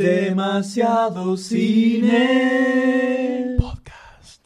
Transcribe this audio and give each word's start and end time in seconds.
Demasiado 0.00 1.36
cine. 1.36 2.16
Podcast. 3.58 4.40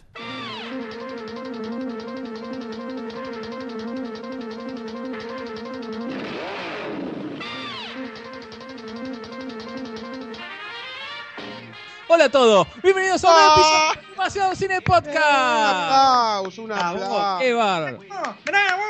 Hola 12.09 12.25
a 12.27 12.29
todos, 12.29 12.66
bienvenidos 12.82 13.25
a 13.25 13.29
un 13.29 13.34
Ah. 13.36 13.55
episodio 13.57 14.02
de 14.02 14.11
Demasiado 14.11 14.55
Cine 14.55 14.80
Podcast. 14.82 15.16
aplauso, 15.18 16.62
un 16.62 16.73
aplauso. 16.73 17.39
¡Qué 17.41 17.52
bárbaro! 17.55 17.98
¡Bravo! 18.45 18.82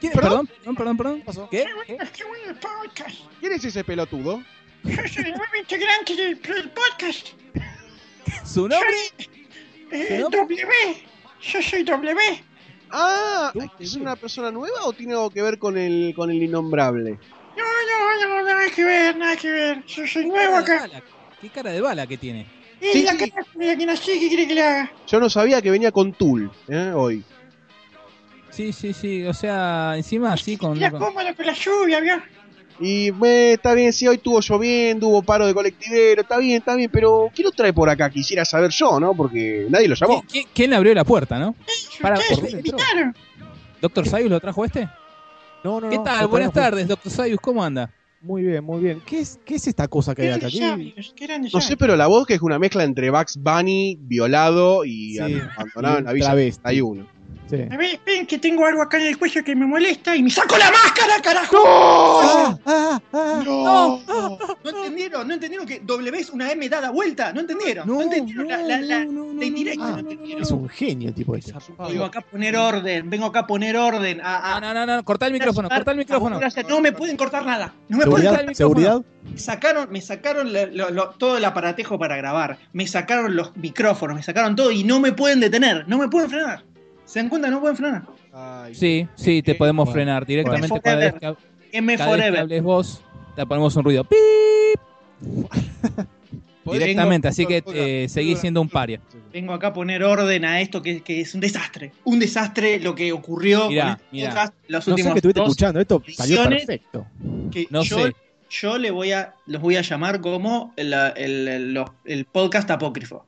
¿Quién- 0.00 0.12
¿Perdón? 0.12 0.46
Perdón, 0.46 0.76
perdón, 0.76 0.96
perdón, 0.96 1.22
pasó? 1.26 1.48
¿Qué? 1.50 1.66
¡Qué 1.86 1.98
qué! 2.94 3.04
¿Quién 3.40 3.52
es 3.52 3.64
ese 3.64 3.84
pelotudo? 3.84 4.42
Yo 4.88 5.08
soy 5.08 5.24
el 5.24 5.30
nuevo 5.32 5.56
integrante 5.58 6.14
del, 6.16 6.40
del 6.42 6.70
podcast. 6.70 7.28
¿Su 8.44 8.62
nombre? 8.68 8.96
Eh, 9.90 10.18
¿No? 10.20 10.28
W. 10.30 10.66
Yo 11.42 11.62
soy 11.62 11.82
W. 11.84 12.44
Ah, 12.90 13.52
¿es 13.78 13.94
una 13.96 14.16
persona 14.16 14.50
nueva 14.50 14.84
o 14.84 14.92
tiene 14.92 15.12
algo 15.12 15.30
que 15.30 15.42
ver 15.42 15.58
con 15.58 15.76
el, 15.76 16.14
con 16.16 16.30
el 16.30 16.42
innombrable? 16.42 17.18
No, 17.56 17.64
no, 17.64 18.28
no, 18.28 18.42
nada 18.42 18.70
que 18.74 18.82
ver, 18.84 19.16
nada 19.16 19.36
que 19.36 19.50
ver. 19.50 19.84
Yo 19.84 20.06
soy 20.06 20.26
nuevo 20.26 20.56
acá. 20.56 20.80
bala. 20.80 21.02
¿Qué 21.40 21.50
cara 21.50 21.70
de 21.70 21.80
bala 21.80 22.06
que 22.06 22.16
tiene? 22.16 22.46
Sí, 22.80 23.02
la 23.02 23.12
sí. 23.12 23.30
cara 23.30 23.46
de 23.54 23.76
quien 23.76 23.90
así, 23.90 24.18
¿qué 24.18 24.28
quiere 24.28 24.48
que 24.48 24.54
le 24.54 24.62
haga? 24.62 24.92
Yo 25.06 25.20
no 25.20 25.28
sabía 25.28 25.60
que 25.60 25.70
venía 25.70 25.92
con 25.92 26.12
Tool 26.12 26.50
¿eh? 26.68 26.92
hoy. 26.94 27.22
Sí, 28.50 28.72
sí, 28.72 28.92
sí, 28.92 29.24
o 29.24 29.34
sea, 29.34 29.92
encima 29.96 30.32
así 30.32 30.56
con... 30.56 30.78
La 30.80 30.90
con- 30.90 31.00
cómoda 31.00 31.34
con 31.34 31.46
la 31.46 31.52
lluvia, 31.52 32.00
¿vio? 32.00 32.22
Y 32.80 33.08
eh, 33.24 33.52
está 33.54 33.74
bien, 33.74 33.92
sí, 33.92 34.06
hoy 34.06 34.16
estuvo 34.16 34.40
lloviendo, 34.40 35.08
hubo 35.08 35.22
paro 35.22 35.46
de 35.46 35.54
colectivero, 35.54 36.22
está 36.22 36.38
bien, 36.38 36.58
está 36.58 36.76
bien, 36.76 36.88
pero 36.92 37.28
¿quién 37.34 37.46
lo 37.46 37.50
trae 37.52 37.72
por 37.72 37.88
acá? 37.90 38.08
Quisiera 38.08 38.44
saber 38.44 38.70
yo, 38.70 39.00
¿no? 39.00 39.14
Porque 39.14 39.66
nadie 39.68 39.88
lo 39.88 39.96
llamó. 39.96 40.22
¿Qui- 40.22 40.44
qui- 40.44 40.46
¿Quién 40.54 40.70
le 40.70 40.76
abrió 40.76 40.94
la 40.94 41.04
puerta, 41.04 41.38
no? 41.38 41.56
Para, 42.00 42.16
¿por. 42.16 42.48
¿Doctor 43.80 44.08
Sayus 44.08 44.30
lo 44.30 44.40
trajo 44.40 44.64
este? 44.64 44.88
No, 45.64 45.80
no, 45.80 45.88
¿Qué 45.90 45.96
no, 45.96 46.02
tal? 46.04 46.22
no 46.22 46.28
Buenas 46.28 46.52
tardes, 46.52 46.86
Doctor 46.86 47.10
Sayus, 47.12 47.40
¿cómo 47.40 47.62
anda? 47.64 47.90
Muy 48.20 48.42
bien, 48.42 48.64
muy 48.64 48.80
bien. 48.80 49.00
¿Qué 49.06 49.20
es, 49.20 49.38
qué 49.44 49.54
es 49.56 49.66
esta 49.68 49.86
cosa 49.86 50.12
que 50.14 50.22
¿Qué 50.22 50.28
hay 50.28 50.34
acá? 50.34 50.48
grandes 50.48 50.60
¿Qué- 50.60 50.68
sabios? 50.68 51.12
¿Qué 51.16 51.26
grandes 51.26 51.54
No 51.54 51.60
sé, 51.60 51.76
pero 51.76 51.96
la 51.96 52.06
voz 52.08 52.26
que 52.26 52.34
es 52.34 52.42
una 52.42 52.58
mezcla 52.58 52.82
entre 52.84 53.10
Bugs 53.10 53.36
Bunny, 53.36 53.96
violado 54.00 54.84
y 54.84 55.14
Sí. 55.14 55.40
abandonado 55.56 55.98
en 55.98 56.04
la 56.04 56.12
Villa 56.12 56.26
travesti. 56.26 56.60
31. 56.62 57.06
Sí. 57.48 57.56
A 57.70 57.76
ver, 57.76 57.94
esperen 57.94 58.26
que 58.26 58.38
tengo 58.38 58.66
algo 58.66 58.82
acá 58.82 58.98
en 58.98 59.06
el 59.06 59.18
cuello 59.18 59.42
que 59.42 59.56
me 59.56 59.66
molesta 59.66 60.14
y 60.14 60.22
me 60.22 60.30
saco 60.30 60.56
la 60.58 60.70
máscara, 60.70 61.20
carajo. 61.22 61.56
Ah, 61.66 62.58
ah, 62.66 63.00
ah. 63.12 63.42
¡No! 63.44 64.00
No 64.64 64.70
entendieron, 64.70 65.26
no 65.26 65.34
entendieron 65.34 65.66
que 65.66 65.80
W 65.80 66.18
es 66.18 66.30
una 66.30 66.50
M 66.52 66.68
dada 66.68 66.90
vuelta, 66.90 67.32
no 67.32 67.40
entendieron, 67.40 67.86
no, 67.86 67.94
No, 67.94 68.02
entendieron 68.02 68.48
la, 68.48 68.58
la, 68.58 68.80
la, 68.80 69.04
no, 69.04 69.12
no, 69.12 69.32
no, 69.32 69.40
la 69.40 69.44
indirecta, 69.46 69.82
no, 69.82 69.88
no, 69.90 69.92
no, 69.94 69.98
entendieron. 70.10 70.42
Es 70.42 70.50
un 70.50 70.68
genio 70.68 71.12
tipo 71.12 71.34
este. 71.36 71.52
Vengo 71.88 72.04
acá 72.04 72.18
a 72.20 72.22
poner 72.22 72.56
orden, 72.56 73.08
vengo 73.10 73.26
acá 73.26 73.40
a 73.40 73.46
poner 73.46 73.76
orden, 73.76 74.20
a, 74.22 74.56
a- 74.56 74.60
No, 74.60 74.74
no, 74.74 74.86
no, 74.86 74.96
no, 74.96 75.04
cortá 75.04 75.26
el 75.26 75.32
micrófono, 75.32 75.68
cortá 75.68 75.92
el 75.92 75.98
micrófono. 75.98 76.40
no 76.68 76.80
me 76.80 76.92
pueden 76.92 77.16
cortar 77.16 77.44
nada, 77.46 77.72
no 77.88 77.98
me 77.98 78.06
pueden 78.06 78.26
¿Seguridad? 78.26 78.30
cortar. 78.30 78.48
el 78.50 78.54
¿Seguridad? 78.56 79.02
Me 79.32 79.38
sacaron, 79.38 79.90
me 79.90 80.00
sacaron 80.00 80.52
la- 80.52 80.66
lo- 80.66 80.90
lo- 80.90 81.10
todo 81.10 81.36
el 81.36 81.44
aparatejo 81.44 81.98
para 81.98 82.16
grabar, 82.16 82.58
me 82.72 82.86
sacaron 82.86 83.36
los 83.36 83.56
micrófonos, 83.56 84.16
me 84.16 84.22
sacaron 84.22 84.56
todo 84.56 84.70
y 84.70 84.84
no 84.84 85.00
me 85.00 85.12
pueden 85.12 85.40
detener, 85.40 85.86
no 85.88 85.98
me 85.98 86.08
pueden 86.08 86.30
frenar. 86.30 86.64
¿Se 87.08 87.18
dan 87.20 87.28
cuenta? 87.30 87.48
No 87.48 87.60
pueden 87.60 87.76
frenar. 87.76 88.02
Ay, 88.32 88.74
Sí, 88.74 89.08
sí, 89.14 89.42
te 89.42 89.54
podemos 89.54 89.86
Bueno, 89.86 89.94
frenar 89.94 90.26
directamente 90.26 90.68
bueno. 90.68 90.82
cada 90.82 90.96
vez 90.96 91.14
que, 91.14 91.26
M 91.78 91.96
cada 91.96 92.10
vez 92.10 92.16
que 92.16 92.22
Forever. 92.22 92.40
hables 92.40 92.62
vos, 92.62 93.00
te 93.34 93.46
ponemos 93.46 93.74
un 93.76 93.84
ruido. 93.84 94.04
¡Pip! 94.04 94.80
¿podés- 96.64 96.78
Directamente, 96.80 97.28
así 97.28 97.46
que 97.46 97.62
eh, 97.72 98.08
seguís 98.10 98.38
siendo 98.40 98.60
un 98.60 98.68
paria. 98.68 99.00
Vengo 99.32 99.54
acá 99.54 99.68
a 99.68 99.72
poner 99.72 100.02
orden 100.04 100.44
a 100.44 100.60
esto 100.60 100.82
que, 100.82 101.00
que 101.02 101.22
es 101.22 101.34
un 101.34 101.40
desastre. 101.40 101.92
Un 102.04 102.18
desastre 102.18 102.78
lo 102.80 102.94
que 102.94 103.10
ocurrió 103.12 103.68
Mirá, 103.70 103.84
con 103.84 103.92
este 103.94 104.06
mirá. 104.12 104.28
podcast 104.30 104.54
los 104.68 104.88
No 104.88 104.96
sé 104.98 105.02
qué 105.02 105.08
estuviste 105.16 105.40
dos 105.40 105.48
escuchando. 105.48 105.80
Esto 105.80 106.02
salió 106.14 106.46
perfecto. 106.48 107.06
que 107.50 107.66
No 107.70 107.82
yo, 107.84 107.98
sé. 108.06 108.14
yo 108.50 108.76
le 108.78 108.90
voy 108.90 109.12
a, 109.12 109.34
los 109.46 109.62
voy 109.62 109.76
a 109.76 109.80
llamar 109.80 110.20
como 110.20 110.74
el, 110.76 110.92
el- 111.16 111.48
el- 111.48 111.84
el 112.04 112.24
podcast 112.26 112.70
apócrifo. 112.70 113.24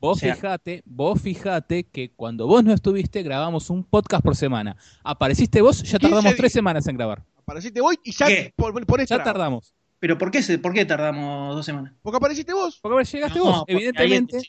Vos 0.00 0.16
O 0.16 0.20
sea- 0.20 0.34
fijate, 0.34 0.82
vos 0.86 1.20
fijate 1.20 1.84
que 1.84 2.10
cuando 2.10 2.46
vos 2.46 2.64
no 2.64 2.72
estuviste 2.72 3.22
grabamos 3.22 3.68
un 3.68 3.84
podcast 3.84 4.24
por 4.24 4.34
semana. 4.34 4.76
Apareciste 5.04 5.60
vos, 5.60 5.82
ya 5.82 5.98
15 5.98 6.08
tardamos 6.08 6.36
tres 6.36 6.52
semanas 6.52 6.86
en 6.88 6.96
grabar. 6.96 7.22
Apareciste 7.36 7.80
vos 7.82 7.94
y 8.02 8.12
ya 8.12 8.26
¿Qué? 8.26 8.54
por, 8.56 8.86
por 8.86 9.04
Ya 9.04 9.22
tardamos. 9.22 9.74
Pero 9.98 10.16
¿por 10.16 10.30
qué, 10.30 10.42
se, 10.42 10.58
¿por 10.58 10.72
qué 10.72 10.86
tardamos 10.86 11.54
dos 11.54 11.66
semanas? 11.66 11.92
Porque 12.00 12.16
apareciste 12.16 12.54
vos. 12.54 12.78
Porque 12.80 12.94
ahora 12.94 13.04
llegaste 13.04 13.38
No, 13.38 13.44
vos, 13.44 13.64
evidentemente. 13.66 14.40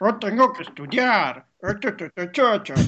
Yo 0.00 0.16
tengo 0.20 0.52
que 0.52 0.62
estudiar. 0.62 1.46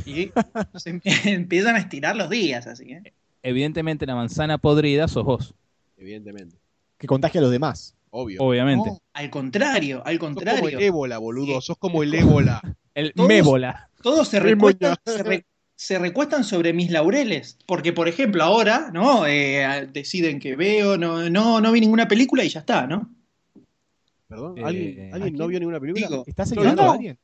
Y 0.05 0.31
se 0.79 1.01
empiezan 1.33 1.75
a 1.75 1.79
estirar 1.79 2.15
los 2.15 2.31
días, 2.31 2.69
así 2.69 2.87
que. 2.87 3.13
Evidentemente 3.43 4.07
la 4.07 4.15
manzana 4.15 4.59
podrida 4.59 5.09
sos 5.09 5.25
vos, 5.25 5.55
Evidentemente. 5.97 6.57
Que 6.99 7.07
contagie 7.09 7.39
a 7.39 7.43
los 7.43 7.51
demás. 7.51 7.96
Obvio. 8.19 8.41
obviamente. 8.43 8.91
No, 8.91 8.99
al 9.13 9.31
contrario, 9.31 10.03
al 10.05 10.15
Sos 10.15 10.21
como 10.21 10.29
el 10.41 10.45
contrario. 10.47 10.79
ébola, 10.81 11.19
boludo. 11.19 11.61
Sos 11.61 11.77
como 11.79 12.03
el 12.03 12.15
ébola. 12.15 12.61
El 12.95 13.13
Todos- 13.13 13.29
mébola. 13.29 13.91
Todos 14.03 14.29
se 14.29 14.41
recuestan, 14.41 14.95
se, 15.05 15.23
re- 15.23 15.45
se 15.75 15.99
recuestan 15.99 16.45
sobre 16.45 16.73
mis 16.73 16.91
laureles. 16.91 17.59
Porque, 17.67 17.93
por 17.93 18.09
ejemplo, 18.09 18.43
ahora, 18.43 18.91
¿no? 18.93 19.27
Eh, 19.27 19.89
deciden 19.93 20.39
que 20.41 20.57
veo, 20.57 20.97
no, 20.97 21.29
no, 21.29 21.61
no 21.61 21.73
vi 21.73 21.81
ninguna 21.81 22.09
película 22.09 22.43
y 22.45 22.49
ya 22.49 22.61
está, 22.61 22.87
¿no? 22.87 23.11
Perdón, 24.29 24.59
Eh, 24.59 24.63
¿alguien, 24.65 25.13
¿a 25.13 25.17
¿alguien 25.17 25.35
no 25.37 25.47
vio 25.47 25.59
ninguna 25.61 25.79
película? 25.81 26.07
Digo, 26.09 26.25
¿Estás 26.27 26.49
No, 26.51 26.55
señalando 26.55 26.83
no. 26.85 26.91
a 26.91 26.95
alguien? 26.95 27.19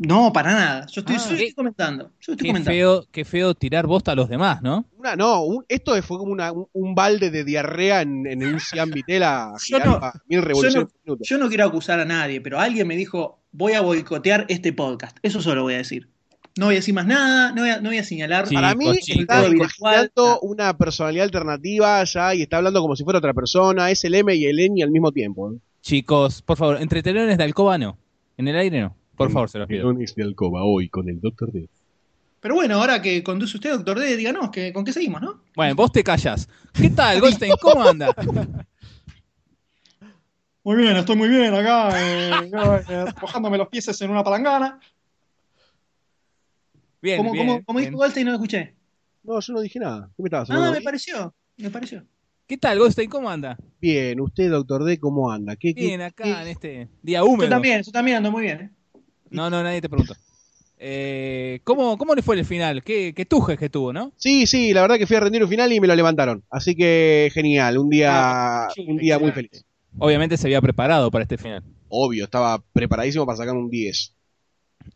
No, 0.00 0.32
para 0.32 0.52
nada. 0.52 0.86
Yo 0.86 1.00
estoy, 1.02 1.16
Ah. 1.16 1.24
yo 1.28 1.32
estoy 1.34 1.52
comentando. 1.52 2.04
Yo 2.20 2.32
estoy 2.32 2.36
Qué 2.36 2.46
comentando. 2.48 2.70
feo, 2.76 3.04
qué 3.12 3.24
feo 3.24 3.54
tirar 3.54 3.86
bosta 3.86 4.12
a 4.12 4.14
los 4.14 4.28
demás, 4.28 4.62
¿no? 4.62 4.86
Una, 4.98 5.14
no, 5.14 5.42
un- 5.42 5.64
esto 5.68 6.00
fue 6.02 6.16
como 6.18 6.32
una, 6.32 6.50
un, 6.52 6.66
un 6.72 6.94
balde 6.94 7.30
de 7.30 7.44
diarrea 7.44 8.00
en, 8.02 8.26
en 8.26 8.42
un 8.44 8.58
Cian 8.60 8.90
Vitela 8.90 9.52
Yo 9.68 9.78
no- 9.78 10.00
mil 10.26 10.42
revoluciones 10.42 10.88
por 10.90 11.00
minuto. 11.04 11.24
Yo 11.24 11.38
no 11.38 11.48
quiero 11.48 11.64
acusar 11.66 12.00
a 12.00 12.04
nadie, 12.04 12.40
pero 12.40 12.58
alguien 12.58 12.88
me 12.88 12.96
dijo, 12.96 13.40
voy 13.52 13.74
a 13.74 13.82
boicotear 13.82 14.46
este 14.48 14.72
podcast. 14.72 15.16
Eso 15.22 15.40
solo 15.42 15.62
voy 15.62 15.74
a 15.74 15.78
decir. 15.78 16.08
No 16.58 16.66
voy 16.66 16.74
a 16.74 16.78
decir 16.78 16.94
más 16.94 17.06
nada, 17.06 17.52
no 17.52 17.60
voy 17.62 17.70
a, 17.70 17.80
no 17.80 17.90
voy 17.90 17.98
a 17.98 18.04
señalar. 18.04 18.48
Sí. 18.48 18.54
Para 18.54 18.74
mí 18.74 18.86
chicos, 18.86 18.98
chicos. 19.06 19.20
está 19.22 19.46
imaginando 19.48 20.02
virtual. 20.24 20.38
una 20.42 20.76
personalidad 20.76 21.24
alternativa 21.24 22.02
ya 22.04 22.34
y 22.34 22.42
está 22.42 22.56
hablando 22.56 22.80
como 22.80 22.96
si 22.96 23.04
fuera 23.04 23.18
otra 23.18 23.32
persona. 23.34 23.90
Es 23.90 24.02
el 24.04 24.14
M 24.16 24.34
y 24.34 24.46
el 24.46 24.58
N 24.58 24.82
al 24.82 24.90
mismo 24.90 25.12
tiempo. 25.12 25.54
Chicos, 25.82 26.42
por 26.42 26.56
favor, 26.56 26.78
entre 26.80 27.02
telones 27.02 27.38
de 27.38 27.44
alcoba 27.44 27.78
no. 27.78 27.96
En 28.36 28.48
el 28.48 28.56
aire 28.56 28.80
no. 28.80 28.96
Por 29.20 29.30
favor, 29.30 29.50
se 29.50 29.58
los 29.58 29.68
pido. 29.68 29.92
De 29.92 30.22
Alcoba 30.22 30.64
hoy 30.64 30.88
con 30.88 31.06
el 31.10 31.20
Doctor 31.20 31.52
D. 31.52 31.68
Pero 32.40 32.54
bueno, 32.54 32.76
ahora 32.76 33.02
que 33.02 33.22
conduce 33.22 33.58
usted, 33.58 33.70
doctor 33.72 33.98
D, 33.98 34.16
díganos 34.16 34.48
que, 34.50 34.72
con 34.72 34.82
qué 34.82 34.94
seguimos, 34.94 35.20
¿no? 35.20 35.42
Bueno, 35.54 35.74
vos 35.74 35.92
te 35.92 36.02
callas. 36.02 36.48
¿Qué 36.72 36.88
tal, 36.88 37.20
Goldstein? 37.20 37.52
¿Cómo 37.60 37.82
anda? 37.82 38.14
Muy 40.64 40.76
bien, 40.76 40.96
estoy 40.96 41.16
muy 41.16 41.28
bien 41.28 41.54
acá, 41.54 41.90
eh, 42.02 42.50
mojándome 43.20 43.56
los 43.58 43.68
pies 43.68 44.00
en 44.02 44.10
una 44.10 44.22
palangana. 44.24 44.78
Bien, 47.02 47.16
¿Cómo, 47.18 47.32
bien, 47.32 47.46
cómo, 47.46 47.64
cómo 47.64 47.78
bien. 47.78 47.90
dijo 47.90 47.98
Goldstein? 47.98 48.24
No 48.26 48.32
lo 48.32 48.36
escuché. 48.36 48.74
No, 49.22 49.40
yo 49.40 49.52
no 49.54 49.60
dije 49.60 49.78
nada. 49.78 50.10
¿Qué 50.16 50.22
me 50.22 50.28
estabas 50.28 50.50
Ah, 50.50 50.54
hablando? 50.54 50.76
me 50.78 50.82
pareció, 50.82 51.34
me 51.58 51.70
pareció. 51.70 52.04
¿Qué 52.46 52.56
tal, 52.58 52.78
Goldstein? 52.78 53.08
¿Cómo 53.10 53.28
anda? 53.30 53.56
Bien, 53.80 54.18
usted, 54.20 54.50
Doctor 54.50 54.84
D, 54.84 54.98
¿cómo 54.98 55.30
anda? 55.30 55.56
¿Qué, 55.56 55.74
qué- 55.74 55.80
Bien, 55.82 56.00
acá 56.02 56.24
qué- 56.24 56.42
en 56.42 56.48
este 56.48 56.88
día 57.02 57.18
Yo 57.20 57.26
húmedo. 57.26 57.50
también, 57.50 57.82
yo 57.82 57.92
también 57.92 58.16
ando 58.18 58.30
muy 58.30 58.42
bien. 58.42 58.60
¿eh? 58.60 58.70
No, 59.30 59.48
no, 59.50 59.62
nadie 59.62 59.80
te 59.80 59.88
preguntó. 59.88 60.14
Eh, 60.82 61.60
¿cómo, 61.64 61.98
¿Cómo 61.98 62.14
le 62.14 62.22
fue 62.22 62.38
el 62.38 62.44
final? 62.44 62.82
¿Qué, 62.82 63.12
qué 63.14 63.26
tujes 63.26 63.58
que 63.58 63.68
tuvo, 63.68 63.92
no? 63.92 64.12
Sí, 64.16 64.46
sí, 64.46 64.72
la 64.72 64.80
verdad 64.82 64.96
que 64.96 65.06
fui 65.06 65.16
a 65.16 65.20
rendir 65.20 65.42
un 65.42 65.48
final 65.50 65.70
y 65.72 65.78
me 65.80 65.86
lo 65.86 65.94
levantaron. 65.94 66.42
Así 66.50 66.74
que 66.74 67.30
genial, 67.34 67.76
un 67.78 67.90
día, 67.90 68.10
Ah, 68.64 68.68
un 68.86 68.96
día 68.96 69.18
muy 69.18 69.30
feliz. 69.32 69.64
Obviamente 69.98 70.36
se 70.36 70.46
había 70.46 70.60
preparado 70.62 71.10
para 71.10 71.22
este 71.24 71.36
final. 71.36 71.62
Obvio, 71.88 72.24
estaba 72.24 72.62
preparadísimo 72.72 73.26
para 73.26 73.36
sacar 73.36 73.54
un 73.56 73.68
10, 73.68 74.14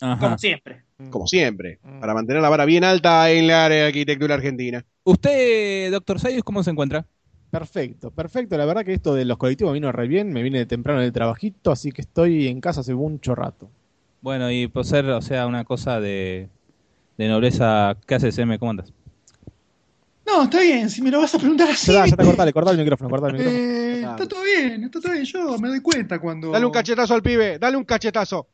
Ajá. 0.00 0.18
Como 0.20 0.38
siempre. 0.38 0.84
como 1.10 1.26
siempre, 1.26 1.78
Mm. 1.82 2.00
para 2.00 2.14
mantener 2.14 2.40
la 2.40 2.48
vara 2.48 2.64
bien 2.64 2.84
alta 2.84 3.30
en 3.30 3.46
la 3.48 3.66
área 3.66 3.82
de 3.82 3.86
arquitectura 3.88 4.36
argentina. 4.36 4.84
¿Usted, 5.02 5.90
doctor 5.92 6.18
Sayus, 6.18 6.44
cómo 6.44 6.62
se 6.62 6.70
encuentra? 6.70 7.04
Perfecto, 7.50 8.10
perfecto. 8.10 8.56
La 8.56 8.64
verdad 8.64 8.84
que 8.84 8.94
esto 8.94 9.14
de 9.14 9.24
los 9.26 9.36
colectivos 9.36 9.74
vino 9.74 9.92
re 9.92 10.08
bien. 10.08 10.32
Me 10.32 10.42
vine 10.42 10.64
temprano 10.66 11.00
del 11.00 11.12
trabajito, 11.12 11.70
así 11.70 11.92
que 11.92 12.00
estoy 12.00 12.48
en 12.48 12.60
casa 12.60 12.80
hace 12.80 12.94
mucho 12.94 13.34
rato. 13.34 13.68
Bueno, 14.24 14.50
y 14.50 14.68
por 14.68 14.86
ser, 14.86 15.04
o 15.10 15.20
sea, 15.20 15.46
una 15.46 15.64
cosa 15.64 16.00
de, 16.00 16.48
de 17.18 17.28
nobleza, 17.28 17.94
¿qué 18.06 18.14
haces, 18.14 18.38
M? 18.38 18.58
¿Cómo 18.58 18.70
andas? 18.70 18.90
No, 20.26 20.44
está 20.44 20.62
bien, 20.62 20.88
si 20.88 21.02
me 21.02 21.10
lo 21.10 21.20
vas 21.20 21.34
a 21.34 21.38
preguntar 21.38 21.68
así. 21.68 21.92
Ya, 21.92 22.06
ya 22.06 22.16
te 22.16 22.24
cortale, 22.24 22.50
cortale 22.50 22.78
el 22.78 22.84
micrófono, 22.84 23.10
cortale 23.10 23.36
el 23.36 23.38
micrófono. 23.38 23.62
eh, 23.62 24.00
está 24.00 24.26
todo 24.26 24.42
bien, 24.42 24.84
está 24.84 24.98
todo 24.98 25.12
bien. 25.12 25.24
Yo 25.26 25.58
me 25.58 25.68
doy 25.68 25.80
cuenta 25.82 26.18
cuando. 26.18 26.50
Dale 26.50 26.64
un 26.64 26.72
cachetazo 26.72 27.12
al 27.12 27.22
pibe, 27.22 27.58
dale 27.58 27.76
un 27.76 27.84
cachetazo. 27.84 28.48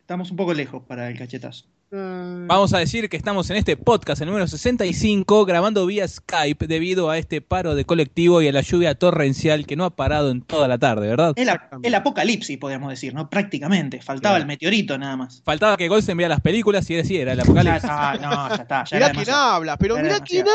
Estamos 0.00 0.28
un 0.32 0.36
poco 0.36 0.52
lejos 0.54 0.82
para 0.82 1.08
el 1.08 1.16
cachetazo. 1.16 1.66
Ah, 1.92 2.44
Vamos 2.48 2.74
a 2.74 2.78
decir 2.78 3.08
que 3.08 3.16
estamos 3.16 3.48
en 3.50 3.56
este 3.56 3.76
podcast, 3.76 4.20
el 4.20 4.26
número 4.26 4.48
65, 4.48 5.44
grabando 5.44 5.86
vía 5.86 6.06
Skype 6.08 6.66
debido 6.66 7.10
a 7.10 7.18
este 7.18 7.40
paro 7.40 7.76
de 7.76 7.84
colectivo 7.84 8.42
y 8.42 8.48
a 8.48 8.52
la 8.52 8.60
lluvia 8.62 8.96
torrencial 8.96 9.66
que 9.66 9.76
no 9.76 9.84
ha 9.84 9.90
parado 9.94 10.30
en 10.32 10.42
toda 10.42 10.66
la 10.66 10.78
tarde, 10.78 11.06
¿verdad? 11.06 11.32
El, 11.36 11.94
apocalipsis, 11.94 12.58
podríamos 12.58 12.90
decir, 12.90 13.14
¿no? 13.14 13.30
Prácticamente. 13.30 14.02
Faltaba 14.02 14.32
Claro. 14.34 14.42
el 14.42 14.48
meteorito 14.48 14.98
nada 14.98 15.16
más. 15.16 15.42
Faltaba 15.44 15.76
que 15.76 15.86
Golsen 15.86 16.16
vea 16.16 16.28
las 16.28 16.40
películas 16.40 16.90
y 16.90 16.94
era 16.94 17.04
sí, 17.04 17.16
era 17.18 17.32
el 17.32 17.38
Ya 17.38 17.44
apocalipsis. 17.44 17.84
está, 17.84 18.14
no, 18.14 18.48
ya 18.48 18.54
está. 18.62 18.84
Ya 18.84 18.96
mirá 18.96 19.10
quién 19.12 19.30
habla, 19.30 19.76
pero 19.78 19.94
mirá 19.96 20.14
demasiado. 20.14 20.26
quién 20.26 20.46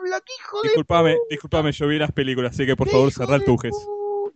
habla, 0.00 0.20
qué 0.24 0.32
hijo 0.40 0.62
de 0.62 0.68
Disculpame, 0.68 1.16
disculpame, 1.28 1.72
yo 1.72 1.88
vi 1.88 1.98
las 1.98 2.12
películas, 2.12 2.52
así 2.54 2.64
que 2.64 2.76
por 2.76 2.88
favor 2.88 3.08
hijo 3.08 3.22
cerrá 3.24 3.34
el 3.34 3.40
de 3.40 3.46
tujes. 3.46 3.74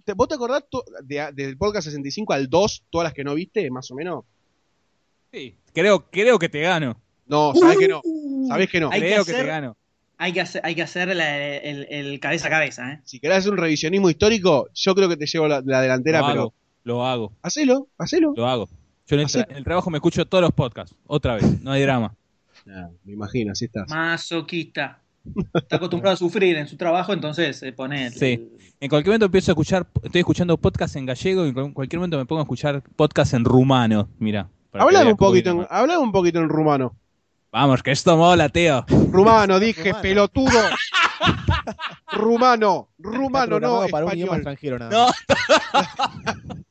¿Te- 0.04 0.14
¿Vos 0.14 0.26
te 0.26 0.34
acordás 0.34 0.64
to- 0.68 0.82
de- 1.04 1.30
del 1.32 1.56
podcast 1.56 1.84
65 1.86 2.32
al 2.32 2.48
2, 2.50 2.84
todas 2.90 3.04
las 3.04 3.14
que 3.14 3.22
no 3.22 3.34
viste, 3.36 3.70
más 3.70 3.88
o 3.92 3.94
menos? 3.94 4.24
Sí, 5.32 5.56
creo, 5.72 6.10
creo 6.10 6.38
que 6.38 6.48
te 6.48 6.60
gano. 6.60 7.00
No, 7.26 7.54
sabés 7.54 7.78
que 7.78 7.88
no. 7.88 8.00
Uh, 8.04 8.48
Sabés 8.48 8.68
que 8.68 8.80
no. 8.80 8.90
Hay 8.90 9.00
que 9.00 9.06
creo 9.08 9.24
que, 9.24 9.30
hacer- 9.32 9.44
te 9.44 9.48
gano. 9.48 9.76
Hay 10.18 10.32
que 10.32 10.40
hacer, 10.40 10.60
hay 10.64 10.74
que 10.74 10.82
hacer 10.82 11.14
la- 11.16 11.56
el, 11.58 11.86
el 11.90 12.20
cabeza 12.20 12.48
a 12.48 12.50
cabeza, 12.50 12.92
¿eh? 12.92 13.00
Si 13.04 13.20
querés 13.20 13.38
hacer 13.38 13.52
un 13.52 13.58
revisionismo 13.58 14.10
histórico, 14.10 14.68
yo 14.74 14.94
creo 14.94 15.08
que 15.08 15.16
te 15.16 15.26
llevo 15.26 15.48
la, 15.48 15.62
la 15.64 15.80
delantera, 15.80 16.20
Lo 16.20 16.26
pero 16.26 16.40
hago, 16.42 16.54
lo 16.84 17.06
hago, 17.06 17.32
hacelo, 17.42 17.88
hacelo. 17.98 18.34
lo 18.36 18.46
hago. 18.46 18.68
Yo 19.06 19.14
en 19.16 19.20
el, 19.20 19.26
Hacelo. 19.26 19.44
tra- 19.44 19.50
en 19.50 19.56
el 19.56 19.64
trabajo 19.64 19.90
me 19.90 19.98
escucho 19.98 20.26
todos 20.26 20.42
los 20.42 20.52
podcasts, 20.52 20.94
otra 21.06 21.36
vez, 21.36 21.60
no 21.62 21.72
hay 21.72 21.82
drama. 21.82 22.14
Me 23.04 23.12
imagino, 23.12 23.52
así 23.52 23.64
estás. 23.64 23.88
Masoquista. 23.88 25.00
Está 25.54 25.76
acostumbrado 25.76 26.14
a 26.14 26.16
sufrir 26.16 26.56
en 26.56 26.66
su 26.68 26.76
trabajo, 26.76 27.12
entonces 27.12 27.56
se 27.56 27.72
pone. 27.72 28.06
el- 28.08 28.12
Sí. 28.12 28.48
En 28.80 28.88
cualquier 28.88 29.10
momento 29.10 29.26
empiezo 29.26 29.50
a 29.50 29.54
escuchar, 29.54 29.86
estoy 30.02 30.20
escuchando 30.20 30.56
podcast 30.56 30.96
en 30.96 31.06
gallego 31.06 31.46
y 31.46 31.50
en 31.50 31.72
cualquier 31.72 31.98
momento 31.98 32.16
me 32.18 32.24
pongo 32.26 32.40
a 32.40 32.44
escuchar 32.44 32.82
podcast 32.96 33.34
en 33.34 33.44
rumano, 33.44 34.08
mira. 34.18 34.48
Hablame 34.72 35.10
un 35.12 35.16
poquito, 35.16 35.50
en, 35.50 35.66
hablame 35.68 35.98
un 36.02 36.12
poquito 36.12 36.38
en 36.38 36.48
rumano. 36.48 36.94
Vamos, 37.52 37.82
que 37.82 37.90
esto 37.90 38.16
mola, 38.16 38.48
tío. 38.48 38.84
Rumano, 39.10 39.58
dije, 39.58 39.82
Rumano. 39.90 40.02
pelotudo. 40.02 40.60
rumano, 42.12 42.88
rumano, 42.98 43.60
no 43.60 43.86
para 43.90 44.06
un 44.06 44.12
idioma 44.16 44.36
extranjero 44.36 44.78
nada 44.78 44.90
No. 45.06 46.54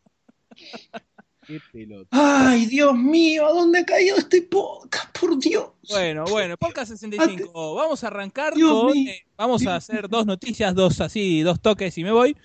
Qué 1.46 1.60
pelota. 1.72 2.08
Ay, 2.12 2.68
Dios 2.68 2.96
mío, 2.96 3.48
¿a 3.48 3.52
dónde 3.52 3.80
ha 3.80 3.86
caído 3.86 4.18
este 4.18 4.44
podcast? 4.44 5.18
Por 5.20 5.40
Dios. 5.40 5.70
Bueno, 5.90 6.26
bueno, 6.26 6.56
podcast 6.58 6.92
65. 6.92 7.74
Vamos 7.76 8.04
a 8.04 8.08
arrancar 8.08 8.54
Dios 8.54 8.72
con. 8.84 8.96
eh, 8.98 9.26
vamos 9.36 9.66
a 9.66 9.76
hacer 9.76 10.08
dos 10.08 10.28
noticias, 10.28 10.76
dos 10.76 11.02
así, 11.02 11.42
dos 11.42 11.60
toques 11.60 11.98
y 11.98 12.04
me 12.04 12.12
voy. 12.12 12.38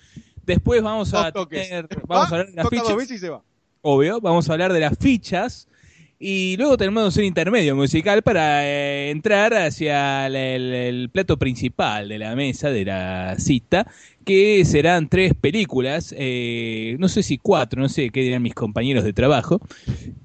Después 0.43 0.81
vamos 0.81 1.13
a 1.13 1.25
Dos 1.25 1.33
toques. 1.33 1.67
tener. 1.69 1.87
Vamos 2.07 2.09
Va, 2.09 2.23
a 2.23 2.27
hablar 2.27 2.47
de 2.47 2.53
las 2.55 2.63
toca 2.65 2.81
dos 2.81 2.95
veces 2.97 3.17
y 3.17 3.19
se 3.19 3.29
va. 3.29 3.43
Obvio, 3.87 4.19
vamos 4.19 4.49
a 4.49 4.53
hablar 4.53 4.73
de 4.73 4.79
las 4.79 4.97
fichas. 4.97 5.67
Y 6.27 6.57
luego 6.57 6.75
tenemos 6.75 7.15
un 7.17 7.23
intermedio 7.23 7.75
musical 7.75 8.23
para 8.23 8.65
eh, 8.67 9.11
entrar 9.11 9.53
hacia 9.53 10.25
el, 10.25 10.35
el- 10.35 10.73
el 10.73 11.09
plato 11.11 11.37
principal 11.37 12.09
de 12.09 12.17
la 12.17 12.35
mesa, 12.35 12.71
de 12.71 12.83
la 12.83 13.35
cita, 13.37 13.85
que 14.25 14.65
serán 14.65 15.07
tres 15.07 15.33
películas, 15.39 16.15
eh, 16.17 16.95
no 16.97 17.09
sé 17.09 17.21
si 17.21 17.37
cuatro, 17.37 17.79
no 17.79 17.89
sé 17.89 18.09
qué 18.09 18.21
dirán 18.21 18.41
mis 18.41 18.55
compañeros 18.55 19.03
de 19.03 19.13
trabajo, 19.13 19.61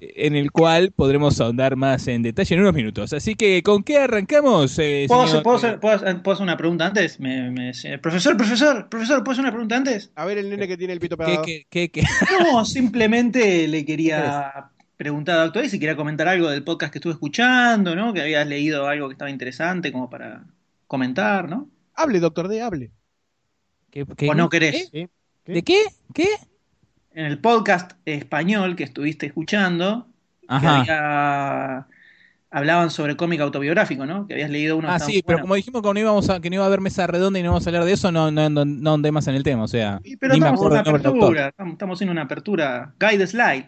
en 0.00 0.37
el 0.37 0.50
cual 0.52 0.91
podremos 0.97 1.38
ahondar 1.38 1.76
más 1.76 2.08
en 2.08 2.23
detalle 2.23 2.55
en 2.55 2.62
unos 2.62 2.73
minutos. 2.73 3.12
Así 3.12 3.35
que, 3.35 3.62
¿con 3.62 3.82
qué 3.82 3.99
arrancamos? 3.99 4.79
eh, 4.79 5.05
¿Puedo, 5.06 5.20
hacer, 5.25 5.43
puedo 5.43 5.56
hacer- 5.58 5.81
puedo 5.81 5.97
hacer- 5.97 6.23
puedo 6.23 6.32
hacer 6.32 6.44
una 6.44 6.56
pregunta 6.56 6.87
antes? 6.87 7.20
Me- 7.20 7.50
me- 7.50 7.73
profesor, 7.99 8.38
profesor, 8.38 8.88
profesor, 8.88 9.19
¿puedo 9.23 9.32
hacer 9.32 9.43
una 9.44 9.52
pregunta 9.52 9.76
antes? 9.76 10.11
A 10.14 10.25
ver 10.25 10.38
el 10.38 10.49
nene 10.49 10.67
que 10.67 10.79
tiene 10.79 10.94
el 10.94 10.99
pito 10.99 11.19
¿Qué, 11.19 11.25
pegado. 11.25 11.43
qué, 11.44 11.67
qué, 11.69 11.91
qué? 11.91 12.02
No, 12.50 12.64
simplemente 12.64 13.69
le 13.69 13.85
quería 13.85 14.70
preguntar 15.00 15.38
a 15.38 15.44
Doctor 15.44 15.62
D 15.62 15.70
si 15.70 15.81
quería 15.81 15.97
comentar 15.97 16.29
algo 16.29 16.50
del 16.50 16.62
podcast 16.62 16.93
que 16.93 16.99
estuve 16.99 17.14
escuchando, 17.14 17.97
¿no? 17.97 18.12
Que 18.12 18.20
habías 18.20 18.47
leído 18.47 18.87
algo 18.87 19.08
que 19.08 19.14
estaba 19.14 19.31
interesante 19.31 19.93
como 19.93 20.11
para 20.11 20.44
comentar, 20.87 21.49
¿no? 21.49 21.70
Hable, 21.94 22.20
doctor 22.20 22.49
D, 22.49 22.61
hable. 22.61 22.91
¿Qué- 23.91 24.05
qué- 24.14 24.29
¿O 24.29 24.35
no 24.35 24.50
querés? 24.50 24.91
¿Qué? 24.93 25.08
¿Qué? 25.47 25.52
¿De 25.55 25.62
qué? 25.62 25.85
¿Qué? 26.12 26.29
En 27.14 27.25
el 27.25 27.38
podcast 27.38 27.93
español 28.05 28.76
que 28.76 28.85
estuviste 28.85 29.25
escuchando, 29.25 30.06
que 30.43 30.47
Ajá. 30.49 30.81
había- 30.81 31.87
hablaban 32.50 32.91
sobre 32.91 33.17
cómic 33.17 33.41
autobiográfico, 33.41 34.05
¿no? 34.05 34.26
Que 34.26 34.35
habías 34.35 34.50
leído 34.50 34.76
uno 34.76 34.88
que 34.88 34.94
Ah, 34.94 34.99
sí, 34.99 35.23
pero 35.25 35.38
bueno. 35.38 35.43
como 35.44 35.55
dijimos 35.55 35.81
que 35.81 35.94
no, 35.94 35.99
íbamos 35.99 36.29
a, 36.29 36.41
que 36.41 36.50
no 36.50 36.56
iba 36.56 36.64
a 36.64 36.67
haber 36.67 36.82
mesa 36.82 37.06
redonda 37.06 37.38
y 37.38 37.43
no 37.43 37.50
vamos 37.52 37.67
a 37.67 37.70
hablar 37.70 37.85
de 37.87 37.93
eso, 37.93 38.12
no, 38.12 38.31
no, 38.31 38.50
no, 38.50 38.67
no 38.67 38.94
andé 38.94 39.11
más 39.12 39.26
en 39.29 39.35
el 39.35 39.44
tema, 39.44 39.62
o 39.62 39.69
sea. 39.69 39.99
Sí, 40.05 40.19
pero 40.19 40.35
me 40.35 40.38
estamos 40.41 40.61
en 40.61 40.67
una 40.67 40.81
apertura, 40.81 41.49
estamos, 41.49 41.73
estamos 41.73 41.97
haciendo 41.97 42.12
una 42.12 42.23
apertura. 42.23 42.93
Guy 43.00 43.17
the 43.17 43.26
Slide, 43.26 43.67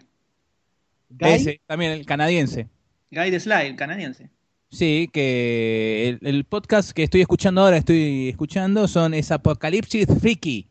Guy, 1.18 1.30
Ese, 1.30 1.60
también 1.66 1.92
el 1.92 2.06
canadiense. 2.06 2.68
Guy 3.10 3.30
the 3.30 3.40
Slide, 3.40 3.66
el 3.68 3.76
canadiense. 3.76 4.30
Sí, 4.70 5.08
que 5.12 6.08
el, 6.20 6.26
el 6.26 6.44
podcast 6.44 6.92
que 6.92 7.02
estoy 7.02 7.20
escuchando 7.20 7.60
ahora, 7.60 7.76
estoy 7.76 8.30
escuchando, 8.30 8.88
son 8.88 9.12
es 9.14 9.30
Apocalipsis 9.30 10.06
Freaky. 10.20 10.68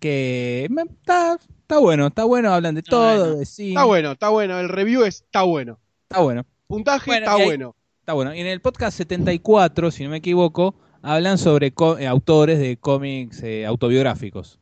Que 0.00 0.66
me- 0.70 0.82
está, 0.82 1.38
está 1.60 1.78
bueno, 1.78 2.06
está 2.08 2.24
bueno, 2.24 2.52
hablan 2.52 2.74
de 2.74 2.82
todo, 2.82 3.18
Bueno. 3.20 3.36
de. 3.36 3.42
Está 3.42 3.84
bueno, 3.84 4.12
está 4.12 4.28
bueno. 4.30 4.58
El 4.58 4.68
review 4.68 5.04
está 5.04 5.42
bueno. 5.42 5.78
Está 6.08 6.22
bueno. 6.22 6.46
Puntaje 6.66 7.10
Bueno, 7.10 7.26
está 7.26 7.34
ahí- 7.36 7.44
bueno. 7.44 7.76
Está 8.00 8.12
bueno. 8.14 8.34
Y 8.34 8.40
en 8.40 8.46
el 8.46 8.60
podcast 8.60 8.96
74, 8.96 9.90
si 9.90 10.04
no 10.04 10.10
me 10.10 10.16
equivoco, 10.16 10.74
hablan 11.02 11.36
sobre 11.38 11.72
co- 11.72 11.98
eh, 11.98 12.06
autores 12.06 12.58
de 12.58 12.76
cómics 12.78 13.42
eh, 13.42 13.66
autobiográficos. 13.66 14.58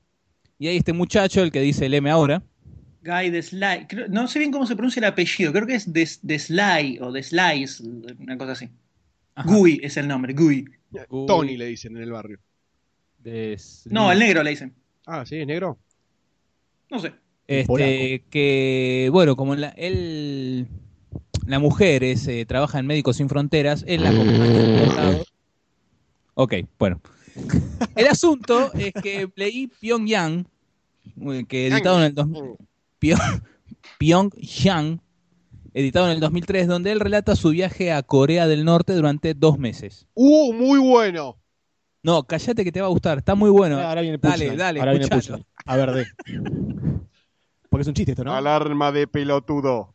Y 0.58 0.66
hay 0.66 0.76
este 0.78 0.92
muchacho, 0.92 1.40
el 1.42 1.52
que 1.52 1.60
dice 1.60 1.86
el 1.86 1.94
M 1.94 2.10
ahora. 2.10 2.42
Guy 3.02 3.86
creo- 3.88 4.08
no 4.08 4.26
sé 4.28 4.38
bien 4.38 4.50
cómo 4.50 4.66
se 4.66 4.74
pronuncia 4.74 5.00
el 5.00 5.04
apellido, 5.06 5.52
creo 5.52 5.66
que 5.66 5.74
es 5.76 5.92
The, 5.92 6.08
The 6.26 6.38
Sly 6.38 6.98
o 7.00 7.12
The 7.12 7.22
Slice, 7.22 7.82
una 8.18 8.36
cosa 8.38 8.52
así. 8.52 8.68
Ajá. 9.34 9.48
Guy 9.48 9.80
es 9.82 9.96
el 9.96 10.08
nombre, 10.08 10.32
Guy. 10.34 10.64
Uy. 11.10 11.26
Tony 11.26 11.56
le 11.56 11.66
dicen 11.66 11.96
en 11.96 12.02
el 12.02 12.12
barrio. 12.12 12.38
Des- 13.18 13.84
No, 13.90 14.10
el 14.10 14.18
negro 14.18 14.42
le 14.42 14.50
dicen. 14.50 14.74
Ah, 15.06 15.24
sí, 15.26 15.36
es 15.36 15.46
negro. 15.46 15.78
No 16.90 16.98
sé. 16.98 17.12
Este, 17.46 18.24
que, 18.30 19.08
bueno, 19.12 19.34
como 19.36 19.54
la, 19.54 19.68
él, 19.70 20.66
la 21.46 21.58
mujer 21.58 22.04
es, 22.04 22.26
eh, 22.28 22.44
trabaja 22.46 22.78
en 22.78 22.86
Médicos 22.86 23.16
Sin 23.16 23.28
Fronteras, 23.28 23.84
él 23.86 24.02
la 24.02 24.10
acompaña 24.10 24.44
a 24.44 24.46
todos 24.84 24.96
lados. 24.96 25.32
Ok, 26.34 26.54
bueno. 26.78 27.00
El 27.96 28.06
asunto 28.08 28.72
es 28.74 28.92
que 29.02 29.28
leí 29.36 29.68
Pyongyang, 29.80 30.46
eh, 31.32 31.44
que 31.48 31.68
editado 31.68 31.98
en 31.98 32.04
el 32.06 32.14
2000, 32.14 32.42
Pyong- 32.42 32.56
Pyongyang, 33.98 35.00
editado 35.74 36.06
en 36.06 36.12
el 36.12 36.20
2003, 36.20 36.66
donde 36.66 36.92
él 36.92 37.00
relata 37.00 37.36
su 37.36 37.50
viaje 37.50 37.92
a 37.92 38.02
Corea 38.02 38.46
del 38.46 38.64
Norte 38.64 38.94
durante 38.94 39.34
dos 39.34 39.58
meses. 39.58 40.06
Uh, 40.14 40.52
muy 40.52 40.78
bueno. 40.78 41.36
No, 42.02 42.22
cállate 42.24 42.64
que 42.64 42.72
te 42.72 42.80
va 42.80 42.86
a 42.86 42.90
gustar, 42.90 43.18
está 43.18 43.34
muy 43.34 43.50
bueno. 43.50 43.78
Ahora 43.80 44.00
viene 44.00 44.18
Dale, 44.18 44.56
dale, 44.56 44.80
Ahora 44.80 44.92
viene. 44.92 45.08
A 45.66 45.76
ver, 45.76 45.92
de. 45.92 46.06
Porque 47.68 47.82
es 47.82 47.88
un 47.88 47.94
chiste 47.94 48.12
esto, 48.12 48.24
¿no? 48.24 48.34
Alarma 48.34 48.92
de 48.92 49.06
pelotudo. 49.06 49.94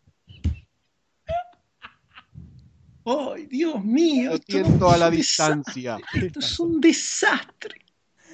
¡Ay, 3.06 3.48
Dios 3.48 3.84
mío! 3.84 4.32
Lo 4.32 4.38
siento 4.38 4.90
a 4.90 4.98
la 4.98 5.10
distancia. 5.10 5.98
Esto 6.14 6.40
es 6.40 6.60
un 6.60 6.80
desastre. 6.80 7.83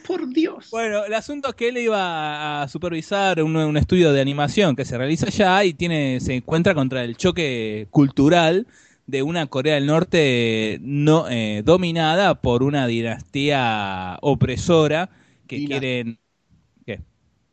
Por 0.10 0.28
Dios. 0.30 0.70
Bueno, 0.72 1.06
el 1.06 1.14
asunto 1.14 1.50
es 1.50 1.56
que 1.56 1.70
él 1.70 1.78
iba 1.78 2.62
a 2.64 2.68
supervisar 2.68 3.42
un, 3.44 3.56
un 3.56 3.78
estudio 3.78 4.12
de 4.12 4.20
animación 4.22 4.76
que 4.76 4.84
se 4.84 4.98
realiza 4.98 5.28
allá 5.28 5.64
y 5.64 5.74
tiene, 5.76 6.20
se 6.20 6.34
encuentra 6.36 6.74
contra 6.74 7.04
el 7.04 7.16
choque 7.16 7.88
cultural 7.92 8.66
de 9.06 9.22
una 9.24 9.46
Corea 9.48 9.76
del 9.76 9.86
Norte 9.86 10.80
no 10.82 11.30
eh, 11.30 11.62
dominada 11.64 12.42
por 12.42 12.64
una 12.64 12.88
dinastía 12.88 14.18
opresora 14.22 15.10
que 15.48 15.58
Dina- 15.58 15.80
quieren 15.80 16.20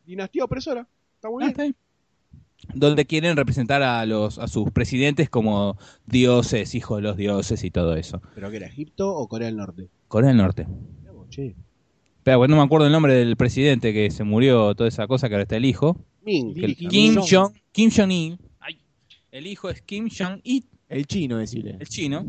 Dinastía 0.06 0.44
opresora. 0.44 0.86
Está 1.16 1.28
muy 1.28 1.42
Ah, 1.42 1.46
bien. 1.46 1.50
está 1.50 1.62
bien. 1.64 1.76
donde 2.74 3.04
quieren 3.06 3.36
representar 3.36 3.82
a 3.82 4.06
los 4.06 4.38
a 4.38 4.48
sus 4.48 4.70
presidentes 4.70 5.28
como 5.28 5.76
dioses, 6.06 6.74
hijos 6.74 6.98
de 6.98 7.02
los 7.02 7.16
dioses 7.16 7.64
y 7.64 7.70
todo 7.70 7.96
eso. 7.96 8.22
¿Pero 8.34 8.50
qué 8.50 8.56
era? 8.58 8.66
¿Egipto 8.66 9.12
o 9.14 9.26
Corea 9.28 9.46
del 9.46 9.56
Norte? 9.56 9.88
Corea 10.08 10.28
del 10.28 10.36
Norte. 10.38 10.66
Che. 11.28 11.54
Pero 12.26 12.38
bueno, 12.38 12.56
no 12.56 12.62
me 12.62 12.66
acuerdo 12.66 12.86
el 12.86 12.92
nombre 12.92 13.14
del 13.14 13.36
presidente 13.36 13.92
que 13.92 14.10
se 14.10 14.24
murió, 14.24 14.74
toda 14.74 14.88
esa 14.88 15.06
cosa 15.06 15.28
que 15.28 15.36
ahora 15.36 15.42
está 15.44 15.56
el 15.58 15.64
hijo. 15.64 15.96
Que 16.24 16.40
el 16.64 16.74
Kim 16.76 16.88
Kim 16.88 17.14
Jong. 17.20 17.52
Kim 17.70 17.88
Jong 17.96 18.10
Il. 18.10 18.38
El 19.30 19.46
hijo 19.46 19.70
es 19.70 19.80
Kim 19.82 20.08
Jong 20.10 20.40
Il, 20.42 20.64
El 20.88 21.06
chino, 21.06 21.36
decirle. 21.38 21.76
el 21.78 21.86
chino, 21.88 22.26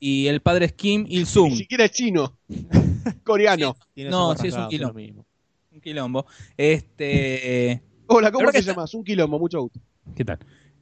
y 0.00 0.28
el 0.28 0.40
padre 0.40 0.64
es 0.64 0.72
Kim 0.72 1.04
Il 1.06 1.26
Ni 1.50 1.56
siquiera 1.56 1.84
es 1.84 1.90
chino. 1.90 2.38
Coreano. 3.24 3.76
No, 4.08 4.34
sí, 4.38 4.46
es 4.46 4.54
un 4.54 4.94
mismo. 4.94 5.26
Un 5.70 5.80
quilombo. 5.82 6.24
Este, 6.56 7.82
Hola, 8.06 8.32
¿cómo 8.32 8.50
te 8.50 8.60
está- 8.60 8.72
llamas? 8.72 8.94
Un 8.94 9.04
quilombo, 9.04 9.38
mucho 9.38 9.60
gusto. 9.60 9.78
¿qué 10.14 10.24
tal? 10.24 10.38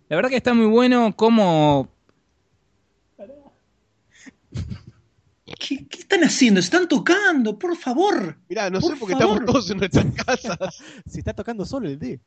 La 0.08 0.14
verdad 0.14 0.30
que 0.30 0.36
está 0.36 0.54
muy 0.54 0.66
bueno 0.66 1.12
como 1.16 1.88
¿Qué, 5.44 5.86
qué 5.86 5.98
están 5.98 6.22
haciendo? 6.24 6.60
¿Se 6.62 6.66
están 6.66 6.88
tocando? 6.88 7.58
Por 7.58 7.76
favor. 7.76 8.36
Mirá, 8.48 8.70
no 8.70 8.80
Por 8.80 8.92
sé 8.92 8.96
porque 8.98 9.14
favor. 9.14 9.28
estamos 9.36 9.52
todos 9.52 9.70
en 9.70 9.78
nuestras 9.78 10.06
casas. 10.24 10.82
Se 11.06 11.18
está 11.18 11.34
tocando 11.34 11.64
solo 11.66 11.88
el 11.88 11.98
D. 11.98 12.18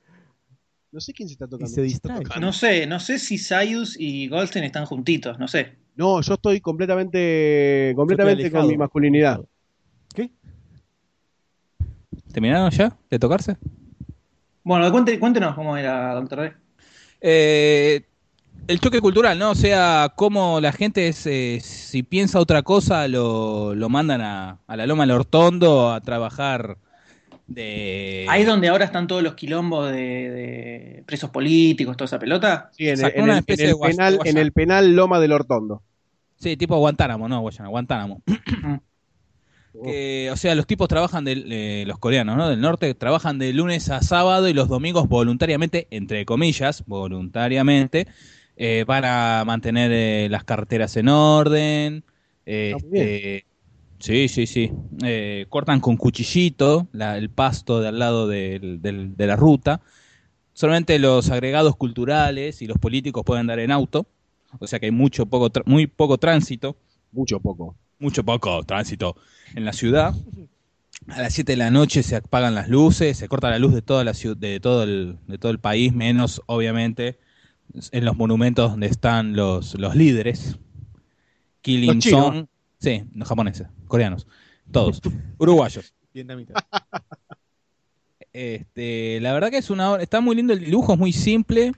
No 0.92 1.02
sé 1.02 1.14
quién 1.14 1.28
se 1.28 1.34
está 1.34 1.46
Y 1.46 1.50
tocando. 1.50 1.68
se 1.74 1.82
distrae. 1.82 2.24
No 2.40 2.54
sé, 2.54 2.88
no 2.88 3.00
sé 3.00 3.20
si 3.20 3.38
Sayus 3.38 4.00
y 4.00 4.28
Goldstein 4.30 4.66
están 4.66 4.86
juntitos, 4.86 5.38
no 5.38 5.48
sé. 5.48 5.76
No, 5.96 6.22
yo 6.22 6.36
estoy 6.36 6.62
completamente, 6.62 7.92
completamente 7.96 8.44
estoy 8.46 8.60
con 8.60 8.70
mi 8.70 8.78
masculinidad. 8.78 9.42
¿Qué? 10.14 10.32
¿Terminaron 12.32 12.70
ya 12.72 12.96
de 13.10 13.20
tocarse? 13.20 13.58
Bueno, 14.64 14.90
cuéntenos 14.92 15.56
cómo 15.56 15.76
era, 15.76 16.14
doctor 16.14 16.42
D. 16.42 16.54
Eh, 17.22 18.06
el 18.68 18.80
choque 18.80 19.02
cultural, 19.02 19.40
¿no? 19.40 19.52
O 19.52 19.56
sea, 19.56 20.14
cómo 20.16 20.60
la 20.60 20.72
gente, 20.72 21.08
es, 21.08 21.26
eh, 21.26 21.60
si 21.62 22.04
piensa 22.04 22.40
otra 22.40 22.64
cosa, 22.64 23.08
lo, 23.08 23.74
lo 23.76 23.90
mandan 23.90 24.22
a, 24.22 24.60
a 24.68 24.76
la 24.76 24.86
Loma 24.86 25.04
del 25.04 25.16
Hortondo 25.16 25.92
a 25.92 26.02
trabajar 26.02 26.78
de... 27.48 28.26
Ahí 28.30 28.44
donde 28.44 28.68
ahora 28.68 28.86
están 28.86 29.08
todos 29.08 29.24
los 29.24 29.36
quilombos 29.36 29.92
de, 29.92 29.98
de 29.98 31.04
presos 31.06 31.30
políticos, 31.30 31.96
toda 31.96 32.06
esa 32.06 32.20
pelota. 32.20 32.70
Sí, 32.74 32.90
en, 32.90 33.00
una 33.24 33.34
el, 33.34 33.40
especie 33.40 33.66
en 33.66 33.72
el 33.72 33.80
de 33.80 33.88
penal, 33.88 34.20
en 34.26 34.38
el 34.38 34.52
penal 34.52 34.96
Loma 34.96 35.20
del 35.20 35.32
Hortondo. 35.32 35.82
Sí, 36.36 36.58
tipo 36.58 36.78
Guantánamo, 36.78 37.28
¿no? 37.28 37.40
Guayana, 37.42 37.70
Guantánamo. 37.70 38.22
Que, 39.84 40.30
o 40.32 40.36
sea, 40.36 40.56
los 40.56 40.66
tipos 40.66 40.88
trabajan, 40.88 41.24
del, 41.24 41.52
eh, 41.52 41.84
los 41.86 42.00
coreanos, 42.00 42.36
¿no? 42.36 42.50
Del 42.50 42.60
norte, 42.60 42.96
trabajan 42.96 43.38
de 43.38 43.54
lunes 43.54 43.90
a 43.90 44.02
sábado 44.02 44.48
y 44.48 44.54
los 44.54 44.70
domingos 44.70 45.08
voluntariamente, 45.08 45.88
entre 45.92 46.26
comillas, 46.26 46.84
voluntariamente, 46.88 48.08
eh, 48.58 48.84
para 48.88 49.44
mantener 49.46 49.92
eh, 49.94 50.28
las 50.30 50.44
carreteras 50.44 50.98
en 50.98 51.10
orden. 51.10 52.04
Ah, 52.46 52.78
este, 52.78 53.46
sí, 54.00 54.28
sí, 54.28 54.48
sí. 54.48 54.72
Eh, 55.04 55.46
cortan 55.50 55.80
con 55.80 55.98
cuchillito 55.98 56.88
la- 56.94 57.18
el 57.18 57.30
pasto 57.30 57.82
de 57.82 57.90
al 57.90 58.00
lado 58.00 58.28
del- 58.28 58.82
de 58.82 59.28
la 59.28 59.36
ruta. 59.36 59.82
Solamente 60.54 61.00
los 61.00 61.30
agregados 61.30 61.76
culturales 61.76 62.62
y 62.62 62.68
los 62.68 62.78
políticos 62.80 63.24
pueden 63.26 63.42
andar 63.42 63.60
en 63.60 63.72
auto. 63.72 64.08
O 64.60 64.68
sea 64.68 64.80
que 64.80 64.88
hay 64.88 64.92
mucho 64.92 65.26
poco, 65.28 65.52
muy 65.66 65.88
poco 65.88 66.18
tránsito 66.18 66.78
Mucho 67.12 67.40
poco. 67.40 67.76
mucho 68.00 68.24
poco 68.24 68.64
tránsito 68.64 69.16
en 69.56 69.66
la 69.66 69.74
ciudad. 69.74 70.16
A 71.10 71.22
las 71.22 71.34
7 71.34 71.54
de 71.54 71.58
la 71.58 71.72
noche 71.72 72.04
se 72.04 72.16
apagan 72.16 72.56
las 72.56 72.70
luces, 72.70 73.18
se 73.18 73.28
corta 73.28 73.50
la 73.50 73.60
luz 73.60 73.74
de 73.74 73.82
toda 73.82 74.04
la 74.04 74.14
ciudad, 74.14 74.38
de 74.38 74.60
todo 74.60 74.84
el, 74.84 75.18
de 75.28 75.38
todo 75.38 75.52
el 75.52 75.60
país, 75.60 75.94
menos 75.94 76.42
obviamente 76.48 77.20
en 77.92 78.06
los 78.06 78.16
monumentos 78.18 78.72
donde 78.72 78.88
están 78.88 79.36
los, 79.36 79.76
los 79.76 79.96
líderes. 79.96 80.58
Killing. 81.62 82.02
Song, 82.02 82.46
sí, 82.80 83.04
los 83.14 83.28
japoneses, 83.28 83.68
coreanos, 83.88 84.28
todos, 84.72 85.02
uruguayos. 85.38 85.94
Vietnamita. 86.14 86.54
Este, 88.34 89.20
la 89.22 89.34
verdad 89.34 89.50
que 89.50 89.58
es 89.58 89.70
una 89.72 89.92
obra- 89.92 90.04
está 90.04 90.22
muy 90.22 90.36
lindo 90.36 90.54
el 90.54 90.60
dibujo, 90.64 90.94
es 90.94 91.00
muy 91.00 91.12
simple. 91.12 91.72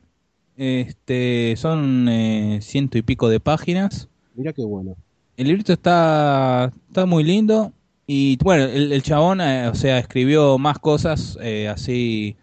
Este, 0.58 1.56
son 1.58 2.08
eh, 2.10 2.60
ciento 2.62 2.98
y 2.98 3.02
pico 3.02 3.30
de 3.30 3.40
páginas. 3.40 4.10
Mira 4.36 4.52
qué 4.52 4.64
bueno. 4.64 4.98
El 5.38 5.48
librito 5.48 5.72
está, 5.72 6.72
está 6.88 7.06
muy 7.06 7.24
lindo. 7.24 7.72
Y 8.08 8.38
bueno, 8.44 8.66
el, 8.66 8.92
el 8.92 9.04
chabón, 9.04 9.40
eh, 9.40 9.70
o 9.70 9.76
sea, 9.76 10.00
escribió 10.00 10.58
más 10.58 10.80
cosas 10.80 11.38
eh, 11.42 11.70
así 11.70 12.36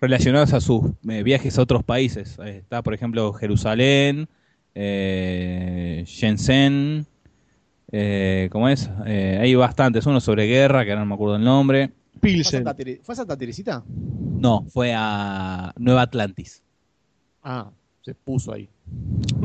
relacionadas 0.00 0.52
a 0.52 0.60
sus 0.60 0.82
eh, 1.08 1.22
viajes 1.22 1.58
a 1.58 1.62
otros 1.62 1.84
países. 1.84 2.38
Eh, 2.44 2.58
está, 2.58 2.82
por 2.82 2.94
ejemplo, 2.94 3.32
Jerusalén, 3.32 4.28
eh, 4.74 6.04
Shenzhen, 6.06 7.06
eh, 7.90 8.48
¿cómo 8.52 8.68
es? 8.68 8.90
Eh, 9.06 9.38
hay 9.40 9.54
bastantes. 9.54 10.06
Uno 10.06 10.20
sobre 10.20 10.46
guerra, 10.46 10.84
que 10.84 10.90
ahora 10.92 11.00
no 11.02 11.06
me 11.06 11.14
acuerdo 11.14 11.36
el 11.36 11.44
nombre. 11.44 11.88
¿Fue 11.88 12.18
a 12.18 12.20
Pilsen. 12.20 12.64
¿Fue 13.02 13.12
a 13.12 13.16
Santa 13.16 13.36
Teresita? 13.36 13.82
No, 13.86 14.66
fue 14.68 14.92
a 14.94 15.72
Nueva 15.78 16.02
Atlantis. 16.02 16.62
Ah, 17.42 17.70
se 18.02 18.14
puso 18.14 18.52
ahí. 18.52 18.68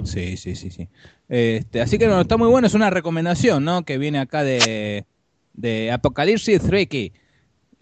Sí, 0.04 0.38
sí, 0.38 0.56
sí, 0.56 0.70
sí. 0.70 0.88
Este, 1.30 1.82
así 1.82 1.98
que 1.98 2.08
no, 2.08 2.22
está 2.22 2.38
muy 2.38 2.48
bueno, 2.48 2.68
es 2.68 2.74
una 2.74 2.90
recomendación, 2.90 3.64
¿no? 3.64 3.84
Que 3.84 3.98
viene 3.98 4.20
acá 4.20 4.44
de, 4.44 5.06
de 5.54 5.92
Apocalipsis 5.92 6.68
Reiki, 6.68 7.12
Muy 7.12 7.23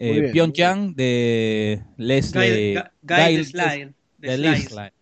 eh, 0.04 0.30
Pyongyang 0.32 0.94
de 0.94 1.82
Leslie 1.96 2.74
Guy, 2.74 2.82
Guy 3.02 3.16
Guy- 3.16 3.36
de 3.36 3.44
Slide. 3.44 3.92
de 4.18 4.28
de 4.28 4.36
Slice. 4.36 4.50
Leslie. 4.62 4.92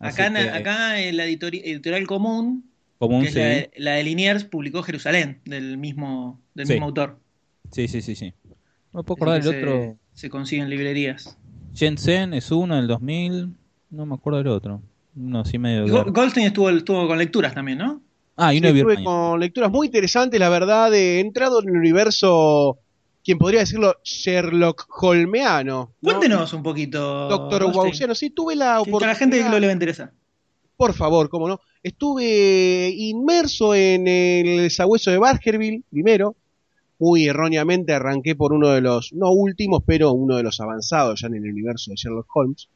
Acá, 0.00 0.26
en, 0.26 0.36
Así 0.36 0.48
que, 0.48 0.54
acá 0.58 1.00
en 1.02 1.16
la 1.16 1.26
editori- 1.26 1.62
editorial 1.64 2.06
común, 2.06 2.70
común, 2.98 3.22
que 3.22 3.28
es 3.28 3.34
sí. 3.34 3.38
la, 3.40 3.44
de- 3.46 3.70
la 3.76 3.90
de 3.94 4.04
Liniers, 4.04 4.44
publicó 4.44 4.82
Jerusalén, 4.82 5.40
del 5.44 5.76
mismo, 5.78 6.40
del 6.54 6.66
Sí. 6.66 6.72
mismo 6.74 6.86
autor. 6.86 7.18
sí, 7.72 7.88
sí, 7.88 8.00
sí, 8.00 8.14
sí. 8.14 8.32
No 8.92 9.00
me 9.00 9.02
puedo 9.04 9.16
acordar 9.16 9.40
el 9.42 9.48
otro. 9.48 9.96
Se 10.14 10.30
consigue 10.30 10.62
en 10.62 10.70
librerías. 10.70 11.36
Shenzhen 11.74 12.32
es 12.34 12.50
uno 12.50 12.76
del 12.76 12.86
2000, 12.86 13.54
no 13.90 14.06
me 14.06 14.14
acuerdo 14.14 14.38
del 14.38 14.48
otro. 14.48 14.80
Uno 15.16 15.40
así 15.40 15.58
medio. 15.58 16.04
Goldstein 16.12 16.46
estuvo, 16.46 16.70
estuvo 16.70 17.06
con 17.06 17.18
lecturas 17.18 17.52
también, 17.54 17.78
¿no? 17.78 18.00
Ah, 18.36 18.54
y 18.54 18.58
Sí, 18.58 18.64
uno 18.64 18.72
de 18.72 18.78
estuve 18.80 19.04
con 19.04 19.40
lecturas 19.40 19.70
muy 19.70 19.86
interesantes, 19.88 20.38
la 20.38 20.48
verdad, 20.48 20.94
he 20.94 21.18
entrado 21.20 21.60
en 21.60 21.68
el 21.70 21.76
universo, 21.76 22.78
quien 23.28 23.36
podría 23.36 23.60
decirlo, 23.60 23.94
Sherlock 24.02 24.86
Holmeano. 25.02 25.92
¿no? 26.00 26.08
Cuéntenos 26.12 26.50
un 26.54 26.62
poquito. 26.62 27.28
Doctor 27.28 27.64
Wausiano, 27.64 28.14
sí, 28.14 28.30
tuve 28.30 28.56
la 28.56 28.80
que- 28.82 28.90
que 28.90 28.96
a 29.04 29.06
la 29.08 29.14
gente 29.14 29.36
oportunidad- 29.36 29.44
que 29.48 29.50
lo 29.54 29.60
le 29.60 29.66
va 29.66 29.70
a 29.70 29.74
interesar. 29.74 30.12
Por 30.78 30.94
favor, 30.94 31.28
cómo 31.28 31.46
no. 31.46 31.60
Estuve 31.82 32.88
inmerso 32.88 33.74
en 33.74 34.08
el 34.08 34.70
sabueso 34.70 35.10
de 35.10 35.18
Baskerville 35.18 35.82
primero. 35.90 36.36
Muy 36.98 37.26
erróneamente 37.26 37.92
arranqué 37.92 38.34
por 38.34 38.54
uno 38.54 38.70
de 38.70 38.80
los, 38.80 39.12
no 39.12 39.30
últimos, 39.30 39.82
pero 39.86 40.12
uno 40.12 40.36
de 40.38 40.42
los 40.42 40.58
avanzados 40.60 41.20
ya 41.20 41.26
en 41.26 41.34
el 41.34 41.50
universo 41.50 41.90
de 41.90 41.96
Sherlock 41.96 42.34
Holmes. 42.34 42.68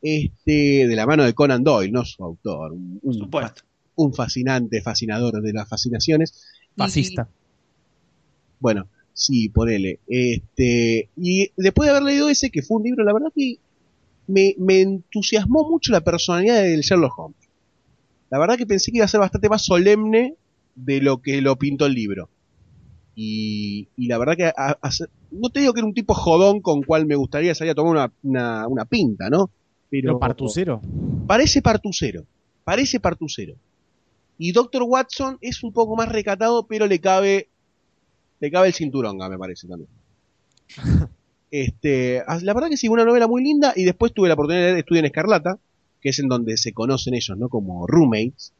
Este, 0.00 0.86
de 0.88 0.96
la 0.96 1.04
mano 1.04 1.22
de 1.22 1.34
Conan 1.34 1.62
Doyle, 1.62 1.92
no 1.92 2.06
su 2.06 2.24
autor. 2.24 2.72
Un, 2.72 3.12
supuesto. 3.14 3.62
un 3.96 4.14
fascinante 4.14 4.80
fascinador 4.80 5.42
de 5.42 5.52
las 5.52 5.68
fascinaciones. 5.68 6.46
Y- 6.76 6.78
Fascista. 6.80 7.28
bueno, 8.58 8.88
sí, 9.14 9.48
ponele. 9.48 10.00
Este, 10.08 11.08
y 11.16 11.50
después 11.56 11.86
de 11.86 11.90
haber 11.90 12.02
leído 12.04 12.28
ese, 12.28 12.50
que 12.50 12.62
fue 12.62 12.78
un 12.78 12.84
libro, 12.84 13.04
la 13.04 13.12
verdad 13.12 13.32
que 13.34 13.56
me, 14.26 14.54
me 14.58 14.80
entusiasmó 14.80 15.68
mucho 15.68 15.92
la 15.92 16.00
personalidad 16.00 16.62
del 16.62 16.80
Sherlock 16.80 17.18
Holmes. 17.18 17.36
La 18.30 18.38
verdad 18.38 18.56
que 18.56 18.66
pensé 18.66 18.90
que 18.90 18.98
iba 18.98 19.04
a 19.04 19.08
ser 19.08 19.20
bastante 19.20 19.48
más 19.48 19.62
solemne 19.64 20.34
de 20.74 21.00
lo 21.02 21.20
que 21.20 21.42
lo 21.42 21.56
pintó 21.56 21.86
el 21.86 21.94
libro. 21.94 22.28
Y, 23.14 23.88
y 23.96 24.06
la 24.06 24.16
verdad 24.18 24.36
que 24.36 24.44
a- 24.46 24.52
a- 24.80 24.90
no 25.30 25.50
te 25.50 25.60
digo 25.60 25.74
que 25.74 25.80
era 25.80 25.86
un 25.86 25.92
tipo 25.94 26.14
jodón 26.14 26.60
con 26.60 26.82
cual 26.82 27.04
me 27.04 27.14
gustaría 27.14 27.54
salir 27.54 27.72
a 27.72 27.74
tomar 27.74 27.92
una, 27.92 28.12
una, 28.22 28.68
una 28.68 28.84
pinta, 28.86 29.28
¿no? 29.28 29.50
Pero 29.90 30.12
partucero. 30.18 30.80
Parece 31.26 31.60
partucero. 31.60 32.24
Parece 32.64 33.00
partucero. 33.00 33.54
Y 34.38 34.52
Doctor 34.52 34.82
Watson 34.84 35.36
es 35.42 35.62
un 35.62 35.72
poco 35.72 35.94
más 35.94 36.08
recatado, 36.08 36.66
pero 36.66 36.86
le 36.86 36.98
cabe. 37.00 37.48
Le 38.42 38.50
cabe 38.50 38.66
el 38.66 38.74
cinturonga, 38.74 39.28
me 39.28 39.38
parece 39.38 39.68
también. 39.68 39.88
este, 41.52 42.24
ah, 42.26 42.40
la 42.42 42.52
verdad 42.54 42.70
que 42.70 42.76
sí, 42.76 42.88
una 42.88 43.04
novela 43.04 43.28
muy 43.28 43.40
linda. 43.40 43.72
Y 43.76 43.84
después 43.84 44.12
tuve 44.12 44.26
la 44.26 44.34
oportunidad 44.34 44.62
de 44.62 44.66
leer 44.72 44.78
Estudio 44.78 44.98
en 44.98 45.04
Escarlata, 45.04 45.60
que 46.00 46.08
es 46.08 46.18
en 46.18 46.26
donde 46.26 46.56
se 46.56 46.72
conocen 46.72 47.14
ellos, 47.14 47.38
¿no? 47.38 47.48
Como 47.48 47.86
roommates. 47.86 48.52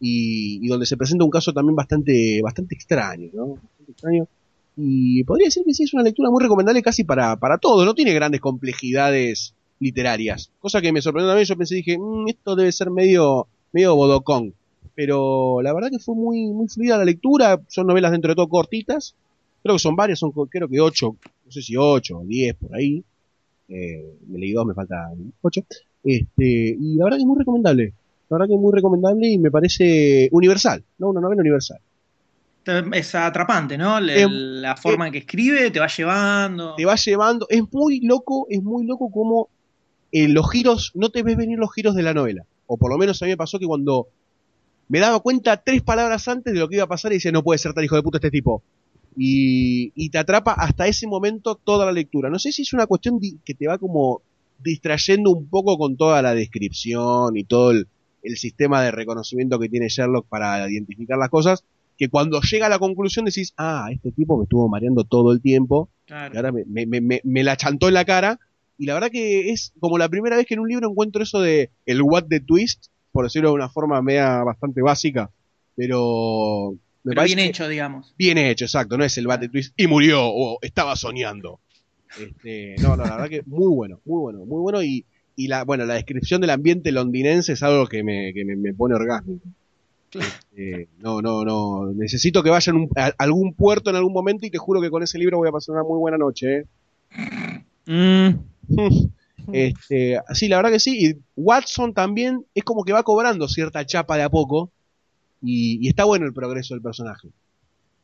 Y, 0.00 0.66
donde 0.66 0.84
se 0.84 0.96
presenta 0.96 1.24
un 1.24 1.30
caso 1.30 1.52
también 1.52 1.76
bastante, 1.76 2.42
bastante 2.42 2.74
extraño, 2.74 3.30
¿no? 3.32 3.58
Extraño. 3.88 4.26
Y 4.76 5.22
podría 5.22 5.46
decir 5.46 5.62
que 5.64 5.74
sí, 5.74 5.84
es 5.84 5.94
una 5.94 6.02
lectura 6.02 6.28
muy 6.28 6.42
recomendable 6.42 6.82
casi 6.82 7.04
para, 7.04 7.36
para 7.36 7.58
todo. 7.58 7.84
No 7.84 7.94
tiene 7.94 8.12
grandes 8.12 8.40
complejidades 8.40 9.54
literarias. 9.78 10.50
Cosa 10.58 10.80
que 10.80 10.92
me 10.92 11.02
sorprendió 11.02 11.30
también. 11.30 11.46
Yo 11.46 11.56
pensé, 11.56 11.76
dije, 11.76 11.96
"Mm, 11.96 12.30
esto 12.30 12.56
debe 12.56 12.72
ser 12.72 12.90
medio, 12.90 13.46
medio 13.70 13.94
bodocón. 13.94 14.54
Pero 15.00 15.62
la 15.62 15.72
verdad 15.72 15.88
que 15.88 15.98
fue 15.98 16.14
muy, 16.14 16.52
muy 16.52 16.68
fluida 16.68 16.98
la 16.98 17.06
lectura. 17.06 17.58
Son 17.68 17.86
novelas 17.86 18.12
dentro 18.12 18.32
de 18.32 18.34
todo 18.34 18.50
cortitas. 18.50 19.14
Creo 19.62 19.76
que 19.76 19.78
son 19.78 19.96
varias, 19.96 20.18
son 20.18 20.30
creo 20.30 20.68
que 20.68 20.78
ocho, 20.78 21.16
no 21.46 21.50
sé 21.50 21.62
si 21.62 21.74
ocho 21.74 22.18
o 22.18 22.24
diez 22.26 22.54
por 22.54 22.74
ahí. 22.74 23.02
Eh, 23.70 24.18
me 24.28 24.38
leí 24.38 24.52
dos, 24.52 24.66
me 24.66 24.74
falta 24.74 25.10
ocho. 25.40 25.62
Este, 26.04 26.76
y 26.78 26.96
la 26.96 27.04
verdad 27.04 27.16
que 27.16 27.22
es 27.22 27.26
muy 27.26 27.38
recomendable. 27.38 27.94
La 28.28 28.36
verdad 28.36 28.48
que 28.48 28.54
es 28.56 28.60
muy 28.60 28.74
recomendable 28.74 29.26
y 29.26 29.38
me 29.38 29.50
parece 29.50 30.28
universal, 30.32 30.84
¿no? 30.98 31.08
Una 31.08 31.22
novela 31.22 31.40
universal. 31.40 31.78
Es 32.92 33.14
atrapante, 33.14 33.78
¿no? 33.78 34.00
Eh, 34.00 34.28
la 34.28 34.76
forma 34.76 35.06
en 35.06 35.12
que 35.14 35.20
escribe 35.20 35.70
te 35.70 35.80
va 35.80 35.86
llevando. 35.86 36.74
te 36.74 36.84
va 36.84 36.96
llevando. 36.96 37.46
Es 37.48 37.62
muy 37.72 38.00
loco, 38.00 38.48
es 38.50 38.62
muy 38.62 38.84
loco 38.84 39.10
como 39.10 39.48
eh, 40.12 40.28
los 40.28 40.50
giros, 40.50 40.92
no 40.94 41.08
te 41.08 41.22
ves 41.22 41.38
venir 41.38 41.58
los 41.58 41.72
giros 41.72 41.94
de 41.94 42.02
la 42.02 42.12
novela. 42.12 42.44
O 42.66 42.76
por 42.76 42.90
lo 42.90 42.98
menos 42.98 43.22
a 43.22 43.24
mí 43.24 43.30
me 43.30 43.38
pasó 43.38 43.58
que 43.58 43.66
cuando 43.66 44.08
me 44.90 44.98
daba 45.00 45.20
cuenta 45.20 45.56
tres 45.56 45.80
palabras 45.82 46.28
antes 46.28 46.52
de 46.52 46.60
lo 46.60 46.68
que 46.68 46.74
iba 46.76 46.84
a 46.84 46.88
pasar 46.88 47.12
y 47.12 47.14
decía, 47.16 47.32
no 47.32 47.42
puede 47.42 47.58
ser 47.58 47.72
tan 47.72 47.82
hijo 47.84 47.96
de 47.96 48.02
puta 48.02 48.18
este 48.18 48.30
tipo. 48.30 48.62
Y, 49.16 49.92
y 49.94 50.10
te 50.10 50.18
atrapa 50.18 50.52
hasta 50.52 50.86
ese 50.86 51.06
momento 51.06 51.54
toda 51.56 51.84
la 51.86 51.92
lectura. 51.92 52.30
No 52.30 52.38
sé 52.38 52.52
si 52.52 52.62
es 52.62 52.72
una 52.72 52.86
cuestión 52.86 53.18
que 53.44 53.54
te 53.54 53.66
va 53.66 53.78
como 53.78 54.22
distrayendo 54.62 55.30
un 55.30 55.46
poco 55.48 55.78
con 55.78 55.96
toda 55.96 56.20
la 56.22 56.34
descripción 56.34 57.36
y 57.36 57.44
todo 57.44 57.70
el, 57.72 57.88
el 58.22 58.36
sistema 58.36 58.82
de 58.82 58.90
reconocimiento 58.90 59.58
que 59.58 59.68
tiene 59.68 59.88
Sherlock 59.88 60.26
para 60.28 60.70
identificar 60.70 61.18
las 61.18 61.28
cosas, 61.30 61.64
que 61.98 62.08
cuando 62.08 62.40
llega 62.40 62.66
a 62.66 62.70
la 62.70 62.78
conclusión 62.78 63.24
decís, 63.24 63.52
ah, 63.56 63.88
este 63.92 64.12
tipo 64.12 64.36
me 64.36 64.44
estuvo 64.44 64.68
mareando 64.68 65.04
todo 65.04 65.32
el 65.32 65.40
tiempo 65.40 65.88
Claro. 66.06 66.34
y 66.34 66.36
ahora 66.36 66.52
me, 66.52 66.64
me- 66.66 66.86
me- 66.86 67.00
me- 67.00 67.20
me 67.24 67.42
la 67.44 67.56
chantó 67.56 67.88
en 67.88 67.94
la 67.94 68.04
cara 68.04 68.38
y 68.78 68.86
la 68.86 68.94
verdad 68.94 69.10
que 69.10 69.50
es 69.50 69.72
como 69.80 69.98
la 69.98 70.08
primera 70.08 70.36
vez 70.36 70.46
que 70.46 70.54
en 70.54 70.60
un 70.60 70.68
libro 70.68 70.88
encuentro 70.90 71.22
eso 71.22 71.40
de 71.40 71.70
el 71.86 72.00
what 72.02 72.24
the 72.28 72.40
twist, 72.40 72.86
por 73.12 73.24
decirlo 73.24 73.50
de 73.50 73.54
una 73.56 73.68
forma 73.68 74.00
media 74.02 74.42
bastante 74.44 74.82
básica, 74.82 75.30
pero 75.76 76.72
me 77.04 77.14
Pero 77.14 77.14
parece 77.14 77.34
bien 77.36 77.48
hecho, 77.48 77.68
digamos. 77.68 78.14
bien 78.18 78.38
hecho, 78.38 78.64
exacto, 78.66 78.96
no 78.98 79.04
es 79.04 79.16
el 79.18 79.26
the 79.26 79.48
twist 79.48 79.72
y 79.76 79.86
murió 79.86 80.20
o 80.24 80.58
estaba 80.62 80.96
soñando. 80.96 81.60
Este, 82.18 82.74
no, 82.80 82.96
no, 82.96 83.04
la 83.06 83.16
verdad 83.16 83.28
que 83.28 83.42
muy 83.46 83.72
bueno, 83.74 84.00
muy 84.04 84.20
bueno, 84.20 84.44
muy 84.44 84.60
bueno 84.60 84.82
y, 84.82 85.04
y 85.36 85.48
la, 85.48 85.64
bueno, 85.64 85.84
la 85.86 85.94
descripción 85.94 86.40
del 86.40 86.50
ambiente 86.50 86.92
londinense 86.92 87.52
es 87.52 87.62
algo 87.62 87.86
que 87.86 88.02
me, 88.02 88.32
que 88.34 88.44
me, 88.44 88.56
me 88.56 88.74
pone 88.74 88.94
orgásmico. 88.94 89.46
Este, 90.12 90.88
no, 90.98 91.22
no, 91.22 91.44
no, 91.44 91.92
necesito 91.94 92.42
que 92.42 92.50
vayan 92.50 92.88
a 92.96 93.12
algún 93.18 93.54
puerto 93.54 93.90
en 93.90 93.96
algún 93.96 94.12
momento 94.12 94.44
y 94.44 94.50
te 94.50 94.58
juro 94.58 94.80
que 94.80 94.90
con 94.90 95.02
ese 95.04 95.18
libro 95.18 95.38
voy 95.38 95.48
a 95.48 95.52
pasar 95.52 95.74
una 95.76 95.84
muy 95.84 95.98
buena 95.98 96.18
noche. 96.18 96.58
¿eh? 96.58 96.66
Mm, 97.86 98.30
Este, 99.52 100.18
sí, 100.32 100.48
la 100.48 100.56
verdad 100.56 100.70
que 100.70 100.80
sí. 100.80 101.06
Y 101.06 101.16
Watson 101.36 101.94
también 101.94 102.44
es 102.54 102.64
como 102.64 102.84
que 102.84 102.92
va 102.92 103.02
cobrando 103.02 103.48
cierta 103.48 103.84
chapa 103.84 104.16
de 104.16 104.22
a 104.22 104.30
poco. 104.30 104.70
Y, 105.42 105.88
está 105.88 106.04
bueno 106.04 106.26
el 106.26 106.32
progreso 106.32 106.74
del 106.74 106.82
personaje. 106.82 107.28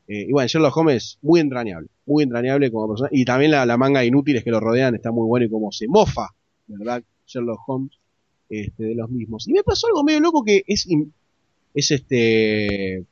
Eh, 0.09 0.27
y 0.29 0.33
bueno, 0.33 0.47
Sherlock 0.47 0.77
Holmes 0.77 1.19
muy 1.23 1.41
entrañable. 1.41 1.89
Muy 2.07 2.25
entrañable 2.25 2.71
como 2.71 2.89
persona. 2.89 3.11
Y 3.13 3.25
también 3.25 3.51
la, 3.51 3.77
manga 3.77 4.01
de 4.01 4.07
inútiles 4.07 4.45
que 4.45 4.51
lo 4.51 4.61
rodean 4.61 4.95
está 4.95 5.11
muy 5.13 5.27
bueno 5.27 5.47
y 5.47 5.51
como 5.51 5.73
se 5.73 5.89
mofa, 5.89 6.29
¿verdad? 6.67 7.03
Sherlock 7.27 7.61
Holmes 7.67 7.93
este, 8.49 8.85
de 8.85 8.95
los 8.95 9.11
mismos. 9.11 9.49
Y 9.49 9.53
me 9.53 9.63
pasó 9.63 9.89
algo 9.89 10.05
medio 10.05 10.21
loco 10.21 10.45
que 10.45 10.63
es, 10.67 10.87
es 11.75 11.91
este. 11.91 13.05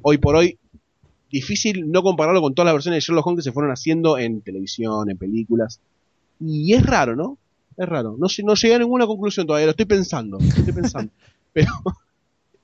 Hoy 0.00 0.18
por 0.18 0.36
hoy 0.36 0.58
difícil 1.32 1.90
no 1.90 2.02
compararlo 2.02 2.42
con 2.42 2.54
todas 2.54 2.66
las 2.66 2.74
versiones 2.74 2.98
de 2.98 3.00
Sherlock 3.06 3.26
Holmes 3.26 3.42
que 3.42 3.50
se 3.50 3.52
fueron 3.52 3.72
haciendo 3.72 4.18
en 4.18 4.42
televisión, 4.42 5.10
en 5.10 5.16
películas. 5.16 5.80
Y 6.38 6.74
es 6.74 6.84
raro, 6.84 7.16
¿no? 7.16 7.38
Es 7.76 7.88
raro. 7.88 8.16
No, 8.18 8.26
no 8.44 8.54
llegué 8.54 8.74
a 8.74 8.78
ninguna 8.78 9.06
conclusión 9.06 9.46
todavía, 9.46 9.66
lo 9.66 9.70
estoy 9.70 9.86
pensando. 9.86 10.38
lo 10.38 10.44
Estoy 10.46 10.72
pensando. 10.72 11.12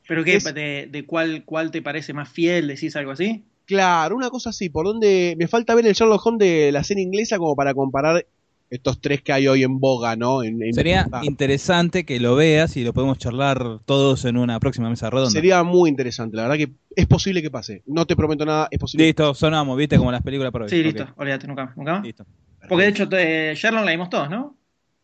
¿Pero 0.07 0.25
qué? 0.25 0.37
Es- 0.37 0.55
¿De, 0.55 0.89
de 0.91 1.07
cuál, 1.07 1.45
cuál 1.45 1.71
te 1.71 1.83
parece 1.83 2.13
más 2.13 2.29
fiel? 2.29 2.69
¿Decís 2.69 2.97
algo 2.97 3.13
así? 3.13 3.45
Claro, 3.67 4.17
una 4.17 4.31
cosa 4.31 4.51
así, 4.51 4.71
por 4.71 4.87
donde 4.87 5.35
me 5.39 5.47
falta 5.47 5.75
ver 5.75 5.87
el 5.87 5.93
Sherlock 5.93 6.25
Holmes 6.25 6.39
de 6.39 6.73
la 6.73 6.83
serie 6.83 7.03
inglesa 7.05 7.37
como 7.37 7.55
para 7.55 7.75
comparar 7.75 8.25
estos 8.71 8.99
tres 9.01 9.21
que 9.23 9.33
hay 9.33 9.47
hoy 9.49 9.63
en 9.63 9.79
boga, 9.79 10.17
¿no? 10.17 10.43
En- 10.43 10.63
en- 10.63 10.73
sería 10.75 11.07
interesante 11.23 12.05
que 12.05 12.19
lo 12.21 12.35
veas 12.35 12.77
y 12.79 12.85
lo 12.85 12.95
podemos 12.95 13.19
charlar 13.19 13.81
todos 13.85 14.25
en 14.25 14.39
una 14.39 14.59
próxima 14.61 14.89
mesa 14.89 15.11
redonda. 15.11 15.31
sería 15.31 15.63
muy 15.63 15.91
interesante, 15.91 16.37
la 16.37 16.45
verdad 16.49 16.57
que 16.57 16.73
es 16.97 17.07
posible 17.07 17.43
que 17.43 17.51
pase. 17.51 17.83
No 17.87 18.07
te 18.07 18.17
prometo 18.17 18.47
nada, 18.47 18.69
es 18.71 18.79
posible. 18.79 19.05
Listo, 19.07 19.35
sonamos, 19.35 19.77
viste, 19.77 19.99
como 19.99 20.13
las 20.13 20.23
películas 20.23 20.51
por 20.53 20.63
hoy. 20.63 20.71
Sí, 20.71 20.83
listo. 20.83 21.07
Olvídate, 21.17 21.47
nunca, 21.47 21.73
nunca 21.77 21.93
más. 21.95 22.05
listo. 22.05 22.25
Porque 22.69 22.85
de 22.85 22.91
hecho, 22.91 23.09
te- 23.09 23.55
Sherlock 23.55 23.85
la 23.85 23.91
vimos 23.91 24.09
todos, 24.11 24.31
¿no? 24.31 24.57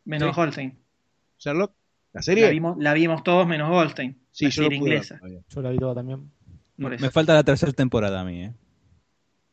Menos 0.05 0.35
Sí. 0.35 0.41
Holstein. 0.41 0.79
Sherlock, 1.39 1.73
la 2.13 2.19
La 2.19 2.23
serie. 2.23 2.51
vimos, 2.51 2.77
la 2.79 2.95
vimos 2.95 3.23
todos 3.25 3.47
menos 3.47 3.71
Goldstein. 3.71 4.19
sí, 4.31 4.45
la 4.47 4.51
yo 4.51 4.63
serie 4.63 4.69
ver 4.69 4.79
inglesa. 4.79 5.21
Yo 5.49 5.63
la 5.63 5.71
vi 5.71 5.79
toda 5.79 5.95
también. 5.95 6.31
Me 6.77 7.11
falta 7.11 7.35
la 7.35 7.43
tercera 7.45 7.73
temporada 7.73 8.21
a 8.21 8.25
mí, 8.25 8.43
¿eh? 8.45 8.53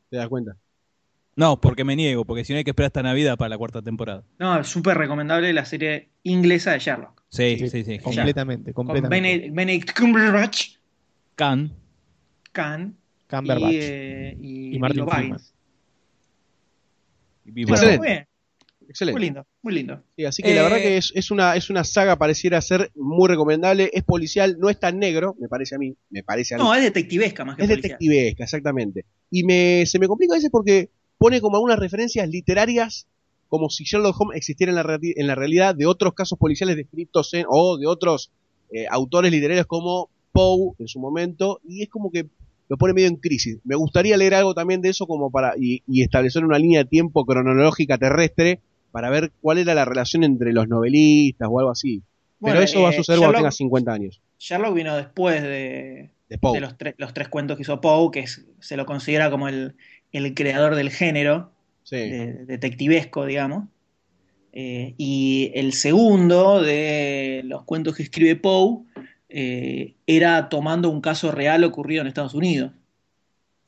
¿Te 0.10 0.18
das 0.18 0.28
cuenta? 0.28 0.58
No, 1.36 1.60
porque 1.62 1.84
me 1.86 1.96
niego, 1.96 2.26
porque 2.26 2.44
si 2.44 2.52
no 2.54 2.58
hay 2.58 2.64
que 2.66 2.72
esperar 2.72 2.88
hasta 2.88 3.02
Navidad 3.04 3.38
para 3.38 3.50
la 3.50 3.58
cuarta 3.58 3.82
temporada. 3.82 4.24
No, 4.38 4.60
es 4.60 4.68
súper 4.68 4.98
recomendable 4.98 5.54
la 5.54 5.64
serie 5.66 6.10
inglesa 6.24 6.72
de 6.74 6.80
Sherlock. 6.80 7.22
Sí, 7.30 7.58
Sí, 7.58 7.70
sí, 7.70 7.78
sí. 7.84 7.84
genial. 8.00 8.04
Completamente, 8.04 8.74
Con 8.74 8.86
completamente. 8.88 9.50
Benedict, 9.52 9.98
Cumberbatch, 9.98 10.76
Can. 11.36 11.72
Khan 12.52 12.98
Cumberbatch. 13.30 13.72
y, 13.72 13.78
eh, 13.80 14.38
y, 14.42 14.76
Y 14.76 14.80
Martin 14.80 15.08
Freeman. 15.08 15.40
Y. 17.46 17.66
Excelente. 18.92 19.18
muy 19.18 19.26
lindo, 19.26 19.48
muy 19.62 19.74
lindo. 19.74 20.04
Sí, 20.16 20.26
así 20.26 20.44
que 20.44 20.54
la 20.54 20.64
verdad 20.64 20.78
que 20.78 20.98
es, 20.98 21.12
es 21.16 21.32
una, 21.32 21.56
es 21.56 21.70
una 21.70 21.84
saga, 21.84 22.18
pareciera 22.18 22.62
ser 22.62 22.92
muy 22.96 23.28
recomendable. 23.30 23.90
Es 23.94 24.04
policial, 24.04 24.58
no 24.60 24.70
es 24.70 24.80
tan 24.80 25.00
negro, 25.00 25.36
me 25.40 25.48
parece 25.48 25.76
a 25.76 25.78
mí. 25.78 25.96
Me 26.10 26.24
parece 26.24 26.56
a 26.56 26.58
mí. 26.58 26.64
No, 26.64 26.76
es 26.76 26.84
detectivesca 26.84 27.46
más 27.46 27.56
que 27.56 27.64
es 27.64 27.70
policial. 27.70 27.98
detectivesca, 27.98 28.44
exactamente. 28.44 29.06
Y 29.30 29.44
me, 29.44 29.86
se 29.86 29.98
me 29.98 30.08
complica 30.08 30.34
a 30.34 30.38
veces 30.38 30.50
porque 30.52 30.90
pone 31.18 31.40
como 31.40 31.56
algunas 31.56 31.80
referencias 31.80 32.28
literarias, 32.28 33.08
como 33.48 33.70
si 33.70 33.86
Sherlock 33.86 34.20
Holmes 34.20 34.38
existiera 34.38 34.72
en 34.72 34.76
la, 34.76 35.00
en 35.02 35.28
la 35.28 35.36
realidad 35.36 35.74
de 35.74 35.86
otros 35.86 36.14
casos 36.14 36.38
policiales 36.38 36.76
descritos 36.76 37.34
en, 37.34 37.46
o 37.48 37.78
de 37.78 37.88
otros 37.88 38.32
eh, 38.72 38.86
autores 38.90 39.32
literarios 39.32 39.66
como 39.66 40.10
Poe 40.32 40.74
en 40.80 40.88
su 40.88 41.00
momento, 41.00 41.62
y 41.68 41.84
es 41.84 41.90
como 41.90 42.12
que 42.12 42.28
lo 42.70 42.78
pone 42.78 42.94
medio 42.94 43.10
en 43.10 43.18
crisis. 43.18 43.60
Me 43.66 43.76
gustaría 43.76 44.16
leer 44.16 44.34
algo 44.34 44.54
también 44.54 44.82
de 44.82 44.90
eso 44.90 45.06
como 45.06 45.30
para, 45.30 45.56
y, 45.58 45.84
y 45.88 46.04
establecer 46.04 46.46
una 46.46 46.58
línea 46.58 46.84
de 46.84 46.90
tiempo 46.90 47.26
cronológica 47.26 47.98
terrestre 47.98 48.62
para 48.92 49.10
ver 49.10 49.32
cuál 49.42 49.58
era 49.58 49.74
la 49.74 49.86
relación 49.86 50.24
entre 50.24 50.54
los 50.54 50.68
novelistas 50.68 51.48
o 51.52 51.60
algo 51.60 51.72
así. 51.72 52.02
Bueno, 52.40 52.56
Pero 52.56 52.66
eso 52.66 52.82
va 52.82 52.90
a 52.90 52.92
eh, 52.92 52.96
suceder 52.98 53.20
cuando 53.20 53.34
Sherlock- 53.38 53.40
tenga 53.42 53.52
50 53.52 53.94
años. 53.94 54.22
Sherlock 54.40 54.74
vino 54.74 54.96
después 54.98 55.42
de, 55.44 56.10
De 56.30 56.38
Poe. 56.40 56.54
de 56.56 56.62
los, 56.62 56.78
tre- 56.78 56.96
los 56.98 57.14
tres 57.14 57.28
cuentos 57.30 57.56
que 57.58 57.62
hizo 57.64 57.80
Poe, 57.82 58.12
que 58.12 58.22
es- 58.22 58.46
se 58.60 58.76
lo 58.78 58.86
considera 58.86 59.30
como 59.30 59.48
el, 59.48 59.76
el 60.12 60.34
creador 60.34 60.76
del 60.76 60.90
género. 60.90 61.52
Sí. 61.84 61.96
de- 61.98 62.46
detectivesco, 62.46 63.26
digamos. 63.26 63.66
Eh, 64.54 64.94
y 64.98 65.52
el 65.56 65.74
segundo 65.74 66.62
de 66.62 67.42
los 67.46 67.64
cuentos 67.64 67.96
que 67.96 68.04
escribe 68.04 68.36
Poe 68.36 68.84
eh, 69.30 69.96
era 70.08 70.50
tomando 70.50 70.90
un 70.90 71.00
caso 71.02 71.32
real 71.32 71.64
ocurrido 71.64 72.02
en 72.02 72.08
Estados 72.08 72.34
Unidos. 72.34 72.72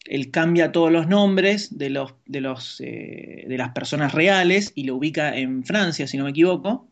Él 0.06 0.32
cambia 0.32 0.72
todos 0.72 0.92
los 0.92 1.08
nombres 1.08 1.78
de, 1.78 1.90
los, 1.90 2.14
de, 2.26 2.42
los, 2.42 2.82
eh, 2.82 3.46
de 3.48 3.58
las 3.58 3.70
personas 3.70 4.14
reales 4.14 4.72
y 4.76 4.84
lo 4.84 4.96
ubica 4.96 5.38
en 5.38 5.64
Francia, 5.64 6.08
si 6.08 6.18
no 6.18 6.26
me 6.26 6.32
equivoco. 6.32 6.90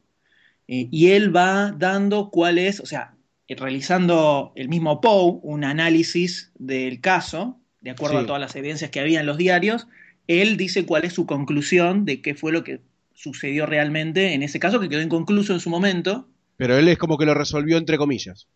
Eh, 0.68 0.88
y 0.92 1.08
él 1.10 1.36
va 1.36 1.72
dando 1.78 2.30
cuál 2.30 2.58
es, 2.58 2.80
o 2.80 2.86
sea, 2.86 3.16
eh, 3.48 3.56
realizando 3.56 4.54
el 4.56 4.70
mismo 4.70 5.02
Poe 5.02 5.40
un 5.44 5.64
análisis 5.66 6.52
del 6.58 7.02
caso, 7.02 7.60
de 7.82 7.92
acuerdo 7.92 8.20
Sí. 8.20 8.24
a 8.24 8.28
todas 8.28 8.42
las 8.42 8.56
evidencias 8.56 8.92
que 8.92 9.00
había 9.02 9.20
en 9.20 9.26
los 9.26 9.38
diarios, 9.38 9.88
él 10.28 10.56
dice 10.56 10.86
cuál 10.86 11.04
es 11.04 11.14
su 11.14 11.26
conclusión 11.26 12.06
de 12.06 12.22
qué 12.22 12.36
fue 12.36 12.52
lo 12.54 12.64
que 12.64 12.80
sucedió 13.14 13.66
realmente 13.66 14.34
en 14.34 14.44
ese 14.44 14.60
caso, 14.60 14.80
que 14.80 14.88
quedó 14.88 15.02
inconcluso 15.02 15.52
en 15.54 15.60
su 15.60 15.70
momento. 15.70 16.30
Pero 16.58 16.78
él 16.78 16.88
es 16.88 16.98
como 16.98 17.18
que 17.18 17.26
lo 17.26 17.34
resolvió 17.34 17.78
entre 17.78 17.98
comillas. 17.98 18.48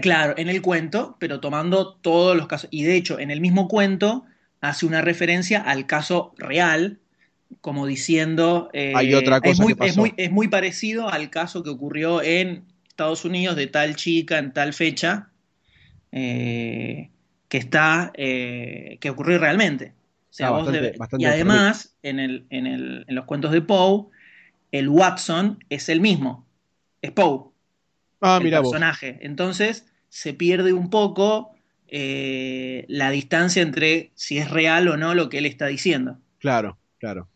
Claro, 0.00 0.34
en 0.38 0.48
el 0.48 0.62
cuento, 0.62 1.16
pero 1.20 1.40
tomando 1.40 1.94
todos 1.96 2.36
los 2.36 2.46
casos. 2.46 2.68
Y 2.70 2.84
de 2.84 2.96
hecho, 2.96 3.18
en 3.18 3.30
el 3.30 3.40
mismo 3.40 3.68
cuento 3.68 4.24
hace 4.60 4.86
una 4.86 5.02
referencia 5.02 5.60
al 5.60 5.86
caso 5.86 6.34
real, 6.38 7.00
como 7.60 7.86
diciendo... 7.86 8.70
eh, 8.72 8.92
Hay 8.96 9.12
otra 9.14 9.40
cosa 9.40 9.52
es 9.52 9.60
muy, 9.60 9.72
que 9.74 9.76
pasó. 9.76 9.90
Es 9.90 9.96
muy, 9.98 10.14
es 10.16 10.30
muy 10.32 10.48
parecido 10.48 11.08
al 11.10 11.28
caso 11.30 11.62
que 11.62 11.70
ocurrió 11.70 12.22
en 12.22 12.64
Estados 12.88 13.24
Unidos 13.26 13.56
de 13.56 13.66
tal 13.66 13.94
chica 13.96 14.38
en 14.38 14.52
tal 14.54 14.72
fecha, 14.72 15.30
eh, 16.12 17.10
que 17.48 17.58
está... 17.58 18.12
eh, 18.14 18.98
que 19.00 19.10
ocurrió 19.10 19.38
realmente. 19.38 19.94
O 20.30 20.32
sea, 20.36 20.48
Ah, 20.48 20.52
bastante 20.52 20.94
y 21.18 21.26
además, 21.26 21.96
en, 22.02 22.18
el, 22.20 22.46
en, 22.50 22.66
el- 22.66 23.04
en 23.06 23.14
los 23.14 23.24
cuentos 23.26 23.52
de 23.52 23.62
Poe, 23.62 24.06
el 24.72 24.88
Watson 24.88 25.58
es 25.70 25.88
el 25.88 26.00
mismo, 26.00 26.46
es 27.02 27.12
Poe 27.12 27.52
Ah, 28.26 28.38
el 28.38 28.44
mira 28.44 28.60
vos. 28.60 28.70
personaje. 28.70 29.18
Entonces 29.22 29.86
se 30.08 30.32
pierde 30.34 30.72
un 30.72 30.88
poco 30.90 31.54
eh, 31.88 32.84
la 32.88 33.10
distancia 33.10 33.62
entre 33.62 34.10
si 34.14 34.38
es 34.38 34.50
real 34.50 34.88
o 34.88 34.96
no 34.96 35.14
lo 35.14 35.28
que 35.28 35.38
él 35.38 35.46
está 35.46 35.66
diciendo. 35.66 36.18
Claro, 36.38 36.78
claro. 36.98 37.28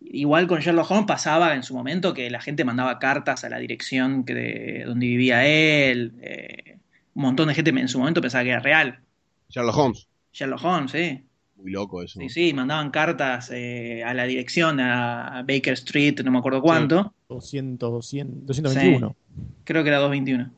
Igual 0.00 0.46
con 0.46 0.60
Sherlock 0.60 0.90
Holmes 0.90 1.06
pasaba 1.06 1.54
en 1.54 1.62
su 1.62 1.74
momento 1.74 2.14
que 2.14 2.30
la 2.30 2.40
gente 2.40 2.64
mandaba 2.64 2.98
cartas 2.98 3.44
a 3.44 3.48
la 3.48 3.58
dirección 3.58 4.24
que 4.24 4.34
de- 4.34 4.84
donde 4.86 5.06
vivía 5.06 5.46
él. 5.46 6.12
eh, 6.22 6.78
un 7.14 7.22
montón 7.22 7.48
de 7.48 7.54
gente 7.54 7.70
en 7.70 7.88
su 7.88 7.98
momento 7.98 8.20
pensaba 8.20 8.44
que 8.44 8.50
era 8.50 8.60
real. 8.60 9.00
Sherlock 9.48 9.76
Holmes. 9.78 10.08
Sherlock 10.32 10.62
Holmes, 10.64 10.90
sí. 10.92 11.22
Muy 11.56 11.70
loco 11.70 12.02
eso. 12.02 12.20
Sí, 12.20 12.28
sí, 12.28 12.52
mandaban 12.52 12.90
cartas 12.90 13.50
eh, 13.52 14.04
a 14.04 14.12
la 14.12 14.24
dirección, 14.24 14.78
a 14.80 15.42
Baker 15.48 15.72
Street, 15.72 16.20
no 16.22 16.30
me 16.30 16.38
acuerdo 16.38 16.60
cuánto. 16.60 17.14
200, 17.28 17.90
200, 17.90 18.46
221. 18.46 19.16
Creo 19.64 19.82
que 19.82 19.88
era 19.88 19.98
221. 19.98 20.50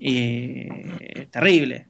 Eh, 0.00 1.26
terrible. 1.30 1.86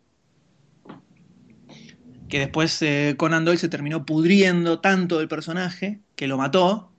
Que 2.29 2.39
después 2.41 2.81
eh, 2.83 3.15
Conan 3.17 3.45
Doyle 3.45 3.59
se 3.59 3.69
terminó 3.69 4.05
pudriendo 4.05 4.81
tanto 4.81 5.19
del 5.19 5.29
personaje 5.29 6.01
que 6.17 6.27
lo 6.27 6.37
mató. 6.39 6.91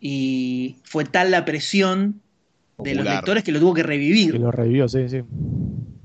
Y 0.00 0.76
fue 0.84 1.04
tal 1.04 1.30
la 1.30 1.44
presión 1.44 2.20
de 2.78 2.94
los 2.94 3.04
lectores 3.14 3.44
que 3.44 3.52
lo 3.52 3.60
tuvo 3.60 3.74
que 3.74 3.82
revivir. 3.82 4.32
Que 4.32 4.38
lo 4.38 4.50
revivió, 4.50 4.88
sí, 4.88 5.08
sí. 5.08 5.22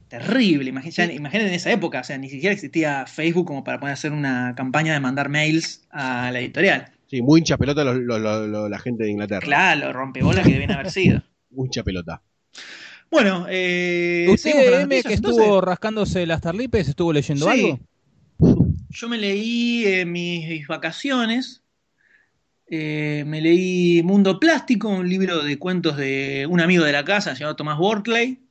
Terrible. 0.07 0.69
Imaginen, 0.69 0.93
ya- 1.09 1.13
imaginen 1.13 1.47
en 1.47 1.53
esa 1.53 1.71
época. 1.71 1.99
O 2.01 2.03
sea, 2.03 2.17
ni 2.17 2.29
siquiera 2.29 2.53
existía 2.53 3.05
Facebook 3.07 3.45
como 3.47 3.63
para 3.63 3.79
poder 3.79 3.93
hacer 3.93 4.11
una 4.11 4.53
campaña 4.55 4.93
de 4.93 4.99
mandar 4.99 5.29
mails 5.29 5.85
a 5.91 6.31
la 6.31 6.39
editorial. 6.39 6.91
Sí, 7.09 7.21
muy 7.21 7.39
hincha 7.39 7.57
pelota 7.57 7.83
lo- 7.83 7.93
lo- 7.95 8.19
lo- 8.19 8.47
lo- 8.47 8.69
la 8.69 8.79
gente 8.79 9.03
de 9.05 9.11
Inglaterra. 9.11 9.41
Claro, 9.41 9.87
lo 9.87 9.93
rompebolas 9.93 10.45
que 10.45 10.53
deben 10.53 10.71
haber 10.71 10.91
sido. 10.91 11.21
Muy 11.51 11.65
hincha 11.67 11.83
pelota. 11.83 12.21
Bueno, 13.09 13.47
eh, 13.49 14.27
¿Usted, 14.31 14.81
M, 14.81 15.01
que 15.01 15.13
estuvo 15.15 15.39
entonces? 15.41 15.63
rascándose 15.63 16.25
las 16.27 16.41
tarlipes, 16.41 16.89
estuvo 16.89 17.11
leyendo 17.11 17.51
Sí. 17.51 17.51
algo? 17.51 17.79
Yo 18.91 19.09
me 19.09 19.17
leí 19.17 19.85
en 19.87 20.11
mis, 20.11 20.47
mis 20.47 20.67
vacaciones 20.67 21.63
Eh, 22.71 23.23
me 23.25 23.41
leí 23.41 24.03
Mundo 24.03 24.39
Plástico, 24.39 24.89
un 24.89 25.09
libro 25.09 25.41
de 25.41 25.57
cuentos 25.57 25.97
de 25.97 26.45
un 26.47 26.61
amigo 26.61 26.83
de 26.83 26.91
la 26.91 27.03
casa 27.03 27.33
llamado 27.33 27.55
Tomás 27.55 27.79
Workley. 27.79 28.43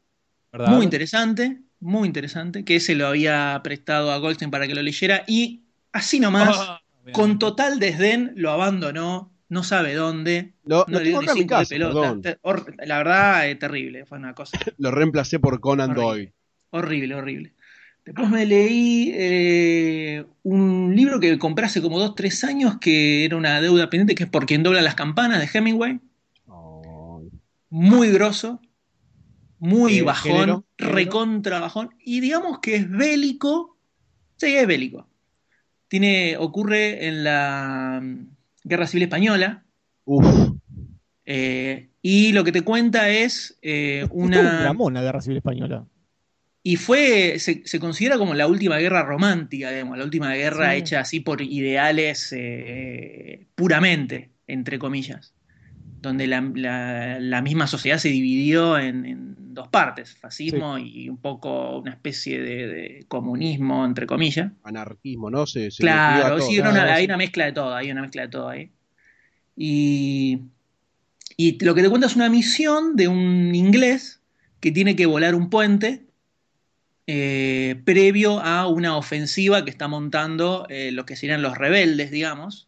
¿verdad? 0.51 0.71
Muy 0.71 0.83
interesante, 0.83 1.61
muy 1.79 2.09
interesante, 2.09 2.65
que 2.65 2.75
ese 2.77 2.97
lo 2.97 3.07
había 3.07 3.61
prestado 3.63 4.11
a 4.11 4.19
Goldstein 4.19 4.51
para 4.51 4.67
que 4.67 4.75
lo 4.75 4.83
leyera 4.83 5.23
y 5.29 5.63
así 5.93 6.19
nomás. 6.19 6.49
con 7.13 7.39
total 7.39 7.79
desdén, 7.79 8.33
lo 8.37 8.51
abandonó, 8.51 9.33
no 9.49 9.63
sabe 9.65 9.95
dónde, 9.95 10.55
Lo, 10.65 10.85
no 10.89 10.99
lo 10.99 11.01
le 11.01 11.09
dio 11.11 11.21
ni 11.23 11.29
cinco 11.29 11.41
de 11.41 11.47
casa, 11.47 11.69
pelota. 11.69 12.21
La 12.85 12.99
verdad, 12.99 13.49
eh, 13.49 13.55
terrible, 13.57 14.05
fue 14.07 14.19
una 14.19 14.35
cosa 14.35 14.59
Lo 14.79 14.91
reemplacé 14.91 15.39
por 15.39 15.61
Conan. 15.61 15.95
Doyle. 15.95 16.35
horrible, 16.71 17.15
horrible. 17.15 17.55
Después 18.05 18.31
me 18.31 18.47
leí 18.47 19.13
eh, 19.15 20.25
un 20.43 20.95
libro 20.97 21.21
que 21.21 21.39
compré 21.39 21.67
hace 21.67 21.83
como 21.83 21.99
dos, 21.99 22.15
tres 22.15 22.43
años, 22.45 22.79
que 22.81 23.25
era 23.25 23.37
una 23.37 23.61
deuda 23.61 23.91
pendiente, 23.91 24.15
que 24.15 24.25
es 24.25 24.31
Por 24.31 24.47
quien 24.47 24.63
dobla 24.63 24.81
las 24.83 24.95
campanas, 24.95 25.41
de 25.41 25.59
Hemingway. 25.59 26.01
Ay. 26.47 27.31
muy 27.71 28.11
grosso, 28.11 28.61
muy 29.59 29.99
Eh, 29.99 30.03
bajón, 30.03 30.33
género, 30.33 30.65
género. 30.79 30.95
recontra 30.97 31.61
bajón, 31.61 31.95
y 32.01 32.21
digamos 32.21 32.61
que 32.61 32.77
es 32.77 32.91
bélico, 32.91 33.79
sí, 34.37 34.55
es 34.57 34.67
bélico. 34.67 35.08
Tiene, 35.89 36.37
ocurre 36.39 37.07
en 37.09 37.25
la 37.25 38.01
mm, 38.03 38.27
Guerra 38.65 38.87
Civil 38.87 39.05
Española, 39.05 39.65
Uf, 40.05 40.53
eh, 41.25 41.89
y 42.01 42.33
lo 42.33 42.45
que 42.45 42.53
te 42.53 42.63
cuenta 42.63 43.09
es 43.11 43.59
eh, 43.63 44.07
un 44.11 44.27
una... 44.27 44.61
dramón 44.63 44.95
la 44.95 45.03
Guerra 45.03 45.21
Civil 45.21 45.39
Española. 45.39 45.87
Y 46.63 46.77
fue, 46.77 47.39
se, 47.39 47.63
se 47.65 47.81
considera 47.81 48.19
como 48.19 48.35
la 48.35 48.47
última 48.47 48.77
guerra 48.79 49.03
romántica, 49.03 49.71
digamos, 49.71 49.97
la 49.97 50.05
última 50.05 50.35
guerra 50.35 50.73
Sí. 50.73 50.79
hecha 50.79 51.01
así 51.01 51.21
por 51.21 51.41
ideales 51.41 52.33
eh, 52.37 53.47
puramente, 53.55 54.31
entre 54.47 54.79
comillas, 54.79 55.35
donde 56.01 56.27
la, 56.27 56.41
la- 56.55 57.21
la 57.21 57.43
misma 57.43 57.67
sociedad 57.67 57.99
se 57.99 58.09
dividió 58.09 58.79
en, 58.79 59.05
en 59.05 59.55
dos 59.55 59.69
partes, 59.69 60.15
fascismo 60.17 60.79
y 60.79 61.09
un 61.09 61.19
poco 61.19 61.79
una 61.79 61.91
especie 61.91 62.41
de, 62.41 62.67
de 62.69 63.05
comunismo, 63.09 63.85
entre 63.85 64.07
comillas. 64.07 64.53
anarquismo, 64.63 65.31
¿no? 65.31 65.47
Se, 65.47 65.71
se 65.71 65.83
Claro, 65.83 66.37
todo. 66.39 66.47
sí, 66.49 66.59
una- 66.61 66.93
hay 66.95 67.05
una 67.05 67.17
mezcla 67.17 67.45
de 67.47 67.53
todo, 67.53 67.75
hay 67.75 67.91
una 67.91 68.03
mezcla 68.03 68.23
de 68.23 68.29
todo 68.29 68.49
ahí. 68.49 68.71
Y, 69.57 70.41
y 71.37 71.63
lo 71.65 71.75
que 71.75 71.83
te 71.83 71.89
cuenta 71.91 72.07
es 72.07 72.15
una 72.17 72.29
misión 72.31 72.95
de 72.95 73.09
un 73.09 73.55
inglés 73.55 74.21
que 74.61 74.71
tiene 74.71 74.95
que 74.95 75.07
volar 75.07 75.35
un 75.35 75.51
puente 75.51 76.05
eh, 77.07 77.81
previo 77.85 78.41
a 78.41 78.67
una 78.69 78.97
ofensiva 78.97 79.65
que 79.65 79.71
está 79.71 79.89
montando 79.89 80.67
eh, 80.69 80.91
lo 80.93 81.07
que 81.07 81.17
serían 81.17 81.43
los 81.43 81.57
rebeldes, 81.57 82.11
digamos. 82.11 82.68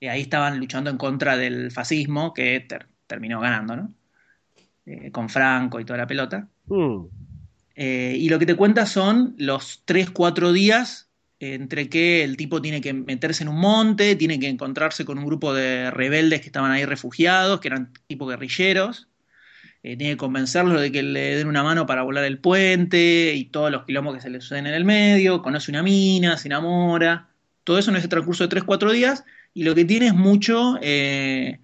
Y 0.00 0.06
ahí 0.08 0.22
estaban 0.22 0.58
luchando 0.58 0.90
en 0.90 0.96
contra 0.96 1.36
del 1.36 1.70
fascismo 1.70 2.32
que 2.34 2.60
ter- 2.60 2.88
terminó 3.06 3.40
ganando, 3.40 3.76
¿no? 3.76 3.94
Eh, 4.86 5.10
con 5.12 5.28
Franco 5.28 5.78
y 5.78 5.84
toda 5.84 5.98
la 5.98 6.06
pelota. 6.06 6.48
Hmm. 6.66 7.06
Eh, 7.74 8.16
y 8.18 8.28
lo 8.28 8.38
que 8.38 8.46
te 8.46 8.56
cuenta 8.56 8.86
son 8.86 9.34
los 9.38 9.82
3, 9.84 10.10
4 10.10 10.52
días 10.52 11.10
entre 11.38 11.88
que 11.88 12.22
el 12.22 12.36
tipo 12.36 12.60
tiene 12.60 12.80
que 12.82 12.92
meterse 12.92 13.42
en 13.44 13.48
un 13.48 13.58
monte, 13.58 14.16
tiene 14.16 14.38
que 14.38 14.48
encontrarse 14.48 15.06
con 15.06 15.18
un 15.18 15.24
grupo 15.24 15.54
de 15.54 15.90
rebeldes 15.90 16.40
que 16.40 16.46
estaban 16.48 16.70
ahí 16.70 16.84
refugiados, 16.84 17.60
que 17.60 17.68
eran 17.68 17.92
tipo 18.06 18.26
guerrilleros, 18.26 19.08
eh, 19.82 19.96
tiene 19.96 20.14
que 20.14 20.16
convencerlos 20.18 20.80
de 20.80 20.92
que 20.92 21.02
le 21.02 21.36
den 21.36 21.48
una 21.48 21.62
mano 21.62 21.86
para 21.86 22.02
volar 22.02 22.24
el 22.24 22.38
puente 22.38 23.34
y 23.34 23.46
todos 23.46 23.70
los 23.70 23.84
quilombos 23.84 24.14
que 24.14 24.20
se 24.20 24.30
le 24.30 24.40
suceden 24.40 24.66
en 24.66 24.74
el 24.74 24.84
medio, 24.84 25.42
conoce 25.42 25.70
una 25.70 25.82
mina, 25.82 26.36
se 26.36 26.48
enamora, 26.48 27.30
todo 27.64 27.78
eso 27.78 27.90
en 27.90 27.96
ese 27.96 28.08
transcurso 28.08 28.44
de 28.44 28.48
3, 28.48 28.64
4 28.64 28.92
días, 28.92 29.24
y 29.54 29.64
lo 29.64 29.74
que 29.74 29.84
tiene 29.84 30.06
es 30.08 30.14
mucho... 30.14 30.78
eh, 30.82 31.60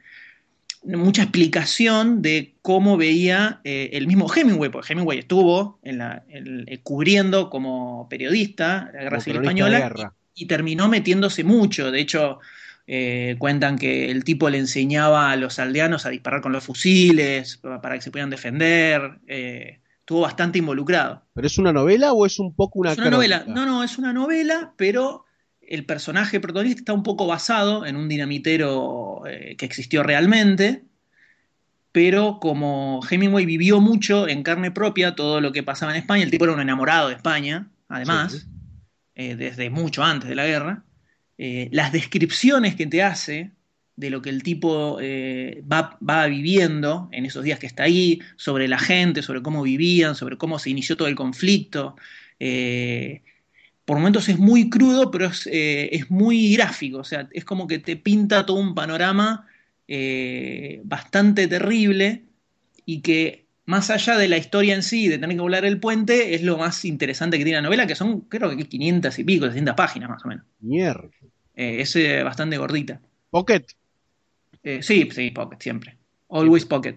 mucha 0.85 1.23
explicación 1.23 2.23
de 2.23 2.55
cómo 2.63 2.97
veía 2.97 3.61
eh, 3.65 3.91
el 3.95 4.07
mismo 4.07 4.33
Hemingway, 4.33 4.71
porque 4.71 4.93
Hemingway 4.93 5.19
estuvo 5.19 5.81
en 5.83 5.99
la, 5.99 6.25
en- 6.29 6.65
eh, 6.69 6.81
cubriendo 6.83 7.51
como 7.51 8.09
periodista 8.09 8.91
la 8.95 9.03
Guerra 9.03 9.21
Civil 9.21 9.41
Española 9.43 9.79
guerra. 9.81 10.15
y, 10.35 10.45
y 10.45 10.47
terminó 10.47 10.89
metiéndose 10.89 11.43
mucho. 11.43 11.91
De 11.91 12.01
hecho, 12.01 12.39
eh, 12.87 13.35
cuentan 13.39 13.79
que 13.79 14.11
el 14.13 14.23
tipo 14.23 14.49
le 14.49 14.59
enseñaba 14.59 15.33
a 15.33 15.37
los 15.37 15.59
aldeanos 15.59 16.07
a 16.07 16.11
disparar 16.11 16.41
con 16.41 16.53
los 16.53 16.63
fusiles 16.63 17.57
pa- 17.57 17.81
para 17.81 17.97
que 17.97 18.03
se 18.03 18.11
pudieran 18.13 18.31
defender. 18.31 19.19
eh, 19.27 19.81
estuvo 20.01 20.21
bastante 20.21 20.59
involucrado. 20.61 21.25
¿Pero 21.35 21.49
es 21.49 21.59
una 21.59 21.73
novela 21.73 22.13
o 22.13 22.25
es 22.27 22.39
un 22.39 22.55
poco 22.55 22.79
una 22.79 22.93
Es 22.93 22.99
una 22.99 23.11
novela. 23.11 23.45
No, 23.49 23.67
no, 23.67 23.83
es 23.83 23.99
una 23.99 24.13
novela, 24.13 24.73
pero 24.77 25.26
el 25.69 25.85
personaje 25.85 26.41
protagonista 26.41 26.81
está 26.81 26.93
un 26.93 27.03
poco 27.03 27.27
basado 27.27 27.87
en 27.87 27.97
un 27.97 28.09
dinamitero 28.09 29.23
eh, 29.27 29.57
que 29.57 29.67
existió 29.67 30.03
realmente. 30.03 30.83
Pero 31.93 32.39
como 32.41 33.01
Hemingway 33.09 33.47
vivió 33.47 33.81
mucho 33.81 34.29
en 34.29 34.43
carne 34.43 34.71
propia 34.71 35.15
todo 35.15 35.41
lo 35.41 35.51
que 35.53 35.63
pasaba 35.63 35.93
en 35.93 35.99
España, 35.99 36.25
el 36.25 36.31
tipo 36.31 36.45
era 36.45 36.53
un 36.55 36.61
enamorado 36.61 37.09
de 37.09 37.15
España, 37.15 37.69
además, 37.89 38.33
Sí. 38.33 38.39
eh, 39.15 39.37
desde 39.37 39.71
mucho 39.71 40.05
antes 40.05 40.29
de 40.29 40.35
la 40.35 40.47
guerra, 40.47 40.85
eh, 41.39 41.69
las 41.73 41.93
descripciones 41.93 42.75
que 42.75 42.87
te 42.87 43.03
hace 43.03 43.53
de 43.97 44.11
lo 44.11 44.21
que 44.21 44.29
el 44.29 44.43
tipo 44.43 44.99
va, 45.01 45.97
va 46.07 46.27
viviendo 46.27 47.09
en 47.13 47.25
esos 47.25 47.43
días 47.43 47.59
que 47.59 47.67
está 47.67 47.85
ahí, 47.85 48.21
sobre 48.37 48.69
la 48.69 48.79
gente, 48.79 49.23
sobre 49.23 49.41
cómo 49.41 49.63
vivían, 49.63 50.15
sobre 50.15 50.37
cómo 50.37 50.59
se 50.59 50.69
inició 50.69 50.99
todo 50.99 51.09
el 51.09 51.15
conflicto. 51.15 51.97
eh, 52.39 53.23
por 53.87 53.99
momentos 53.99 54.29
es 54.29 54.39
muy 54.39 54.69
crudo, 54.69 55.11
pero 55.13 55.27
es, 55.27 55.47
eh, 55.47 55.89
es 55.93 56.11
muy 56.11 56.55
gráfico, 56.55 56.99
o 56.99 57.05
sea, 57.05 57.29
es 57.31 57.45
como 57.45 57.69
que 57.69 57.79
te 57.79 57.97
pinta 57.97 58.45
todo 58.45 58.59
un 58.59 58.75
panorama 58.75 59.47
eh, 59.87 60.81
bastante 60.85 61.47
terrible 61.47 62.25
y 62.85 63.01
que 63.01 63.47
más 63.65 63.91
allá 63.91 64.19
de 64.19 64.27
la 64.27 64.39
historia 64.39 64.75
en 64.75 64.83
sí, 64.83 65.07
de 65.07 65.19
tener 65.19 65.37
que 65.37 65.41
volar 65.41 65.65
el 65.65 65.79
puente, 65.79 66.35
es 66.35 66.43
lo 66.43 66.59
más 66.59 66.85
interesante 66.85 67.39
que 67.39 67.45
tiene 67.45 67.59
la 67.59 67.63
novela, 67.63 67.87
que 67.87 67.95
son 67.95 68.23
creo 68.23 68.57
que 68.57 68.65
500 68.65 69.19
y 69.21 69.25
pico, 69.25 69.47
600 69.47 69.75
páginas 69.77 70.11
más 70.11 70.25
o 70.25 70.29
menos. 70.29 70.45
Mierda. 70.61 71.09
Eh, 71.55 71.81
es 71.81 72.25
bastante 72.25 72.59
gordita. 72.59 73.01
Pocket. 73.31 73.67
Sí, 74.81 75.09
sí, 75.13 75.31
Pocket, 75.31 75.59
siempre. 75.61 75.97
Always 76.29 76.65
Pocket. 76.65 76.97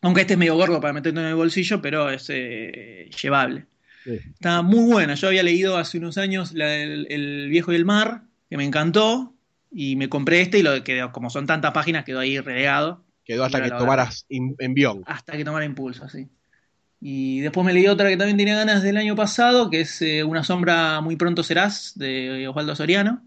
Aunque 0.00 0.22
este 0.22 0.32
es 0.32 0.38
medio 0.38 0.54
gordo 0.54 0.80
para 0.80 0.94
meterlo 0.94 1.20
en 1.20 1.26
el 1.26 1.34
bolsillo, 1.34 1.82
pero 1.82 2.08
es 2.08 2.26
llevable. 2.28 3.66
Sí. 4.04 4.18
Está 4.32 4.62
muy 4.62 4.90
buena. 4.90 5.14
Yo 5.14 5.28
había 5.28 5.42
leído 5.42 5.76
hace 5.76 5.98
unos 5.98 6.18
años 6.18 6.52
la 6.52 6.74
el, 6.74 7.48
Viejo 7.50 7.72
y 7.72 7.76
el 7.76 7.84
Mar, 7.84 8.22
que 8.48 8.56
me 8.56 8.64
encantó, 8.64 9.34
y 9.70 9.96
me 9.96 10.08
compré 10.08 10.40
este 10.40 10.58
y 10.58 10.62
lo 10.62 10.82
quedó, 10.82 11.12
como 11.12 11.30
son 11.30 11.46
tantas 11.46 11.72
páginas, 11.72 12.04
quedó 12.04 12.18
ahí 12.18 12.38
relegado 12.40 13.04
Quedó 13.24 13.44
hasta 13.44 13.62
que 13.62 13.70
tomaras 13.70 14.26
envión. 14.28 15.02
hasta 15.06 15.36
que 15.36 15.44
tomara 15.44 15.64
impulso, 15.64 16.04
así. 16.04 16.28
Y 17.00 17.40
después 17.40 17.64
me 17.64 17.72
leí 17.72 17.86
otra 17.86 18.08
que 18.08 18.16
también 18.16 18.36
tenía 18.36 18.56
ganas 18.56 18.82
del 18.82 18.96
año 18.96 19.14
pasado, 19.14 19.70
que 19.70 19.82
es 19.82 20.02
eh, 20.02 20.24
Una 20.24 20.42
sombra 20.42 21.00
muy 21.00 21.16
pronto 21.16 21.42
serás, 21.42 21.92
de 21.96 22.48
Osvaldo 22.48 22.74
Soriano. 22.74 23.22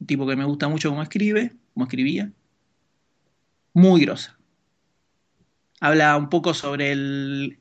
Un 0.00 0.06
tipo 0.06 0.26
que 0.26 0.36
me 0.36 0.44
gusta 0.44 0.68
mucho 0.68 0.88
cómo 0.88 1.02
escribe, 1.02 1.52
cómo 1.74 1.84
escribía. 1.84 2.32
Muy 3.74 4.00
grosa. 4.00 4.38
Habla 5.80 6.16
un 6.16 6.30
poco 6.30 6.54
sobre 6.54 6.92
el, 6.92 7.58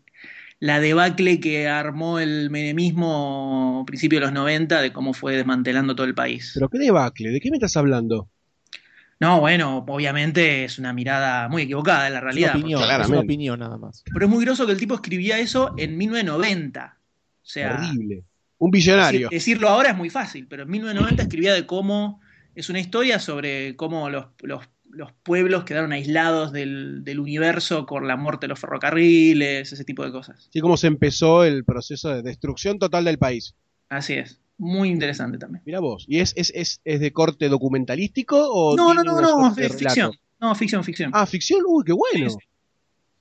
la 0.60 0.80
debacle 0.80 1.40
que 1.40 1.68
armó 1.68 2.20
el 2.20 2.50
menemismo 2.50 3.82
a 3.82 3.86
principios 3.86 4.22
de 4.22 4.26
los 4.28 4.34
90, 4.34 4.82
de 4.82 4.94
cómo 4.94 5.14
fue 5.14 5.36
desmantelando 5.36 5.96
todo 5.96 6.08
el 6.08 6.16
país. 6.16 6.52
Pero 6.54 6.70
qué 6.70 6.78
debacle, 6.80 7.30
¿de 7.32 7.40
qué 7.40 7.52
me 7.52 7.58
estás 7.58 7.76
hablando? 7.78 8.30
No, 9.20 9.40
bueno, 9.40 9.78
obviamente 9.88 10.66
es 10.66 10.78
una 10.78 10.92
mirada 10.92 11.48
muy 11.48 11.64
equivocada 11.64 12.08
en 12.08 12.14
la 12.14 12.20
Es 12.20 12.24
realidad. 12.24 12.50
una 12.56 12.60
opinión, 12.60 12.82
es 13.02 13.08
una 13.08 13.20
opinión 13.20 13.60
nada 13.60 13.78
más. 13.78 14.04
Pero 14.14 14.26
es 14.26 14.32
muy 14.32 14.44
groso 14.44 14.66
que 14.66 14.74
el 14.74 14.78
tipo 14.78 14.96
escribía 14.96 15.40
eso 15.40 15.74
en 15.78 15.98
1990. 15.98 16.98
O 16.98 17.46
sea, 17.48 17.76
Horrible. 17.76 18.24
Un 18.58 18.72
billonario. 18.72 19.28
decir- 19.30 19.38
decirlo 19.38 19.70
ahora 19.70 19.92
es 19.92 19.98
muy 19.98 20.10
fácil, 20.10 20.48
pero 20.48 20.64
en 20.64 20.70
1990 20.70 21.24
escribía 21.24 21.54
de 21.54 21.66
cómo 21.66 22.20
es 22.56 22.70
una 22.70 22.80
historia 22.80 23.20
sobre 23.20 23.76
cómo 23.76 24.10
los, 24.10 24.28
los- 24.42 24.68
los 24.96 25.12
pueblos 25.24 25.64
quedaron 25.64 25.92
aislados 25.92 26.52
del, 26.52 27.04
del 27.04 27.20
universo 27.20 27.86
por 27.86 28.04
la 28.04 28.16
muerte 28.16 28.46
de 28.46 28.50
los 28.50 28.60
ferrocarriles, 28.60 29.72
ese 29.72 29.84
tipo 29.84 30.04
de 30.06 30.12
cosas. 30.12 30.48
Así 30.50 30.60
como 30.62 30.78
se 30.78 30.88
empezó 30.88 31.44
el 31.44 31.66
proceso 31.66 32.10
de 32.10 32.22
destrucción 32.22 32.80
total 32.80 33.06
del 33.06 33.18
país. 33.18 33.56
Así 33.90 34.14
es. 34.14 34.40
Muy 34.58 34.90
interesante 34.90 35.38
también. 35.38 35.62
Mira 35.66 35.80
vos. 35.82 36.06
¿Y 36.08 36.20
es, 36.20 36.34
es, 36.38 36.52
es, 36.56 36.80
es 36.86 37.00
de 37.02 37.12
corte 37.12 37.50
documentalístico 37.50 38.38
o 38.50 38.76
No, 38.78 38.94
no, 38.94 39.04
no, 39.04 39.20
no, 39.20 39.54
es 39.58 39.76
ficción. 39.76 40.14
No, 40.40 40.56
ficción, 40.56 40.84
ficción. 40.84 41.12
Ah, 41.14 41.26
ficción. 41.26 41.62
Uy, 41.68 41.84
qué 41.86 41.94
bueno. 41.94 42.30
Sí, 42.30 42.38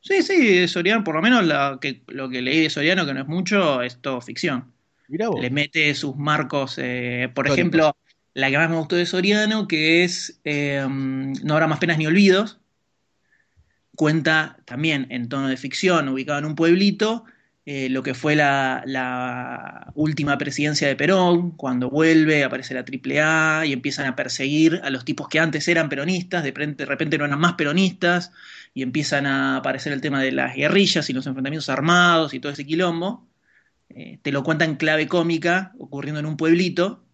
Sí, 0.06 0.22
sí, 0.22 0.68
Soriano, 0.68 1.02
por 1.02 1.14
lo 1.14 1.22
menos 1.22 1.46
la 1.46 1.78
que, 1.80 2.02
lo 2.08 2.28
que 2.28 2.42
leí 2.42 2.60
de 2.60 2.70
Soriano, 2.70 3.06
que 3.06 3.14
no 3.14 3.22
es 3.22 3.26
mucho, 3.26 3.80
es 3.80 4.02
todo 4.02 4.20
ficción. 4.20 4.70
Mira 5.08 5.28
vos. 5.30 5.40
le 5.40 5.48
mete 5.48 5.94
sus 5.94 6.14
marcos, 6.14 6.76
eh, 6.76 7.30
por 7.34 7.46
Históricos. 7.46 7.58
ejemplo, 7.58 7.96
la 8.34 8.50
que 8.50 8.58
más 8.58 8.68
me 8.68 8.76
gustó 8.76 8.96
de 8.96 9.06
Soriano, 9.06 9.68
que 9.68 10.04
es 10.04 10.40
eh, 10.44 10.86
No 10.88 11.54
habrá 11.54 11.66
más 11.66 11.78
penas 11.78 11.98
ni 11.98 12.06
olvidos, 12.06 12.58
cuenta 13.94 14.58
también 14.64 15.06
en 15.10 15.28
tono 15.28 15.48
de 15.48 15.56
ficción, 15.56 16.08
ubicado 16.08 16.38
en 16.40 16.44
un 16.44 16.54
pueblito, 16.56 17.24
eh, 17.66 17.88
lo 17.88 18.02
que 18.02 18.12
fue 18.12 18.36
la, 18.36 19.90
última 19.94 20.36
presidencia 20.36 20.88
de 20.88 20.96
Perón, 20.96 21.52
cuando 21.52 21.88
vuelve, 21.88 22.44
aparece 22.44 22.74
la 22.74 22.84
AAA 22.84 23.66
y 23.66 23.72
empiezan 23.72 24.06
a 24.06 24.16
perseguir 24.16 24.80
a 24.84 24.90
los 24.90 25.04
tipos 25.04 25.28
que 25.28 25.38
antes 25.40 25.66
eran 25.68 25.88
peronistas, 25.88 26.42
de 26.42 26.50
repente, 26.50 26.84
repente 26.84 27.16
no 27.18 27.24
eran 27.24 27.38
más 27.38 27.54
peronistas, 27.54 28.32
y 28.74 28.82
empiezan 28.82 29.26
a 29.26 29.56
aparecer 29.58 29.92
el 29.92 30.00
tema 30.00 30.20
de 30.20 30.32
las 30.32 30.54
guerrillas 30.56 31.08
y 31.08 31.12
los 31.12 31.26
enfrentamientos 31.26 31.68
armados 31.68 32.34
y 32.34 32.40
todo 32.40 32.52
ese 32.52 32.66
quilombo. 32.66 33.26
Eh, 33.90 34.18
te 34.22 34.32
lo 34.32 34.42
cuenta 34.42 34.64
en 34.64 34.76
clave 34.76 35.06
cómica, 35.08 35.72
ocurriendo 35.78 36.20
en 36.20 36.26
un 36.26 36.36
pueblito, 36.36 37.04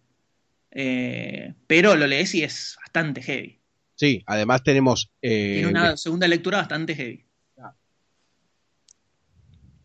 eh, 0.71 1.53
pero 1.67 1.95
lo 1.95 2.07
lees 2.07 2.33
y 2.35 2.43
es 2.43 2.75
bastante 2.81 3.21
heavy. 3.21 3.59
Sí, 3.95 4.23
además 4.25 4.63
tenemos. 4.63 5.11
eh, 5.21 5.53
Tiene 5.55 5.67
una 5.69 5.95
segunda 5.97 6.27
lectura 6.27 6.57
bastante 6.59 6.95
heavy. 6.95 7.25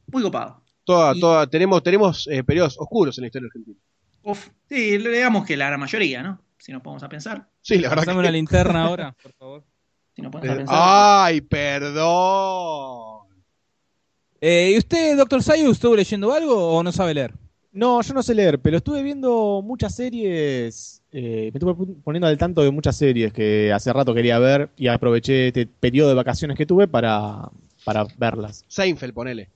Muy 0.08 0.22
copado. 0.22 0.62
toda, 0.84 1.14
y- 1.14 1.20
toda, 1.20 1.46
tenemos 1.48 1.82
tenemos 1.82 2.28
eh, 2.28 2.44
periodos 2.44 2.76
oscuros 2.78 3.18
en 3.18 3.22
la 3.22 3.26
historia 3.26 3.46
argentina. 3.46 3.78
Uf, 4.22 4.48
sí, 4.68 4.98
digamos 4.98 5.44
que 5.46 5.56
la 5.56 5.66
gran 5.66 5.80
mayoría, 5.80 6.22
¿no? 6.22 6.40
Si 6.58 6.72
nos 6.72 6.82
ponemos 6.82 7.02
a 7.02 7.08
pensar. 7.08 7.48
Sí, 7.60 7.78
la 7.78 7.88
verdad 7.90 8.02
Pasame 8.02 8.16
que. 8.16 8.20
una 8.20 8.30
linterna 8.30 8.82
ahora, 8.84 9.16
por 9.22 9.32
favor. 9.34 9.64
Si 10.14 10.22
nos 10.22 10.32
ponemos 10.32 10.54
a 10.54 10.58
pensar. 10.58 10.76
¡Ay, 10.80 11.40
perdón! 11.42 13.26
Eh, 14.40 14.72
¿Y 14.74 14.78
usted, 14.78 15.16
doctor 15.16 15.42
Sayu, 15.42 15.70
estuvo 15.70 15.94
leyendo 15.96 16.32
algo 16.32 16.72
o 16.76 16.82
no 16.82 16.92
sabe 16.92 17.14
leer? 17.14 17.34
No, 17.76 18.00
yo 18.00 18.14
no 18.14 18.22
sé 18.22 18.34
leer, 18.34 18.58
pero 18.58 18.78
estuve 18.78 19.02
viendo 19.02 19.60
muchas 19.62 19.94
series. 19.94 21.02
eh, 21.12 21.50
me 21.52 21.58
estuve 21.58 21.74
poniendo 22.02 22.26
al 22.26 22.38
tanto 22.38 22.62
de 22.62 22.70
muchas 22.70 22.96
series 22.96 23.34
que 23.34 23.70
hace 23.70 23.92
rato 23.92 24.14
quería 24.14 24.38
ver 24.38 24.70
y 24.78 24.86
aproveché 24.86 25.48
este 25.48 25.66
periodo 25.66 26.08
de 26.08 26.14
vacaciones 26.14 26.56
que 26.56 26.64
tuve 26.64 26.88
para, 26.88 27.50
para 27.84 28.06
verlas. 28.16 28.64
Seinfeld, 28.66 29.12
ponele. 29.12 29.50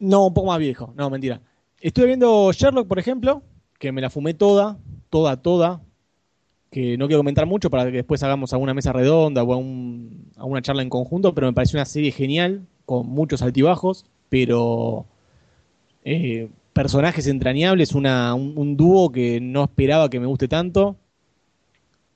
No, 0.00 0.26
un 0.26 0.34
poco 0.34 0.48
más 0.48 0.58
viejo. 0.58 0.92
No, 0.96 1.08
mentira. 1.08 1.40
Estuve 1.80 2.06
viendo 2.06 2.50
Sherlock, 2.52 2.88
por 2.88 2.98
ejemplo, 2.98 3.42
que 3.78 3.92
me 3.92 4.00
la 4.00 4.10
fumé 4.10 4.34
toda, 4.34 4.76
toda, 5.08 5.36
toda. 5.36 5.80
Que 6.68 6.96
no 6.98 7.06
quiero 7.06 7.20
comentar 7.20 7.46
mucho 7.46 7.70
para 7.70 7.84
que 7.84 7.98
después 7.98 8.24
hagamos 8.24 8.52
alguna 8.52 8.74
mesa 8.74 8.92
redonda 8.92 9.44
o 9.44 9.52
a, 9.52 9.56
un- 9.56 10.32
a 10.36 10.44
una 10.46 10.62
charla 10.62 10.82
en 10.82 10.88
conjunto, 10.90 11.32
pero 11.32 11.46
me 11.46 11.52
pareció 11.52 11.76
una 11.78 11.84
serie 11.84 12.10
genial, 12.10 12.66
con 12.86 13.06
muchos 13.06 13.40
altibajos, 13.42 14.04
pero 14.28 15.04
eh, 16.04 16.48
personajes 16.72 17.26
entrañables, 17.26 17.94
una, 17.94 18.34
un, 18.34 18.54
un 18.56 18.76
dúo 18.76 19.10
que 19.12 19.40
no 19.40 19.64
esperaba 19.64 20.08
que 20.08 20.20
me 20.20 20.26
guste 20.26 20.48
tanto, 20.48 20.96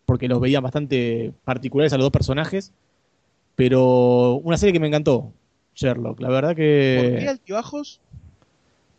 porque 0.07 0.29
los 0.29 0.40
veía 0.40 0.61
bastante 0.61 1.33
particulares 1.45 1.92
a 1.92 1.97
los 1.97 2.05
dos 2.05 2.12
personajes, 2.12 2.73
pero 3.55 4.35
una 4.37 4.57
serie 4.57 4.73
que 4.73 4.81
me 4.81 4.87
encantó, 4.87 5.33
Sherlock. 5.75 6.21
La 6.21 6.29
verdad 6.29 6.55
que... 6.55 7.11
¿Por 7.11 7.19
qué 7.21 7.29
altibajos? 7.29 8.01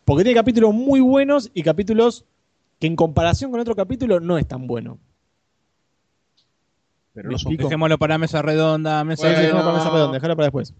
Porque 0.04 0.24
tiene 0.24 0.38
capítulos 0.38 0.72
muy 0.72 1.00
buenos 1.00 1.50
y 1.54 1.62
capítulos 1.62 2.24
que 2.78 2.86
en 2.86 2.96
comparación 2.96 3.50
con 3.50 3.60
otro 3.60 3.74
capítulo 3.74 4.20
no 4.20 4.38
es 4.38 4.46
tan 4.46 4.66
bueno. 4.66 4.98
Pero 7.12 7.30
no 7.30 7.38
son. 7.38 7.56
Dejémoslo 7.56 7.98
para 7.98 8.16
mesa 8.16 8.40
redonda, 8.42 9.02
mesa 9.04 9.28
Bueno. 9.28 9.58
no, 9.58 9.64
para 9.64 9.72
mesa 9.72 9.90
redonda, 9.90 10.12
dejarlo 10.14 10.36
para 10.36 10.46
después. 10.46 10.72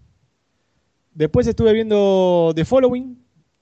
Después 1.13 1.47
estuve 1.47 1.73
viendo 1.73 2.53
The 2.55 2.63
Following, 2.63 3.17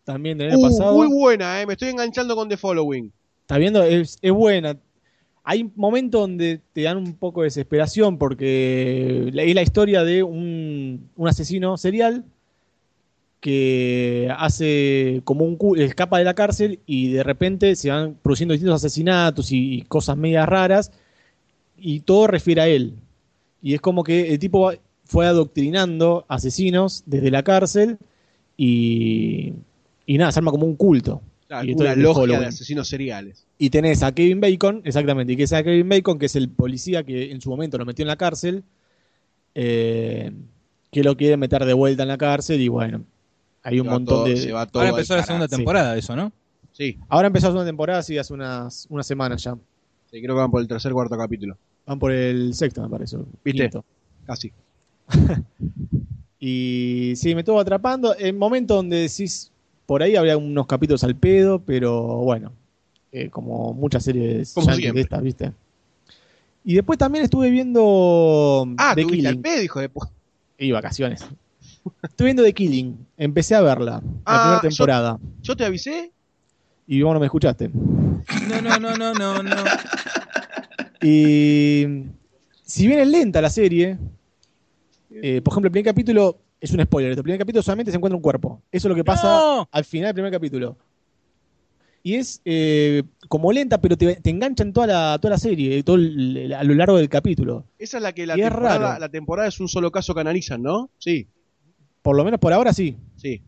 también 0.08 0.38
del 0.38 0.50
año 0.50 0.60
Uh, 0.60 0.63
pasado. 0.63 0.93
muy 0.96 1.08
buena, 1.08 1.62
eh. 1.62 1.65
Me 1.67 1.74
estoy 1.74 1.89
enganchando 1.89 2.36
con 2.36 2.50
The 2.50 2.58
Following. 2.58 3.12
Está 3.41 3.58
viendo, 3.58 3.84
es, 3.84 4.17
es 4.22 4.32
buena. 4.32 4.78
Hay 5.43 5.70
momentos 5.76 6.22
donde 6.22 6.60
te 6.74 6.82
dan 6.82 6.98
un 6.98 7.13
poco 7.13 7.41
de 7.41 7.46
desesperación 7.46 8.17
porque 8.17 9.28
es 9.34 9.56
la 9.56 9.62
historia 9.62 10.04
de 10.04 10.24
un, 10.24 11.10
un 11.15 11.28
asesino 11.28 11.78
serial 11.78 12.26
que 13.39 14.30
hace 14.38 15.22
como 15.24 15.46
un 15.46 15.58
escapa 15.80 16.17
de 16.17 16.26
la 16.26 16.34
cárcel 16.34 16.80
y 16.86 17.12
de 17.12 17.24
repente 17.24 17.76
se 17.76 17.89
van 17.91 18.15
produciendo 18.22 18.54
distintos 18.54 18.84
asesinatos 18.84 19.52
y, 19.52 19.76
y 19.76 19.82
cosas 19.84 20.17
medias 20.17 20.50
raras 20.50 20.91
y 21.78 22.00
todo 22.02 22.28
refiere 22.28 22.62
a 22.62 22.67
él. 22.67 22.96
Y 23.62 23.74
es 23.76 23.82
como 23.82 24.04
que 24.04 24.34
el 24.34 24.39
tipo 24.39 24.72
fue 25.06 25.28
adoctrinando 25.28 26.26
asesinos 26.28 27.04
desde 27.06 27.32
la 27.32 27.43
cárcel 27.43 27.98
y, 28.58 29.54
y 30.08 30.17
nada, 30.17 30.32
se 30.32 30.39
arma 30.39 30.50
como 30.50 30.65
un 30.65 30.76
culto. 30.76 31.22
Claro, 31.48 31.65
Y 31.70 31.74
una 31.74 31.96
logia 31.96 32.39
de 32.39 32.46
asesinos 32.48 32.88
seriales. 32.89 33.46
Y 33.60 33.70
tenés 33.70 34.02
a 34.04 34.12
Kevin 34.12 34.41
Bacon, 34.41 34.82
exactamente, 34.84 35.34
y 35.34 35.38
que 35.38 35.43
es 35.43 35.54
a 35.54 35.62
Kevin 35.63 35.88
Bacon, 35.88 36.17
que 36.17 36.26
es 36.26 36.36
el 36.36 36.50
policía 36.50 37.04
que 37.04 37.32
en 37.32 37.39
su 37.41 37.50
momento 37.50 37.78
lo 37.78 37.86
metió 37.86 38.04
en 38.04 38.08
la 38.08 38.15
cárcel, 38.17 38.63
eh, 39.56 40.32
que 40.91 41.04
lo 41.04 41.15
quiere 41.15 41.38
meter 41.38 41.63
de 41.65 41.74
vuelta 41.74 42.04
en 42.04 42.10
la 42.10 42.17
cárcel 42.17 42.60
y 42.62 42.67
bueno, 42.67 43.04
hay 43.63 43.80
un 43.80 43.88
montón 43.88 44.06
todo- 44.06 44.26
de... 44.26 44.38
se 44.38 44.52
va 44.52 44.65
todo 44.65 44.82
Ahora 44.82 44.89
empezó 44.89 45.15
la 45.15 45.24
segunda 45.24 45.48
sí. 45.48 45.56
temporada, 45.56 45.98
eso, 45.98 46.15
¿no? 46.15 46.32
Sí, 46.74 46.98
Ahora 47.10 47.28
empezó 47.28 47.48
la 47.48 47.52
segunda 47.52 47.70
temporada, 47.70 48.04
sí, 48.04 48.17
hace 48.17 48.34
unas, 48.34 48.86
unas 48.89 49.08
semanas 49.08 49.41
ya. 49.43 49.54
sí, 50.12 50.22
creo 50.22 50.36
que 50.36 50.39
van 50.41 50.52
por 50.52 50.62
el 50.62 50.67
tercer 50.67 50.91
cuarto 50.91 51.17
capítulo. 51.17 51.58
Van 51.86 51.98
por 51.98 52.12
el 52.12 52.54
sexto, 52.54 52.82
me 52.82 52.89
parece. 52.89 53.17
¿Viste? 53.43 53.63
quinto. 53.63 53.86
Casi. 54.26 54.52
Y 56.39 57.13
sí, 57.15 57.34
me 57.34 57.41
estuvo 57.41 57.60
atrapando. 57.60 58.15
En 58.17 58.38
momentos 58.38 58.78
donde 58.78 58.98
decís, 58.98 59.52
por 59.88 60.04
ahí 60.04 60.15
habría 60.15 60.38
unos 60.38 60.67
capítulos 60.67 61.04
al 61.04 61.15
pedo, 61.15 61.60
pero 61.60 62.17
bueno, 62.17 62.52
eh, 63.12 63.30
como 63.32 63.73
muchas 63.73 64.04
series 64.04 64.54
Como 64.54 64.67
de 64.76 65.02
estas, 65.02 65.23
¿viste? 65.23 65.52
Y 66.63 66.76
después 66.76 67.00
también 67.00 67.23
estuve 67.23 67.50
viendo 67.50 68.67
Ah, 68.78 68.93
The 68.93 69.02
tuviste 69.04 69.28
al 69.30 69.34
Killing. 69.36 69.41
pedo, 69.41 69.63
hijo 69.63 69.80
de 69.80 69.89
pu- 69.91 70.10
Y 70.60 70.71
vacaciones. 70.71 71.26
Estuve 72.04 72.26
viendo 72.28 72.43
The 72.43 72.54
Killing. 72.54 72.97
Empecé 73.17 73.56
a 73.56 73.62
verla, 73.62 73.93
la 73.93 74.02
Ah, 74.26 74.39
primera 74.41 74.62
yo- 74.62 74.69
temporada. 74.69 75.19
Yo 75.41 75.56
te 75.56 75.63
avisé. 75.65 76.12
Y 76.86 77.02
vos 77.02 77.13
no 77.13 77.19
me 77.21 77.26
escuchaste. 77.28 77.69
No, 77.69 78.62
no, 78.62 78.78
no, 78.80 78.95
no, 78.97 79.13
no, 79.13 79.41
no. 79.43 79.63
Y 81.02 81.86
si 82.63 82.88
bien 82.88 83.00
es 83.00 83.08
lenta 83.08 83.41
la 83.41 83.50
serie, 83.50 83.97
eh, 85.12 85.41
por 85.41 85.54
ejemplo, 85.54 85.67
el 85.67 85.71
primer 85.71 85.86
capítulo 85.86 86.38
es 86.60 86.72
un 86.72 86.82
spoiler. 86.84 87.12
El 87.12 87.24
primer 87.24 87.39
capítulo 87.39 87.62
solamente 87.63 87.91
se 87.91 87.98
encuentra 87.98 88.15
un 88.15 88.22
cuerpo. 88.22 88.62
Eso 88.72 88.88
es 88.88 88.89
lo 88.89 88.96
que 88.96 89.04
pasa 89.04 89.28
¡No! 89.28 89.70
al 89.72 89.86
final 89.86 90.08
del 90.08 90.13
primer 90.15 90.32
capítulo. 90.32 90.78
Y 92.04 92.15
es 92.15 92.41
eh, 92.46 93.04
como 93.28 93.52
lenta, 93.52 93.82
pero 93.82 93.98
te, 93.98 94.15
te 94.15 94.30
engancha 94.30 94.63
en 94.63 94.72
toda 94.72 94.88
la, 94.88 95.20
toda 95.20 95.32
la 95.34 95.38
serie, 95.38 95.84
todo 95.84 95.98
el- 95.98 96.54
a 96.58 96.63
lo 96.63 96.74
largo 96.74 96.98
del 96.98 97.10
capítulo. 97.10 97.65
Esa 97.78 97.98
es 97.98 98.04
la 98.04 98.13
que 98.13 98.26
la 98.26 98.38
Y 98.38 98.41
temporada, 98.41 98.98
la 98.98 99.10
temporada 99.10 99.50
es 99.50 99.60
un 99.60 99.67
solo 99.67 99.91
caso 99.91 100.13
que 100.13 100.22
analizan, 100.22 100.62
¿no? 100.62 100.89
Sí, 101.00 101.28
Por 102.02 102.15
lo 102.15 102.24
menos 102.24 102.39
por 102.39 102.54
ahora 102.54 102.72
sí. 102.74 102.96
sí. 103.17 103.41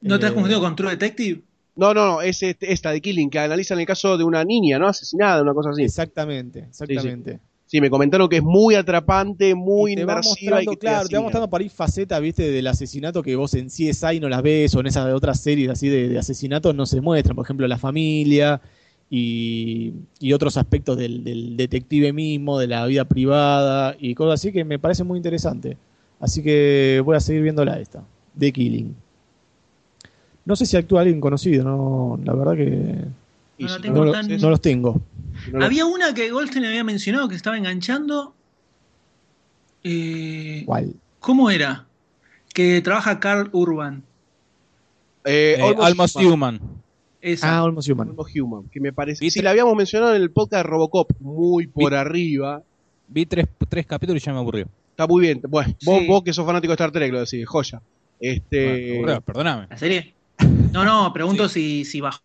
¿No 0.00 0.18
te 0.20 0.26
has 0.26 0.32
Eh, 0.32 0.34
confundido 0.34 0.60
con 0.60 0.76
True 0.76 0.90
Detective? 0.90 1.42
No, 1.76 1.92
no, 1.92 2.06
no, 2.06 2.22
es 2.22 2.40
este- 2.44 2.72
esta 2.72 2.92
de 2.92 3.00
Killing, 3.00 3.30
que 3.30 3.40
analizan 3.40 3.80
el 3.80 3.86
caso 3.86 4.16
de 4.16 4.22
una 4.22 4.44
niña, 4.44 4.78
¿no? 4.78 4.86
Asesinada, 4.86 5.42
una 5.42 5.54
cosa 5.54 5.70
así. 5.70 5.82
Exactamente, 5.82 6.60
exactamente. 6.68 7.32
Sí, 7.32 7.38
me 7.80 7.90
comentaron 7.90 8.28
que 8.28 8.36
es 8.36 8.42
muy 8.42 8.74
atrapante, 8.74 9.54
muy 9.54 9.92
Y 9.92 9.96
te 9.96 10.04
va 10.04 10.12
inmersiva 10.12 10.62
y 10.62 10.66
mostrando, 10.66 10.70
que 10.70 10.76
te 10.76 10.86
claro, 10.86 11.08
te 11.08 11.16
va 11.16 11.22
mostrando 11.22 11.50
por 11.50 11.60
ahí 11.60 11.68
facetas, 11.68 12.20
viste, 12.20 12.50
del 12.50 12.66
asesinato 12.66 13.22
que 13.22 13.36
vos 13.36 13.54
en 13.54 13.68
CSI 13.68 14.20
no 14.20 14.28
las 14.28 14.42
ves, 14.42 14.74
o 14.74 14.80
en 14.80 14.86
esas 14.86 15.12
otras 15.12 15.40
series 15.40 15.70
así 15.70 15.88
de, 15.88 16.08
de 16.08 16.18
asesinatos 16.18 16.74
no 16.74 16.86
se 16.86 17.00
muestran, 17.00 17.36
por 17.36 17.44
ejemplo, 17.44 17.66
la 17.66 17.78
familia 17.78 18.60
y, 19.10 19.92
y 20.20 20.32
otros 20.32 20.56
aspectos 20.56 20.96
del, 20.96 21.24
del 21.24 21.56
detective 21.56 22.12
mismo, 22.12 22.58
de 22.58 22.66
la 22.66 22.86
vida 22.86 23.04
privada 23.04 23.96
y 23.98 24.14
cosas 24.14 24.40
así 24.40 24.52
que 24.52 24.64
me 24.64 24.78
parece 24.78 25.04
muy 25.04 25.16
interesante. 25.16 25.76
Así 26.20 26.42
que 26.42 27.02
voy 27.04 27.16
a 27.16 27.20
seguir 27.20 27.42
viéndola 27.42 27.78
esta, 27.78 28.02
The 28.38 28.52
Killing. 28.52 28.94
No 30.44 30.56
sé 30.56 30.66
si 30.66 30.76
actúa 30.76 31.00
alguien 31.00 31.20
conocido, 31.20 31.64
no, 31.64 32.18
la 32.24 32.34
verdad 32.34 32.54
que 32.54 33.04
Y 33.58 33.64
No 33.64 33.68
si 33.70 33.80
tengo 33.82 33.98
no, 33.98 34.04
lo- 34.06 34.12
tan- 34.12 34.28
no 34.40 34.50
los 34.50 34.60
tengo. 34.60 35.00
si 35.44 35.52
Había 35.62 35.86
una 35.86 36.12
que 36.14 36.30
Goldstein 36.30 36.64
había 36.64 36.84
mencionado 36.84 37.28
que 37.28 37.34
estaba 37.36 37.56
enganchando. 37.56 38.34
Eh, 39.82 40.62
¿Cuál? 40.66 40.94
¿Cómo 41.20 41.50
era? 41.50 41.86
Que 42.52 42.80
trabaja 42.80 43.20
Carl 43.20 43.48
Urban. 43.52 44.02
Eh, 45.24 45.56
Eh, 45.58 45.62
Almost 45.62 45.82
Almost 45.86 46.16
Human. 46.16 46.32
Human. 46.32 46.60
Esa. 47.20 47.56
Ah, 47.58 47.62
Almost 47.64 47.88
Human. 47.88 48.08
Almost 48.08 48.36
Human, 48.36 48.68
que 48.70 48.80
me 48.80 48.92
parece. 48.92 49.28
Sí, 49.30 49.40
la 49.42 49.50
habíamos 49.50 49.74
mencionado 49.76 50.14
en 50.14 50.22
el 50.22 50.30
podcast 50.30 50.64
de 50.64 50.70
Robocop, 50.70 51.10
muy 51.20 51.66
por 51.66 51.92
Vi- 51.92 51.96
arriba. 51.96 52.62
Vi 53.08 53.26
tres, 53.26 53.46
tres 53.68 53.86
capítulos 53.86 54.22
y 54.22 54.26
ya 54.26 54.32
me 54.32 54.38
aburrió. 54.38 54.66
Está 54.90 55.06
muy 55.06 55.22
bien. 55.22 55.40
Bueno, 55.48 55.74
vos, 55.84 55.98
Sí. 56.00 56.06
vos 56.06 56.22
que 56.22 56.32
sos 56.32 56.44
fanático 56.46 56.70
de 56.70 56.74
Star 56.74 56.92
Trek, 56.92 57.12
lo 57.12 57.20
decís, 57.20 57.46
joya. 57.46 57.80
Este. 58.20 59.00
Bueno, 59.02 59.20
perdóname. 59.22 59.66
¿La 59.70 59.76
serie? 59.76 60.14
No, 60.72 60.84
no, 60.84 61.12
pregunto 61.12 61.48
si, 61.48 61.84
si 61.84 62.00
bajó. 62.00 62.20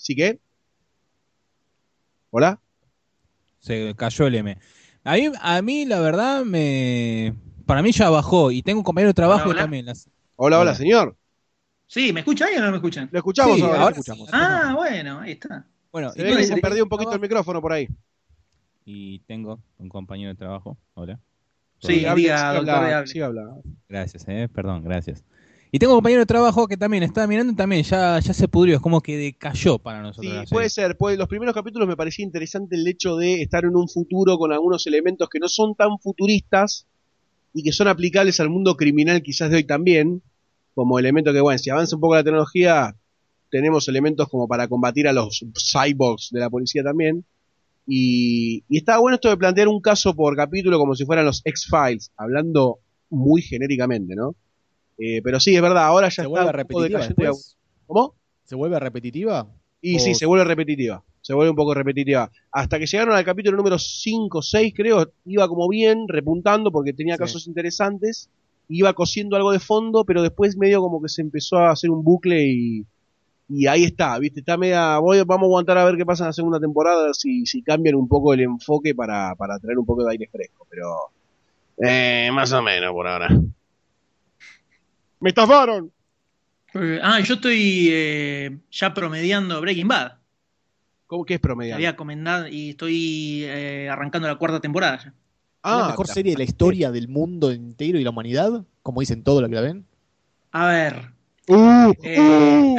¿Sí 0.00 0.16
qué? 0.16 0.40
¿Hola? 2.30 2.58
Se 3.58 3.94
cayó 3.96 4.26
el 4.26 4.34
M. 4.36 4.56
A 5.04 5.14
mí, 5.16 5.30
a 5.38 5.60
mí 5.62 5.84
la 5.84 6.00
verdad, 6.00 6.42
me 6.42 7.34
para 7.66 7.82
mí 7.82 7.92
ya 7.92 8.08
bajó. 8.08 8.50
Y 8.50 8.62
tengo 8.62 8.80
un 8.80 8.84
compañero 8.84 9.10
de 9.10 9.14
trabajo 9.14 9.42
Hola, 9.44 9.50
hola. 9.50 9.60
también. 9.60 9.84
las- 9.84 10.06
Hola, 10.36 10.58
hola, 10.58 10.70
Hola. 10.70 10.74
señor. 10.74 11.16
Sí, 11.86 12.14
¿me 12.14 12.20
escuchan 12.20 12.48
ahí 12.48 12.56
o 12.56 12.62
no 12.62 12.70
me 12.70 12.76
escuchan? 12.78 13.10
Lo 13.12 13.18
escuchamos 13.18 13.56
Sí, 13.56 13.62
ahora. 13.62 13.74
ahora 13.74 13.84
lo 13.84 13.90
escuchamos. 14.00 14.24
sí. 14.26 14.32
Ah, 14.34 14.72
bueno, 14.74 15.20
ahí 15.20 15.32
está. 15.32 15.66
Bueno, 15.92 16.10
Se 16.12 16.22
y 16.22 16.34
que 16.34 16.44
se 16.44 16.56
perdió 16.56 16.82
un 16.84 16.88
poquito 16.88 17.12
el 17.12 17.20
micrófono 17.20 17.60
por 17.60 17.72
ahí. 17.74 17.86
y 18.86 19.18
tengo 19.20 19.60
un 19.78 19.88
compañero 19.90 20.30
de 20.30 20.36
trabajo. 20.36 20.78
Hola. 20.94 21.20
Sí, 21.80 22.00
doctor, 22.04 22.10
habla- 22.70 22.96
hable. 22.98 23.06
siga 23.06 23.26
habla. 23.26 23.54
Gracias, 23.88 24.24
eh, 24.28 24.48
perdón, 24.52 24.82
gracias. 24.82 25.22
Y 25.72 25.78
tengo 25.78 25.92
un 25.92 25.98
compañero 25.98 26.20
de 26.20 26.26
trabajo 26.26 26.66
que 26.66 26.76
también 26.76 27.04
estaba 27.04 27.28
mirando 27.28 27.52
y 27.52 27.56
también 27.56 27.84
ya, 27.84 28.18
ya 28.18 28.34
se 28.34 28.48
pudrió, 28.48 28.76
es 28.76 28.82
como 28.82 29.00
que 29.00 29.16
decayó 29.16 29.78
para 29.78 30.02
nosotros. 30.02 30.48
Sí, 30.48 30.52
puede 30.52 30.68
ser. 30.68 30.96
Puede, 30.96 31.16
los 31.16 31.28
primeros 31.28 31.54
capítulos 31.54 31.86
me 31.86 31.96
parecía 31.96 32.24
interesante 32.24 32.74
el 32.74 32.86
hecho 32.88 33.16
de 33.16 33.42
estar 33.42 33.64
en 33.64 33.76
un 33.76 33.88
futuro 33.88 34.36
con 34.36 34.52
algunos 34.52 34.86
elementos 34.88 35.28
que 35.28 35.38
no 35.38 35.48
son 35.48 35.76
tan 35.76 35.98
futuristas 36.00 36.86
y 37.54 37.62
que 37.62 37.70
son 37.70 37.86
aplicables 37.86 38.40
al 38.40 38.50
mundo 38.50 38.76
criminal 38.76 39.22
quizás 39.22 39.50
de 39.50 39.56
hoy 39.56 39.64
también, 39.64 40.22
como 40.74 40.98
elemento 40.98 41.32
que, 41.32 41.40
bueno, 41.40 41.58
si 41.58 41.70
avanza 41.70 41.94
un 41.94 42.00
poco 42.00 42.16
la 42.16 42.24
tecnología, 42.24 42.96
tenemos 43.48 43.86
elementos 43.88 44.28
como 44.28 44.48
para 44.48 44.66
combatir 44.66 45.06
a 45.06 45.12
los 45.12 45.44
cyborgs 45.72 46.30
de 46.32 46.40
la 46.40 46.50
policía 46.50 46.82
también. 46.82 47.24
Y, 47.86 48.64
y 48.68 48.78
estaba 48.78 48.98
bueno 48.98 49.16
esto 49.16 49.28
de 49.28 49.36
plantear 49.36 49.68
un 49.68 49.80
caso 49.80 50.14
por 50.14 50.34
capítulo 50.36 50.78
como 50.78 50.96
si 50.96 51.04
fueran 51.04 51.26
los 51.26 51.42
X-Files, 51.44 52.10
hablando 52.16 52.78
muy 53.08 53.42
genéricamente, 53.42 54.16
¿no? 54.16 54.34
Eh, 55.02 55.22
pero 55.24 55.40
sí, 55.40 55.56
es 55.56 55.62
verdad, 55.62 55.84
ahora 55.86 56.08
ya 56.08 56.14
¿Se 56.16 56.20
está 56.22 56.28
vuelve 56.28 56.52
repetitiva 56.52 56.98
después? 57.06 57.56
¿Cómo? 57.86 58.14
¿Se 58.44 58.54
vuelve 58.54 58.78
repetitiva? 58.78 59.46
Y 59.80 59.96
O- 59.96 59.98
sí, 59.98 60.14
se 60.14 60.26
vuelve 60.26 60.44
repetitiva. 60.44 61.02
Se 61.22 61.32
vuelve 61.34 61.50
un 61.50 61.56
poco 61.56 61.72
repetitiva. 61.74 62.30
Hasta 62.52 62.78
que 62.78 62.86
llegaron 62.86 63.14
al 63.14 63.24
capítulo 63.24 63.56
número 63.56 63.78
5 63.78 64.42
6, 64.42 64.72
creo, 64.76 65.10
iba 65.24 65.48
como 65.48 65.68
bien, 65.68 66.06
repuntando 66.08 66.70
porque 66.70 66.92
tenía 66.92 67.14
Sí. 67.14 67.20
casos 67.20 67.46
interesantes. 67.46 68.28
Iba 68.68 68.92
cosiendo 68.92 69.36
algo 69.36 69.52
de 69.52 69.58
fondo, 69.58 70.04
pero 70.04 70.22
después 70.22 70.56
medio 70.56 70.80
como 70.80 71.00
que 71.02 71.08
se 71.08 71.22
empezó 71.22 71.56
a 71.56 71.70
hacer 71.70 71.90
un 71.90 72.04
bucle 72.04 72.42
y, 72.46 72.84
y 73.48 73.66
ahí 73.66 73.84
está, 73.84 74.18
¿viste? 74.18 74.40
Está 74.40 74.56
media. 74.56 74.98
Voy, 74.98 75.20
vamos 75.24 75.44
a 75.44 75.46
aguantar 75.46 75.78
a 75.78 75.84
ver 75.84 75.96
qué 75.96 76.04
pasa 76.06 76.24
en 76.24 76.28
la 76.28 76.32
segunda 76.34 76.60
temporada, 76.60 77.12
si, 77.14 77.46
si 77.46 77.62
cambian 77.62 77.94
un 77.96 78.06
poco 78.06 78.32
el 78.34 78.40
enfoque 78.40 78.94
para, 78.94 79.34
para 79.34 79.58
traer 79.58 79.78
un 79.78 79.86
poco 79.86 80.04
de 80.04 80.12
aire 80.12 80.28
fresco. 80.30 80.66
Pero. 80.70 80.86
Eh, 81.82 82.30
más 82.32 82.52
o 82.52 82.62
menos 82.62 82.92
por 82.92 83.06
ahora. 83.08 83.28
¡Me 85.20 85.30
estafaron! 85.30 85.92
Eh, 86.74 87.00
ah, 87.02 87.20
yo 87.20 87.34
estoy 87.34 87.88
eh, 87.90 88.58
ya 88.70 88.94
promediando 88.94 89.60
Breaking 89.60 89.88
Bad. 89.88 90.12
¿Cómo 91.06 91.24
que 91.24 91.34
es 91.34 91.40
Te 91.40 91.42
promedio? 91.42 91.74
había 91.74 91.96
comentado 91.96 92.46
y 92.46 92.70
estoy 92.70 93.42
eh, 93.44 93.88
arrancando 93.90 94.28
la 94.28 94.36
cuarta 94.36 94.60
temporada 94.60 94.98
ya. 95.02 95.14
¿La 95.62 95.88
mejor 95.88 96.06
la- 96.08 96.14
serie 96.14 96.32
de 96.32 96.38
la 96.38 96.44
historia 96.44 96.90
del 96.90 97.08
mundo 97.08 97.50
entero 97.50 97.98
y 97.98 98.04
la 98.04 98.10
humanidad? 98.10 98.64
Como 98.82 99.00
dicen 99.00 99.22
todos 99.24 99.42
los 99.42 99.50
que 99.50 99.56
la 99.56 99.60
ven. 99.62 99.84
A 100.52 100.66
ver. 100.68 101.10
¡Uh! 101.48 101.92
Eh, 102.02 102.20
¡Uh! 102.20 102.78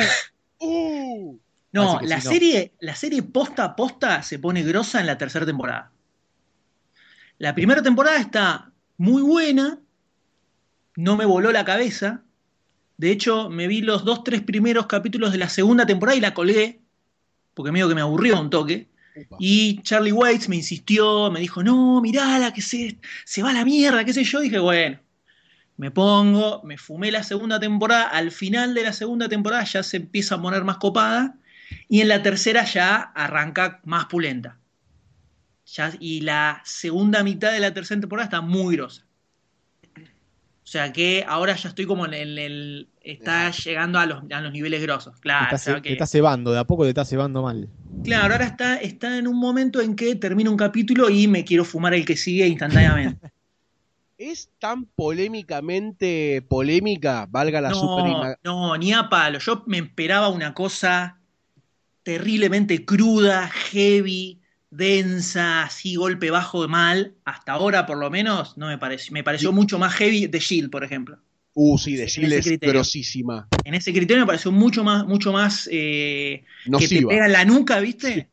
¡Uh! 0.60 1.40
No, 1.74 2.00
la 2.02 2.16
no. 2.18 2.22
serie, 2.22 2.74
la 2.80 2.96
serie 2.96 3.22
posta 3.24 3.64
a 3.66 3.76
posta 3.76 4.24
se 4.24 4.40
pone 4.40 4.64
grosa 4.64 5.00
en 5.00 5.08
la 5.08 5.18
tercera 5.18 5.46
temporada. 5.46 5.92
La 7.38 7.54
primera 7.54 7.82
temporada 7.84 8.18
está 8.20 8.72
muy 8.98 9.22
buena, 9.22 9.80
no 10.96 11.18
me 11.18 11.26
voló 11.26 11.52
la 11.52 11.66
cabeza. 11.66 12.24
De 13.02 13.10
hecho, 13.10 13.50
me 13.50 13.66
vi 13.66 13.82
los 13.82 14.06
dos, 14.06 14.24
tres 14.24 14.44
primeros 14.44 14.86
capítulos 14.86 15.32
de 15.32 15.40
la 15.40 15.50
segunda 15.50 15.88
temporada 15.88 16.16
y 16.16 16.22
la 16.22 16.36
colgué, 16.36 16.82
porque 17.56 17.72
medio 17.72 17.90
que 17.90 17.96
me 17.96 18.02
aburrió 18.02 18.40
un 18.40 18.52
toque. 18.52 18.90
Y 19.40 19.82
Charlie 19.82 20.12
Waits 20.12 20.48
me 20.50 20.58
insistió, 20.58 21.32
me 21.32 21.40
dijo, 21.40 21.64
no, 21.64 22.00
mirala, 22.00 22.54
que 22.54 22.62
se, 22.62 23.00
se 23.26 23.42
va 23.42 23.50
a 23.50 23.54
la 23.54 23.66
mierda, 23.66 24.06
qué 24.06 24.14
sé 24.14 24.24
yo. 24.24 24.40
Dije, 24.40 24.60
bueno, 24.60 25.00
me 25.78 25.90
pongo, 25.90 26.62
me 26.64 26.78
fumé 26.78 27.12
la 27.12 27.24
segunda 27.24 27.60
temporada. 27.60 28.04
Al 28.04 28.30
final 28.30 28.76
de 28.76 28.84
la 28.84 28.94
segunda 28.94 29.28
temporada 29.28 29.64
ya 29.64 29.82
se 29.82 29.98
empieza 29.98 30.36
a 30.36 30.42
poner 30.44 30.64
más 30.64 30.78
copada. 30.78 31.40
Y 31.90 32.02
en 32.02 32.08
la 32.08 32.22
tercera 32.22 32.66
ya 32.66 32.98
arranca 32.98 33.82
más 33.84 34.06
pulenta. 34.06 34.60
Ya, 35.66 35.92
y 36.00 36.22
la 36.22 36.62
segunda 36.66 37.24
mitad 37.24 37.52
de 37.52 37.62
la 37.62 37.74
tercera 37.74 38.00
temporada 38.00 38.26
está 38.26 38.42
muy 38.42 38.76
grosa. 38.76 39.08
O 40.64 40.68
sea 40.72 40.94
que 40.94 41.26
ahora 41.28 41.54
ya 41.56 41.68
estoy 41.68 41.86
como 41.86 42.06
en 42.06 42.14
el. 42.14 42.88
Está 43.04 43.52
llegando 43.52 44.00
a 44.00 44.06
los, 44.06 44.24
a 44.32 44.42
los 44.42 44.52
niveles 44.52 44.82
grosos. 44.82 45.14
Te 45.16 45.22
Claro, 45.22 45.44
está, 45.44 45.56
o 45.56 45.60
sea 45.60 45.76
ce- 45.76 45.82
que- 45.82 45.88
te 45.90 45.94
está 45.94 46.08
cebando, 46.08 46.52
de 46.52 46.60
a 46.60 46.64
poco 46.66 46.84
te 46.84 46.90
está 46.90 47.06
cebando 47.06 47.42
mal. 47.42 47.68
Claro, 48.04 48.34
ahora 48.34 48.46
está, 48.48 48.78
está 48.78 49.18
en 49.18 49.28
un 49.28 49.38
momento 49.40 49.80
en 49.82 49.96
que 49.96 50.16
termina 50.16 50.50
un 50.50 50.58
capítulo 50.58 51.10
y 51.10 51.28
me 51.28 51.44
quiero 51.46 51.64
fumar 51.66 51.94
el 51.94 52.06
que 52.06 52.18
sigue 52.18 52.48
instantáneamente. 52.48 53.32
¿Es 54.18 54.50
tan 54.60 54.86
polémicamente 54.86 56.44
polémica, 56.48 57.26
valga 57.28 57.60
la 57.60 57.72
No, 57.72 57.76
super 57.80 58.38
no, 58.44 58.78
ni 58.78 58.94
a 58.94 59.10
palo. 59.10 59.40
Yo 59.40 59.64
me 59.68 59.80
esperaba 59.80 60.30
una 60.30 60.54
cosa 60.54 61.20
terriblemente 62.04 62.86
cruda, 62.86 63.50
heavy, 63.50 64.42
densa, 64.70 65.64
así 65.64 65.96
golpe 65.96 66.32
bajo 66.32 66.62
de 66.64 66.68
mal. 66.68 67.16
Hasta 67.26 67.54
ahora, 67.54 67.86
por 67.86 67.98
lo 67.98 68.10
menos, 68.12 68.58
no 68.58 68.68
me 68.68 68.78
pareció. 68.78 69.14
Me 69.14 69.24
pareció 69.24 69.52
mucho 69.52 69.80
más 69.80 69.94
heavy 69.96 70.28
de 70.28 70.40
Shield, 70.40 70.70
por 70.72 70.84
ejemplo. 70.84 71.20
Uh, 71.54 71.78
sí, 71.78 71.96
de 71.96 72.04
en 72.04 72.08
Chile 72.08 72.28
ese 72.28 72.38
es 72.40 72.46
criterio. 72.46 72.74
grosísima. 72.74 73.48
En 73.66 73.74
ese 73.74 73.92
criterio 73.92 74.24
me 74.24 74.28
pareció 74.28 74.52
mucho 74.52 74.84
más, 74.84 75.06
mucho 75.06 75.34
más 75.34 75.68
eh, 75.72 76.44
que 76.80 76.88
te 76.88 77.06
pega 77.06 77.26
en 77.26 77.32
la 77.34 77.44
nuca, 77.46 77.80
¿viste? 77.80 78.30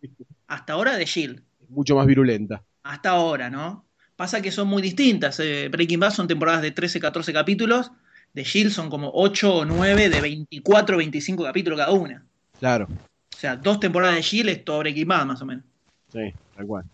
Hasta 0.47 0.75
ahora 0.75 0.97
de 0.97 1.05
Shield. 1.05 1.43
Mucho 1.69 1.97
más 1.97 2.07
virulenta. 2.07 2.63
hasta 2.85 3.11
ahora, 3.11 3.51
¿no? 3.51 3.85
Pasa 4.17 4.41
que 4.41 4.51
son 4.51 4.69
muy 4.69 4.81
distintas. 4.83 5.39
eh, 5.41 5.69
Breaking 5.71 6.01
Bad 6.01 6.13
son 6.13 6.27
temporadas 6.29 6.63
de 6.63 6.71
13, 6.71 6.99
14 7.01 7.33
capítulos. 7.33 7.91
De 8.35 8.45
Shield 8.45 8.71
son 8.73 8.89
como 8.91 9.11
8 9.15 9.55
o 9.57 9.65
9 9.65 10.09
de 10.09 10.21
24, 10.21 10.97
25 10.97 11.45
capítulos 11.45 11.79
cada 11.79 11.93
una. 11.93 12.25
Claro. 12.59 12.87
O 12.89 13.39
sea, 13.39 13.57
dos 13.57 13.79
temporadas 13.81 14.17
de 14.17 14.23
Shield 14.23 14.49
es 14.49 14.65
todo 14.65 14.79
Breaking 14.81 15.07
Bad, 15.09 15.27
más 15.27 15.43
o 15.43 15.47
menos. 15.47 15.65
Sí, 16.13 16.33
tal 16.57 16.67
cual. 16.67 16.85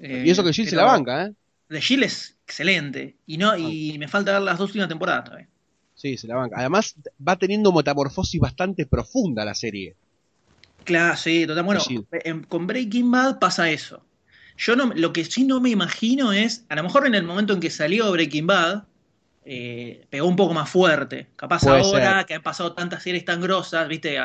Eh, 0.00 0.24
y 0.26 0.30
eso 0.30 0.42
que 0.44 0.52
Jill 0.52 0.68
se 0.68 0.76
la 0.76 0.84
banca, 0.84 1.26
¿eh? 1.26 1.32
De 1.68 1.80
Shield 1.80 2.04
es 2.04 2.36
excelente. 2.44 3.16
Y, 3.26 3.36
no, 3.38 3.50
Ah. 3.52 3.58
y 3.58 3.96
me 3.98 4.08
falta 4.08 4.32
ver 4.32 4.42
las 4.42 4.58
dos 4.58 4.70
últimas 4.70 4.88
temporadas 4.88 5.24
todavía. 5.24 5.48
Sí, 6.02 6.16
se 6.16 6.26
la 6.26 6.34
banca. 6.34 6.56
Además, 6.58 6.96
va 7.26 7.36
teniendo 7.36 7.72
metamorfosis 7.72 8.40
bastante 8.40 8.86
profunda 8.86 9.44
la 9.44 9.54
serie. 9.54 9.94
Claro, 10.82 11.16
sí, 11.16 11.46
total. 11.46 11.62
Bueno, 11.64 11.80
en- 12.10 12.42
con 12.42 12.66
Breaking 12.66 13.08
Bad 13.08 13.38
pasa 13.38 13.70
eso. 13.70 14.04
Yo 14.56 14.74
no, 14.74 14.92
lo 14.96 15.12
que 15.12 15.24
sí 15.24 15.44
no 15.44 15.60
me 15.60 15.70
imagino 15.70 16.32
es, 16.32 16.64
a 16.68 16.74
lo 16.74 16.82
mejor 16.82 17.06
en 17.06 17.14
el 17.14 17.22
momento 17.22 17.52
en 17.52 17.60
que 17.60 17.70
salió 17.70 18.10
Breaking 18.10 18.48
Bad, 18.48 18.82
eh, 19.44 20.04
pegó 20.10 20.26
un 20.26 20.34
poco 20.34 20.54
más 20.54 20.68
fuerte. 20.68 21.28
Capaz 21.36 21.62
Puede 21.62 21.80
ahora 21.82 22.18
ser. 22.18 22.26
que 22.26 22.34
han 22.34 22.42
pasado 22.42 22.72
tantas 22.74 23.04
series 23.04 23.24
tan 23.24 23.40
grosas, 23.40 23.86
viste, 23.86 24.18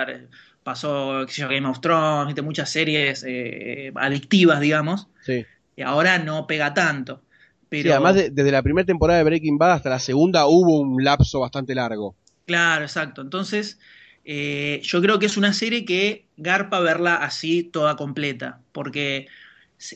pasó 0.63 1.27
Game 1.37 1.67
of 1.67 1.79
Thrones, 1.79 2.25
viste, 2.25 2.41
muchas 2.41 2.71
series 2.71 3.23
eh, 3.27 3.91
adictivas, 3.95 4.59
digamos, 4.59 5.09
Sí. 5.23 5.45
y 5.75 5.83
ahora 5.83 6.17
no 6.17 6.47
pega 6.47 6.73
tanto. 6.73 7.21
Pero, 7.69 7.83
Sí, 7.83 7.89
además, 7.91 8.15
de- 8.15 8.29
desde 8.29 8.51
la 8.51 8.63
primera 8.63 8.85
temporada 8.85 9.19
de 9.19 9.25
Breaking 9.25 9.57
Bad 9.57 9.73
hasta 9.73 9.89
la 9.89 9.99
segunda 9.99 10.47
hubo 10.47 10.79
un 10.79 11.03
lapso 11.03 11.39
bastante 11.39 11.75
largo. 11.75 12.15
Claro, 12.45 12.83
exacto. 12.85 13.21
Entonces, 13.21 13.79
eh, 14.23 14.79
yo 14.83 15.01
creo 15.01 15.19
que 15.19 15.25
es 15.25 15.37
una 15.37 15.53
serie 15.53 15.85
que 15.85 16.27
garpa 16.37 16.79
verla 16.79 17.15
así 17.15 17.63
toda 17.63 17.95
completa, 17.95 18.61
porque 18.71 19.27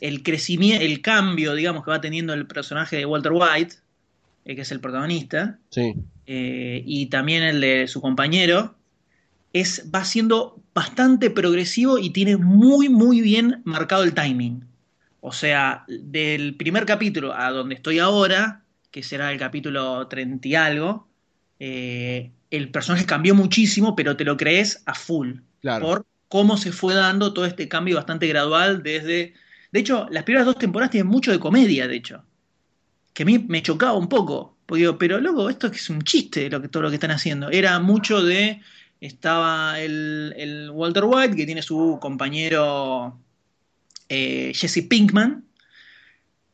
el 0.02 0.22
crecimiento, 0.24 0.84
el 0.86 1.02
cambio, 1.02 1.54
digamos, 1.56 1.84
que 1.84 1.92
va 1.92 2.02
teniendo 2.02 2.34
el 2.34 2.46
personaje 2.48 2.98
de 2.98 3.06
Walter 3.06 3.32
White, 3.34 3.76
eh, 4.46 4.56
que 4.56 4.62
es 4.62 4.72
el 4.72 4.80
protagonista, 4.82 5.60
Sí. 5.70 5.94
eh, 6.26 6.84
y 6.86 7.08
también 7.08 7.44
el 7.44 7.62
de 7.62 7.88
su 7.88 8.02
compañero, 8.02 8.76
es, 9.54 9.90
va 9.94 10.06
siendo 10.06 10.62
bastante 10.74 11.30
progresivo 11.30 11.98
y 12.00 12.12
tiene 12.12 12.38
muy, 12.38 12.90
muy 12.90 13.22
bien 13.22 13.62
marcado 13.66 14.04
el 14.04 14.14
timing. 14.14 14.66
O 15.22 15.32
sea, 15.32 15.86
del 15.88 16.56
primer 16.56 16.86
capítulo 16.86 17.34
a 17.34 17.52
donde 17.52 17.76
estoy 17.76 18.00
ahora, 18.00 18.64
que 18.90 19.04
será 19.04 19.32
el 19.32 19.38
capítulo 19.38 20.08
30 20.08 20.48
y 20.48 20.56
algo, 20.56 21.08
eh, 21.60 22.32
el 22.50 22.70
personaje 22.72 23.06
cambió 23.06 23.36
muchísimo, 23.36 23.96
pero 23.96 24.18
te 24.18 24.26
lo 24.26 24.36
crees 24.36 24.82
a 24.88 24.96
full. 24.96 25.36
Claro. 25.62 25.86
Por 25.86 26.06
cómo 26.28 26.58
se 26.58 26.72
fue 26.72 26.96
dando 26.96 27.34
todo 27.34 27.46
este 27.46 27.68
cambio 27.68 27.96
bastante 27.96 28.28
gradual 28.28 28.82
desde... 28.82 29.36
De 29.72 29.80
hecho, 29.80 30.08
las 30.10 30.24
primeras 30.24 30.48
dos 30.48 30.58
temporadas 30.58 30.92
tienen 30.92 31.08
mucho 31.08 31.32
de 31.32 31.40
comedia, 31.40 31.88
de 31.88 31.96
hecho. 31.96 32.26
Que 33.14 33.24
a 33.24 33.26
mí 33.26 33.46
me 33.48 33.62
chocaba 33.62 33.94
un 33.94 34.10
poco. 34.10 34.58
Porque 34.66 34.82
digo, 34.82 34.98
pero 34.98 35.20
loco, 35.20 35.50
esto 35.50 35.68
es 35.68 35.90
un 35.90 36.02
chiste 36.02 36.50
lo 36.50 36.62
que, 36.62 36.68
todo 36.68 36.84
lo 36.84 36.90
que 36.90 36.96
están 36.96 37.12
haciendo. 37.12 37.52
Era 37.52 37.80
mucho 37.80 38.24
de... 38.24 38.60
Estaba 39.00 39.80
el, 39.80 40.34
el 40.38 40.70
Walter 40.72 41.04
White, 41.06 41.36
que 41.36 41.46
tiene 41.46 41.62
su 41.62 41.98
compañero 42.02 43.20
eh, 44.14 44.52
Jesse 44.54 44.86
Pinkman, 44.90 45.46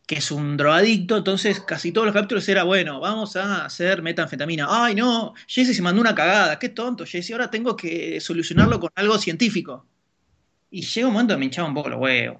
que 0.05 0.17
es 0.17 0.29
un 0.29 0.57
drogadicto, 0.57 1.17
entonces 1.17 1.59
casi 1.61 1.91
todos 1.91 2.05
los 2.05 2.13
capítulos 2.13 2.47
era, 2.47 2.63
bueno, 2.63 2.99
vamos 2.99 3.35
a 3.35 3.65
hacer 3.65 4.03
metanfetamina. 4.03 4.67
Ay, 4.69 4.93
no, 4.93 5.33
Jesse 5.47 5.75
se 5.75 5.81
mandó 5.81 5.99
una 5.99 6.13
cagada, 6.13 6.59
qué 6.59 6.69
tonto, 6.69 7.03
Jesse, 7.03 7.31
ahora 7.31 7.49
tengo 7.49 7.75
que 7.75 8.21
solucionarlo 8.21 8.79
con 8.79 8.91
algo 8.93 9.17
científico. 9.17 9.87
Y 10.69 10.83
llega 10.83 11.07
un 11.07 11.13
momento 11.13 11.33
que 11.33 11.39
me 11.39 11.45
hinchaba 11.45 11.67
un 11.67 11.73
poco 11.73 11.89
los 11.89 11.99
huevos. 11.99 12.37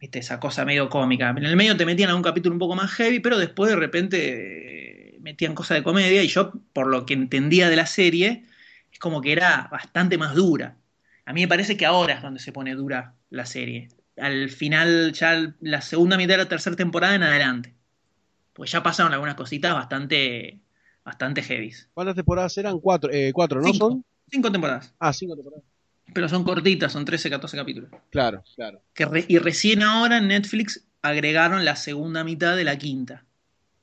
Viste, 0.00 0.18
esa 0.18 0.40
cosa 0.40 0.64
medio 0.64 0.88
cómica. 0.88 1.30
En 1.30 1.44
el 1.44 1.56
medio 1.56 1.76
te 1.76 1.86
metían 1.86 2.10
a 2.10 2.16
un 2.16 2.22
capítulo 2.22 2.54
un 2.54 2.58
poco 2.58 2.74
más 2.74 2.90
heavy, 2.90 3.20
pero 3.20 3.38
después 3.38 3.70
de 3.70 3.76
repente 3.76 5.14
eh, 5.14 5.18
metían 5.20 5.54
cosas 5.54 5.78
de 5.78 5.84
comedia 5.84 6.22
y 6.22 6.28
yo, 6.28 6.52
por 6.72 6.88
lo 6.88 7.06
que 7.06 7.14
entendía 7.14 7.68
de 7.70 7.76
la 7.76 7.86
serie, 7.86 8.44
es 8.92 8.98
como 8.98 9.20
que 9.20 9.30
era 9.32 9.68
bastante 9.70 10.18
más 10.18 10.34
dura. 10.34 10.76
A 11.26 11.32
mí 11.32 11.42
me 11.42 11.48
parece 11.48 11.76
que 11.76 11.86
ahora 11.86 12.14
es 12.14 12.22
donde 12.22 12.40
se 12.40 12.52
pone 12.52 12.74
dura 12.74 13.14
la 13.30 13.46
serie. 13.46 13.88
Al 14.20 14.48
final, 14.50 15.12
ya 15.12 15.54
la 15.60 15.80
segunda 15.80 16.16
mitad 16.16 16.34
de 16.34 16.38
la 16.38 16.48
tercera 16.48 16.76
temporada 16.76 17.14
en 17.14 17.22
adelante. 17.22 17.74
Pues 18.52 18.70
ya 18.72 18.82
pasaron 18.82 19.12
algunas 19.12 19.34
cositas 19.36 19.72
bastante, 19.74 20.60
bastante 21.04 21.42
heavies. 21.42 21.88
¿Cuántas 21.94 22.16
temporadas 22.16 22.56
eran? 22.58 22.80
Cuatro, 22.80 23.10
eh, 23.12 23.32
cuatro 23.32 23.60
¿no 23.60 23.70
Cinco. 23.72 23.90
son? 23.90 24.04
Cinco 24.30 24.50
temporadas. 24.52 24.94
Ah, 24.98 25.12
cinco 25.12 25.34
temporadas. 25.36 25.64
Pero 26.12 26.28
son 26.28 26.42
cortitas, 26.42 26.90
son 26.92 27.04
13, 27.04 27.28
14 27.30 27.56
capítulos. 27.56 27.90
Claro, 28.10 28.42
claro. 28.56 28.82
Que 28.94 29.04
re- 29.04 29.24
y 29.28 29.38
recién 29.38 29.82
ahora 29.82 30.16
en 30.18 30.28
Netflix 30.28 30.86
agregaron 31.02 31.64
la 31.64 31.76
segunda 31.76 32.24
mitad 32.24 32.56
de 32.56 32.64
la 32.64 32.76
quinta. 32.78 33.24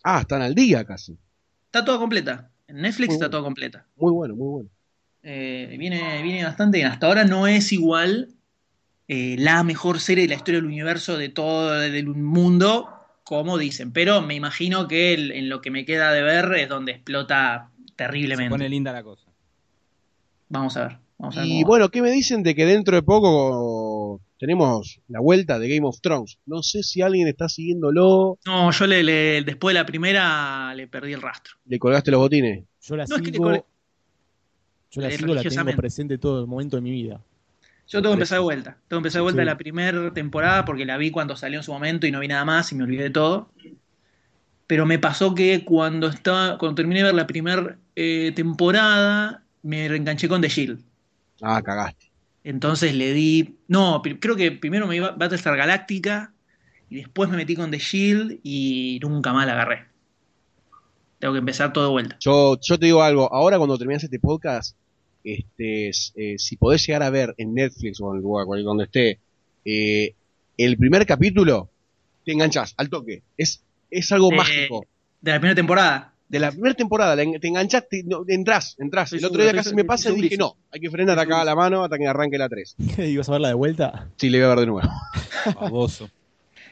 Ah, 0.03 0.21
están 0.21 0.41
al 0.41 0.55
día 0.55 0.83
casi. 0.85 1.17
Está 1.65 1.85
toda 1.85 1.99
completa. 1.99 2.49
En 2.67 2.77
Netflix 2.77 3.09
Muy 3.09 3.13
está 3.15 3.25
bueno. 3.25 3.31
toda 3.31 3.43
completa. 3.43 3.85
Muy 3.95 4.11
bueno, 4.11 4.35
muy 4.35 4.47
bueno. 4.47 4.69
Eh, 5.23 5.75
viene, 5.79 6.21
viene 6.23 6.43
bastante 6.43 6.79
bien. 6.79 6.89
Hasta 6.89 7.07
ahora 7.07 7.23
no 7.25 7.47
es 7.47 7.71
igual 7.71 8.29
eh, 9.07 9.35
la 9.37 9.63
mejor 9.63 9.99
serie 9.99 10.23
de 10.23 10.29
la 10.29 10.35
historia 10.35 10.59
del 10.59 10.65
universo 10.67 11.17
de 11.17 11.29
todo 11.29 11.81
el 11.83 12.07
mundo, 12.07 12.89
como 13.23 13.57
dicen. 13.57 13.91
Pero 13.91 14.21
me 14.21 14.35
imagino 14.35 14.87
que 14.87 15.13
el- 15.13 15.31
en 15.31 15.49
lo 15.49 15.61
que 15.61 15.71
me 15.71 15.85
queda 15.85 16.11
de 16.11 16.21
ver 16.23 16.53
es 16.55 16.69
donde 16.69 16.93
explota 16.93 17.69
Se 17.87 17.93
terriblemente. 17.95 18.49
pone 18.49 18.69
linda 18.69 18.91
la 18.91 19.03
cosa. 19.03 19.29
Vamos 20.49 20.75
a 20.77 20.87
ver. 20.87 20.97
Vamos 21.17 21.37
a 21.37 21.41
ver 21.41 21.49
Y 21.49 21.63
bueno, 21.63 21.89
¿qué 21.89 22.01
me 22.01 22.11
dicen 22.11 22.43
de 22.43 22.53
que 22.55 22.65
dentro 22.65 22.95
de 22.95 23.01
poco 23.03 24.21
tenemos 24.37 24.99
la 25.07 25.19
vuelta 25.21 25.59
de 25.59 25.69
Game 25.69 25.87
of 25.87 25.99
Thrones? 26.01 26.37
No 26.45 26.61
sé 26.61 26.83
si 26.83 27.01
alguien 27.01 27.27
está 27.27 27.47
siguiéndolo. 27.49 28.37
No, 28.45 28.71
yo 28.71 28.85
le, 28.87 29.01
le- 29.03 29.43
después 29.43 29.73
de 29.73 29.79
la 29.79 29.85
primera 29.85 30.73
le 30.75 30.87
perdí 30.87 31.13
el 31.13 31.21
rastro. 31.21 31.55
¿Le 31.65 31.79
colgaste 31.79 32.11
los 32.11 32.19
botines? 32.19 32.63
Yo 32.81 32.95
la 32.97 33.05
No, 33.07 33.15
es 33.15 33.21
que 33.21 33.27
le 33.31 33.37
sigo. 33.37 33.65
Yo 34.91 35.01
la 35.01 35.07
Eh, 35.09 35.17
sigo, 35.17 35.33
la 35.33 35.43
tengo 35.43 35.75
presente 35.75 36.17
todo 36.17 36.41
el 36.41 36.47
momento 36.47 36.75
de 36.77 36.81
mi 36.81 36.91
vida. 36.91 37.19
Yo 37.87 38.01
tengo 38.01 38.11
que 38.13 38.19
empezar 38.21 38.37
de 38.39 38.43
vuelta. 38.43 38.71
Tengo 38.87 39.01
que 39.01 39.07
empezar 39.07 39.19
de 39.19 39.23
vuelta 39.23 39.41
Sí. 39.41 39.45
la 39.45 39.57
primera 39.57 40.13
temporada 40.13 40.65
porque 40.65 40.85
la 40.85 40.97
vi 40.97 41.11
cuando 41.11 41.35
salió 41.35 41.59
en 41.59 41.63
su 41.63 41.71
momento 41.71 42.07
y 42.07 42.11
no 42.11 42.19
vi 42.19 42.27
nada 42.27 42.43
más 42.45 42.71
y 42.71 42.75
me 42.75 42.83
olvidé 42.83 43.03
de 43.03 43.09
todo. 43.11 43.49
Pero 44.67 44.85
me 44.87 44.97
pasó 44.97 45.35
que 45.35 45.63
cuando 45.63 46.07
estaba, 46.07 46.57
cuando 46.57 46.75
terminé 46.75 47.01
de 47.01 47.05
ver 47.05 47.13
la 47.15 47.27
primera 47.27 47.77
temporada, 48.35 49.43
me 49.61 49.87
reenganché 49.87 50.27
con 50.27 50.41
The 50.41 50.49
Shield. 50.49 50.81
Ah, 51.41 51.61
cagaste. 51.61 52.11
Entonces 52.43 52.93
le 52.95 53.13
di. 53.13 53.55
No, 53.67 54.01
creo 54.19 54.35
que 54.35 54.51
primero 54.51 54.87
me 54.87 54.95
iba 54.95 55.11
Battlestar 55.11 55.55
Galactica 55.57 56.33
y 56.89 56.95
después 56.97 57.29
me 57.29 57.37
metí 57.37 57.55
con 57.55 57.71
The 57.71 57.77
Shield 57.79 58.39
y 58.43 58.99
nunca 59.01 59.33
más 59.33 59.45
la 59.45 59.53
agarré. 59.53 59.85
Tengo 61.19 61.33
que 61.33 61.39
empezar 61.39 61.73
todo 61.73 61.85
de 61.85 61.91
vuelta. 61.91 62.17
Yo, 62.19 62.57
yo 62.61 62.77
te 62.79 62.85
digo 62.87 63.01
algo, 63.03 63.31
ahora 63.33 63.57
cuando 63.57 63.77
terminas 63.77 64.03
este 64.03 64.19
podcast, 64.19 64.75
este, 65.25 65.89
eh, 65.89 66.35
si 66.37 66.55
podés 66.55 66.85
llegar 66.85 67.03
a 67.03 67.09
ver 67.09 67.33
en 67.37 67.53
Netflix 67.53 67.99
o 67.99 68.11
en 68.11 68.17
el 68.17 68.23
lugar 68.23 68.45
cual- 68.45 68.63
donde 68.63 68.83
esté, 68.85 69.19
eh, 69.65 70.13
el 70.57 70.77
primer 70.77 71.05
capítulo, 71.05 71.69
te 72.23 72.31
enganchás 72.31 72.73
al 72.77 72.89
toque. 72.89 73.23
Es, 73.37 73.61
es 73.91 74.11
algo 74.11 74.31
Eh, 74.31 74.35
mágico. 74.37 74.85
De 75.21 75.31
la 75.31 75.39
primera 75.39 75.55
temporada. 75.55 76.11
De 76.29 76.39
la 76.39 76.51
primera 76.51 76.73
temporada, 76.73 77.15
te 77.15 77.47
enganchás, 77.47 77.87
te, 77.89 78.03
no, 78.03 78.23
entrás, 78.27 78.75
entrás. 78.79 79.05
Estoy 79.13 79.19
el 79.19 79.25
otro 79.25 79.43
día 79.43 79.53
casi 79.53 79.75
me 79.75 79.83
pasa 79.85 80.09
y 80.11 80.21
dije, 80.21 80.37
no, 80.37 80.55
hay 80.71 80.79
que 80.79 80.89
frenar 80.89 81.19
acá 81.19 81.43
la 81.43 81.55
mano 81.55 81.83
hasta 81.83 81.97
que 81.99 82.07
arranque 82.07 82.37
la 82.37 82.49
3. 82.49 82.75
¿Y 82.97 83.17
vas 83.17 83.29
a 83.29 83.33
ver 83.33 83.41
la 83.41 83.47
de 83.49 83.53
vuelta? 83.53 84.09
Sí, 84.17 84.29
le 84.29 84.39
voy 84.39 84.45
a 84.45 84.49
ver 84.49 84.59
de 84.61 84.65
nuevo. 84.65 84.89
Baboso. 85.61 86.09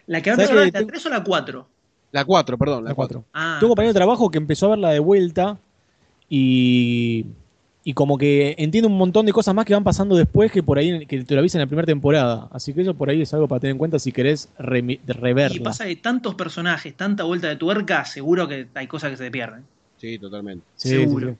¿La 0.07 0.21
que 0.21 0.31
¿Sabes 0.31 0.49
antes 0.49 0.57
era 0.57 0.65
que 0.65 0.71
la 0.71 0.79
tengo- 0.79 0.91
3 0.91 1.05
o 1.05 1.09
la 1.09 1.23
4? 1.23 1.67
La 2.11 2.25
4, 2.25 2.57
perdón, 2.57 2.83
la 2.83 2.89
La 2.91 2.95
4. 2.95 3.19
4. 3.21 3.29
Ah, 3.33 3.57
Tengo 3.59 3.67
un 3.67 3.71
compañero 3.75 3.93
de 3.93 3.97
trabajo 3.97 4.29
que 4.31 4.37
empezó 4.39 4.65
a 4.67 4.69
verla 4.71 4.89
de 4.91 4.99
vuelta 4.99 5.59
y, 6.29 7.25
y 7.85 7.93
como 7.93 8.17
que 8.17 8.55
entiende 8.57 8.87
un 8.87 8.97
montón 8.97 9.25
de 9.25 9.33
cosas 9.33 9.53
más 9.53 9.65
que 9.65 9.73
van 9.73 9.83
pasando 9.83 10.15
después 10.15 10.51
que 10.51 10.63
por 10.63 10.77
ahí 10.77 11.05
que 11.05 11.23
te 11.23 11.33
lo 11.33 11.41
avisan 11.41 11.59
en 11.59 11.65
la 11.65 11.67
primera 11.67 11.85
temporada. 11.85 12.47
Así 12.51 12.73
que 12.73 12.81
eso 12.81 12.93
por 12.93 13.09
ahí 13.09 13.21
es 13.21 13.33
algo 13.33 13.47
para 13.47 13.59
tener 13.59 13.71
en 13.71 13.77
cuenta 13.77 13.99
si 13.99 14.11
querés 14.11 14.49
remi- 14.57 14.99
y 15.51 15.59
pasa 15.59 15.83
de 15.85 15.95
tantos 15.97 16.35
personajes, 16.35 16.95
tanta 16.95 17.23
vuelta 17.23 17.49
de 17.49 17.55
tuerca, 17.57 18.05
seguro 18.05 18.47
que 18.47 18.67
hay 18.73 18.87
cosas 18.87 19.11
que 19.11 19.17
se 19.17 19.25
te 19.25 19.31
pierden. 19.31 19.63
Sí, 19.97 20.17
totalmente. 20.17 20.65
Sí, 20.75 20.89
seguro. 20.89 21.27
sí, 21.29 21.33
sí. 21.33 21.39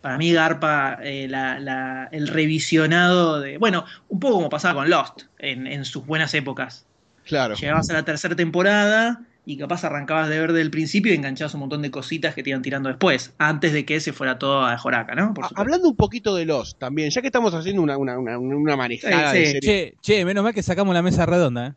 Para 0.00 0.16
mí, 0.18 0.32
Garpa, 0.32 0.98
eh, 1.02 1.26
la- 1.28 1.58
la- 1.58 2.08
el 2.12 2.28
revisionado 2.28 3.40
de. 3.40 3.58
Bueno, 3.58 3.84
un 4.08 4.20
poco 4.20 4.34
como 4.34 4.48
pasaba 4.48 4.80
con 4.80 4.90
Lost 4.90 5.22
en, 5.38 5.66
en 5.66 5.84
sus 5.84 6.06
buenas 6.06 6.32
épocas. 6.34 6.86
Claro. 7.24 7.54
Llegabas 7.56 7.90
a 7.90 7.94
la 7.94 8.04
tercera 8.04 8.34
temporada 8.36 9.20
y 9.48 9.56
capaz 9.56 9.82
arrancabas 9.82 10.28
de 10.28 10.38
ver 10.38 10.52
del 10.52 10.70
principio 10.70 11.10
y 11.10 11.16
enganchabas 11.16 11.54
un 11.54 11.60
montón 11.60 11.80
de 11.80 11.90
cositas 11.90 12.34
que 12.34 12.42
te 12.42 12.50
iban 12.50 12.60
tirando 12.60 12.90
después, 12.90 13.32
antes 13.38 13.72
de 13.72 13.86
que 13.86 13.98
se 13.98 14.12
fuera 14.12 14.38
todo 14.38 14.66
a 14.66 14.76
Joraca, 14.76 15.14
¿no? 15.14 15.32
Por. 15.32 15.46
Hablando 15.54 15.88
un 15.88 15.96
poquito 15.96 16.34
de 16.34 16.44
los 16.44 16.78
también, 16.78 17.08
ya 17.08 17.22
que 17.22 17.28
estamos 17.28 17.54
haciendo 17.54 17.80
una, 17.80 17.96
una, 17.96 18.18
una, 18.18 18.38
una 18.38 18.76
manejada 18.76 19.32
Sí, 19.32 19.38
de 19.38 19.46
sí. 19.46 19.60
Che, 19.60 19.94
che, 20.02 20.24
menos 20.26 20.44
mal 20.44 20.52
que 20.52 20.62
sacamos 20.62 20.92
la 20.92 21.00
mesa 21.00 21.24
redonda, 21.24 21.68
¿eh? 21.68 21.72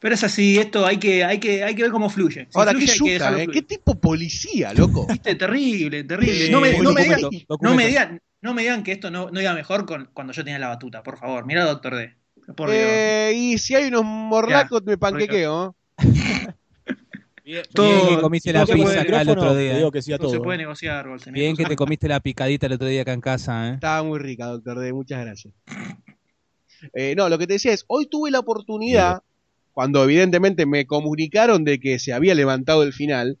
Pero 0.00 0.14
es 0.14 0.22
así, 0.22 0.58
esto 0.58 0.84
hay 0.84 0.98
que, 0.98 1.24
hay 1.24 1.40
que, 1.40 1.64
hay 1.64 1.74
que 1.74 1.82
ver 1.82 1.92
cómo 1.92 2.10
fluye. 2.10 2.46
Si 2.50 2.58
Ahora, 2.58 2.72
fluye, 2.72 2.92
yuca, 2.94 3.42
¿eh? 3.42 3.46
¿Qué 3.50 3.62
tipo 3.62 3.94
policía, 3.94 4.74
loco? 4.74 5.06
Viste, 5.08 5.34
terrible, 5.34 6.04
terrible. 6.04 6.46
Eh, 6.46 6.50
no, 6.50 6.60
me, 6.60 6.78
no, 6.78 6.92
me 6.92 7.04
digan, 7.04 7.20
documento, 7.22 7.46
no, 7.48 7.54
documento. 7.54 7.76
me 7.76 7.86
digan, 7.86 8.20
no 8.42 8.52
me 8.52 8.62
digan 8.62 8.82
que 8.82 8.92
esto 8.92 9.10
no, 9.10 9.30
no 9.30 9.40
iba 9.40 9.54
mejor 9.54 9.86
con, 9.86 10.10
cuando 10.12 10.34
yo 10.34 10.44
tenía 10.44 10.58
la 10.58 10.68
batuta, 10.68 11.02
por 11.02 11.16
favor. 11.16 11.46
Mira, 11.46 11.64
Doctor 11.64 11.96
D. 11.96 12.14
Por 12.54 12.68
Dios. 12.70 12.82
Eh, 12.82 13.32
y 13.34 13.56
si 13.56 13.74
hay 13.74 13.86
unos 13.86 14.04
morlacos, 14.04 14.84
me 14.84 14.98
panquequeo. 14.98 15.74
Bien, 17.48 17.62
Todo- 17.72 17.86
bien 18.04 18.08
que 18.16 18.20
comiste 18.20 18.52
la 18.52 18.66
pizza 18.66 19.00
acá 19.00 19.22
el 19.22 19.30
otro 19.30 19.54
te 19.54 19.58
día. 19.60 19.76
digo 19.78 19.90
que 19.90 20.02
sí 20.02 20.12
a 20.12 20.16
no 20.18 20.22
todo. 20.24 20.32
se 20.32 20.40
puede 20.40 20.56
¿eh? 20.56 20.58
negociar, 20.58 21.08
Golsen. 21.08 21.32
Bien 21.32 21.56
que 21.56 21.64
te 21.64 21.76
comiste 21.76 22.06
la 22.06 22.20
picadita 22.20 22.66
el 22.66 22.74
otro 22.74 22.86
día 22.88 23.00
acá 23.00 23.14
en 23.14 23.22
casa, 23.22 23.70
¿eh? 23.70 23.74
Estaba 23.74 24.02
muy 24.02 24.18
rica, 24.18 24.46
doctor 24.48 24.78
D, 24.78 24.92
muchas 24.92 25.24
gracias. 25.24 25.54
Eh, 26.94 27.14
no, 27.16 27.28
lo 27.28 27.38
que 27.38 27.46
te 27.48 27.54
decía 27.54 27.72
es, 27.72 27.84
hoy 27.88 28.06
tuve 28.06 28.30
la 28.30 28.38
oportunidad, 28.38 29.22
cuando 29.72 30.04
evidentemente 30.04 30.64
me 30.64 30.86
comunicaron 30.86 31.64
de 31.64 31.80
que 31.80 31.98
se 31.98 32.12
había 32.12 32.36
levantado 32.36 32.84
el 32.84 32.92
final, 32.92 33.36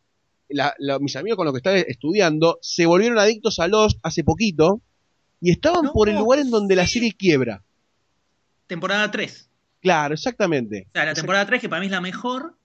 la- 0.48 0.74
la- 0.78 0.98
mis 0.98 1.14
amigos 1.14 1.36
con 1.36 1.44
los 1.44 1.52
que 1.52 1.58
estaba 1.58 1.76
estudiando 1.76 2.58
se 2.62 2.86
volvieron 2.86 3.16
adictos 3.18 3.60
a 3.60 3.68
Lost 3.68 4.00
hace 4.02 4.24
poquito 4.24 4.80
y 5.40 5.50
estaban 5.52 5.84
No, 5.84 5.92
por 5.92 6.08
el 6.08 6.16
lugar 6.16 6.40
en 6.40 6.50
donde 6.50 6.74
la 6.74 6.86
serie 6.88 7.12
quiebra. 7.12 7.62
Temporada 8.66 9.08
3. 9.08 9.48
Claro, 9.82 10.14
exactamente. 10.14 10.86
O 10.88 10.92
sea, 10.94 11.04
la 11.04 11.14
temporada 11.14 11.46
3 11.46 11.60
que 11.60 11.68
para 11.68 11.78
mí 11.80 11.86
es 11.86 11.92
la 11.92 12.00
mejor 12.00 12.56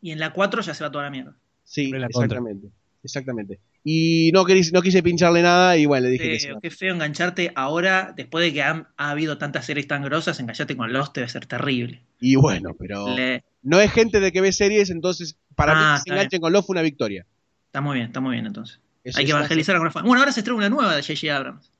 y 0.00 0.10
en 0.12 0.18
la 0.18 0.32
4 0.32 0.62
ya 0.62 0.74
se 0.74 0.84
va 0.84 0.90
toda 0.90 1.04
la 1.04 1.10
mierda. 1.10 1.36
Sí, 1.64 1.90
la 1.90 2.08
contra. 2.08 2.24
exactamente. 2.24 2.68
Exactamente. 3.04 3.60
Y 3.84 4.30
no, 4.32 4.44
querí- 4.44 4.70
no 4.72 4.82
quise 4.82 5.02
pincharle 5.02 5.40
nada 5.42 5.76
y 5.76 5.86
bueno, 5.86 6.06
le 6.06 6.12
dije 6.12 6.38
sí. 6.40 6.48
Qué 6.60 6.70
feo 6.70 6.92
engancharte 6.94 7.52
ahora, 7.54 8.12
después 8.16 8.44
de 8.44 8.52
que 8.52 8.62
han- 8.62 8.88
ha 8.96 9.10
habido 9.10 9.38
tantas 9.38 9.66
series 9.66 9.86
tan 9.86 10.02
grosas, 10.02 10.38
engancharte 10.40 10.76
con 10.76 10.92
Lost 10.92 11.14
debe 11.14 11.28
ser 11.28 11.46
terrible. 11.46 12.02
Y 12.20 12.34
bueno, 12.36 12.74
pero 12.78 13.14
Le- 13.14 13.44
no 13.62 13.80
es 13.80 13.92
gente 13.92 14.18
de 14.20 14.32
que 14.32 14.40
ve 14.40 14.52
series, 14.52 14.90
entonces 14.90 15.38
para 15.54 15.72
Ah, 15.74 15.92
mí 15.94 15.98
que 16.04 16.10
se 16.10 16.14
enganchen 16.14 16.40
con 16.40 16.52
Lost 16.52 16.66
fue 16.66 16.74
una 16.74 16.82
victoria. 16.82 17.24
Está 17.66 17.80
muy 17.80 17.94
bien, 17.94 18.06
está 18.08 18.20
muy 18.20 18.32
bien 18.34 18.46
entonces. 18.46 18.80
Eso 19.04 19.20
Hay 19.20 19.24
que 19.24 19.30
evangelizar 19.30 19.76
con 19.76 19.86
Rafa. 19.86 20.02
Bueno, 20.02 20.18
ahora 20.20 20.32
se 20.32 20.40
estrena 20.40 20.58
una 20.58 20.68
nueva 20.68 20.94
de 20.96 21.02
J.J. 21.02 21.34
Abrams. 21.34 21.72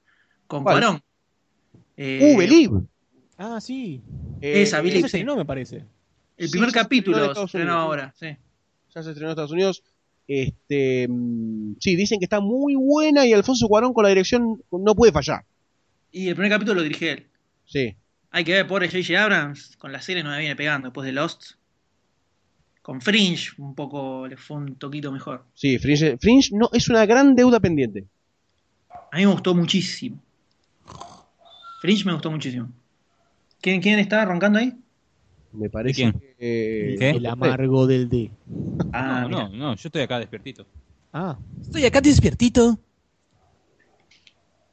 Con 0.47 0.63
¿Cuál? 0.63 0.79
Cuarón. 0.81 1.03
Eh, 1.97 2.33
Uh, 2.35 2.39
Believe. 2.39 2.81
Ah, 3.37 3.61
sí. 3.61 4.01
Eh, 4.41 4.63
Esa, 4.63 4.79
Believe. 4.81 5.01
Eso 5.01 5.09
sí. 5.09 5.11
se 5.11 5.17
estrenó, 5.19 5.37
me 5.37 5.45
parece. 5.45 5.85
El 6.39 6.47
Sí, 6.47 6.53
primer 6.53 6.69
en 6.69 6.73
capítulo 6.75 7.35
se 7.35 7.43
estrenó 7.43 7.73
ahora, 7.75 8.15
sí. 8.19 8.29
ya 8.95 9.03
se 9.03 9.11
estrenó 9.11 9.27
en 9.29 9.31
Estados 9.33 9.51
Unidos. 9.53 9.83
Este, 10.27 11.07
mm, 11.09 11.75
sí, 11.81 11.97
dicen 11.97 12.19
que 12.19 12.27
está 12.27 12.41
muy 12.41 12.75
buena 12.75 13.27
y 13.27 13.33
Alfonso 13.33 13.67
Cuarón 13.69 13.93
con 13.93 14.05
la 14.05 14.09
dirección 14.11 14.63
no 14.71 14.95
puede 14.95 15.13
fallar. 15.13 15.45
Y 16.13 16.29
el 16.29 16.35
primer 16.35 16.53
capítulo 16.53 16.77
lo 16.77 16.83
dirige 16.83 17.11
él. 17.13 17.27
Sí. 17.67 17.95
Hay 18.31 18.45
que 18.45 18.53
ver, 18.53 18.67
pobre 18.67 18.89
J.J. 18.89 19.23
Abrams, 19.23 19.77
con 19.79 19.91
la 19.91 20.01
serie 20.01 20.23
no 20.23 20.31
me 20.31 20.39
viene 20.39 20.55
pegando 20.57 20.89
después 20.89 21.05
de 21.07 21.13
Lost. 21.13 21.53
Con 22.83 23.01
Fringe, 23.03 23.51
un 23.59 23.75
poco 23.75 24.27
le 24.27 24.37
fue 24.37 24.57
un 24.59 24.77
toquito 24.77 25.11
mejor. 25.13 25.45
Sí, 25.55 25.79
Fringe, 25.79 26.17
Fringe 26.19 26.51
no, 26.53 26.71
es 26.73 26.89
una 26.89 27.05
gran 27.05 27.35
deuda 27.35 27.61
pendiente. 27.61 28.05
A 29.11 29.17
mí 29.17 29.27
me 29.27 29.33
gustó 29.33 29.55
muchísimo. 29.55 30.23
Fringe 31.81 32.05
me 32.05 32.13
gustó 32.13 32.31
muchísimo. 32.31 32.71
¿Quién, 33.61 33.81
quién 33.81 33.99
está 33.99 34.25
roncando 34.25 34.59
ahí? 34.59 34.75
Me 35.59 35.69
parece 35.71 35.95
quién? 36.03 36.13
que... 36.13 36.97
¿Qué? 36.99 37.11
El 37.11 37.27
amargo 37.27 37.87
del 37.87 38.09
D. 38.09 38.31
Ah, 38.93 39.27
no, 39.29 39.49
no, 39.49 39.49
no, 39.49 39.75
yo 39.75 39.89
estoy 39.89 40.03
acá 40.03 40.19
despiertito. 40.19 40.65
Ah, 41.13 41.37
Estoy 41.61 41.85
acá 41.85 42.01
despiertito. 42.01 42.79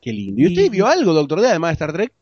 Qué 0.02 0.12
lindo. 0.14 0.42
¿Y 0.42 0.48
usted 0.48 0.70
vio 0.70 0.86
algo, 0.88 1.14
doctor 1.14 1.42
D, 1.42 1.48
además 1.48 1.70
de 1.72 1.74
Star 1.74 1.94
Trek? 1.94 2.14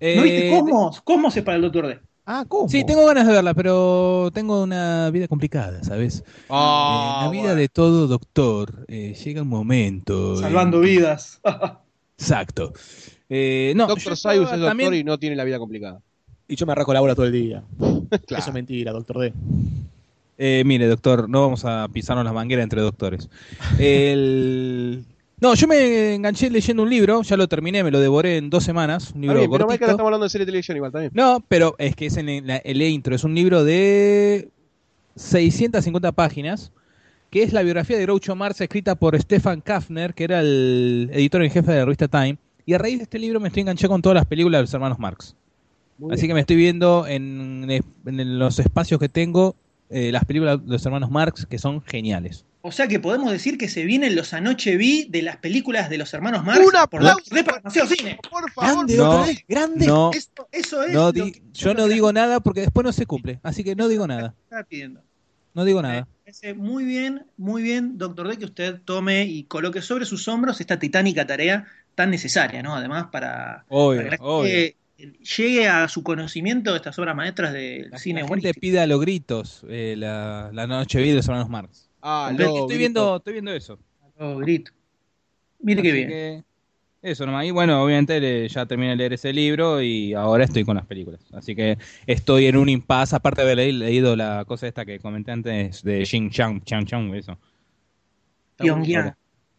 Eh, 0.00 0.16
¿No 0.16 0.22
viste 0.22 0.50
Cosmos? 0.50 1.00
Cosmos 1.02 1.36
es 1.36 1.42
para 1.42 1.56
el 1.56 1.62
Doctor 1.62 1.86
D. 1.86 2.00
ah, 2.26 2.44
¿cómo? 2.46 2.68
Sí, 2.68 2.84
tengo 2.84 3.06
ganas 3.06 3.26
de 3.26 3.32
verla, 3.32 3.54
pero 3.54 4.30
tengo 4.34 4.62
una 4.62 5.10
vida 5.10 5.28
complicada, 5.28 5.82
¿sabes? 5.82 6.22
Ah, 6.50 7.20
en 7.20 7.24
la 7.26 7.30
vida 7.32 7.54
de 7.54 7.68
todo 7.68 8.06
doctor 8.06 8.84
eh, 8.88 9.14
llega 9.14 9.42
un 9.42 9.48
momento. 9.48 10.36
Salvando 10.36 10.78
en- 10.78 10.84
vidas. 10.84 11.40
Exacto. 12.18 12.72
Eh, 13.28 13.72
no, 13.74 13.84
yo 13.88 13.94
Doctor 13.94 14.16
Sayus 14.16 14.42
es 14.48 14.52
estaba 14.52 14.56
doctor 14.56 14.70
también- 14.70 14.94
y 14.94 15.04
no 15.04 15.18
tiene 15.18 15.36
la 15.36 15.44
vida 15.44 15.58
complicada. 15.58 16.02
Y 16.48 16.56
yo 16.56 16.66
me 16.66 16.72
arranco 16.72 16.92
la 16.92 17.00
bola 17.00 17.14
todo 17.14 17.26
el 17.26 17.32
día. 17.32 17.62
Claro. 17.78 18.04
Eso 18.28 18.50
es 18.50 18.52
mentira, 18.54 18.92
doctor 18.92 19.18
D. 19.20 19.32
Eh, 20.36 20.62
mire, 20.66 20.86
doctor, 20.88 21.28
no 21.28 21.42
vamos 21.42 21.64
a 21.64 21.86
pisarnos 21.92 22.24
las 22.24 22.34
mangueras 22.34 22.64
entre 22.64 22.80
doctores. 22.80 23.28
El... 23.78 25.04
No, 25.40 25.54
yo 25.54 25.66
me 25.66 26.14
enganché 26.14 26.48
leyendo 26.48 26.84
un 26.84 26.88
libro, 26.88 27.20
ya 27.22 27.36
lo 27.36 27.48
terminé, 27.48 27.82
me 27.82 27.90
lo 27.90 27.98
devoré 28.00 28.38
en 28.38 28.48
dos 28.48 28.64
semanas, 28.64 29.10
un 29.14 29.22
libro 29.22 29.36
bien, 29.40 29.50
pero 29.50 29.68
estamos 29.72 30.00
hablando 30.00 30.24
de 30.24 30.30
serie 30.30 30.46
de 30.46 30.52
televisión 30.52 30.76
igual 30.76 30.92
también. 30.92 31.10
No, 31.12 31.44
pero 31.48 31.74
es 31.76 31.94
que 31.96 32.06
es 32.06 32.16
en 32.16 32.46
la- 32.46 32.58
el 32.58 32.80
intro, 32.80 33.14
es 33.14 33.24
un 33.24 33.34
libro 33.34 33.62
de 33.64 34.48
650 35.16 36.12
páginas 36.12 36.72
que 37.30 37.42
es 37.42 37.52
la 37.52 37.62
biografía 37.62 37.96
de 37.98 38.04
Groucho 38.04 38.36
Marx 38.36 38.60
escrita 38.60 38.94
por 38.94 39.20
Stefan 39.20 39.60
Kaffner, 39.60 40.14
que 40.14 40.24
era 40.24 40.40
el 40.40 41.10
editor 41.12 41.42
en 41.42 41.50
jefe 41.50 41.72
de 41.72 41.78
la 41.78 41.84
revista 41.84 42.06
Time. 42.06 42.38
Y 42.64 42.74
a 42.74 42.78
raíz 42.78 42.98
de 42.98 43.02
este 43.02 43.18
libro 43.18 43.40
me 43.40 43.48
estoy 43.48 43.62
enganché 43.62 43.88
con 43.88 44.00
todas 44.00 44.14
las 44.14 44.26
películas 44.26 44.60
de 44.60 44.62
los 44.62 44.72
hermanos 44.74 45.00
Marx. 45.00 45.34
Muy 45.98 46.12
Así 46.12 46.22
bien. 46.22 46.28
que 46.30 46.34
me 46.34 46.40
estoy 46.40 46.56
viendo 46.56 47.06
en, 47.06 47.68
en 47.70 48.38
los 48.38 48.58
espacios 48.58 48.98
que 49.00 49.08
tengo 49.08 49.54
eh, 49.90 50.10
las 50.12 50.24
películas 50.24 50.64
de 50.64 50.72
los 50.72 50.84
hermanos 50.84 51.10
Marx, 51.10 51.46
que 51.46 51.58
son 51.58 51.82
geniales. 51.82 52.44
O 52.62 52.72
sea 52.72 52.88
que 52.88 52.98
podemos 52.98 53.30
decir 53.30 53.58
que 53.58 53.68
se 53.68 53.84
vienen 53.84 54.16
los 54.16 54.32
anoche 54.32 54.76
vi 54.78 55.06
de 55.10 55.20
las 55.20 55.36
películas 55.36 55.90
de 55.90 55.98
los 55.98 56.12
hermanos 56.14 56.44
Marx 56.44 56.60
Un 56.60 56.64
por 56.72 56.76
aplauso 56.78 57.22
para 57.44 57.58
Demasiado 57.58 57.88
Cine. 57.88 58.18
Por 58.30 58.50
favor, 58.52 58.86
Grande, 58.86 58.96
No. 58.96 59.04
Doctor 59.04 59.26
D, 59.26 59.44
grande. 59.46 59.86
No, 59.86 60.10
Eso, 60.12 60.30
eso 60.50 60.82
es 60.82 60.92
no 60.94 61.00
lo 61.04 61.12
di- 61.12 61.32
que 61.32 61.42
yo 61.52 61.74
no 61.74 61.86
digo 61.88 62.12
nada 62.12 62.40
porque 62.40 62.62
después 62.62 62.84
no 62.84 62.92
se 62.92 63.04
cumple. 63.04 63.38
Así 63.42 63.62
que 63.62 63.76
no 63.76 63.86
digo 63.88 64.06
nada. 64.06 64.34
estaba 64.44 64.64
pidiendo. 64.64 65.02
No 65.52 65.64
digo 65.64 65.82
nada. 65.82 66.00
Me 66.00 66.06
parece 66.32 66.54
muy 66.54 66.84
bien, 66.84 67.26
muy 67.36 67.62
bien, 67.62 67.98
doctor 67.98 68.26
D, 68.28 68.38
que 68.38 68.46
usted 68.46 68.80
tome 68.84 69.26
y 69.26 69.44
coloque 69.44 69.82
sobre 69.82 70.06
sus 70.06 70.26
hombros 70.26 70.58
esta 70.60 70.78
titánica 70.78 71.26
tarea 71.26 71.66
tan 71.94 72.10
necesaria, 72.10 72.62
¿no? 72.62 72.74
Además, 72.74 73.08
para, 73.12 73.64
Obvio, 73.68 74.02
para 74.02 74.16
que 74.16 74.22
la 74.22 74.28
obvio. 74.28 74.72
Llegue 74.96 75.68
a 75.68 75.88
su 75.88 76.02
conocimiento 76.02 76.70
de 76.70 76.76
estas 76.76 76.98
obras 76.98 77.16
maestras 77.16 77.52
del 77.52 77.90
La, 77.90 77.98
cine 77.98 78.22
la 78.22 78.28
gente 78.28 78.54
pide 78.54 78.80
a 78.80 78.86
los 78.86 79.00
gritos 79.00 79.64
eh, 79.68 79.94
la, 79.98 80.50
la 80.52 80.66
noche 80.66 81.00
de 81.00 81.14
los 81.14 81.26
hermanos 81.26 81.48
Marx. 81.50 81.88
Ah, 82.00 82.28
Estoy- 82.30 82.44
no, 82.46 82.50
estoy, 82.52 82.66
grito. 82.66 82.78
viendo, 82.78 83.16
estoy 83.16 83.32
viendo 83.32 83.52
eso. 83.52 83.78
Oh, 84.18 84.36
grito. 84.36 84.70
Mire 85.60 85.82
qué 85.82 85.92
bien. 85.92 86.08
que 86.08 86.44
eso 87.02 87.26
nomás. 87.26 87.44
Y 87.46 87.50
bueno, 87.50 87.82
obviamente 87.82 88.20
le- 88.20 88.48
ya 88.48 88.66
terminé 88.66 88.90
de 88.90 88.96
leer 88.96 89.12
ese 89.14 89.32
libro 89.32 89.82
y 89.82 90.14
ahora 90.14 90.44
estoy 90.44 90.64
con 90.64 90.76
las 90.76 90.86
películas. 90.86 91.20
Así 91.32 91.54
que 91.56 91.76
estoy 92.06 92.46
en 92.46 92.56
un 92.56 92.68
impasse, 92.68 93.16
aparte 93.16 93.42
de 93.44 93.52
haber 93.52 93.74
leído 93.74 94.14
la 94.16 94.44
cosa 94.46 94.66
esta 94.68 94.84
que 94.84 94.98
comenté 95.00 95.32
antes 95.32 95.82
de 95.82 96.04
Xing 96.06 96.30
Chang, 96.30 96.62
Chang 96.64 96.84
Chang, 96.86 97.14
eso. 97.14 97.36
Pyongyang. 98.56 99.14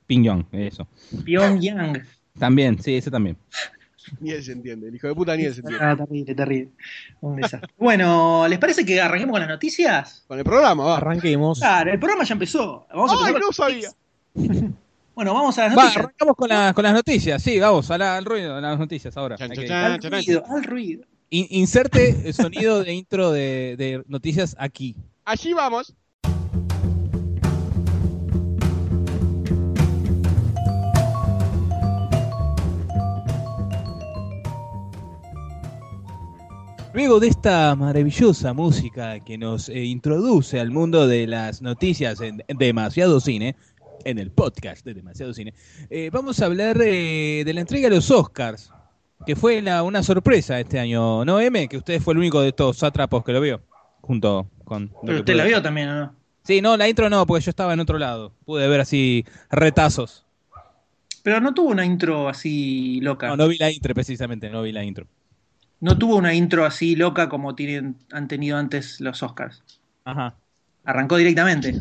Pingyong, 0.08 0.46
eso. 0.54 0.88
Pyongyang. 1.24 2.04
También, 2.38 2.82
sí, 2.82 2.96
ese 2.96 3.10
también. 3.12 3.38
Ni 4.20 4.32
él 4.32 4.44
se 4.44 4.52
entiende. 4.52 4.88
El 4.90 4.96
hijo 4.96 5.08
de 5.08 5.16
puta 5.16 5.36
ni 5.36 5.44
él 5.46 5.54
se 5.54 5.62
entiende. 5.62 5.84
Ah, 5.86 5.96
terrible, 5.96 6.36
terrible. 6.36 6.70
Un 7.22 7.36
desastre. 7.38 7.70
bueno, 7.78 8.48
¿les 8.48 8.60
parece 8.60 8.86
que 8.86 9.00
arranquemos 9.02 9.34
con 9.34 9.42
las 9.42 9.50
noticias? 9.50 10.24
Con 10.28 10.38
el 10.38 10.44
programa, 10.46 10.84
va. 10.84 10.98
Arranquemos. 10.98 11.60
Claro, 11.60 11.92
el 11.92 12.00
programa 12.00 12.24
ya 12.24 12.34
empezó. 12.34 12.86
Vamos 12.94 13.12
Ay, 13.26 13.34
no 13.34 13.52
sabía. 13.52 13.90
Bueno, 15.16 15.34
vamos 15.34 15.58
a 15.58 15.64
las 15.68 15.72
Va, 15.72 15.76
noticias. 15.84 16.04
arrancamos 16.06 16.36
con, 16.36 16.50
la- 16.50 16.74
con 16.74 16.84
las 16.84 16.94
noticias. 16.94 17.42
Sí, 17.42 17.58
vamos, 17.60 17.90
a 17.90 17.98
la- 17.98 18.18
al 18.18 18.26
ruido, 18.26 18.56
a 18.56 18.62
las 18.62 18.78
noticias 18.78 19.16
ahora. 19.16 19.38
Chan, 19.38 19.52
chan, 19.54 19.66
chan. 19.66 19.92
Al 20.04 20.12
ruido, 20.12 20.44
al 20.50 20.64
ruido. 20.64 21.06
In- 21.30 21.48
inserte 21.52 22.16
el 22.26 22.34
sonido 22.34 22.84
de 22.84 22.94
intro 22.94 23.32
de, 23.32 23.76
de 23.78 24.04
noticias 24.08 24.56
aquí. 24.60 24.96
Allí 25.24 25.54
vamos. 25.54 25.94
Luego 36.96 37.20
de 37.20 37.28
esta 37.28 37.76
maravillosa 37.76 38.54
música 38.54 39.20
que 39.20 39.38
nos 39.38 39.68
eh, 39.68 39.84
introduce 39.84 40.60
al 40.62 40.72
mundo 40.72 41.08
de 41.08 41.28
las 41.28 41.62
noticias 41.62 42.22
en 42.22 42.42
Demasiado 42.58 43.20
Cine, 43.20 43.56
en 44.06 44.18
el 44.18 44.32
podcast 44.32 44.86
de 44.86 44.94
Demasiado 44.94 45.34
Cine, 45.34 45.54
eh, 45.90 46.10
vamos 46.12 46.42
a 46.42 46.46
hablar 46.46 46.78
eh, 46.82 47.44
de 47.46 47.54
la 47.54 47.60
entrega 47.62 47.90
de 47.90 47.96
los 47.98 48.10
Oscars, 48.12 48.72
que 49.26 49.36
fue 49.36 49.62
la- 49.62 49.84
una 49.84 50.04
sorpresa 50.04 50.58
este 50.60 50.80
año, 50.80 51.26
¿no, 51.26 51.40
M? 51.42 51.68
Que 51.68 51.76
usted 51.78 52.00
fue 52.02 52.14
el 52.14 52.20
único 52.20 52.40
de 52.42 52.50
estos 52.50 52.78
sátrapos 52.78 53.26
que 53.26 53.34
lo 53.34 53.42
vio, 53.42 53.62
junto 54.00 54.48
con... 54.64 54.90
Pero 55.06 55.20
usted 55.20 55.36
la 55.36 55.44
vio 55.44 55.62
también, 55.62 55.90
¿o 55.90 55.96
no? 56.00 56.16
Sí, 56.44 56.62
no, 56.62 56.78
la 56.78 56.88
intro 56.88 57.10
no, 57.10 57.26
porque 57.26 57.44
yo 57.44 57.50
estaba 57.50 57.74
en 57.74 57.82
otro 57.82 57.98
lado. 57.98 58.32
Pude 58.46 58.68
ver 58.70 58.80
así 58.80 59.26
retazos. 59.52 60.24
Pero 61.24 61.42
no 61.42 61.54
tuvo 61.54 61.72
una 61.72 61.84
intro 61.84 62.30
así 62.30 63.02
loca. 63.02 63.28
No, 63.28 63.36
no 63.36 63.48
vi 63.50 63.58
la 63.58 63.70
intro 63.72 63.94
precisamente, 63.94 64.50
no 64.50 64.62
vi 64.62 64.72
la 64.72 64.84
intro. 64.84 65.08
No 65.86 65.96
tuvo 66.00 66.16
una 66.16 66.34
intro 66.34 66.66
así 66.66 66.96
loca 66.96 67.30
como 67.30 67.54
tienen, 67.54 67.96
han 68.12 68.28
tenido 68.28 68.58
antes 68.58 69.00
los 69.02 69.22
Oscars. 69.22 69.62
Ajá. 70.04 70.34
Arrancó 70.84 71.16
directamente. 71.18 71.76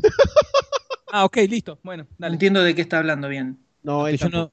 Ah, 1.10 1.24
ok, 1.24 1.38
listo. 1.48 1.78
Bueno, 1.82 2.06
No 2.18 2.26
entiendo 2.26 2.62
de 2.62 2.74
qué 2.74 2.82
está 2.82 2.98
hablando 2.98 3.28
bien. 3.30 3.56
No, 3.82 4.06
él 4.06 4.18
yo 4.18 4.28
no, 4.28 4.52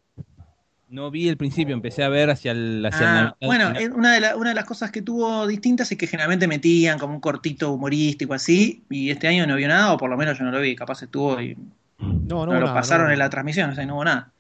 no 0.89 1.11
vi 1.11 1.27
el 1.27 1.35
principio, 1.35 1.73
empecé 1.73 2.01
a 2.03 2.07
ver 2.09 2.29
hacia 2.29 2.53
el 2.53 2.85
hacia 2.85 3.27
Ah, 3.27 3.35
bueno, 3.41 3.73
una 3.93 4.13
de, 4.13 4.21
la- 4.21 4.35
una 4.37 4.49
de 4.49 4.55
las 4.55 4.63
cosas 4.63 4.89
que 4.89 5.01
tuvo 5.01 5.45
distintas 5.47 5.91
es 5.91 5.97
que 5.97 6.07
generalmente 6.07 6.47
metían 6.47 6.97
como 6.97 7.13
un 7.15 7.19
cortito 7.19 7.73
humorístico 7.73 8.33
así, 8.33 8.85
y 8.89 9.09
este 9.09 9.27
año 9.27 9.45
no 9.47 9.57
vio 9.57 9.67
nada, 9.67 9.93
o 9.93 9.97
por 9.97 10.09
lo 10.09 10.15
menos 10.15 10.37
yo 10.39 10.45
no 10.45 10.51
lo 10.51 10.61
vi, 10.61 10.77
capaz 10.77 11.03
estuvo 11.03 11.41
y 11.41 11.57
No, 11.99 12.45
no, 12.45 12.45
no, 12.45 12.53
lo 12.53 12.59
nada, 12.67 12.73
pasaron 12.75 13.07
no. 13.07 13.13
en 13.13 13.19
la 13.19 13.29
transmisión, 13.29 13.69
o 13.71 13.75
sea, 13.75 13.85
no 13.85 13.95
hubo 13.95 14.05
nada. 14.05 14.31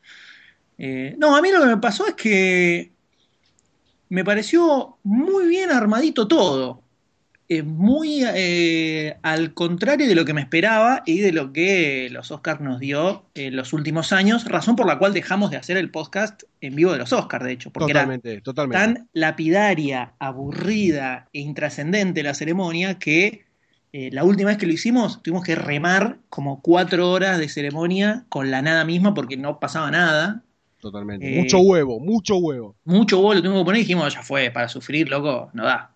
Eh, 0.77 1.15
no, 1.19 1.35
a 1.35 1.41
mí 1.41 1.51
lo 1.51 1.61
que 1.61 1.67
me 1.67 1.77
pasó 1.77 2.07
es 2.07 2.15
que 2.15 2.91
me 4.11 4.25
pareció 4.25 4.97
muy 5.03 5.47
bien 5.47 5.71
armadito 5.71 6.27
todo. 6.27 6.81
Eh, 7.47 7.63
muy 7.63 8.23
eh, 8.25 9.15
al 9.21 9.53
contrario 9.53 10.05
de 10.05 10.15
lo 10.15 10.25
que 10.25 10.33
me 10.33 10.41
esperaba 10.41 11.01
y 11.05 11.19
de 11.19 11.31
lo 11.31 11.53
que 11.53 12.09
los 12.11 12.29
Oscars 12.29 12.59
nos 12.59 12.81
dio 12.81 13.23
en 13.35 13.55
los 13.55 13.71
últimos 13.71 14.11
años, 14.11 14.43
razón 14.43 14.75
por 14.75 14.85
la 14.85 14.99
cual 14.99 15.13
dejamos 15.13 15.49
de 15.49 15.55
hacer 15.55 15.77
el 15.77 15.91
podcast 15.91 16.43
en 16.59 16.75
vivo 16.75 16.91
de 16.91 16.97
los 16.97 17.13
Oscars, 17.13 17.45
de 17.45 17.53
hecho, 17.53 17.71
porque 17.71 17.91
era 17.91 18.01
Totalmente, 18.01 18.41
totalmente. 18.41 18.77
tan 18.77 19.09
lapidaria, 19.13 20.13
aburrida 20.19 21.29
e 21.31 21.39
intrascendente 21.39 22.21
la 22.21 22.33
ceremonia 22.33 22.99
que 22.99 23.45
eh, 23.93 24.09
la 24.11 24.25
última 24.25 24.49
vez 24.49 24.57
que 24.57 24.67
lo 24.67 24.73
hicimos 24.73 25.23
tuvimos 25.23 25.45
que 25.45 25.55
remar 25.55 26.17
como 26.29 26.61
cuatro 26.61 27.09
horas 27.09 27.37
de 27.39 27.47
ceremonia 27.47 28.25
con 28.27 28.51
la 28.51 28.61
nada 28.61 28.83
misma 28.83 29.13
porque 29.13 29.37
no 29.37 29.61
pasaba 29.61 29.89
nada. 29.89 30.43
Totalmente. 30.81 31.33
Eh, 31.33 31.39
mucho 31.41 31.59
huevo, 31.59 31.99
mucho 31.99 32.35
huevo. 32.37 32.75
Mucho 32.83 33.19
huevo 33.19 33.35
lo 33.35 33.41
tuvimos 33.41 33.61
que 33.61 33.65
poner 33.65 33.79
y 33.79 33.83
dijimos, 33.83 34.13
ya 34.13 34.23
fue, 34.23 34.51
para 34.51 34.67
sufrir, 34.67 35.07
loco, 35.09 35.49
no 35.53 35.63
da. 35.63 35.91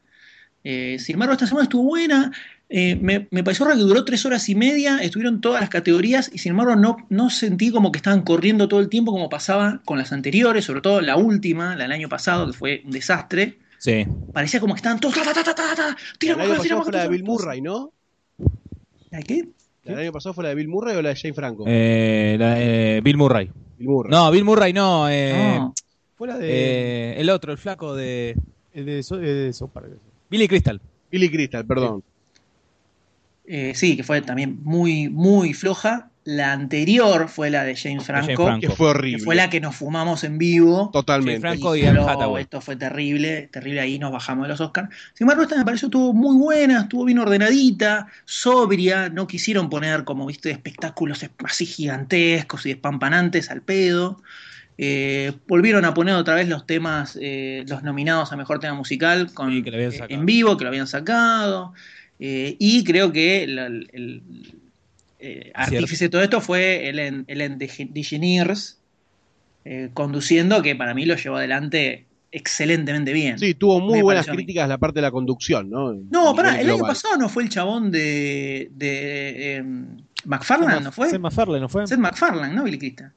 Eh, 0.63 0.97
sin 0.99 1.15
embargo, 1.15 1.33
esta 1.33 1.47
semana 1.47 1.63
estuvo 1.63 1.83
buena. 1.83 2.31
eh, 2.69 2.95
me, 2.95 3.27
me 3.31 3.43
pareció 3.43 3.65
raro 3.65 3.77
que 3.77 3.83
duró 3.83 4.05
tres 4.05 4.25
horas 4.25 4.47
y 4.49 4.55
media, 4.55 4.97
estuvieron 4.99 5.41
todas 5.41 5.61
las 5.61 5.69
categorías 5.69 6.31
y 6.33 6.39
sin 6.39 6.51
embargo 6.51 6.75
no, 6.75 6.97
no 7.09 7.29
sentí 7.29 7.71
como 7.71 7.91
que 7.91 7.97
estaban 7.97 8.21
corriendo 8.23 8.67
todo 8.67 8.79
el 8.79 8.89
tiempo 8.89 9.11
como 9.11 9.29
pasaba 9.29 9.81
con 9.85 9.97
las 9.97 10.11
anteriores, 10.11 10.65
sobre 10.65 10.81
todo 10.81 11.01
la 11.01 11.17
última, 11.17 11.75
la 11.75 11.83
del 11.83 11.91
año 11.91 12.09
pasado, 12.09 12.47
que 12.47 12.53
fue 12.53 12.81
un 12.85 12.91
desastre. 12.91 13.59
Sí. 13.77 14.05
Parecía 14.33 14.59
como 14.59 14.73
que 14.73 14.79
estaban 14.79 14.99
todos. 14.99 15.13
Ta, 15.15 15.23
ta, 15.23 15.33
ta, 15.33 15.43
ta, 15.43 15.53
ta, 15.53 15.89
acá, 15.89 15.95
pasado 16.17 16.61
tiramos 16.63 16.83
fue 16.85 16.93
la 16.93 17.03
de 17.03 17.09
Bill. 17.09 17.23
Murray, 17.23 17.61
¿no? 17.61 17.91
¿La 19.11 19.21
qué? 19.21 19.49
¿El 19.83 19.99
año 19.99 20.11
pasado 20.11 20.33
fue 20.33 20.43
la 20.43 20.49
de 20.49 20.55
Bill 20.55 20.67
Murray 20.67 20.95
o 20.95 21.01
la 21.03 21.09
de 21.09 21.15
Jane 21.15 21.33
Franco? 21.35 21.65
Eh, 21.67 22.35
la 22.39 22.55
de 22.55 23.01
Bill 23.03 23.17
Murray. 23.17 23.51
Bill 23.77 23.89
Murray. 23.89 24.11
No, 24.11 24.31
Bill 24.31 24.43
Murray 24.43 24.73
no. 24.73 25.09
eh, 25.09 25.55
No. 25.59 25.73
Fue 26.17 26.27
la 26.29 26.37
de, 26.37 26.47
eh, 27.13 27.21
el 27.21 27.29
otro, 27.29 27.51
el 27.51 27.57
flaco 27.57 27.93
de 27.95 28.35
el 28.73 28.85
de, 28.85 29.03
So- 29.03 29.17
de 29.17 29.51
South 29.53 29.69
Park. 29.71 29.87
Billy 30.29 30.47
Crystal. 30.47 30.79
Billy 31.11 31.29
Crystal, 31.29 31.65
perdón. 31.65 32.03
Eh, 33.45 33.73
sí, 33.75 33.95
que 33.95 34.03
fue 34.03 34.21
también 34.21 34.59
muy, 34.63 35.09
muy 35.09 35.53
floja. 35.53 36.09
La 36.25 36.53
anterior 36.53 37.29
fue 37.29 37.51
la 37.51 37.63
de 37.63 37.75
James 37.75 38.03
Franco, 38.03 38.45
Franco. 38.45 38.59
Que 38.59 38.69
fue 38.69 38.89
horrible. 38.89 39.19
que 39.19 39.23
fue 39.23 39.35
la 39.35 39.47
que 39.51 39.61
nos 39.61 39.75
fumamos 39.75 40.23
en 40.23 40.39
vivo. 40.39 40.89
Totalmente. 40.91 41.39
Jane 41.39 41.59
Franco 41.59 41.75
y 41.75 41.85
Hathaway. 41.85 42.41
esto 42.41 42.61
fue 42.61 42.75
terrible, 42.75 43.47
terrible 43.51 43.79
ahí 43.79 43.99
nos 43.99 44.11
bajamos 44.11 44.45
de 44.45 44.49
los 44.49 44.59
Oscars. 44.59 44.89
Sin 45.13 45.25
embargo, 45.25 45.43
esta 45.43 45.55
me 45.55 45.63
pareció 45.63 45.85
estuvo 45.85 46.13
muy 46.13 46.35
buena, 46.35 46.81
estuvo 46.81 47.05
bien 47.05 47.19
ordenadita, 47.19 48.07
sobria, 48.25 49.07
no 49.09 49.27
quisieron 49.27 49.69
poner 49.69 50.03
como 50.03 50.25
viste 50.25 50.49
espectáculos 50.49 51.23
así 51.43 51.67
gigantescos 51.67 52.65
y 52.65 52.69
despampanantes 52.69 53.51
al 53.51 53.61
pedo. 53.61 54.19
Eh, 54.79 55.31
volvieron 55.47 55.85
a 55.85 55.93
poner 55.93 56.15
otra 56.15 56.33
vez 56.33 56.49
los 56.49 56.65
temas, 56.65 57.17
eh, 57.21 57.63
los 57.67 57.83
nominados 57.83 58.33
a 58.33 58.35
mejor 58.35 58.59
tema 58.59 58.73
musical 58.73 59.31
con, 59.31 59.51
Sí, 59.51 59.61
que 59.61 59.69
lo 59.69 59.77
habían 59.77 59.93
eh, 59.93 60.07
en 60.09 60.25
vivo, 60.25 60.57
que 60.57 60.63
lo 60.63 60.69
habían 60.69 60.87
sacado. 60.87 61.73
Eh, 62.19 62.55
y 62.59 62.83
creo 62.83 63.11
que 63.11 63.43
el, 63.43 64.23
eh, 65.27 65.51
artífice 65.53 66.05
de 66.05 66.09
todo 66.09 66.21
esto 66.21 66.41
fue 66.41 66.87
Ellen, 66.89 67.25
Ellen 67.27 67.57
Dege- 67.59 67.89
DeGeneres, 67.91 68.79
eh, 69.65 69.89
conduciendo, 69.93 70.61
que 70.61 70.75
para 70.75 70.93
mí 70.93 71.05
lo 71.05 71.15
llevó 71.15 71.37
adelante 71.37 72.05
excelentemente 72.31 73.13
bien. 73.13 73.39
Sí, 73.39 73.53
tuvo 73.53 73.79
muy 73.79 73.97
Me 73.99 74.03
buenas 74.03 74.27
críticas 74.27 74.67
la 74.67 74.77
parte 74.77 74.97
de 74.99 75.03
la 75.03 75.11
conducción, 75.11 75.69
¿no? 75.69 75.93
No, 76.11 76.35
pará, 76.35 76.59
el 76.59 76.69
año 76.69 76.79
pasado 76.83 77.17
no 77.17 77.29
fue 77.29 77.43
el 77.43 77.49
chabón 77.49 77.91
de, 77.91 78.69
de 78.75 79.55
em, 79.55 79.97
McFarlane, 80.25 80.81
¿no 80.81 80.91
fue? 80.91 81.09
Seth 81.09 81.19
MacFarlane, 81.19 81.61
¿no 81.61 81.69
fue? 81.69 81.87
Seth 81.87 81.97
McFarlane, 81.99 82.53
¿no? 82.53 82.63
Billy 82.63 82.77
Crystal. 82.77 83.11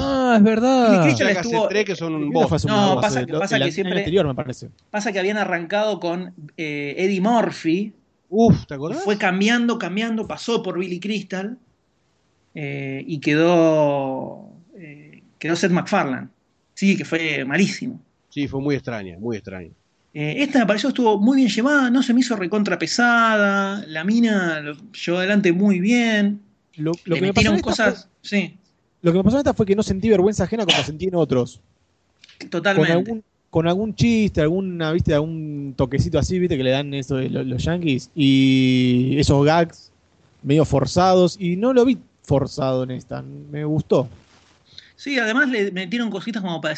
Ah, 0.00 0.34
es 0.38 0.42
Billy 0.42 0.54
verdad. 0.54 1.02
Crystal 1.04 1.28
hace 1.28 1.40
estuvo- 1.40 1.68
tres 1.68 1.84
que 1.84 1.96
son 1.96 2.14
un 2.14 2.30
No, 2.30 2.48
pasa 2.48 3.26
que- 3.26 3.32
pasa 3.34 3.56
el 3.58 3.70
siempre- 3.72 3.98
anterior, 3.98 4.26
me 4.26 4.34
parece. 4.34 4.70
Pasa 4.90 5.12
que 5.12 5.18
habían 5.18 5.36
arrancado 5.36 6.00
con 6.00 6.32
eh, 6.56 6.94
Eddie 6.96 7.20
Murphy, 7.20 7.92
Uf, 8.38 8.66
¿te 8.66 8.74
acordás? 8.74 9.02
fue 9.04 9.18
cambiando, 9.18 9.78
cambiando, 9.78 10.26
pasó 10.28 10.62
por 10.62 10.78
Billy 10.78 11.00
Crystal 11.00 11.58
eh, 12.54 13.02
y 13.06 13.20
quedó, 13.20 14.52
eh, 14.78 15.22
quedó 15.38 15.56
Seth 15.56 15.72
MacFarlane. 15.72 16.28
Sí, 16.74 16.96
que 16.96 17.04
fue 17.04 17.44
malísimo. 17.44 18.00
Sí, 18.28 18.46
fue 18.46 18.60
muy 18.60 18.76
extraña, 18.76 19.18
muy 19.18 19.36
extraña. 19.36 19.72
Eh, 20.12 20.42
esta 20.42 20.58
me 20.60 20.66
pareció 20.66 20.88
estuvo 20.88 21.18
muy 21.18 21.36
bien 21.36 21.48
llevada, 21.50 21.90
no 21.90 22.02
se 22.02 22.14
me 22.14 22.20
hizo 22.20 22.36
recontra 22.36 22.78
pesada, 22.78 23.84
la 23.86 24.02
mina 24.04 24.60
lo 24.60 24.74
llevó 24.92 25.18
adelante 25.18 25.52
muy 25.52 25.78
bien. 25.80 26.40
Lo, 26.76 27.00
lo 27.04 27.14
Le 27.14 27.18
que 27.18 27.26
me 27.26 27.34
pasó 27.34 27.52
en 27.52 27.56
metieron 27.56 27.56
esta 27.58 27.70
cosas, 27.70 28.08
sí, 28.22 28.58
fue- 28.58 28.58
lo 29.02 29.12
que 29.12 29.18
me 29.18 29.24
pasó 29.24 29.36
en 29.36 29.40
esta 29.40 29.54
fue 29.54 29.66
que 29.66 29.76
no 29.76 29.82
sentí 29.82 30.08
vergüenza 30.10 30.44
ajena 30.44 30.64
como 30.66 30.82
sentí 30.84 31.06
en 31.06 31.14
otros. 31.14 31.62
Con 32.38 32.50
totalmente. 32.50 32.92
algún, 32.92 33.24
con 33.56 33.66
algún 33.66 33.94
chiste, 33.94 34.42
alguna, 34.42 34.92
viste, 34.92 35.14
algún 35.14 35.72
toquecito 35.78 36.18
así, 36.18 36.38
viste, 36.38 36.58
que 36.58 36.62
le 36.62 36.72
dan 36.72 36.92
eso 36.92 37.16
de 37.16 37.30
lo- 37.30 37.42
los, 37.42 37.64
yankees. 37.64 38.10
Y 38.14 39.16
esos 39.18 39.42
gags 39.46 39.90
medio 40.42 40.66
forzados. 40.66 41.38
Y 41.40 41.56
no 41.56 41.72
lo 41.72 41.86
vi 41.86 41.96
forzado 42.22 42.82
en 42.84 42.90
esta. 42.90 43.22
Me 43.22 43.64
gustó. 43.64 44.10
Sí, 44.96 45.18
además 45.18 45.48
le 45.48 45.72
metieron 45.72 46.10
cositas 46.10 46.42
como 46.42 46.60
para 46.60 46.74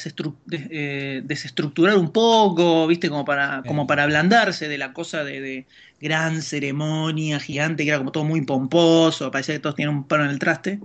eh, 0.52 1.20
desestructurar 1.24 1.98
un 1.98 2.12
poco, 2.12 2.86
¿viste? 2.86 3.08
Como 3.08 3.24
para, 3.24 3.64
como 3.66 3.88
para 3.88 4.04
ablandarse 4.04 4.68
de 4.68 4.78
la 4.78 4.92
cosa 4.92 5.24
de, 5.24 5.40
de 5.40 5.66
gran 6.00 6.42
ceremonia 6.42 7.40
gigante, 7.40 7.82
que 7.82 7.88
era 7.88 7.98
como 7.98 8.12
todo 8.12 8.22
muy 8.22 8.42
pomposo, 8.42 9.32
parecía 9.32 9.56
que 9.56 9.58
todos 9.58 9.74
tenían 9.74 9.96
un 9.96 10.04
palo 10.04 10.26
en 10.26 10.30
el 10.30 10.38
traste. 10.38 10.78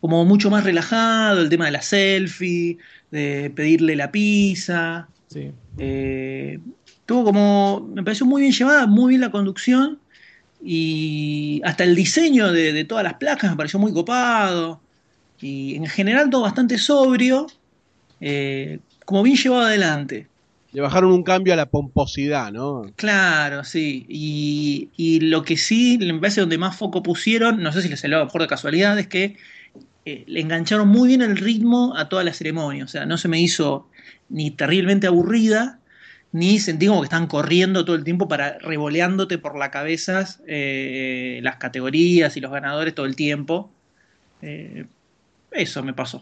Como 0.00 0.26
mucho 0.26 0.50
más 0.50 0.64
relajado, 0.64 1.40
el 1.40 1.48
tema 1.48 1.64
de 1.64 1.70
la 1.72 1.80
selfie, 1.80 2.76
de 3.10 3.50
pedirle 3.54 3.96
la 3.96 4.10
pizza. 4.10 5.08
Sí. 5.28 5.52
Eh, 5.78 6.58
tuvo 7.06 7.24
como. 7.24 7.88
Me 7.94 8.02
pareció 8.02 8.26
muy 8.26 8.42
bien 8.42 8.52
llevada, 8.52 8.86
muy 8.86 9.10
bien 9.10 9.20
la 9.20 9.30
conducción. 9.30 9.98
Y 10.62 11.60
hasta 11.64 11.84
el 11.84 11.94
diseño 11.94 12.52
de, 12.52 12.72
de 12.72 12.84
todas 12.84 13.04
las 13.04 13.14
placas 13.14 13.50
me 13.50 13.56
pareció 13.56 13.78
muy 13.78 13.92
copado. 13.92 14.80
Y 15.40 15.76
en 15.76 15.86
general 15.86 16.30
todo 16.30 16.42
bastante 16.42 16.78
sobrio. 16.78 17.46
eh, 18.20 18.80
como 19.04 19.22
bien 19.22 19.36
llevado 19.36 19.62
adelante. 19.66 20.26
Le 20.72 20.82
bajaron 20.82 21.12
un 21.12 21.22
cambio 21.22 21.54
a 21.54 21.56
la 21.56 21.66
pomposidad, 21.70 22.52
¿no? 22.52 22.82
Claro, 22.96 23.64
sí. 23.64 24.04
Y, 24.08 24.90
y 24.96 25.20
lo 25.20 25.42
que 25.42 25.56
sí 25.56 25.96
me 25.98 26.18
parece 26.20 26.40
donde 26.42 26.58
más 26.58 26.76
foco 26.76 27.02
pusieron, 27.02 27.62
no 27.62 27.72
sé 27.72 27.80
si 27.82 27.88
les 27.88 28.00
salió 28.00 28.16
a 28.18 28.20
lo 28.20 28.26
mejor 28.26 28.42
de 28.42 28.48
casualidad, 28.48 28.98
es 28.98 29.06
que 29.08 29.36
eh, 30.08 30.24
le 30.26 30.40
engancharon 30.40 30.88
muy 30.88 31.08
bien 31.08 31.20
el 31.20 31.36
ritmo 31.36 31.94
a 31.94 32.08
toda 32.08 32.24
la 32.24 32.32
ceremonia. 32.32 32.84
O 32.84 32.88
sea, 32.88 33.04
no 33.04 33.18
se 33.18 33.28
me 33.28 33.38
hizo 33.38 33.88
ni 34.30 34.50
terriblemente 34.50 35.06
aburrida, 35.06 35.80
ni 36.32 36.58
sentí 36.60 36.86
como 36.86 37.02
que 37.02 37.06
están 37.06 37.26
corriendo 37.26 37.84
todo 37.84 37.94
el 37.94 38.04
tiempo 38.04 38.26
para 38.26 38.58
revoleándote 38.58 39.36
por 39.36 39.58
la 39.58 39.70
cabeza 39.70 40.26
eh, 40.46 41.40
las 41.42 41.56
categorías 41.56 42.38
y 42.38 42.40
los 42.40 42.50
ganadores 42.50 42.94
todo 42.94 43.04
el 43.04 43.16
tiempo. 43.16 43.70
Eh, 44.40 44.86
eso 45.50 45.82
me 45.82 45.92
pasó. 45.92 46.18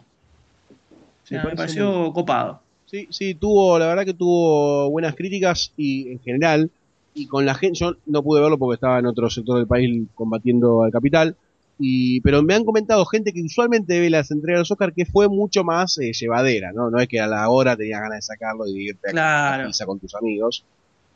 O 1.23 1.27
sea, 1.27 1.45
Me 1.45 1.55
pareció 1.55 2.11
copado. 2.11 2.61
Sí, 2.87 3.07
sí, 3.09 3.35
tuvo, 3.35 3.79
la 3.79 3.87
verdad 3.87 4.03
que 4.03 4.13
tuvo 4.13 4.89
buenas 4.89 5.15
críticas 5.15 5.71
y 5.77 6.11
en 6.11 6.19
general, 6.19 6.71
y 7.13 7.25
con 7.27 7.45
la 7.45 7.55
gente, 7.55 7.79
yo 7.79 7.95
no 8.05 8.21
pude 8.21 8.41
verlo 8.41 8.57
porque 8.57 8.75
estaba 8.75 8.99
en 8.99 9.05
otro 9.05 9.29
sector 9.29 9.57
del 9.57 9.67
país 9.67 10.07
combatiendo 10.13 10.83
al 10.83 10.91
capital, 10.91 11.37
y, 11.79 12.21
pero 12.21 12.41
me 12.43 12.53
han 12.55 12.65
comentado 12.65 13.05
gente 13.05 13.31
que 13.33 13.41
usualmente 13.43 13.99
ve 13.99 14.09
las 14.09 14.31
entregas 14.31 14.57
de 14.57 14.61
los 14.61 14.71
Oscar 14.71 14.93
que 14.93 15.05
fue 15.05 15.29
mucho 15.29 15.63
más 15.63 15.97
eh, 15.99 16.11
llevadera, 16.13 16.71
¿no? 16.73 16.89
No 16.89 16.99
es 16.99 17.07
que 17.07 17.19
a 17.19 17.27
la 17.27 17.49
hora 17.49 17.75
tenías 17.77 18.01
ganas 18.01 18.17
de 18.17 18.21
sacarlo 18.23 18.65
y 18.67 18.73
de 18.73 18.83
irte 18.83 19.09
a 19.09 19.11
Claro. 19.11 19.61
la 19.63 19.67
pizza 19.67 19.85
con 19.85 19.99
tus 19.99 20.15
amigos, 20.15 20.63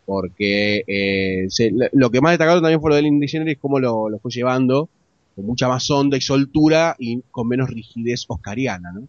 porque 0.05 0.83
eh, 0.87 1.45
se- 1.49 1.71
lo- 1.93 2.09
que 2.09 2.21
más 2.21 2.31
destacado 2.33 2.61
también 2.61 2.81
fue 2.81 2.89
lo 2.89 2.95
de 2.95 3.01
Ellen 3.01 3.19
DeGeneres, 3.19 3.57
cómo 3.59 3.79
lo, 3.79 4.09
lo 4.09 4.19
fue 4.19 4.31
llevando 4.31 4.89
con 5.35 5.45
mucha 5.45 5.67
más 5.67 5.89
onda 5.89 6.17
y 6.17 6.21
soltura 6.21 6.95
y 6.99 7.21
con 7.31 7.47
menos 7.47 7.69
rigidez 7.69 8.25
oscariana, 8.27 8.91
¿no? 8.91 9.07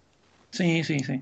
Sí, 0.50 0.84
sí, 0.84 1.00
sí. 1.00 1.20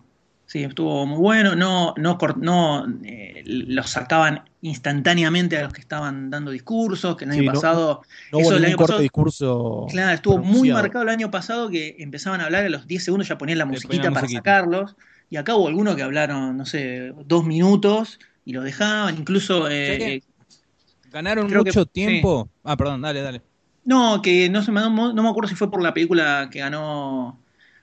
Sí, 0.50 0.64
estuvo 0.64 1.06
muy 1.06 1.18
bueno. 1.18 1.54
No, 1.54 1.94
no, 1.96 2.18
no 2.38 2.84
eh, 3.04 3.44
los 3.46 3.88
sacaban 3.88 4.42
instantáneamente 4.62 5.56
a 5.56 5.62
los 5.62 5.72
que 5.72 5.80
estaban 5.80 6.28
dando 6.28 6.50
discursos, 6.50 7.16
que 7.16 7.24
el 7.24 7.30
año 7.30 7.40
Sí, 7.42 7.46
no- 7.46 7.52
pasado. 7.52 8.02
No 8.32 8.38
Eso 8.40 8.56
año 8.56 8.76
pasado- 8.76 8.98
de 8.98 9.02
discurso. 9.04 9.86
Claro, 9.90 10.12
estuvo 10.12 10.38
muy 10.38 10.70
marcado 10.72 11.04
el 11.04 11.08
año 11.10 11.30
pasado 11.30 11.70
que 11.70 11.94
empezaban 12.00 12.40
a 12.40 12.46
hablar 12.46 12.64
a 12.64 12.68
los 12.68 12.88
10 12.88 13.04
segundos, 13.04 13.28
ya 13.28 13.38
ponían 13.38 13.58
la 13.58 13.64
musiquita 13.64 13.88
ponían 13.90 14.04
la 14.06 14.10
para 14.10 14.22
musiquita. 14.22 14.38
sacarlos. 14.40 14.96
Y 15.30 15.36
acá 15.36 15.54
hubo 15.54 15.68
algunos 15.68 15.94
que 15.94 16.02
hablaron, 16.02 16.56
no 16.56 16.66
sé, 16.66 17.12
dos 17.26 17.44
minutos 17.46 18.18
y 18.44 18.52
lo 18.52 18.62
dejaban. 18.62 19.16
Incluso. 19.18 19.68
eh, 19.70 20.20
Ganaron 21.12 21.48
que- 21.48 21.58
mucho 21.58 21.86
tiempo. 21.86 22.48
Ah, 22.64 22.76
perdón, 22.76 23.02
dale, 23.02 23.22
dale. 23.22 23.42
No, 23.84 24.20
que 24.20 24.48
no, 24.50 24.62
se 24.64 24.72
me, 24.72 24.80
no, 24.80 25.12
no 25.12 25.22
me 25.22 25.28
acuerdo 25.28 25.48
si 25.48 25.54
fue 25.54 25.70
por 25.70 25.80
la 25.80 25.94
película 25.94 26.48
que 26.50 26.58
ganó 26.58 27.39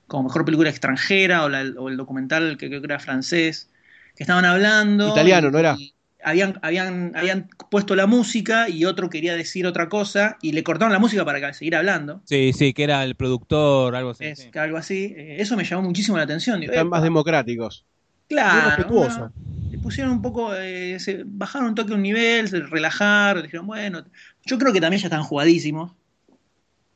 como 0.08 0.24
mejor 0.24 0.46
película 0.46 0.70
extranjera 0.70 1.44
o, 1.44 1.50
la- 1.50 1.74
o 1.78 1.90
el 1.90 1.98
documental 1.98 2.58
que 2.58 2.68
creo 2.70 2.82
que 2.82 2.88
era 2.88 3.00
francés, 3.00 3.70
que 4.16 4.24
estaban 4.24 4.46
hablando. 4.46 5.10
Italiano, 5.10 5.52
¿no 5.52 5.60
era? 5.60 5.78
habían, 6.24 6.60
habían, 6.62 7.14
habían 7.16 7.48
puesto 7.70 7.96
la 7.96 8.06
música 8.08 8.68
y 8.70 8.86
otro 8.86 9.10
quería 9.10 9.36
decir 9.36 9.66
otra 9.66 9.88
cosa 9.88 10.38
y 10.42 10.52
le 10.52 10.64
cortaron 10.64 10.92
la 10.92 11.00
música 11.00 11.24
para 11.24 11.40
que- 11.40 11.54
seguir 11.54 11.76
hablando. 11.76 12.22
Sí, 12.26 12.52
sí, 12.54 12.74
que 12.74 12.84
era 12.84 13.04
el 13.04 13.16
productor, 13.16 13.96
algo 13.96 14.12
así. 14.12 14.26
Es 14.26 14.40
sí. 14.40 14.52
que 14.52 14.60
algo 14.60 14.78
así. 14.78 15.14
Eh, 15.18 15.38
Eso 15.40 15.56
me 15.56 15.64
llamó 15.64 15.84
muchísimo 15.84 16.18
la 16.18 16.24
atención. 16.24 16.60
Digo, 16.60 16.74
Están 16.74 16.90
más 16.90 17.04
democráticos. 17.04 17.86
Muy 18.30 18.38
claro, 18.38 18.88
una- 18.90 19.32
le 19.70 19.80
pusieron 19.80 20.14
un 20.14 20.22
poco, 20.22 20.54
eh, 20.56 21.00
se 21.00 21.24
bajaron 21.26 21.70
un 21.70 21.76
toque 21.76 21.94
un 21.94 22.02
nivel, 22.02 22.48
se 22.48 22.60
relajaron, 22.62 23.44
dijeron, 23.44 23.68
bueno, 23.68 24.06
yo 24.46 24.58
creo 24.58 24.74
que 24.74 24.82
también 24.82 25.02
ya 25.02 25.08
están 25.08 25.24
jugadísimos. 25.24 25.92
O 25.92 25.96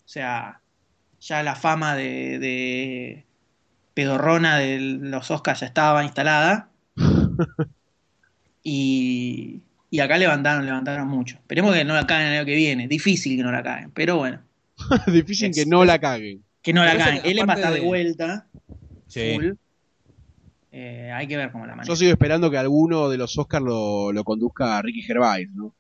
sea, 0.06 0.61
ya 1.22 1.42
la 1.44 1.56
fama 1.56 1.96
de, 1.96 2.38
de 2.40 3.26
pedorrona 3.94 4.58
de 4.58 4.80
los 4.80 5.32
Oscars 5.32 5.62
ya 5.62 5.68
estaba 5.68 6.04
instalada. 6.04 6.70
y, 8.64 9.62
y 9.90 10.00
acá 10.00 10.18
levantaron, 10.18 10.66
levantaron 10.66 11.08
mucho. 11.08 11.36
Esperemos 11.38 11.74
que 11.74 11.86
no 11.86 11.94
la 11.94 12.06
caguen 12.08 12.28
el 12.28 12.38
año 12.40 12.46
que 12.46 12.56
viene. 12.56 12.88
Difícil 12.88 13.38
que 13.38 13.44
no 13.44 13.52
la 13.52 13.64
caguen, 13.64 13.92
pero 13.92 14.18
bueno, 14.18 14.42
Difícil 15.08 15.50
Es- 15.52 15.56
que 15.56 15.66
no 15.66 15.86
la 15.86 16.00
caguen. 16.00 16.44
que 16.62 16.74
no 16.74 16.84
la 16.84 16.98
caguen. 16.98 17.22
Él 17.24 17.40
va 17.48 17.54
a 17.54 17.56
estar 17.56 17.74
de 17.74 17.82
vuelta. 17.82 18.48
Sí. 19.08 19.34
full. 19.36 19.52
Eh, 20.74 21.12
hay 21.14 21.28
que 21.28 21.36
ver 21.36 21.52
cómo 21.52 21.66
la 21.66 21.76
maneja. 21.76 21.92
Yo 21.92 21.98
sigo 21.98 22.12
esperando 22.12 22.50
que 22.50 22.58
alguno 22.58 23.10
de 23.10 23.18
los 23.18 23.38
Oscars 23.38 23.64
lo, 23.64 24.14
lo 24.14 24.24
conduzca 24.24 24.78
a 24.78 24.82
Ricky 24.82 25.02
Gervais, 25.02 25.50
¿no? 25.54 25.76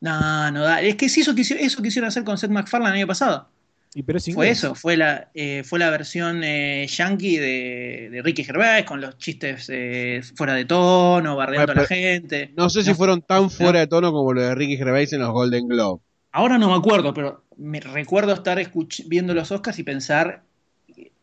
No, 0.00 0.50
no 0.52 0.62
da. 0.62 0.80
Es 0.80 0.94
que 0.94 1.08
sí, 1.08 1.22
eso, 1.22 1.34
quisieron, 1.34 1.66
eso 1.66 1.82
quisieron 1.82 2.06
hacer 2.06 2.22
con 2.22 2.38
Seth 2.38 2.50
MacFarlane 2.52 2.94
el 2.94 2.98
año 3.00 3.06
pasado. 3.08 3.48
Y 3.94 4.02
pero 4.02 4.18
es 4.18 4.32
Fue 4.34 4.50
eso, 4.50 4.74
fue 4.74 4.96
la, 4.96 5.30
eh, 5.34 5.62
fue 5.64 5.78
la 5.78 5.90
versión 5.90 6.42
eh, 6.44 6.86
yankee 6.86 7.38
de, 7.38 8.08
de 8.10 8.22
Ricky 8.22 8.44
Gervais 8.44 8.84
con 8.84 9.00
los 9.00 9.16
chistes 9.18 9.68
eh, 9.72 10.20
fuera 10.36 10.54
de 10.54 10.66
tono, 10.66 11.34
Bueno, 11.36 11.62
a 11.62 11.74
la 11.74 11.86
gente. 11.86 12.52
No 12.56 12.68
sé 12.68 12.82
si 12.82 12.90
No. 12.90 12.94
fueron 12.96 13.22
tan 13.22 13.50
fuera 13.50 13.80
de 13.80 13.86
tono 13.86 14.12
como 14.12 14.32
lo 14.34 14.42
de 14.42 14.54
Ricky 14.54 14.76
Gervais 14.76 15.12
en 15.12 15.20
los 15.20 15.30
Golden 15.32 15.66
Globe. 15.68 16.02
Ahora 16.32 16.58
no 16.58 16.68
me 16.68 16.76
acuerdo, 16.76 17.14
pero 17.14 17.44
me 17.56 17.80
recuerdo 17.80 18.34
estar 18.34 18.58
escuch- 18.58 19.04
viendo 19.08 19.32
los 19.34 19.50
Oscars 19.50 19.78
y 19.78 19.82
pensar 19.82 20.42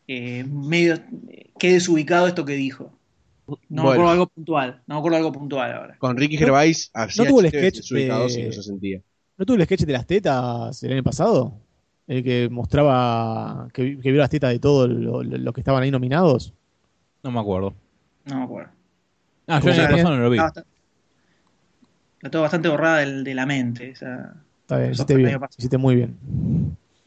eh, 0.08 0.44
medio 0.44 1.00
qué 1.58 1.72
desubicado 1.72 2.26
esto 2.26 2.44
que 2.44 2.54
dijo. 2.54 2.92
No 3.68 3.84
me 3.84 3.90
acuerdo 3.90 4.10
algo 4.10 4.26
puntual, 4.26 4.82
no 4.88 4.96
me 4.96 4.98
acuerdo 4.98 5.16
algo 5.18 5.32
puntual 5.32 5.72
ahora. 5.72 5.96
Con 5.98 6.16
Ricky 6.16 6.36
Gervais 6.36 6.90
hacía 6.92 7.26
tuvo 7.28 7.40
el 7.40 7.48
sketch 7.48 7.76
desubicados 7.76 8.34
de- 8.34 8.40
y 8.40 8.44
no 8.46 8.52
se 8.52 8.62
sentía. 8.64 9.00
¿No 9.38 9.46
tuvo 9.46 9.56
el 9.56 9.64
sketch 9.64 9.82
de 9.82 9.92
las 9.92 10.06
tetas 10.06 10.82
el 10.82 10.92
año 10.92 11.02
pasado? 11.04 11.60
El 12.06 12.22
que 12.22 12.48
mostraba 12.50 13.68
que, 13.72 13.98
que 13.98 14.10
vio 14.12 14.20
las 14.20 14.30
tetas 14.30 14.50
de 14.52 14.58
todos 14.58 14.88
los 14.88 15.26
lo, 15.26 15.52
que 15.52 15.60
estaban 15.60 15.82
ahí 15.82 15.90
nominados. 15.90 16.52
No 17.22 17.30
me 17.32 17.40
acuerdo. 17.40 17.74
No 18.26 18.38
me 18.38 18.44
acuerdo. 18.44 18.70
Ah, 19.48 19.60
yo 19.60 19.70
¿Cómo 19.70 19.74
el 19.82 19.88
pasado 19.88 20.16
no 20.16 20.22
lo 20.22 20.30
vi. 20.30 20.38
Está 20.38 20.64
está 22.18 22.30
todo 22.30 22.42
bastante 22.42 22.68
borrada 22.68 22.98
del- 22.98 23.24
de, 23.24 23.34
la 23.34 23.46
mente. 23.46 23.90
esa- 23.90 24.34
Está 24.62 24.78
bien, 24.78 24.92
hiciste 24.92 25.14
bien. 25.16 25.40
Hiciste 25.56 25.78
muy 25.78 25.94
bien. 25.96 26.16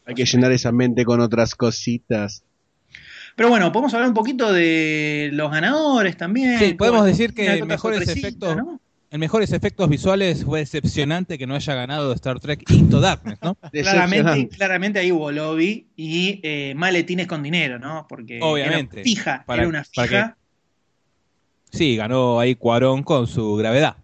Hay 0.05 0.15
que 0.15 0.25
llenar 0.25 0.51
esa 0.51 0.71
mente 0.71 1.03
con 1.05 1.19
otras 1.19 1.55
cositas. 1.55 2.43
Pero 3.35 3.49
bueno, 3.49 3.71
podemos 3.71 3.93
hablar 3.93 4.09
un 4.09 4.15
poquito 4.15 4.51
de 4.51 5.29
los 5.33 5.51
ganadores 5.51 6.17
también. 6.17 6.57
Sí, 6.59 6.73
podemos 6.73 7.05
decir 7.05 7.33
que 7.33 7.63
mejores 7.63 8.07
efectos- 8.07 8.55
¿no? 8.55 8.79
En 9.11 9.19
mejores 9.19 9.51
efectos 9.53 9.89
visuales 9.89 10.45
fue 10.45 10.59
decepcionante 10.59 11.37
que 11.39 11.47
no 11.47 11.55
haya 11.55 11.73
ganado 11.73 12.13
Star 12.13 12.39
Trek 12.39 12.69
Into 12.69 12.99
Darkness, 12.99 13.39
¿no? 13.41 13.55
Claramente, 13.71 14.55
claramente 14.55 14.99
ahí 14.99 15.11
hubo 15.11 15.31
lobby 15.31 15.87
y 15.95 16.39
eh, 16.43 16.73
maletines 16.75 17.25
con 17.25 17.41
dinero, 17.41 17.79
¿no? 17.79 18.05
Porque 18.07 18.39
Obviamente. 18.41 18.97
era 18.97 19.03
fija, 19.03 19.43
Para- 19.47 19.63
era 19.63 19.69
una 19.69 19.83
para 19.95 20.07
fija. 20.07 20.37
Sí, 21.71 21.95
ganó 21.95 22.39
ahí 22.39 22.55
Cuarón 22.55 23.01
con 23.03 23.25
su 23.27 23.55
gravedad. 23.55 23.95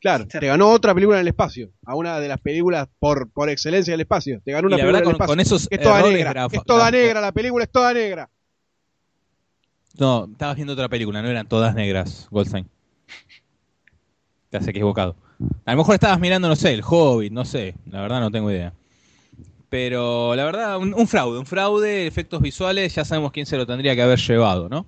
Claro, 0.00 0.26
te 0.26 0.46
ganó 0.46 0.68
otra 0.68 0.92
película 0.94 1.16
en 1.16 1.22
el 1.22 1.28
espacio. 1.28 1.70
A 1.86 1.94
una 1.96 2.20
de 2.20 2.28
las 2.28 2.38
películas 2.38 2.88
por, 2.98 3.30
por 3.30 3.48
excelencia 3.48 3.92
del 3.94 4.02
espacio. 4.02 4.42
Te 4.44 4.52
ganó 4.52 4.68
Y 4.68 4.74
una 4.74 4.76
la 4.76 4.82
película 4.82 4.98
verdad, 4.98 4.98
del 4.98 5.04
con, 5.04 5.14
espacio. 5.14 5.32
con 5.32 5.40
esos 5.40 5.68
que 5.68 5.74
es 5.76 5.80
toda 5.80 6.02
negra. 6.02 6.48
es 6.52 6.64
toda 6.64 6.90
negra. 6.90 7.20
La 7.22 7.32
película 7.32 7.64
es 7.64 7.70
toda 7.70 7.94
negra. 7.94 8.28
No, 9.98 10.28
estabas 10.30 10.56
viendo 10.56 10.74
otra 10.74 10.88
película, 10.90 11.22
no 11.22 11.28
eran 11.28 11.46
todas 11.48 11.74
negras, 11.74 12.26
Goldstein. 12.30 12.68
Te 14.54 14.58
has 14.58 14.68
equivocado. 14.68 15.16
A 15.64 15.72
lo 15.72 15.78
mejor 15.78 15.94
estabas 15.96 16.20
mirando, 16.20 16.46
no 16.46 16.54
sé, 16.54 16.72
el 16.74 16.82
Hobbit, 16.88 17.32
no 17.32 17.44
sé, 17.44 17.74
la 17.90 18.02
verdad 18.02 18.20
no 18.20 18.30
tengo 18.30 18.52
idea. 18.52 18.72
Pero 19.68 20.36
la 20.36 20.44
verdad, 20.44 20.78
un, 20.78 20.94
un 20.94 21.08
fraude, 21.08 21.40
un 21.40 21.44
fraude, 21.46 22.06
efectos 22.06 22.40
visuales, 22.40 22.94
ya 22.94 23.04
sabemos 23.04 23.32
quién 23.32 23.46
se 23.46 23.56
lo 23.56 23.66
tendría 23.66 23.96
que 23.96 24.02
haber 24.02 24.20
llevado, 24.20 24.68
¿no? 24.68 24.86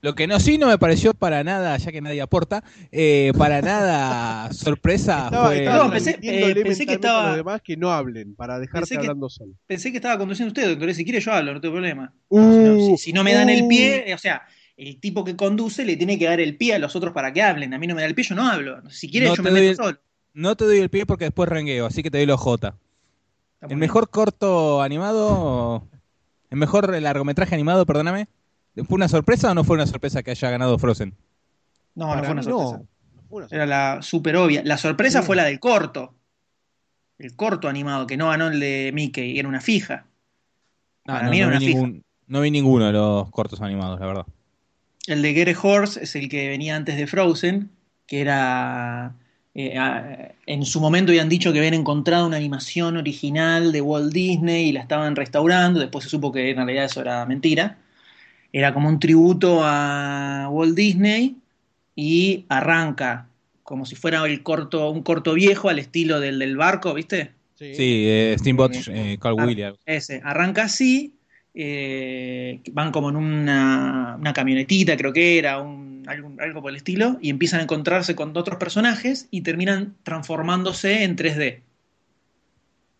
Lo 0.00 0.16
que 0.16 0.26
no 0.26 0.40
sí 0.40 0.58
no 0.58 0.66
me 0.66 0.76
pareció 0.76 1.14
para 1.14 1.44
nada, 1.44 1.76
ya 1.76 1.92
que 1.92 2.00
nadie 2.00 2.20
aporta, 2.20 2.64
eh, 2.90 3.30
para 3.38 3.62
nada 3.62 4.52
sorpresa 4.52 5.26
Estaba, 5.26 5.46
fue. 5.46 5.58
estaba 5.58 5.84
No, 5.84 5.92
pensé- 5.94 6.18
eh, 6.20 6.62
pensé 6.64 6.84
que 6.84 6.94
estaba- 6.94 7.28
los 7.28 7.36
demás 7.36 7.60
que 7.62 7.76
no 7.76 7.92
hablen, 7.92 8.34
para 8.34 8.58
dejarte 8.58 8.80
Pensé 8.80 8.94
que- 8.94 8.98
hablando 9.06 9.28
solo. 9.28 9.52
Pensé 9.68 9.92
que 9.92 9.98
estaba 9.98 10.18
conduciendo 10.18 10.48
usted, 10.50 10.68
doctor. 10.68 10.92
Si 10.94 11.04
quiere 11.04 11.20
yo 11.20 11.32
hablo, 11.32 11.54
no 11.54 11.60
tengo 11.60 11.74
problema. 11.74 12.12
Uh, 12.28 12.40
si, 12.52 12.58
no, 12.58 12.74
si- 12.96 12.96
si 13.04 13.12
no 13.12 13.22
me 13.22 13.34
dan 13.34 13.50
el 13.50 13.62
uh. 13.62 13.68
pie, 13.68 14.10
eh, 14.10 14.14
o 14.14 14.18
sea, 14.18 14.42
el 14.76 15.00
tipo 15.00 15.24
que 15.24 15.36
conduce 15.36 15.84
le 15.84 15.96
tiene 15.96 16.18
que 16.18 16.26
dar 16.26 16.40
el 16.40 16.56
pie 16.56 16.74
a 16.74 16.78
los 16.78 16.94
otros 16.96 17.12
para 17.14 17.32
que 17.32 17.42
hablen. 17.42 17.72
A 17.74 17.78
mí 17.78 17.86
no 17.86 17.94
me 17.94 18.02
da 18.02 18.06
el 18.08 18.14
pie, 18.14 18.24
yo 18.24 18.34
no 18.34 18.46
hablo. 18.48 18.88
Si 18.90 19.10
quiere, 19.10 19.26
No 19.28 19.34
yo 19.34 19.42
me 19.42 19.50
meto 19.50 19.70
el- 19.70 19.76
solo. 19.76 19.98
No 20.34 20.54
te 20.56 20.66
doy 20.66 20.78
el 20.78 20.90
pie 20.90 21.06
porque 21.06 21.24
después 21.24 21.48
rengueo, 21.48 21.86
así 21.86 22.02
que 22.02 22.10
te 22.10 22.18
doy 22.18 22.26
los 22.26 22.38
J. 22.40 22.68
Está 22.68 22.76
El 23.62 23.68
bien. 23.68 23.78
mejor 23.78 24.10
corto 24.10 24.82
animado, 24.82 25.86
el 26.50 26.58
mejor 26.58 27.00
largometraje 27.00 27.54
animado, 27.54 27.86
perdóname, 27.86 28.28
¿fue 28.74 28.96
una 28.96 29.08
sorpresa 29.08 29.50
o 29.50 29.54
no 29.54 29.64
fue 29.64 29.76
una 29.76 29.86
sorpresa 29.86 30.22
que 30.22 30.32
haya 30.32 30.50
ganado 30.50 30.78
Frozen? 30.78 31.14
No, 31.94 32.14
no 32.14 32.22
fue 32.22 32.32
una 32.32 32.42
sorpresa. 32.42 32.82
no. 33.30 33.46
Era 33.50 33.64
la 33.66 34.02
super 34.02 34.36
obvia. 34.36 34.62
La 34.64 34.76
sorpresa 34.76 35.20
Sí. 35.20 35.26
fue 35.26 35.36
la 35.36 35.44
del 35.44 35.58
corto. 35.58 36.14
El 37.18 37.34
corto 37.34 37.66
animado, 37.68 38.06
que 38.06 38.18
no 38.18 38.28
ganó 38.28 38.48
el 38.48 38.60
de 38.60 38.90
Mickey, 38.92 39.38
era 39.38 39.48
una 39.48 39.60
fija. 39.62 40.06
Para 41.04 41.24
no, 41.24 41.30
mí 41.30 41.38
era 41.38 41.46
no 41.46 41.50
una 41.52 41.58
vi 41.60 41.66
fija. 41.66 41.78
ningún- 41.78 42.04
no 42.26 42.40
vi 42.42 42.50
ninguno 42.50 42.84
de 42.86 42.92
los 42.92 43.30
cortos 43.30 43.60
animados, 43.62 43.98
la 43.98 44.06
verdad. 44.06 44.26
El 45.06 45.22
de 45.22 45.34
Get 45.34 45.48
a 45.56 45.60
Horse 45.60 46.02
es 46.02 46.16
el 46.16 46.28
que 46.28 46.48
venía 46.48 46.76
antes 46.76 46.96
de 46.96 47.06
Frozen, 47.06 47.70
que 48.06 48.20
era. 48.20 49.16
eh, 49.58 49.78
a- 49.78 50.32
en 50.46 50.64
su 50.66 50.80
momento 50.82 51.12
habían 51.12 51.28
dicho 51.30 51.50
que 51.52 51.58
habían 51.60 51.72
encontrado 51.74 52.26
una 52.26 52.36
animación 52.36 52.96
original 52.98 53.72
de 53.72 53.80
Walt 53.80 54.12
Disney 54.12 54.68
y 54.68 54.72
la 54.72 54.80
estaban 54.80 55.16
restaurando. 55.16 55.80
Después 55.80 56.04
se 56.04 56.10
supo 56.10 56.30
que 56.32 56.50
en 56.50 56.56
realidad 56.56 56.84
eso 56.84 57.00
era 57.00 57.24
mentira. 57.26 57.78
Era 58.52 58.74
como 58.74 58.88
un 58.88 59.00
tributo 59.00 59.60
a 59.64 60.48
Walt 60.50 60.76
Disney 60.76 61.36
y 61.96 62.46
arranca 62.48 63.28
como 63.64 63.86
si 63.86 63.96
fuera 63.96 64.24
el 64.26 64.42
corto, 64.42 64.90
un 64.90 65.02
corto 65.02 65.34
viejo 65.34 65.68
al 65.70 65.78
estilo 65.80 66.20
del 66.20 66.38
del 66.38 66.56
barco, 66.56 66.94
¿viste? 66.94 67.34
sí. 67.54 67.64
Sí, 67.72 68.06
eh, 68.08 68.36
Steamboat 68.38 68.72
Eh, 68.72 68.84
eh, 68.88 69.18
Carl 69.20 69.34
ah, 69.36 69.46
Williams. 69.46 69.78
Ese, 69.86 70.20
arranca 70.24 70.64
así, 70.64 71.15
eh, 71.56 72.60
van 72.72 72.92
como 72.92 73.08
en 73.10 73.16
una, 73.16 74.16
una 74.20 74.32
camionetita, 74.32 74.96
creo 74.96 75.12
que 75.12 75.38
era, 75.38 75.60
un, 75.60 76.04
algo 76.06 76.60
por 76.62 76.70
el 76.70 76.76
estilo, 76.76 77.18
y 77.20 77.30
empiezan 77.30 77.60
a 77.60 77.62
encontrarse 77.64 78.14
con 78.14 78.36
otros 78.36 78.58
personajes 78.58 79.26
y 79.30 79.40
terminan 79.40 79.94
transformándose 80.04 81.02
en 81.02 81.16
3D. 81.16 81.62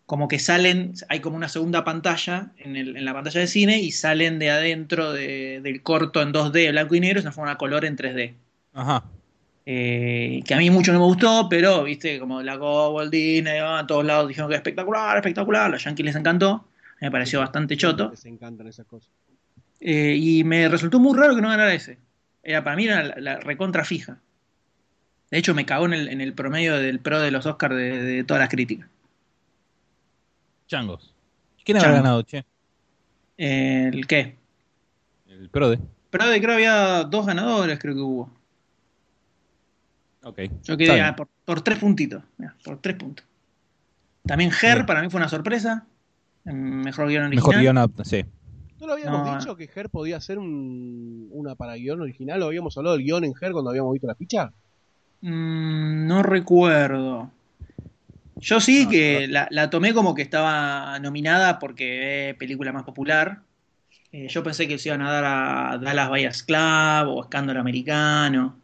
Como 0.05 0.27
que 0.29 0.39
salen, 0.39 0.93
hay 1.09 1.19
como 1.19 1.35
una 1.35 1.49
segunda 1.49 1.83
pantalla 1.83 2.51
en, 2.57 2.75
el- 2.77 2.95
en 2.95 3.03
la 3.05 3.13
pantalla 3.13 3.41
de 3.41 3.47
cine 3.47 3.79
y 3.81 3.91
salen 3.91 4.39
de 4.39 4.49
adentro 4.51 5.11
de- 5.11 5.59
del 5.61 5.81
corto 5.83 6.21
en 6.21 6.31
2D, 6.31 6.71
blanco 6.71 6.95
y 6.95 6.99
negro, 7.01 7.19
y 7.19 7.21
se 7.21 7.23
transforman 7.23 7.53
a 7.55 7.57
color 7.57 7.83
en 7.85 7.95
3D. 7.97 8.33
Ajá. 8.73 9.03
Eh, 9.65 10.41
que 10.47 10.53
a 10.53 10.57
mí 10.57 10.69
mucho 10.69 10.93
no 10.93 10.99
me 10.99 11.05
gustó, 11.05 11.47
pero 11.49 11.83
viste, 11.83 12.19
como 12.19 12.41
la 12.41 12.55
Go 12.55 12.91
Walt 12.91 13.11
Disney, 13.11 13.59
ah, 13.59 13.79
a 13.79 13.87
todos 13.87 14.05
lados 14.05 14.29
dijeron 14.29 14.47
que 14.49 14.55
es 14.55 14.59
espectacular, 14.59 15.17
espectacular, 15.17 15.63
a 15.65 15.69
los 15.69 15.83
Yankees 15.83 16.05
les 16.05 16.15
encantó, 16.15 16.65
me 17.01 17.11
pareció 17.11 17.39
bastante 17.39 17.77
choto, 17.77 18.09
Les 18.09 18.25
encantan 18.25 18.67
esas 18.67 18.85
cosas. 18.85 19.11
Eh, 19.79 20.15
y 20.17 20.43
me 20.43 20.67
resultó 20.69 20.99
muy 20.99 21.17
raro 21.17 21.35
que 21.35 21.41
no 21.41 21.49
ganara 21.49 21.73
ese. 21.73 21.99
Era 22.43 22.63
para 22.63 22.75
mí 22.75 22.85
era 22.85 23.03
la, 23.03 23.15
la 23.19 23.39
recontra 23.39 23.83
fija. 23.85 24.19
De 25.29 25.37
hecho, 25.37 25.53
me 25.53 25.65
cagó 25.65 25.85
en 25.85 25.93
el, 25.93 26.07
en 26.07 26.21
el 26.21 26.33
promedio 26.33 26.77
del 26.77 26.99
pro 26.99 27.19
de 27.19 27.31
los 27.31 27.45
Oscars 27.45 27.75
de, 27.75 28.01
de 28.01 28.23
todas 28.23 28.39
las 28.41 28.49
críticas. 28.49 28.89
Changos. 30.67 31.13
¿Quién 31.63 31.77
habrá 31.77 31.91
Changos. 31.91 32.03
ganado, 32.03 32.21
che? 32.23 32.45
¿El 33.37 34.07
qué? 34.07 34.35
El 35.27 35.49
Prode. 35.49 35.79
Pero 36.09 36.27
de 36.27 36.41
creo 36.41 36.55
había 36.55 37.03
dos 37.03 37.25
ganadores, 37.25 37.77
creo 37.79 37.93
que 37.93 38.01
hubo. 38.01 38.31
Ok. 40.23 40.39
Yo 40.63 40.77
quedé 40.77 40.99
ah, 41.01 41.15
por, 41.15 41.27
por 41.45 41.61
tres 41.61 41.77
puntitos. 41.77 42.23
mirá, 42.37 42.55
por 42.63 42.81
tres 42.81 42.95
puntos. 42.95 43.25
También 44.25 44.51
Her 44.51 44.75
Bien. 44.75 44.85
para 44.85 45.01
mí 45.01 45.09
fue 45.09 45.19
una 45.19 45.29
sorpresa. 45.29 45.85
Mejor 46.53 47.07
guion 47.09 47.25
original. 47.25 47.35
Mejor 47.35 47.61
guion, 47.61 47.77
ap- 47.77 48.03
sí. 48.03 48.25
¿No 48.79 48.87
lo 48.87 48.93
habíamos 48.93 49.23
No, 49.25 49.39
dicho 49.39 49.55
que 49.55 49.69
Her 49.73 49.89
podía 49.89 50.21
ser 50.21 50.37
un, 50.39 51.27
una 51.31 51.55
para 51.55 51.75
guion 51.75 52.01
original? 52.01 52.41
¿O 52.43 52.47
habíamos 52.47 52.77
hablado 52.77 52.95
del 52.95 53.05
guion 53.05 53.23
en 53.23 53.33
Her 53.39 53.51
cuando 53.51 53.69
habíamos 53.71 53.93
visto 53.93 54.07
la 54.07 54.15
ficha? 54.15 54.51
Mm, 55.21 56.07
no 56.07 56.23
recuerdo. 56.23 57.31
Yo 58.39 58.59
sí 58.59 58.85
No, 58.85 58.91
que 58.91 59.27
la, 59.27 59.47
la 59.51 59.69
tomé 59.69 59.93
como 59.93 60.13
que 60.13 60.21
estaba 60.21 60.99
nominada 60.99 61.57
porque 61.59 62.29
es 62.29 62.35
película 62.35 62.71
más 62.71 62.83
popular. 62.83 63.39
Eh, 64.11 64.27
yo 64.29 64.43
pensé 64.43 64.67
que 64.67 64.77
se 64.79 64.89
iban 64.89 65.01
a 65.03 65.11
dar 65.11 65.25
a 65.25 65.77
Dallas 65.79 66.09
Buyers 66.09 66.43
Club 66.43 67.09
o 67.09 67.23
Escándalo 67.23 67.59
Americano. 67.61 68.57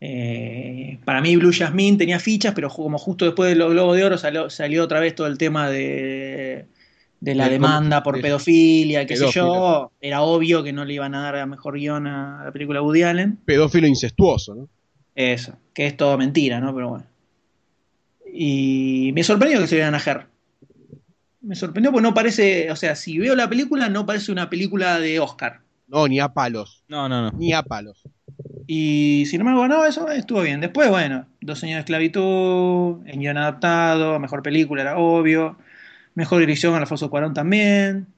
Eh, 0.00 0.98
para 1.04 1.20
mí 1.20 1.36
Blue 1.36 1.52
Jasmine 1.52 1.98
tenía 1.98 2.20
fichas, 2.20 2.54
pero 2.54 2.68
como 2.70 2.98
justo 2.98 3.24
después 3.24 3.50
de 3.50 3.56
los 3.56 3.72
Globos 3.72 3.96
de 3.96 4.04
Oro 4.04 4.18
salió, 4.18 4.50
salió 4.50 4.84
otra 4.84 5.00
vez 5.00 5.14
todo 5.14 5.26
el 5.26 5.38
tema 5.38 5.70
de, 5.70 6.66
de 7.20 7.34
la 7.34 7.44
De- 7.44 7.50
demanda 7.52 8.02
por 8.02 8.20
pedofilia, 8.20 9.06
qué 9.06 9.16
sé 9.16 9.26
yo, 9.30 9.90
era 10.00 10.22
obvio 10.22 10.62
que 10.62 10.72
no 10.72 10.84
le 10.84 10.94
iban 10.94 11.14
a 11.14 11.22
dar 11.22 11.36
a 11.36 11.46
mejor 11.46 11.74
guion 11.78 12.06
a 12.06 12.44
la 12.44 12.52
película 12.52 12.82
Woody 12.82 13.02
Allen. 13.02 13.38
Pedófilo 13.44 13.86
incestuoso, 13.86 14.54
¿no? 14.54 14.68
Eso, 15.14 15.56
que 15.72 15.86
es 15.86 15.96
todo 15.96 16.16
mentira, 16.18 16.60
¿no? 16.60 16.74
Pero 16.74 16.90
bueno. 16.90 17.06
Y 18.32 19.12
me 19.14 19.22
sorprendió 19.22 19.60
que 19.60 19.66
se 19.66 19.76
vieran 19.76 19.94
a 19.94 19.98
Her. 20.04 20.26
Me 21.40 21.54
sorprendió 21.54 21.92
porque 21.92 22.02
no 22.02 22.12
parece, 22.14 22.70
o 22.70 22.76
sea, 22.76 22.96
si 22.96 23.18
veo 23.18 23.34
la 23.34 23.48
película, 23.48 23.88
no 23.88 24.04
parece 24.04 24.32
una 24.32 24.50
película 24.50 24.98
de 24.98 25.20
Oscar. 25.20 25.60
No, 25.86 26.08
ni 26.08 26.18
a 26.18 26.28
palos. 26.28 26.82
No, 26.88 27.08
no, 27.08 27.22
no. 27.30 27.38
Ni 27.38 27.52
a 27.52 27.62
palos. 27.62 28.02
Y 28.66 29.24
sin 29.26 29.40
embargo, 29.40 29.68
no, 29.68 29.84
eso 29.84 30.10
estuvo 30.10 30.42
bien. 30.42 30.60
Después, 30.60 30.90
bueno, 30.90 31.26
Dos 31.40 31.62
años 31.62 31.76
de 31.76 31.80
esclavitud, 31.80 33.06
en 33.06 33.20
guion 33.20 33.36
adaptado, 33.36 34.18
mejor 34.18 34.42
película, 34.42 34.82
era 34.82 34.98
obvio. 34.98 35.56
Mejor 36.16 36.40
dirección, 36.40 36.74
Alfonso 36.74 37.08
Cuarón 37.08 37.32
también. 37.32 38.08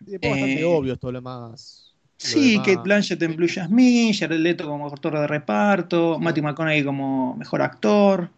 Y 0.00 0.10
después 0.12 0.32
bastante 0.32 0.60
Eh, 0.60 0.64
obvio 0.64 0.96
todo 0.96 1.12
lo 1.12 1.18
demás. 1.18 1.92
lo 1.94 2.02
Sí, 2.18 2.50
demás. 2.52 2.66
Kate 2.66 2.80
Blanchett 2.82 3.22
en 3.22 3.36
Blue 3.36 3.48
Jasmine, 3.48 4.12
Jared 4.14 4.40
Leto 4.40 4.66
como 4.66 4.86
actor 4.88 5.16
de 5.18 5.26
reparto, 5.28 6.18
Matthew 6.18 6.42
McConaughey 6.44 6.82
como 6.84 7.36
mejor 7.36 7.62
actor, 7.62 8.30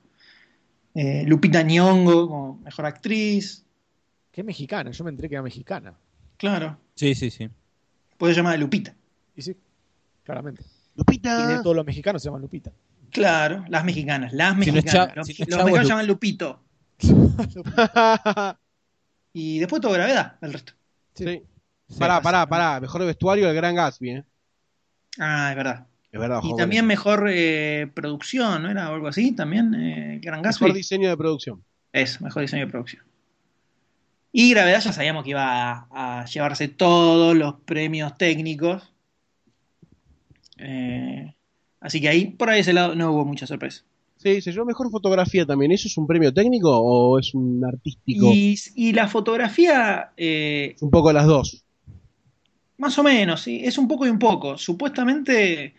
eh, 0.94 1.24
Lupita 1.26 1.62
Nyong'o 1.62 2.28
como 2.28 2.58
mejor 2.64 2.84
actriz. 2.86 3.64
Que 4.30 4.40
es 4.42 4.44
mexicana, 4.46 4.90
yo 4.90 5.04
me 5.04 5.10
enteré 5.10 5.28
que 5.28 5.36
era 5.36 5.42
mexicana. 5.42 5.94
Claro, 6.36 6.76
Sí, 6.96 7.14
sí, 7.14 7.30
sí. 7.30 7.48
puede 8.18 8.34
llamar 8.34 8.58
Lupita. 8.58 8.94
Y 9.36 9.42
sí, 9.42 9.56
claramente. 10.24 10.62
Y 10.62 10.66
de 10.66 10.94
Lupita. 10.96 11.62
todos 11.62 11.76
los 11.76 11.86
mexicanos 11.86 12.20
se 12.22 12.26
llaman 12.28 12.42
Lupita. 12.42 12.72
Claro, 13.10 13.64
las 13.68 13.84
mexicanas, 13.84 14.32
las 14.32 14.50
Si 14.54 14.56
no 14.72 14.78
es 14.78 14.84
mexicanas. 14.84 15.16
Los 15.16 15.26
si 15.28 15.42
no 15.44 15.56
los 15.56 15.64
mexicanos 15.66 15.82
Lu- 15.84 15.88
llaman 15.88 16.06
Lupito. 16.08 16.60
Y 19.34 19.58
después 19.58 19.82
todo 19.82 19.92
gravedad, 19.92 20.36
el 20.40 20.52
resto. 20.54 20.72
sí. 21.14 21.24
Sí. 21.26 21.42
Pará, 21.98 22.22
pará, 22.22 22.46
pará. 22.48 22.80
Mejor 22.80 23.04
vestuario 23.04 23.46
el 23.46 23.54
Gran 23.54 23.74
Gatsby, 23.74 24.10
¿eh? 24.10 24.24
Ah, 25.18 25.50
es 25.50 25.56
verdad. 25.56 25.86
Es 26.10 26.18
verdad, 26.18 26.40
Y 26.42 26.56
también 26.56 26.86
mejor 26.86 27.26
eh, 27.28 27.90
producción, 27.92 28.62
¿no 28.62 28.70
era? 28.70 28.90
O 28.90 28.94
algo 28.94 29.08
así, 29.08 29.32
también. 29.32 29.74
Eh, 29.74 30.18
Gran. 30.22 30.40
Gatsby. 30.40 30.64
Mejor 30.64 30.76
diseño 30.76 31.10
de 31.10 31.16
producción. 31.16 31.62
Eso, 31.92 32.24
mejor 32.24 32.40
diseño 32.40 32.64
de 32.64 32.70
producción. 32.70 33.02
Y 34.32 34.50
Gravedad 34.50 34.80
ya 34.80 34.92
sabíamos 34.92 35.24
que 35.24 35.30
iba 35.30 35.72
a, 35.72 36.20
a 36.20 36.24
llevarse 36.24 36.68
todos 36.68 37.36
los 37.36 37.54
premios 37.66 38.16
técnicos. 38.16 38.94
Eh, 40.56 41.34
así 41.80 42.00
que 42.00 42.08
ahí, 42.08 42.26
por 42.26 42.48
ahí 42.48 42.60
ese 42.60 42.72
lado, 42.72 42.94
no 42.94 43.12
hubo 43.12 43.24
mucha 43.26 43.46
sorpresa. 43.46 43.84
Sí, 44.24 44.40
se 44.42 44.50
llevó 44.52 44.64
mejor 44.66 44.90
fotografía 44.90 45.46
también. 45.46 45.70
¿Eso 45.72 45.86
es 45.88 45.96
un 45.98 46.06
premio 46.08 46.32
técnico 46.34 46.70
o 46.76 47.18
es 47.18 47.32
un 47.34 47.64
artístico? 47.64 48.42
Y, 48.42 48.56
y 48.74 48.92
la 48.92 49.08
fotografía, 49.08 50.12
eh, 50.16 50.80
Un 50.80 50.90
poco 50.90 51.12
las 51.12 51.26
dos. 51.26 51.64
más 52.76 52.98
o 52.98 53.02
menos, 53.02 53.42
sí, 53.42 53.60
es 53.64 53.78
un 53.78 53.88
poco 53.88 54.06
y 54.06 54.10
un 54.10 54.18
poco. 54.18 54.58
Supuestamente 54.58 55.74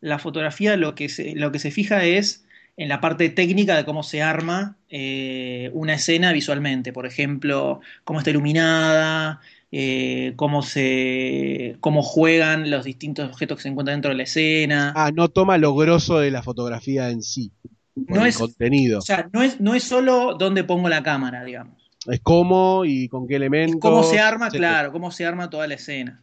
la 0.00 0.18
fotografía 0.18 0.76
lo 0.76 0.94
que 0.94 1.08
se, 1.08 1.34
lo 1.36 1.52
que 1.52 1.58
se 1.58 1.70
fija 1.70 2.04
es 2.04 2.46
en 2.76 2.88
la 2.88 3.00
parte 3.00 3.30
técnica 3.30 3.76
de 3.76 3.84
cómo 3.84 4.02
se 4.02 4.22
arma 4.22 4.78
eh, 4.90 5.70
una 5.74 5.94
escena 5.94 6.32
visualmente. 6.32 6.92
Por 6.92 7.06
ejemplo, 7.06 7.80
cómo 8.04 8.20
está 8.20 8.30
iluminada, 8.30 9.40
eh, 9.72 10.34
cómo 10.36 10.62
se 10.62 11.76
cómo 11.80 12.02
juegan 12.02 12.70
los 12.70 12.84
distintos 12.84 13.28
objetos 13.30 13.58
que 13.58 13.62
se 13.64 13.68
encuentran 13.70 13.96
dentro 13.96 14.10
de 14.12 14.16
la 14.18 14.22
escena. 14.24 15.02
Ah, 15.02 15.12
no 15.14 15.28
toma 15.28 15.58
lo 15.58 15.74
grosso 15.76 16.18
de 16.18 16.30
la 16.32 16.42
fotografía 16.42 17.10
en 17.10 17.22
sí. 17.22 17.52
No 17.96 18.22
el 18.22 18.28
es- 18.28 18.38
contenido. 18.38 18.98
O 18.98 19.02
sea, 19.02 19.28
no 19.32 19.42
es, 19.42 19.60
no 19.60 19.74
es 19.74 19.82
solo 19.84 20.34
dónde 20.38 20.64
pongo 20.64 20.88
la 20.88 21.02
cámara, 21.02 21.42
digamos. 21.44 21.90
es 22.06 22.20
cómo 22.20 22.84
y 22.84 23.08
con 23.08 23.26
qué 23.26 23.36
elementos. 23.36 23.80
cómo 23.80 24.02
se 24.02 24.20
arma, 24.20 24.46
etcétera. 24.46 24.68
claro, 24.70 24.92
cómo 24.92 25.10
se 25.10 25.24
arma 25.26 25.50
toda 25.50 25.66
la 25.66 25.74
escena. 25.74 26.22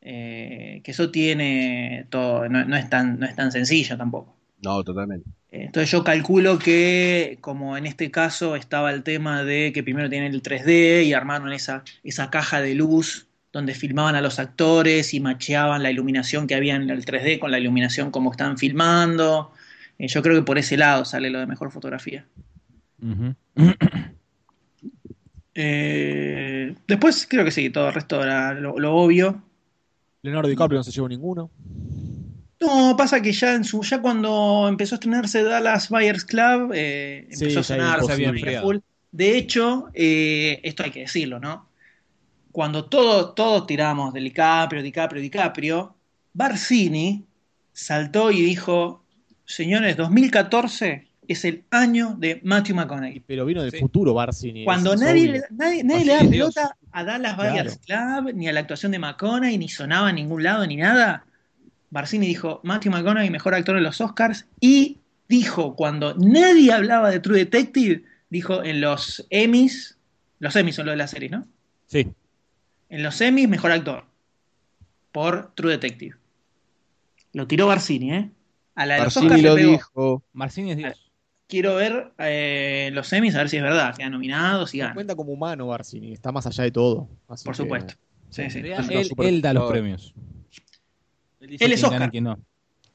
Eh, 0.00 0.82
que 0.84 0.90
eso 0.92 1.10
tiene 1.10 2.06
todo, 2.10 2.48
no, 2.48 2.64
no 2.64 2.76
es 2.76 2.88
tan, 2.88 3.18
no 3.18 3.26
es 3.26 3.34
tan 3.34 3.50
sencillo 3.50 3.96
tampoco. 3.96 4.36
No, 4.62 4.84
totalmente. 4.84 5.28
Eh, 5.50 5.64
Entonces 5.64 5.90
yo 5.90 6.04
calculo 6.04 6.58
que, 6.58 7.38
como 7.40 7.76
en 7.76 7.86
este 7.86 8.10
caso 8.10 8.54
estaba 8.54 8.92
el 8.92 9.02
tema 9.02 9.42
de 9.42 9.72
que 9.72 9.82
primero 9.82 10.08
tienen 10.08 10.32
el 10.32 10.42
3D 10.42 11.04
y 11.04 11.12
armaron 11.12 11.52
esa, 11.52 11.82
esa 12.04 12.30
caja 12.30 12.60
de 12.60 12.74
luz 12.74 13.26
donde 13.52 13.74
filmaban 13.74 14.14
a 14.14 14.20
los 14.20 14.38
actores 14.38 15.12
y 15.14 15.20
macheaban 15.20 15.82
la 15.82 15.90
iluminación 15.90 16.46
que 16.46 16.54
había 16.54 16.76
en 16.76 16.88
el 16.90 17.04
3D 17.04 17.38
con 17.40 17.50
la 17.50 17.58
iluminación 17.58 18.10
como 18.10 18.30
están 18.30 18.58
filmando. 18.58 19.50
Eh, 19.98 20.08
yo 20.08 20.22
creo 20.22 20.36
que 20.36 20.42
por 20.42 20.58
ese 20.58 20.76
lado 20.76 21.04
sale 21.04 21.30
lo 21.30 21.38
de 21.38 21.46
mejor 21.46 21.70
fotografía. 21.70 22.26
Eh, 25.58 26.74
después 26.86 27.26
creo 27.26 27.42
que 27.42 27.50
sí, 27.50 27.70
todo 27.70 27.88
el 27.88 27.94
resto 27.94 28.22
era 28.22 28.52
lo, 28.52 28.78
lo 28.78 28.94
obvio. 28.94 29.42
Leonardo 30.20 30.50
DiCaprio 30.50 30.78
no 30.80 30.84
se 30.84 30.90
llevó 30.90 31.08
ninguno. 31.08 31.50
No, 32.60 32.94
pasa 32.96 33.22
que 33.22 33.32
ya 33.32 33.54
en 33.54 33.64
su, 33.64 33.82
ya 33.82 34.02
cuando 34.02 34.66
empezó 34.68 34.94
a 34.94 34.96
estrenarse 34.96 35.42
Dallas 35.42 35.88
Buyers 35.88 36.24
Club, 36.24 36.72
eh, 36.74 37.26
Sí, 37.30 37.44
empezó 37.44 37.60
a 37.60 37.62
sonar 37.62 38.04
se 38.04 38.60
full. 38.60 38.78
De 39.12 39.36
hecho, 39.38 39.88
eh, 39.94 40.60
esto 40.62 40.82
hay 40.82 40.90
que 40.90 41.00
decirlo, 41.00 41.38
¿no? 41.38 41.70
Cuando 42.52 42.84
todos 42.86 43.34
todos 43.34 43.66
tiramos 43.66 44.12
de 44.12 44.20
DiCaprio, 44.20 44.82
DiCaprio, 44.82 45.22
DiCaprio, 45.22 45.94
Barcini 46.34 47.24
saltó 47.72 48.30
y 48.30 48.42
dijo, 48.42 49.05
señores, 49.46 49.96
2014 49.96 51.06
es 51.28 51.44
el 51.44 51.64
año 51.70 52.14
de 52.18 52.40
Matthew 52.44 52.76
McConaughey. 52.76 53.20
Pero 53.26 53.44
vino 53.46 53.62
del 53.62 53.72
Sí. 53.72 53.78
futuro 53.78 54.14
Barcini. 54.14 54.64
Cuando 54.64 54.94
nadie, 54.94 55.28
le- 55.32 55.42
nadie, 55.50 55.82
nadie 55.82 56.04
le 56.04 56.12
da 56.14 56.20
pelota 56.20 56.76
a 56.92 57.04
Dallas 57.04 57.36
Buyers 57.36 57.78
Club, 57.78 58.32
ni 58.34 58.48
a 58.48 58.52
la 58.52 58.60
actuación 58.60 58.92
de 58.92 58.98
McConaughey, 58.98 59.58
ni 59.58 59.68
sonaba 59.68 60.10
en 60.10 60.16
ningún 60.16 60.42
lado, 60.42 60.66
ni 60.66 60.76
nada, 60.76 61.24
Barcini 61.90 62.26
dijo, 62.26 62.60
Matthew 62.62 62.92
McConaughey, 62.92 63.30
mejor 63.30 63.54
actor 63.54 63.76
en 63.76 63.82
los 63.82 64.00
Oscars, 64.00 64.46
y 64.60 64.98
dijo, 65.28 65.74
cuando 65.74 66.14
nadie 66.14 66.72
hablaba 66.72 67.10
de 67.10 67.18
True 67.20 67.38
Detective, 67.38 68.04
dijo 68.30 68.62
en 68.62 68.80
los 68.80 69.26
Emmys, 69.30 69.96
los 70.38 70.54
Emmys 70.54 70.74
son 70.76 70.86
lo 70.86 70.92
de 70.92 70.98
la 70.98 71.06
serie, 71.08 71.28
¿no? 71.30 71.46
Sí. 71.86 72.08
En 72.88 73.02
los 73.02 73.20
Emmys, 73.20 73.48
mejor 73.48 73.72
actor, 73.72 74.04
por 75.12 75.52
True 75.54 75.72
Detective. 75.72 76.16
Lo 77.32 77.46
tiró 77.46 77.66
Barcini, 77.66 78.12
¿eh? 78.12 78.30
A 78.76 78.86
la 78.86 78.94
de 78.96 79.04
los 79.04 79.16
Oscars 79.16 79.42
lo 79.42 79.54
dijo. 79.56 80.22
Marcini 80.32 80.70
es 80.72 80.76
Dios. 80.76 81.10
Quiero 81.48 81.76
ver 81.76 82.12
eh, 82.18 82.90
los 82.92 83.12
Emmys, 83.12 83.34
a 83.34 83.38
ver 83.38 83.48
si 83.48 83.56
es 83.56 83.62
verdad, 83.62 83.94
quedan 83.96 84.12
nominados 84.12 84.74
y 84.74 84.78
ganan. 84.78 84.94
cuenta 84.94 85.14
como 85.14 85.32
humano 85.32 85.66
Barcini, 85.68 86.12
está 86.12 86.30
más 86.32 86.46
allá 86.46 86.64
de 86.64 86.70
todo. 86.72 87.08
así 87.28 87.44
Por 87.44 87.54
que- 87.54 87.62
supuesto. 87.62 87.94
Sí, 88.30 88.50
sí. 88.50 88.58
Es 88.64 88.88
él, 88.88 89.04
super- 89.04 89.26
él 89.26 89.40
da 89.42 89.52
los 89.54 89.70
premios. 89.70 90.12
Él 91.40 91.72
es 91.72 91.84
Oscar. 91.84 92.10
no. 92.20 92.38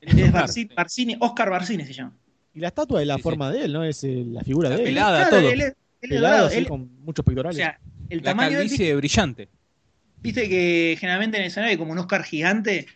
Es 0.02 0.16
Barci- 0.34 0.74
Barcini, 0.76 1.16
Oscar 1.20 1.50
Barcini 1.50 1.86
se 1.86 1.94
llama. 1.94 2.14
Y 2.54 2.60
la 2.60 2.68
estatua 2.68 3.02
es 3.02 3.08
la 3.08 3.16
Sí, 3.16 3.20
sí. 3.20 3.24
forma 3.24 3.50
de 3.52 3.64
él, 3.66 3.74
¿no? 3.74 3.84
Es 3.84 4.04
eh, 4.04 4.24
la 4.28 4.42
figura 4.44 4.70
La 4.70 4.76
de 4.76 4.82
él. 4.82 4.88
pelada, 4.90 5.28
Claro, 5.30 5.38
todo. 5.44 5.52
Él, 5.52 5.62
es- 5.62 5.68
él 5.68 5.76
es 6.02 6.10
Pelado, 6.10 6.48
así, 6.48 6.58
él- 6.58 6.68
con 6.68 6.90
muchos 7.04 7.24
o 7.24 7.26
pectorales. 7.26 7.56
sea, 7.56 7.80
el 8.10 8.18
La 8.18 8.24
tamaño 8.24 8.50
de 8.50 8.56
él, 8.64 8.70
calvicie 8.70 8.96
brillante. 8.96 9.48
viste 10.22 10.50
que 10.50 10.98
generalmente 11.00 11.38
en 11.38 11.44
el 11.44 11.48
escenario 11.48 11.72
hay 11.72 11.78
como 11.78 11.94
un 11.94 12.00
Oscar 12.00 12.24
gigante. 12.24 12.88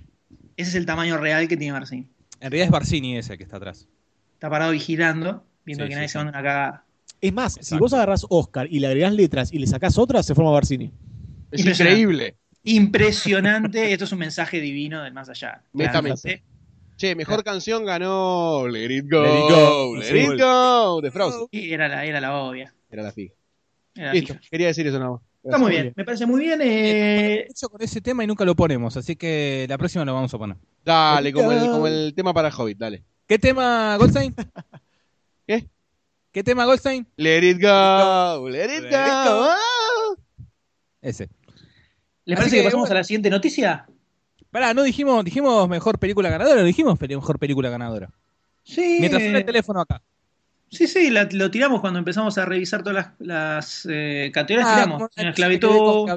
Ese 0.58 0.70
es 0.70 0.76
el 0.76 0.86
tamaño 0.86 1.18
real 1.18 1.48
que 1.48 1.56
tiene 1.56 1.72
Barcini. 1.74 2.08
En 2.46 2.52
realidad 2.52 2.66
es 2.68 2.72
Barcini 2.72 3.18
ese 3.18 3.38
que 3.38 3.43
está 3.43 3.58
atrás. 3.58 3.88
Está 4.34 4.50
parado 4.50 4.72
vigilando, 4.72 5.43
viendo 5.66 5.84
Sí, 5.84 5.89
que 5.89 5.93
sí, 5.93 5.96
nadie 5.96 6.08
sí. 6.08 6.12
se 6.12 6.18
manda 6.20 6.32
una 6.32 6.43
cagada. 6.43 6.86
es 7.22 7.34
más, 7.34 7.58
si 7.60 7.78
vos 7.78 7.91
agarrás 7.93 8.26
Oscar 8.30 8.68
y 8.70 8.80
le 8.80 8.88
agregás 8.88 9.14
letras 9.14 9.52
y 9.52 9.58
le 9.60 9.66
sacás 9.68 9.98
otras, 9.98 10.26
se 10.26 10.36
forma 10.36 10.52
Barcini. 10.52 10.91
Es 11.52 11.62
Impresionante. 11.62 12.02
increíble. 12.02 12.36
Impresionante, 12.64 13.91
esto 13.93 14.06
es 14.06 14.12
un 14.12 14.20
mensaje 14.20 14.60
divino 14.62 15.02
del 15.04 15.14
más 15.14 15.30
allá. 15.30 15.64
Claramente. 15.74 16.43
Che, 16.98 17.16
mejor 17.16 17.43
canción 17.43 17.84
ganó 17.84 18.68
Let 18.68 18.91
It 18.96 19.12
Go. 19.12 19.24
Let 19.24 19.39
It 19.39 19.50
Go. 19.50 19.96
Let. 19.98 20.34
It 20.36 20.39
Go. 20.39 21.02
De 21.02 21.12
Frozen. 21.12 21.48
Y 21.52 21.74
era 21.74 21.88
la, 21.88 22.06
era 22.06 22.22
la 22.22 22.38
obvia. 22.39 22.74
Era 22.89 23.04
la 23.04 23.12
fija. 23.12 23.34
Era 23.96 24.08
la 24.08 24.14
Listo, 24.14 24.34
fija. 24.36 24.50
quería 24.52 24.68
decir 24.68 24.86
eso 24.88 25.00
nada 25.00 25.12
más. 25.12 25.22
Está 25.46 25.58
muy 25.60 25.72
bien, 25.72 25.93
me 25.96 26.04
parece 26.04 26.26
muy 26.26 26.41
bien. 26.41 26.60
eh, 26.64 27.46
Hecho 27.50 27.70
con 27.70 27.82
ese 27.82 28.02
tema 28.02 28.24
y 28.24 28.28
nunca 28.28 28.43
lo 28.43 28.56
ponemos, 28.56 28.98
así 28.98 29.16
que 29.16 29.66
la 29.70 29.78
próxima 29.78 30.04
lo 30.04 30.14
vamos 30.14 30.34
a 30.34 30.38
poner. 30.39 30.58
Dale, 30.84 31.32
como 31.32 31.52
el, 31.52 31.60
como 31.70 31.88
el 31.88 32.14
tema 32.16 32.34
para 32.34 32.50
Hobbit, 32.50 32.78
dale. 32.78 33.04
¿Qué 33.28 33.38
tema, 33.38 33.96
Goldstein? 33.98 34.34
¿Qué? 35.48 35.68
¿Qué 36.32 36.43
tema, 36.43 36.66
Goldstein? 36.66 37.08
Let 37.18 37.43
it 37.48 37.62
go, 37.62 38.50
let 38.50 38.66
it 38.66 38.84
Let 38.84 38.88
it 38.88 38.91
go. 38.91 39.41
go. 39.46 40.18
Ese. 41.02 41.30
¿Les 42.26 42.38
Así 42.39 42.50
parece 42.50 42.56
que, 42.56 42.62
que 42.62 42.66
pasamos 42.66 42.88
bueno. 42.89 42.96
a 42.96 43.00
la 43.00 43.04
siguiente 43.04 43.30
noticia? 43.30 43.86
Pará, 44.50 44.74
no 44.74 44.82
dijimos, 44.84 45.24
dijimos 45.24 45.70
mejor 45.70 46.00
película 46.00 46.30
ganadora, 46.30 46.62
no 46.62 46.66
dijimos 46.66 47.00
mejor 47.00 47.38
película 47.38 47.70
ganadora. 47.70 48.10
Sí. 48.64 48.98
Mientras 49.00 49.22
suena 49.22 49.38
el 49.39 49.46
teléfono 49.46 49.82
acá. 49.82 50.02
Sí, 50.72 50.88
sí, 50.88 51.09
la- 51.09 51.28
lo 51.32 51.51
tiramos 51.51 51.80
cuando 51.82 51.99
empezamos 51.99 52.38
a 52.38 52.45
revisar 52.45 52.84
todas 52.84 52.95
las, 52.95 53.28
las, 53.28 53.88
eh, 53.89 54.32
categorías. 54.34 54.70
Ah, 54.72 54.84
tiramos. 54.84 55.09
En 55.16 55.28
esclavitud. 55.28 56.09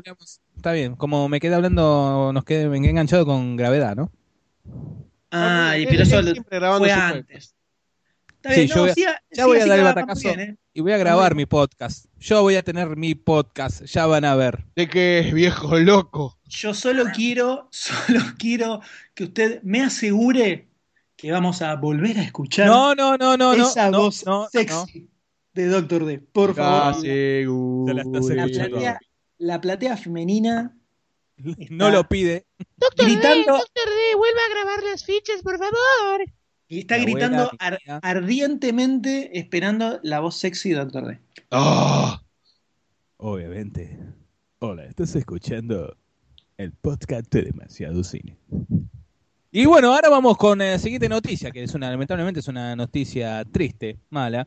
Está 0.56 0.72
bien, 0.72 0.96
como 0.96 1.28
me 1.28 1.38
quedé 1.38 1.54
hablando, 1.54 2.32
nos 2.32 2.44
quedé, 2.44 2.68
me 2.68 2.80
quedé 2.80 2.90
enganchado 2.90 3.24
con 3.24 3.56
gravedad, 3.56 3.94
¿no? 3.94 4.10
Ah, 5.30 5.74
y 5.78 5.82
Él- 5.82 5.88
pero 5.90 6.02
eso 6.02 6.22
fue 6.78 6.90
antes. 6.92 7.54
Está 8.36 8.50
Sí, 8.50 8.60
bien, 8.60 8.68
yo 8.68 8.74
no, 8.76 8.80
voy 8.82 8.90
a- 8.90 8.94
sí, 8.94 9.02
ya 9.02 9.20
sí, 9.32 9.42
voy 9.42 9.58
a 9.58 9.66
dar 9.66 9.78
el 9.78 9.84
batacazo. 9.84 10.20
bien, 10.28 10.40
¿eh? 10.40 10.56
Y 10.72 10.80
voy 10.80 10.92
a 10.92 10.96
grabar 10.98 11.34
mi 11.34 11.44
podcast. 11.44 12.06
Yo 12.18 12.42
voy 12.42 12.54
a 12.54 12.62
tener 12.62 12.96
mi 12.96 13.14
podcast, 13.16 13.82
ya 13.84 14.06
van 14.06 14.24
a 14.24 14.36
ver. 14.36 14.64
De 14.76 14.88
que 14.88 15.18
es 15.18 15.34
viejo 15.34 15.76
loco. 15.78 16.38
Yo 16.46 16.72
solo 16.72 17.06
quiero, 17.14 17.68
solo 17.72 18.20
quiero 18.38 18.80
que 19.14 19.24
usted 19.24 19.60
me 19.64 19.82
asegure 19.82 20.67
que 21.18 21.32
vamos 21.32 21.62
a 21.62 21.74
volver 21.74 22.16
a 22.18 22.22
escuchar 22.22 22.68
No, 22.68 22.94
no, 22.94 23.16
no, 23.18 23.36
no, 23.36 23.56
no. 23.56 23.66
esa 23.68 23.90
no, 23.90 24.02
voz 24.02 24.24
no, 24.24 24.42
no. 24.44 24.48
sexy 24.50 25.10
de 25.52 25.66
Doctor 25.66 26.04
D. 26.06 26.20
Por 26.20 26.54
favor. 26.54 27.04
La 27.04 28.04
platea, 28.04 29.00
la 29.38 29.60
platea 29.60 29.96
femenina 29.96 30.76
No 31.70 31.90
lo 31.90 32.08
pide. 32.08 32.46
gritando 32.96 33.54
D, 33.56 34.16
vuelva 34.16 34.40
a 34.46 34.54
grabar 34.54 34.82
las 34.84 35.04
fichas, 35.04 35.42
por 35.42 35.58
favor. 35.58 36.24
y 36.68 36.78
está 36.80 36.98
gritando 36.98 37.50
ar- 37.58 37.78
ardientemente 38.02 39.36
esperando 39.38 39.98
la 40.04 40.20
voz 40.20 40.36
sexy 40.36 40.70
de 40.70 40.76
Doctor 40.76 41.06
D. 41.08 41.18
Ah. 41.50 42.22
Obviamente. 43.16 43.98
Hola, 44.60 44.84
estás 44.84 45.16
escuchando 45.16 45.96
el 46.56 46.72
podcast 46.72 47.32
de 47.32 47.42
Demasiado 47.42 48.04
Cine. 48.04 48.36
Y 49.50 49.64
bueno, 49.66 49.94
ahora 49.94 50.08
vamos 50.10 50.36
con 50.36 50.58
la 50.58 50.78
siguiente 50.78 51.08
noticia, 51.08 51.50
que 51.50 51.62
es 51.62 51.74
una, 51.74 51.90
lamentablemente 51.90 52.40
es 52.40 52.48
una 52.48 52.76
noticia 52.76 53.44
triste, 53.50 53.96
mala, 54.10 54.46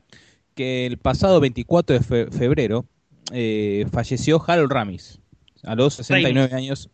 que 0.56 0.86
el 0.86 0.98
pasado 1.00 1.40
24 1.40 1.98
de 1.98 2.04
fe- 2.04 2.28
febrero 2.32 2.86
eh, 3.32 3.86
falleció 3.92 4.44
Harold 4.46 4.72
Ramis, 4.72 5.20
a 5.64 5.76
los 5.76 5.96
69 5.96 6.54
años. 6.56 6.90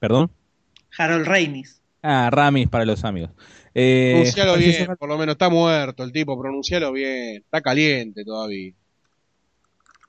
¿Perdón? 0.00 0.30
Harold 0.98 1.26
Ramis. 1.26 1.80
Ah, 2.02 2.30
Ramis 2.32 2.68
para 2.68 2.84
los 2.84 3.04
amigos. 3.04 3.30
Eh, 3.74 4.12
Pronuncialo 4.14 4.56
bien, 4.56 4.96
por 4.98 5.08
lo 5.08 5.18
menos 5.18 5.34
está 5.34 5.48
muerto 5.48 6.02
el 6.02 6.12
tipo, 6.12 6.38
pronuncialo 6.40 6.92
bien. 6.92 7.36
Está 7.44 7.60
caliente 7.60 8.24
todavía. 8.24 8.72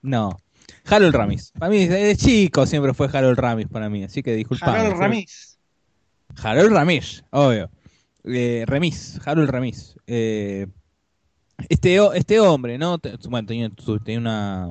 No. 0.02 0.38
Harold 0.86 1.14
Ramis. 1.14 1.52
Para 1.58 1.70
mí, 1.70 1.86
de 1.86 2.16
chico 2.16 2.66
siempre 2.66 2.94
fue 2.94 3.10
Harold 3.12 3.38
Ramis 3.38 3.68
para 3.68 3.90
mí, 3.90 4.04
así 4.04 4.24
que 4.24 4.34
disculpame. 4.36 4.78
Harold 4.80 4.98
Ramis. 5.00 5.57
Harold 6.36 6.72
Ramis, 6.72 7.24
obvio. 7.32 7.70
Eh, 8.24 8.64
Remis, 8.68 9.20
Harold 9.26 9.50
Remis. 9.50 9.96
Eh, 10.06 10.68
este, 11.70 11.98
este 12.16 12.40
hombre, 12.40 12.78
¿no? 12.78 13.00
Bueno, 13.30 13.48
tenía, 13.48 13.72
una. 14.18 14.70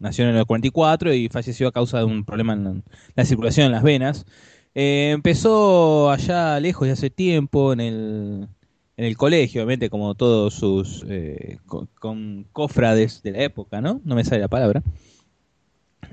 Nació 0.00 0.28
en 0.28 0.36
el 0.36 0.46
44 0.46 1.12
y 1.12 1.28
falleció 1.28 1.66
a 1.68 1.72
causa 1.72 1.98
de 1.98 2.04
un 2.04 2.24
problema 2.24 2.52
en 2.52 2.64
la, 2.64 2.74
la 3.16 3.24
circulación 3.24 3.66
en 3.66 3.72
las 3.72 3.82
venas. 3.82 4.26
Eh, 4.74 5.10
empezó 5.12 6.10
allá 6.10 6.60
lejos 6.60 6.86
de 6.86 6.92
hace 6.92 7.10
tiempo 7.10 7.72
en 7.72 7.80
el, 7.80 8.48
en 8.96 9.04
el 9.04 9.16
colegio, 9.16 9.60
obviamente, 9.62 9.90
como 9.90 10.14
todos 10.14 10.54
sus 10.54 11.04
eh, 11.08 11.58
co- 11.66 11.88
con 11.98 12.46
cofrades 12.52 13.22
de 13.24 13.32
la 13.32 13.42
época, 13.42 13.80
¿no? 13.80 14.00
No 14.04 14.14
me 14.14 14.24
sale 14.24 14.40
la 14.40 14.48
palabra. 14.48 14.82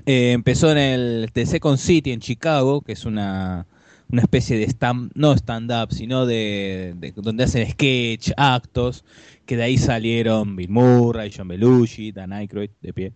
Empezó 0.04 0.70
en 0.72 0.78
el 0.78 1.30
The 1.32 1.46
Second 1.46 1.78
City 1.78 2.12
en 2.12 2.20
Chicago, 2.20 2.80
que 2.80 2.92
es 2.92 3.04
una, 3.04 3.66
una 4.10 4.22
especie 4.22 4.56
de 4.58 4.64
stand, 4.64 5.10
no 5.14 5.32
stand-up, 5.32 5.92
sino 5.92 6.26
de, 6.26 6.94
de- 6.96 7.12
donde 7.16 7.44
hacen 7.44 7.68
sketch, 7.70 8.30
actos, 8.36 9.04
que 9.46 9.56
de 9.56 9.64
ahí 9.64 9.78
salieron 9.78 10.56
Bill 10.56 10.68
Murray, 10.70 11.32
John 11.36 11.48
Belushi, 11.48 12.12
Dan 12.12 12.32
Aykroyd, 12.32 12.70
de 12.80 12.92
pie, 12.92 13.12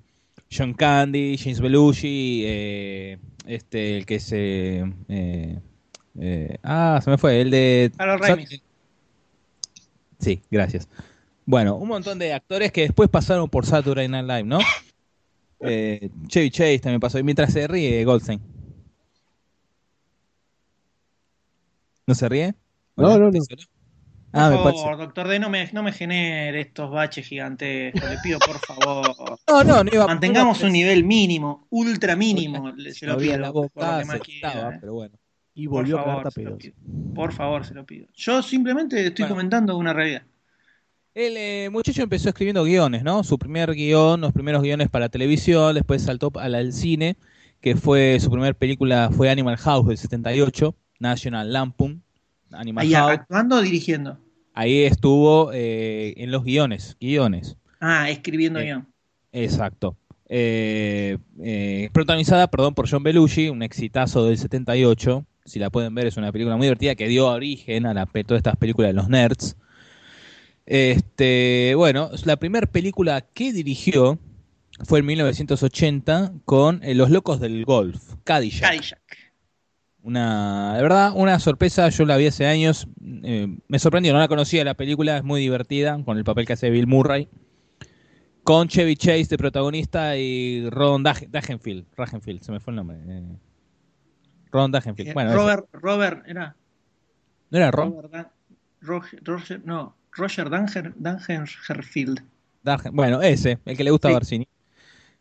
John 0.50 0.74
Candy, 0.74 1.36
James 1.38 1.60
Belushi, 1.60 2.42
eh, 2.44 3.18
este, 3.46 3.96
el 3.96 4.06
que 4.06 4.18
se... 4.20 4.84
eh, 5.08 5.58
eh, 6.18 6.56
ah, 6.64 7.00
se 7.02 7.10
me 7.10 7.18
fue, 7.18 7.40
el 7.40 7.50
de... 7.50 7.92
Harold 7.98 8.22
Ramis. 8.22 8.60
Sí, 10.18 10.40
gracias. 10.50 10.88
Bueno, 11.46 11.76
un 11.76 11.88
montón 11.88 12.18
de 12.18 12.32
actores 12.32 12.72
que 12.72 12.82
después 12.82 13.08
pasaron 13.08 13.48
por 13.48 13.64
Saturday 13.64 14.08
Night 14.08 14.26
Live, 14.26 14.44
¿no? 14.44 14.58
Eh, 15.62 16.08
Chevy 16.26 16.50
Chase 16.50 16.78
también 16.78 17.00
pasó. 17.00 17.18
Y 17.18 17.22
mientras 17.22 17.52
se 17.52 17.68
ríe, 17.68 18.02
Goldstein. 18.06 18.40
¿No 22.10 22.14
se 22.16 22.28
ríe? 22.28 22.54
No, 22.96 23.06
Hola, 23.06 23.18
no, 23.18 23.30
no. 23.30 23.38
¿estás 23.38 23.46
solo? 23.46 23.62
Por 24.32 24.40
Ah, 24.42 24.50
me 24.50 24.56
favor, 24.56 24.72
parece. 24.82 24.96
doctor 25.04 25.28
D, 25.28 25.38
no 25.38 25.48
me, 25.48 25.70
no 25.72 25.82
me 25.84 25.92
genere 25.92 26.60
estos 26.60 26.90
baches 26.90 27.24
gigantescos. 27.24 28.10
Le 28.10 28.16
pido, 28.18 28.38
por 28.40 28.58
favor. 28.58 29.38
No, 29.46 29.62
no, 29.62 29.84
no 29.84 29.90
iba 29.92 30.06
Mantengamos 30.08 30.60
no 30.60 30.66
un 30.66 30.72
nivel 30.72 31.04
mínimo, 31.04 31.68
ultra 31.70 32.16
mínimo. 32.16 32.72
le- 32.72 32.92
Se 32.94 33.06
lo 33.06 33.16
pido. 33.16 33.38
la 33.38 33.52
por 33.52 33.62
lo 33.62 33.70
boca, 33.74 34.04
se 34.04 34.20
quiera, 34.20 34.48
estaba, 34.48 34.70
eh. 34.70 34.74
Ah, 34.74 34.78
pero 34.80 34.94
bueno. 34.94 35.16
Y 35.54 35.66
Por 35.66 35.74
volvió 35.74 35.98
a 36.00 36.02
favor, 36.02 36.16
cagar 36.18 36.32
se 36.32 36.42
lo 36.42 36.58
pedos. 36.58 36.58
pido. 36.58 37.14
Por 37.14 37.32
favor, 37.32 37.64
se 37.64 37.74
lo 37.74 37.86
pido. 37.86 38.08
Yo 38.14 38.42
simplemente 38.42 39.06
estoy 39.06 39.22
Bueno. 39.22 39.34
comentando 39.36 39.76
una 39.76 39.92
realidad. 39.92 40.22
El 41.14 41.36
eh, 41.36 41.68
muchacho 41.70 42.02
empezó 42.02 42.28
escribiendo 42.28 42.64
guiones, 42.64 43.04
¿no? 43.04 43.22
Su 43.22 43.38
primer 43.38 43.72
guion, 43.74 44.20
los 44.20 44.32
primeros 44.32 44.62
guiones 44.62 44.88
para 44.90 45.08
televisión, 45.08 45.74
después 45.74 46.02
saltó 46.02 46.32
al 46.36 46.54
al 46.56 46.72
cine, 46.72 47.16
que 47.60 47.76
fue 47.76 48.18
su 48.20 48.30
primera 48.30 48.54
película 48.54 49.10
fue 49.12 49.28
Animal 49.30 49.56
House 49.58 49.86
del 49.88 49.98
78, 49.98 50.74
National 51.00 51.52
Lampoon, 51.52 52.02
Animal 52.52 52.86
Ahí 52.86 52.92
House. 52.92 53.10
actuando 53.12 53.56
o 53.56 53.62
dirigiendo. 53.62 54.18
Ahí 54.54 54.82
estuvo 54.84 55.50
eh, 55.52 56.14
en 56.16 56.30
los 56.30 56.44
guiones, 56.44 56.96
guiones. 57.00 57.56
Ah, 57.80 58.10
escribiendo 58.10 58.60
Eh, 58.60 58.64
guion. 58.66 58.88
Exacto. 59.32 59.96
Eh, 60.28 61.18
eh, 61.42 61.88
protagonizada, 61.92 62.46
perdón, 62.48 62.74
por 62.74 62.88
John 62.88 63.02
Belushi, 63.02 63.48
un 63.48 63.62
exitazo 63.62 64.24
del 64.26 64.38
78. 64.38 65.24
Si 65.44 65.58
la 65.58 65.70
pueden 65.70 65.94
ver, 65.94 66.06
es 66.06 66.16
una 66.16 66.30
película 66.30 66.56
muy 66.56 66.66
divertida 66.66 66.94
que 66.94 67.08
dio 67.08 67.26
origen 67.28 67.86
a 67.86 67.94
la, 67.94 68.06
todas 68.06 68.38
estas 68.38 68.56
películas 68.56 68.90
de 68.90 68.94
los 68.94 69.08
nerds. 69.08 69.56
Este, 70.66 71.72
bueno, 71.76 72.10
la 72.24 72.36
primera 72.36 72.66
película 72.66 73.22
que 73.22 73.52
dirigió 73.52 74.18
fue 74.84 75.00
en 75.00 75.06
1980 75.06 76.32
con 76.44 76.80
Los 76.84 77.10
Locos 77.10 77.40
del 77.40 77.64
Golf, 77.64 78.14
Cadillac. 78.24 78.60
Cadillac. 78.60 79.29
Una, 80.02 80.74
de 80.76 80.82
verdad, 80.82 81.12
una 81.14 81.38
sorpresa. 81.38 81.88
Yo 81.90 82.04
la 82.06 82.16
vi 82.16 82.26
hace 82.26 82.46
años. 82.46 82.86
eh, 83.22 83.58
me 83.68 83.78
sorprendió, 83.78 84.12
no 84.12 84.18
la 84.18 84.28
conocía 84.28 84.64
la 84.64 84.74
película, 84.74 85.18
es 85.18 85.24
muy 85.24 85.40
divertida, 85.40 86.02
con 86.04 86.16
el 86.16 86.24
papel 86.24 86.46
que 86.46 86.54
hace 86.54 86.70
Bill 86.70 86.86
Murray. 86.86 87.28
Con 88.42 88.68
Chevy 88.68 88.96
Chase 88.96 89.26
de 89.26 89.36
protagonista 89.38 90.16
y 90.16 90.68
Ron 90.70 91.04
Dag- 91.04 91.28
Dagenfield. 91.28 91.84
Dagenfield, 91.96 92.40
se 92.42 92.50
me 92.52 92.60
fue 92.60 92.72
el 92.72 92.76
nombre. 92.76 92.96
eh. 93.06 93.22
Ron 94.50 94.72
Dagenfield. 94.72 95.10
Eh, 95.10 95.12
ese. 95.14 95.34
Robert, 95.34 95.66
Robert, 95.72 96.22
era. 96.26 96.56
¿no 97.50 97.58
era 97.58 97.70
Ron? 97.70 97.90
Robert 97.92 98.10
Dan- 98.12 98.28
Roger, 98.80 99.20
Roger- 99.22 99.62
no, 99.64 99.94
Roger 100.12 100.48
Danger, 100.48 100.94
Dangerfield. 100.96 102.22
Dagen- 102.62 102.94
bueno, 102.96 103.20
ese, 103.20 103.58
el 103.66 103.76
que 103.76 103.84
le 103.84 103.90
gusta 103.90 104.08
a. 104.08 104.12
Barcini. 104.14 104.48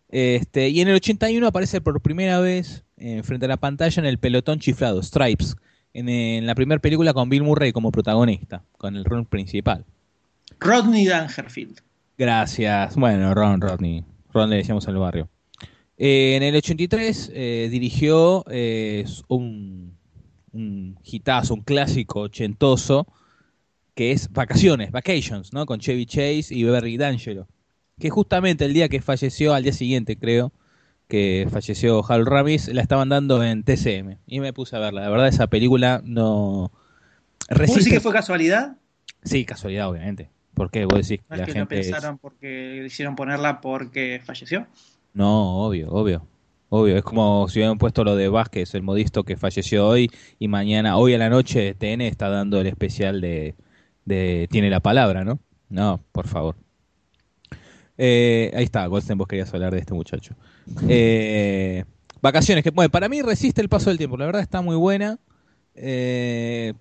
Este, 0.09 0.69
y 0.69 0.81
en 0.81 0.87
el 0.87 0.95
81 0.95 1.45
aparece 1.45 1.81
por 1.81 2.01
primera 2.01 2.39
vez 2.39 2.83
eh, 2.97 3.21
frente 3.23 3.45
a 3.45 3.49
la 3.49 3.57
pantalla 3.57 4.01
en 4.01 4.07
el 4.07 4.17
pelotón 4.17 4.59
chiflado, 4.59 5.01
Stripes, 5.03 5.55
en, 5.93 6.09
en 6.09 6.45
la 6.45 6.55
primera 6.55 6.81
película 6.81 7.13
con 7.13 7.29
Bill 7.29 7.43
Murray 7.43 7.71
como 7.71 7.91
protagonista, 7.91 8.63
con 8.77 8.95
el 8.95 9.05
rol 9.05 9.25
principal. 9.25 9.85
Rodney 10.59 11.05
Dangerfield. 11.05 11.79
Gracias. 12.17 12.95
Bueno, 12.95 13.33
Ron 13.33 13.61
Rodney. 13.61 14.03
Ron 14.33 14.49
le 14.49 14.57
decíamos 14.57 14.87
al 14.87 14.97
barrio. 14.97 15.29
Eh, 15.97 16.35
en 16.35 16.43
el 16.43 16.55
83 16.55 17.31
eh, 17.33 17.67
dirigió 17.71 18.45
eh, 18.49 19.05
un, 19.27 19.97
un 20.51 20.97
hitazo, 21.03 21.53
un 21.53 21.61
clásico 21.61 22.21
ochentoso, 22.21 23.07
que 23.95 24.11
es 24.11 24.31
Vacaciones, 24.31 24.91
Vacations, 24.91 25.51
¿no? 25.53 25.65
Con 25.65 25.79
Chevy 25.79 26.05
Chase 26.05 26.47
y 26.51 26.63
Beverly 26.63 26.97
D'Angelo. 26.97 27.47
Que 27.99 28.09
justamente 28.09 28.65
el 28.65 28.73
día 28.73 28.89
que 28.89 29.01
falleció, 29.01 29.53
al 29.53 29.63
día 29.63 29.73
siguiente 29.73 30.17
creo, 30.17 30.51
que 31.07 31.47
falleció 31.51 32.03
Hal 32.09 32.25
Ramis, 32.25 32.67
la 32.69 32.81
estaban 32.81 33.09
dando 33.09 33.43
en 33.43 33.63
TCM. 33.63 34.17
Y 34.27 34.39
me 34.39 34.53
puse 34.53 34.75
a 34.75 34.79
verla. 34.79 35.01
La 35.01 35.09
verdad, 35.09 35.27
esa 35.27 35.47
película 35.47 36.01
no... 36.05 36.71
¿Vos 37.63 37.75
decís 37.77 37.89
Resiste... 37.89 37.89
que 37.89 37.99
fue 37.99 38.13
casualidad? 38.13 38.77
Sí, 39.23 39.45
casualidad, 39.45 39.89
obviamente. 39.89 40.29
¿Por 40.53 40.71
qué? 40.71 40.85
Vos 40.85 41.07
decís 41.07 41.23
que 41.23 41.25
¿No 41.29 41.35
es 41.35 41.41
la 41.41 41.45
que 41.45 41.53
gente... 41.53 41.79
es- 41.79 41.87
pensaron 41.87 42.17
porque 42.17 42.83
hicieron 42.85 43.15
ponerla 43.15 43.61
porque 43.61 44.21
falleció? 44.25 44.67
No, 45.13 45.65
obvio, 45.65 45.89
obvio. 45.91 46.27
Obvio, 46.69 46.97
es 46.97 47.03
como 47.03 47.47
si 47.49 47.59
hubieran 47.59 47.79
puesto 47.79 48.03
lo 48.03 48.15
de 48.15 48.29
Vázquez, 48.29 48.75
el 48.75 48.83
modisto 48.83 49.23
que 49.23 49.37
falleció 49.37 49.87
hoy, 49.87 50.11
y 50.37 50.47
mañana, 50.47 50.97
hoy 50.97 51.15
a 51.15 51.17
la 51.17 51.29
noche, 51.29 51.73
TN 51.73 52.01
está 52.07 52.29
dando 52.29 52.61
el 52.61 52.67
especial 52.67 53.21
de, 53.21 53.55
de 54.05 54.47
Tiene 54.51 54.69
la 54.69 54.79
palabra, 54.79 55.23
¿no? 55.23 55.39
No, 55.69 56.03
por 56.11 56.27
favor. 56.27 56.55
Eh, 58.01 58.49
ahí 58.55 58.63
está, 58.63 58.85
Goldstein, 58.87 59.17
vos 59.17 59.27
querías 59.27 59.53
hablar 59.53 59.73
de 59.73 59.79
este 59.79 59.93
muchacho. 59.93 60.33
Eh, 60.87 61.83
vacaciones, 62.21 62.63
que 62.63 62.69
bueno, 62.69 62.89
para 62.89 63.09
mí 63.09 63.21
resiste 63.21 63.59
el 63.59 63.67
paso 63.67 63.89
del 63.89 63.97
tiempo, 63.97 64.15
la 64.15 64.25
verdad 64.25 64.41
está 64.41 64.61
muy 64.61 64.77
buena. 64.77 65.19
Eh, 65.75 66.73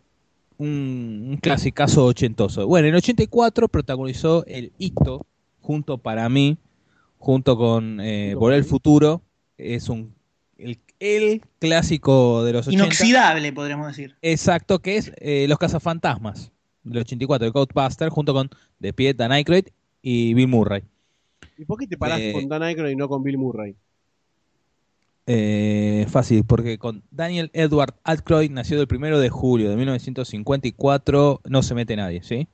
un, 0.59 1.27
un 1.31 1.37
clasicazo 1.39 2.05
ochentoso. 2.07 2.69
Bueno, 2.69 2.87
en 2.87 2.95
el 2.95 2.99
84 2.99 3.69
protagonizó 3.69 4.47
el 4.47 4.73
hito, 4.79 5.27
junto 5.61 5.99
para 5.99 6.29
mí, 6.29 6.57
junto 7.19 7.57
con 7.57 8.01
eh, 8.01 8.37
Volver 8.37 8.59
al 8.59 8.64
Futuro. 8.64 9.23
Es 9.57 9.89
un 9.89 10.14
el, 10.57 10.79
el 11.01 11.43
clásico 11.59 12.45
de 12.45 12.53
los 12.53 12.69
80. 12.69 12.85
Inoxidable, 12.85 13.53
podríamos 13.53 13.89
decir. 13.89 14.14
Exacto, 14.23 14.79
que 14.81 14.97
es 14.99 15.12
eh, 15.19 15.47
Los 15.49 15.59
Cazafantasmas 15.59 16.53
del 16.85 17.03
84 17.03 17.45
de 17.47 17.51
Ghostbuster, 17.51 18.09
junto 18.09 18.33
con 18.35 18.51
The 18.81 18.93
Piet, 18.93 19.16
Dan 19.16 19.33
Aykroyd 19.33 19.66
y 20.01 20.35
Bill 20.35 20.49
Murray. 20.49 20.85
¿Y 21.59 21.65
por 21.65 21.79
qué 21.79 21.87
te 21.87 21.99
parás 21.99 22.21
Eh, 22.21 22.33
con 22.33 22.49
Dan 22.49 22.63
Aykroyd 22.63 22.93
y 22.93 22.97
no 22.97 23.09
con 23.09 23.23
Bill 23.23 23.37
Murray? 23.37 23.75
Eh, 25.27 26.07
fácil, 26.09 26.45
porque 26.45 26.79
con 26.79 27.03
Daniel 27.11 27.51
Edward 27.53 27.95
Aykroyd 28.05 28.51
nació 28.51 28.81
el 28.81 28.89
primero 28.89 29.19
de 29.21 29.29
julio 29.29 29.69
de 29.69 29.77
1954, 29.77 31.41
no 31.45 31.63
se 31.63 31.75
mete 31.75 31.97
nadie, 31.97 32.23
¿sí? 32.23 32.49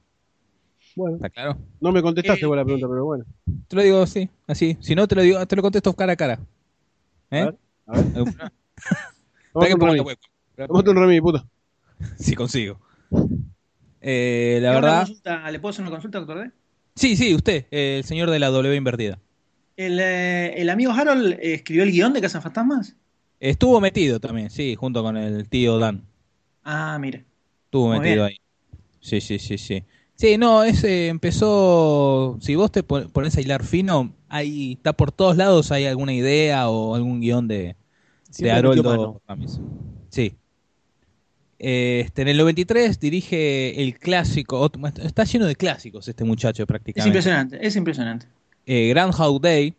Bueno, 0.96 1.16
¿Está 1.16 1.28
claro? 1.30 1.56
no 1.80 1.92
me 1.92 2.02
contestaste 2.02 2.44
Eh, 2.44 2.48
vos 2.48 2.56
la 2.56 2.64
pregunta, 2.64 2.88
pero 2.88 3.04
bueno. 3.04 3.24
Te 3.68 3.76
lo 3.76 3.82
digo 3.82 4.02
así, 4.02 4.28
así. 4.48 4.76
Si 4.80 4.94
no, 4.94 5.06
te 5.06 5.14
lo 5.14 5.22
digo, 5.22 5.46
te 5.46 5.54
lo 5.56 5.62
contesto 5.62 5.92
cara 5.92 6.14
a 6.14 6.16
cara. 6.16 6.40
¿Eh? 7.30 7.40
A 7.40 7.44
ver, 7.46 7.56
a 7.86 7.92
ver. 7.92 8.04
Tomate 9.52 9.74
un. 9.74 10.66
Tomate 10.66 10.92
Remy, 10.94 11.20
puto. 11.20 11.46
Si 12.18 12.34
consigo. 12.34 12.80
Eh, 14.00 14.58
la 14.60 14.60
¿Le 14.60 14.68
hago 14.68 14.78
una 14.78 14.86
verdad. 14.88 15.06
consulta- 15.06 15.50
¿Le 15.50 15.60
puedo 15.60 15.70
hacer 15.70 15.82
una 15.82 15.90
consulta, 15.92 16.18
doctor 16.18 16.38
D? 16.40 16.50
Sí, 16.96 17.16
sí, 17.16 17.34
usted, 17.34 17.66
eh, 17.70 17.98
el 17.98 18.04
señor 18.04 18.30
de 18.30 18.38
la 18.38 18.48
W 18.50 18.74
invertida. 18.76 19.18
¿El, 19.76 19.98
eh, 20.00 20.60
el 20.60 20.70
amigo 20.70 20.92
Harold 20.92 21.32
eh, 21.34 21.54
escribió 21.54 21.82
el 21.84 21.92
guion 21.92 22.12
de 22.12 22.20
Casa 22.20 22.40
Fantasmas? 22.40 22.96
Estuvo 23.40 23.80
metido 23.80 24.20
también, 24.20 24.50
sí, 24.50 24.74
junto 24.74 25.02
con 25.02 25.16
el 25.16 25.48
tío 25.48 25.78
Dan. 25.78 26.04
Ah, 26.62 26.98
mire. 26.98 27.24
Estuvo 27.66 27.88
Muy 27.88 27.98
metido 28.00 28.24
ahí. 28.24 28.36
Sí, 29.00 29.20
sí, 29.20 29.38
sí, 29.38 29.58
sí. 29.58 29.84
Sí, 30.16 30.38
no, 30.38 30.64
ese 30.64 31.08
empezó. 31.08 32.38
Si 32.40 32.54
vos 32.54 32.70
te 32.72 32.82
pon- 32.82 33.10
pones 33.10 33.36
a 33.36 33.40
hilar 33.40 33.64
fino, 33.64 34.14
ahí 34.28 34.74
está 34.74 34.92
por 34.92 35.12
todos 35.12 35.36
lados, 35.36 35.72
hay 35.72 35.86
alguna 35.86 36.14
idea 36.14 36.68
o 36.68 36.94
algún 36.94 37.20
guion 37.20 37.48
de, 37.48 37.76
Siempre 38.30 38.58
Haroldo. 38.58 39.20
Ramis. 39.26 39.60
Sí. 40.10 40.36
Este, 41.66 42.22
en 42.22 42.28
el 42.28 42.36
93 42.36 43.00
dirige 43.00 43.82
el 43.82 43.98
clásico. 43.98 44.70
Está 45.02 45.24
lleno 45.24 45.46
de 45.46 45.56
clásicos 45.56 46.06
este 46.08 46.22
muchacho 46.24 46.64
Es 46.64 46.66
prácticamente. 46.66 47.08
impresionante, 47.08 47.66
es 47.66 47.74
impresionante. 47.76 48.26
Eh, 48.66 48.88
Groundhog 48.90 49.40
Day. 49.40 49.74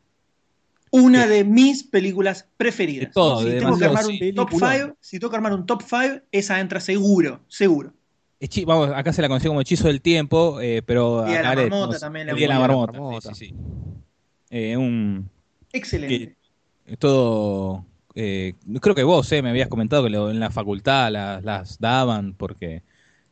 Una 0.92 1.24
Sí. 1.24 1.30
de 1.30 1.44
mis 1.44 1.84
películas 1.84 2.48
preferidas. 2.58 3.10
De 3.10 3.14
todo, 3.14 3.42
si 3.44 3.50
de 3.50 3.60
tengo 3.60 3.78
que 3.78 3.86
armar 3.86 4.06
un 4.06 4.18
sí. 4.18 4.34
top. 4.34 4.50
5, 4.52 4.98
si 5.00 5.20
tengo 5.20 5.30
que 5.30 5.36
armar 5.36 5.54
un 5.54 5.66
top 5.66 5.84
5, 5.84 6.22
esa 6.32 6.60
entra 6.60 6.80
seguro, 6.80 7.42
seguro. 7.48 7.92
Hechi- 8.40 8.66
vamos, 8.66 8.90
acá 8.96 9.14
se 9.14 9.22
la 9.22 9.28
conoció 9.28 9.50
como 9.52 9.62
Hechizo 9.62 9.88
del 9.88 10.02
Tiempo, 10.02 10.60
eh, 10.62 10.82
pero 10.86 11.24
Día 11.26 11.38
de 11.38 11.44
la 11.44 11.56
le- 11.56 11.70
Marmota 11.70 12.00
también 12.00 12.28
Día 12.28 12.36
de 12.36 12.48
la. 12.48 12.60
Marmota. 12.60 12.92
Marmota. 12.94 13.34
sí, 13.36 13.48
sí, 13.48 13.52
sí. 13.52 13.56
Eh, 14.50 14.78
un 14.78 15.30
Excelente. 15.74 16.36
que- 16.88 16.98
todo 16.98 17.86
eh, 18.16 18.54
creo 18.82 18.96
que 18.96 19.04
vos 19.04 19.32
eh, 19.32 19.42
me 19.42 19.50
habías 19.50 19.68
comentado 19.68 20.04
que 20.04 20.10
lo- 20.10 20.32
en 20.32 20.40
la 20.40 20.50
facultad 20.52 21.12
las, 21.12 21.44
las 21.44 21.80
daban 21.80 22.34
porque 22.34 22.76
en 22.76 22.84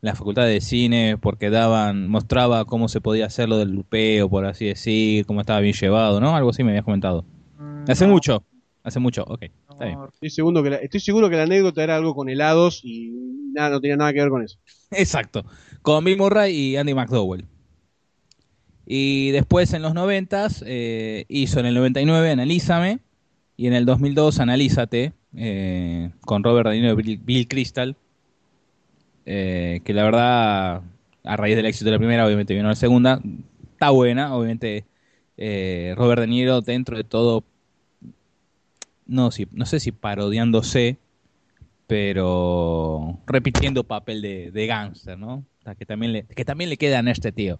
la 0.01 0.15
facultad 0.15 0.45
de 0.45 0.59
cine 0.61 1.17
porque 1.17 1.49
daban 1.49 2.07
mostraba 2.09 2.65
cómo 2.65 2.87
se 2.89 2.99
podía 3.01 3.25
hacer 3.27 3.47
lo 3.49 3.57
del 3.57 3.71
lupeo 3.71 4.29
por 4.29 4.45
así 4.45 4.65
decir 4.65 5.25
cómo 5.25 5.39
estaba 5.41 5.59
bien 5.61 5.73
llevado 5.73 6.19
no 6.19 6.35
algo 6.35 6.49
así 6.49 6.63
me 6.63 6.71
habías 6.71 6.85
comentado 6.85 7.25
Mm, 7.57 7.85
hace 7.89 8.05
no, 8.07 8.13
mucho 8.13 8.43
hace 8.83 8.99
mucho 8.99 9.23
ok 9.23 9.43
está 9.43 9.85
bien. 9.85 9.99
Estoy 10.13 10.29
seguro, 10.29 10.63
que 10.63 10.69
la, 10.69 10.75
estoy 10.77 10.99
seguro 10.99 11.29
que 11.29 11.35
la 11.37 11.43
anécdota 11.43 11.83
era 11.83 11.95
algo 11.95 12.13
con 12.15 12.29
helados 12.29 12.81
y 12.83 13.11
nada, 13.53 13.69
no 13.71 13.81
tenía 13.81 13.95
nada 13.97 14.11
que 14.13 14.19
ver 14.19 14.29
con 14.29 14.43
eso. 14.43 14.57
Exacto. 14.91 15.45
Con 15.81 16.03
Bill 16.03 16.17
Murray 16.17 16.53
y 16.55 16.75
Andy 16.77 16.93
McDowell. 16.93 17.45
Y 18.85 19.31
después 19.31 19.73
en 19.73 19.81
los 19.81 19.93
90 19.93 20.47
eh, 20.65 21.25
hizo 21.29 21.59
en 21.59 21.65
el 21.67 21.75
99 21.75 22.31
Analízame 22.31 22.99
y 23.57 23.67
en 23.67 23.73
el 23.73 23.85
2002 23.85 24.39
Analízate 24.39 25.13
eh, 25.35 26.11
con 26.21 26.43
Robert 26.43 26.69
De 26.69 26.75
Niro 26.81 26.93
y 26.93 27.03
Bill, 27.03 27.17
Bill 27.23 27.47
Crystal. 27.47 27.95
eh, 29.25 29.81
que 29.83 29.93
la 29.93 30.03
verdad, 30.03 30.81
a 31.23 31.37
raíz 31.37 31.55
del 31.55 31.65
éxito 31.65 31.85
de 31.85 31.91
la 31.91 31.97
primera, 31.97 32.25
obviamente 32.25 32.53
vino 32.53 32.67
la 32.67 32.75
segunda. 32.75 33.21
Está 33.73 33.89
buena, 33.91 34.35
obviamente. 34.35 34.85
eh, 35.37 35.93
Robert 35.97 36.21
De 36.21 36.27
Niro, 36.27 36.61
dentro 36.61 36.97
de 36.97 37.03
todo, 37.03 37.43
no, 39.05 39.31
si, 39.31 39.47
no 39.51 39.65
sé 39.65 39.79
si 39.79 39.91
parodiándose, 39.91 40.97
pero 41.87 43.19
repitiendo 43.27 43.83
papel 43.85 44.21
de, 44.21 44.51
de 44.51 44.67
gángster, 44.67 45.17
¿no? 45.19 45.45
Ta, 45.63 45.75
Que 45.75 45.85
también, 45.85 46.13
le, 46.13 46.25
que 46.27 46.45
también 46.45 46.69
le 46.69 46.77
quedan 46.77 47.07
a 47.07 47.11
este 47.11 47.31
tío. 47.31 47.59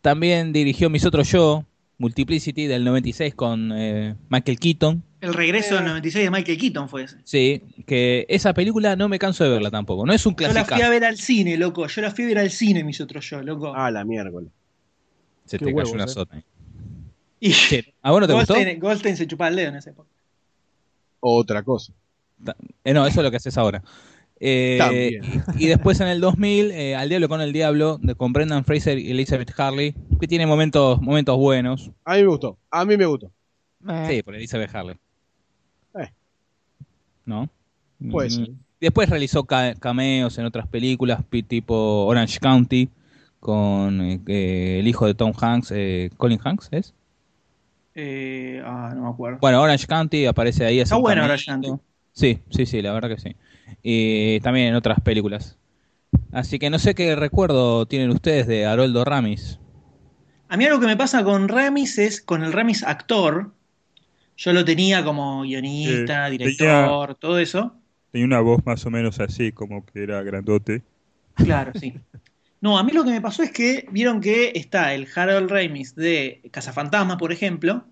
También 0.00 0.52
dirigió 0.52 0.90
Mis 0.90 1.04
Otros 1.06 1.30
Yo, 1.30 1.64
Multiplicity 2.02 2.66
del 2.66 2.82
96 2.82 3.32
con 3.36 3.70
eh, 3.72 4.16
Michael 4.28 4.58
Keaton. 4.58 5.04
El 5.20 5.34
regreso 5.34 5.76
del 5.76 5.84
96 5.84 6.24
de 6.24 6.30
Michael 6.32 6.58
Keaton 6.58 6.88
fue 6.88 7.04
ese. 7.04 7.18
Sí, 7.22 7.62
que 7.86 8.26
esa 8.28 8.52
película 8.54 8.96
no 8.96 9.08
me 9.08 9.20
canso 9.20 9.44
de 9.44 9.50
verla 9.50 9.70
tampoco. 9.70 10.04
No 10.04 10.12
es 10.12 10.26
un 10.26 10.34
Yo 10.34 10.48
la 10.48 10.52
clásico. 10.52 10.74
fui 10.74 10.82
a 10.82 10.88
ver 10.90 11.04
al 11.04 11.16
cine, 11.16 11.56
loco. 11.56 11.86
Yo 11.86 12.02
la 12.02 12.10
fui 12.10 12.24
a 12.24 12.26
ver 12.26 12.38
al 12.40 12.50
cine, 12.50 12.82
mis 12.82 13.00
otros 13.00 13.24
yo, 13.30 13.40
loco. 13.40 13.72
Ah, 13.72 13.88
la 13.92 14.04
miércoles. 14.04 14.50
Se 15.44 15.60
Qué 15.60 15.66
te 15.66 15.74
cayó 15.76 15.92
una 15.92 16.04
eh. 16.06 16.08
sota. 16.08 16.42
y. 17.38 17.52
¿A 18.02 18.10
vos 18.10 18.20
no 18.20 18.26
te 18.26 18.32
gustó? 18.32 18.54
Goldstein, 18.54 18.80
Goldstein 18.80 19.16
se 19.16 19.28
chupaba 19.28 19.50
el 19.50 19.56
dedo 19.56 19.68
en 19.68 19.76
esa 19.76 19.90
época. 19.90 20.08
Otra 21.20 21.62
cosa. 21.62 21.92
Eh, 22.82 22.92
no, 22.92 23.06
eso 23.06 23.20
es 23.20 23.24
lo 23.24 23.30
que 23.30 23.36
haces 23.36 23.56
ahora. 23.56 23.80
Eh, 24.44 25.20
y, 25.56 25.64
y 25.64 25.68
después 25.68 26.00
en 26.00 26.08
el 26.08 26.20
2000, 26.20 26.72
eh, 26.72 26.96
Al 26.96 27.08
Diablo 27.08 27.28
con 27.28 27.40
el 27.40 27.52
Diablo, 27.52 27.98
de, 28.02 28.16
con 28.16 28.32
Brendan 28.32 28.64
Fraser 28.64 28.98
y 28.98 29.12
Elizabeth 29.12 29.52
Harley, 29.56 29.94
que 30.18 30.26
tiene 30.26 30.46
momentos, 30.46 31.00
momentos 31.00 31.36
buenos. 31.36 31.92
A 32.04 32.14
mí 32.16 32.22
me 32.22 32.26
gustó. 32.28 32.58
A 32.70 32.84
mí 32.84 32.96
me 32.96 33.06
gustó. 33.06 33.30
Eh, 33.88 34.06
Sí, 34.08 34.22
por 34.24 34.34
Elizabeth 34.34 34.74
Harley. 34.74 34.96
Eh. 35.94 36.10
¿No? 37.24 37.48
Mm, 38.00 38.10
ser. 38.28 38.48
Después 38.80 39.08
realizó 39.08 39.44
ca- 39.44 39.74
cameos 39.76 40.36
en 40.38 40.44
otras 40.44 40.66
películas, 40.66 41.20
tipo 41.46 42.04
Orange 42.06 42.40
County, 42.40 42.88
con 43.38 44.00
el 44.26 44.88
hijo 44.88 45.06
de 45.06 45.14
Tom 45.14 45.32
Hanks, 45.40 45.70
eh, 45.72 46.10
Colin 46.16 46.40
Hanks, 46.42 46.68
¿es? 46.72 46.94
Eh, 47.94 48.60
ah, 48.64 48.92
no 48.96 49.02
me 49.02 49.08
acuerdo. 49.10 49.38
Bueno, 49.40 49.60
Orange 49.62 49.86
County 49.86 50.26
aparece 50.26 50.64
ahí. 50.64 50.78
hace 50.80 50.84
Está 50.88 50.96
un 50.96 51.02
bueno. 51.02 51.24
Orange 51.24 51.44
County. 51.46 51.68
Sí, 52.12 52.40
sí, 52.50 52.66
sí, 52.66 52.82
la 52.82 52.92
verdad 52.92 53.08
que 53.08 53.20
sí. 53.20 53.36
Y 53.82 54.40
también 54.40 54.68
en 54.68 54.74
otras 54.74 55.00
películas. 55.00 55.58
Así 56.32 56.58
que 56.58 56.70
no 56.70 56.78
sé 56.78 56.94
qué 56.94 57.16
recuerdo 57.16 57.86
tienen 57.86 58.10
ustedes 58.10 58.46
de 58.46 58.66
Haroldo 58.66 59.04
Ramis. 59.04 59.58
A 60.48 60.56
mí 60.56 60.66
algo 60.66 60.80
que 60.80 60.86
me 60.86 60.96
pasa 60.96 61.24
con 61.24 61.48
Ramis 61.48 61.98
es 61.98 62.20
con 62.20 62.42
el 62.44 62.52
Ramis 62.52 62.82
actor. 62.82 63.52
Yo 64.36 64.52
lo 64.52 64.64
tenía 64.64 65.04
como 65.04 65.42
guionista, 65.42 66.26
Sí, 66.26 66.32
director, 66.32 67.14
todo 67.14 67.38
eso. 67.38 67.74
Tenía 68.10 68.26
una 68.26 68.40
voz 68.40 68.64
más 68.66 68.84
o 68.84 68.90
menos 68.90 69.20
así, 69.20 69.52
como 69.52 69.84
que 69.86 70.02
era 70.02 70.22
grandote. 70.22 70.82
Claro, 71.34 71.72
sí. 71.78 71.94
No, 72.60 72.78
a 72.78 72.84
mí 72.84 72.92
lo 72.92 73.02
que 73.02 73.10
me 73.10 73.20
pasó 73.20 73.42
es 73.42 73.50
que 73.50 73.86
vieron 73.90 74.20
que 74.20 74.52
está 74.54 74.94
el 74.94 75.08
Harold 75.14 75.50
Ramis 75.50 75.96
de 75.96 76.42
Cazafantasma, 76.52 77.18
por 77.18 77.32
ejemplo, 77.32 77.84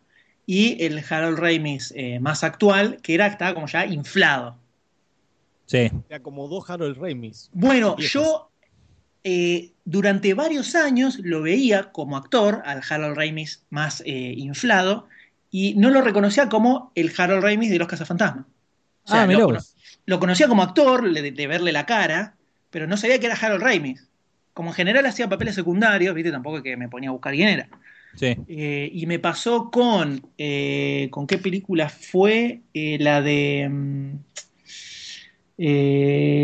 y 0.46 0.84
el 0.84 1.02
Harold 1.08 1.38
Ramis 1.38 1.92
eh, 1.96 2.20
más 2.20 2.44
actual, 2.44 2.98
que 3.02 3.14
era 3.14 3.26
estaba 3.26 3.54
como 3.54 3.66
ya 3.66 3.84
inflado. 3.86 4.59
Sí. 5.70 5.88
Era 6.08 6.20
como 6.20 6.48
dos 6.48 6.68
Harold 6.68 6.98
Ramis. 6.98 7.48
Bueno, 7.52 7.96
yo 7.96 8.50
eh, 9.22 9.70
durante 9.84 10.34
varios 10.34 10.74
años 10.74 11.20
lo 11.22 11.42
veía 11.42 11.92
como 11.92 12.16
actor, 12.16 12.60
al 12.64 12.80
Harold 12.88 13.16
Ramis 13.16 13.62
más 13.70 14.02
eh, 14.04 14.34
inflado, 14.36 15.06
y 15.48 15.74
no 15.74 15.90
lo 15.90 16.00
reconocía 16.00 16.48
como 16.48 16.90
el 16.96 17.12
Harold 17.16 17.44
Ramis 17.44 17.70
de 17.70 17.78
los 17.78 17.86
Cazafantasmas. 17.86 18.46
O 19.04 19.08
sea, 19.08 19.22
ah, 19.22 19.26
lo, 19.28 19.46
cono- 19.46 19.60
lo 20.06 20.18
conocía 20.18 20.48
como 20.48 20.64
actor, 20.64 21.08
de, 21.08 21.46
verle 21.46 21.70
la 21.70 21.86
cara, 21.86 22.34
pero 22.70 22.88
no 22.88 22.96
sabía 22.96 23.20
que 23.20 23.26
era 23.26 23.36
Harold 23.36 23.62
Ramis. 23.62 24.08
Como 24.52 24.70
en 24.70 24.74
general 24.74 25.06
hacía 25.06 25.28
papeles 25.28 25.54
secundarios, 25.54 26.16
¿viste? 26.16 26.32
Tampoco 26.32 26.56
es 26.56 26.64
que 26.64 26.76
me 26.76 26.88
ponía 26.88 27.10
a 27.10 27.12
buscar 27.12 27.32
quién 27.32 27.46
era. 27.48 27.68
Sí. 28.16 28.36
Eh, 28.48 28.90
y 28.92 29.06
me 29.06 29.20
pasó 29.20 29.70
con. 29.70 30.20
eh, 30.36 31.06
¿Con 31.12 31.28
qué 31.28 31.38
película 31.38 31.88
fue? 31.88 32.62
Eh, 32.74 32.98
la 32.98 33.22
de. 33.22 33.70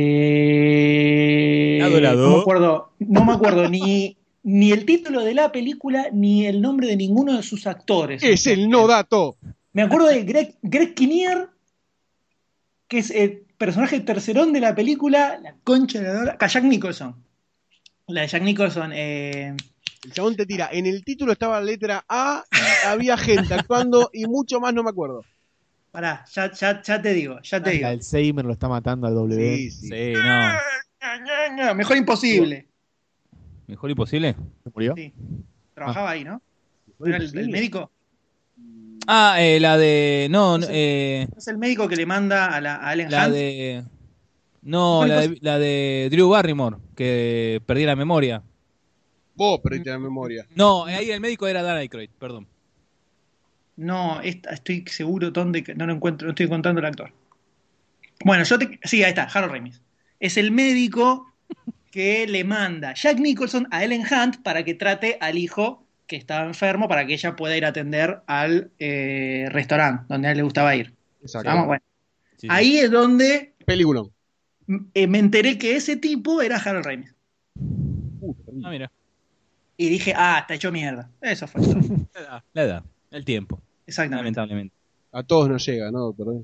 Eh, 0.07 1.79
Lado, 1.81 2.01
lado. 2.01 2.29
No 2.31 2.37
me 2.37 2.41
acuerdo, 2.41 2.93
no 2.99 3.25
me 3.25 3.33
acuerdo 3.33 3.69
ni, 3.69 4.17
ni 4.43 4.73
el 4.73 4.85
título 4.85 5.23
de 5.23 5.35
la 5.35 5.53
película 5.53 6.09
ni 6.12 6.47
el 6.47 6.61
nombre 6.61 6.87
de 6.89 6.97
ninguno 6.97 7.37
de 7.37 7.43
sus 7.43 7.67
actores. 7.67 8.23
Es 8.23 8.47
el 8.47 8.69
no 8.69 8.87
dato. 8.87 9.37
Me 9.73 9.83
acuerdo 9.83 10.07
de 10.09 10.23
Greg, 10.25 10.57
Greg 10.62 10.95
Kinnear, 10.95 11.51
que 12.89 12.99
es 12.99 13.11
el 13.11 13.45
personaje 13.59 14.01
tercerón 14.01 14.53
de 14.53 14.61
la 14.61 14.75
película 14.75 15.39
La 15.43 15.55
Concha 15.64 16.01
de 16.01 16.27
la 16.27 16.37
Jack 16.47 16.64
Nicholson. 16.64 17.14
La 18.09 18.23
de 18.23 18.29
Jack 18.29 18.43
Nicholson. 18.43 18.93
eh, 18.95 19.55
El 20.05 20.12
chabón 20.12 20.37
te 20.37 20.47
tira. 20.47 20.69
En 20.73 20.87
el 20.87 21.05
título 21.05 21.33
estaba 21.33 21.59
la 21.61 21.67
letra 21.67 22.05
A 22.09 22.45
y 22.53 22.87
había 22.87 23.17
gente 23.17 23.55
actuando 23.55 24.11
y 24.12 24.27
mucho 24.27 24.61
más 24.61 24.73
no 24.75 24.83
me 24.83 24.91
acuerdo. 24.91 25.25
Pará, 25.97 26.26
ya, 26.30 26.53
ya, 26.53 26.82
ya 26.82 27.01
te 27.01 27.14
digo, 27.14 27.40
ya 27.40 27.62
te 27.62 27.70
digo. 27.70 27.86
El 27.86 27.94
Alzheimer 27.94 28.44
lo 28.44 28.53
está 28.53 28.68
matando 28.68 29.07
al 29.07 29.14
W. 29.14 29.57
Sí, 29.57 29.70
sí. 29.70 29.88
Sí, 29.88 30.12
no. 30.12 30.53
No, 31.57 31.74
mejor 31.74 31.97
imposible. 31.97 32.68
¿Mejor 33.66 33.90
imposible? 33.90 34.36
¿Se 34.62 34.70
murió? 34.74 34.94
Sí. 34.94 35.14
Trabajaba 35.72 36.11
ahí, 36.11 36.22
¿no? 36.22 36.42
¿Era 37.03 37.16
el, 37.16 37.38
el 37.38 37.49
médico? 37.49 37.90
Ah, 39.07 39.36
eh, 39.38 39.59
la 39.59 39.78
de. 39.78 40.28
No, 40.30 40.59
no, 40.59 40.66
eh, 40.68 41.28
Es 41.34 41.49
el 41.49 41.57
médico 41.57 41.88
que 41.88 41.97
le 41.97 42.05
manda 42.05 42.55
a, 42.55 42.61
la, 42.61 42.86
a 42.86 42.92
Ellen 42.92 43.11
la 43.11 43.26
Hunt. 43.26 43.34
de. 43.34 43.84
No, 44.62 45.07
la 45.07 45.20
de, 45.22 45.38
la 45.40 45.59
de 45.59 46.09
Drew 46.11 46.28
Barrymore, 46.28 46.76
que 46.94 47.62
perdí 47.64 47.86
la 47.86 47.97
memoria. 47.97 48.42
Vos 49.34 49.61
perdiste 49.61 49.88
la 49.88 49.99
memoria. 49.99 50.47
No, 50.55 50.84
ahí 50.84 51.11
el 51.11 51.20
médico 51.20 51.47
era 51.47 51.62
Dan 51.62 51.78
Aykroyd, 51.78 52.11
perdón. 52.18 52.47
No, 53.77 54.20
esta- 54.22 54.51
estoy 54.51 54.85
seguro, 54.87 55.33
Tom, 55.33 55.53
de 55.53 55.62
que 55.62 55.74
no 55.74 55.87
lo 55.87 55.93
encuentro, 55.93 56.27
no 56.27 56.31
estoy 56.33 56.47
encontrando 56.47 56.81
el 56.81 56.87
actor. 56.87 57.12
Bueno, 58.24 58.45
yo 58.45 58.59
te. 58.59 58.79
Sí, 58.85 59.03
ahí 59.05 59.11
está, 59.11 59.24
Harold 59.24 59.53
Ramis. 59.53 59.83
Es 60.18 60.37
el 60.39 60.51
médico 60.51 61.33
que 61.91 62.27
le 62.27 62.45
manda 62.45 62.95
Jack 62.95 63.18
Nicholson 63.18 63.68
a 63.70 63.85
Ellen 63.85 64.03
Hunt 64.11 64.43
para 64.43 64.64
que 64.64 64.74
trate 64.74 65.18
al 65.20 65.37
hijo 65.39 65.85
que 66.07 66.16
estaba 66.16 66.47
enfermo 66.47 66.89
para 66.89 67.05
que 67.07 67.14
ella 67.14 67.35
pueda 67.37 67.57
ir 67.57 67.64
a 67.64 67.68
atender 67.68 68.20
al 68.27 68.70
eh, 68.79 69.47
restaurante 69.51 70.05
donde 70.09 70.29
a 70.29 70.31
él 70.31 70.37
le 70.39 70.43
gustaba 70.45 70.74
ir. 70.77 70.95
Exacto. 71.20 71.49
Vamos, 71.49 71.66
bueno. 71.66 71.83
Sí, 72.33 72.43
sí. 72.43 72.49
Ahí 72.51 72.79
es 72.79 72.91
donde 72.91 73.55
Peliculón. 73.66 74.11
mm, 74.66 74.77
eh, 74.95 75.07
me 75.07 75.18
enteré 75.18 75.59
que 75.59 75.74
ese 75.77 75.97
tipo 75.97 76.41
era 76.43 76.57
Harold 76.57 76.87
Ramis. 76.87 77.14
Ah, 78.64 78.70
mira. 78.70 78.91
Y 79.77 79.89
dije, 79.89 80.14
ah, 80.16 80.39
está 80.41 80.55
hecho 80.55 80.72
mierda. 80.72 81.11
Eso 81.20 81.47
fue. 81.47 81.61
todo. 81.62 81.81
La 82.14 82.20
edad, 82.20 82.43
la 82.55 82.62
edad, 82.62 82.85
el 83.11 83.24
tiempo, 83.24 83.61
Exactamente. 83.87 84.16
lamentablemente. 84.41 84.74
A 85.12 85.22
todos 85.22 85.49
nos 85.49 85.64
llega, 85.66 85.91
¿no, 85.91 86.01
doctor? 86.01 86.43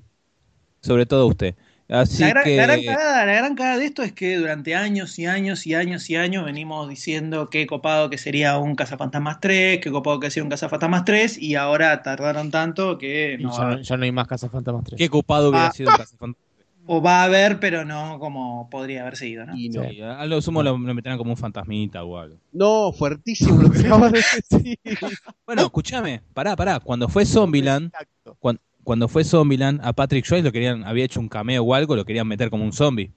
Sobre 0.80 1.06
todo 1.06 1.26
usted. 1.26 1.54
Así 1.88 2.22
La 2.22 2.30
gran, 2.30 2.44
que. 2.44 2.56
la 2.56 2.66
gran 2.66 2.84
cagada, 2.84 3.26
la 3.26 3.32
gran 3.34 3.54
cagada 3.54 3.78
de 3.78 3.84
esto 3.84 4.02
es 4.02 4.12
que 4.12 4.36
durante 4.36 4.74
años 4.74 5.18
y 5.18 5.26
años 5.26 5.66
y 5.66 5.74
años 5.74 6.08
y 6.08 6.16
años 6.16 6.44
venimos 6.44 6.88
diciendo 6.88 7.50
qué 7.50 7.66
copado 7.66 8.08
que 8.08 8.16
sería 8.16 8.56
un 8.56 8.74
Cazafantasmas 8.76 9.40
3, 9.40 9.80
qué 9.80 9.90
copado 9.90 10.18
que 10.18 10.30
sería 10.30 10.44
un 10.44 10.50
Cazafantasmas 10.50 11.04
3, 11.04 11.36
y 11.38 11.54
ahora 11.56 12.02
tardaron 12.02 12.50
tanto 12.50 12.96
que 12.96 13.36
no 13.38 13.52
a 13.54 13.76
ya, 13.76 13.82
ya 13.82 13.96
no 13.98 14.04
hay 14.04 14.12
más 14.12 14.26
Casa 14.26 14.48
Fantasmas 14.48 14.84
3. 14.84 14.96
Qué 14.98 15.06
ocupado 15.08 15.50
hubiera 15.50 15.66
Ah. 15.66 15.72
sido 15.72 15.90
un 15.90 15.96
cazafantasmas. 15.98 16.51
O 16.86 17.00
va 17.00 17.20
a 17.22 17.24
haber, 17.24 17.60
pero 17.60 17.84
no 17.84 18.18
como 18.18 18.68
podría 18.68 19.02
haber 19.02 19.16
sido, 19.16 19.46
¿no? 19.46 19.56
Y 19.56 19.68
no. 19.68 19.88
Sí, 19.88 20.00
a 20.00 20.24
lo 20.26 20.42
sumo 20.42 20.62
lo, 20.64 20.76
lo 20.76 20.94
meterán 20.94 21.16
como 21.16 21.30
un 21.30 21.36
fantasmita 21.36 22.02
o 22.02 22.18
algo. 22.18 22.36
No, 22.52 22.92
fuertísimo 22.92 23.62
lo 23.62 23.70
que 23.70 23.80
acabas 23.80 24.12
de 24.12 24.22
decir. 24.50 24.78
Bueno, 25.46 25.62
escúchame, 25.62 26.22
pará, 26.34 26.56
pará. 26.56 26.80
Cuando 26.80 27.08
fue 27.08 27.24
Zombieland, 27.24 27.86
Exacto. 27.86 28.36
cuan- 28.40 28.58
cuando, 28.84 29.06
fue 29.06 29.22
Zombieland, 29.22 29.80
a 29.84 29.92
Patrick 29.92 30.26
Joyce 30.28 30.42
lo 30.42 30.50
querían, 30.50 30.82
había 30.84 31.04
hecho 31.04 31.20
un 31.20 31.28
cameo 31.28 31.62
o 31.62 31.72
algo, 31.74 31.94
lo 31.94 32.04
querían 32.04 32.26
meter 32.26 32.50
como 32.50 32.64
un 32.64 32.72
zombie. 32.72 33.12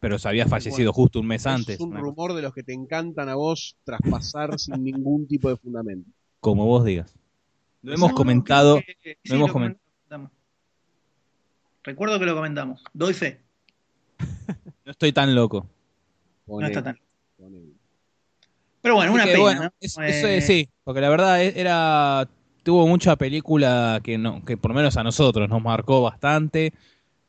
Pero 0.00 0.18
se 0.18 0.28
había 0.28 0.46
fallecido 0.46 0.92
justo 0.92 1.20
un 1.20 1.26
mes 1.26 1.46
antes. 1.46 1.74
Es 1.76 1.80
un 1.80 1.96
rumor 1.96 2.32
de 2.34 2.42
los 2.42 2.52
que 2.54 2.62
te 2.64 2.72
encantan 2.72 3.28
a 3.28 3.34
vos 3.36 3.76
traspasar 3.84 4.50
sin 4.58 4.82
ningún 4.82 5.26
tipo 5.28 5.48
de 5.48 5.56
fundamento. 5.56 6.10
Como 6.40 6.66
vos 6.66 6.84
digas. 6.84 7.14
Lo 7.82 7.94
hemos 7.94 8.10
No, 8.10 8.14
comentado. 8.16 8.80
que- 9.02 9.16
lo 9.24 9.34
hemos 9.36 9.48
lo 9.48 9.52
comentamos. 9.52 10.30
Recuerdo 11.88 12.18
que 12.18 12.26
lo 12.26 12.34
comentamos. 12.34 12.84
Doy 12.92 13.14
fe. 13.14 13.40
No 14.84 14.92
estoy 14.92 15.10
tan 15.12 15.34
loco. 15.34 15.66
No 16.46 16.66
está 16.66 16.82
tan. 16.82 16.98
ponele. 17.38 17.72
Pero 18.82 18.94
bueno, 18.96 19.12
una 19.14 19.24
que, 19.24 19.30
pena. 19.32 19.42
bueno, 19.42 19.62
¿no? 19.64 19.70
es- 19.80 19.96
Eh, 19.98 20.08
eso 20.08 20.26
es- 20.28 20.46
sí, 20.46 20.68
porque 20.84 21.00
la 21.00 21.08
verdad 21.08 21.42
e- 21.42 21.58
era 21.58 22.28
tuvo 22.62 22.86
mucha 22.86 23.16
película 23.16 24.00
que 24.02 24.18
no 24.18 24.44
que 24.44 24.56
por 24.58 24.70
lo 24.70 24.74
menos 24.74 24.96
a 24.98 25.02
nosotros 25.02 25.48
nos 25.48 25.62
marcó 25.62 26.02
bastante. 26.02 26.72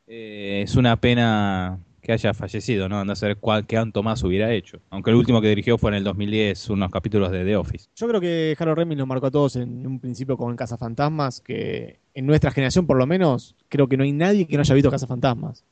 Eh, 0.06 0.60
es 0.64 0.74
una 0.76 0.96
pena 0.96 1.78
que 2.00 2.12
haya 2.12 2.32
fallecido, 2.34 2.88
¿no? 2.88 2.98
Anda 2.98 3.12
a 3.12 3.16
saber 3.16 3.36
cuál, 3.36 3.66
cuánto 3.66 4.02
más 4.02 4.22
hubiera 4.22 4.52
hecho. 4.52 4.80
Aunque 4.90 5.10
el 5.10 5.16
último 5.16 5.40
que 5.40 5.48
dirigió 5.48 5.78
fue 5.78 5.90
en 5.90 5.96
el 5.96 6.04
2010, 6.04 6.70
unos 6.70 6.90
capítulos 6.90 7.30
de 7.30 7.44
The 7.44 7.56
Office. 7.56 7.88
Yo 7.94 8.08
creo 8.08 8.20
que 8.20 8.56
Harold 8.58 8.78
Ramis 8.78 8.98
nos 8.98 9.06
marcó 9.06 9.26
a 9.26 9.30
todos 9.30 9.56
en 9.56 9.86
un 9.86 10.00
principio 10.00 10.36
con 10.36 10.56
Cazafantasmas, 10.56 11.40
que 11.40 12.00
en 12.14 12.26
nuestra 12.26 12.50
generación 12.50 12.86
por 12.86 12.96
lo 12.96 13.06
menos, 13.06 13.54
creo 13.68 13.88
que 13.88 13.96
no 13.96 14.04
hay 14.04 14.12
nadie 14.12 14.46
que 14.46 14.56
no 14.56 14.62
haya 14.62 14.74
visto 14.74 14.90
Cazafantasmas. 14.90 15.64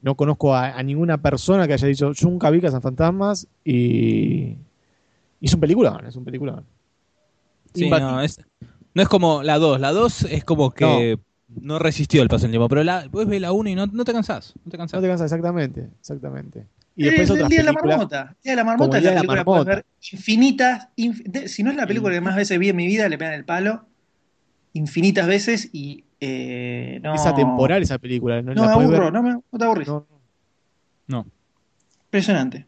No 0.00 0.14
conozco 0.14 0.54
a, 0.54 0.76
a 0.76 0.82
ninguna 0.82 1.20
persona 1.20 1.66
que 1.66 1.74
haya 1.74 1.88
dicho, 1.88 2.12
yo 2.12 2.28
nunca 2.28 2.50
vi 2.50 2.60
Cazafantasmas 2.60 3.46
y, 3.64 4.56
y 5.40 5.46
es 5.46 5.54
un 5.54 5.60
peliculón, 5.60 6.06
es 6.06 6.16
un 6.16 6.24
peliculón. 6.24 6.64
Sí, 7.74 7.90
no, 7.90 8.22
es, 8.22 8.40
no 8.94 9.02
es 9.02 9.08
como 9.08 9.42
la 9.42 9.58
2. 9.58 9.80
La 9.80 9.92
2 9.92 10.22
es 10.30 10.44
como 10.44 10.70
que 10.70 11.18
no, 11.18 11.22
resistió 11.78 12.22
el 12.22 12.28
paso 12.28 12.42
del 12.42 12.52
tiempo. 12.52 12.68
Pero 12.68 12.82
la, 12.84 13.06
vos 13.08 13.26
ves 13.26 13.40
la 13.40 13.52
1 13.52 13.70
y 13.70 13.74
no, 13.74 13.86
no 13.86 14.04
te 14.04 14.12
cansás. 14.12 14.54
No 14.64 14.70
te 14.70 14.76
cansás. 14.76 14.98
No 14.98 15.02
te 15.02 15.08
cansas, 15.08 15.26
exactamente, 15.26 15.88
exactamente. 16.00 16.66
Y 16.96 17.04
después 17.04 17.24
es 17.24 17.30
el 17.30 17.34
otras 17.36 17.48
Día 17.50 17.58
de 17.60 17.64
la. 17.64 17.72
Marmota. 17.72 18.20
El 18.20 18.42
Día 18.42 18.52
de 18.52 18.56
la 18.56 18.64
Marmota 18.64 18.98
el 18.98 19.04
es 19.04 19.08
la 19.10 19.14
la 19.14 19.20
película 19.20 19.64
que 19.64 19.70
ver 19.70 19.84
infinitas, 20.12 20.88
inf- 20.96 21.22
de- 21.24 21.48
si 21.48 21.62
no 21.62 21.70
es 21.70 21.76
la 21.76 21.86
película 21.86 22.14
que 22.14 22.20
más 22.20 22.36
veces 22.36 22.58
vi 22.58 22.68
en 22.70 22.76
mi 22.76 22.86
vida, 22.86 23.08
le 23.08 23.18
pegan 23.18 23.34
el 23.34 23.44
palo 23.44 23.86
infinitas 24.72 25.26
veces 25.26 25.70
y 25.72 26.04
eh, 26.20 27.00
no... 27.02 27.14
Es 27.14 27.24
atemporal 27.24 27.82
esa 27.82 27.98
película. 27.98 28.42
No, 28.42 28.52
No 28.54 28.62
la 28.66 28.76
me 28.76 28.84
aburro, 28.84 29.04
ver. 29.04 29.12
no, 29.12 29.22
me, 29.22 29.30
no 29.32 29.58
te 29.58 29.64
aburrís. 29.64 29.88
No, 29.88 30.06
No. 31.06 31.26
Impresionante. 32.06 32.66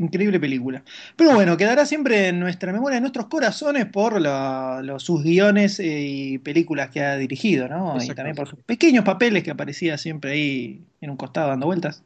Increíble 0.00 0.40
película. 0.40 0.82
Pero 1.14 1.34
bueno, 1.34 1.56
quedará 1.56 1.84
siempre 1.84 2.28
en 2.28 2.40
nuestra 2.40 2.72
memoria, 2.72 2.96
en 2.96 3.02
nuestros 3.02 3.26
corazones, 3.26 3.84
por 3.86 4.20
la- 4.20 4.80
los, 4.82 5.02
sus 5.02 5.22
guiones 5.22 5.78
eh, 5.78 6.00
y 6.06 6.38
películas 6.38 6.88
que 6.90 7.02
ha 7.02 7.16
dirigido, 7.16 7.68
¿no? 7.68 7.96
Y 8.02 8.08
también 8.14 8.34
por 8.34 8.48
sus 8.48 8.58
pequeños 8.64 9.04
papeles 9.04 9.42
que 9.42 9.50
aparecía 9.50 9.98
siempre 9.98 10.32
ahí 10.32 10.80
en 11.00 11.10
un 11.10 11.16
costado 11.16 11.48
dando 11.48 11.66
vueltas. 11.66 12.02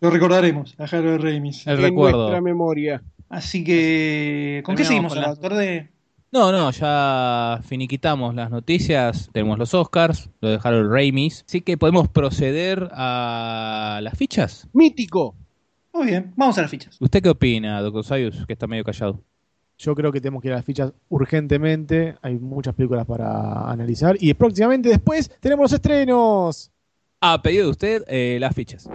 Lo 0.00 0.10
recordaremos, 0.10 0.74
a 0.78 0.84
Harold 0.84 1.22
Ramis. 1.22 1.66
El 1.66 1.76
en 1.76 1.82
recuerdo. 1.82 2.18
nuestra 2.18 2.40
memoria. 2.40 3.02
Así 3.28 3.62
que, 3.64 4.62
¿con 4.64 4.74
qué 4.74 4.84
seguimos 4.84 5.12
con 5.12 5.22
las- 5.22 5.30
doctor 5.38 5.54
D? 5.54 5.88
No, 6.32 6.50
no, 6.50 6.70
ya 6.70 7.60
finiquitamos 7.64 8.34
las 8.34 8.50
noticias, 8.50 9.28
tenemos 9.34 9.58
los 9.58 9.74
Oscars, 9.74 10.30
lo 10.40 10.48
de 10.48 10.58
Harold 10.62 10.90
Ramis, 10.90 11.44
así 11.46 11.60
que 11.60 11.76
podemos 11.76 12.08
proceder 12.08 12.88
a 12.92 14.00
las 14.02 14.16
fichas. 14.16 14.66
Mítico. 14.72 15.34
Muy 15.92 16.06
bien, 16.06 16.32
vamos 16.36 16.56
a 16.56 16.62
las 16.62 16.70
fichas. 16.70 16.96
¿Usted 17.00 17.22
qué 17.22 17.28
opina, 17.28 17.80
doctor 17.82 18.04
Sayus, 18.04 18.46
que 18.46 18.54
está 18.54 18.66
medio 18.66 18.82
callado? 18.82 19.22
Yo 19.78 19.94
creo 19.94 20.10
que 20.10 20.20
tenemos 20.20 20.40
que 20.40 20.48
ir 20.48 20.54
a 20.54 20.56
las 20.56 20.64
fichas 20.64 20.92
urgentemente. 21.08 22.16
Hay 22.22 22.38
muchas 22.38 22.74
películas 22.74 23.04
para 23.04 23.70
analizar. 23.70 24.16
Y 24.20 24.32
próximamente 24.34 24.88
después 24.88 25.30
tenemos 25.40 25.64
los 25.64 25.72
estrenos. 25.72 26.70
A 27.20 27.42
pedido 27.42 27.64
de 27.64 27.70
usted, 27.70 28.04
eh, 28.06 28.38
las 28.40 28.54
fichas. 28.54 28.88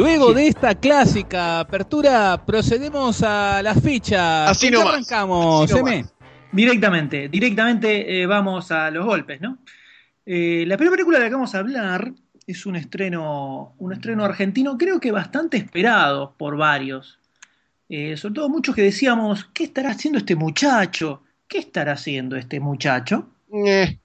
Luego 0.00 0.32
de 0.32 0.48
esta 0.48 0.74
clásica 0.74 1.60
apertura, 1.60 2.42
procedemos 2.46 3.22
a 3.22 3.62
las 3.62 3.82
fichas. 3.82 4.50
Así 4.50 4.66
¿Con 4.66 4.72
qué 4.72 4.78
nomás, 4.78 4.94
arrancamos, 4.94 5.72
así? 5.72 6.04
Directamente, 6.52 7.28
directamente 7.28 8.22
eh, 8.22 8.26
vamos 8.26 8.70
a 8.70 8.90
los 8.90 9.04
golpes, 9.04 9.40
¿no? 9.42 9.58
Eh, 10.24 10.64
la 10.66 10.76
primera 10.76 10.96
película 10.96 11.18
de 11.18 11.24
la 11.24 11.28
que 11.28 11.34
vamos 11.34 11.54
a 11.54 11.58
hablar 11.58 12.12
es 12.46 12.64
un 12.64 12.76
estreno, 12.76 13.74
un 13.78 13.92
estreno 13.92 14.24
argentino, 14.24 14.78
creo 14.78 15.00
que 15.00 15.12
bastante 15.12 15.58
esperado 15.58 16.34
por 16.36 16.56
varios. 16.56 17.18
Eh, 17.88 18.16
sobre 18.16 18.34
todo 18.34 18.48
muchos 18.48 18.74
que 18.74 18.82
decíamos, 18.82 19.44
¿qué 19.52 19.64
estará 19.64 19.90
haciendo 19.90 20.18
este 20.18 20.34
muchacho? 20.34 21.22
¿Qué 21.46 21.58
estará 21.58 21.92
haciendo 21.92 22.36
este 22.36 22.58
muchacho? 22.58 23.28
Eh, 23.66 23.98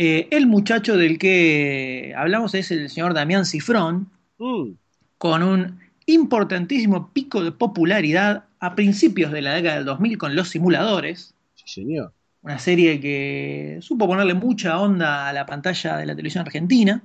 Eh, 0.00 0.28
el 0.30 0.46
muchacho 0.46 0.96
del 0.96 1.18
que 1.18 2.14
hablamos 2.16 2.54
es 2.54 2.70
el 2.70 2.88
señor 2.88 3.14
Damián 3.14 3.44
Cifrón, 3.44 4.08
mm, 4.38 4.70
con 5.18 5.42
un 5.42 5.80
importantísimo 6.06 7.10
pico 7.12 7.42
de 7.44 7.52
popularidad 7.52 8.44
a 8.60 8.74
principios 8.74 9.30
de 9.32 9.42
la 9.42 9.54
década 9.54 9.76
del 9.76 9.84
2000 9.84 10.16
con 10.18 10.34
los 10.34 10.48
simuladores. 10.48 11.34
sí, 11.54 11.64
señor. 11.66 12.12
Una 12.40 12.58
serie 12.60 13.00
que 13.00 13.78
supo 13.82 14.06
ponerle 14.06 14.32
mucha 14.34 14.80
onda 14.80 15.28
a 15.28 15.32
la 15.32 15.44
pantalla 15.44 15.96
de 15.96 16.06
la 16.06 16.14
televisión 16.14 16.42
argentina. 16.46 17.02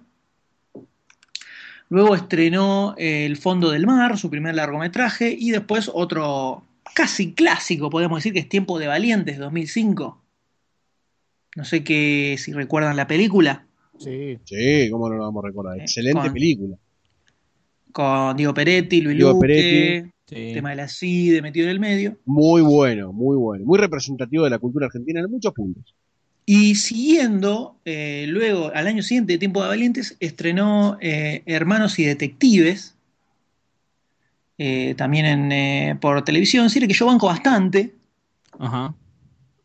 Luego 1.89 2.15
estrenó 2.15 2.95
El 2.97 3.35
Fondo 3.37 3.69
del 3.71 3.85
Mar, 3.85 4.17
su 4.17 4.29
primer 4.29 4.55
largometraje, 4.55 5.35
y 5.37 5.51
después 5.51 5.89
otro 5.93 6.63
casi 6.95 7.33
clásico, 7.33 7.89
podemos 7.89 8.19
decir 8.19 8.33
que 8.33 8.39
es 8.39 8.49
Tiempo 8.49 8.79
de 8.79 8.87
Valientes, 8.87 9.37
2005. 9.39 10.21
No 11.55 11.65
sé 11.65 11.83
qué, 11.83 12.35
si 12.39 12.53
recuerdan 12.53 12.95
la 12.95 13.07
película, 13.07 13.65
Sí. 13.99 14.39
Sí, 14.43 14.89
cómo 14.91 15.07
no 15.07 15.15
lo 15.15 15.23
vamos 15.23 15.43
a 15.43 15.47
recordar. 15.47 15.77
Eh, 15.77 15.83
Excelente 15.83 16.19
con- 16.21 16.33
película. 16.33 16.77
Con 17.93 18.35
Diego 18.35 18.53
Peretti, 18.53 18.99
Luis 18.99 19.15
Diego 19.15 19.31
Luque, 19.33 19.47
Peretti. 19.47 20.11
el 20.31 20.53
tema 20.55 20.71
de 20.71 20.75
la 20.75 20.87
CIDE 20.89 21.41
metido 21.41 21.65
en 21.67 21.71
el 21.71 21.79
medio. 21.79 22.17
Muy 22.25 22.61
bueno, 22.61 23.13
muy 23.13 23.37
bueno. 23.37 23.63
Muy 23.63 23.79
representativo 23.79 24.43
de 24.43 24.49
la 24.49 24.59
cultura 24.59 24.87
argentina 24.87 25.21
en 25.21 25.31
muchos 25.31 25.53
puntos. 25.53 25.95
Y 26.45 26.75
siguiendo, 26.75 27.77
eh, 27.85 28.25
luego, 28.27 28.71
al 28.75 28.87
año 28.87 29.01
siguiente 29.01 29.33
de 29.33 29.39
Tiempo 29.39 29.61
de 29.61 29.69
Valientes, 29.69 30.17
estrenó 30.19 30.97
eh, 30.99 31.41
Hermanos 31.45 31.97
y 31.99 32.03
Detectives, 32.03 32.95
eh, 34.57 34.93
también 34.97 35.25
en, 35.25 35.51
eh, 35.51 35.97
por 36.01 36.21
televisión, 36.23 36.69
serie 36.69 36.87
que 36.87 36.93
yo 36.93 37.05
banco 37.05 37.27
bastante. 37.27 37.93
Ajá. 38.59 38.93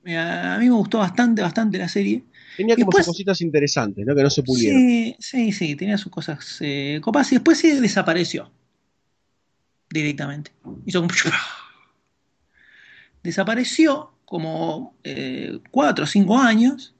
A, 0.06 0.54
a 0.54 0.58
mí 0.58 0.66
me 0.66 0.74
gustó 0.76 0.98
bastante, 0.98 1.42
bastante 1.42 1.78
la 1.78 1.88
serie. 1.88 2.22
Tenía 2.58 2.74
como 2.74 2.86
Después- 2.88 3.06
sus 3.06 3.14
cositas 3.14 3.40
interesantes, 3.40 4.04
¿no? 4.04 4.14
Que 4.14 4.22
no 4.22 4.28
se 4.30 4.42
pulieron. 4.42 4.80
Sí, 4.80 5.16
sí, 5.20 5.52
sí, 5.52 5.76
tenía 5.76 5.96
sus 5.96 6.10
cosas 6.12 6.58
eh, 6.60 6.98
copas 7.00 7.30
y 7.32 7.36
después 7.36 7.56
se 7.58 7.80
desapareció 7.80 8.50
directamente. 9.90 10.50
Hizo 10.84 11.00
como... 11.00 11.14
Desapareció 13.22 14.12
como 14.24 14.94
eh, 15.04 15.58
cuatro 15.70 16.04
o 16.04 16.06
cinco 16.06 16.38
años 16.38 16.94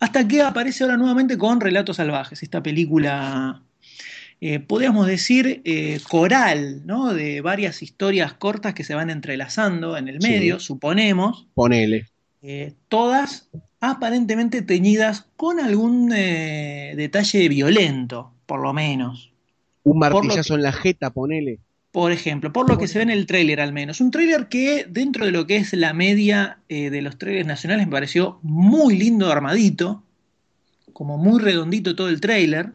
hasta 0.00 0.26
que 0.28 0.42
aparece 0.42 0.84
ahora 0.84 0.96
nuevamente 0.96 1.36
con 1.36 1.60
Relatos 1.60 1.96
Salvajes, 1.96 2.42
esta 2.44 2.62
película, 2.62 3.62
eh, 4.40 4.60
podríamos 4.60 5.08
decir, 5.08 5.60
eh, 5.64 5.98
coral, 6.08 6.86
¿no? 6.86 7.12
De 7.12 7.40
varias 7.40 7.82
historias 7.82 8.34
cortas 8.34 8.74
que 8.74 8.84
se 8.84 8.94
van 8.94 9.10
entrelazando 9.10 9.96
en 9.96 10.06
el 10.08 10.22
Sí. 10.22 10.28
medio, 10.28 10.60
suponemos. 10.60 11.48
Ponele. 11.54 12.06
Eh, 12.42 12.74
todas 12.88 13.48
aparentemente 13.80 14.62
teñidas 14.62 15.26
con 15.36 15.60
algún 15.60 16.12
eh, 16.14 16.94
detalle 16.96 17.48
violento, 17.48 18.32
por 18.46 18.60
lo 18.60 18.72
menos. 18.72 19.32
Un 19.84 19.98
martillazo 19.98 20.54
en 20.54 20.62
la 20.62 20.72
jeta, 20.72 21.10
ponele. 21.10 21.60
Por 21.92 22.12
ejemplo, 22.12 22.52
por 22.52 22.68
lo 22.68 22.76
que 22.78 22.86
se 22.86 22.98
ve 22.98 23.04
en 23.04 23.10
el 23.10 23.26
tráiler 23.26 23.60
al 23.60 23.72
menos. 23.72 24.00
Un 24.00 24.10
tráiler 24.10 24.48
que 24.48 24.86
dentro 24.88 25.24
de 25.24 25.32
lo 25.32 25.46
que 25.46 25.56
es 25.56 25.72
la 25.72 25.94
media 25.94 26.58
eh, 26.68 26.90
de 26.90 27.02
los 27.02 27.16
trailers 27.16 27.46
nacionales 27.46 27.86
me 27.86 27.92
pareció 27.92 28.38
muy 28.42 28.96
lindo 28.96 29.32
armadito, 29.32 30.02
como 30.92 31.16
muy 31.16 31.40
redondito 31.40 31.96
todo 31.96 32.08
el 32.08 32.20
tráiler. 32.20 32.72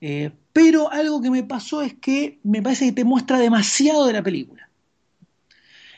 Eh, 0.00 0.30
pero 0.52 0.90
algo 0.90 1.20
que 1.20 1.30
me 1.30 1.44
pasó 1.44 1.82
es 1.82 1.94
que 1.94 2.38
me 2.42 2.62
parece 2.62 2.86
que 2.86 2.92
te 2.92 3.04
muestra 3.04 3.38
demasiado 3.38 4.06
de 4.06 4.14
la 4.14 4.22
película. 4.22 4.68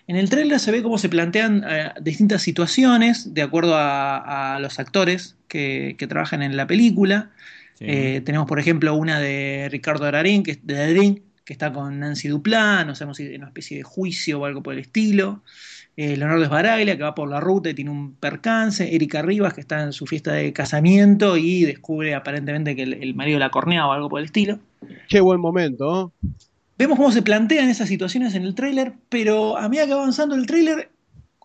En 0.07 0.17
el 0.17 0.29
tráiler 0.29 0.61
se 0.61 0.71
ve 0.71 0.83
cómo 0.83 0.99
se 0.99 1.09
plantean 1.09 1.65
eh, 1.69 1.91
distintas 2.01 2.43
situaciones 2.43 3.33
de 3.33 3.43
acuerdo 3.43 3.75
a, 3.75 4.55
a 4.55 4.61
los 4.61 4.79
actores 4.79 5.37
que, 5.49 5.97
que 5.99 6.07
trabajan 6.07 6.43
en 6.43 6.57
la 6.57 6.67
película. 6.67 7.31
Sí. 7.79 7.87
Eh, 7.89 8.23
tenemos, 8.25 8.47
por 8.47 8.61
ejemplo, 8.61 8.95
una 8.95 9.19
de 9.19 9.69
Ricardo 9.71 10.11
Darín, 10.11 10.43
que, 10.43 10.59
de 10.63 10.75
Darín, 10.75 11.23
que 11.45 11.53
está 11.53 11.73
con 11.73 11.99
Nancy 12.01 12.29
Duplá, 12.29 12.85
no 12.85 12.95
sabemos 12.95 13.17
si 13.17 13.27
en 13.27 13.41
una 13.41 13.49
especie 13.49 13.79
de 13.79 13.83
juicio 13.83 14.41
o 14.41 14.45
algo 14.45 14.63
por 14.63 14.75
el 14.75 14.81
estilo. 14.81 15.43
Eh, 15.97 16.17
Leonardo 16.17 16.45
Sbaraglia, 16.45 16.97
que 16.97 17.03
va 17.03 17.15
por 17.15 17.31
la 17.31 17.41
ruta 17.41 17.71
y 17.71 17.75
tiene 17.75 17.91
un 17.91 18.15
percance. 18.15 18.95
Erika 18.95 19.23
Rivas, 19.23 19.55
que 19.55 19.61
está 19.61 19.83
en 19.83 19.93
su 19.93 20.07
fiesta 20.07 20.33
de 20.33 20.53
casamiento 20.53 21.37
y 21.37 21.65
descubre 21.65 22.15
aparentemente 22.15 22.75
que 22.75 22.83
el, 22.83 22.95
el 22.95 23.15
marido 23.15 23.39
la 23.39 23.51
cornea 23.51 23.87
o 23.87 23.93
algo 23.93 24.09
por 24.09 24.19
el 24.21 24.27
estilo. 24.27 24.59
Qué 25.09 25.21
buen 25.21 25.41
momento, 25.41 26.13
¿no? 26.23 26.31
Vemos 26.77 26.99
cómo 26.99 27.13
se 27.13 27.23
plantean 27.23 27.69
esas 27.71 27.89
situaciones 27.89 28.35
en 28.35 28.43
el 28.43 28.55
tráiler, 28.55 28.95
pero 29.09 29.57
a 29.57 29.69
medida 29.69 29.87
que 29.87 29.95
va 29.95 30.01
avanzando 30.01 30.35
el 30.35 30.47
tráiler, 30.47 30.91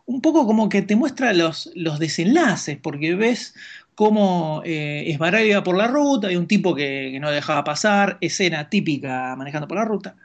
un 0.06 0.22
poco 0.22 0.47
como 0.47 0.69
que 0.69 0.81
te 0.81 0.95
muestra 0.95 1.34
los, 1.34 1.69
los 1.76 1.99
desenlaces, 1.99 2.77
porque 2.81 3.15
ves 3.15 3.53
cómo 3.93 4.64
eh, 4.65 5.03
Esbaraglia 5.07 5.57
va 5.60 5.64
por 5.64 5.77
la 5.77 5.88
ruta, 5.88 6.30
hay 6.30 6.35
un 6.35 6.47
tipo 6.47 6.73
que, 6.73 7.10
que 7.11 7.19
no 7.19 7.30
dejaba 7.30 7.64
pasar, 7.64 8.18
escena 8.22 8.69
típica 8.69 9.35
manejando 9.35 9.68
por 9.68 9.77
la 9.77 9.85
ruta. 9.85 10.15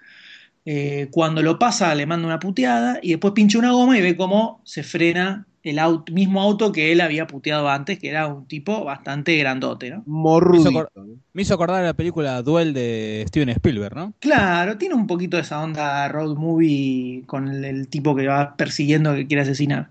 Eh, 0.66 1.08
cuando 1.10 1.42
lo 1.42 1.58
pasa 1.58 1.94
le 1.94 2.06
manda 2.06 2.26
una 2.26 2.38
puteada 2.38 2.98
y 3.02 3.10
después 3.10 3.34
pincha 3.34 3.58
una 3.58 3.72
goma 3.72 3.98
y 3.98 4.02
ve 4.02 4.16
cómo 4.16 4.62
se 4.64 4.82
frena 4.82 5.46
el 5.64 5.78
auto, 5.78 6.12
mismo 6.12 6.40
auto 6.42 6.70
que 6.70 6.92
él 6.92 7.00
había 7.00 7.26
puteado 7.26 7.68
antes, 7.68 7.98
que 7.98 8.08
era 8.10 8.28
un 8.28 8.46
tipo 8.46 8.84
bastante 8.84 9.36
grandote, 9.36 9.90
¿no? 9.90 10.02
Morrudito. 10.06 10.88
Me 11.32 11.42
hizo 11.42 11.54
acordar 11.54 11.82
a 11.82 11.86
la 11.86 11.94
película 11.94 12.42
Duel 12.42 12.72
de 12.74 13.24
Steven 13.28 13.48
Spielberg, 13.48 13.96
¿no? 13.96 14.12
Claro, 14.20 14.78
tiene 14.78 14.94
un 14.94 15.06
poquito 15.06 15.36
de 15.36 15.42
esa 15.42 15.60
onda 15.62 16.06
road 16.08 16.36
movie 16.36 17.24
con 17.26 17.48
el, 17.48 17.64
el 17.64 17.88
tipo 17.88 18.14
que 18.14 18.26
va 18.26 18.56
persiguiendo 18.56 19.14
que 19.14 19.26
quiere 19.26 19.42
asesinar. 19.42 19.90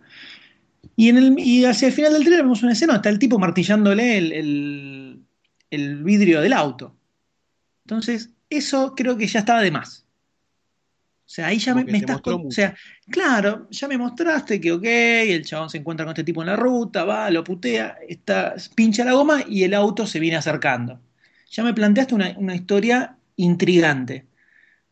Y, 0.95 1.10
en 1.10 1.18
el, 1.18 1.36
y 1.40 1.66
hacia 1.66 1.88
el 1.88 1.94
final 1.94 2.14
del 2.14 2.22
trailer 2.24 2.44
vemos 2.44 2.64
una 2.64 2.74
escena, 2.74 2.94
donde 2.94 3.08
está 3.08 3.10
el 3.10 3.20
tipo 3.20 3.40
martillándole 3.40 4.18
el, 4.18 4.32
el- 4.34 5.20
el 5.72 6.04
vidrio 6.04 6.40
del 6.41 6.54
auto. 6.54 6.95
Entonces, 7.86 8.32
eso 8.50 8.94
creo 8.95 9.18
que 9.18 9.28
ya 9.28 9.40
estaba 9.40 9.62
de 9.62 9.72
más. 9.72 10.03
O 11.26 11.30
sea, 11.34 11.48
ahí 11.48 11.58
ya 11.58 11.74
me, 11.74 11.82
estás... 11.98 12.22
con- 12.22 12.48
O 12.48 12.52
sea, 12.52 12.76
claro, 13.10 13.68
ya 13.72 13.88
me 13.88 13.98
mostraste 13.98 14.60
que, 14.60 14.72
ok, 14.74 14.84
el 14.86 15.45
chabón 15.45 15.70
se 15.70 15.78
encuentra 15.78 16.06
con 16.06 16.12
este 16.12 16.24
tipo 16.24 16.41
en 16.41 16.48
la 16.48 16.56
ruta, 16.56 17.06
va, 17.06 17.30
lo 17.32 17.44
putea, 17.44 17.98
está, 18.08 18.56
pincha 18.76 19.04
la 19.06 19.14
goma 19.14 19.44
y 19.48 19.64
el 19.64 19.74
auto 19.74 20.06
se 20.06 20.20
viene 20.20 20.38
acercando. 20.38 21.00
Ya 21.50 21.64
me 21.64 21.74
planteaste 21.74 22.14
una, 22.14 22.34
una 22.38 22.54
historia 22.56 23.16
intrigante. 23.38 24.26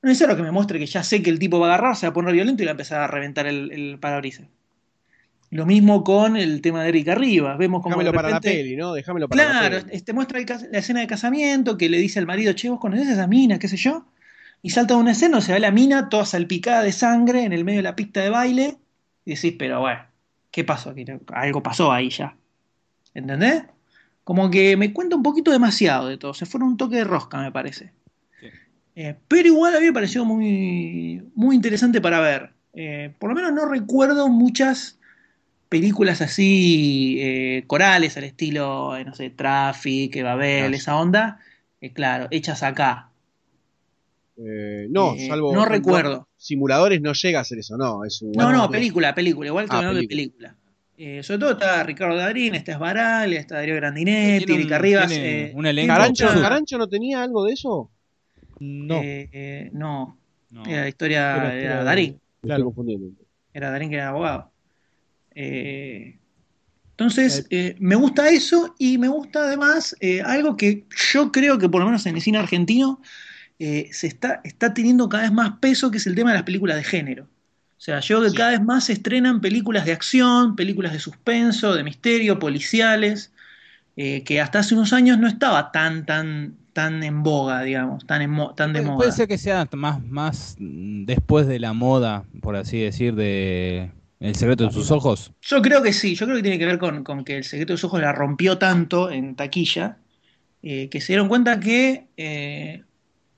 No 0.01 0.09
es 0.09 0.13
necesario 0.17 0.35
que 0.37 0.41
me 0.43 0.51
muestre 0.51 0.79
que 0.79 0.85
ya 0.87 1.03
sé 1.03 1.21
que 1.21 1.29
el 1.29 1.37
tipo 1.37 1.59
va 1.59 1.67
a 1.67 1.73
agarrar, 1.75 1.95
se 1.95 2.07
va 2.07 2.11
a 2.11 2.13
poner 2.13 2.33
violento 2.33 2.63
y 2.63 2.65
va 2.65 2.71
a 2.71 2.73
empezar 2.73 3.01
a 3.01 3.07
reventar 3.07 3.45
el, 3.45 3.71
el 3.71 3.99
parabrisas. 3.99 4.47
Lo 5.51 5.65
mismo 5.65 6.03
con 6.03 6.37
el 6.37 6.61
tema 6.61 6.81
de 6.81 6.89
Eric 6.89 7.09
Arriba. 7.09 7.57
Vemos 7.57 7.83
como 7.83 7.95
Déjamelo 7.97 8.11
de 8.11 8.15
para 8.15 8.29
la 8.29 8.35
repente- 8.37 8.57
peli, 8.57 8.75
¿no? 8.77 8.93
Déjamelo 8.93 9.27
para 9.27 9.43
Claro, 9.43 9.75
la 9.79 9.83
peli. 9.85 10.01
te 10.01 10.13
muestra 10.13 10.39
el 10.39 10.45
la 10.71 10.79
escena 10.79 11.01
de 11.01 11.07
casamiento 11.07 11.77
que 11.77 11.89
le 11.89 11.97
dice 11.97 12.19
al 12.19 12.25
marido, 12.25 12.53
che, 12.53 12.69
vos 12.69 12.79
conoces 12.79 13.09
a 13.09 13.11
esa 13.13 13.27
mina, 13.27 13.59
qué 13.59 13.67
sé 13.67 13.75
yo. 13.75 14.05
Y 14.61 14.69
salta 14.69 14.95
una 14.95 15.11
escena, 15.11 15.31
donde 15.31 15.45
se 15.45 15.53
ve 15.53 15.59
la 15.59 15.71
mina 15.71 16.09
toda 16.09 16.25
salpicada 16.25 16.83
de 16.83 16.91
sangre 16.91 17.43
en 17.43 17.53
el 17.53 17.63
medio 17.63 17.79
de 17.79 17.83
la 17.83 17.95
pista 17.95 18.21
de 18.21 18.29
baile. 18.29 18.77
Y 19.25 19.35
decís, 19.35 19.55
pero 19.57 19.79
bueno, 19.79 20.01
¿qué 20.51 20.63
pasó 20.63 20.91
aquí? 20.91 21.05
Algo 21.33 21.63
pasó 21.63 21.91
ahí 21.91 22.09
ya. 22.09 22.35
¿Entendés? 23.13 23.63
Como 24.23 24.51
que 24.51 24.77
me 24.77 24.93
cuenta 24.93 25.15
un 25.15 25.23
poquito 25.23 25.51
demasiado 25.51 26.07
de 26.07 26.17
todo. 26.17 26.33
Se 26.33 26.45
fueron 26.45 26.69
un 26.69 26.77
toque 26.77 26.97
de 26.97 27.03
rosca, 27.03 27.41
me 27.41 27.51
parece. 27.51 27.91
Sí. 28.39 28.47
Eh, 28.95 29.15
pero 29.27 29.47
igual 29.47 29.75
a 29.75 29.79
mí 29.79 29.85
me 29.87 29.93
pareció 29.93 30.25
muy, 30.25 31.23
muy 31.33 31.55
interesante 31.55 31.99
para 31.99 32.19
ver. 32.19 32.53
Eh, 32.73 33.13
por 33.19 33.29
lo 33.29 33.35
menos 33.35 33.51
no 33.53 33.65
recuerdo 33.65 34.29
muchas 34.29 34.99
películas 35.69 36.21
así 36.21 37.17
eh, 37.19 37.63
corales 37.67 38.17
al 38.17 38.25
estilo, 38.25 38.93
no 39.03 39.15
sé, 39.15 39.29
Traffic, 39.29 40.21
Babel, 40.21 40.73
esa 40.73 40.97
onda. 40.97 41.39
claro, 41.93 42.27
hechas 42.31 42.61
acá. 42.63 43.10
Eh, 44.43 44.87
no, 44.89 45.13
Eh, 45.15 45.27
salvo. 45.27 45.53
no 45.53 45.65
recuerdo. 45.65 46.27
simuladores 46.37 46.99
no 47.01 47.13
llega 47.13 47.39
a 47.39 47.41
hacer 47.43 47.59
eso, 47.59 47.77
no. 47.77 48.03
Es 48.03 48.21
un, 48.21 48.31
No, 48.31 48.51
no, 48.51 48.69
película, 48.69 49.13
película. 49.13 49.47
Igual 49.49 49.65
estoy 49.65 49.75
Ah, 49.75 49.79
hablando 49.79 50.01
de 50.01 50.07
película. 50.07 50.55
Eh, 50.97 51.21
sobre 51.23 51.39
todo 51.39 51.51
está 51.51 51.83
Ricardo 51.83 52.15
Darín, 52.15 52.55
está 52.55 52.73
Esbaral, 52.73 53.33
está 53.33 53.55
Darío 53.55 53.75
Grandinetti, 53.75 54.53
Erika 54.53 54.77
Rivas. 54.79 55.11
eh, 55.11 55.51
un 55.55 55.65
elenco 55.65 55.93
¿Carancho, 55.93 56.25
Mucha- 56.27 56.41
¿Carancho 56.41 56.77
no 56.77 56.87
tenía 56.87 57.21
algo 57.23 57.43
de 57.45 57.53
eso? 57.53 57.89
No, 58.59 59.01
eh, 59.01 59.29
eh, 59.31 59.69
no, 59.73 60.17
No. 60.51 60.65
era 60.65 60.81
la 60.81 60.87
historia, 60.89 61.35
Era- 61.35 61.53
era 61.55 61.73
era- 61.73 61.83
Darín. 61.83 62.19
Claro. 62.41 62.65
confundiendo. 62.65 63.07
Era 63.53 63.69
Darín 63.71 63.89
que 63.89 63.95
era 63.95 64.09
abogado. 64.09 64.51
Eh, 65.33 66.17
entonces, 66.91 67.45
eh, 67.49 67.75
me 67.79 67.95
gusta 67.95 68.29
eso 68.29 68.75
y 68.77 68.97
me 68.97 69.07
gusta 69.07 69.43
además 69.43 69.95
eh, 70.01 70.21
algo 70.21 70.55
que 70.57 70.85
yo 71.11 71.31
creo 71.31 71.57
que 71.57 71.69
por 71.69 71.79
lo 71.81 71.85
menos 71.87 72.05
en 72.05 72.15
el 72.15 72.21
cine 72.21 72.37
argentino 72.37 73.01
eh, 73.61 73.89
se 73.93 74.07
está, 74.07 74.41
está 74.43 74.73
teniendo 74.73 75.09
cada 75.09 75.23
vez 75.23 75.31
más 75.31 75.53
peso, 75.59 75.91
que 75.91 75.97
es 75.97 76.07
el 76.07 76.15
tema 76.15 76.31
de 76.31 76.37
las 76.37 76.43
películas 76.45 76.77
de 76.77 76.83
género. 76.83 77.25
O 77.25 77.83
sea, 77.83 77.99
yo 77.99 78.21
que 78.21 78.33
cada 78.33 78.51
vez 78.51 78.61
más 78.61 78.85
se 78.85 78.93
estrenan 78.93 79.41
películas 79.41 79.85
de 79.85 79.93
acción, 79.93 80.55
películas 80.55 80.93
de 80.93 80.99
suspenso, 80.99 81.73
de 81.75 81.83
misterio, 81.83 82.39
policiales, 82.39 83.33
eh, 83.95 84.23
que 84.23 84.41
hasta 84.41 84.59
hace 84.59 84.75
unos 84.75 84.93
años 84.93 85.19
no 85.19 85.27
estaba 85.27 85.71
tan, 85.71 86.05
tan, 86.05 86.57
tan 86.73 87.03
en 87.03 87.23
boga, 87.23 87.63
digamos, 87.63 88.05
tan, 88.07 88.21
en 88.23 88.31
mo- 88.31 88.53
tan 88.55 88.73
de 88.73 88.81
moda. 88.81 88.97
puede 88.97 89.11
ser 89.11 89.27
que 89.27 89.37
sea 89.37 89.67
más, 89.73 90.01
más 90.03 90.55
después 90.59 91.47
de 91.47 91.59
la 91.59 91.73
moda, 91.73 92.25
por 92.41 92.55
así 92.55 92.79
decir, 92.79 93.15
de 93.15 93.91
El 94.19 94.35
secreto 94.35 94.65
de 94.65 94.71
sus 94.71 94.91
ojos. 94.91 95.31
Yo 95.41 95.61
creo 95.61 95.81
que 95.81 95.91
sí, 95.93 96.15
yo 96.15 96.25
creo 96.25 96.37
que 96.37 96.43
tiene 96.43 96.59
que 96.59 96.65
ver 96.65 96.77
con, 96.77 97.03
con 97.03 97.23
que 97.25 97.37
el 97.37 97.43
secreto 97.43 97.73
de 97.73 97.77
sus 97.77 97.85
ojos 97.85 98.01
la 98.01 98.11
rompió 98.13 98.57
tanto 98.57 99.09
en 99.09 99.35
taquilla, 99.35 99.97
eh, 100.63 100.89
que 100.89 101.01
se 101.01 101.13
dieron 101.13 101.27
cuenta 101.29 101.59
que 101.59 102.07
eh, 102.17 102.83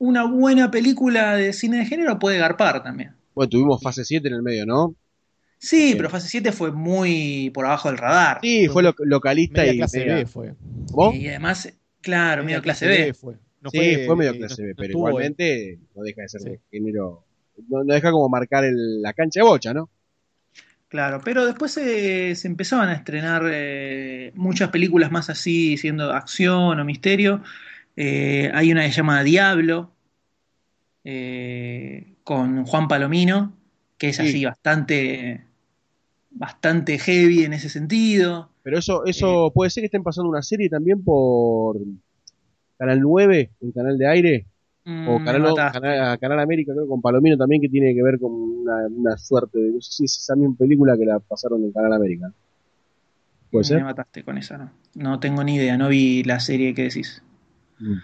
una 0.06 0.26
buena 0.26 0.70
película 0.70 1.36
de 1.36 1.54
cine 1.54 1.78
de 1.80 1.86
género 1.86 2.20
puede 2.20 2.38
garpar 2.38 2.84
también. 2.84 3.12
Bueno, 3.34 3.50
tuvimos 3.50 3.82
fase 3.82 4.04
7 4.06 4.28
en 4.28 4.34
el 4.36 4.42
medio, 4.44 4.66
¿no? 4.66 4.96
Sí, 5.58 5.92
Sí. 5.92 5.96
pero 5.96 6.10
fase 6.10 6.28
7 6.28 6.52
fue 6.52 6.72
muy 6.72 7.50
por 7.54 7.66
abajo 7.66 7.88
del 7.90 7.98
radar. 7.98 8.40
Sí, 8.42 8.68
fue 8.68 8.84
lo- 8.84 8.94
localista 9.00 9.62
media 9.62 9.74
y. 9.74 9.78
clase 9.78 10.00
media- 10.00 10.16
B 10.16 10.26
fue. 10.26 10.54
¿Cómo? 10.92 11.14
Y 11.14 11.28
además, 11.30 11.72
claro, 12.02 12.44
medio 12.44 12.62
clase 12.62 12.86
B. 12.88 13.14
fue. 13.14 13.36
No 13.62 13.70
sí, 13.70 13.80
fue, 14.06 14.16
medio 14.18 14.34
clase 14.36 14.62
B, 14.62 14.70
no 14.70 14.76
pero 14.76 14.88
estuvo- 14.90 15.08
igualmente 15.08 15.80
no 15.96 16.04
deja 16.04 16.22
de 16.24 16.30
ser 16.30 16.42
Sí. 16.42 16.50
de 16.50 16.60
género. 16.70 17.24
No, 17.70 17.84
no 17.86 17.94
deja 17.94 18.12
como 18.12 18.28
marcar 18.28 18.66
el- 18.66 19.02
la 19.02 19.14
cancha 19.14 19.40
de 19.40 19.46
bocha, 19.48 19.74
¿no? 19.74 19.90
Claro, 20.90 21.22
pero 21.24 21.46
después 21.46 21.72
se, 21.72 22.36
se 22.36 22.48
empezaban 22.48 22.90
a 22.90 22.94
estrenar 22.94 23.44
eh, 23.52 24.32
muchas 24.36 24.70
películas 24.70 25.12
más 25.12 25.30
así, 25.30 25.76
siendo 25.78 26.12
acción 26.12 26.80
o 26.80 26.86
misterio. 26.86 27.42
Eh, 27.96 28.50
hay 28.54 28.72
una 28.72 28.84
que 28.84 28.90
se 28.92 28.98
llama 28.98 29.24
Diablo, 29.24 29.92
eh, 31.04 32.16
con 32.24 32.66
Juan 32.66 32.88
Palomino, 32.88 33.54
que 33.98 34.10
es 34.10 34.18
Sí. 34.18 34.24
así 34.24 34.46
bastante, 34.46 35.44
bastante 36.32 36.98
heavy 36.98 37.44
en 37.44 37.54
ese 37.54 37.70
sentido. 37.70 38.50
Pero 38.64 38.78
eso, 38.80 39.06
eso 39.06 39.52
puede 39.54 39.70
ser 39.70 39.82
que 39.82 39.86
estén 39.88 40.04
pasando 40.04 40.30
una 40.30 40.42
serie 40.42 40.70
también 40.70 41.04
por 41.04 41.78
Canal 42.78 43.02
9, 43.02 43.52
el 43.62 43.74
canal 43.74 43.98
de 43.98 44.08
aire, 44.08 44.46
Mm, 44.86 45.08
o 45.08 45.18
me 45.20 45.26
Canal, 45.26 45.54
canal, 45.72 46.20
Canal 46.20 46.40
América, 46.42 46.74
creo, 46.74 46.86
con 46.90 47.02
Palomino 47.02 47.38
también, 47.38 47.62
que 47.62 47.70
tiene 47.70 47.94
que 47.96 48.04
ver 48.04 48.20
con 48.20 48.34
una, 48.34 48.86
una 48.88 49.18
suerte 49.18 49.58
de. 49.58 49.72
No 49.72 49.80
sé 49.82 49.92
si 49.94 50.04
es 50.04 50.18
esa 50.18 50.36
misma 50.36 50.56
película 50.58 50.98
que 50.98 51.06
la 51.06 51.20
pasaron 51.20 51.64
en 51.64 51.72
Canal 51.72 51.94
América. 51.94 52.34
¿Puede 53.50 53.62
Me 53.64 53.68
ser? 53.68 53.84
mataste 53.84 54.24
con 54.26 54.38
esa, 54.38 54.58
no. 54.58 54.72
No 54.96 55.20
tengo 55.22 55.42
ni 55.46 55.56
idea, 55.56 55.78
no 55.78 55.88
vi 55.88 56.24
la 56.26 56.42
serie 56.42 56.74
que 56.74 56.84
decís. 56.84 57.24
Mm. 57.84 58.02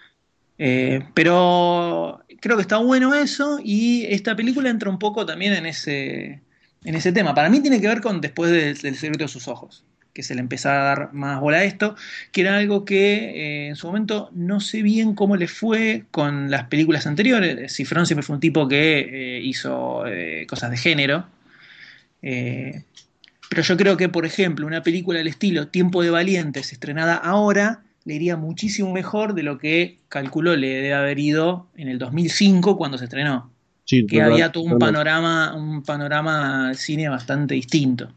Eh, 0.61 1.01
pero 1.14 2.22
creo 2.41 2.57
que 2.57 2.61
está 2.61 2.77
bueno 2.77 3.14
eso 3.14 3.60
y 3.64 4.06
esta 4.10 4.35
película 4.35 4.69
entra 4.69 4.89
un 4.89 4.99
poco 4.99 5.26
también 5.26 5.53
en 5.53 5.65
ese, 5.65 6.41
en 6.84 6.95
ese 6.95 7.11
tema. 7.14 7.34
Para 7.34 7.49
mí 7.49 7.61
tiene 7.61 7.80
que 7.80 7.88
ver 7.88 8.01
con 8.01 8.19
después 8.19 8.51
del, 8.51 8.76
secreto 8.76 9.23
de 9.23 9.27
sus 9.30 9.47
ojos, 9.47 9.85
que 10.14 10.22
se 10.22 10.35
le 10.35 10.41
empezaba 10.41 10.81
a 10.81 10.84
dar 10.84 11.14
más 11.14 11.39
bola 11.39 11.60
a 11.60 11.64
esto, 11.64 11.95
que 12.34 12.41
era 12.41 12.57
algo 12.57 12.84
que 12.84 13.14
eh, 13.14 13.68
en 13.69 13.77
su 13.77 13.88
momento 13.88 14.30
no 14.34 14.60
sé 14.60 14.81
bien 14.81 15.15
cómo 15.15 15.38
le 15.38 15.47
fue 15.47 16.03
con 16.11 16.51
las 16.51 16.65
películas 16.65 17.07
anteriores. 17.07 17.73
Cifrón 17.73 18.06
siempre 18.06 18.23
fue 18.23 18.35
un 18.35 18.41
tipo 18.41 18.68
que 18.68 19.38
eh, 19.38 19.41
hizo 19.41 20.03
cosas 20.47 20.72
de 20.72 20.77
género. 20.77 21.26
Pero 22.22 23.64
yo 23.64 23.77
creo 23.77 23.95
que, 23.95 24.10
por 24.10 24.26
ejemplo, 24.26 24.68
una 24.68 24.84
película 24.84 25.19
del 25.19 25.27
estilo 25.27 25.69
Tiempo 25.69 26.03
de 26.03 26.10
Valientes, 26.10 26.73
estrenada 26.73 27.15
ahora, 27.15 27.81
le 28.05 28.15
iría 28.15 28.38
muchísimo 28.38 28.91
mejor 28.93 29.34
de 29.34 29.43
lo 29.43 29.57
que 29.57 29.99
calculó 30.09 30.55
le 30.55 30.67
debe 30.69 30.93
haber 30.93 31.19
ido 31.19 31.67
en 31.76 31.88
el 31.89 31.99
2005 31.99 32.77
cuando 32.77 32.97
se 32.97 33.05
estrenó. 33.05 33.51
Sí, 33.85 34.05
Que 34.07 34.21
había 34.21 34.51
todo 34.51 34.63
un 34.63 34.80
panorama, 34.80 35.53
un 35.55 35.84
panorama 35.84 36.73
cine 36.73 37.09
bastante 37.09 37.55
distinto. 37.55 38.09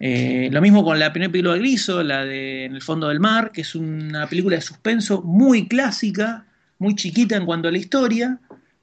Eh, 0.00 0.48
lo 0.52 0.60
mismo 0.60 0.84
con 0.84 0.98
la 0.98 1.12
primera 1.12 1.32
película 1.32 1.54
de 1.54 1.58
Griso, 1.60 2.02
la 2.04 2.24
de 2.24 2.66
En 2.66 2.74
el 2.76 2.82
fondo 2.82 3.08
del 3.08 3.18
mar, 3.20 3.50
que 3.52 3.62
es 3.62 3.74
una 3.74 4.28
película 4.28 4.56
de 4.56 4.62
suspenso 4.62 5.22
muy 5.22 5.66
clásica, 5.66 6.46
muy 6.78 6.94
chiquita 6.94 7.36
en 7.36 7.44
cuanto 7.46 7.66
a 7.68 7.72
la 7.72 7.78
historia, 7.78 8.38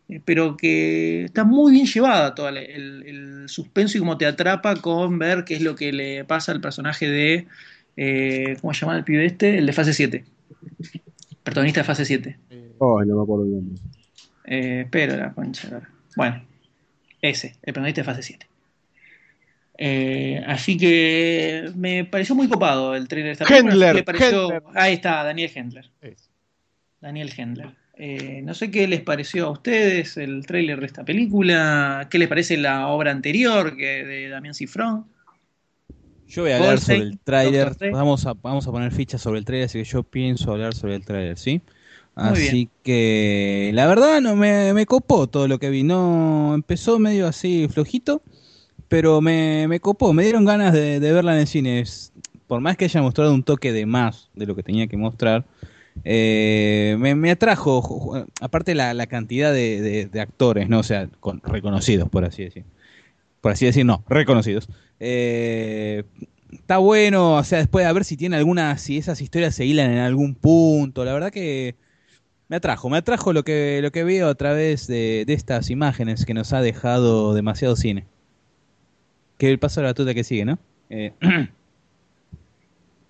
eh, 0.09 0.21
pero 0.25 0.57
que 0.57 1.23
está 1.25 1.45
muy 1.45 1.71
bien 1.73 1.85
llevada 1.87 2.35
todo 2.35 2.49
el, 2.49 2.57
el- 2.57 3.03
el 3.05 3.49
suspenso 3.49 3.97
y 3.97 4.01
cómo 4.01 4.17
te 4.17 4.25
atrapa 4.25 4.75
con 4.75 5.17
ver 5.19 5.45
qué 5.45 5.55
es 5.55 5.61
lo 5.61 5.75
que 5.75 5.93
le 5.93 6.25
pasa 6.25 6.51
al 6.51 6.59
personaje 6.61 7.07
de, 7.07 7.47
eh, 7.97 8.57
¿cómo 8.61 8.73
se 8.73 8.81
llama 8.81 8.97
el 8.97 9.03
pibe 9.03 9.25
este? 9.25 9.57
El 9.57 9.65
de 9.65 9.73
fase 9.73 9.93
7. 9.93 10.25
Protagonista 11.43 11.81
de 11.81 11.83
fase 11.85 12.05
7. 12.05 12.37
Ay, 12.49 13.07
no 13.07 13.15
me 13.17 13.23
acuerdo 13.23 13.45
el 13.45 13.51
nombre. 13.51 13.81
Eh, 14.45 14.87
pero 14.89 15.15
la 15.17 15.31
concha. 15.33 15.81
Bueno, 16.15 16.43
ese, 17.21 17.55
el 17.63 17.73
protagonista 17.73 18.01
de 18.01 18.05
fase 18.05 18.21
7. 18.23 18.47
Eh, 19.77 20.41
así 20.47 20.77
que 20.77 21.69
me 21.75 22.05
pareció 22.05 22.33
muy 22.35 22.47
copado 22.47 22.95
el 22.95 23.07
trailer 23.07 23.29
de 23.37 23.43
esta 23.43 23.45
película, 23.45 23.87
Hendler, 23.89 24.05
pareció- 24.05 24.43
Hendler. 24.53 24.63
Ahí 24.75 24.93
está, 24.93 25.23
Daniel 25.23 25.51
Hendler. 25.53 25.89
Es. 26.01 26.29
Daniel 27.01 27.31
Hendler. 27.35 27.69
Eh, 27.97 28.41
no 28.43 28.53
sé 28.53 28.71
qué 28.71 28.87
les 28.87 29.01
pareció 29.01 29.47
a 29.47 29.51
ustedes 29.51 30.17
el 30.17 30.45
tráiler 30.45 30.79
de 30.79 30.85
esta 30.85 31.03
película, 31.05 32.07
qué 32.09 32.19
les 32.19 32.27
parece 32.27 32.57
la 32.57 32.87
obra 32.87 33.11
anterior 33.11 33.75
que 33.77 34.03
de 34.05 34.29
Damián 34.29 34.53
Cifrón. 34.53 35.05
Yo 36.27 36.41
voy 36.43 36.51
a 36.51 36.57
hablar 36.57 36.79
sobre 36.79 36.97
el 37.03 37.19
tráiler. 37.19 37.67
Vamos 37.91 38.25
a, 38.25 38.33
vamos 38.33 38.67
a 38.67 38.71
poner 38.71 38.91
fichas 38.91 39.21
sobre 39.21 39.39
el 39.39 39.45
tráiler, 39.45 39.65
así 39.67 39.79
que 39.79 39.83
yo 39.85 40.03
pienso 40.03 40.51
hablar 40.51 40.73
sobre 40.73 40.95
el 40.95 41.05
tráiler, 41.05 41.37
¿sí? 41.37 41.61
Así 42.15 42.69
que 42.83 43.71
la 43.73 43.87
verdad 43.87 44.21
no 44.21 44.35
me, 44.35 44.73
me 44.73 44.85
copó 44.85 45.27
todo 45.27 45.47
lo 45.47 45.59
que 45.59 45.69
vi. 45.69 45.83
No 45.83 46.53
empezó 46.55 46.97
medio 46.99 47.27
así 47.27 47.67
flojito, 47.69 48.21
pero 48.87 49.21
me, 49.21 49.67
me 49.67 49.79
copó. 49.79 50.13
Me 50.13 50.23
dieron 50.23 50.45
ganas 50.45 50.73
de, 50.73 50.99
de 50.99 51.11
verla 51.13 51.33
en 51.35 51.41
el 51.41 51.47
cine. 51.47 51.83
Por 52.47 52.61
más 52.61 52.77
que 52.77 52.85
haya 52.85 53.01
mostrado 53.01 53.33
un 53.33 53.43
toque 53.43 53.71
de 53.73 53.85
más 53.85 54.29
de 54.35 54.45
lo 54.45 54.55
que 54.55 54.63
tenía 54.63 54.87
que 54.87 54.97
mostrar, 54.97 55.45
eh, 56.03 56.95
me, 56.99 57.15
me 57.15 57.31
atrajo. 57.31 58.25
Aparte 58.41 58.75
la, 58.75 58.93
la 58.93 59.07
cantidad 59.07 59.53
de, 59.53 59.81
de- 59.81 60.05
de 60.07 60.21
actores, 60.21 60.69
no, 60.69 60.79
o 60.79 60.83
sea, 60.83 61.07
con, 61.19 61.41
reconocidos 61.43 62.09
por 62.09 62.25
así 62.25 62.43
decir. 62.43 62.65
Por 63.41 63.51
así 63.51 63.65
decir, 63.65 63.85
no, 63.85 64.03
reconocidos. 64.09 64.67
Eh, 64.99 66.03
está 66.51 66.77
bueno, 66.77 67.35
o 67.35 67.43
sea, 67.43 67.59
después 67.59 67.85
a 67.85 67.93
ver 67.93 68.05
si 68.05 68.17
tiene 68.17 68.37
alguna, 68.37 68.77
si 68.77 68.97
esas 68.97 69.21
historias 69.21 69.55
se 69.55 69.65
hilan 69.65 69.91
en 69.91 69.99
algún 69.99 70.35
punto. 70.35 71.05
La 71.05 71.13
verdad 71.13 71.31
que 71.31 71.75
me 72.49 72.57
atrajo, 72.57 72.89
me 72.89 72.97
atrajo 72.97 73.33
lo 73.33 73.43
que, 73.43 73.79
lo 73.81 73.91
que 73.91 74.03
veo 74.03 74.29
a 74.29 74.35
través 74.35 74.87
de, 74.87 75.25
de 75.25 75.33
estas 75.33 75.69
imágenes 75.69 76.25
que 76.25 76.33
nos 76.33 76.53
ha 76.53 76.61
dejado 76.61 77.33
demasiado 77.33 77.75
cine. 77.75 78.05
Que 79.37 79.49
el 79.51 79.59
paso 79.59 79.81
de 79.81 79.87
la 79.87 79.93
tuta 79.93 80.13
que 80.13 80.23
sigue, 80.23 80.45
¿no? 80.45 80.57
Eh, 80.89 81.11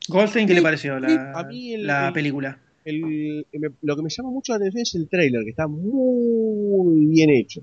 Goldstein, 0.08 0.48
¿qué 0.48 0.54
Sí, 0.54 0.60
le 0.60 0.62
pareció 0.64 0.96
sí, 0.98 1.02
la, 1.02 1.32
a 1.34 1.44
mí 1.44 1.74
el- 1.74 1.88
la 1.88 2.08
el- 2.08 2.14
película? 2.14 2.60
el- 2.86 3.46
lo 3.82 3.96
que 3.96 4.02
me 4.04 4.10
llama 4.10 4.30
mucho 4.30 4.54
la 4.54 4.58
atención 4.58 4.82
es 4.84 4.96
el 4.96 5.08
trailer, 5.10 5.44
que 5.44 5.50
está 5.50 5.68
muy 5.68 7.08
bien 7.08 7.30
hecho. 7.32 7.62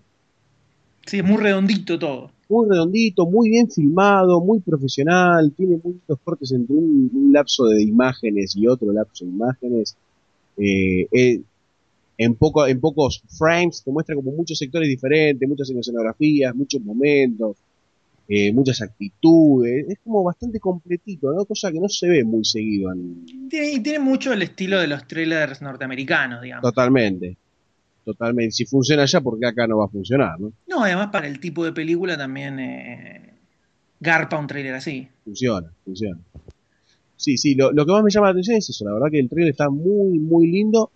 Sí, 1.07 1.19
es 1.19 1.25
muy 1.25 1.37
redondito 1.39 1.99
todo. 1.99 2.31
Muy 2.53 2.69
redondito, 2.69 3.25
muy 3.25 3.49
bien 3.49 3.71
filmado, 3.71 4.39
muy 4.43 4.61
profesional, 4.61 5.51
tiene 5.57 5.81
muchos 5.83 6.19
cortes 6.23 6.53
entre 6.53 6.77
un, 6.77 7.11
un 7.11 7.33
lapso 7.33 7.65
de 7.65 7.83
imágenes 7.83 8.55
y 8.55 8.67
otro 8.67 8.93
lapso 8.93 9.25
de 9.25 9.31
imágenes. 9.31 9.97
Eh, 10.59 11.07
eh, 11.11 11.41
en, 12.19 12.35
poco, 12.35 12.67
en 12.67 12.79
pocos 12.79 13.23
frames 13.27 13.83
te 13.83 13.91
muestra 13.91 14.15
como 14.15 14.33
muchos 14.33 14.59
sectores 14.59 14.87
diferentes, 14.87 15.49
muchas 15.49 15.71
escenografías, 15.71 16.55
muchos 16.55 16.83
momentos, 16.83 17.57
eh, 18.29 18.53
muchas 18.53 18.83
actitudes. 18.83 19.87
Es 19.89 19.99
como 20.05 20.23
bastante 20.23 20.61
completito, 20.61 21.33
¿no? 21.33 21.47
Cosa 21.47 21.73
que 21.73 21.81
no 21.81 21.89
se 21.89 22.07
ve 22.07 22.23
muy 22.23 22.45
seguido 22.45 22.93
en, 22.93 23.49
Tiene, 23.49 23.73
y 23.73 23.81
tiene 23.81 23.99
mucho 23.99 24.31
el 24.31 24.43
estilo 24.43 24.79
de 24.79 24.89
los 24.89 25.07
trailers 25.07 25.63
norteamericanos, 25.63 26.43
digamos. 26.43 26.63
Totalmente. 26.63 27.39
Totalmente. 28.05 28.53
Si 28.53 28.65
funciona 28.65 29.03
allá, 29.03 29.21
porque 29.21 29.47
acá 29.47 29.67
no 29.67 29.79
va 29.79 29.85
a 29.85 29.89
funcionar, 29.89 30.41
¿no? 30.41 30.53
No, 30.67 30.83
además 30.85 31.09
para 31.13 31.29
el 31.29 31.39
tipo 31.39 31.65
de 31.65 31.73
película 31.73 32.17
también 32.17 32.59
eh, 32.59 33.35
garpa 34.01 34.39
un 34.39 34.47
trailer 34.47 34.75
así. 34.75 35.09
Funciona, 35.25 35.73
funciona. 35.85 36.19
Sí, 37.17 37.37
sí, 37.37 37.55
lo, 37.55 37.71
lo 37.71 37.87
que 37.87 37.93
más 37.93 38.03
me 38.03 38.11
llama 38.11 38.27
la 38.27 38.33
atención 38.33 38.57
es 38.57 38.69
eso. 38.69 38.85
La 38.85 38.93
verdad 38.93 39.07
que 39.11 39.21
el 39.21 39.29
trailer 39.29 39.53
está 39.53 39.71
muy, 39.71 40.19
muy 40.19 40.51
lindo. 40.51 40.91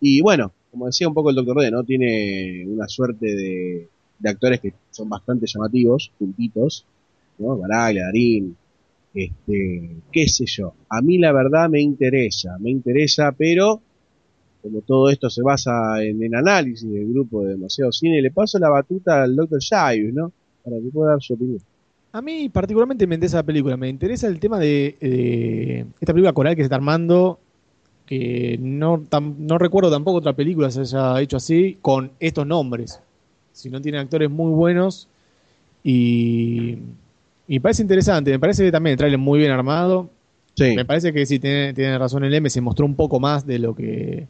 Y 0.00 0.20
bueno, 0.20 0.52
como 0.70 0.86
decía 0.86 1.08
un 1.08 1.14
poco 1.14 1.30
el 1.30 1.36
Doctor 1.36 1.60
D, 1.60 1.70
¿no? 1.70 1.82
Tiene 1.82 2.64
una 2.66 2.86
suerte 2.86 3.26
de, 3.26 3.88
de 4.18 4.30
actores 4.30 4.60
que 4.60 4.72
son 4.90 5.08
bastante 5.08 5.46
llamativos, 5.46 6.12
juntitos, 6.18 6.86
¿no? 7.38 7.58
Baraglia, 7.58 8.04
Darín, 8.04 8.56
este, 9.12 9.96
qué 10.12 10.28
sé 10.28 10.44
yo. 10.46 10.74
A 10.88 11.02
mí 11.02 11.18
la 11.18 11.32
verdad 11.32 11.68
me 11.68 11.80
interesa, 11.80 12.56
me 12.58 12.70
interesa, 12.70 13.32
pero 13.32 13.80
como 14.62 14.80
todo 14.82 15.10
esto 15.10 15.28
se 15.30 15.42
basa 15.42 16.02
en, 16.02 16.22
en 16.22 16.34
análisis 16.36 16.90
del 16.90 17.08
grupo 17.12 17.42
de 17.44 17.50
Demasiado 17.52 17.92
Cine, 17.92 18.22
le 18.22 18.30
paso 18.30 18.58
la 18.58 18.70
batuta 18.70 19.22
al 19.24 19.34
Dr. 19.36 19.60
Shaius, 19.60 20.14
¿no? 20.14 20.32
Para 20.64 20.76
que 20.76 20.88
pueda 20.92 21.10
dar 21.12 21.22
su 21.22 21.34
opinión. 21.34 21.60
A 22.12 22.20
mí 22.22 22.48
particularmente 22.50 23.06
me 23.06 23.14
interesa 23.16 23.38
la 23.38 23.42
película. 23.42 23.76
Me 23.76 23.88
interesa 23.88 24.26
el 24.28 24.38
tema 24.38 24.58
de, 24.58 24.96
de 25.00 25.86
esta 26.00 26.12
película 26.12 26.32
coral 26.32 26.54
que 26.54 26.62
se 26.62 26.64
está 26.66 26.76
armando. 26.76 27.38
Que 28.06 28.58
no, 28.60 28.98
tam- 29.08 29.36
no 29.38 29.56
recuerdo 29.58 29.90
tampoco 29.90 30.18
otra 30.18 30.34
película 30.34 30.70
se 30.70 30.80
haya 30.80 31.20
hecho 31.20 31.38
así 31.38 31.78
con 31.80 32.10
estos 32.20 32.46
nombres. 32.46 33.00
Si 33.52 33.70
no 33.70 33.80
tiene 33.80 33.98
actores 33.98 34.30
muy 34.30 34.52
buenos. 34.52 35.08
Y, 35.84 36.72
y 37.48 37.54
me 37.54 37.60
parece 37.60 37.82
interesante. 37.82 38.30
Me 38.30 38.38
parece 38.38 38.64
que 38.64 38.72
también 38.72 38.92
el 38.92 38.98
trailer 38.98 39.18
muy 39.18 39.38
bien 39.38 39.50
armado. 39.50 40.10
Sí, 40.54 40.76
Me 40.76 40.84
parece 40.84 41.12
que 41.14 41.24
sí, 41.24 41.38
tiene, 41.38 41.72
tiene 41.72 41.96
razón 41.98 42.24
el 42.24 42.34
M. 42.34 42.50
Se 42.50 42.60
mostró 42.60 42.84
un 42.84 42.94
poco 42.94 43.18
más 43.20 43.46
de 43.46 43.58
lo 43.58 43.74
que. 43.74 44.28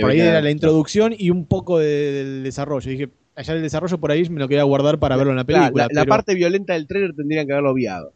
Por 0.00 0.10
ahí 0.10 0.20
era 0.20 0.40
la 0.40 0.50
introducción 0.50 1.14
y 1.16 1.30
un 1.30 1.44
poco 1.46 1.78
de- 1.78 2.12
del 2.12 2.42
desarrollo. 2.42 2.90
Dije, 2.90 3.08
allá 3.36 3.54
el 3.54 3.62
desarrollo 3.62 3.98
por 3.98 4.10
ahí 4.10 4.28
me 4.28 4.40
lo 4.40 4.48
quería 4.48 4.64
guardar 4.64 4.98
para 4.98 5.16
verlo 5.16 5.30
en 5.32 5.36
la 5.36 5.44
película. 5.44 5.84
la, 5.84 5.88
la 5.92 6.00
pero- 6.02 6.10
parte 6.10 6.34
violenta 6.34 6.72
del 6.74 6.86
trailer 6.86 7.14
tendrían 7.14 7.46
que 7.46 7.52
haberlo 7.52 7.70
obviado. 7.70 8.12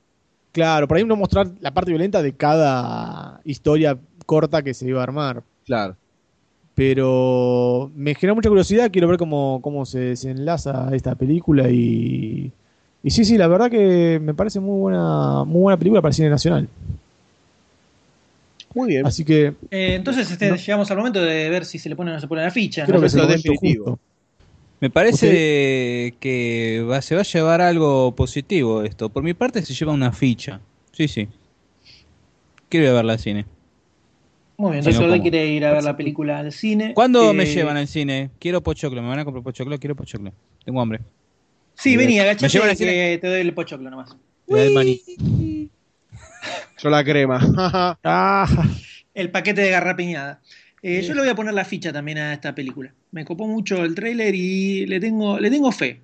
Claro, 0.52 0.88
por 0.88 0.96
ahí 0.96 1.04
no 1.04 1.14
mostrar 1.14 1.46
la 1.60 1.72
parte 1.72 1.90
violenta 1.90 2.22
de 2.22 2.32
cada 2.32 3.40
historia 3.44 3.96
corta 4.26 4.62
que 4.62 4.74
se 4.74 4.88
iba 4.88 5.00
a 5.00 5.04
armar. 5.04 5.42
Claro. 5.66 5.94
Pero 6.74 7.90
me 7.96 8.14
genera 8.14 8.34
mucha 8.34 8.48
curiosidad, 8.48 8.90
quiero 8.92 9.08
ver 9.08 9.18
cómo, 9.18 9.58
cómo 9.62 9.84
se, 9.84 10.14
se 10.16 10.30
enlaza 10.30 10.88
esta 10.92 11.14
película 11.16 11.68
y, 11.68 12.52
y 13.02 13.10
sí, 13.10 13.24
sí, 13.24 13.36
la 13.36 13.48
verdad 13.48 13.68
que 13.70 14.20
me 14.22 14.32
parece 14.32 14.60
muy 14.60 14.78
buena, 14.80 15.42
muy 15.44 15.62
buena 15.62 15.76
película 15.76 16.00
para 16.00 16.10
el 16.10 16.14
cine 16.14 16.30
nacional. 16.30 16.68
Muy 18.78 18.88
bien. 18.90 19.04
Así 19.06 19.24
que 19.24 19.54
Eh, 19.72 19.94
entonces 19.96 20.30
este, 20.30 20.48
No. 20.50 20.54
llegamos 20.54 20.88
al 20.92 20.98
momento 20.98 21.20
de 21.20 21.50
ver 21.50 21.64
si 21.64 21.80
se 21.80 21.88
le 21.88 21.96
pone 21.96 22.12
o 22.12 22.14
no 22.14 22.20
se 22.20 22.28
pone 22.28 22.42
la 22.42 22.50
ficha. 22.52 22.84
creo 22.84 22.94
¿no? 22.94 23.00
que 23.00 23.06
es 23.08 23.14
el 23.14 23.26
definitivo. 23.26 23.84
justo. 23.84 24.00
Me 24.80 24.88
parece 24.88 26.14
que 26.20 26.86
va- 26.88 27.02
se 27.02 27.16
va 27.16 27.22
a 27.22 27.24
llevar 27.24 27.60
algo 27.60 28.14
positivo 28.14 28.84
esto. 28.84 29.08
Por 29.08 29.24
mi 29.24 29.34
parte 29.34 29.62
se 29.62 29.74
lleva 29.74 29.92
una 29.92 30.12
ficha. 30.12 30.60
Sí, 30.92 31.08
sí. 31.08 31.26
Quiero 32.68 32.86
ir 32.86 32.90
a 32.92 32.94
verla 32.94 33.14
al 33.14 33.18
cine. 33.18 33.46
Muy 34.58 34.72
bien, 34.72 34.84
Sí, 34.84 34.92
Doctor 34.92 35.16
no, 35.16 35.22
quiere 35.22 35.48
ir 35.48 35.64
a 35.64 35.72
ver 35.72 35.82
la 35.82 35.96
película 35.96 36.38
al 36.38 36.52
cine. 36.52 36.94
¿Cuándo 36.94 37.32
Eh, 37.32 37.34
me 37.34 37.46
llevan 37.46 37.76
al 37.76 37.88
cine? 37.88 38.30
Quiero 38.38 38.60
pochoclo. 38.62 39.02
¿Me 39.02 39.08
van 39.08 39.18
a 39.18 39.24
comprar 39.24 39.42
pochoclo? 39.42 39.76
Quiero 39.78 39.96
pochoclo. 39.96 40.32
Tengo 40.64 40.80
hambre. 40.80 41.00
Sí, 41.74 41.96
vení, 41.96 42.14
¿Me 42.14 42.20
agachate 42.20 42.52
llevan 42.52 42.70
al 42.70 42.76
que 42.76 43.18
te 43.20 43.26
doy 43.26 43.40
el 43.40 43.54
pochoclo 43.54 43.90
nomás. 43.90 44.16
Te 44.46 45.77
Yo 46.82 46.90
la 46.90 47.02
crema. 47.04 47.40
Ah, 48.04 48.46
El 49.14 49.30
paquete 49.30 49.62
de 49.62 49.70
garrapiñada. 49.70 50.40
Eh, 50.82 51.02
yo 51.02 51.14
le 51.14 51.20
voy 51.22 51.28
a 51.30 51.34
poner 51.34 51.54
la 51.54 51.64
ficha 51.64 51.92
también 51.92 52.18
a 52.18 52.32
esta 52.32 52.54
película. 52.54 52.92
Me 53.10 53.24
copó 53.24 53.46
mucho 53.48 53.84
el 53.84 53.94
tráiler 53.94 54.34
y 54.34 54.86
le 54.86 55.00
tengo, 55.00 55.38
le 55.40 55.50
tengo 55.50 55.72
fe. 55.72 56.00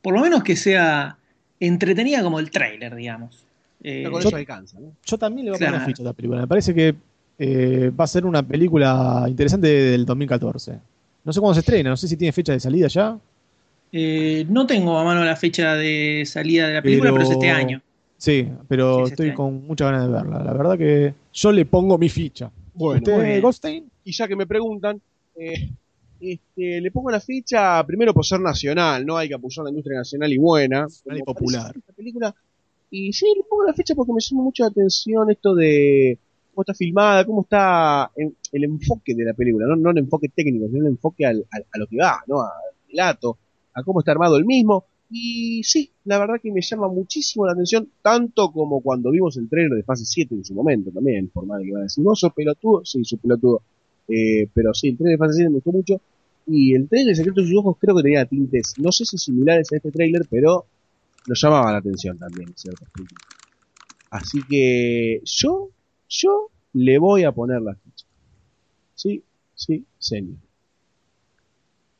Por 0.00 0.14
lo 0.14 0.20
menos 0.20 0.42
que 0.42 0.56
sea 0.56 1.16
entretenida 1.60 2.22
como 2.22 2.38
el 2.38 2.50
tráiler, 2.50 2.94
digamos. 2.94 3.44
Eh, 3.82 4.04
con 4.10 4.22
yo- 4.22 4.28
eso 4.28 4.36
alcanza, 4.36 4.80
¿no? 4.80 4.92
yo 5.04 5.18
también 5.18 5.44
le 5.46 5.50
voy 5.50 5.56
a 5.56 5.58
Claro. 5.58 5.72
poner 5.74 5.86
ficha 5.86 6.02
a 6.02 6.04
esta 6.06 6.12
película. 6.16 6.40
Me 6.40 6.46
parece 6.46 6.74
que 6.74 6.94
eh, 7.38 7.90
va 7.98 8.04
a 8.04 8.06
ser 8.06 8.24
una 8.24 8.42
película 8.42 9.24
interesante 9.28 9.66
del 9.68 10.06
2014. 10.06 10.78
No 11.24 11.32
sé 11.32 11.40
cuándo 11.40 11.54
se 11.54 11.60
estrena, 11.60 11.90
no 11.90 11.96
sé 11.96 12.08
si 12.08 12.16
tiene 12.16 12.32
fecha 12.32 12.52
de 12.52 12.60
salida 12.60 12.86
ya. 12.88 13.18
eh, 13.92 14.44
no 14.48 14.66
tengo 14.66 14.98
a 14.98 15.04
mano 15.04 15.22
la 15.24 15.36
fecha 15.36 15.74
de 15.74 16.24
salida 16.26 16.66
de 16.68 16.74
la 16.74 16.82
película, 16.82 17.10
pero, 17.12 17.22
Pero- 17.24 17.28
es 17.30 17.36
este 17.36 17.50
año. 17.50 17.80
Sí, 18.24 18.48
pero 18.68 19.04
Sí, 19.06 19.10
estoy 19.12 19.34
con 19.34 19.66
muchas 19.66 19.90
ganas 19.90 20.06
de 20.06 20.12
verla. 20.14 20.42
La 20.42 20.52
verdad 20.54 20.78
que 20.78 21.14
yo 21.30 21.52
le 21.52 21.66
pongo 21.66 21.98
mi 21.98 22.08
ficha. 22.08 22.50
Bueno, 22.72 23.02
¿Usted. 23.02 23.42
Goldstein? 23.42 23.90
y 24.02 24.12
ya 24.12 24.26
que 24.26 24.34
me 24.34 24.46
preguntan, 24.46 24.98
eh, 25.36 25.70
este, 26.20 26.80
le 26.80 26.90
pongo 26.90 27.10
la 27.10 27.20
ficha 27.20 27.84
primero 27.86 28.14
por 28.14 28.24
ser 28.24 28.40
nacional, 28.40 29.04
no 29.04 29.18
hay 29.18 29.28
que 29.28 29.34
apoyar 29.34 29.64
la 29.64 29.70
industria 29.70 29.98
nacional 29.98 30.32
y 30.32 30.38
buena. 30.38 30.82
Nacional 30.82 31.18
y 31.18 31.22
popular. 31.22 31.72
esta 31.76 31.92
película. 31.92 32.34
Y 32.90 33.12
sí, 33.12 33.26
le 33.36 33.42
pongo 33.48 33.64
la 33.66 33.74
ficha 33.74 33.94
porque 33.94 34.12
me 34.14 34.20
llama 34.20 34.42
mucho 34.42 34.62
la 34.62 34.68
atención 34.70 35.30
esto 35.30 35.54
de 35.54 36.18
cómo 36.54 36.62
está 36.62 36.72
filmada, 36.72 37.26
cómo 37.26 37.42
está 37.42 38.10
en- 38.16 38.34
el 38.52 38.64
enfoque 38.64 39.14
de 39.14 39.24
la 39.24 39.34
película, 39.34 39.66
no, 39.66 39.76
no 39.76 39.90
el 39.90 39.98
enfoque 39.98 40.28
técnico, 40.34 40.66
sino 40.68 40.80
el 40.86 40.92
enfoque 40.92 41.26
al- 41.26 41.44
al- 41.50 41.66
a 41.70 41.78
lo 41.78 41.86
que 41.88 41.98
va, 41.98 42.22
¿no? 42.26 42.40
Al 42.40 42.48
relato, 42.88 43.36
a 43.74 43.82
cómo 43.82 44.00
está 44.00 44.12
armado 44.12 44.38
el 44.38 44.46
mismo. 44.46 44.86
Y 45.10 45.62
sí, 45.62 45.90
la 46.04 46.18
verdad 46.18 46.40
que 46.42 46.50
me 46.50 46.60
llama 46.60 46.88
muchísimo 46.88 47.46
la 47.46 47.52
atención, 47.52 47.88
tanto 48.02 48.50
como 48.50 48.80
cuando 48.80 49.10
vimos 49.10 49.36
el 49.36 49.48
trailer 49.48 49.72
de 49.72 49.82
fase 49.82 50.04
7 50.04 50.34
en 50.34 50.44
su 50.44 50.54
momento 50.54 50.90
también, 50.90 51.28
por 51.28 51.46
más 51.46 51.62
que 51.62 51.70
van 51.70 51.82
a 51.82 51.84
decir, 51.84 52.02
no, 52.04 52.14
sos 52.14 52.32
pelotudo, 52.32 52.84
sí, 52.84 53.04
sos 53.04 53.20
pelotudo. 53.20 53.62
Eh, 54.08 54.48
pero 54.52 54.74
sí, 54.74 54.88
el 54.88 54.96
trailer 54.96 55.18
de 55.18 55.24
fase 55.24 55.34
7 55.34 55.48
me 55.50 55.54
gustó 55.56 55.72
mucho. 55.72 56.00
Y 56.46 56.74
el 56.74 56.88
trailer 56.88 57.10
de 57.10 57.16
Secreto 57.16 57.40
de 57.40 57.46
sus 57.46 57.56
ojos 57.56 57.76
creo 57.80 57.96
que 57.96 58.02
tenía 58.02 58.24
tintes, 58.26 58.74
no 58.78 58.92
sé 58.92 59.04
si 59.04 59.18
similares 59.18 59.72
a 59.72 59.76
este 59.76 59.90
trailer, 59.90 60.26
pero 60.28 60.66
nos 61.26 61.40
llamaba 61.40 61.72
la 61.72 61.78
atención 61.78 62.18
también 62.18 62.54
puntos. 62.92 63.18
Así 64.10 64.40
que 64.48 65.20
yo, 65.24 65.70
yo 66.08 66.50
le 66.74 66.98
voy 66.98 67.24
a 67.24 67.32
poner 67.32 67.62
la 67.62 67.74
ficha. 67.74 68.06
Sí, 68.94 69.22
sí, 69.54 69.84
señor. 69.98 70.43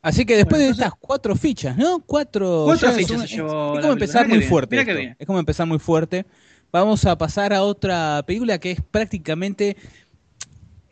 Así 0.04 0.26
que 0.26 0.36
después 0.36 0.60
Bueno, 0.60 0.66
de 0.66 0.70
estas 0.72 0.92
cuatro 1.00 1.34
fichas, 1.34 1.78
¿no? 1.78 2.00
Cuatro, 2.00 2.64
Cuatro 2.66 2.88
ya 2.88 2.92
es 2.92 2.96
fichas 2.98 3.16
una- 3.16 3.26
se 3.26 3.36
llevó 3.36 3.70
Es 3.70 3.74
la 3.76 3.80
como 3.80 3.92
empezar 3.94 4.28
muy 4.28 4.42
fuerte. 4.42 5.16
Es 5.18 5.26
como 5.26 5.38
empezar 5.38 5.66
muy 5.66 5.78
fuerte. 5.78 6.26
Vamos 6.70 7.06
a 7.06 7.16
pasar 7.16 7.54
a 7.54 7.62
otra 7.62 8.22
película 8.26 8.58
que 8.58 8.72
es 8.72 8.80
prácticamente 8.82 9.78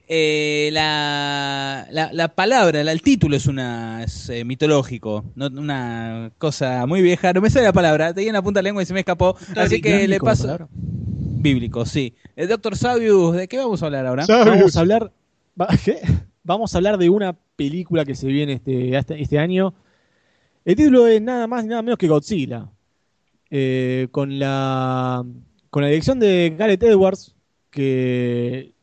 eh, 0.09 0.71
la, 0.73 1.87
la, 1.91 2.11
la 2.13 2.29
palabra, 2.35 2.83
la- 2.85 2.93
el 2.93 3.03
título 3.03 3.37
es 3.37 3.47
una 3.47 4.03
es, 4.03 4.31
eh, 4.31 4.45
mitológico, 4.47 5.25
no 5.35 5.47
una 5.49 6.33
cosa 6.39 6.87
muy 6.87 7.03
vieja. 7.03 7.35
No 7.35 7.43
me 7.43 7.51
sale 7.51 7.67
la 7.67 7.73
palabra, 7.75 8.15
tenía 8.15 8.31
en 8.31 8.35
la 8.35 8.43
punta 8.43 8.61
de 8.61 8.63
la 8.63 8.69
lengua 8.69 8.83
y 8.83 8.87
se 8.87 8.95
me 8.95 9.01
escapó. 9.01 9.37
Así 9.57 9.83
que 9.83 10.09
le 10.09 10.21
paso. 10.21 10.69
Bíblico, 10.71 11.85
sí. 11.85 12.15
El 12.35 12.49
doctor 12.49 12.77
Sabius, 12.79 13.37
¿de 13.37 13.47
qué 13.47 13.59
vamos 13.59 13.83
a 13.83 13.87
hablar 13.87 14.07
ahora? 14.07 14.25
Vamos 14.27 14.75
a 14.77 14.81
hablar. 14.81 15.13
¿qué? 15.85 16.01
Vamos 16.45 16.75
a 16.75 16.79
hablar 16.79 16.99
de 16.99 17.09
una 17.09 17.35
película 17.57 18.05
que 18.05 18.15
se 18.15 18.27
viene 18.27 18.55
este, 18.55 18.97
este, 18.97 19.39
año. 19.39 19.75
El 20.65 20.77
título 20.77 21.07
es 21.07 21.23
nada 21.23 21.47
más 21.47 21.65
y 21.65 21.69
nada 21.69 21.83
menos 21.83 21.99
que 21.99 22.09
Godzilla. 22.09 22.69
Eh, 23.51 24.09
con 24.11 24.39
la 24.39 25.25
con 25.71 25.83
la 25.83 25.89
dirección 25.89 26.19
de 26.19 26.55
Gareth 26.59 26.83
Edwards, 26.83 27.35
que 27.71 28.75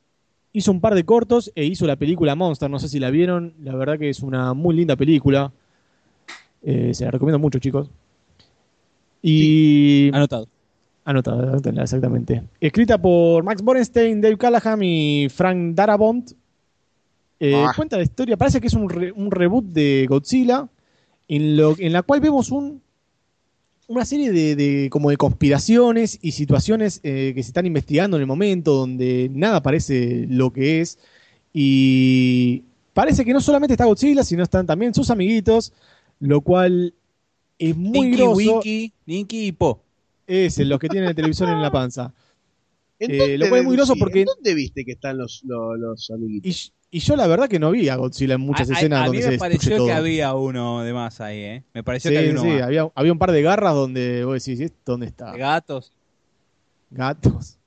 hizo 0.53 0.71
un 0.71 0.81
par 0.81 0.95
de 0.95 1.03
cortos 1.05 1.51
e 1.55 1.65
hizo 1.65 1.85
la 1.85 1.95
película 1.95 2.35
Monster. 2.35 2.69
No 2.69 2.79
sé 2.79 2.87
si 2.87 2.99
la 2.99 3.09
vieron. 3.09 3.53
La 3.61 3.75
verdad 3.75 3.99
que 3.99 4.09
es 4.09 4.21
una 4.21 4.53
muy 4.53 4.75
linda 4.75 4.95
película. 4.95 5.51
Eh, 6.63 6.93
se 6.93 7.05
la 7.05 7.11
recomiendo 7.11 7.39
mucho, 7.39 7.59
chicos. 7.59 7.89
Y. 9.21 10.09
Anotado. 10.13 10.47
Anotado, 11.05 11.57
exactamente. 11.57 12.43
Escrita 12.59 12.97
por 12.99 13.43
Max 13.43 13.61
Borenstein, 13.61 14.21
Dave 14.21 14.37
Callahan 14.37 14.83
y 14.83 15.27
Frank 15.29 15.75
Darabont. 15.75 16.31
Eh, 17.39 17.53
Ah. 17.55 17.71
Cuenta 17.75 17.97
la 17.97 18.03
historia, 18.03 18.35
parece 18.37 18.59
que 18.59 18.67
es 18.67 18.73
un, 18.73 18.89
re- 18.89 19.11
un 19.11 19.31
reboot 19.31 19.65
de 19.65 20.05
Godzilla, 20.09 20.67
en, 21.27 21.55
lo, 21.57 21.75
en 21.77 21.93
la 21.93 22.01
cual 22.03 22.19
vemos 22.19 22.51
un, 22.51 22.81
una 23.87 24.03
serie 24.05 24.31
de, 24.31 24.55
de- 24.55 24.89
como 24.89 25.09
de 25.09 25.17
conspiraciones 25.17 26.19
y 26.21 26.31
situaciones 26.33 26.99
eh, 27.03 27.31
que 27.35 27.41
se 27.43 27.49
están 27.49 27.65
investigando 27.65 28.17
en 28.17 28.21
el 28.21 28.27
momento, 28.27 28.73
donde 28.75 29.29
nada 29.31 29.61
parece 29.61 30.25
lo 30.29 30.51
que 30.51 30.81
es, 30.81 30.97
Y 31.53 32.63
parece 32.93 33.23
que 33.25 33.33
no 33.33 33.41
solamente 33.41 33.73
está 33.73 33.85
Godzilla, 33.85 34.23
sino 34.23 34.43
están 34.43 34.65
también 34.67 34.93
sus 34.93 35.09
amiguitos, 35.09 35.73
lo 36.19 36.41
cual 36.41 36.93
es 37.57 37.75
muy 37.75 38.11
groso. 38.11 38.35
Winky, 38.35 38.93
Ninky 39.05 39.47
y 39.47 39.51
Po. 39.51 39.81
Ese, 40.27 40.63
los 40.65 40.79
que 40.79 40.87
tienen 40.89 41.09
el 41.09 41.15
televisor 41.15 41.49
en 41.49 41.61
la 41.61 41.71
panza. 41.79 42.13
¿En 42.99 43.11
Eh, 43.11 43.37
lo 43.37 43.47
cual 43.49 43.61
es 43.61 43.65
muy 43.65 43.75
groso 43.75 43.93
deducí? 43.93 43.99
porque- 43.99 44.19
¿En 44.21 44.25
dónde 44.25 44.53
viste 44.53 44.85
que 44.85 44.91
están 44.91 45.17
los, 45.17 45.41
los, 45.45 45.79
los 45.79 46.11
amiguitos? 46.11 46.71
Y, 46.73 46.78
y 46.91 46.99
yo 46.99 47.15
la 47.15 47.27
verdad 47.27 47.47
que 47.47 47.59
no 47.59 47.71
vi 47.71 47.87
a 47.89 47.95
Godzilla 47.95 48.35
en 48.35 48.41
muchas 48.41 48.69
A- 48.69 48.73
a- 48.73 48.75
escenas 48.77 49.01
a, 49.01 49.05
donde 49.05 49.17
mí 49.19 49.23
se 49.23 49.31
me 49.31 49.37
pareció 49.37 49.77
todo. 49.77 49.85
que 49.87 49.93
había 49.93 50.33
uno 50.33 50.81
de 50.83 50.93
más 50.93 51.21
ahí, 51.21 51.39
¿eh? 51.39 51.63
Me 51.73 51.83
pareció 51.83 52.09
Sí, 52.09 52.13
que 52.15 52.19
había 52.19 52.31
uno 52.31 52.41
sí, 52.41 52.47
más. 52.47 52.61
había, 52.63 52.89
había 52.95 53.11
un 53.11 53.19
par 53.19 53.31
de 53.31 53.41
garras 53.41 53.73
donde 53.75 54.23
vos 54.25 54.43
decís, 54.43 54.59
¿esto 54.59 54.77
¿dónde 54.93 55.05
está? 55.07 55.35
Gatos. 55.35 55.91
Gatos. 56.89 57.57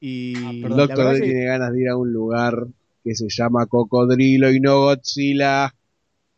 Y 0.00 0.64
Ah, 0.64 0.68
la 0.68 0.76
doctor 0.76 0.98
verdad 0.98 1.12
que- 1.14 1.22
tiene 1.22 1.44
ganas 1.44 1.72
de 1.72 1.80
ir 1.80 1.88
a 1.88 1.96
un 1.96 2.12
lugar 2.12 2.66
que 3.02 3.14
se 3.14 3.26
llama 3.28 3.66
Cocodrilo 3.66 4.50
y 4.50 4.60
no 4.60 4.80
Godzilla. 4.80 5.74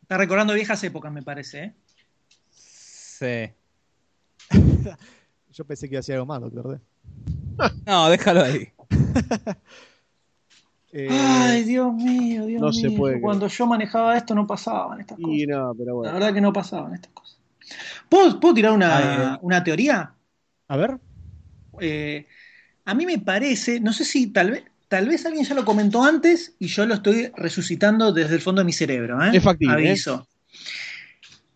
Está 0.03 0.19
recordando 0.19 0.55
viejas 0.55 0.83
épocas, 0.85 1.13
me 1.13 1.23
parece. 1.23 1.63
¿eh? 1.65 1.75
Sí. 2.51 3.53
yo 5.53 5.65
pensé 5.65 5.89
que 5.89 5.99
hacía 5.99 6.17
algo 6.17 6.27
más, 6.27 6.41
doctor 6.41 6.69
D. 6.73 6.81
No, 7.87 8.09
déjalo 8.11 8.43
ahí. 8.43 8.69
Eh, 10.99 11.09
Ay, 11.11 11.65
Dios 11.65 11.93
mío, 11.95 12.47
Dios 12.47 12.61
no 12.63 12.73
se 12.73 12.89
mío. 12.89 12.99
puede 12.99 13.21
Cuando 13.21 13.49
yo 13.49 13.67
manejaba 13.67 14.17
esto 14.17 14.35
no 14.35 14.47
pasaban 14.47 15.01
estas 15.01 15.19
cosas. 15.19 15.31
Y 15.35 15.47
no, 15.47 15.75
pero 15.77 15.87
La 15.89 15.93
bueno. 15.93 16.13
verdad 16.15 16.35
que 16.35 16.41
no 16.41 16.53
pasaban 16.53 16.95
estas 16.95 17.13
cosas. 17.13 17.39
¿Puedo, 18.09 18.41
puedo 18.41 18.55
tirar 18.55 18.73
una, 18.73 19.35
Ay, 19.35 19.39
una 19.43 19.63
teoría? 19.65 20.15
a 20.69 20.77
ver, 20.77 20.99
Eh, 21.81 22.27
a 22.85 22.95
mí 22.95 23.07
me 23.07 23.19
parece, 23.19 23.81
no 23.81 23.93
sé 23.93 24.05
si 24.05 24.29
tal 24.29 24.53
vez, 24.53 24.65
tal 24.89 25.09
vez 25.09 25.27
alguien 25.27 25.45
ya 25.45 25.55
lo 25.55 25.65
comentó 25.65 26.05
antes 26.05 26.55
y 26.59 26.69
yo 26.69 26.87
lo 26.87 26.95
estoy 26.95 27.31
resucitando 27.37 28.13
desde 28.13 28.35
el 28.37 28.41
fondo 28.41 28.61
de 28.61 28.67
mi 28.67 28.73
cerebro. 28.73 29.23
¿eh? 29.25 29.31
Es 29.33 29.43
factible, 29.43 29.75
¿eh? 29.87 29.89
Aviso. 29.91 30.29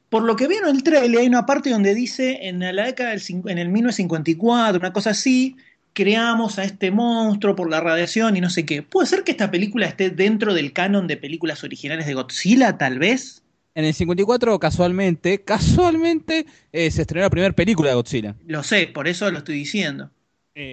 Por 0.08 0.24
lo 0.24 0.34
que 0.36 0.48
veo 0.48 0.62
en 0.68 0.74
el 0.76 0.82
trailer 0.82 1.20
hay 1.20 1.26
una 1.28 1.46
parte 1.46 1.70
donde 1.70 1.94
dice 1.94 2.48
en 2.48 2.58
la 2.60 2.84
década 2.84 3.10
del 3.10 3.22
en 3.46 3.58
el 3.58 3.68
1954, 3.68 4.80
una 4.80 4.92
cosa 4.92 5.10
así, 5.10 5.56
creamos 5.92 6.58
a 6.58 6.64
este 6.64 6.90
monstruo 6.90 7.56
por 7.56 7.70
la 7.70 7.80
radiación 7.80 8.36
y 8.36 8.40
no 8.40 8.50
sé 8.50 8.64
qué. 8.64 8.82
¿Puede 8.82 9.06
ser 9.06 9.24
que 9.24 9.32
esta 9.32 9.50
película 9.50 9.86
esté 9.86 10.10
dentro 10.10 10.54
del 10.54 10.72
canon 10.72 11.06
de 11.06 11.16
películas 11.16 11.64
originales 11.64 12.06
de 12.06 12.14
Godzilla, 12.14 12.78
tal 12.78 12.98
vez? 12.98 13.42
En 13.74 13.84
el 13.84 13.94
54, 13.94 14.58
casualmente, 14.58 15.42
casualmente, 15.42 16.46
eh, 16.72 16.90
se 16.90 17.02
estrenó 17.02 17.24
la 17.24 17.30
primera 17.30 17.54
película 17.54 17.90
de 17.90 17.94
Godzilla. 17.94 18.34
Lo 18.46 18.62
sé, 18.62 18.88
por 18.88 19.08
eso 19.08 19.30
lo 19.30 19.38
estoy 19.38 19.54
diciendo. 19.56 20.10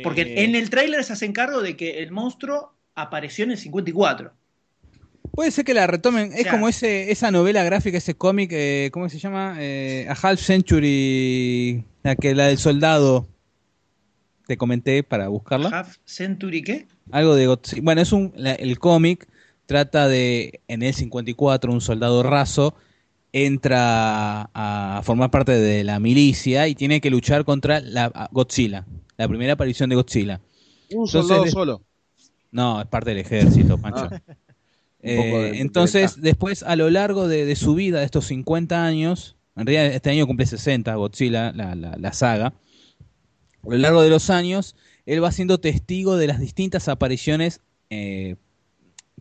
Porque 0.04 0.22
Eh, 0.22 0.44
en 0.44 0.56
el 0.56 0.70
tráiler 0.70 1.04
se 1.04 1.14
hace 1.14 1.32
cargo 1.32 1.62
de 1.62 1.78
que 1.78 2.02
el 2.02 2.12
monstruo 2.12 2.74
apareció 2.96 3.46
en 3.46 3.52
el 3.52 3.58
54. 3.58 4.34
Puede 5.32 5.52
ser 5.52 5.66
que 5.66 5.76
la 5.76 5.86
retomen. 5.86 6.34
Es 6.34 6.48
como 6.48 6.68
ese, 6.68 7.12
esa 7.12 7.30
novela 7.30 7.64
gráfica, 7.64 8.00
ese 8.00 8.16
cómic, 8.16 8.50
eh, 8.54 8.90
¿cómo 8.92 9.08
se 9.08 9.20
llama? 9.20 9.56
Eh, 9.60 10.08
A 10.10 10.14
Half 10.14 10.42
Century, 10.42 11.86
la, 12.02 12.16
que, 12.16 12.34
la 12.34 12.48
del 12.48 12.58
soldado. 12.58 13.28
Te 14.48 14.58
comenté 14.58 15.04
para 15.04 15.28
buscarla. 15.28 15.70
Half 15.70 15.98
Century, 16.06 16.64
¿qué? 16.64 16.88
Algo 17.12 17.36
de 17.36 17.48
Godzilla. 17.48 17.82
Bueno, 17.84 18.02
es 18.02 18.12
un, 18.12 18.32
la- 18.36 18.54
el 18.54 18.80
cómic 18.80 19.28
trata 19.66 20.08
de, 20.08 20.62
en 20.70 20.82
el 20.84 20.94
54, 20.94 21.72
un 21.72 21.82
soldado 21.82 22.24
raso 22.24 22.74
entra 23.34 24.50
a, 24.54 25.02
formar 25.04 25.30
parte 25.30 25.52
de 25.52 25.84
la 25.84 26.00
milicia 26.00 26.68
y 26.68 26.76
tiene 26.76 27.02
que 27.02 27.10
luchar 27.10 27.46
contra 27.46 27.80
la 27.82 28.30
Godzilla, 28.32 28.86
la 29.18 29.28
primera 29.28 29.54
aparición 29.54 29.90
de 29.90 29.96
Godzilla. 29.96 30.42
Un 30.92 31.06
Entonces, 31.06 31.22
soldado 31.28 31.48
solo. 31.48 31.82
No, 32.52 32.82
es 32.82 32.88
parte 32.88 33.12
del 33.12 33.20
ejército, 33.20 33.78
Pancho. 33.78 34.10
Ah. 35.00 35.10
Eh, 35.10 35.52
de- 35.52 35.60
entonces, 35.62 36.16
de- 36.16 36.22
después, 36.24 36.64
a 36.64 36.76
lo 36.76 36.90
largo 36.90 37.28
de, 37.28 37.46
de 37.46 37.56
su 37.56 37.76
vida, 37.76 38.00
de 38.00 38.06
estos 38.06 38.26
50 38.26 38.84
años, 38.84 39.36
en 39.56 39.68
realidad 39.68 39.94
este 39.96 40.10
año 40.10 40.26
cumple 40.26 40.48
60, 40.48 40.96
Godzilla, 40.96 41.52
la, 41.54 41.76
la- 41.76 41.96
la 41.98 42.14
saga, 42.14 42.54
a 43.68 43.76
lo 43.76 43.78
largo 43.78 44.02
de 44.02 44.10
los 44.10 44.30
años, 44.30 44.76
él 45.06 45.24
va 45.24 45.32
siendo 45.32 45.60
testigo 45.60 46.18
de 46.18 46.28
las 46.28 46.40
distintas 46.40 46.88
apariciones, 46.88 47.62
eh, 47.90 48.36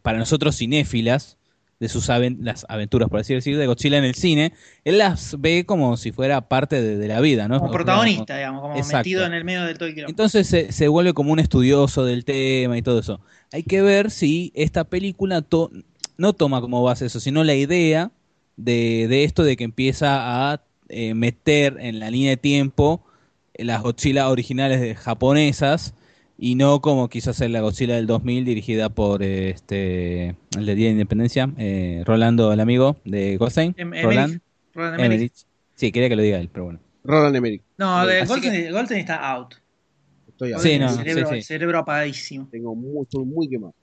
para 0.03 0.19
nosotros 0.19 0.57
cinéfilas, 0.57 1.37
de 1.79 1.91
sus 1.91 2.09
las 2.09 2.65
aventuras, 2.71 3.11
por 3.11 3.21
así 3.21 3.35
decirlo, 3.35 3.61
de 3.61 3.67
Godzilla 3.67 3.99
en 3.99 4.05
el 4.05 4.15
cine. 4.15 4.55
Él 4.85 4.97
las 4.97 5.39
ve 5.39 5.65
como 5.67 5.99
si 5.99 6.11
fuera 6.11 6.49
parte 6.49 6.81
de, 6.81 6.97
de 6.97 7.09
la 7.09 7.21
vida, 7.21 7.49
¿no? 7.49 7.59
Como 7.59 7.71
protagonista, 7.71 8.37
digamos, 8.37 8.63
como 8.63 8.77
Exacto. 8.77 8.97
metido 8.99 9.27
en 9.27 9.35
el 9.35 9.45
medio 9.45 9.65
del 9.65 9.77
todo 9.77 9.89
el 9.91 9.99
entonces 10.09 10.47
se, 10.47 10.73
se 10.73 10.89
vuelve 10.89 11.13
como 11.13 11.33
un 11.33 11.39
estudioso 11.39 12.05
del 12.07 12.25
tema 12.25 12.79
y 12.79 12.83
todo 12.83 13.01
eso. 13.01 13.21
Hay 13.53 13.63
que 13.63 13.83
ver 13.83 14.11
si 14.11 14.53
esta 14.55 14.85
película 14.85 15.43
to- 15.43 15.71
no 16.17 16.33
toma 16.33 16.63
como 16.63 16.83
base 16.83 17.07
eso, 17.07 17.21
sino 17.21 17.45
la 17.45 17.55
idea 17.55 18.11
de, 18.57 19.07
de 19.09 19.25
esto 19.25 19.43
de 19.45 19.57
que 19.59 19.65
empieza 19.65 20.53
a 20.53 20.63
eh, 20.89 21.13
meter 21.13 21.77
en 21.79 21.99
la 21.99 22.11
línea 22.11 22.31
de 22.31 22.37
tiempo 22.39 23.05
las 23.59 23.83
Godzilla 23.83 24.29
originales 24.29 24.81
de- 24.81 24.95
japonesas 24.95 25.95
y 26.39 26.55
no 26.55 26.81
como 26.81 27.09
quiso 27.09 27.31
hacer 27.31 27.51
la 27.51 27.61
Godzilla 27.61 27.95
del 27.97 28.07
2000 28.07 28.45
dirigida 28.45 28.89
por 28.91 29.23
eh, 29.23 29.51
este 29.51 30.37
el 30.57 30.67
de 30.67 30.75
Día 30.75 30.87
de 30.87 30.93
Independencia, 30.93 31.51
eh, 31.57 32.03
Rolando, 32.05 32.53
el 32.53 32.61
amigo 32.61 32.97
de 33.05 33.37
Goldstein. 33.37 33.75
Em-. 33.79 33.91
Roland 34.03 34.41
Roland 34.75 34.95
Emmerich. 35.01 35.13
Emmerich. 35.15 35.33
Sí, 35.75 35.93
quería 35.93 36.09
que 36.09 36.17
lo 36.17 36.23
diga 36.23 36.39
él, 36.39 36.49
pero 36.53 36.65
bueno. 36.67 36.81
Roland 37.05 37.37
Emmerich. 37.37 37.63
No, 37.79 38.07
de 38.07 38.25
Goldstein, 38.27 38.73
Goldstein 38.73 39.01
está 39.01 39.31
out. 39.33 39.55
Estoy 40.29 40.49
Sí, 40.49 40.53
Goldstein, 40.53 40.81
no, 40.81 40.89
el 40.91 40.95
cerebro, 40.97 41.23
sí, 41.27 41.33
sí. 41.33 41.37
el 41.39 41.45
cerebro 41.45 41.79
apagadísimo. 41.79 42.49
Tengo 42.51 42.75
estoy 43.03 43.25
muy 43.25 43.49
quemado. 43.49 43.75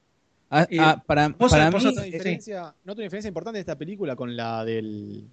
Ah, 0.52 0.68
Eh, 0.70 0.78
ah, 0.80 1.02
para 1.08 1.30
para 1.30 1.72
mí, 1.72 1.84
Noto 1.84 1.90
una 1.94 2.04
diferencia, 2.04 3.28
importante 3.30 3.58
de 3.58 3.62
esta 3.62 3.76
película 3.76 4.16
con 4.16 4.36
la 4.38 4.64
del 4.64 5.24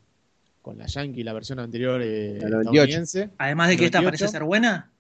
con 0.63 0.79
la 0.79 0.87
Yankee, 0.87 1.23
la 1.23 1.33
versión 1.33 1.59
anterior 1.59 2.01
eh, 2.03 2.39
La 2.41 2.49
98. 2.49 2.61
estadounidense. 2.61 3.31
Además 3.39 3.69
de 3.69 3.77
que 3.77 3.85
esta 3.87 3.99
98. 4.01 4.05
parece 4.25 4.29
ser 4.39 4.45
buena. 4.45 4.91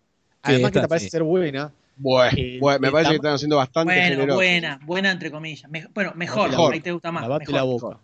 Además 0.42 0.70
que 0.72 0.78
esta, 0.78 0.88
parece 0.88 1.06
sí. 1.06 1.10
ser 1.10 1.22
buena. 1.22 1.72
Bueno, 1.96 2.32
Eh, 2.38 2.58
bueno, 2.60 2.78
me 2.80 2.90
parece 2.90 3.10
que 3.10 3.16
están 3.16 3.34
haciendo 3.34 3.56
bastante 3.56 3.92
Bueno, 3.92 4.08
generosos. 4.08 4.34
buena, 4.36 4.80
buena 4.86 5.10
entre 5.10 5.30
comillas. 5.30 5.70
Me- 5.70 5.86
bueno, 5.94 6.12
mejor, 6.16 6.48
Mejor. 6.50 6.72
ahí 6.72 6.80
te 6.80 6.92
gusta 6.92 7.12
más. 7.12 7.22
Lavate 7.22 7.44
mejor. 7.44 7.54
la 7.54 7.62
boca. 7.62 7.98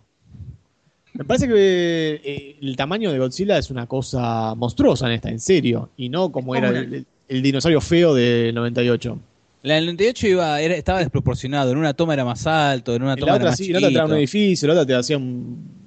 Me 1.14 1.24
parece 1.24 1.48
que 1.48 2.20
eh, 2.22 2.58
el 2.60 2.76
tamaño 2.76 3.10
de 3.10 3.18
Godzilla 3.18 3.56
es 3.56 3.70
una 3.70 3.86
cosa 3.86 4.54
monstruosa 4.54 5.06
en 5.06 5.12
esta, 5.12 5.30
en 5.30 5.40
serio. 5.40 5.88
Y 5.96 6.10
no 6.10 6.30
como 6.30 6.54
era 6.54 6.68
el, 6.68 6.76
el- 6.94 7.06
el 7.28 7.42
dinosaurio 7.42 7.80
feo 7.80 8.14
del 8.14 8.54
98. 8.54 9.18
La 9.62 9.74
del 9.76 9.86
98 9.86 10.26
iba, 10.28 10.60
era, 10.60 10.74
estaba 10.76 10.98
desproporcionado. 11.00 11.72
En 11.72 11.78
una 11.78 11.94
toma 11.94 12.12
era 12.12 12.24
más 12.24 12.46
alto, 12.46 12.94
en 12.94 13.02
una 13.02 13.14
En 13.14 13.18
toma 13.18 13.32
la 13.32 13.36
era 13.36 13.44
más 13.46 13.56
sí, 13.56 13.66
en 13.66 13.72
la 13.72 13.78
otra 13.78 13.88
chiquito. 13.88 14.04
un 14.06 14.12
edificio, 14.18 14.68
la 14.68 14.74
otra 14.74 14.86
te 14.86 14.94
hacía 14.94 15.16
un, 15.16 15.85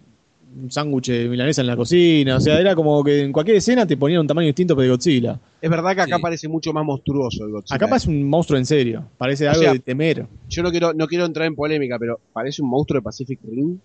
un 0.61 0.71
sándwich 0.71 1.07
de 1.09 1.27
milanesa 1.29 1.61
en 1.61 1.67
la 1.67 1.75
cocina. 1.75 2.37
O 2.37 2.39
sea, 2.39 2.59
era 2.59 2.75
como 2.75 3.03
que 3.03 3.21
en 3.23 3.31
cualquier 3.31 3.57
escena 3.57 3.85
te 3.85 3.97
ponían 3.97 4.21
un 4.21 4.27
tamaño 4.27 4.47
distinto 4.47 4.75
de 4.75 4.89
Godzilla. 4.89 5.39
Es 5.61 5.69
verdad 5.69 5.95
que 5.95 6.01
acá 6.01 6.15
Sí. 6.15 6.21
parece 6.21 6.47
mucho 6.47 6.73
más 6.73 6.83
monstruoso 6.85 7.45
el 7.45 7.51
Godzilla. 7.51 7.75
Acá 7.75 7.87
parece 7.87 8.09
un 8.09 8.23
monstruo 8.27 8.57
en 8.57 8.65
serio. 8.65 9.05
Parece 9.17 9.47
O 9.47 9.51
algo 9.51 9.61
sea, 9.63 9.73
de 9.73 9.79
temer. 9.79 10.25
Yo 10.49 10.63
no 10.63 10.71
quiero, 10.71 10.93
no 10.93 11.07
quiero 11.07 11.25
entrar 11.25 11.45
en 11.47 11.55
polémica, 11.55 11.97
pero 11.99 12.19
parece 12.33 12.61
un 12.61 12.69
monstruo 12.69 12.99
de 12.99 13.03
Pacific 13.03 13.39
Rim. 13.43 13.77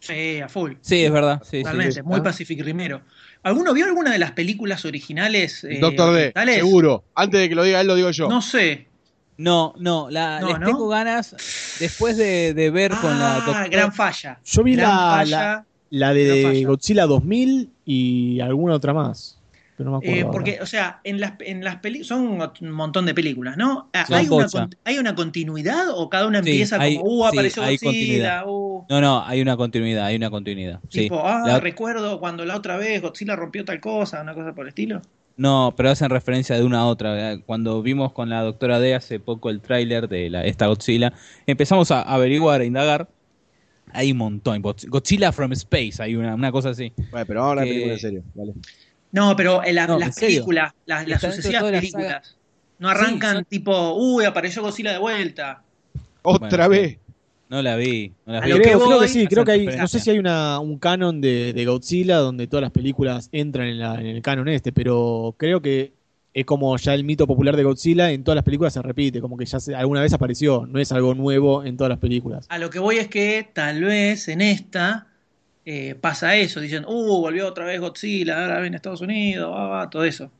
Sí, 0.00 0.40
a 0.40 0.48
full. 0.48 0.72
Sí, 0.80 1.04
es 1.04 1.12
verdad. 1.12 1.40
Sí, 1.42 1.58
sí, 1.58 1.62
Totalmente, 1.62 1.92
sí. 1.94 2.02
muy 2.02 2.20
Ah. 2.20 2.22
Pacific 2.22 2.62
Rimero. 2.62 3.02
¿Alguno 3.42 3.72
vio 3.74 3.84
alguna 3.84 4.12
de 4.12 4.18
las 4.18 4.32
películas 4.32 4.84
originales? 4.84 5.64
eh, 5.64 5.78
Doctor 5.80 6.14
D, 6.14 6.32
seguro. 6.54 7.04
Antes 7.14 7.40
de 7.40 7.48
que 7.48 7.54
lo 7.54 7.62
diga 7.64 7.80
él, 7.80 7.86
lo 7.86 7.94
digo 7.96 8.10
yo. 8.10 8.28
No 8.28 8.40
sé. 8.42 8.87
No, 9.38 9.72
no, 9.78 10.10
la, 10.10 10.40
No, 10.40 10.48
les 10.48 10.58
¿no? 10.60 10.66
tengo 10.66 10.88
ganas, 10.88 11.34
después 11.78 12.16
de, 12.16 12.52
de 12.54 12.70
ver 12.70 12.90
con 12.90 13.18
la 13.18 13.36
Ah, 13.36 13.40
doctora- 13.46 13.68
gran 13.68 13.92
falla. 13.92 14.40
Yo 14.44 14.62
vi 14.64 14.74
gran 14.74 14.90
la, 14.90 14.96
falla. 15.16 15.64
la, 15.90 16.12
de. 16.12 16.64
Godzilla 16.64 17.06
2000 17.06 17.70
y 17.86 18.40
alguna 18.40 18.74
otra 18.74 18.92
más. 18.92 19.36
Pero 19.76 19.90
no 19.92 19.98
me 20.00 20.04
acuerdo. 20.04 20.16
Eh, 20.16 20.20
ahora. 20.22 20.32
porque, 20.32 20.58
o 20.60 20.66
sea, 20.66 20.98
en 21.04 21.20
las, 21.20 21.34
en 21.38 21.62
las 21.62 21.76
películas, 21.76 22.08
son 22.08 22.42
un 22.60 22.70
montón 22.72 23.06
de 23.06 23.14
películas, 23.14 23.56
¿no? 23.56 23.88
Ah, 23.92 24.06
Son 24.06 24.16
¿Hay 24.16 24.26
una, 24.28 24.68
¿Hay 24.84 24.98
una 24.98 25.14
continuidad 25.14 25.84
o 25.94 26.10
cada 26.10 26.26
una 26.26 26.42
Sí, 26.42 26.50
empieza 26.50 26.80
hay- 26.80 26.96
como, 26.96 27.08
uh, 27.08 27.22
sí, 27.22 27.28
apareció 27.28 27.62
hay 27.62 27.76
Godzilla, 27.76 27.90
continuidad. 27.92 28.42
uh, 28.48 28.86
No, 28.90 29.00
no, 29.00 29.24
hay 29.24 29.40
una 29.40 29.56
continuidad, 29.56 30.06
hay 30.06 30.16
una 30.16 30.30
continuidad. 30.30 30.80
Sí. 30.88 31.02
tipo, 31.02 31.20
ah, 31.24 31.44
La- 31.46 31.60
recuerdo 31.60 32.18
cuando 32.18 32.44
la 32.44 32.56
otra 32.56 32.76
vez 32.76 33.00
Godzilla 33.00 33.36
rompió 33.36 33.64
tal 33.64 33.78
cosa, 33.78 34.20
una 34.20 34.34
cosa 34.34 34.52
por 34.52 34.64
el 34.64 34.70
estilo? 34.70 35.00
No, 35.38 35.72
pero 35.76 35.90
hacen 35.90 36.10
referencia 36.10 36.56
de 36.56 36.64
una 36.64 36.80
a 36.80 36.86
otra. 36.86 37.12
¿verdad? 37.12 37.38
Cuando 37.46 37.80
vimos 37.80 38.12
con 38.12 38.28
la 38.28 38.42
doctora 38.42 38.80
D 38.80 38.94
hace 38.94 39.20
poco 39.20 39.48
el 39.50 39.60
tráiler 39.60 40.08
de 40.08 40.28
la, 40.28 40.44
esta 40.44 40.66
Godzilla, 40.66 41.12
empezamos 41.46 41.90
a 41.92 42.02
averiguar, 42.02 42.60
a 42.60 42.64
indagar. 42.64 43.08
Hay 43.92 44.10
un 44.12 44.18
montón. 44.18 44.60
Godzilla 44.60 45.32
from 45.32 45.52
Space, 45.52 46.02
hay 46.02 46.16
una, 46.16 46.34
una 46.34 46.52
cosa 46.52 46.70
así. 46.70 46.92
Bueno, 47.10 47.24
pero 47.26 47.40
vamos 47.40 47.46
a 47.46 47.50
hablar 47.52 47.64
de 47.64 47.70
Que- 47.70 47.74
película 47.74 47.94
en 47.94 48.00
serio. 48.00 48.22
Vale. 48.34 48.52
No, 49.12 49.34
pero 49.36 49.64
en 49.64 49.74
la- 49.76 49.86
No, 49.86 49.98
las 49.98 50.18
películas, 50.18 50.74
las, 50.84 51.04
sucesivas 51.20 51.62
la 51.62 51.70
películas, 51.70 52.36
no 52.80 52.88
arrancan 52.90 53.30
Sí, 53.30 53.36
son- 53.36 53.44
tipo, 53.46 53.94
uy, 53.94 54.24
apareció 54.24 54.60
Godzilla 54.62 54.92
de 54.92 54.98
vuelta. 54.98 55.62
Otra 56.22 56.66
Bueno, 56.66 56.82
vez. 56.82 56.98
No 57.48 57.62
la 57.62 57.76
vi. 57.76 58.12
No 58.26 58.34
la 58.34 58.38
A 58.40 58.42
vi. 58.44 58.50
lo 58.50 58.56
creo, 58.58 58.78
que 58.78 58.84
creo 58.84 58.98
voy- 58.98 59.00
que 59.06 59.08
sí, 59.08 59.26
creo 59.26 59.44
que 59.44 59.52
hay, 59.52 59.66
no 59.66 59.88
sé 59.88 60.00
si 60.00 60.10
hay 60.10 60.18
una, 60.18 60.58
un 60.60 60.78
canon 60.78 61.20
de, 61.20 61.52
de 61.54 61.64
Godzilla 61.64 62.18
donde 62.18 62.46
todas 62.46 62.62
las 62.62 62.72
películas 62.72 63.28
entran 63.32 63.68
en, 63.68 63.78
la- 63.78 63.94
en 64.00 64.06
el 64.06 64.22
canon 64.22 64.48
este, 64.48 64.70
pero 64.72 65.34
creo 65.38 65.62
que 65.62 65.92
es 66.34 66.44
como 66.44 66.76
ya 66.76 66.94
el 66.94 67.04
mito 67.04 67.26
popular 67.26 67.56
de 67.56 67.64
Godzilla 67.64 68.10
en 68.12 68.22
todas 68.22 68.36
las 68.36 68.44
películas 68.44 68.74
se 68.74 68.82
repite, 68.82 69.20
como 69.20 69.36
que 69.36 69.46
ya 69.46 69.58
se- 69.60 69.74
alguna 69.74 70.02
vez 70.02 70.12
apareció, 70.12 70.66
no 70.66 70.78
es 70.78 70.92
algo 70.92 71.14
nuevo 71.14 71.64
en 71.64 71.76
todas 71.76 71.88
las 71.88 71.98
películas. 71.98 72.46
A 72.50 72.58
lo 72.58 72.68
que 72.70 72.78
voy 72.78 72.96
es 72.98 73.08
que 73.08 73.48
tal 73.52 73.82
vez 73.82 74.28
en 74.28 74.42
esta 74.42 75.06
eh, 75.64 75.94
pasa 76.00 76.36
eso. 76.36 76.60
Dicen, 76.60 76.84
uh, 76.86 77.20
volvió 77.20 77.46
otra 77.46 77.64
vez 77.64 77.80
Godzilla, 77.80 78.42
ahora 78.42 78.60
viene 78.60 78.76
Estados 78.76 79.00
Unidos, 79.00 79.50
va, 79.52 79.66
va, 79.68 79.90
todo 79.90 80.04
eso. 80.04 80.30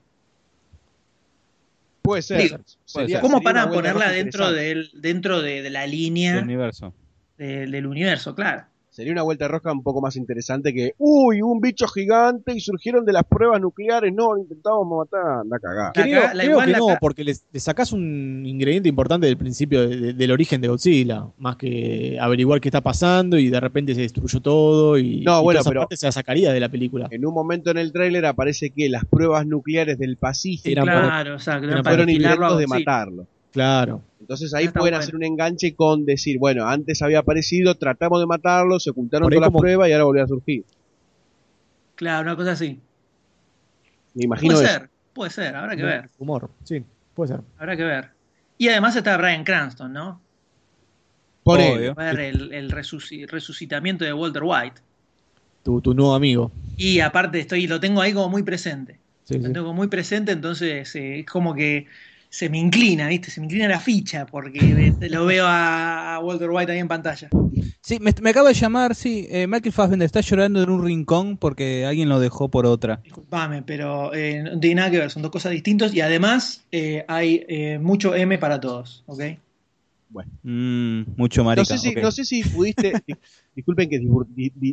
Puede 2.09 2.23
ser. 2.23 2.43
Digo, 2.43 2.59
Sería- 2.85 3.21
¿Cómo 3.21 3.39
sería 3.39 3.45
para 3.53 3.69
ponerla 3.71 4.11
dentro, 4.11 4.51
del, 4.53 4.91
dentro 4.95 5.43
de, 5.43 5.63
de 5.63 5.71
la 5.71 5.83
del 5.83 5.91
línea 5.93 6.39
universo. 6.41 6.95
de- 7.37 7.67
del 7.67 7.87
universo? 7.87 8.35
Claro. 8.35 8.65
Sería 8.99 9.13
una 9.13 9.23
vuelta 9.23 9.47
roja 9.47 9.71
un 9.71 9.85
poco 9.85 10.01
más 10.01 10.17
interesante 10.17 10.75
que, 10.75 10.93
uy, 10.99 11.41
un 11.41 11.61
bicho 11.61 11.87
gigante 11.87 12.53
y 12.53 12.59
surgieron 12.59 13.05
de 13.05 13.13
las 13.13 13.23
pruebas 13.23 13.61
nucleares. 13.61 14.13
No, 14.13 14.35
lo 14.35 14.41
intentábamos 14.41 15.07
matar. 15.07 15.47
La 15.49 15.59
cagada. 15.61 15.93
Creo, 15.95 16.23
la 16.35 16.43
que 16.65 16.73
la 16.73 16.79
no, 16.79 16.87
porque 17.01 17.23
le, 17.23 17.35
sacás 17.61 17.93
un 17.93 18.43
ingrediente 18.45 18.89
importante 18.89 19.29
del 19.29 19.37
principio 19.37 19.89
de- 19.89 19.97
de- 19.99 20.13
del 20.15 20.31
origen 20.33 20.61
de 20.61 20.67
Godzilla, 20.67 21.27
más 21.39 21.55
que 21.55 22.19
averiguar 22.21 22.61
qué 22.61 22.67
está 22.71 22.81
pasando 22.81 23.39
y 23.39 23.49
de 23.51 23.61
repente 23.61 23.95
se 23.95 24.01
destruyó 24.01 24.41
todo 24.41 24.99
y, 24.99 25.21
No, 25.21 25.43
y 25.43 25.45
bueno, 25.45 25.61
pero- 25.65 25.83
parte 25.83 25.97
se 25.97 26.07
la 26.07 26.11
sacaría 26.13 26.53
de 26.53 26.59
la 26.59 26.69
película. 26.69 27.07
En 27.13 27.25
un 27.25 27.33
momento 27.33 27.71
en 27.71 27.79
el 27.79 27.93
tráiler 27.93 28.27
aparece 28.27 28.71
que 28.71 28.89
las 28.89 29.05
pruebas 29.05 29.47
nucleares 29.47 29.97
del 29.97 30.17
Pacífico 30.17 30.71
Eran 30.73 30.87
para- 30.87 31.01
claro, 31.03 31.33
exacto. 31.35 31.69
eran 31.69 31.83
para 31.85 31.95
fueron 31.97 32.11
intentos 32.11 32.59
de 32.59 32.67
matarlo. 32.67 33.27
Claro. 33.53 34.03
Entonces 34.29 34.53
ahí 34.53 34.69
pueden 34.69 34.81
bueno. 34.93 34.97
hacer 34.99 35.17
un 35.17 35.25
enganche 35.25 35.75
con 35.75 36.05
decir, 36.05 36.39
bueno, 36.39 36.67
antes 36.69 37.01
había 37.01 37.21
aparecido, 37.21 37.75
tratamos 37.77 38.21
de 38.21 38.27
matarlo, 38.27 38.79
se 38.79 38.91
ocultaron 38.91 39.27
todas 39.31 39.41
las 39.41 39.49
como- 39.49 39.61
pruebas 39.61 39.89
y 39.89 39.93
ahora 39.93 40.05
volvió 40.05 40.23
a 40.23 40.29
surgir. 40.29 40.65
Claro, 41.95 42.23
una 42.25 42.37
cosa 42.37 42.53
así. 42.53 42.79
Me 44.15 44.25
imagino 44.25 44.55
Puede 44.55 44.67
eso. 44.67 44.75
ser, 44.81 44.91
puede 45.15 45.31
ser, 45.31 45.57
habrá 45.57 45.75
que 45.77 45.83
ver, 45.83 46.11
Humor, 46.19 46.51
sí, 46.65 46.85
puede 47.15 47.29
ser. 47.29 47.41
habrá 47.59 47.75
que 47.77 47.85
ver. 47.85 48.11
Y 48.59 48.69
además 48.69 48.97
está 48.97 49.17
Brian 49.17 49.45
Cranston, 49.45 49.93
¿no? 49.95 50.21
Por 51.43 51.59
Obvio. 51.61 51.91
él. 51.91 51.95
Ver 51.95 52.21
el, 52.21 52.53
el 52.53 52.71
resuci- 52.71 53.27
resucitamiento 53.27 54.05
de 54.05 54.13
Walter 54.13 54.43
White. 54.45 54.83
Tu, 55.63 55.81
tu 55.81 55.95
nuevo 55.95 56.15
amigo. 56.15 56.53
Y 56.77 57.01
aparte 57.01 57.41
estoy, 57.41 57.67
lo 57.67 57.81
tengo 57.81 58.03
ahí 58.03 58.13
como 58.13 58.29
muy 58.29 58.43
presente. 58.43 58.99
Sí, 59.25 59.39
Lo 59.39 59.47
sí. 59.49 59.53
tengo 59.55 59.73
muy 59.73 59.89
presente, 59.89 60.33
entonces 60.33 60.95
eh, 60.97 61.21
es 61.21 61.27
como 61.27 61.55
que 61.55 61.87
se 62.31 62.49
me 62.49 62.59
inclina, 62.59 63.09
¿viste? 63.09 63.31
Se 63.31 63.41
me 63.41 63.47
inclina 63.47 63.69
la 63.69 63.81
ficha 63.81 64.27
porque 64.27 64.93
lo 65.09 65.27
veo 65.27 65.47
a 65.47 66.17
a 66.17 66.21
Walter 66.21 66.51
White 66.51 66.73
ahí 66.73 66.79
en 66.79 66.89
pantalla. 66.89 67.29
Sí, 67.81 67.99
me, 68.01 68.13
me 68.21 68.31
acaba 68.31 68.49
de 68.49 68.55
llamar, 68.55 68.95
sí, 68.95 69.27
eh, 69.31 69.47
Michael 69.47 69.73
Fassbender 69.73 70.07
está 70.07 70.21
llorando 70.21 70.63
en 70.63 70.69
un 70.69 70.85
rincón 70.85 71.37
porque 71.39 71.87
alguien 71.87 72.09
lo 72.09 72.21
dejó 72.21 72.49
por 72.51 72.67
otra. 72.67 73.01
Disculpame, 73.05 73.63
pero 73.63 74.13
eh, 74.15 74.43
no 74.43 74.59
tiene 74.61 74.77
nada 74.77 74.91
que 74.91 74.99
ver, 74.99 75.11
son 75.11 75.23
dos 75.23 75.31
cosas 75.31 75.53
distintas 75.53 75.95
y 75.95 76.01
además 76.01 76.65
eh, 76.73 77.05
hay 77.09 77.45
eh, 77.49 77.79
mucho 77.79 78.15
M 78.15 78.37
para 78.39 78.61
todos, 78.61 79.05
¿ok? 79.07 79.23
Mm, 80.43 81.03
mucho 81.17 81.45
marica. 81.45 81.61
No 81.63 81.65
sé, 81.65 81.79
si, 81.79 81.95
no 81.95 82.11
sé 82.11 82.25
si 82.25 82.43
pudiste, 82.45 82.95
di- 83.07 83.15
disculpen 83.55 83.89
que 83.89 84.01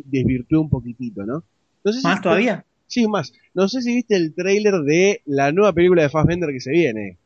desvirtué 0.06 0.58
un 0.58 0.68
poquitito, 0.70 1.24
¿no? 1.24 1.44
No 1.84 1.92
sé 1.92 2.00
si- 2.00 2.06
¿Más 2.06 2.20
todavía? 2.20 2.64
Sí, 2.86 3.06
más. 3.08 3.32
No 3.54 3.68
sé 3.68 3.82
si 3.82 3.94
viste 3.94 4.16
el 4.16 4.34
tráiler 4.34 4.74
de 4.82 5.20
la 5.26 5.52
nueva 5.52 5.72
película 5.72 6.02
de 6.02 6.08
Fassbender 6.08 6.50
que 6.50 6.60
se 6.60 6.70
viene, 6.70 7.18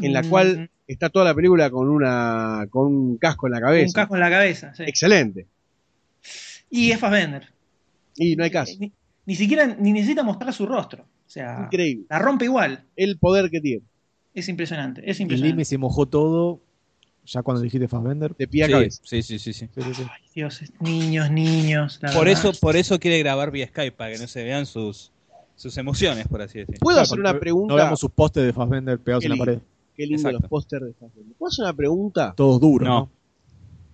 en 0.00 0.12
la 0.12 0.22
Mm, 0.22 0.28
cual 0.28 0.70
está 0.86 1.08
toda 1.08 1.24
la 1.24 1.34
película 1.34 1.70
con 1.70 1.88
una 1.88 2.66
con 2.70 2.86
un 2.86 3.16
casco 3.18 3.46
en 3.46 3.52
la 3.52 3.58
Un 3.58 3.64
cabeza. 3.64 3.92
casco 3.94 4.14
en 4.14 4.20
la 4.20 4.30
cabeza, 4.30 4.74
sí. 4.74 4.82
Excelente. 4.86 5.46
Y 6.70 6.90
es 6.92 6.98
Fassbender. 6.98 7.48
Y 8.16 8.36
no 8.36 8.44
hay 8.44 8.50
caso. 8.50 8.74
Ni, 8.78 8.92
ni 9.26 9.34
siquiera 9.36 9.66
ni 9.78 9.92
necesita 9.92 10.22
mostrar 10.22 10.52
su 10.52 10.66
rostro. 10.66 11.02
O 11.04 11.30
sea, 11.32 11.62
Increíble. 11.64 12.06
la 12.08 12.18
rompe 12.18 12.44
igual. 12.44 12.84
El 12.96 13.18
poder 13.18 13.50
que 13.50 13.60
tiene. 13.60 13.82
Es 14.34 14.48
impresionante, 14.48 15.00
es 15.08 15.16
El 15.18 15.22
impresionante. 15.22 15.52
Lime 15.54 15.64
se 15.64 15.78
mojó 15.78 16.06
todo 16.06 16.60
ya 17.24 17.42
cuando 17.42 17.62
dijiste 17.62 17.86
Fassbender. 17.88 18.34
De 18.36 18.48
pie 18.48 18.64
a 18.64 18.66
Sí, 18.66 18.72
cabeza. 18.72 19.02
sí, 19.04 19.22
sí, 19.22 19.38
sí, 19.38 19.52
sí. 19.52 19.68
Ay, 19.76 20.22
Dios, 20.34 20.62
niños, 20.80 21.30
niños. 21.30 21.98
la 22.02 22.12
Por 22.12 22.26
verdad. 22.26 22.44
eso, 22.50 22.60
por 22.60 22.76
eso 22.76 22.98
quiere 22.98 23.18
grabar 23.20 23.50
vía 23.50 23.66
Skype, 23.68 23.96
para 23.96 24.12
que 24.12 24.18
no 24.18 24.26
se 24.26 24.42
vean 24.42 24.66
sus, 24.66 25.12
sus 25.56 25.76
emociones, 25.78 26.26
por 26.28 26.42
así 26.42 26.58
decir. 26.60 26.78
¿Puedo 26.80 26.96
Claro, 26.96 27.04
hacer 27.04 27.20
una 27.20 27.38
pregunta? 27.38 27.72
No 27.72 27.76
veamos 27.76 28.00
sus 28.00 28.10
postes 28.10 28.44
de 28.44 28.52
Fassbender 28.52 28.98
pegados 28.98 29.24
en 29.24 29.30
la 29.30 29.36
pared. 29.36 29.58
Qué 30.00 30.06
lindo 30.06 30.16
Exacto. 30.28 30.38
los 30.40 30.48
pósters 30.48 30.86
de. 30.86 30.92
¿Puedo 31.38 31.48
hacer 31.50 31.62
una 31.66 31.74
pregunta? 31.74 32.32
Todos 32.34 32.58
duros, 32.58 32.88
No. 32.88 32.98
¿no? 33.00 33.10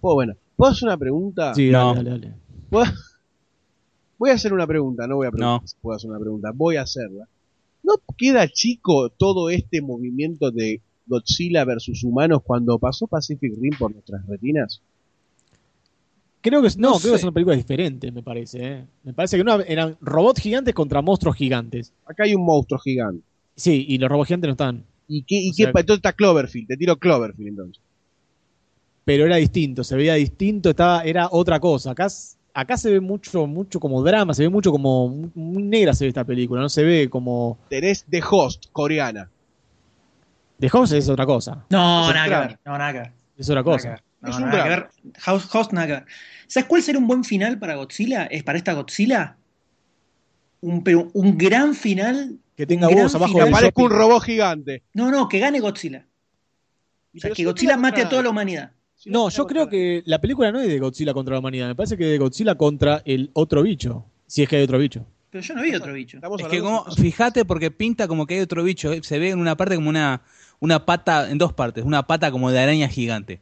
Pues 0.01 0.15
bueno, 0.15 0.35
¿puedo 0.55 0.70
hacer 0.70 0.87
una 0.87 0.97
pregunta? 0.97 1.53
Sí, 1.53 1.69
No. 1.70 1.95
dale, 1.95 2.11
dale, 2.11 2.27
dale. 2.28 2.35
¿Puedo- 2.70 2.85
Voy 4.19 4.31
a 4.31 4.35
hacer 4.35 4.53
una 4.53 4.66
pregunta, 4.69 5.07
no 5.09 5.16
voy 5.16 5.27
a 5.27 5.31
preguntar 5.33 5.62
No. 5.62 5.66
si 5.66 5.74
puedo 5.83 5.97
hacer 5.97 6.09
una 6.09 6.20
pregunta, 6.20 6.51
voy 6.55 6.77
a 6.77 6.83
hacerla. 6.83 7.27
¿No 7.83 7.95
queda 8.16 8.47
chico 8.49 9.09
todo 9.11 9.51
este 9.51 9.83
movimiento 9.83 10.53
de 10.53 10.81
Godzilla 11.07 11.65
versus 11.65 12.05
humanos 12.05 12.39
cuando 12.45 12.78
pasó 12.78 13.09
Pacific 13.09 13.53
Rim 13.61 13.73
por 13.77 13.93
nuestras 13.93 14.24
retinas? 14.27 14.81
Creo 16.41 16.62
que, 16.62 16.69
no, 16.78 16.93
No 16.93 16.99
creo 17.01 17.12
que 17.15 17.19
sé. 17.19 17.24
son 17.24 17.35
películas 17.35 17.59
diferentes, 17.59 18.12
me 18.12 18.23
parece. 18.23 18.59
¿eh? 18.65 18.87
Me 19.03 19.12
parece 19.12 19.37
que 19.37 19.43
no, 19.45 19.61
eran 19.62 19.97
robots 20.01 20.41
gigantes 20.41 20.73
contra 20.74 21.03
monstruos 21.03 21.35
gigantes. 21.35 21.93
Acá 22.05 22.23
hay 22.24 22.35
un 22.37 22.45
monstruo 22.45 22.78
gigante. 22.78 23.23
Sí, 23.57 23.85
y 23.89 23.99
los 23.99 24.09
robots 24.09 24.28
gigantes 24.28 24.49
no 24.49 24.53
están. 24.53 24.85
¿Y 25.09 25.23
qué, 25.23 25.37
y 25.37 25.51
qué 25.51 25.65
sea- 25.65 25.69
entonces 25.69 25.97
está 25.97 26.12
Cloverfield? 26.12 26.69
Te 26.69 26.77
tiro 26.77 26.97
Cloverfield 26.99 27.49
entonces. 27.51 27.83
Pero 29.05 29.24
era 29.27 29.37
distinto, 29.37 29.85
se 29.85 29.95
veía 29.97 30.15
distinto, 30.15 30.70
estaba, 30.70 31.03
era 31.05 31.28
otra 31.31 31.61
cosa. 31.61 31.93
Acá, 31.93 32.09
acá 32.53 32.77
se 32.77 32.91
ve 32.91 33.01
mucho, 33.01 33.47
mucho 33.47 33.78
como 33.78 34.03
drama, 34.03 34.35
se 34.35 34.43
ve 34.43 34.49
mucho 34.49 34.73
como 34.73 35.09
muy- 35.35 35.62
negra 35.62 35.95
se 35.95 36.05
ve 36.05 36.09
esta 36.09 36.24
película, 36.24 36.61
no 36.61 36.69
se 36.69 36.83
ve 36.83 37.09
como. 37.09 37.57
Tenés 37.70 38.05
The 38.11 38.20
Host, 38.28 38.66
coreana. 38.73 39.31
The 40.59 40.69
House 40.70 40.91
es 40.93 41.09
otra 41.09 41.24
cosa. 41.27 41.65
No, 41.70 42.09
Es 42.09 42.15
nada 42.15 42.24
que 42.24 42.31
claro. 42.31 42.49
ver. 42.49 42.59
No, 42.65 42.78
nada 42.78 42.93
que 42.93 42.99
ver. 43.01 43.12
Es 43.37 43.49
otra 43.51 43.62
cosa. 43.62 43.91
ver. 43.91 44.03
No, 44.23 44.31
Es 44.31 44.37
un 44.37 44.43
nada 44.43 44.53
que 44.53 44.57
drama. 44.70 44.89
ver. 45.05 45.12
House, 45.20 45.55
Host, 45.55 45.73
nada 45.73 45.87
que 45.87 45.93
ver. 45.93 46.07
¿Sabes 46.49 46.69
cuál 46.69 46.83
sería 46.83 46.99
un 47.01 47.07
buen 47.07 47.23
final 47.24 47.59
para 47.59 47.77
Godzilla? 47.77 48.24
Es 48.24 48.43
para 48.43 48.59
esta 48.59 48.73
Godzilla. 48.73 49.37
Un, 50.62 50.83
pero 50.83 51.11
un 51.12 51.37
gran 51.39 51.74
final. 51.74 52.39
Que 52.57 52.66
tenga 52.66 52.89
huevos 52.89 53.15
abajo 53.15 53.33
final. 53.33 53.47
del 53.47 53.53
Parezca 53.55 53.83
un 53.83 53.91
robot 53.91 54.23
gigante. 54.23 54.83
No, 54.95 55.11
no, 55.11 55.28
que 55.28 55.39
gane 55.39 55.61
Godzilla. 55.61 56.07
O 57.15 57.19
sea, 57.20 57.31
que 57.31 57.45
Godzilla 57.45 57.77
mate 57.77 58.03
a 58.03 58.09
toda 58.09 58.23
la 58.23 58.31
humanidad. 58.31 58.73
Si 58.95 59.11
No, 59.11 59.28
yo 59.28 59.47
creo 59.47 59.69
que 59.69 60.03
la 60.07 60.20
película 60.20 60.51
no 60.53 60.61
es 60.61 60.69
de 60.69 60.78
Godzilla 60.78 61.12
contra 61.12 61.35
la 61.35 61.41
humanidad, 61.41 61.69
me 61.69 61.74
parece 61.74 61.97
que 61.97 62.05
es 62.05 62.11
de 62.11 62.19
Godzilla 62.19 62.55
contra 62.55 63.03
el 63.05 63.31
otro 63.35 63.62
bicho. 63.62 64.07
Si 64.27 64.43
es 64.43 64.49
que 64.49 64.57
hay 64.57 64.62
otro 64.62 64.78
bicho. 64.78 65.05
Pero 65.31 65.45
yo 65.45 65.55
no 65.55 65.62
vi 65.62 65.74
otro 65.74 65.93
bicho. 65.93 66.16
Estamos 66.16 66.41
Es 66.41 66.47
que 66.49 66.61
como, 66.61 66.85
de- 66.85 67.03
fíjate 67.03 67.45
porque 67.45 67.70
pinta 67.70 68.09
como 68.09 68.27
que 68.27 68.35
hay 68.35 68.41
otro 68.41 68.62
bicho, 68.65 68.91
se 69.03 69.19
ve 69.19 69.31
en 69.31 69.39
una 69.39 69.55
parte 69.57 69.74
como 69.77 69.91
una, 69.91 70.23
una 70.61 70.85
pata, 70.87 71.31
en 71.31 71.37
dos 71.37 71.53
partes, 71.53 71.85
una 71.85 72.07
pata 72.07 72.31
como 72.31 72.51
de 72.51 72.59
araña 72.59 72.89
gigante. 72.89 73.41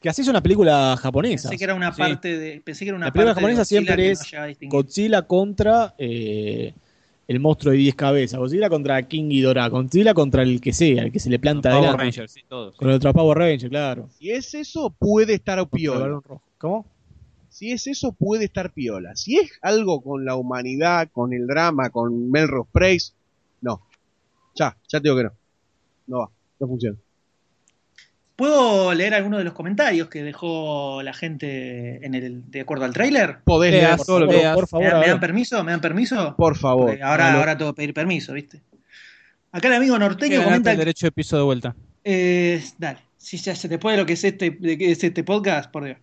Que 0.00 0.08
así 0.08 0.22
es 0.22 0.28
una 0.28 0.40
película 0.42 0.96
japonesa. 1.00 1.48
Pensé 1.50 1.58
que 1.58 1.64
era 1.64 1.74
una 1.74 1.92
Sí. 1.92 1.98
parte 2.00 2.38
de. 2.38 2.60
Pensé 2.60 2.84
que 2.84 2.88
era 2.90 2.96
una 2.96 3.06
La 3.06 3.12
película 3.12 3.34
parte 3.34 3.40
de 3.40 3.46
japonesa 3.48 3.64
siempre 3.66 3.96
que 3.96 4.10
es 4.12 4.20
no. 4.62 4.68
Godzilla 4.70 5.22
contra 5.22 5.94
eh, 5.98 6.74
el 7.30 7.38
monstruo 7.38 7.70
de 7.70 7.78
10 7.78 7.94
cabezas. 7.94 8.40
Godzilla 8.40 8.68
contra 8.68 9.00
King 9.06 9.28
Ghidorah. 9.28 9.68
Godzilla 9.68 10.14
contra 10.14 10.42
el 10.42 10.60
que 10.60 10.72
sea, 10.72 11.04
el 11.04 11.12
que 11.12 11.20
se 11.20 11.30
le 11.30 11.38
planta 11.38 11.70
Power 11.70 11.78
adelante. 11.78 12.02
Rangers, 12.02 12.32
sí, 12.32 12.42
todos. 12.48 12.74
Con 12.74 12.88
el 12.88 12.96
otro 12.96 13.12
Power 13.12 13.38
Ranger, 13.38 13.70
claro. 13.70 14.08
Si 14.18 14.32
es 14.32 14.52
eso, 14.52 14.90
puede 14.90 15.34
estar 15.34 15.64
piola. 15.68 16.20
¿Cómo? 16.58 16.86
Si 17.48 17.70
es 17.70 17.86
eso, 17.86 18.10
puede 18.10 18.46
estar 18.46 18.72
piola. 18.72 19.14
Si 19.14 19.36
es 19.36 19.52
algo 19.62 20.00
con 20.00 20.24
la 20.24 20.34
humanidad, 20.34 21.08
con 21.12 21.32
el 21.32 21.46
drama, 21.46 21.90
con 21.90 22.32
Melrose 22.32 22.68
Place, 22.72 23.12
no. 23.60 23.80
Ya, 24.56 24.76
ya 24.88 24.98
te 24.98 25.04
digo 25.04 25.16
que 25.16 25.22
no. 25.22 25.32
No 26.08 26.18
va, 26.18 26.30
no 26.58 26.66
funciona. 26.66 26.98
¿Puedo 28.40 28.94
leer 28.94 29.12
algunos 29.12 29.36
de 29.40 29.44
los 29.44 29.52
comentarios 29.52 30.08
que 30.08 30.22
dejó 30.22 31.02
la 31.02 31.12
gente 31.12 32.02
en 32.06 32.14
el, 32.14 32.50
de 32.50 32.62
acuerdo 32.62 32.86
al 32.86 32.94
tráiler? 32.94 33.40
Podés 33.44 33.70
leer 33.72 33.96
Por 33.98 34.06
todo 34.06 34.20
lo 34.20 34.26
favor, 34.30 34.40
que... 34.40 34.54
por 34.54 34.62
¿Me, 34.62 34.66
favor. 34.66 34.90
dan- 34.92 35.00
me 35.00 35.08
dan 35.08 35.20
permiso? 35.20 35.62
¿Me 35.62 35.70
dan 35.72 35.80
permiso? 35.82 36.34
Por 36.38 36.56
favor. 36.56 36.86
Porque 36.86 37.02
ahora, 37.02 37.24
Dale. 37.26 37.38
ahora 37.38 37.58
tengo 37.58 37.72
que 37.74 37.76
pedir 37.76 37.92
permiso, 37.92 38.32
¿viste? 38.32 38.62
Acá 39.52 39.68
el 39.68 39.74
amigo 39.74 39.94
Que 39.96 40.00
norteño 40.00 40.42
comenta. 40.42 40.72
el 40.72 40.78
derecho 40.78 41.06
de 41.06 41.12
piso 41.12 41.36
de 41.36 41.42
vuelta. 41.42 41.76
Eh, 42.02 42.64
dale, 42.78 43.00
si 43.18 43.36
ya 43.36 43.54
se 43.54 43.68
te 43.68 43.78
puede 43.78 43.98
lo 43.98 44.06
que 44.06 44.14
es 44.14 44.24
este, 44.24 44.50
de 44.58 44.78
qué 44.78 44.90
es 44.92 45.04
este 45.04 45.22
podcast, 45.22 45.70
por 45.70 45.84
Dios. 45.84 45.98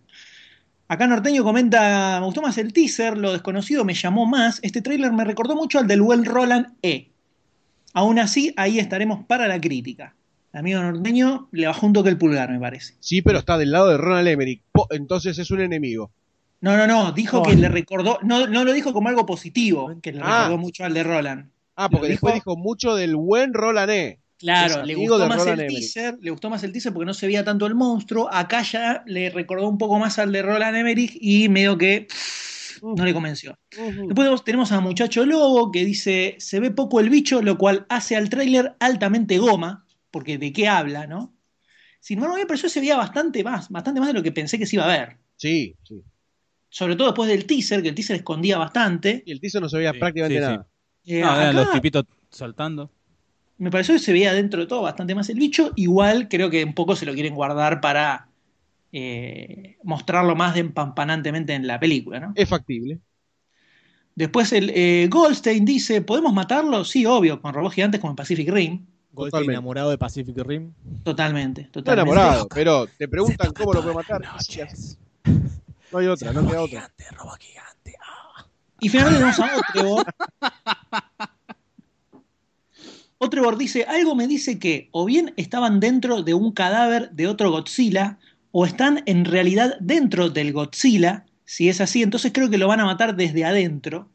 Acá 0.86 1.08
Norteño 1.08 1.42
comenta, 1.42 2.18
me 2.20 2.26
gustó 2.26 2.40
más 2.40 2.56
el 2.56 2.72
teaser, 2.72 3.18
lo 3.18 3.32
desconocido 3.32 3.84
me 3.84 3.94
llamó 3.94 4.26
más, 4.26 4.60
este 4.62 4.80
tráiler 4.80 5.12
me 5.12 5.24
recordó 5.24 5.56
mucho 5.56 5.80
al 5.80 5.88
del 5.88 6.02
Well 6.02 6.24
Roland 6.24 6.68
E. 6.82 7.10
Aún 7.94 8.20
así, 8.20 8.54
ahí 8.56 8.78
estaremos 8.78 9.24
para 9.26 9.48
la 9.48 9.60
crítica. 9.60 10.14
El 10.52 10.60
amigo 10.60 10.80
Norteño 10.80 11.48
le 11.52 11.66
bajó 11.66 11.86
un 11.86 11.92
toque 11.92 12.08
el 12.08 12.18
pulgar, 12.18 12.50
me 12.50 12.58
parece. 12.58 12.94
Sí, 13.00 13.22
pero 13.22 13.38
está 13.38 13.58
del 13.58 13.70
lado 13.70 13.88
de 13.88 13.98
Ronald 13.98 14.28
Emmerich. 14.28 14.62
Po- 14.72 14.86
entonces 14.90 15.38
es 15.38 15.50
un 15.50 15.60
enemigo. 15.60 16.10
No, 16.60 16.76
no, 16.76 16.86
no, 16.86 17.12
dijo 17.12 17.38
No. 17.38 17.42
que 17.44 17.54
le 17.54 17.68
recordó, 17.68 18.18
no, 18.22 18.46
no 18.46 18.64
lo 18.64 18.72
dijo 18.72 18.92
como 18.92 19.08
algo 19.08 19.26
positivo, 19.26 19.92
que 20.02 20.12
le 20.12 20.20
Ah. 20.22 20.38
recordó 20.44 20.58
mucho 20.58 20.84
al 20.84 20.94
de 20.94 21.02
Roland. 21.04 21.50
Ah, 21.76 21.88
porque 21.88 22.06
Lo 22.08 22.10
después 22.12 22.34
dijo- 22.34 22.50
dijo 22.52 22.56
mucho 22.60 22.94
del 22.96 23.14
buen 23.14 23.54
Roland 23.54 23.90
E. 23.90 24.18
Claro, 24.38 24.84
le 24.84 24.94
gustó 24.94 25.18
más 25.28 25.38
Roland 25.38 25.60
el 25.60 25.66
Emmerich. 25.66 25.92
teaser, 25.92 26.18
le 26.20 26.30
gustó 26.30 26.48
más 26.50 26.62
el 26.64 26.72
teaser 26.72 26.92
porque 26.92 27.06
no 27.06 27.14
se 27.14 27.26
veía 27.26 27.44
tanto 27.44 27.66
el 27.66 27.74
monstruo. 27.74 28.28
Acá 28.32 28.62
ya 28.62 29.02
le 29.06 29.30
recordó 29.30 29.68
un 29.68 29.78
poco 29.78 29.98
más 29.98 30.18
al 30.18 30.32
de 30.32 30.42
Roland 30.42 30.76
Emmerich 30.76 31.16
y 31.20 31.48
medio 31.48 31.76
que 31.76 32.06
no 32.82 33.04
le 33.04 33.12
convenció. 33.12 33.56
Después 33.70 34.14
tenemos- 34.14 34.44
tenemos 34.44 34.72
a 34.72 34.80
Muchacho 34.80 35.26
Lobo 35.26 35.70
que 35.72 35.84
dice, 35.84 36.36
se 36.38 36.60
ve 36.60 36.70
poco 36.70 37.00
el 37.00 37.10
bicho, 37.10 37.42
lo 37.42 37.58
cual 37.58 37.84
hace 37.88 38.16
al 38.16 38.28
tráiler 38.30 38.74
altamente 38.80 39.38
goma, 39.38 39.84
porque 40.10 40.38
de 40.38 40.52
qué 40.52 40.68
habla, 40.68 41.06
¿no? 41.06 41.34
Sin 42.00 42.18
embargo, 42.18 42.34
a 42.36 42.38
mí 42.38 42.42
me 42.44 42.48
pareció 42.48 42.68
que 42.68 42.74
se 42.74 42.80
veía 42.80 42.96
bastante 42.96 43.44
más, 43.44 43.68
bastante 43.70 44.00
más 44.00 44.08
de 44.08 44.14
lo 44.14 44.22
que 44.22 44.32
pensé 44.32 44.58
que 44.58 44.66
se 44.66 44.76
iba 44.76 44.84
a 44.86 44.88
ver. 44.98 45.18
Sí, 45.36 45.74
sí. 45.84 46.02
Sobre 46.70 46.96
todo 46.96 47.08
después 47.08 47.28
del 47.28 47.46
teaser, 47.46 47.82
que 47.82 47.88
el 47.88 47.94
teaser 47.94 48.16
escondía 48.16 48.58
bastante. 48.58 49.22
Y 49.24 49.32
el 49.32 49.40
teaser 49.40 49.62
no 49.62 49.68
se 49.68 49.78
veía 49.78 49.92
Sí, 49.92 49.98
prácticamente 49.98 50.40
sí, 50.40 50.46
sí. 50.46 50.52
nada. 50.52 50.66
Eh, 51.06 51.20
No, 51.22 51.34
eran 51.34 51.48
acá 51.48 51.52
los 51.52 51.70
tipitos 51.70 52.04
saltando. 52.30 52.90
me 53.58 53.70
pareció 53.70 53.94
que 53.94 53.98
se 54.00 54.12
veía 54.12 54.32
dentro 54.32 54.60
de 54.60 54.66
todo 54.66 54.82
bastante 54.82 55.14
más 55.14 55.28
el 55.28 55.38
bicho. 55.38 55.72
Igual 55.76 56.28
creo 56.28 56.50
que 56.50 56.64
un 56.64 56.74
poco 56.74 56.94
se 56.96 57.06
lo 57.06 57.14
quieren 57.14 57.34
guardar 57.34 57.80
para 57.80 58.28
eh, 58.92 59.78
mostrarlo 59.84 60.36
más 60.36 60.54
de 60.54 60.60
empampanantemente 60.60 61.54
en 61.54 61.66
la 61.66 61.80
película, 61.80 62.20
¿no? 62.20 62.34
Es 62.34 62.48
factible. 62.48 63.00
Después 64.14 64.52
el 64.52 64.70
eh, 64.74 65.08
Goldstein 65.08 65.64
dice, 65.64 66.02
¿podemos 66.02 66.32
matarlo? 66.32 66.84
Sí, 66.84 67.06
obvio, 67.06 67.40
con 67.40 67.54
robots 67.54 67.74
gigantes 67.76 68.00
como 68.00 68.10
en 68.12 68.16
Pacific 68.16 68.48
Rim. 68.50 68.86
Goldstein 69.18 69.30
Totalmente. 69.30 69.52
enamorado 69.52 69.90
de 69.90 69.98
Pacific 69.98 70.36
Rim. 70.38 70.72
Totalmente, 71.02 71.60
Está 71.62 71.72
totalmente. 71.80 72.12
enamorado, 72.12 72.48
pero 72.48 72.86
te 72.86 73.08
preguntan 73.08 73.52
cómo 73.52 73.74
lo 73.74 73.82
puede 73.82 73.94
matar. 73.94 74.22
No 75.90 75.98
hay 75.98 76.06
otra, 76.06 76.32
no 76.32 76.46
queda 76.48 76.62
otra. 76.62 76.90
Y 78.80 78.88
finalmente 78.88 79.18
tenemos 79.18 79.40
a 79.40 79.56
Otrevor. 79.58 80.06
Otrevor 83.18 83.58
dice, 83.58 83.84
algo 83.84 84.14
me 84.14 84.28
dice 84.28 84.60
que 84.60 84.88
o 84.92 85.04
bien 85.04 85.34
estaban 85.36 85.80
dentro 85.80 86.22
de 86.22 86.34
un 86.34 86.52
cadáver 86.52 87.10
de 87.10 87.26
otro 87.26 87.50
Godzilla, 87.50 88.18
o 88.52 88.64
están 88.64 89.02
en 89.06 89.24
realidad 89.24 89.76
dentro 89.80 90.30
del 90.30 90.52
Godzilla. 90.52 91.26
Si 91.44 91.68
es 91.68 91.80
así, 91.80 92.02
entonces 92.02 92.30
creo 92.32 92.48
que 92.50 92.58
lo 92.58 92.68
van 92.68 92.80
a 92.80 92.84
matar 92.86 93.16
desde 93.16 93.44
adentro. 93.44 94.08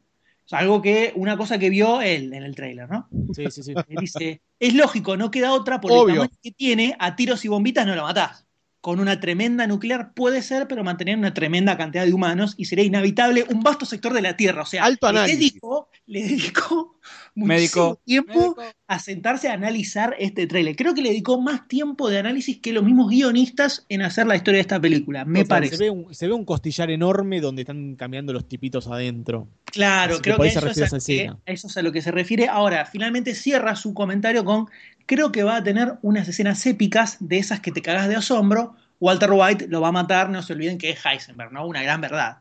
O 0.44 0.48
sea, 0.48 0.58
algo 0.58 0.82
que, 0.82 1.12
una 1.16 1.36
cosa 1.38 1.58
que 1.58 1.70
vio 1.70 2.02
él 2.02 2.34
en 2.34 2.42
el 2.42 2.54
trailer, 2.54 2.88
¿no? 2.90 3.08
Sí, 3.32 3.50
sí, 3.50 3.62
sí. 3.62 3.72
Él 3.88 3.96
dice, 3.98 4.42
es 4.58 4.74
lógico, 4.74 5.16
no 5.16 5.30
queda 5.30 5.54
otra 5.54 5.80
por 5.80 5.90
el 5.90 6.14
tamaño 6.14 6.30
que 6.42 6.52
tiene, 6.52 6.94
a 6.98 7.16
tiros 7.16 7.44
y 7.44 7.48
bombitas 7.48 7.86
no 7.86 7.94
lo 7.94 8.02
matás. 8.02 8.44
Con 8.84 9.00
una 9.00 9.18
tremenda 9.18 9.66
nuclear 9.66 10.12
puede 10.12 10.42
ser, 10.42 10.68
pero 10.68 10.84
mantener 10.84 11.16
una 11.16 11.32
tremenda 11.32 11.78
cantidad 11.78 12.04
de 12.04 12.12
humanos 12.12 12.52
y 12.58 12.66
sería 12.66 12.84
inhabitable 12.84 13.46
un 13.50 13.62
vasto 13.62 13.86
sector 13.86 14.12
de 14.12 14.20
la 14.20 14.36
Tierra. 14.36 14.60
O 14.60 14.66
sea, 14.66 14.84
Alto 14.84 15.10
le 15.10 15.20
análisis. 15.20 15.52
dedicó, 15.52 15.88
le 16.04 16.22
dedicó 16.22 16.98
muchísimo 17.34 17.46
Médico. 17.46 18.00
tiempo 18.04 18.56
a 18.86 18.98
sentarse 18.98 19.48
a 19.48 19.54
analizar 19.54 20.14
este 20.18 20.46
tráiler. 20.46 20.76
Creo 20.76 20.92
que 20.92 21.00
le 21.00 21.08
dedicó 21.08 21.40
más 21.40 21.66
tiempo 21.66 22.10
de 22.10 22.18
análisis 22.18 22.58
que 22.58 22.74
los 22.74 22.84
mismos 22.84 23.08
guionistas 23.08 23.86
en 23.88 24.02
hacer 24.02 24.26
la 24.26 24.36
historia 24.36 24.58
de 24.58 24.62
esta 24.62 24.78
película, 24.78 25.24
me 25.24 25.40
O 25.40 25.42
sea, 25.44 25.48
parece. 25.48 25.76
Se 25.78 25.84
ve, 25.84 25.90
un, 25.90 26.14
se 26.14 26.26
ve 26.26 26.34
un 26.34 26.44
costillar 26.44 26.90
enorme 26.90 27.40
donde 27.40 27.62
están 27.62 27.96
cambiando 27.96 28.34
los 28.34 28.46
tipitos 28.46 28.86
adentro. 28.88 29.48
Claro, 29.64 30.14
Así 30.14 30.22
creo 30.22 30.36
que 30.38 30.46
eso, 30.48 30.58
es 30.68 30.82
a 30.92 30.98
que- 31.00 31.32
eso 31.46 31.66
es 31.68 31.76
a 31.78 31.82
lo 31.82 31.90
que 31.90 32.02
se 32.02 32.10
refiere. 32.10 32.48
Ahora, 32.48 32.84
finalmente 32.84 33.34
cierra 33.34 33.74
su 33.76 33.94
comentario 33.94 34.44
con, 34.44 34.66
creo 35.06 35.32
que 35.32 35.42
va 35.42 35.56
a 35.56 35.62
tener 35.64 35.94
unas 36.02 36.28
escenas 36.28 36.64
épicas 36.66 37.16
de 37.20 37.38
esas 37.38 37.60
que 37.60 37.72
te 37.72 37.82
cagas 37.82 38.08
de 38.08 38.16
asombro. 38.16 38.76
Walter 39.00 39.30
White 39.32 39.68
lo 39.68 39.80
va 39.80 39.88
a 39.88 39.92
matar, 39.92 40.30
no 40.30 40.42
se 40.42 40.52
olviden 40.52 40.78
que 40.78 40.90
es 40.90 41.04
Heisenberg, 41.04 41.52
¿no? 41.52 41.66
Una 41.66 41.82
gran 41.82 42.00
verdad. 42.00 42.38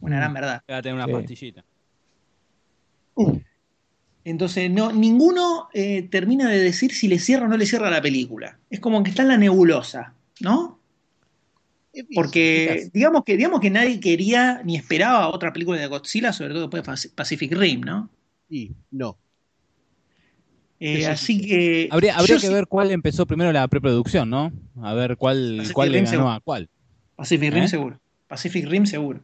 Una 0.00 0.16
Mm. 0.16 0.18
gran 0.20 0.34
verdad. 0.34 0.62
Va 0.70 0.76
a 0.76 0.82
tener 0.82 0.94
una 0.94 1.06
Sí. 1.06 1.12
pastillita. 1.12 1.64
Entonces, 4.24 4.70
no, 4.70 4.92
ninguno 4.92 5.68
eh, 5.72 6.02
termina 6.10 6.48
de 6.48 6.58
decir 6.60 6.92
si 6.92 7.08
le 7.08 7.18
cierra 7.18 7.46
o 7.46 7.48
no 7.48 7.56
le 7.56 7.66
cierra 7.66 7.90
la 7.90 8.02
película. 8.02 8.58
Es 8.68 8.78
como 8.80 9.02
que 9.02 9.10
está 9.10 9.22
en 9.22 9.28
la 9.28 9.36
nebulosa, 9.38 10.14
¿no? 10.40 10.78
Porque 12.14 12.90
digamos 12.92 13.24
que, 13.24 13.36
digamos 13.36 13.60
que 13.60 13.70
nadie 13.70 13.98
quería 13.98 14.60
ni 14.64 14.76
esperaba 14.76 15.28
otra 15.30 15.52
película 15.52 15.80
de 15.80 15.86
Godzilla, 15.88 16.32
sobre 16.32 16.50
todo 16.50 16.68
después 16.68 16.82
de 16.84 16.92
Paci- 16.92 17.14
Pacific 17.14 17.52
Rim, 17.56 17.80
¿no? 17.80 18.08
Y 18.48 18.72
no. 18.90 19.16
Eh, 20.80 20.96
sí. 20.98 21.04
así 21.04 21.40
que. 21.40 21.88
Habría, 21.90 22.16
que 22.16 22.38
sí- 22.38 22.48
ver 22.52 22.66
cuál 22.68 22.90
empezó 22.92 23.26
primero 23.26 23.50
la 23.52 23.66
preproducción, 23.68 24.30
¿no? 24.30 24.52
A 24.82 24.94
ver 24.94 25.16
cuál, 25.16 25.54
Pacific 25.56 25.74
cuál 25.74 25.92
le 25.92 25.98
Rim 25.98 26.04
ganó 26.04 26.10
seguro. 26.16 26.30
a 26.32 26.40
cuál. 26.40 26.68
Pacific 27.16 27.52
Rim 27.52 27.64
¿Eh? 27.64 27.68
seguro. 27.68 28.00
Pacific 28.28 28.66
Rim 28.68 28.86
seguro. 28.86 29.20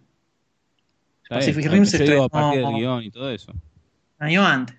Ya 1.31 1.37
Pacific 1.37 1.67
Rim 1.71 1.85
se 1.87 1.97
a 1.97 2.01
estrenó- 2.01 2.29
partir 2.29 2.61
del 2.67 2.75
guion 2.75 3.03
y 3.05 3.11
todo 3.11 3.31
eso. 3.31 3.53
Un 3.53 4.27
año 4.27 4.45
antes. 4.47 4.77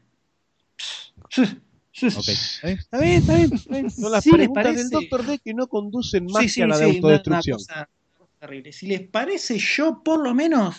Ok. 1.38 2.28
¿Está 2.28 3.00
bien? 3.00 3.20
Está 3.20 3.36
bien, 3.36 3.54
está 3.54 3.74
bien. 3.74 3.90
Son 3.90 4.12
las 4.12 4.24
Sí, 4.24 4.30
les 4.32 4.38
preguntas 4.50 4.76
del 4.76 4.90
Doctor 4.90 5.26
D 5.26 5.40
que 5.40 5.54
no 5.54 5.68
conducen 5.68 6.26
más 6.26 6.44
Sí, 6.44 6.50
sí, 6.50 6.56
que 6.60 6.64
a 6.64 6.68
la 6.68 6.78
de 6.78 6.86
autodestrucción. 6.86 7.58
Una 7.70 7.76
una 8.20 8.28
terrible. 8.40 8.72
Si 8.74 8.88
les 8.88 9.02
parece, 9.08 9.58
yo 9.58 10.02
por 10.04 10.22
lo 10.22 10.34
menos 10.34 10.76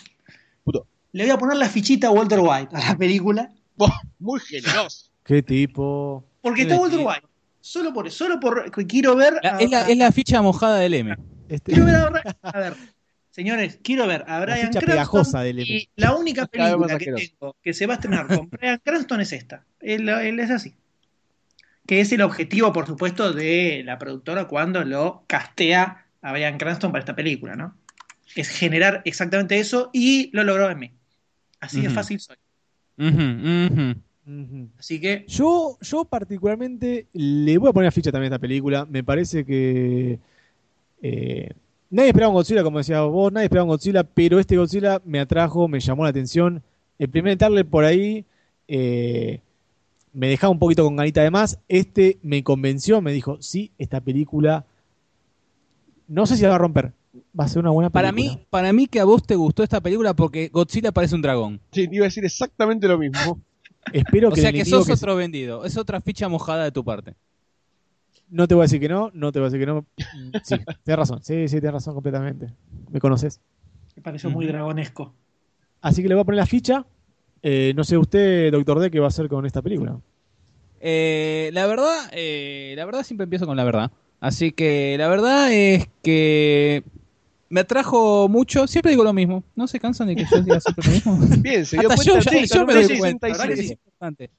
Puto. 0.63 0.85
le 1.13 1.23
voy 1.23 1.31
a 1.31 1.37
poner 1.39 1.57
la 1.57 1.67
fichita 1.69 2.07
a 2.07 2.11
Walter 2.11 2.39
White 2.39 2.75
a 2.75 2.79
la 2.91 2.97
película. 2.97 3.51
Muy 4.19 4.39
generoso. 4.41 5.06
¿Qué 5.27 5.43
tipo? 5.43 6.23
Porque 6.41 6.61
está 6.61 6.77
Walter. 6.77 6.99
White. 7.05 7.27
Solo 7.59 7.93
por 7.93 8.07
eso, 8.07 8.17
solo 8.25 8.39
por 8.39 8.71
quiero 8.87 9.13
ver. 9.15 9.33
La- 9.43 9.57
a- 9.57 9.59
es, 9.59 9.69
la, 9.69 9.81
es 9.89 9.97
la 9.97 10.11
ficha 10.13 10.41
mojada 10.41 10.79
del 10.79 10.93
M. 10.93 11.15
Este, 11.49 11.73
Quiero 11.73 11.85
ver 11.85 11.95
a, 11.95 12.49
a 12.49 12.59
ver, 12.59 12.73
señores, 13.29 13.79
quiero 13.83 14.07
ver 14.07 14.23
a 14.25 14.39
la 14.39 14.45
Brian 14.45 14.57
ficha 14.67 14.79
Cranston 14.79 14.87
pegajosa 14.95 15.41
del 15.41 15.59
M. 15.59 15.67
y 15.69 15.89
la 15.97 16.15
única 16.15 16.45
película 16.45 16.87
que 16.87 16.93
asqueroso. 16.93 17.25
tengo 17.39 17.55
que 17.61 17.73
se 17.73 17.85
va 17.85 17.93
a 17.93 17.97
estrenar 17.97 18.27
con 18.27 18.49
Brian 18.51 18.79
Cranston 18.81 19.19
es 19.19 19.33
esta. 19.33 19.65
Él, 19.81 20.07
él 20.07 20.39
es 20.39 20.49
así. 20.49 20.75
Que 21.85 21.99
es 22.01 22.11
el 22.13 22.21
objetivo, 22.21 22.71
por 22.71 22.85
supuesto, 22.87 23.33
de 23.33 23.81
la 23.85 23.97
productora 23.99 24.45
cuando 24.45 24.83
lo 24.85 25.23
castea 25.27 26.05
a 26.21 26.31
Brian 26.31 26.57
Cranston 26.57 26.91
para 26.91 27.01
esta 27.01 27.15
película, 27.15 27.55
¿no? 27.57 27.75
Es 28.35 28.47
generar 28.49 29.01
exactamente 29.03 29.57
eso 29.59 29.89
y 29.93 30.29
lo 30.33 30.43
logró 30.45 30.69
en 30.69 30.79
mí. 30.79 30.91
Así 31.59 31.81
de 31.81 31.89
fácil 31.89 32.19
soy. 32.19 32.35
Ujú, 32.97 33.93
Así 34.77 34.99
que 34.99 35.25
Yo, 35.27 35.77
yo 35.81 36.05
particularmente 36.05 37.07
le 37.13 37.57
voy 37.57 37.69
a 37.69 37.73
poner 37.73 37.91
ficha 37.91 38.11
también 38.11 38.33
a 38.33 38.35
esta 38.35 38.41
película. 38.41 38.85
Me 38.85 39.03
parece 39.03 39.45
que 39.45 40.19
eh, 41.01 41.49
nadie 41.89 42.09
esperaba 42.09 42.29
un 42.29 42.35
Godzilla, 42.35 42.63
como 42.63 42.79
decía 42.79 43.01
vos, 43.01 43.31
nadie 43.31 43.45
esperaba 43.45 43.63
un 43.63 43.69
Godzilla, 43.69 44.03
pero 44.03 44.39
este 44.39 44.57
Godzilla 44.57 45.01
me 45.05 45.19
atrajo, 45.19 45.67
me 45.67 45.79
llamó 45.79 46.03
la 46.03 46.09
atención. 46.09 46.61
El 46.99 47.09
primer 47.09 47.37
trailer 47.37 47.65
por 47.65 47.85
ahí 47.85 48.25
eh, 48.67 49.39
me 50.13 50.27
dejaba 50.27 50.51
un 50.51 50.59
poquito 50.59 50.83
con 50.83 50.95
ganita 50.95 51.21
de 51.21 51.31
más. 51.31 51.59
Este 51.67 52.17
me 52.21 52.43
convenció, 52.43 53.01
me 53.01 53.13
dijo, 53.13 53.37
sí, 53.41 53.71
esta 53.77 54.01
película 54.01 54.65
no 56.07 56.25
sé 56.25 56.37
si 56.37 56.43
la 56.43 56.49
va 56.49 56.55
a 56.55 56.59
romper. 56.59 56.93
Va 57.39 57.45
a 57.45 57.47
ser 57.47 57.59
una 57.59 57.71
buena 57.71 57.89
película. 57.89 58.01
Para 58.01 58.11
mí, 58.11 58.45
para 58.49 58.73
mí 58.73 58.87
que 58.87 58.99
a 58.99 59.05
vos 59.05 59.23
te 59.23 59.35
gustó 59.35 59.63
esta 59.63 59.81
película 59.81 60.13
porque 60.13 60.49
Godzilla 60.49 60.91
parece 60.91 61.15
un 61.15 61.21
dragón. 61.21 61.59
Sí, 61.71 61.87
te 61.87 61.95
iba 61.95 62.05
a 62.05 62.07
decir 62.09 62.25
exactamente 62.25 62.87
lo 62.87 62.97
mismo. 62.97 63.39
Espero 63.93 64.29
O 64.29 64.31
que 64.31 64.41
sea 64.41 64.51
que 64.51 64.65
sos 64.65 64.85
que- 64.87 64.93
otro 64.93 65.15
vendido. 65.15 65.65
Es 65.65 65.77
otra 65.77 66.01
ficha 66.01 66.27
mojada 66.27 66.63
de 66.63 66.71
tu 66.71 66.83
parte. 66.83 67.15
No 68.29 68.47
te 68.47 68.55
voy 68.55 68.63
a 68.63 68.65
decir 68.65 68.79
que 68.81 68.89
no, 68.89 69.09
no 69.13 69.31
te 69.31 69.39
voy 69.39 69.47
a 69.47 69.49
decir 69.51 69.65
que 69.65 69.71
no. 69.71 69.85
Sí, 70.43 70.55
tienes 70.83 70.99
razón. 70.99 71.19
Sí, 71.23 71.47
sí, 71.47 71.55
tienes 71.61 71.73
razón 71.73 71.93
completamente. 71.93 72.47
Me 72.91 72.99
conoces. 72.99 73.39
me 73.95 74.01
pareció 74.01 74.29
muy 74.29 74.45
dragonesco. 74.45 75.13
Así 75.81 76.01
que 76.01 76.09
le 76.09 76.15
voy 76.15 76.21
a 76.23 76.25
poner 76.25 76.39
la 76.39 76.45
ficha. 76.45 76.85
Eh, 77.41 77.71
no 77.75 77.83
sé 77.83 77.97
usted, 77.97 78.51
Doctor 78.51 78.79
D, 78.79 78.91
qué 78.91 78.99
va 78.99 79.05
a 79.05 79.09
hacer 79.09 79.29
con 79.29 79.45
esta 79.45 79.61
película. 79.61 79.97
Eh, 80.79 81.49
la 81.53 81.65
verdad, 81.67 82.09
eh, 82.11 82.73
la 82.75 82.85
verdad 82.85 83.03
siempre 83.03 83.23
empiezo 83.23 83.45
con 83.45 83.55
la 83.57 83.63
verdad. 83.63 83.91
Así 84.19 84.51
que 84.51 84.95
la 84.97 85.07
verdad 85.07 85.51
es 85.53 85.87
que 86.03 86.83
me 87.49 87.61
atrajo 87.61 88.27
mucho. 88.29 88.67
Siempre 88.67 88.91
digo 88.91 89.03
lo 89.03 89.13
mismo. 89.13 89.43
¿No 89.55 89.67
se 89.67 89.79
cansan 89.79 90.07
de 90.07 90.15
que 90.15 90.25
yo 90.25 90.41
diga 90.41 90.59
siempre 90.59 90.85
lo 90.85 90.91
mismo? 90.91 91.17
Bien, 91.41 91.65
se 91.65 91.77
dio 91.77 91.89
Hasta 91.89 91.95
cuenta 91.95 92.31
yo, 92.31 92.39
el 92.39 92.47
yo- 92.47 92.65
me 92.65 92.73
doy 92.73 92.97
cuenta. 92.97 93.27
La 93.27 93.33
verdad 93.33 93.47
que 93.49 93.55
66. 93.55 93.57
sí, 93.57 93.63
es 93.65 93.71
importante. 93.71 94.29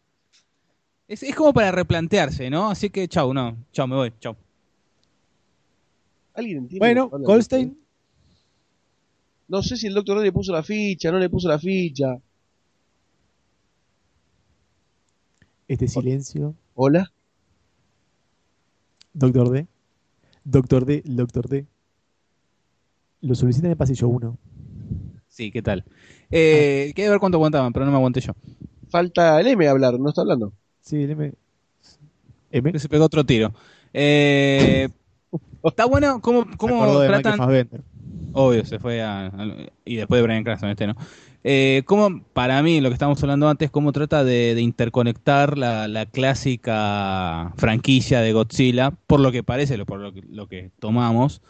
Es, 1.09 1.23
es 1.23 1.35
como 1.35 1.53
para 1.55 1.71
replantearse, 1.73 2.51
¿no? 2.51 2.71
Así 2.71 2.91
que 2.91 3.09
chau, 3.09 3.33
no. 3.33 3.57
Chau, 3.73 3.87
me 3.89 3.97
voy. 3.97 4.13
Chau. 4.21 4.37
¿Alguien 6.35 6.59
entiende? 6.59 6.79
Bueno, 6.79 7.09
Goldstein. 7.11 7.77
No 9.49 9.63
sé 9.63 9.77
si 9.77 9.87
el 9.87 9.95
Doctor 9.95 10.19
D 10.19 10.25
le 10.25 10.33
puso 10.33 10.53
la 10.53 10.63
ficha, 10.63 11.11
no 11.11 11.19
le 11.19 11.31
puso 11.31 11.49
la 11.49 11.59
ficha. 11.59 12.19
este 15.67 15.87
silencio. 15.89 16.55
Hola. 16.75 17.13
Doctor 19.13 19.51
D. 19.51 19.67
Doctor 20.45 20.87
D, 20.87 21.03
Doctor 21.05 21.49
D. 21.49 21.67
Lo 23.21 23.35
solicitan 23.35 23.67
en 23.67 23.71
el 23.73 23.77
pasillo 23.77 24.09
1. 24.09 24.39
Sí, 25.29 25.51
¿qué 25.51 25.63
tal? 25.63 25.85
Eh, 26.31 26.93
Quería 26.95 27.11
ver 27.11 27.21
cuánto 27.21 27.37
aguantaban, 27.37 27.73
pero 27.73 27.85
no 27.85 27.91
me 27.93 27.97
aguanté 27.99 28.21
yo. 28.21 28.33
Falta 28.91 29.41
el 29.41 29.47
M 29.49 29.69
hablar, 29.69 29.99
no 29.99 30.09
está 30.09 30.23
hablando. 30.23 30.53
Sí, 30.81 31.03
el 31.03 31.11
M. 31.11 31.33
M. 32.51 32.79
Se 32.79 32.89
pegó 32.89 33.05
otro 33.05 33.25
tiro. 33.25 33.53
Eh, 33.93 34.89
está 35.65 35.85
bueno 35.87 36.21
cómo, 36.21 36.45
Se 36.51 36.57
cómo 36.57 37.01
tratan. 37.07 37.41
Obvio, 38.33 38.65
se 38.65 38.79
fue 38.79 39.03
a, 39.03 39.27
a- 39.27 39.57
y 39.85 39.97
después 39.97 40.19
de 40.19 40.23
Brian 40.27 40.45
Cranston, 40.45 40.71
este 40.71 40.87
no. 40.87 40.95
Eh, 41.45 41.83
cómo, 41.87 42.23
para 42.33 42.63
mí, 42.63 42.81
lo 42.81 42.89
que 42.91 42.95
estábamos 42.95 43.23
hablando 43.23 43.49
antes, 43.49 43.71
cómo 43.71 43.93
trata 43.93 44.23
de, 44.25 44.55
de 44.55 44.61
interconectar 44.61 45.57
la, 45.57 45.89
la 45.89 46.05
clásica 46.07 47.53
franquicia 47.57 48.21
de 48.21 48.33
Godzilla, 48.33 48.91
por 49.07 49.21
lo 49.21 49.33
que 49.33 49.43
parece, 49.43 49.77
lo- 49.77 49.87
por 49.87 50.01
lo 50.01 50.13
que, 50.13 50.23
lo 50.23 50.47
que 50.47 50.71
tomamos, 50.79 51.43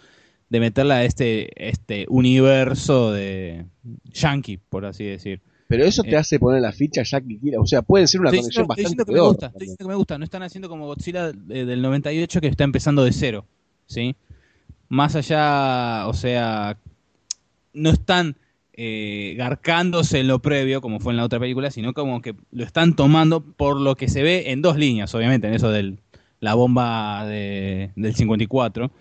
de 0.51 0.61
meterla 0.61 0.97
a 0.97 1.05
este, 1.05 1.49
este 1.69 2.07
universo 2.09 3.13
de 3.13 3.67
yankee, 4.13 4.59
por 4.59 4.87
así 4.87 5.05
decir. 5.05 5.41
Pero 5.69 5.85
eso 5.85 6.03
te 6.03 6.13
Eh. 6.13 6.17
hace 6.17 6.39
poner 6.39 6.63
la 6.63 6.73
ficha 6.73 7.03
Jackie 7.03 7.39
Kira. 7.39 7.61
O 7.61 7.67
sea, 7.67 7.83
puede 7.83 8.07
ser 8.07 8.21
una 8.21 8.31
Estoy 8.31 8.41
conexión 8.41 8.67
diciendo, 8.67 8.73
estoy 8.73 8.85
bastante 8.85 9.05
diciendo 9.05 9.05
que 9.05 9.13
me 9.13 9.21
gusta, 9.29 9.47
estoy 9.49 9.61
diciendo 9.61 9.85
que 9.85 9.89
me 9.89 9.95
gusta. 9.97 10.19
No 10.19 10.25
están 10.25 10.43
haciendo 10.43 10.69
como 10.71 10.87
Godzilla 10.87 11.33
de- 11.33 11.67
del 11.67 11.83
98 11.83 12.41
que 12.41 12.47
está 12.47 12.65
empezando 12.65 13.05
de 13.05 13.13
cero, 13.13 13.45
¿sí? 13.87 14.17
Más 14.89 15.15
allá, 15.17 16.07
o 16.09 16.15
sea, 16.15 16.79
no 17.75 17.91
están 17.91 18.37
eh, 18.81 19.35
garcándose 19.37 20.21
en 20.21 20.29
lo 20.29 20.39
previo, 20.39 20.81
como 20.81 21.01
fue 21.01 21.13
en 21.13 21.17
la 21.17 21.25
otra 21.25 21.41
película, 21.41 21.69
sino 21.73 21.93
como 21.95 22.23
que 22.23 22.37
lo 22.53 22.63
están 22.65 22.95
tomando 22.95 23.41
por 23.41 23.81
lo 23.81 23.97
que 23.97 24.07
se 24.09 24.23
ve 24.23 24.53
en 24.53 24.63
dos 24.63 24.77
líneas, 24.79 25.13
obviamente, 25.17 25.49
en 25.49 25.55
eso 25.55 25.69
de 25.73 25.97
la 26.39 26.55
bomba 26.55 27.27
de- 27.27 27.91
del 27.97 28.15
54. 28.15 28.93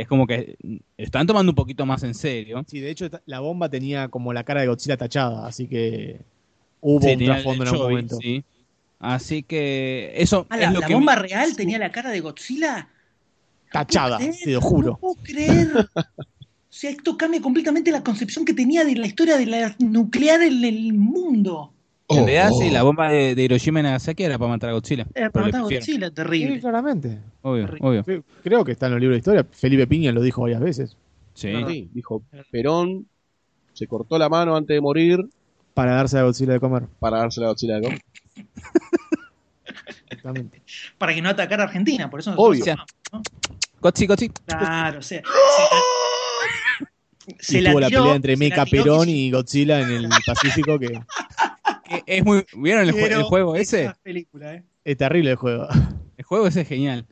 Es 0.00 0.08
como 0.08 0.26
que 0.26 0.56
están 0.96 1.26
tomando 1.26 1.52
un 1.52 1.56
poquito 1.56 1.84
más 1.84 2.02
en 2.02 2.14
serio. 2.14 2.64
Sí, 2.66 2.80
de 2.80 2.90
hecho 2.90 3.08
la 3.26 3.40
bomba 3.40 3.68
tenía 3.68 4.08
como 4.08 4.32
la 4.32 4.44
cara 4.44 4.62
de 4.62 4.66
Godzilla 4.68 4.96
tachada, 4.96 5.46
así 5.46 5.66
que 5.68 6.20
hubo 6.80 7.00
Sí, 7.06 7.12
un 7.12 7.24
trasfondo 7.24 7.64
en 7.64 7.68
algún 7.68 7.88
momento. 7.90 8.16
sí. 8.20 8.42
Así 8.98 9.42
que 9.42 10.12
eso 10.16 10.46
Ah, 10.50 10.56
es 10.56 10.62
la, 10.62 10.70
lo 10.72 10.80
la 10.80 10.86
que 10.86 10.94
bomba 10.94 11.16
me- 11.16 11.22
real 11.22 11.54
tenía 11.56 11.78
la 11.78 11.90
cara 11.92 12.10
de 12.10 12.20
Godzilla. 12.20 12.88
Tachada, 13.72 14.18
No 14.18 14.26
te 14.44 14.50
lo 14.52 14.60
juro. 14.60 14.90
No 14.92 14.98
puedo 14.98 15.14
creer. 15.22 15.68
O 16.72 16.72
sea, 16.72 16.90
esto 16.90 17.16
cambia 17.16 17.40
completamente 17.42 17.90
la 17.90 18.04
concepción 18.04 18.44
que 18.44 18.54
tenía 18.54 18.84
de 18.84 18.94
la 18.94 19.06
historia 19.08 19.36
de 19.36 19.44
la 19.46 19.74
nuclear 19.80 20.40
en 20.40 20.64
el 20.64 20.92
mundo. 20.94 21.72
Oh, 22.12 22.18
En 22.18 22.26
realidad, 22.26 22.50
sí, 22.58 22.70
la 22.70 22.82
bomba 22.82 23.08
de, 23.10 23.34
de 23.36 23.42
Hiroshima 23.44 23.78
y 23.80 23.82
Nagasaki 23.84 24.24
era 24.24 24.36
para 24.36 24.50
matar 24.50 24.70
a 24.70 24.72
Godzilla. 24.72 25.06
Era 25.14 25.30
para 25.30 25.46
matar 25.46 25.60
a. 25.60 25.62
Godzilla, 25.62 26.08
Sí, 26.08 26.12
terrible. 26.14 26.60
claramente. 26.60 27.18
Obvio, 27.42 27.66
Terrible. 27.66 27.88
obvio. 28.02 28.24
Creo 28.42 28.64
que 28.64 28.72
está 28.72 28.86
en 28.86 28.92
los 28.92 29.00
libros 29.00 29.14
de 29.14 29.18
historia. 29.18 29.46
Felipe 29.52 29.86
Piña 29.86 30.10
lo 30.10 30.20
dijo 30.20 30.42
varias 30.42 30.60
veces. 30.60 30.96
Sí. 31.34 31.52
Sí, 31.68 31.88
dijo 31.94 32.22
Perón 32.50 33.06
se 33.72 33.86
cortó 33.86 34.18
la 34.18 34.28
mano 34.28 34.56
antes 34.56 34.74
de 34.74 34.80
morir 34.80 35.20
Para 35.72 35.94
darse 35.94 36.18
a 36.18 36.24
Godzilla 36.24 36.54
de 36.54 36.60
comer. 36.60 36.82
para 36.98 37.18
dársela 37.18 37.46
a 37.46 37.50
Godzilla 37.50 37.76
de 37.76 37.82
comer. 37.82 38.00
Exactamente. 40.10 40.62
Para 40.98 41.14
que 41.14 41.22
no 41.22 41.28
atacara 41.28 41.62
a 41.62 41.66
Argentina, 41.66 42.10
por 42.10 42.20
eso 42.20 42.32
Obvio. 42.36 42.64
nosotros- 42.64 42.86
¿no? 43.12 43.22
Gotzi, 43.80 44.06
Gotzi. 44.06 44.28
Claro, 44.44 44.98
o 44.98 45.02
sea. 45.02 45.22
Se 47.38 47.58
y 47.58 47.60
la, 47.60 47.70
tuvo 47.70 47.80
la 47.80 47.88
pelea 47.88 48.14
entre 48.16 48.36
tiró 48.36 48.64
Perón 48.84 49.08
y- 49.08 49.30
Godzilla 49.30 49.80
en 49.80 49.90
el 49.90 50.08
Pacífico, 50.26 50.78
Que 50.78 50.88
Es 52.06 52.24
muy, 52.24 52.44
¿Vieron 52.56 52.84
el, 52.88 52.92
juego 53.22 53.56
ese? 53.56 53.92
película, 54.02 54.54
¿eh? 54.54 54.64
es 54.84 54.96
terrible 54.96 55.30
el 55.30 55.36
juego. 55.36 55.66
El 56.16 56.24
juego 56.24 56.46
ese 56.46 56.60
es 56.60 56.68
genial. 56.68 57.06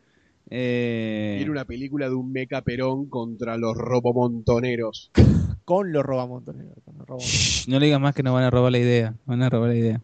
Eh, 0.50 1.38
Era 1.40 1.50
una 1.50 1.64
película 1.64 2.08
de 2.10 2.14
un 2.14 2.30
meca 2.30 2.60
Perón 2.62 3.08
contra 3.08 3.56
los 3.56 3.74
robomontoneros. 3.74 5.10
Con 5.64 5.92
los 5.92 6.02
robamontoneros. 6.04 6.74
con 6.84 6.96
los 6.98 7.06
robamontoneros. 7.06 7.64
shh, 7.66 7.68
no 7.68 7.78
le 7.80 7.86
digas 7.86 8.00
más 8.00 8.14
que 8.14 8.22
nos 8.22 8.34
van 8.34 8.44
a 8.44 8.50
robar 8.50 8.72
la 8.72 8.78
idea. 8.78 9.14
Van 9.26 9.42
a 9.42 9.48
robar 9.48 9.70
la 9.70 9.76
idea. 9.76 10.02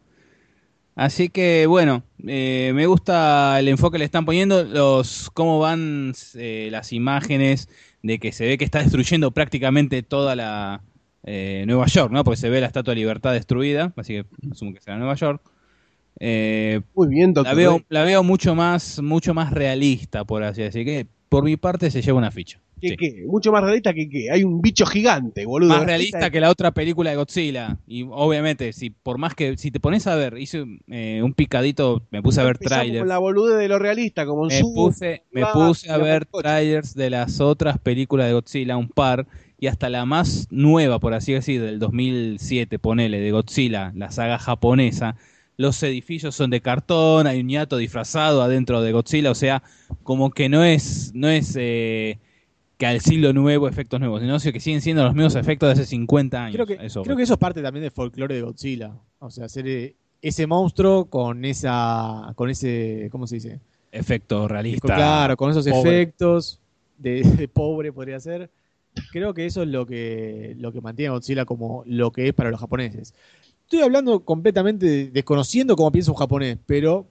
Así 0.95 1.29
que 1.29 1.67
bueno, 1.67 2.03
eh, 2.27 2.73
me 2.75 2.87
gusta 2.87 3.59
el 3.59 3.69
enfoque 3.69 3.95
que 3.95 3.99
le 4.01 4.05
están 4.05 4.25
poniendo, 4.25 4.63
los 4.65 5.31
cómo 5.35 5.59
van 5.59 6.15
eh, 6.35 6.69
las 6.71 6.93
imágenes 6.93 7.69
de 8.03 8.19
que 8.19 8.33
se 8.33 8.47
ve 8.47 8.59
que 8.59 8.65
está 8.65 8.81
destruyendo 8.81 9.31
prácticamente 9.33 10.03
toda 10.03 10.35
la 10.37 10.83
eh, 11.25 11.65
Nueva 11.67 11.87
York, 11.87 12.13
¿no? 12.13 12.23
Porque 12.25 12.37
se 12.37 12.49
ve 12.49 12.61
la 12.61 12.67
Estatua 12.67 12.93
de 12.95 13.01
Libertad 13.01 13.33
destruida, 13.33 13.93
así 13.97 14.15
que 14.15 14.27
asumo 14.51 14.73
que 14.75 14.81
será 14.81 14.97
Nueva 14.99 15.15
York. 15.15 15.43
Eh, 16.21 16.81
Muy 16.95 17.09
bien, 17.09 17.33
doctor. 17.35 17.53
la 17.53 17.57
veo, 17.57 17.81
la 17.89 18.05
veo 18.05 18.23
mucho 18.23 18.55
más, 18.55 19.03
mucho 19.03 19.35
más 19.35 19.53
realista, 19.53 20.25
por 20.25 20.43
así 20.45 20.63
decir. 20.63 20.85
Que 20.85 21.07
por 21.29 21.45
mi 21.45 21.57
parte 21.57 21.91
se 21.91 22.03
lleva 22.03 22.19
una 22.19 22.31
ficha. 22.31 22.61
¿Qué, 22.81 22.91
Sí. 22.91 22.97
qué? 22.97 23.25
Mucho 23.27 23.51
más 23.51 23.63
realista 23.63 23.95
que 23.95 24.09
qué. 24.09 24.31
Hay 24.31 24.45
un 24.45 24.61
bicho 24.61 24.85
gigante, 24.85 25.47
boludo. 25.47 25.71
Más 25.71 25.87
realista 25.87 26.29
que 26.31 26.41
la 26.41 26.51
otra 26.51 26.73
película 26.73 27.11
de 27.11 27.17
Godzilla. 27.17 27.79
Y 27.87 28.03
obviamente, 28.03 28.73
si 28.73 28.91
por 28.91 29.17
más 29.17 29.35
que 29.35 29.57
si 29.57 29.71
te 29.71 29.81
pones 29.81 30.07
a 30.07 30.15
ver, 30.17 30.37
hice 30.39 30.65
eh, 30.89 31.23
un 31.23 31.33
picadito, 31.33 32.03
me 32.11 32.21
puse 32.23 32.41
a 32.41 32.45
ver 32.45 32.59
trailers. 32.59 33.01
con 33.01 33.09
la 33.09 33.19
boludez 33.19 33.59
de 33.59 33.69
lo 33.69 33.79
realista, 33.79 34.27
como 34.27 34.45
en 34.51 34.57
Me 34.57 34.61
puse, 34.61 35.23
me 35.33 35.47
puse 35.47 35.91
a 35.91 35.97
ver 35.97 36.27
trailers 36.27 36.95
de 36.95 37.11
las 37.11 37.41
otras 37.41 37.79
películas 37.79 38.27
de 38.27 38.35
Godzilla, 38.35 38.77
un 38.77 38.89
par, 38.89 39.27
y 39.59 39.67
hasta 39.69 39.89
la 39.89 40.05
más 40.05 40.49
nueva, 40.51 40.99
por 40.99 41.15
así 41.15 41.33
decir, 41.33 41.63
del 41.63 41.79
2007, 41.79 42.79
ponele, 42.79 43.21
de 43.21 43.31
Godzilla, 43.31 43.93
la 43.95 44.11
saga 44.11 44.39
japonesa. 44.39 45.17
Los 45.57 45.83
edificios 45.83 46.35
son 46.35 46.51
de 46.51 46.61
cartón, 46.61 47.27
hay 47.27 47.41
un 47.41 47.47
ñato 47.47 47.77
disfrazado 47.77 48.43
adentro 48.43 48.83
de 48.83 48.93
Godzilla, 48.93 49.31
o 49.31 49.35
sea, 49.37 49.63
como 50.03 50.31
que 50.31 50.49
no 50.49 50.65
es, 50.65 51.13
no 51.15 51.29
es 51.29 51.55
eh, 51.57 52.19
que 52.77 52.87
al 52.87 53.01
siglo 53.01 53.33
nuevo 53.33 53.69
efectos 53.69 54.01
nuevos, 54.01 54.21
sino 54.21 54.39
que 54.53 54.61
siguen 54.61 54.81
siendo 54.81 55.05
los 55.05 55.15
mismos 55.15 55.37
efectos 55.37 55.69
de 55.69 55.73
hace 55.75 55.87
50 55.87 56.45
años. 56.45 56.55
Creo 56.57 56.67
que, 56.67 56.85
Eso, 56.85 57.03
creo 57.03 57.17
que 57.17 57.23
eso 57.23 57.35
es 57.35 57.39
parte 57.39 57.63
también 57.63 57.83
del 57.83 57.93
folclore 57.93 58.35
de 58.35 58.43
Godzilla. 58.43 58.93
O 59.21 59.31
sea, 59.31 59.45
hacer 59.45 59.69
eh, 59.69 59.95
ese 60.21 60.47
monstruo 60.47 61.05
con 61.05 61.45
esa. 61.45 62.33
con 62.35 62.51
ese. 62.51 63.09
¿cómo 63.13 63.27
se 63.27 63.37
dice? 63.37 63.61
efecto 63.95 64.49
realista. 64.49 64.95
Claro, 64.95 65.37
con 65.37 65.51
esos 65.51 65.67
pobre. 65.67 66.03
efectos 66.03 66.61
de, 66.99 67.23
de 67.39 67.49
pobre 67.49 67.93
podría 67.93 68.21
ser. 68.21 68.51
Creo 69.11 69.33
que 69.35 69.47
eso 69.47 69.63
es 69.63 69.69
lo 69.69 69.87
que, 69.87 70.55
lo 70.59 70.73
que 70.73 70.81
mantiene 70.81 71.09
a 71.09 71.13
Godzilla 71.13 71.45
como 71.45 71.83
lo 71.87 72.11
que 72.13 72.29
es 72.29 72.35
para 72.35 72.51
los 72.51 72.61
japoneses. 72.61 73.15
Estoy 73.63 73.81
hablando 73.83 74.25
completamente 74.25 74.87
de- 74.87 75.11
desconociendo 75.11 75.77
cómo 75.77 75.91
piensa 75.93 76.11
un 76.11 76.17
japonés, 76.17 76.59
pero 76.67 77.07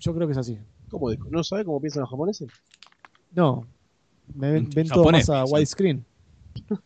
yo 0.00 0.14
creo 0.14 0.26
que 0.26 0.32
es 0.32 0.38
así. 0.38 0.58
¿Cómo 0.90 1.10
¿No 1.30 1.42
sabe 1.44 1.64
cómo 1.64 1.80
piensan 1.80 2.00
los 2.02 2.10
japoneses? 2.10 2.48
No, 3.32 3.66
me 4.34 4.52
ven, 4.52 4.88
todo 4.88 5.10
más 5.10 5.28
a 5.30 5.44
widescreen. 5.44 6.04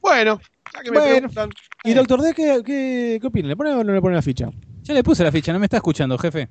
Bueno, 0.00 0.40
ya 0.72 0.82
que 0.82 0.90
me 0.90 0.98
Bueno. 1.00 1.28
preguntan... 1.28 1.50
¿Y 1.82 1.94
Doctor 1.94 2.22
D 2.22 2.32
qué, 2.32 2.62
qué, 2.64 3.18
qué 3.20 3.26
opina? 3.26 3.48
¿Le 3.48 3.56
pone 3.56 3.70
o 3.70 3.82
no 3.84 3.92
le 3.92 4.00
pone 4.00 4.14
la 4.14 4.22
ficha? 4.22 4.50
Ya 4.84 4.94
le 4.94 5.02
puse 5.02 5.24
la 5.24 5.32
ficha, 5.32 5.52
no 5.52 5.58
me 5.58 5.66
está 5.66 5.76
escuchando, 5.78 6.16
jefe. 6.16 6.48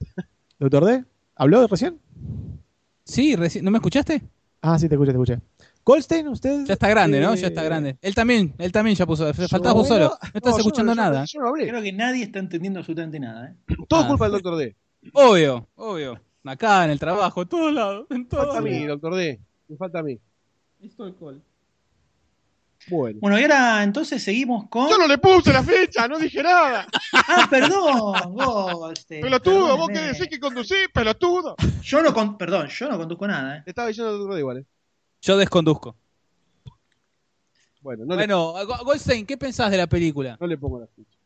¿Doctor 0.60 0.84
D? 0.84 1.04
¿Habló 1.34 1.66
recién? 1.66 1.98
Sí, 3.04 3.34
reci- 3.36 3.62
¿no 3.62 3.70
me 3.72 3.78
escuchaste? 3.78 4.22
Ah, 4.62 4.78
sí, 4.78 4.88
te 4.88 4.94
escuché, 4.94 5.12
te 5.12 5.16
escuché. 5.18 5.40
Goldstein, 5.84 6.28
usted. 6.28 6.64
Ya 6.66 6.74
está 6.74 6.88
grande, 6.88 7.20
¿no? 7.20 7.32
eh, 7.32 7.36
Ya 7.36 7.46
está 7.48 7.62
grande. 7.62 7.96
Él 8.02 8.14
también, 8.14 8.54
él 8.58 8.72
también 8.72 8.96
ya 8.96 9.06
puso. 9.06 9.32
Faltabas 9.32 9.74
vos 9.74 9.88
solo. 9.88 10.08
No 10.08 10.14
estás 10.34 10.42
No, 10.44 10.50
yo 10.50 10.56
escuchando 10.58 10.94
no- 10.94 11.02
yo- 11.02 11.10
nada. 11.10 11.24
Yo 11.24 11.40
no 11.40 11.48
hablé. 11.48 11.68
Creo 11.68 11.82
que 11.82 11.92
nadie 11.92 12.24
está 12.24 12.38
entendiendo 12.40 12.80
absolutamente 12.80 13.18
nada, 13.20 13.48
¿eh? 13.50 13.54
Todo 13.88 14.00
Ah. 14.00 14.08
culpa 14.08 14.24
del 14.26 14.32
doctor 14.32 14.56
D. 14.56 14.76
Obvio, 15.12 15.68
obvio. 15.76 16.20
Acá, 16.44 16.84
en 16.84 16.90
el 16.90 16.98
trabajo, 16.98 17.42
en 17.42 17.48
todos 17.48 17.72
lados. 17.72 18.06
En 18.10 18.26
todos 18.28 18.46
Falta 18.46 18.58
a 18.58 18.62
mí, 18.62 18.84
doctor 18.86 19.14
D. 19.14 19.40
Me 19.68 19.76
falta 19.76 19.98
a 20.00 20.02
mí. 20.02 20.18
Bueno. 22.90 23.18
Bueno, 23.20 23.38
y 23.38 23.42
ahora 23.42 23.82
entonces 23.82 24.22
seguimos 24.22 24.68
con. 24.68 24.88
Yo 24.88 24.96
no 24.98 25.06
le 25.06 25.18
puse 25.18 25.52
la 25.52 25.62
fecha, 25.62 26.06
no 26.08 26.18
dije 26.18 26.42
nada. 26.42 26.86
Ah, 27.30 27.46
perdón, 27.50 28.32
Goldstein, 28.34 29.20
Pelotudo, 29.20 29.76
vos 29.76 29.86
perdóneme. 29.88 29.92
que 30.12 30.12
decís 30.18 30.28
que 30.28 30.40
conducís, 30.40 30.88
pelotudo. 30.94 31.56
Yo 31.82 32.02
no 32.02 32.14
con... 32.14 32.38
Perdón, 32.38 32.68
yo 32.68 32.88
no 32.88 32.96
conduzco 32.96 33.26
nada, 33.26 33.58
¿eh? 33.58 33.62
Le 33.66 33.70
estaba 33.70 33.88
diciendo 33.88 34.26
D 34.26 34.38
igual, 34.40 34.58
¿eh? 34.58 34.64
Yo 35.20 35.36
desconduzco. 35.36 35.94
Bueno, 37.80 38.04
no, 38.06 38.14
Bueno, 38.16 38.52
Go- 38.66 38.84
Goldstein, 38.84 39.24
¿qué 39.26 39.36
pensás 39.36 39.70
de 39.70 39.76
la 39.76 39.86
película? 39.86 40.36
no 40.40 40.46
le 40.46 40.56
pongo 40.58 40.80
la 40.80 40.86
ficha. 40.86 41.16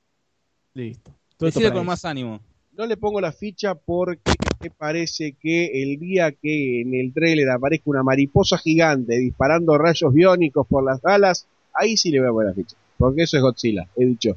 Listo. 0.75 1.13
Todo 1.37 1.47
Decide 1.49 1.69
con 1.69 1.79
eso. 1.79 1.85
más 1.85 2.05
ánimo. 2.05 2.41
No 2.73 2.87
le 2.87 2.97
pongo 2.97 3.21
la 3.21 3.33
ficha 3.33 3.75
porque 3.75 4.33
me 4.61 4.71
parece 4.71 5.37
que 5.41 5.83
el 5.83 5.99
día 5.99 6.33
que 6.33 6.81
en 6.83 6.95
el 6.95 7.13
trailer 7.13 7.51
aparezca 7.51 7.85
una 7.91 8.03
mariposa 8.03 8.57
gigante 8.59 9.17
disparando 9.19 9.77
rayos 9.77 10.13
biónicos 10.13 10.67
por 10.67 10.85
las 10.85 11.05
alas, 11.05 11.47
ahí 11.75 11.97
sí 11.97 12.11
le 12.11 12.21
voy 12.21 12.29
a 12.29 12.33
poner 12.33 12.49
la 12.51 12.55
ficha. 12.55 12.77
Porque 12.99 13.23
eso 13.23 13.37
es 13.37 13.43
Godzilla, 13.43 13.87
he 13.97 14.05
dicho. 14.07 14.37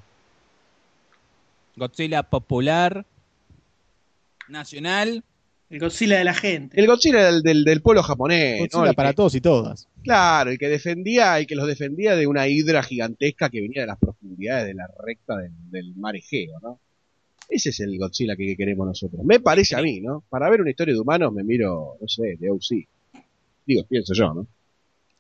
Godzilla 1.76 2.24
popular, 2.24 3.06
nacional. 4.48 5.24
El 5.70 5.80
Godzilla 5.80 6.18
de 6.20 6.24
la 6.24 6.34
gente. 6.36 6.80
El 6.80 6.86
Godzilla 6.88 7.26
del, 7.26 7.42
del, 7.42 7.64
del 7.66 7.82
pueblo 7.82 8.04
japonés. 8.04 8.60
Godzilla 8.60 8.94
para 8.94 9.10
que- 9.10 9.16
todos 9.16 9.36
y 9.36 9.42
todas. 9.42 9.88
Claro, 10.04 10.52
el 10.52 10.60
que 10.60 10.70
defendía, 10.70 11.38
el 11.40 11.48
que 11.48 11.56
los 11.56 11.68
defendía 11.68 12.16
de 12.16 12.28
una 12.28 12.48
hidra 12.48 12.84
gigantesca 12.84 13.50
que 13.50 13.62
venía 13.62 13.82
de 13.82 13.88
las 13.88 13.98
profundidades 13.98 14.68
de 14.68 14.74
la 14.76 14.88
recta 15.04 15.38
del, 15.38 15.52
del 15.72 15.96
mar 15.96 16.16
Egeo, 16.16 16.60
¿no? 16.62 16.80
Ese 17.50 17.70
es 17.70 17.80
el 17.80 17.98
Godzilla 17.98 18.36
que, 18.36 18.46
que 18.46 18.56
queremos 18.56 18.88
nosotros. 18.88 19.24
Me 19.26 19.40
parece 19.40 19.76
a 19.76 19.82
mí, 19.82 20.00
¿no? 20.02 20.24
Para 20.30 20.50
ver 20.50 20.62
una 20.62 20.70
historia 20.70 20.94
de 20.94 21.00
humanos 21.00 21.34
me 21.34 21.44
miro, 21.44 21.98
no 22.00 22.08
sé, 22.08 22.38
de 22.40 22.50
OC. 22.52 22.88
Digo, 23.66 23.84
pienso 23.86 24.14
yo, 24.14 24.34
¿no? 24.34 24.48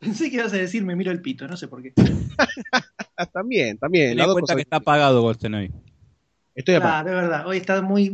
Pensé 0.05 0.29
que 0.29 0.37
ibas 0.37 0.53
a 0.53 0.57
decir 0.57 0.83
me 0.85 0.95
miro 0.95 1.11
el 1.11 1.21
pito, 1.21 1.47
no 1.47 1.57
sé 1.57 1.67
por 1.67 1.81
qué. 1.81 1.93
También, 3.33 3.77
también. 3.77 4.09
Ten 4.09 4.19
en 4.19 4.25
cuenta 4.25 4.41
cosas 4.41 4.55
que 4.57 4.61
está 4.61 4.77
apagado 4.77 5.23
hoy. 5.23 5.71
Estoy 6.53 6.75
apagado. 6.75 7.03
Claro, 7.03 7.17
es 7.17 7.23
verdad. 7.23 7.47
Hoy 7.47 7.57
está 7.57 7.81
muy, 7.81 8.09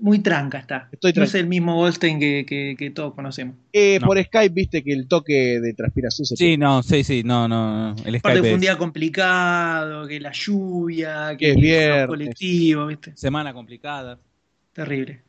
muy 0.00 0.18
tranca, 0.20 0.58
está. 0.58 0.88
Estoy 0.90 1.12
no 1.14 1.22
es 1.22 1.34
el 1.34 1.46
mismo 1.46 1.76
Goldstein 1.76 2.18
que, 2.18 2.44
que, 2.46 2.74
que 2.76 2.90
todos 2.90 3.14
conocemos. 3.14 3.56
Eh, 3.72 3.98
No. 4.00 4.06
Por 4.06 4.20
Skype 4.22 4.54
viste 4.54 4.82
que 4.82 4.92
el 4.92 5.06
toque 5.06 5.60
de 5.60 5.72
transpiración 5.74 6.26
se 6.26 6.36
Sí, 6.36 6.56
no, 6.56 6.82
sí, 6.82 7.04
sí, 7.04 7.22
no, 7.24 7.46
no. 7.46 7.94
no. 7.94 7.96
El 8.04 8.16
Aparte 8.16 8.38
Skype 8.38 8.40
fue 8.40 8.48
un 8.50 8.54
es 8.56 8.60
día 8.60 8.78
complicado, 8.78 10.06
que 10.08 10.18
la 10.20 10.32
lluvia, 10.32 11.36
Que 11.36 11.50
es 11.50 11.54
que 11.56 11.60
viernes. 11.60 11.98
los 12.00 12.08
colectivos, 12.08 12.88
¿viste? 12.88 13.12
semana 13.16 13.52
complicada. 13.52 14.18
Terrible. 14.72 15.22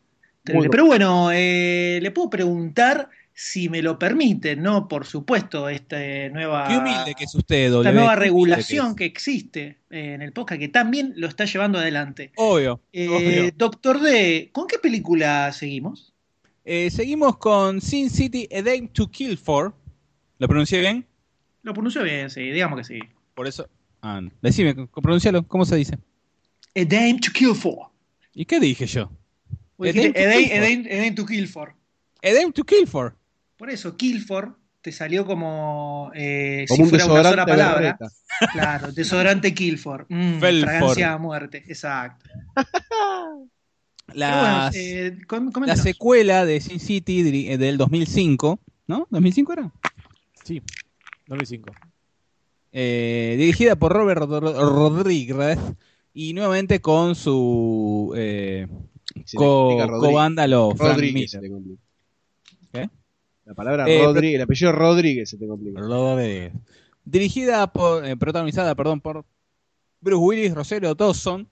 Pero 0.43 0.85
bueno, 0.85 1.29
eh, 1.33 1.99
le 2.01 2.11
puedo 2.11 2.29
preguntar 2.29 3.09
si 3.39 3.69
me 3.69 3.83
lo 3.83 3.99
permiten, 3.99 4.63
¿no? 4.63 4.87
Por 4.87 5.05
supuesto, 5.05 5.69
esta 5.69 5.99
nueva, 6.29 6.67
Qué 6.67 6.77
humilde 6.77 7.13
que 7.15 7.25
es 7.25 7.35
usted, 7.35 7.71
esta 7.71 7.91
nueva 7.91 8.15
regulación 8.15 8.95
que 8.95 9.03
que 9.03 9.05
existe 9.05 9.77
eh, 9.91 10.15
en 10.15 10.23
el 10.23 10.33
podcast, 10.33 10.59
que 10.59 10.69
también 10.69 11.13
lo 11.17 11.27
está 11.27 11.45
llevando 11.45 11.77
adelante. 11.77 12.31
Obvio. 12.35 12.81
Eh, 12.91 13.07
obvio. 13.07 13.51
Doctor 13.55 14.01
D, 14.01 14.49
¿con 14.51 14.65
qué 14.65 14.79
película 14.79 15.53
seguimos? 15.53 16.15
Eh, 16.65 16.89
seguimos 16.89 17.37
con 17.37 17.79
Sin 17.79 18.09
City 18.09 18.49
A 18.51 18.63
Dame 18.63 18.89
to 18.91 19.07
Kill 19.11 19.37
For. 19.37 19.71
¿Lo 20.39 20.47
pronuncié 20.47 20.79
bien? 20.79 21.05
Lo 21.61 21.73
pronunció 21.73 22.01
bien, 22.01 22.31
sí, 22.31 22.41
digamos 22.41 22.79
que 22.79 22.85
sí. 22.85 22.99
Por 23.35 23.45
eso. 23.45 23.69
Ah, 24.01 24.19
no. 24.19 24.31
decime, 24.41 24.73
pronuncialo. 24.73 25.47
¿Cómo 25.47 25.63
se 25.63 25.75
dice? 25.75 25.93
A 26.75 26.83
Dame 26.83 27.19
to 27.23 27.31
Kill 27.31 27.53
For. 27.53 27.91
¿Y 28.33 28.45
qué 28.45 28.59
dije 28.59 28.87
yo? 28.87 29.11
A 29.79 29.85
Dame 29.85 31.11
to 31.15 31.23
Kill 31.23 31.47
For. 31.47 31.75
A 32.23 32.33
Dame 32.33 32.51
to 32.51 32.63
Kill 32.63 32.87
For. 32.87 33.15
Por 33.57 33.69
eso, 33.69 33.97
Kill 33.97 34.21
For 34.23 34.55
te 34.81 34.91
salió 34.91 35.25
como 35.25 36.11
eh, 36.15 36.65
Como 36.67 36.75
si 36.77 36.81
un 36.83 36.89
fuera 36.89 37.05
una 37.05 37.23
sola 37.23 37.45
desodorante 37.45 37.51
palabra. 37.51 37.97
Claro, 38.53 38.91
desodorante 38.93 39.53
Kill 39.53 39.77
For. 39.77 40.05
Mm, 40.09 40.39
fragancia 40.61 41.13
a 41.13 41.17
muerte, 41.17 41.63
exacto. 41.67 42.25
Pero 42.55 44.37
bueno, 44.39 44.57
Las- 44.57 44.75
eh, 44.75 45.17
com- 45.27 45.51
la 45.65 45.75
secuela 45.75 46.45
de 46.45 46.61
Sin 46.61 46.79
City 46.79 47.47
eh, 47.49 47.57
del 47.57 47.77
2005. 47.77 48.59
¿No? 48.87 49.05
¿2005 49.11 49.51
era? 49.53 49.71
Sí, 50.43 50.61
2005. 51.27 51.73
Eh, 52.71 53.35
dirigida 53.37 53.75
por 53.75 53.91
Robert 53.91 54.21
Rod- 54.21 54.55
Rodríguez 54.55 55.59
y 56.13 56.33
nuevamente 56.33 56.79
con 56.79 57.15
su 57.15 58.13
eh, 58.15 58.67
co-vándalo 59.35 60.73
Frank 60.75 60.99
Miller. 61.01 61.41
¿Qué? 62.71 62.89
La 63.47 63.53
palabra 63.53 63.87
Eh, 63.87 64.03
Rodríguez, 64.03 64.35
el 64.35 64.41
apellido 64.41 64.71
Rodríguez 64.73 65.29
se 65.29 65.37
te 65.37 65.47
complica. 65.47 65.79
Rodríguez. 65.79 66.51
Dirigida 67.05 67.71
por, 67.71 68.05
eh, 68.05 68.17
protagonizada, 68.17 68.75
perdón, 68.75 68.99
por 68.99 69.25
Bruce 70.01 70.21
Willis, 70.21 70.53
Rosario 70.53 70.93
Dawson, 70.93 71.47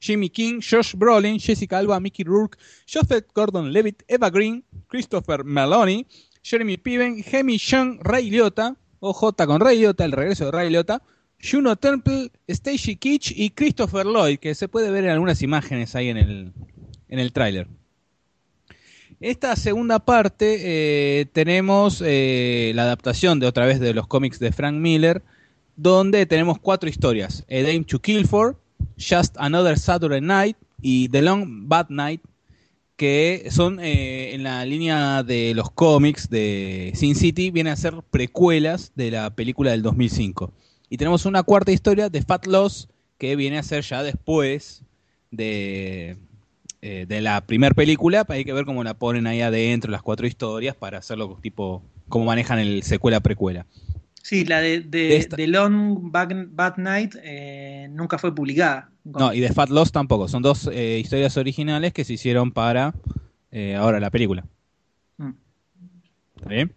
Jimmy 0.00 0.30
King, 0.30 0.60
Josh 0.62 0.94
Brolin, 0.94 1.38
Jessica 1.38 1.78
Alba, 1.78 2.00
Mickey 2.00 2.24
Rourke, 2.24 2.56
Joseph 2.90 3.26
Gordon-Levitt, 3.34 4.04
Eva 4.08 4.30
Green, 4.30 4.64
Christopher 4.88 5.44
Meloni, 5.44 6.06
Jeremy 6.42 6.78
Piven, 6.78 7.22
Hemi 7.30 7.58
Young, 7.58 7.98
Ray 8.00 8.30
Liotta, 8.30 8.74
OJ 9.00 9.34
con 9.46 9.60
Ray 9.60 9.80
Liotta, 9.80 10.06
el 10.06 10.12
regreso 10.12 10.46
de 10.46 10.50
Ray 10.50 10.70
Liotta, 10.70 11.02
Juno 11.42 11.76
Temple, 11.76 12.30
Stacy 12.48 12.96
Kitsch 12.96 13.32
y 13.36 13.50
Christopher 13.50 14.06
Lloyd, 14.06 14.38
que 14.38 14.54
se 14.54 14.68
puede 14.68 14.90
ver 14.90 15.04
en 15.04 15.10
algunas 15.10 15.42
imágenes 15.42 15.94
ahí 15.94 16.08
en 16.08 16.16
el, 16.16 16.52
en 17.08 17.18
el 17.18 17.32
tráiler. 17.34 17.68
Esta 19.24 19.56
segunda 19.56 20.00
parte 20.00 20.58
eh, 20.60 21.24
tenemos 21.24 22.02
eh, 22.04 22.72
la 22.74 22.82
adaptación 22.82 23.40
de 23.40 23.46
otra 23.46 23.64
vez 23.64 23.80
de 23.80 23.94
los 23.94 24.06
cómics 24.06 24.38
de 24.38 24.52
Frank 24.52 24.74
Miller, 24.74 25.22
donde 25.76 26.26
tenemos 26.26 26.58
cuatro 26.58 26.90
historias: 26.90 27.42
A 27.50 27.54
Dame 27.62 27.84
to 27.84 27.98
Kill 28.00 28.28
For, 28.28 28.60
Just 28.98 29.34
Another 29.38 29.78
Saturday 29.78 30.20
Night 30.20 30.58
y 30.82 31.08
The 31.08 31.22
Long 31.22 31.66
Bad 31.66 31.86
Night, 31.88 32.20
que 32.96 33.48
son 33.50 33.80
eh, 33.80 34.34
en 34.34 34.42
la 34.42 34.62
línea 34.66 35.22
de 35.22 35.54
los 35.54 35.70
cómics 35.70 36.28
de 36.28 36.92
Sin 36.94 37.14
City, 37.14 37.50
vienen 37.50 37.72
a 37.72 37.76
ser 37.76 37.94
precuelas 38.10 38.92
de 38.94 39.10
la 39.10 39.34
película 39.34 39.70
del 39.70 39.80
2005. 39.80 40.52
Y 40.90 40.98
tenemos 40.98 41.24
una 41.24 41.44
cuarta 41.44 41.72
historia 41.72 42.10
de 42.10 42.20
Fat 42.20 42.46
Loss, 42.46 42.90
que 43.16 43.36
viene 43.36 43.56
a 43.56 43.62
ser 43.62 43.84
ya 43.84 44.02
después 44.02 44.82
de, 45.30 46.18
eh, 46.86 47.06
de 47.08 47.20
la 47.22 47.40
primera 47.46 47.74
película. 47.74 48.26
Hay 48.28 48.44
que 48.44 48.52
ver 48.52 48.66
cómo 48.66 48.84
la 48.84 48.92
ponen 48.92 49.26
ahí 49.26 49.40
adentro, 49.40 49.90
las 49.90 50.02
cuatro 50.02 50.26
historias, 50.26 50.76
para 50.76 50.98
hacerlo 50.98 51.38
tipo, 51.40 51.82
cómo 52.10 52.26
manejan 52.26 52.58
el 52.58 52.82
secuela-precuela. 52.82 53.64
Sí, 54.22 54.44
la 54.44 54.60
de, 54.60 54.80
de, 54.80 54.98
de 55.08 55.16
esta- 55.16 55.36
de 55.36 55.46
Long 55.46 56.10
Bad, 56.12 56.46
Bad 56.50 56.76
Night 56.76 57.14
eh, 57.22 57.88
nunca 57.90 58.18
fue 58.18 58.34
publicada. 58.34 58.90
No, 59.04 59.32
y 59.32 59.40
de 59.40 59.48
Fat 59.52 59.70
Loss 59.70 59.92
tampoco. 59.92 60.28
Son 60.28 60.42
dos 60.42 60.68
eh, 60.72 60.98
historias 60.98 61.36
originales 61.38 61.92
que 61.94 62.04
se 62.04 62.12
hicieron 62.14 62.52
para 62.52 62.94
ahora 63.78 64.00
la 64.00 64.10
película. 64.10 64.44
Mm. 65.16 65.30
¿Está 66.36 66.48
bien? 66.48 66.72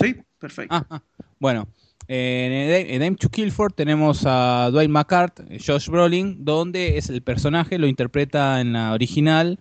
Sí, 0.00 0.16
perfecto. 0.38 0.74
Ah, 0.74 0.86
ah. 0.88 1.02
Bueno, 1.38 1.66
en 2.12 3.02
Aim 3.02 3.14
to 3.14 3.28
Kill 3.28 3.52
For 3.52 3.72
tenemos 3.72 4.24
a 4.26 4.68
Dwayne 4.72 4.92
McCart, 4.92 5.40
Josh 5.64 5.88
Brolin, 5.88 6.44
donde 6.44 6.98
es 6.98 7.08
el 7.08 7.22
personaje, 7.22 7.78
lo 7.78 7.86
interpreta 7.86 8.60
en 8.60 8.72
la 8.72 8.92
original. 8.92 9.58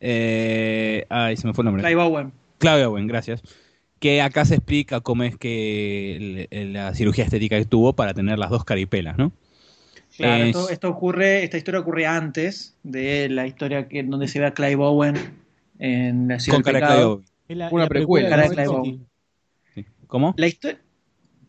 eh, 0.00 1.06
ay, 1.10 1.36
se 1.36 1.46
me 1.46 1.54
fue 1.54 1.62
el 1.62 1.66
nombre. 1.66 1.82
Clive 1.84 2.02
Owen. 2.02 2.32
Clive 2.58 2.84
Owen, 2.86 3.06
gracias. 3.06 3.40
Que 4.00 4.20
acá 4.20 4.44
se 4.44 4.56
explica 4.56 5.00
cómo 5.00 5.22
es 5.22 5.36
que 5.36 6.48
el- 6.50 6.72
la 6.72 6.92
cirugía 6.96 7.22
estética 7.22 7.56
que 7.56 7.66
tuvo 7.66 7.92
para 7.92 8.12
tener 8.12 8.36
las 8.36 8.50
dos 8.50 8.64
caripelas, 8.64 9.16
¿no? 9.16 9.30
Claro, 10.16 10.42
Eh, 10.44 10.48
esto, 10.48 10.70
esto 10.70 10.88
ocurre, 10.90 11.44
esta 11.44 11.56
historia 11.56 11.78
ocurre 11.80 12.06
antes 12.06 12.76
de 12.82 13.28
la 13.28 13.46
historia 13.46 13.86
que, 13.86 14.02
donde 14.02 14.26
se 14.26 14.40
ve 14.40 14.46
a 14.46 14.54
Clive 14.54 14.74
Owen 14.82 15.14
en 15.78 16.26
la 16.26 16.40
ciudad 16.40 16.56
con 16.56 16.62
del 16.64 16.80
cara 16.80 16.94
de 16.94 17.00
pecado. 17.00 17.22
Clive 17.46 17.62
Owen. 17.62 17.72
Una 17.74 17.82
la 17.84 17.88
precuela. 17.88 18.42
Sin 18.42 18.54
Clive. 18.56 18.68
Owen. 18.68 19.06
Sí. 19.76 19.86
¿Cómo? 20.08 20.34
La, 20.36 20.46
histo- 20.48 20.76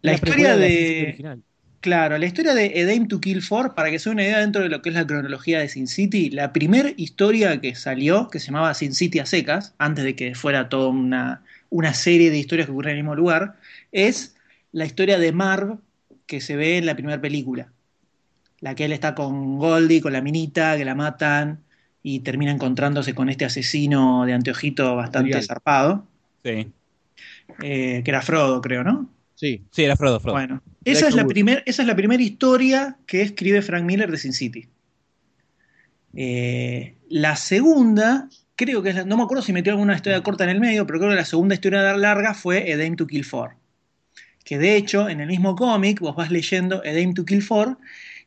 la 0.03 0.11
La 0.11 0.13
historia 0.13 0.49
la 0.49 0.57
de. 0.57 1.01
original. 1.01 1.43
Claro, 1.81 2.17
la 2.17 2.25
historia 2.27 2.53
de 2.55 2.81
A 2.81 2.85
Dame 2.87 3.07
to 3.07 3.19
Kill 3.21 3.41
For, 3.41 3.75
para 3.75 3.91
que 3.91 3.99
se 3.99 4.09
dé 4.09 4.13
una 4.13 4.23
idea 4.23 4.39
dentro 4.39 4.63
de 4.63 4.69
lo 4.69 4.81
que 4.81 4.89
es 4.89 4.95
la 4.95 5.05
cronología 5.07 5.59
de 5.59 5.67
Sin 5.69 5.87
City, 5.87 6.29
la 6.29 6.53
primera 6.53 6.91
historia 6.97 7.59
que 7.61 7.75
salió, 7.75 8.29
que 8.29 8.39
se 8.39 8.47
llamaba 8.47 8.73
Sin 8.73 8.93
City 8.95 9.19
a 9.19 9.25
secas, 9.25 9.75
antes 9.79 10.05
de 10.05 10.15
que 10.15 10.33
fuera 10.35 10.69
toda 10.69 10.89
una, 10.89 11.43
una 11.69 11.93
serie 11.93 12.31
de 12.31 12.37
historias 12.39 12.67
que 12.67 12.71
ocurren 12.71 12.93
en 12.93 12.97
el 12.99 13.03
mismo 13.03 13.15
lugar, 13.15 13.59
es 13.91 14.35
la 14.71 14.85
historia 14.85 15.19
de 15.19 15.31
Marv 15.33 15.79
que 16.25 16.41
se 16.41 16.55
ve 16.55 16.77
en 16.77 16.85
la 16.85 16.95
primera 16.95 17.19
película. 17.21 17.73
La 18.61 18.75
que 18.75 18.85
él 18.85 18.93
está 18.93 19.15
con 19.15 19.57
Goldie, 19.59 20.01
con 20.01 20.13
la 20.13 20.21
minita, 20.21 20.77
que 20.77 20.85
la 20.85 20.95
matan 20.95 21.63
y 22.03 22.21
termina 22.21 22.51
encontrándose 22.51 23.13
con 23.15 23.29
este 23.29 23.45
asesino 23.45 24.25
de 24.25 24.33
anteojito 24.33 24.95
bastante 24.95 25.41
zarpado, 25.41 26.07
Sí. 26.43 26.73
eh, 27.61 28.01
que 28.03 28.11
era 28.11 28.21
Frodo, 28.21 28.61
creo, 28.61 28.83
¿no? 28.83 29.12
Sí, 29.35 29.63
Sí, 29.71 29.83
era 29.83 29.95
Frodo, 29.95 30.19
Frodo. 30.19 30.35
Bueno, 30.35 30.61
esa 30.85 31.07
es, 31.07 31.15
la 31.15 31.25
primer, 31.25 31.63
esa 31.65 31.81
es 31.81 31.87
la 31.87 31.95
primera 31.95 32.21
historia 32.21 32.97
que 33.05 33.21
escribe 33.21 33.61
Frank 33.61 33.83
Miller 33.83 34.09
de 34.11 34.17
Sin 34.17 34.33
City. 34.33 34.67
Eh, 36.15 36.95
la 37.09 37.35
segunda, 37.35 38.29
creo 38.55 38.83
que 38.83 38.89
es 38.89 38.95
la- 38.95 39.05
no 39.05 39.17
me 39.17 39.23
acuerdo 39.23 39.41
si 39.43 39.53
metió 39.53 39.71
alguna 39.73 39.95
historia 39.95 40.21
corta 40.21 40.43
en 40.43 40.51
el 40.51 40.59
medio, 40.59 40.85
pero 40.85 40.99
creo 40.99 41.09
que 41.11 41.15
la 41.15 41.25
segunda 41.25 41.55
historia 41.55 41.95
larga 41.97 42.33
fue 42.33 42.71
A 42.71 42.77
Dame 42.77 42.95
to 42.95 43.07
Kill 43.07 43.25
For. 43.25 43.55
Que 44.43 44.57
de 44.57 44.75
hecho, 44.75 45.09
en 45.09 45.21
el 45.21 45.27
mismo 45.27 45.55
cómic, 45.55 45.99
vos 45.99 46.15
vas 46.15 46.29
leyendo 46.31 46.81
A 46.85 46.87
Dame 46.87 47.13
to 47.13 47.25
Kill 47.25 47.41
For 47.41 47.77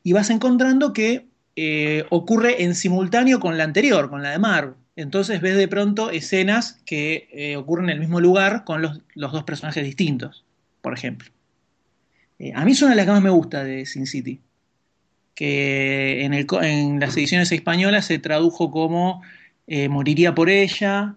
y 0.03 0.12
vas 0.12 0.31
encontrando 0.31 0.93
que 0.93 1.27
eh, 1.57 2.05
ocurre 2.11 2.62
en 2.65 2.74
simultáneo 2.74 3.39
con 3.41 3.57
la 3.57 3.65
anterior, 3.65 4.11
con 4.11 4.23
la 4.23 4.31
de 4.31 4.39
Marv. 4.39 4.74
Entonces 4.97 5.41
ves 5.43 5.57
de 5.57 5.69
pronto 5.69 6.11
escenas 6.11 6.81
que 6.87 7.28
eh, 7.33 7.57
ocurren 7.57 7.87
en 7.91 7.95
el 7.97 8.01
mismo 8.01 8.19
lugar 8.20 8.65
con 8.65 8.81
los, 8.83 9.01
los 9.15 9.31
dos 9.33 9.45
personajes 9.45 9.85
distintos, 9.85 10.45
por 10.86 10.94
ejemplo. 10.94 11.28
Eh, 12.38 12.52
a 12.54 12.64
mí 12.64 12.70
es 12.70 12.80
una 12.80 12.92
de 12.92 12.96
las 12.98 13.06
que 13.06 13.10
más 13.10 13.20
me 13.20 13.30
gusta 13.30 13.64
de 13.64 13.84
Sin 13.86 14.06
City. 14.06 14.40
Que 15.34 16.24
en, 16.24 16.32
el 16.32 16.46
co- 16.46 16.62
en 16.62 17.00
las 17.00 17.16
ediciones 17.16 17.50
españolas 17.50 18.06
se 18.06 18.20
tradujo 18.20 18.70
como 18.70 19.20
eh, 19.66 19.88
Moriría 19.88 20.32
por 20.32 20.48
ella, 20.48 21.16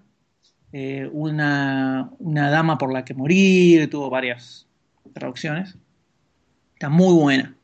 eh, 0.73 1.07
una, 1.13 2.09
una 2.17 2.49
dama 2.49 2.79
por 2.79 2.91
la 2.91 3.05
que 3.05 3.13
morir, 3.13 3.87
tuvo 3.91 4.09
varias 4.09 4.65
traducciones. 5.13 5.77
Está 6.73 6.89
muy 6.89 7.13
buena. 7.13 7.55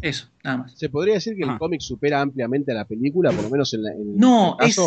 Eso, 0.00 0.30
nada 0.42 0.56
más. 0.56 0.72
se 0.74 0.88
podría 0.88 1.14
decir 1.16 1.36
que 1.36 1.42
el 1.42 1.50
Ah. 1.50 1.58
cómic 1.58 1.82
supera 1.82 2.22
ampliamente 2.22 2.72
a 2.72 2.76
la 2.76 2.86
película, 2.86 3.30
por 3.30 3.42
lo 3.44 3.50
menos 3.50 3.74
en, 3.74 3.82
la, 3.82 3.92
en 3.92 4.16
No, 4.16 4.56
el 4.60 4.68
es 4.70 4.78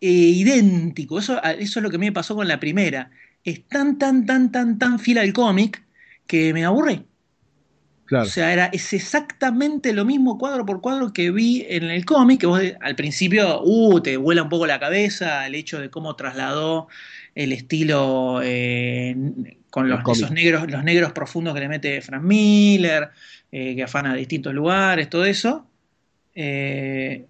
eh, 0.00 0.06
idéntico. 0.08 1.18
Eso, 1.18 1.42
eso 1.42 1.80
es 1.80 1.82
lo 1.82 1.90
que 1.90 1.98
me 1.98 2.12
pasó 2.12 2.34
con 2.34 2.48
la 2.48 2.58
primera. 2.58 3.10
Es 3.44 3.66
tan, 3.68 3.98
tan, 3.98 4.26
tan, 4.26 4.52
tan, 4.52 4.78
tan 4.78 4.98
fiel 4.98 5.18
al 5.18 5.32
cómic 5.32 5.82
que 6.26 6.52
me 6.52 6.64
aburre. 6.64 7.04
Claro. 8.04 8.24
O 8.24 8.28
sea, 8.28 8.52
era, 8.52 8.66
es 8.66 8.94
exactamente 8.94 9.92
lo 9.92 10.04
mismo 10.06 10.38
cuadro 10.38 10.64
por 10.64 10.80
cuadro 10.80 11.12
que 11.12 11.30
vi 11.30 11.66
en 11.68 11.84
el 11.84 12.06
cómic, 12.06 12.40
que 12.40 12.46
vos 12.46 12.62
al 12.80 12.96
principio, 12.96 13.60
uh, 13.62 14.00
te 14.00 14.16
vuela 14.16 14.42
un 14.42 14.48
poco 14.48 14.66
la 14.66 14.80
cabeza 14.80 15.46
el 15.46 15.54
hecho 15.54 15.78
de 15.78 15.90
cómo 15.90 16.16
trasladó 16.16 16.88
el 17.34 17.52
estilo 17.52 18.40
eh, 18.42 19.14
con 19.70 19.88
los, 19.88 20.00
esos 20.10 20.30
negros, 20.30 20.70
los 20.70 20.82
negros 20.82 21.12
profundos 21.12 21.54
que 21.54 21.60
le 21.60 21.68
mete 21.68 22.00
Frank 22.00 22.22
Miller, 22.22 23.10
eh, 23.52 23.76
que 23.76 23.82
afana 23.82 24.12
a 24.12 24.14
distintos 24.14 24.54
lugares, 24.54 25.08
todo 25.08 25.24
eso. 25.24 25.66
Eh, 26.34 27.26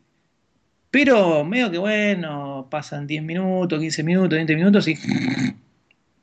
pero 0.90 1.44
medio 1.44 1.70
que 1.70 1.78
bueno, 1.78 2.66
pasan 2.70 3.06
10 3.06 3.22
minutos, 3.22 3.78
15 3.78 4.02
minutos, 4.02 4.30
20 4.30 4.56
minutos 4.56 4.89
y 4.89 4.94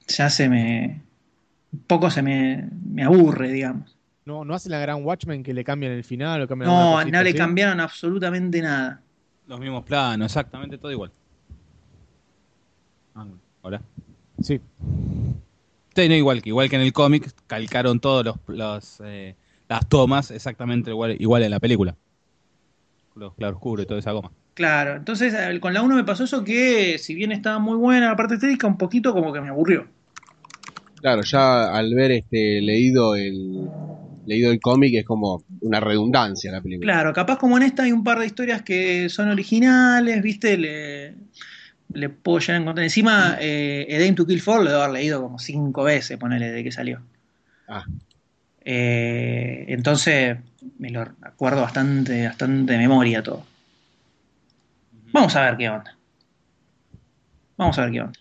ya 0.07 0.29
se 0.29 0.49
me... 0.49 1.03
Un 1.71 1.79
poco 1.87 2.09
se 2.09 2.21
me, 2.21 2.69
me 2.85 3.03
aburre, 3.03 3.51
digamos. 3.51 3.97
No, 4.25 4.43
no 4.45 4.53
hacen 4.55 4.71
la 4.71 4.79
gran 4.79 5.03
Watchmen 5.05 5.43
que 5.43 5.53
le 5.53 5.63
cambian 5.63 5.91
el 5.91 6.03
final 6.03 6.41
o 6.41 6.47
cambian 6.47 6.71
No, 6.71 6.93
cosita 6.97 7.17
no 7.17 7.23
le 7.23 7.35
cambiaron 7.35 7.79
absolutamente 7.79 8.61
nada. 8.61 9.01
Los 9.47 9.59
mismos 9.59 9.83
planos, 9.83 10.25
exactamente 10.25 10.77
todo 10.77 10.91
igual. 10.91 11.11
Ah, 13.13 13.25
Hola. 13.61 13.81
Sí. 14.41 14.59
Sí, 15.95 16.09
no, 16.09 16.15
igual, 16.15 16.41
que- 16.41 16.49
igual 16.49 16.69
que 16.69 16.75
en 16.75 16.81
el 16.81 16.93
cómic, 16.93 17.31
calcaron 17.47 17.99
todos 17.99 18.25
los, 18.25 18.35
los, 18.47 19.01
eh, 19.05 19.35
las 19.69 19.87
tomas 19.87 20.31
exactamente 20.31 20.89
igual, 20.91 21.15
igual 21.19 21.43
en 21.43 21.51
la 21.51 21.59
película. 21.59 21.95
Los 23.15 23.33
claroscuros 23.35 23.83
y 23.83 23.87
toda 23.87 23.99
esa 23.99 24.11
goma. 24.11 24.31
Claro, 24.55 24.95
entonces 24.95 25.33
eh, 25.33 25.59
con 25.59 25.73
la 25.73 25.81
1 25.81 25.95
me 25.95 26.05
pasó 26.05 26.23
eso 26.23 26.43
que, 26.43 26.97
si 26.97 27.13
bien 27.13 27.33
estaba 27.33 27.59
muy 27.59 27.75
buena 27.75 28.07
la 28.07 28.15
parte 28.15 28.35
estética, 28.35 28.65
un 28.67 28.77
poquito 28.77 29.13
como 29.13 29.33
que 29.33 29.41
me 29.41 29.49
aburrió. 29.49 29.85
Claro, 31.01 31.23
ya 31.23 31.75
al 31.75 31.93
ver 31.93 32.11
este 32.11 32.61
leído 32.61 33.15
el 33.15 33.69
leído 34.25 34.51
el 34.51 34.59
cómic 34.61 34.95
es 34.95 35.05
como 35.05 35.43
una 35.59 35.81
redundancia 35.81 36.51
la 36.53 36.61
película. 36.61 36.93
Claro, 36.93 37.13
capaz 37.13 37.37
como 37.37 37.57
en 37.57 37.63
esta 37.63 37.83
hay 37.83 37.91
un 37.91 38.03
par 38.03 38.17
de 38.17 38.25
historias 38.25 38.61
que 38.61 39.09
son 39.09 39.29
originales, 39.29 40.23
¿viste? 40.23 40.57
Le, 40.57 41.13
le 41.93 42.09
puedo 42.09 42.39
llegar 42.39 42.55
a 42.55 42.61
encontrar. 42.61 42.83
Encima, 42.85 43.37
eh, 43.39 43.87
A 43.91 43.99
Dame 43.99 44.13
to 44.13 44.25
Kill 44.25 44.41
For 44.41 44.63
lo 44.63 44.69
debo 44.69 44.83
haber 44.83 44.93
leído 44.95 45.21
como 45.21 45.37
cinco 45.37 45.83
veces, 45.83 46.17
ponele, 46.17 46.49
de 46.49 46.63
que 46.63 46.71
salió. 46.71 47.01
Ah. 47.67 47.83
Eh, 48.61 49.65
entonces, 49.67 50.37
me 50.79 50.89
lo 50.89 51.01
acuerdo 51.01 51.61
bastante, 51.61 52.25
bastante 52.25 52.71
de 52.71 52.79
memoria 52.79 53.21
todo. 53.21 53.45
Vamos 55.15 55.33
a 55.37 55.45
ver 55.45 55.55
qué 55.57 55.69
onda. 55.69 55.97
Vamos 57.55 57.79
a 57.79 57.83
ver 57.83 57.91
qué 57.93 58.01
onda. 58.01 58.19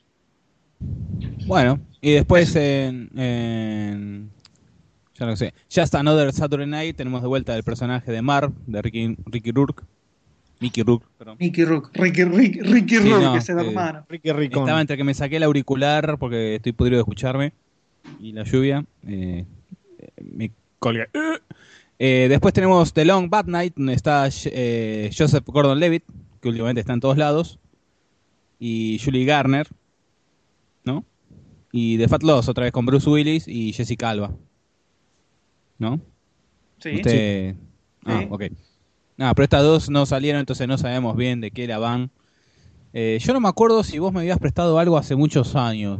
Bueno, 1.48 1.80
y 2.00 2.12
después 2.12 2.54
en, 2.54 3.10
en- 3.18 4.30
ya 5.18 5.26
no 5.26 5.34
sé, 5.34 5.52
Just 5.74 5.92
Another 5.96 6.32
Saturday 6.32 6.68
Night 6.68 6.96
tenemos 6.96 7.20
de 7.20 7.26
vuelta 7.26 7.56
el 7.56 7.64
personaje 7.64 8.12
de 8.12 8.22
Marv, 8.22 8.52
de 8.66 8.80
Ricky, 8.80 9.16
Ricky 9.26 9.50
Rourke. 9.50 9.82
Mickey 10.60 10.84
Rourke, 10.84 11.04
perdón. 11.18 11.36
Mickey 11.40 11.64
Rook, 11.64 11.90
Ricky, 11.94 12.22
Ricky, 12.24 12.60
Ricky 12.60 12.96
Sí, 12.98 13.10
Rook, 13.10 13.22
no, 13.22 13.32
que 13.32 13.38
es 13.40 13.48
el 13.48 13.58
eh, 13.58 13.66
hermano. 13.66 14.06
Ricky 14.08 14.30
Ricón. 14.32 14.62
Estaba 14.62 14.80
entre 14.80 14.96
que 14.96 15.02
me 15.04 15.12
saqué 15.14 15.36
el 15.36 15.42
auricular 15.42 16.16
porque 16.16 16.54
estoy 16.54 16.70
podrido 16.72 16.98
de 16.98 17.02
escucharme 17.02 17.52
y 18.20 18.30
la 18.32 18.44
lluvia. 18.44 18.84
eh, 19.06 19.44
eh, 19.98 20.08
me 20.22 20.52
colgué. 20.78 21.08
Eh, 21.98 22.26
después 22.30 22.54
tenemos 22.54 22.92
The 22.92 23.04
Long 23.04 23.28
Bad 23.28 23.46
Night, 23.46 23.74
donde 23.76 23.94
está 23.94 24.28
eh, 24.46 25.10
Joseph 25.16 25.44
Gordon 25.46 25.78
Levitt, 25.80 26.04
que 26.44 26.50
últimamente 26.50 26.80
está 26.80 26.92
en 26.92 27.00
todos 27.00 27.16
lados, 27.16 27.58
y 28.58 29.00
Julie 29.02 29.24
Garner, 29.24 29.66
¿no? 30.84 31.04
Y 31.72 31.96
The 31.98 32.06
Fat 32.06 32.22
Loss, 32.22 32.48
otra 32.48 32.64
vez 32.64 32.72
con 32.72 32.84
Bruce 32.86 33.08
Willis 33.08 33.48
y 33.48 33.72
Jessica 33.72 34.10
Alba, 34.10 34.30
¿no? 35.78 36.00
Sí. 36.78 36.96
Usted... 36.96 37.54
Ah, 38.04 38.20
Sí. 38.20 38.26
ok. 38.30 38.42
Ah, 39.18 39.32
pero 39.34 39.44
estas 39.44 39.62
dos 39.62 39.88
no 39.90 40.04
salieron, 40.06 40.40
entonces 40.40 40.68
no 40.68 40.76
sabemos 40.76 41.16
bien 41.16 41.40
de 41.40 41.50
qué 41.50 41.66
la 41.66 41.78
van. 41.78 42.10
Eh, 42.92 43.18
yo 43.20 43.32
no 43.32 43.40
me 43.40 43.48
acuerdo 43.48 43.82
si 43.82 43.98
vos 43.98 44.12
me 44.12 44.20
habías 44.20 44.38
prestado 44.38 44.78
algo 44.78 44.98
hace 44.98 45.16
muchos 45.16 45.56
años. 45.56 45.98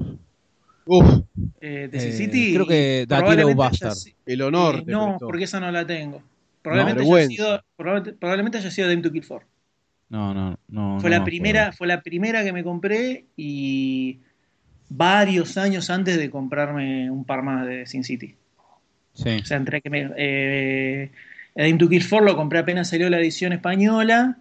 Uf, 0.85 1.23
Eh, 1.61 1.89
Eh, 1.91 2.13
City. 2.13 2.53
creo 2.53 2.67
que 2.67 3.07
haya 3.09 3.55
Bastard. 3.55 3.95
si- 3.95 4.15
el 4.27 4.43
honor 4.43 4.77
eh, 4.81 4.85
no, 4.87 5.07
prestó. 5.07 5.27
porque 5.27 5.45
esa 5.45 5.59
no 5.61 5.73
la 5.73 5.87
tengo. 5.87 6.23
Probablemente, 6.61 7.03
haya 7.03 7.27
sido, 7.29 7.61
probablemente, 7.77 8.19
probablemente 8.19 8.59
haya 8.59 8.71
sido 8.71 8.89
Dame 8.89 9.01
to 9.03 9.11
Kill 9.11 9.27
4. 9.27 9.49
No, 10.09 10.35
no, 10.35 10.59
no. 10.69 11.01
fue 11.01 11.11
no 11.11 11.17
la 11.17 11.21
me 11.21 11.25
primera, 11.25 11.73
fue 11.73 11.87
la 11.87 12.03
primera 12.03 12.45
que 12.45 12.53
me 12.53 12.63
compré 12.63 13.25
y 13.37 14.21
varios 14.89 15.57
años 15.57 15.91
antes 15.91 16.19
de 16.19 16.31
comprarme 16.31 17.11
un 17.11 17.25
par 17.25 17.43
más 17.43 17.67
de 17.67 17.87
Sin 17.87 18.05
City. 18.05 18.37
Sí. 19.15 19.31
O 19.43 19.45
sea, 19.45 19.57
entre 19.57 19.81
que 19.81 19.91
me 19.91 20.11
eh, 20.17 21.11
Dame 21.55 21.75
to 21.75 21.89
Kill 21.89 22.07
4 22.09 22.27
lo 22.27 22.37
compré 22.37 22.59
apenas 22.61 22.89
salió 22.89 23.09
la 23.09 23.19
edición 23.19 23.53
española 23.53 24.39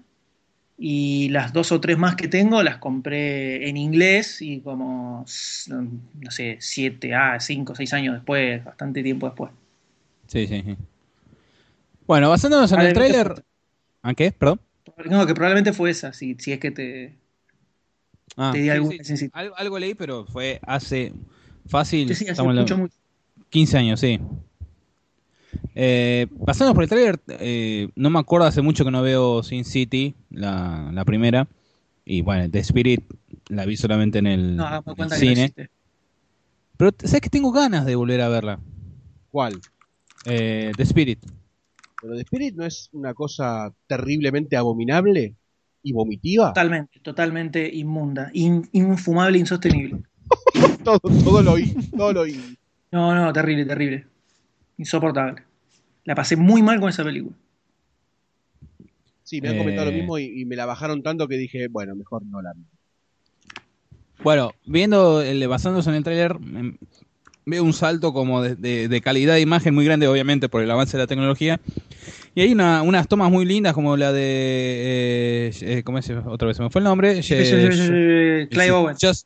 y 0.77 1.30
las 1.30 1.53
dos 1.53 1.72
o 1.72 1.80
tres 1.80 1.98
más 1.98 2.15
que 2.15 2.27
tengo 2.27 2.64
las 2.64 2.77
compré 2.77 3.69
en 3.69 3.77
inglés 3.77 4.41
y 4.41 4.60
como 4.61 5.26
no 5.68 6.31
sé, 6.31 6.57
siete, 6.60 7.14
ah, 7.14 7.40
cinco, 7.40 7.76
seis 7.76 7.94
años 7.94 8.15
después, 8.15 8.64
bastante 8.64 9.03
tiempo 9.03 9.27
después. 9.27 9.52
Sí, 10.27 10.48
sí, 10.48 10.64
sí. 10.65 10.76
Bueno, 12.07 12.30
basándonos 12.30 12.72
en 12.72 12.81
el 12.81 12.94
Probablemente 12.94 13.23
tráiler... 13.23 13.45
¿A 14.02 14.14
qué? 14.14 14.31
Perdón. 14.31 14.60
No, 15.10 15.26
que 15.26 15.34
probablemente 15.34 15.74
fue 15.74 15.90
esa, 15.90 16.14
si, 16.14 16.36
si 16.40 16.52
es 16.52 16.60
que 16.60 16.72
te, 16.72 17.18
Ah, 18.38 18.52
te 18.53 18.60
di 18.60 18.64
sí, 18.65 18.70
alguna 18.70 18.91
sí. 18.98 19.03
Sin 19.03 19.18
City. 19.18 19.32
Algo, 19.34 19.57
algo 19.57 19.80
leí, 19.80 19.94
pero 19.95 20.26
fue 20.26 20.60
hace 20.64 21.14
fácil. 21.68 22.07
Sí, 22.07 22.15
sí, 22.15 22.30
hace 22.30 22.41
la- 22.44 22.61
mucho, 22.61 22.78
mucho. 22.78 22.95
15 23.49 23.78
años, 23.78 23.99
sí. 23.99 24.20
Eh, 25.76 26.28
pasando 26.45 26.74
por 26.74 26.84
el 26.84 26.90
trailer, 26.90 27.20
eh, 27.28 27.90
no 27.95 28.10
me 28.10 28.20
acuerdo, 28.20 28.48
hace 28.48 28.61
mucho 28.61 28.84
que 28.86 28.91
no 28.91 29.02
veo 29.02 29.44
Sin 29.44 29.65
City, 29.65 30.15
la, 30.30 30.90
la 30.94 31.06
primera. 31.06 31.48
Y 32.06 32.22
bueno, 32.22 32.49
The 32.49 32.60
Spirit 32.60 33.02
la 33.49 33.65
vi 33.65 33.78
solamente 33.78 34.20
en 34.20 34.28
el, 34.28 34.56
No, 34.57 34.68
en 34.68 34.74
el 34.76 34.84
cuenta 34.84 35.20
que 35.20 35.26
no 35.26 35.36
cine. 35.36 35.53
Pero 36.78 36.91
sabes 36.99 37.22
que 37.22 37.30
tengo 37.30 37.52
ganas 37.52 37.86
de 37.86 37.95
volver 37.95 38.22
a 38.22 38.30
verla. 38.30 38.60
¿Cuál? 39.32 39.61
Eh, 40.26 40.72
The 40.76 40.84
Spirit. 40.84 41.20
Pero 42.04 42.16
The 42.16 42.22
Spirit 42.24 42.56
no 42.56 42.66
es 42.66 42.90
una 42.92 43.14
cosa 43.14 43.74
terriblemente 43.88 44.58
abominable 44.58 45.36
y 45.82 45.94
vomitiva. 45.94 46.50
Totalmente, 46.50 47.00
totalmente 47.00 47.70
inmunda, 47.74 48.30
in- 48.34 48.68
infumable, 48.74 49.38
insostenible. 49.38 50.02
Todo, 50.84 51.00
todo 51.00 51.42
lo 51.42 51.54
oí, 51.54 51.74
todo 51.96 52.12
lo 52.12 52.22
oí. 52.22 52.58
No, 52.92 53.16
no, 53.16 53.32
terrible, 53.32 53.66
terrible. 53.66 54.06
Insoportable. 54.78 55.44
La 56.04 56.14
pasé 56.14 56.36
muy 56.36 56.62
mal 56.62 56.78
con 56.82 56.90
esa 56.90 57.06
película. 57.06 57.36
Sí, 59.24 59.40
me 59.40 59.48
han 59.50 59.56
Eh. 59.56 59.58
comentado 59.60 59.90
lo 59.92 59.96
mismo 59.98 60.18
y, 60.20 60.42
y 60.42 60.46
me 60.46 60.58
la 60.58 60.66
bajaron 60.66 61.02
tanto 61.04 61.28
que 61.30 61.38
dije, 61.38 61.70
bueno, 61.70 61.96
mejor 61.96 62.26
no 62.26 62.42
la 62.42 62.52
vi. 62.54 62.64
Bueno, 64.24 64.52
viendo, 64.66 65.22
el, 65.22 65.46
basándose 65.48 65.90
en 65.90 65.96
el 65.96 66.04
tráiler, 66.04 66.34
em, 66.54 66.78
veo 67.45 67.64
un 67.64 67.74
salto 67.74 68.14
como 68.14 68.41
de, 68.41 68.56
de- 68.56 68.88
de 68.88 69.02
calidad 69.02 69.34
de 69.36 69.41
imagen 69.41 69.74
muy 69.74 69.86
grande, 69.86 70.07
obviamente, 70.07 70.49
por 70.49 70.61
el 70.61 70.72
avance 70.72 70.98
de 70.98 71.03
la 71.03 71.07
tecnología. 71.07 71.60
Y 72.36 72.41
hay 72.41 72.52
una- 72.52 72.82
unas 72.82 73.07
tomas 73.07 73.30
muy 73.32 73.45
lindas, 73.45 73.74
como 73.74 73.95
la 73.98 74.11
de... 74.11 74.22
eh, 74.24 75.52
eh, 75.61 75.84
¿Cómo 75.84 75.98
es? 75.99 76.10
Otra 76.26 76.48
vez 76.48 76.57
se 76.57 76.64
me 76.64 76.70
fue 76.70 76.80
el 76.80 76.86
nombre. 76.86 77.20
Eh, 77.20 77.24
Sí, 78.65 78.70
Owen. 78.72 78.95
Jos- 78.99 79.26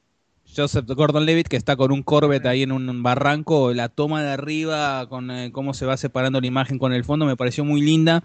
Joseph 0.55 0.85
Gordon 0.87 1.25
Levitt, 1.25 1.47
que 1.47 1.55
está 1.57 1.75
con 1.75 1.91
un 1.91 2.01
Corvette 2.01 2.47
ahí 2.47 2.63
en 2.63 2.71
un 2.71 3.03
barranco, 3.03 3.73
la 3.73 3.89
toma 3.89 4.23
de 4.23 4.31
arriba, 4.31 5.05
con 5.07 5.29
eh, 5.29 5.51
cómo 5.51 5.75
se 5.75 5.85
va 5.85 5.97
separando 5.97 6.41
la 6.41 6.47
imagen 6.47 6.79
con 6.79 6.93
el 6.93 7.03
fondo, 7.03 7.25
me 7.27 7.35
pareció 7.37 7.63
muy 7.63 7.79
linda. 7.81 8.23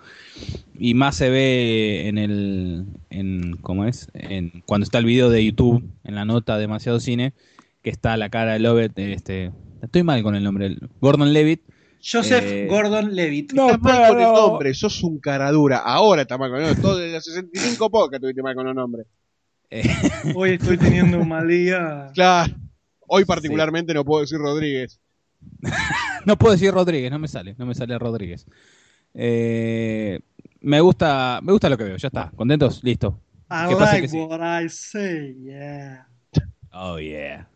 Y 0.78 0.94
más 0.94 1.16
se 1.16 1.28
ve 1.28 2.08
en 2.08 2.16
el. 2.16 2.86
En, 3.10 3.58
¿Cómo 3.60 3.84
es? 3.84 4.08
En, 4.14 4.62
cuando 4.64 4.84
está 4.84 4.98
el 4.98 5.04
video 5.04 5.28
de 5.28 5.44
YouTube, 5.44 5.84
en 6.04 6.14
la 6.14 6.24
nota 6.24 6.56
Demasiado 6.56 7.00
Cine, 7.00 7.34
que 7.82 7.90
está 7.90 8.16
la 8.16 8.30
cara 8.30 8.54
de 8.54 8.60
Lovett. 8.60 8.98
Este, 8.98 9.50
estoy 9.82 10.02
mal 10.02 10.22
con 10.22 10.34
el 10.34 10.42
nombre. 10.44 10.76
Gordon 11.00 11.32
Levitt. 11.32 11.62
Joseph 12.04 12.44
Eh, 12.44 12.66
Gordon 12.68 13.14
Levitt. 13.14 13.52
No, 13.52 13.66
Estás 13.66 13.80
mal 13.82 14.08
con 14.08 14.20
el 14.20 14.32
nombre, 14.32 14.74
sos 14.74 15.02
un 15.04 15.18
caradura. 15.20 15.78
Ahora 15.78 16.22
está 16.22 16.36
mal 16.38 16.50
con 16.50 16.60
el 16.60 16.66
nombre. 16.66 16.82
Todo 16.82 16.96
desde 16.98 17.14
los 17.14 17.24
65 17.24 17.90
podcasts 17.90 18.20
tuviste 18.22 18.42
mal 18.42 18.54
con 18.54 18.66
los 18.66 18.74
nombres. 18.74 19.06
eh, 19.70 19.84
Hoy 20.34 20.50
estoy 20.52 20.78
teniendo 20.78 21.18
un 21.20 21.28
mal 21.28 21.46
día. 21.46 22.10
Claro. 22.14 22.54
Hoy 23.06 23.24
particularmente 23.24 23.92
no 23.94 24.04
puedo 24.04 24.22
decir 24.22 24.38
Rodríguez. 24.38 24.98
no 26.26 26.36
puedo 26.38 26.52
decir 26.52 26.72
Rodríguez, 26.72 27.10
no 27.10 27.18
me 27.18 27.28
sale, 27.28 27.54
no 27.58 27.66
me 27.66 27.74
sale 27.74 27.98
Rodríguez. 27.98 28.46
Eh, 29.14 30.18
me 30.60 30.80
gusta, 30.80 31.40
me 31.42 31.52
gusta 31.52 31.68
lo 31.68 31.76
que 31.76 31.84
veo, 31.84 31.96
ya 31.98 32.08
está. 32.08 32.30
¿Contentos? 32.34 32.82
Listo. 32.82 33.20
I 33.50 33.68
¿Qué 33.68 33.74
pasa 33.76 33.92
like 33.92 34.02
que 34.02 34.08
sí? 34.08 34.18
what 34.18 34.40
I 34.64 34.68
say, 34.70 35.36
yeah. 35.44 36.06
Oh 36.72 36.98
yeah. 36.98 37.46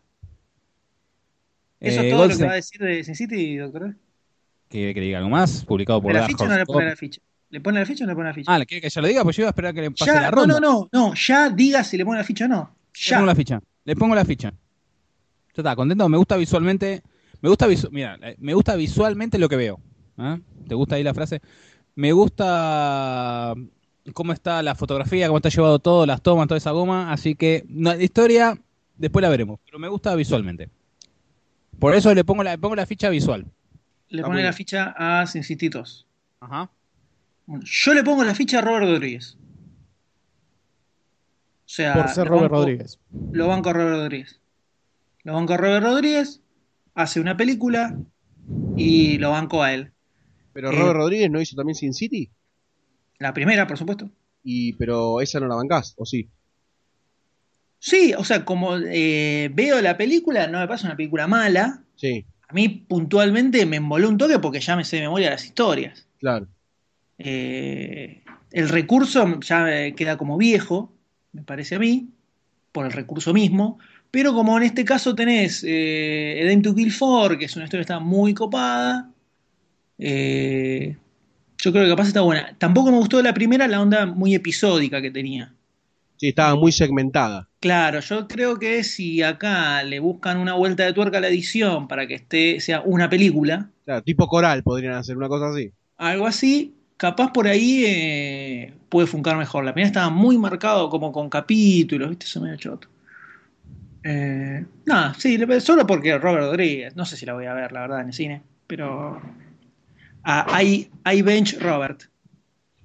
¿Eso 1.79 2.01
Eh, 2.01 2.07
es 2.07 2.13
todo 2.13 2.27
lo 2.27 2.37
que 2.37 2.45
va 2.45 2.51
a 2.51 2.55
decir 2.55 2.81
de 2.81 3.03
Sin 3.03 3.15
City, 3.15 3.57
doctor? 3.57 3.95
¿quiere 4.69 4.93
que 4.93 4.99
diga 5.01 5.19
algo 5.19 5.29
más? 5.29 5.63
Publicado 5.65 6.01
por 6.01 6.11
¿Le 6.11 6.15
la 6.15 6.19
Dark 6.21 6.31
ficha 6.31 6.43
o 6.43 6.47
no 6.47 6.57
le 6.57 6.65
pone 6.65 6.85
la 6.87 6.95
ficha? 6.95 7.21
¿Le 7.49 7.61
pone 7.61 7.79
la 7.79 7.85
ficha 7.85 8.03
o 8.03 8.07
no 8.07 8.11
le 8.11 8.15
pone 8.15 8.27
la 8.29 8.33
ficha? 8.33 8.51
Ah, 8.53 8.59
¿le 8.59 8.65
quiere 8.65 8.81
que 8.81 8.89
ya 8.89 9.01
lo 9.01 9.07
diga? 9.07 9.23
Pues 9.23 9.35
yo 9.37 9.41
iba 9.43 9.49
a 9.49 9.51
esperar 9.51 9.73
que 9.73 9.81
le 9.81 9.91
pase 9.91 10.05
ya, 10.11 10.21
la 10.21 10.31
no, 10.31 10.35
ronda. 10.37 10.59
no, 10.59 10.59
no, 10.59 10.89
no, 10.91 11.13
ya 11.13 11.49
diga 11.49 11.83
si 11.83 11.97
le 11.97 12.03
pone 12.05 12.17
la 12.19 12.23
ficha 12.25 12.45
o 12.45 12.47
no. 12.49 12.75
Le 12.93 12.99
Ya. 13.09 13.17
pongo 13.17 13.27
la 13.27 13.35
ficha. 13.35 13.61
Le 13.85 13.95
pongo 13.95 14.15
la 14.15 14.25
ficha. 14.25 14.49
Ya 14.51 15.61
está, 15.61 15.75
contento. 15.75 16.09
Me 16.09 16.17
gusta 16.17 16.35
visualmente. 16.35 17.01
Me 17.41 17.49
gusta 17.49 17.67
visu- 17.67 17.89
Mira, 17.91 18.17
eh, 18.21 18.35
me 18.39 18.53
gusta 18.53 18.75
visualmente 18.75 19.37
lo 19.37 19.47
que 19.47 19.55
veo. 19.55 19.79
¿Ah? 20.17 20.37
¿Te 20.67 20.75
gusta 20.75 20.95
ahí 20.95 21.03
la 21.03 21.13
frase? 21.13 21.39
Me 21.95 22.11
gusta 22.11 23.53
cómo 24.13 24.33
está 24.33 24.61
la 24.63 24.75
fotografía, 24.75 25.27
cómo 25.27 25.37
está 25.37 25.49
llevado 25.49 25.79
todo, 25.79 26.05
las 26.05 26.21
tomas, 26.21 26.47
toda 26.47 26.57
esa 26.57 26.71
goma. 26.71 27.11
Así 27.13 27.35
que 27.35 27.63
no, 27.69 27.93
la 27.93 28.03
historia 28.03 28.57
después 28.97 29.21
la 29.21 29.29
veremos. 29.29 29.59
Pero 29.65 29.79
me 29.79 29.87
gusta 29.87 30.13
visualmente. 30.15 30.69
Por 31.79 31.93
eso 31.95 32.13
le 32.13 32.23
pongo 32.23 32.43
la, 32.43 32.51
le 32.51 32.57
pongo 32.57 32.75
la 32.75 32.85
ficha 32.85 33.09
visual. 33.09 33.45
Le 34.09 34.23
pone 34.23 34.41
la 34.43 34.53
ficha 34.53 34.93
a 34.97 35.25
Sin 35.27 35.43
City 35.43 35.69
2. 35.69 36.05
Ajá. 36.39 36.69
Bueno, 37.45 37.63
yo 37.65 37.93
le 37.93 38.03
pongo 38.03 38.23
la 38.23 38.33
ficha 38.35 38.59
a 38.59 38.61
Robert 38.61 38.85
Rodríguez. 38.85 39.37
O 41.65 41.69
sea, 41.69 41.93
Por 41.93 42.07
ser 42.09 42.27
Robert 42.27 42.43
banco- 42.51 42.55
Rodríguez. 42.63 42.99
Lo 43.31 43.47
banco 43.47 43.69
a 43.69 43.73
Robert 43.73 43.97
Rodríguez. 43.97 44.39
Lo 45.23 45.33
banco 45.33 45.53
a 45.53 45.57
Robert 45.57 45.83
Rodríguez, 45.83 46.41
hace 46.95 47.19
una 47.19 47.35
película 47.35 47.97
y 48.77 49.17
lo 49.17 49.31
banco 49.31 49.61
a 49.61 49.73
él. 49.73 49.91
Pero 50.53 50.71
Eh. 50.71 50.75
Robert 50.79 50.95
Rodríguez 50.97 51.29
no 51.29 51.41
hizo 51.41 51.55
también 51.55 51.75
Sin 51.75 51.93
City. 51.93 52.29
La 53.19 53.33
primera, 53.33 53.67
por 53.67 53.77
supuesto. 53.77 54.09
Y, 54.43 54.73
pero 54.73 55.19
esa 55.21 55.39
no 55.41 55.47
la 55.47 55.55
bancás, 55.55 55.93
¿o 55.97 56.05
sí? 56.05 56.29
Sí, 57.79 58.13
o 58.17 58.23
sea, 58.23 58.43
como 58.45 58.75
eh, 58.77 59.49
veo 59.53 59.81
la 59.81 59.97
película, 59.97 60.47
no 60.47 60.59
me 60.59 60.67
pasa 60.67 60.87
una 60.87 60.97
película 60.97 61.27
mala. 61.27 61.83
Sí, 61.95 62.25
A 62.47 62.53
mí 62.53 62.69
puntualmente 62.69 63.65
me 63.65 63.77
emboló 63.77 64.09
un 64.09 64.17
toque 64.17 64.39
porque 64.39 64.59
ya 64.61 64.75
me 64.75 64.85
sé 64.85 64.97
de 64.97 65.03
memoria 65.03 65.29
las 65.31 65.45
historias. 65.45 66.07
claro. 66.19 66.47
Eh, 67.19 68.23
el 68.51 68.69
recurso 68.69 69.39
ya 69.41 69.91
queda 69.95 70.17
como 70.17 70.37
viejo, 70.37 70.93
me 71.31 71.43
parece 71.43 71.75
a 71.75 71.79
mí, 71.79 72.09
por 72.71 72.85
el 72.85 72.91
recurso 72.93 73.33
mismo. 73.33 73.79
Pero 74.11 74.33
como 74.33 74.57
en 74.57 74.63
este 74.63 74.85
caso 74.85 75.15
tenés 75.15 75.63
eh, 75.65 76.41
Edem 76.41 76.61
to 76.61 76.75
Kill 76.75 76.93
4, 76.97 77.37
que 77.37 77.45
es 77.45 77.55
una 77.55 77.65
historia 77.65 77.81
que 77.85 77.93
está 77.93 77.99
muy 77.99 78.33
copada, 78.33 79.11
eh, 79.99 80.97
yo 81.57 81.71
creo 81.71 81.85
que 81.85 81.91
capaz 81.91 82.07
está 82.09 82.21
buena. 82.21 82.57
Tampoco 82.59 82.91
me 82.91 82.97
gustó 82.99 83.21
la 83.23 83.33
primera, 83.33 83.67
la 83.67 83.81
onda 83.81 84.05
muy 84.07 84.35
episódica 84.35 85.01
que 85.01 85.11
tenía. 85.11 85.56
Sí, 86.17 86.27
estaba 86.29 86.55
muy 86.55 86.71
segmentada. 86.71 87.49
Claro, 87.59 87.99
yo 88.01 88.27
creo 88.27 88.57
que 88.59 88.83
si 88.83 89.21
acá 89.23 89.83
le 89.83 89.99
buscan 89.99 90.37
una 90.39 90.53
vuelta 90.53 90.83
de 90.85 90.93
tuerca 90.93 91.17
a 91.17 91.21
la 91.21 91.27
edición 91.27 91.87
para 91.87 92.07
que 92.07 92.15
esté, 92.15 92.59
sea 92.59 92.81
una 92.81 93.09
película, 93.09 93.71
Claro, 93.85 94.03
tipo 94.03 94.27
coral 94.27 94.61
podrían 94.63 94.93
hacer 94.93 95.17
una 95.17 95.27
cosa 95.29 95.47
así. 95.49 95.73
algo 95.97 96.25
así, 96.27 96.75
capaz 96.97 97.31
por 97.31 97.47
ahí 97.47 97.83
eh, 97.85 98.73
puede 98.89 99.07
funcionar 99.07 99.39
mejor. 99.39 99.63
La 99.65 99.73
primera 99.73 99.87
estaba 99.87 100.09
muy 100.09 100.37
marcado 100.37 100.89
como 100.89 101.11
con 101.11 101.29
capítulos, 101.29 102.09
¿viste? 102.09 102.25
Eso 102.25 102.41
medio 102.41 102.57
choto. 102.57 102.87
Eh, 104.03 104.65
nada, 104.85 105.13
sí, 105.15 105.37
solo 105.59 105.85
porque 105.85 106.17
Robert 106.17 106.45
Rodríguez, 106.45 106.95
no 106.95 107.05
sé 107.05 107.17
si 107.17 107.25
la 107.25 107.33
voy 107.33 107.45
a 107.45 107.53
ver, 107.53 107.71
la 107.71 107.81
verdad, 107.81 108.01
en 108.01 108.07
el 108.07 108.13
cine, 108.13 108.43
pero 108.67 109.21
ah, 110.23 110.45
hay, 110.49 110.89
hay 111.03 111.21
Bench 111.21 111.57
Robert. 111.59 112.03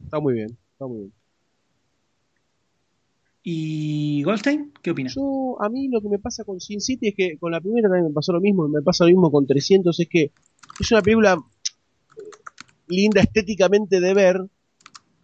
Está 0.04 0.20
muy 0.20 0.34
bien, 0.34 0.58
está 0.72 0.86
muy 0.86 0.98
bien. 0.98 1.12
¿Y 3.44 4.22
Goldstein? 4.22 4.72
¿Qué 4.82 4.92
opinas? 4.92 5.14
Yo, 5.14 5.56
a 5.60 5.68
mí 5.68 5.88
lo 5.88 6.00
que 6.00 6.08
me 6.08 6.18
pasa 6.18 6.44
con 6.44 6.60
Sin 6.60 6.80
City 6.80 7.08
es 7.08 7.14
que 7.16 7.38
con 7.38 7.50
la 7.52 7.60
primera 7.60 7.88
también 7.88 8.06
me 8.08 8.12
pasó 8.14 8.32
lo 8.32 8.40
mismo, 8.40 8.68
me 8.68 8.82
pasa 8.82 9.04
lo 9.04 9.08
mismo 9.10 9.30
con 9.32 9.46
300, 9.46 9.98
es 9.98 10.08
que 10.08 10.30
es 10.78 10.92
una 10.92 11.02
película 11.02 11.34
eh, 11.34 12.20
linda 12.88 13.20
estéticamente 13.20 14.00
de 14.00 14.14
ver, 14.14 14.40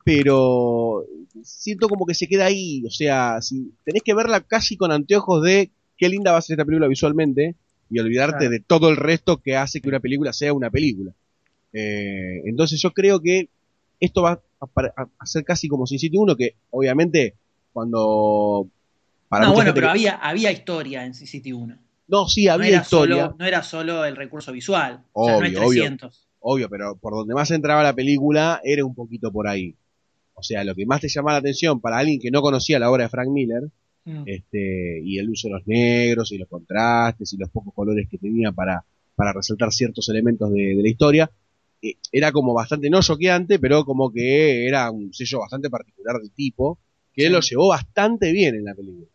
pero 0.04 1.04
siento 1.42 1.88
como 1.88 2.06
que 2.06 2.14
se 2.14 2.26
queda 2.26 2.46
ahí, 2.46 2.82
o 2.84 2.90
sea, 2.90 3.40
si 3.40 3.72
tenés 3.84 4.02
que 4.02 4.14
verla 4.14 4.40
casi 4.40 4.76
con 4.76 4.90
anteojos 4.90 5.44
de 5.44 5.70
qué 5.96 6.08
linda 6.08 6.32
va 6.32 6.38
a 6.38 6.42
ser 6.42 6.54
esta 6.54 6.64
película 6.64 6.88
visualmente 6.88 7.54
y 7.90 7.98
olvidarte 8.00 8.38
Claro. 8.38 8.50
de 8.50 8.60
todo 8.60 8.88
el 8.90 8.96
resto 8.96 9.38
que 9.40 9.56
hace 9.56 9.80
que 9.80 9.88
una 9.88 10.00
película 10.00 10.32
sea 10.32 10.52
una 10.52 10.70
película. 10.70 11.12
Eh, 11.72 12.42
entonces 12.46 12.80
yo 12.82 12.92
creo 12.92 13.20
que 13.20 13.48
esto 14.00 14.22
va 14.22 14.42
a, 14.60 14.66
a- 14.96 15.08
a 15.18 15.26
ser 15.26 15.44
casi 15.44 15.68
como 15.68 15.86
Sin 15.86 15.98
City 16.00 16.16
1, 16.16 16.34
que 16.36 16.56
obviamente 16.70 17.34
cuando... 17.78 18.68
Para 19.28 19.46
no, 19.46 19.52
bueno, 19.54 19.74
pero 19.74 19.86
que- 19.86 19.90
había, 19.90 20.14
había 20.16 20.50
historia 20.52 21.04
en 21.04 21.14
City 21.14 21.52
1. 21.52 21.76
No, 22.08 22.26
sí, 22.26 22.46
No 22.46 22.52
había 22.54 22.68
era, 22.68 22.82
historia. 22.82 23.16
solo, 23.24 23.36
no 23.38 23.44
era 23.46 23.62
solo 23.62 24.04
el 24.04 24.16
recurso 24.16 24.52
visual. 24.52 25.02
o 25.12 25.24
sea, 25.26 25.38
no 25.38 25.44
hay 25.44 25.50
Obvio, 25.56 25.66
obvio. 25.68 25.82
300. 25.82 26.28
Obvio, 26.40 26.68
pero 26.70 26.96
por 26.96 27.12
donde 27.14 27.34
más 27.34 27.50
entraba 27.50 27.82
la 27.82 27.92
película 27.92 28.60
era 28.64 28.84
un 28.84 28.94
poquito 28.94 29.30
por 29.30 29.46
ahí. 29.48 29.74
O 30.34 30.42
sea, 30.42 30.64
lo 30.64 30.74
que 30.74 30.86
más 30.86 31.00
te 31.00 31.08
llamaba 31.08 31.32
la 31.34 31.38
atención 31.40 31.80
para 31.80 31.98
alguien 31.98 32.20
que 32.20 32.30
no 32.30 32.40
conocía 32.40 32.78
la 32.78 32.90
obra 32.90 33.04
de 33.04 33.08
Frank 33.10 33.28
Miller, 33.28 33.62
Mm. 34.04 34.22
este, 34.24 35.02
y 35.04 35.18
el 35.18 35.28
uso 35.28 35.48
de 35.48 35.54
los 35.54 35.66
negros 35.66 36.32
y 36.32 36.38
los 36.38 36.48
contrastes 36.48 37.30
y 37.34 37.36
los 37.36 37.50
pocos 37.50 37.74
colores 37.74 38.08
que 38.10 38.16
tenía 38.16 38.52
para, 38.52 38.82
para 39.14 39.34
resaltar 39.34 39.70
ciertos 39.70 40.08
elementos 40.08 40.50
de, 40.50 40.74
de 40.76 40.82
la 40.82 40.88
historia, 40.88 41.30
eh, 41.82 41.92
era 42.10 42.32
como 42.32 42.54
bastante 42.54 42.88
no 42.88 43.02
choqueante, 43.02 43.58
pero 43.58 43.84
como 43.84 44.10
que 44.10 44.66
era 44.66 44.90
un 44.90 45.12
sello 45.12 45.40
bastante 45.40 45.68
particular 45.68 46.16
del 46.22 46.30
tipo, 46.30 46.78
que 47.18 47.26
Sí. 47.26 47.32
lo 47.32 47.40
llevó 47.40 47.68
bastante 47.68 48.32
bien 48.32 48.54
en 48.54 48.64
la 48.64 48.74
película. 48.74 49.06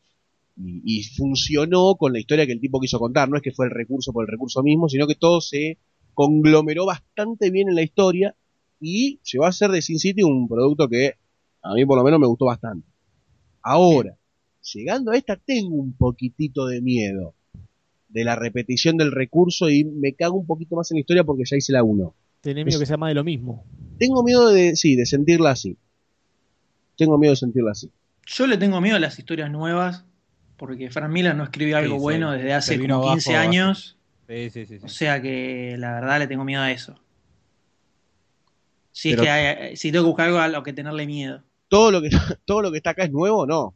Y, 0.58 0.82
y 1.00 1.04
funcionó 1.04 1.96
con 1.96 2.14
la 2.14 2.20
historia 2.20 2.46
que 2.46 2.52
el 2.52 2.60
tipo 2.60 2.80
quiso 2.80 3.00
contar, 3.00 3.30
no 3.30 3.38
es 3.38 3.42
que 3.42 3.52
fue 3.52 3.66
el 3.66 3.72
recurso 3.72 4.12
por 4.14 4.24
el 4.26 4.32
recurso 4.32 4.62
mismo, 4.62 4.88
sino 4.90 5.08
que 5.08 5.16
todo 5.16 5.42
se 5.42 5.78
conglomeró 6.14 6.86
bastante 6.86 7.50
bien 7.50 7.70
en 7.70 7.76
la 7.76 7.82
historia 7.82 8.36
y 8.80 9.20
llegó 9.32 9.46
a 9.46 9.52
ser 9.52 9.72
de 9.72 9.82
Sin 9.82 9.98
City 9.98 10.22
un 10.22 10.48
producto 10.48 10.88
que 10.90 11.14
a 11.62 11.74
mí 11.74 11.86
por 11.86 11.98
lo 11.98 12.04
menos 12.04 12.20
me 12.20 12.28
gustó 12.28 12.46
bastante. 12.46 12.86
Ahora, 13.62 14.16
llegando 14.74 15.12
a 15.12 15.18
esta 15.18 15.38
tengo 15.38 15.76
un 15.76 15.94
poquitito 15.94 16.68
de 16.68 16.82
miedo 16.82 17.34
de 18.10 18.24
la 18.24 18.36
repetición 18.36 18.98
del 18.98 19.12
recurso 19.12 19.70
y 19.70 19.86
me 19.86 20.14
cago 20.14 20.38
un 20.38 20.46
poquito 20.46 20.76
más 20.76 20.92
en 20.92 20.96
la 20.98 21.00
historia 21.02 21.24
porque 21.24 21.44
ya 21.46 21.58
hice 21.58 21.72
la 21.74 21.84
1. 21.84 22.14
Tenés 22.42 22.66
miedo 22.66 22.76
Es- 22.78 22.80
que 22.82 22.86
sea 22.86 22.98
más 22.98 23.10
de 23.10 23.16
lo 23.16 23.24
mismo. 23.24 23.64
Tengo 23.98 24.22
miedo 24.24 24.50
de, 24.50 24.76
sí, 24.76 24.96
de 24.96 25.06
sentirla 25.06 25.52
así. 25.52 25.78
Tengo 26.98 27.18
miedo 27.18 27.32
de 27.32 27.38
sentirla 27.38 27.72
así. 27.72 27.90
Yo 28.26 28.48
le 28.48 28.58
tengo 28.58 28.80
miedo 28.82 28.96
a 28.98 29.00
las 29.00 29.18
historias 29.20 29.50
nuevas, 29.52 30.06
porque 30.58 30.90
Frank 30.90 31.10
Miller 31.12 31.36
no 31.36 31.44
escribió 31.44 31.78
algo 31.78 31.96
Sí, 31.96 32.00
sí. 32.00 32.02
bueno 32.02 32.32
desde 32.32 32.54
hace 32.54 32.80
como 32.80 33.12
15 33.12 33.36
abajo, 33.36 33.50
años. 33.50 33.98
Sí, 34.28 34.50
sí, 34.50 34.66
sí. 34.66 34.80
sí. 34.80 34.86
O 34.86 34.90
sea 34.90 35.22
que 35.22 35.76
la 35.78 35.94
verdad 35.94 36.20
le 36.20 36.28
tengo 36.28 36.44
miedo 36.46 36.62
a 36.62 36.72
eso. 36.72 36.96
Si 38.92 39.10
Pero- 39.12 39.24
es 39.24 39.28
que 39.28 39.32
hay- 39.32 39.76
si 39.78 39.92
tengo 39.92 40.06
que 40.06 40.08
buscar 40.10 40.28
algo 40.28 40.40
a 40.40 40.48
lo 40.48 40.64
que 40.64 40.74
tenerle 40.74 41.06
miedo. 41.06 41.44
Todo 41.68 41.92
lo 41.92 42.02
que 42.02 42.10
todo 42.46 42.62
lo 42.62 42.72
que 42.72 42.78
está 42.78 42.92
acá 42.92 43.04
es 43.04 43.12
nuevo, 43.12 43.46
no. 43.46 43.76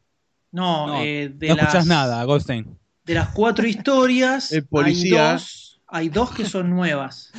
No, 0.52 0.88
No, 0.88 1.02
eh, 1.03 1.30
de, 1.34 1.49
no 1.49 1.56
las, 1.56 1.65
escuchás 1.65 1.85
nada, 1.88 2.23
Goldstein. 2.23 2.77
de 3.06 3.14
las 3.14 3.30
cuatro 3.30 3.68
historias, 3.68 4.52
El 4.52 4.65
policía. 4.65 5.27
Hay, 5.31 5.34
dos, 5.34 5.81
hay 5.88 6.10
dos 6.10 6.31
que 6.34 6.45
son 6.45 6.69
nuevas. 6.69 7.31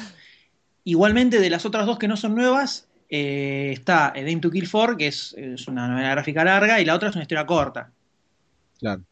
Igualmente, 0.84 1.38
de 1.40 1.50
las 1.50 1.64
otras 1.66 1.86
dos 1.86 1.98
que 1.98 2.08
no 2.08 2.16
son 2.16 2.34
nuevas, 2.34 2.87
eh, 3.08 3.70
está 3.72 4.12
Edem 4.14 4.40
to 4.40 4.50
Kill 4.50 4.68
4, 4.70 4.96
que 4.96 5.06
es, 5.08 5.34
es 5.36 5.66
una 5.68 5.88
novela 5.88 6.10
gráfica 6.10 6.44
larga, 6.44 6.80
y 6.80 6.84
la 6.84 6.94
otra 6.94 7.08
es 7.10 7.14
una 7.16 7.22
historia 7.22 7.46
corta. 7.46 7.90
Claro. 8.78 9.02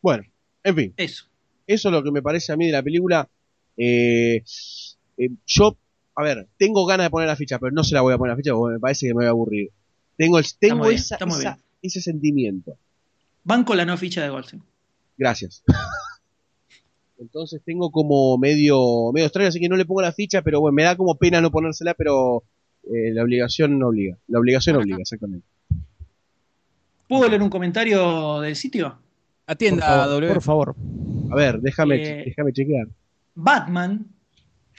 Bueno, 0.00 0.24
en 0.64 0.76
fin. 0.76 0.94
Eso. 0.96 1.24
Eso 1.66 1.88
es 1.88 1.92
lo 1.92 2.02
que 2.02 2.10
me 2.10 2.22
parece 2.22 2.52
a 2.52 2.56
mí 2.56 2.66
de 2.66 2.72
la 2.72 2.82
película. 2.82 3.28
Eh, 3.76 4.42
eh, 5.16 5.28
yo, 5.46 5.76
a 6.16 6.22
ver, 6.22 6.48
tengo 6.58 6.84
ganas 6.86 7.06
de 7.06 7.10
poner 7.10 7.28
la 7.28 7.36
ficha, 7.36 7.58
pero 7.58 7.72
no 7.72 7.84
se 7.84 7.94
la 7.94 8.00
voy 8.00 8.12
a 8.12 8.18
poner 8.18 8.32
la 8.32 8.36
ficha 8.36 8.52
porque 8.52 8.74
me 8.74 8.80
parece 8.80 9.06
que 9.06 9.10
me 9.14 9.18
voy 9.18 9.26
a 9.26 9.30
aburrir. 9.30 9.70
Tengo, 10.16 10.38
el, 10.38 10.44
tengo 10.58 10.84
bien, 10.88 10.94
esa- 10.96 11.58
ese 11.80 12.00
sentimiento. 12.00 12.76
Van 13.44 13.64
con 13.64 13.76
la 13.76 13.84
no 13.84 13.96
ficha 13.96 14.22
de 14.22 14.28
Goldstein. 14.28 14.62
Gracias. 15.16 15.62
Entonces 17.22 17.62
tengo 17.64 17.90
como 17.90 18.36
medio, 18.36 19.12
medio 19.12 19.26
extraño, 19.26 19.48
así 19.48 19.60
que 19.60 19.68
no 19.68 19.76
le 19.76 19.84
pongo 19.86 20.02
la 20.02 20.12
ficha, 20.12 20.42
pero 20.42 20.60
bueno, 20.60 20.74
me 20.74 20.82
da 20.82 20.96
como 20.96 21.14
pena 21.16 21.40
no 21.40 21.50
ponérsela, 21.50 21.94
pero 21.94 22.42
eh, 22.84 23.12
la 23.12 23.22
obligación 23.22 23.78
no 23.78 23.88
obliga. 23.88 24.18
La 24.28 24.40
obligación 24.40 24.76
obliga, 24.76 24.98
exactamente. 25.00 25.46
¿Puedo 27.08 27.28
leer 27.28 27.42
un 27.42 27.50
comentario 27.50 28.40
del 28.40 28.56
sitio? 28.56 28.88
Por 28.90 28.98
Atienda, 29.46 29.86
favor, 29.86 30.08
W. 30.20 30.32
por 30.34 30.42
favor. 30.42 30.76
A 31.30 31.34
ver, 31.36 31.60
déjame, 31.60 31.96
Eh, 32.02 32.24
déjame 32.26 32.52
chequear. 32.52 32.88
Batman, 33.34 34.06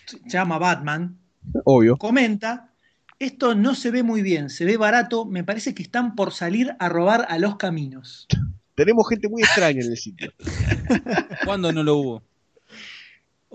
se 0.06 0.20
llama 0.30 0.57
Batman, 0.57 1.18
Obvio. 1.65 1.98
comenta, 1.98 2.72
esto 3.20 3.56
no 3.56 3.74
se 3.76 3.90
ve 3.91 4.03
muy 4.03 4.22
bien, 4.22 4.49
se 4.49 4.65
ve 4.65 4.78
barato, 4.78 5.26
me 5.26 5.44
parece 5.44 5.74
que 5.74 5.84
están 5.84 6.15
por 6.15 6.34
salir 6.34 6.76
a 6.80 6.90
robar 6.90 7.26
a 7.30 7.38
los 7.40 7.56
caminos. 7.57 8.28
Tenemos 8.76 9.07
gente 9.07 9.30
muy 9.30 9.44
extraña 9.44 9.82
en 9.82 9.91
el 9.91 9.98
sitio. 9.98 10.32
¿Cuándo 11.45 11.72
no 11.72 11.84
lo 11.84 11.98
hubo? 11.98 12.24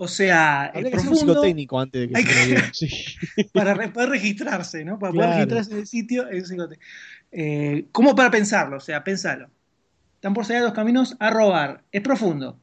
O 0.01 0.07
sea, 0.07 0.67
es 0.67 0.75
Habría 0.77 0.91
que 0.91 0.97
hacer 0.97 1.09
un 1.09 1.13
profundo 1.13 1.33
psicotécnico 1.33 1.79
antes 1.79 2.01
de 2.01 2.07
que 2.07 2.15
Hay 2.15 2.23
se 2.23 2.55
que-. 2.55 2.61
Sí. 2.73 3.43
para 3.53 3.73
re- 3.73 3.89
poder 3.89 4.09
registrarse, 4.09 4.85
¿no? 4.85 4.97
Para 4.97 5.11
poder 5.13 5.29
registrarse 5.31 5.71
en 5.73 5.77
el 5.79 5.87
sitio. 5.87 6.29
es. 6.29 6.53
Eh, 7.31 7.85
¿Cómo 7.91 8.15
para 8.15 8.31
pensarlo? 8.31 8.77
O 8.77 8.79
sea, 8.79 9.03
pensalo. 9.03 9.49
Están 10.15 10.33
por 10.33 10.45
salir 10.45 10.63
los 10.63 10.73
caminos 10.73 11.15
a 11.19 11.29
robar. 11.29 11.83
Es 11.91 12.01
profundo. 12.01 12.57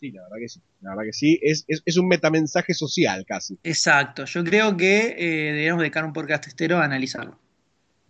Sí, 0.00 0.10
la 0.10 0.22
verdad 0.24 0.36
que 0.40 0.48
sí. 0.48 0.60
La 0.82 0.90
verdad 0.90 1.04
que 1.04 1.12
sí. 1.12 1.38
Es, 1.42 1.64
es, 1.68 1.82
es 1.84 1.96
un 1.96 2.08
metamensaje 2.08 2.74
social 2.74 3.24
casi. 3.26 3.58
Exacto. 3.62 4.24
Yo 4.26 4.44
creo 4.44 4.76
que 4.76 5.14
eh, 5.18 5.46
deberíamos 5.52 5.80
dedicar 5.80 6.04
un 6.04 6.12
podcast 6.12 6.46
estero 6.46 6.76
a 6.78 6.84
analizarlo. 6.84 7.38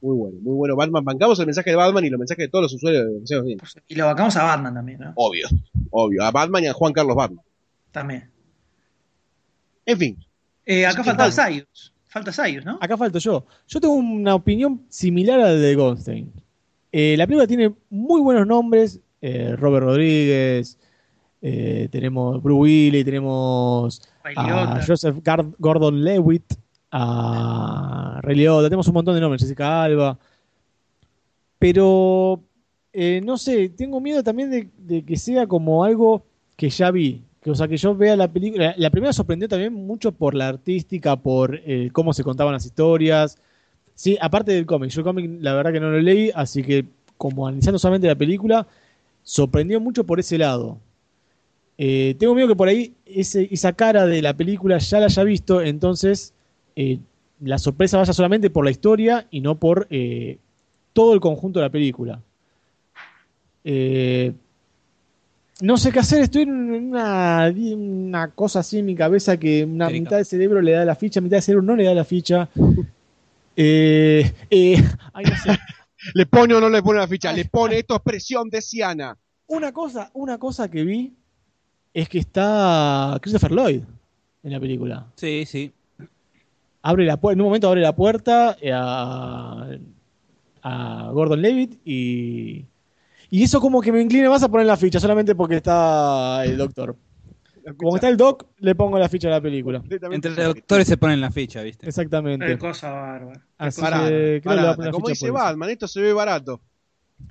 Muy 0.00 0.16
bueno, 0.16 0.38
muy 0.40 0.54
bueno. 0.56 0.74
Batman, 0.74 1.04
bancamos 1.04 1.38
el 1.38 1.46
mensaje 1.46 1.70
de 1.70 1.76
Batman 1.76 2.04
y 2.04 2.10
los 2.10 2.18
mensajes 2.18 2.44
de 2.46 2.48
todos 2.48 2.64
los 2.64 2.74
usuarios 2.74 3.04
de. 3.28 3.56
Y 3.86 3.94
lo 3.94 4.06
vacamos 4.06 4.34
a 4.36 4.42
Batman 4.42 4.74
también, 4.74 4.98
¿no? 4.98 5.12
Obvio, 5.14 5.46
obvio. 5.90 6.24
A 6.24 6.32
Batman 6.32 6.64
y 6.64 6.66
a 6.66 6.72
Juan 6.72 6.92
Carlos 6.92 7.14
Batman. 7.14 7.44
También. 7.92 8.28
En 9.86 9.98
fin, 9.98 10.16
Eh, 10.64 10.86
acá 10.86 11.02
falta. 11.04 11.30
Sayus. 11.30 11.92
Falta 12.06 12.30
Sayus, 12.32 12.64
¿no? 12.64 12.78
Acá 12.80 12.96
falto 12.96 13.18
yo. 13.18 13.46
Yo 13.66 13.80
tengo 13.80 13.94
una 13.94 14.34
opinión 14.34 14.84
similar 14.88 15.40
a 15.40 15.44
la 15.44 15.52
de 15.54 15.74
Goldstein. 15.74 16.32
Eh, 16.92 17.16
la 17.16 17.26
película 17.26 17.46
tiene 17.46 17.74
muy 17.90 18.20
buenos 18.20 18.46
nombres. 18.46 19.00
eh, 19.22 19.54
Robert 19.56 19.84
Rodríguez, 19.86 20.78
eh, 21.40 21.88
tenemos 21.92 22.42
Bruce 22.42 22.60
Willis, 22.60 23.04
tenemos 23.04 24.02
a. 24.36 24.80
Joseph 24.86 25.16
Gordon 25.58 26.02
Lewitt, 26.04 26.54
a 26.90 28.18
Ray 28.22 28.36
Liotta, 28.36 28.68
tenemos 28.68 28.86
un 28.88 28.94
montón 28.94 29.14
de 29.14 29.20
nombres, 29.20 29.42
Jessica 29.42 29.82
Alba. 29.84 30.18
Pero, 31.58 32.42
no 33.22 33.38
sé, 33.38 33.68
tengo 33.70 34.00
miedo 34.00 34.22
también 34.22 34.50
de, 34.50 34.68
de 34.76 35.04
que 35.04 35.16
sea 35.16 35.46
como 35.46 35.84
algo 35.84 36.26
que 36.56 36.68
ya 36.68 36.90
vi. 36.90 37.22
Que, 37.42 37.50
o 37.50 37.54
sea, 37.54 37.66
que 37.68 37.76
yo 37.76 37.94
vea 37.94 38.16
la 38.16 38.32
película. 38.32 38.74
La 38.76 38.90
primera 38.90 39.12
sorprendió 39.12 39.48
también 39.48 39.72
mucho 39.74 40.12
por 40.12 40.34
la 40.34 40.48
artística, 40.48 41.16
por 41.16 41.60
cómo 41.92 42.12
se 42.12 42.22
contaban 42.22 42.52
las 42.52 42.64
historias. 42.66 43.38
Sí, 43.94 44.16
aparte 44.20 44.52
del 44.52 44.66
cómic. 44.66 44.90
Yo 44.90 45.00
el 45.00 45.04
cómic, 45.04 45.30
la 45.40 45.54
verdad 45.54 45.72
que 45.72 45.80
no 45.80 45.90
lo 45.90 46.00
leí, 46.00 46.30
así 46.34 46.62
que 46.62 46.84
como 47.18 47.46
analizando 47.46 47.78
solamente 47.78 48.06
la 48.08 48.14
película, 48.16 48.66
sorprendió 49.22 49.80
mucho 49.80 50.04
por 50.04 50.20
ese 50.20 50.38
lado. 50.38 50.78
Eh, 51.78 52.14
tengo 52.18 52.34
miedo 52.34 52.48
que 52.48 52.56
por 52.56 52.68
ahí 52.68 52.94
ese- 53.06 53.48
esa 53.50 53.72
cara 53.72 54.06
de 54.06 54.22
la 54.22 54.34
película 54.36 54.78
ya 54.78 55.00
la 55.00 55.06
haya 55.06 55.24
visto, 55.24 55.60
entonces 55.62 56.32
eh, 56.76 56.98
la 57.40 57.58
sorpresa 57.58 57.98
vaya 57.98 58.12
solamente 58.12 58.50
por 58.50 58.64
la 58.64 58.70
historia 58.70 59.26
y 59.30 59.40
no 59.40 59.56
por 59.56 59.86
eh, 59.90 60.38
todo 60.92 61.14
el 61.14 61.20
conjunto 61.20 61.58
de 61.60 61.66
la 61.66 61.70
película. 61.70 62.20
Eh, 63.64 64.32
no 65.62 65.76
sé 65.76 65.92
qué 65.92 66.00
hacer, 66.00 66.22
estoy 66.22 66.42
en 66.42 66.50
una, 66.50 67.52
una 67.54 68.28
cosa 68.32 68.58
así 68.60 68.80
en 68.80 68.86
mi 68.86 68.96
cabeza 68.96 69.36
que 69.36 69.64
una 69.64 69.86
Erika. 69.86 70.00
mitad 70.00 70.16
del 70.16 70.26
cerebro 70.26 70.60
le 70.60 70.72
da 70.72 70.84
la 70.84 70.96
ficha, 70.96 71.20
mitad 71.20 71.36
del 71.36 71.42
cerebro 71.42 71.64
no 71.64 71.76
le 71.76 71.84
da 71.84 71.94
la 71.94 72.04
ficha. 72.04 72.48
Eh, 73.54 74.32
eh, 74.50 74.84
ay, 75.12 75.24
no 75.24 75.36
sé. 75.36 75.56
¿Le 76.14 76.26
pone 76.26 76.54
o 76.54 76.60
no 76.60 76.68
le 76.68 76.82
pone 76.82 76.98
la 76.98 77.06
ficha? 77.06 77.32
Le 77.32 77.44
pone, 77.44 77.78
esto 77.78 77.94
es 77.94 78.02
presión 78.02 78.50
de 78.50 78.60
Siana. 78.60 79.16
Una 79.46 79.70
cosa, 79.72 80.10
una 80.14 80.36
cosa 80.36 80.68
que 80.68 80.82
vi 80.82 81.14
es 81.94 82.08
que 82.08 82.18
está 82.18 83.16
Christopher 83.22 83.52
Lloyd 83.52 83.82
en 84.42 84.52
la 84.52 84.58
película. 84.58 85.06
Sí, 85.14 85.44
sí. 85.46 85.72
Abre 86.82 87.04
la 87.04 87.20
en 87.22 87.40
un 87.40 87.46
momento 87.46 87.68
abre 87.68 87.82
la 87.82 87.94
puerta 87.94 88.56
eh, 88.60 88.72
a, 88.74 89.68
a 90.62 91.10
Gordon 91.12 91.40
Levitt 91.40 91.80
y 91.84 92.64
y 93.34 93.44
eso 93.44 93.62
como 93.62 93.80
que 93.80 93.90
me 93.90 94.02
incline 94.02 94.28
más 94.28 94.42
a 94.42 94.48
poner 94.50 94.66
la 94.66 94.76
ficha 94.76 95.00
solamente 95.00 95.34
porque 95.34 95.56
está 95.56 96.44
el 96.44 96.58
doctor. 96.58 96.94
Como 97.78 97.94
está 97.96 98.10
el 98.10 98.18
doc, 98.18 98.44
le 98.58 98.74
pongo 98.74 98.98
la 98.98 99.08
ficha 99.08 99.28
a 99.28 99.30
la 99.30 99.40
película. 99.40 99.82
Entre 99.88 100.32
los 100.32 100.54
doctores 100.54 100.86
se 100.86 100.98
ponen 100.98 101.18
la 101.18 101.30
ficha, 101.30 101.62
¿viste? 101.62 101.88
Exactamente. 101.88 102.44
Qué 102.44 102.58
cosa 102.58 102.90
bárbara. 102.90 103.40
Así 103.56 103.80
que 103.80 103.82
Barata, 103.88 104.08
creo 104.10 104.76
que 104.76 104.82
le 104.82 104.90
Como 104.90 105.08
dice. 105.08 105.30
Batman, 105.30 105.70
esto 105.70 105.88
se 105.88 106.02
ve 106.02 106.12
barato. 106.12 106.60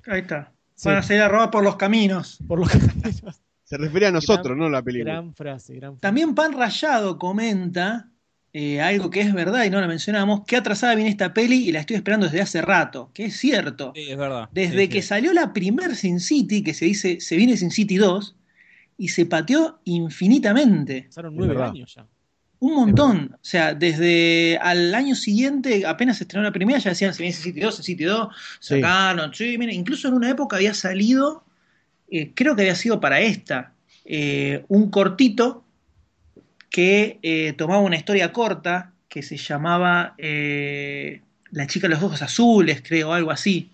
Ahí 0.07 0.21
está. 0.21 0.51
Sí. 0.73 0.89
Van 0.89 0.97
a 0.97 1.03
salir 1.03 1.21
a 1.21 1.27
robar 1.27 1.51
por 1.51 1.63
los 1.63 1.75
caminos. 1.75 2.39
Por 2.47 2.59
lo 2.61 2.65
que 2.65 2.79
Se 3.63 3.77
refiere 3.77 4.07
a 4.07 4.11
nosotros, 4.11 4.57
no 4.57 4.65
a 4.65 4.69
la 4.71 4.81
película. 4.81 5.13
gran 5.13 5.35
frase, 5.35 5.75
gran 5.75 5.91
frase. 5.91 6.01
También 6.01 6.33
Pan 6.33 6.53
Rayado 6.53 7.19
comenta 7.19 8.10
eh, 8.53 8.81
algo 8.81 9.09
que 9.09 9.21
es 9.21 9.33
verdad 9.33 9.63
y 9.65 9.69
no 9.69 9.79
lo 9.81 9.87
mencionamos, 9.87 10.41
que 10.45 10.57
atrasada 10.57 10.95
viene 10.95 11.09
esta 11.09 11.33
peli 11.33 11.67
y 11.67 11.71
la 11.71 11.79
estoy 11.79 11.95
esperando 11.95 12.25
desde 12.27 12.41
hace 12.41 12.61
rato, 12.61 13.09
que 13.13 13.25
es 13.25 13.37
cierto. 13.37 13.93
Sí, 13.95 14.11
es 14.11 14.17
verdad. 14.17 14.49
Desde 14.51 14.83
Sí, 14.83 14.89
que 14.89 15.01
sí. 15.01 15.07
salió 15.07 15.33
la 15.33 15.53
primer 15.53 15.95
Sin 15.95 16.19
City, 16.19 16.63
que 16.63 16.73
se 16.73 16.85
dice, 16.85 17.19
se 17.21 17.35
viene 17.37 17.55
Sin 17.57 17.71
City 17.71 17.95
2, 17.97 18.35
y 18.97 19.07
se 19.09 19.25
pateó 19.25 19.79
infinitamente. 19.85 21.03
Pasaron 21.03 21.35
nueve 21.35 21.61
años 21.63 21.95
ya. 21.95 22.05
Un 22.59 22.75
montón. 22.75 23.31
O 23.33 23.39
sea, 23.41 23.73
desde 23.73 24.59
al 24.61 24.93
año 24.93 25.15
siguiente, 25.15 25.83
apenas 25.87 26.17
se 26.17 26.25
estrenó 26.25 26.43
la 26.43 26.51
primera, 26.51 26.77
ya 26.77 26.91
decían 26.91 27.13
se 27.13 27.23
viene 27.23 27.33
Sin 27.35 27.43
City 27.45 27.59
2, 27.61 27.75
Sin 27.75 27.83
City 27.85 28.03
2, 28.03 28.27
Sí. 28.59 28.75
sacaron. 28.81 29.33
Sí, 29.33 29.57
mira, 29.57 29.73
incluso 29.73 30.07
en 30.09 30.13
una 30.13 30.29
época 30.29 30.57
había 30.57 30.73
salido, 30.75 31.43
eh, 32.11 32.31
creo 32.35 32.55
que 32.55 32.61
había 32.63 32.75
sido 32.75 32.99
para 32.99 33.19
esta, 33.21 33.73
eh, 34.05 34.63
un 34.67 34.91
cortito 34.91 35.63
que 36.71 37.19
eh, 37.21 37.53
tomaba 37.53 37.81
una 37.81 37.97
historia 37.97 38.31
corta 38.33 38.93
que 39.07 39.21
se 39.21 39.37
llamaba 39.37 40.15
eh, 40.17 41.21
La 41.51 41.67
chica 41.67 41.87
de 41.87 41.93
los 41.95 42.03
ojos 42.03 42.21
azules, 42.23 42.81
creo, 42.81 43.13
algo 43.13 43.29
así. 43.29 43.69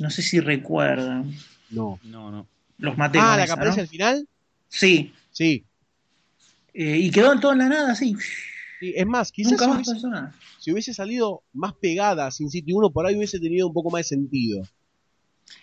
No 0.00 0.10
sé 0.10 0.22
si 0.22 0.40
recuerdan. 0.40 1.32
No. 1.70 2.00
No, 2.02 2.30
no. 2.32 2.46
Los 2.78 2.96
maté 2.98 3.18
Ah, 3.20 3.32
la 3.36 3.38
que 3.38 3.44
esa, 3.44 3.54
aparece 3.54 3.76
¿no? 3.76 3.82
al 3.82 3.88
final. 3.88 4.28
Sí. 4.68 5.12
Sí. 5.30 5.64
Eh, 6.74 6.98
y 6.98 7.10
quedó 7.10 7.38
todo 7.38 7.52
en 7.52 7.58
la 7.58 7.68
nada, 7.68 7.92
así. 7.92 8.16
Sí, 8.80 8.92
Es 8.96 9.06
más, 9.06 9.30
quizás 9.32 9.52
Nunca 9.52 9.64
si 9.66 9.70
más 9.70 9.88
hubiese, 9.88 10.08
nada. 10.08 10.34
si 10.58 10.72
hubiese 10.72 10.92
salido 10.94 11.42
más 11.54 11.72
pegada 11.74 12.30
Sin 12.30 12.50
City 12.50 12.72
1, 12.72 12.90
por 12.90 13.06
ahí 13.06 13.16
hubiese 13.16 13.38
tenido 13.38 13.68
un 13.68 13.72
poco 13.74 13.90
más 13.90 14.00
de 14.00 14.04
sentido. 14.16 14.62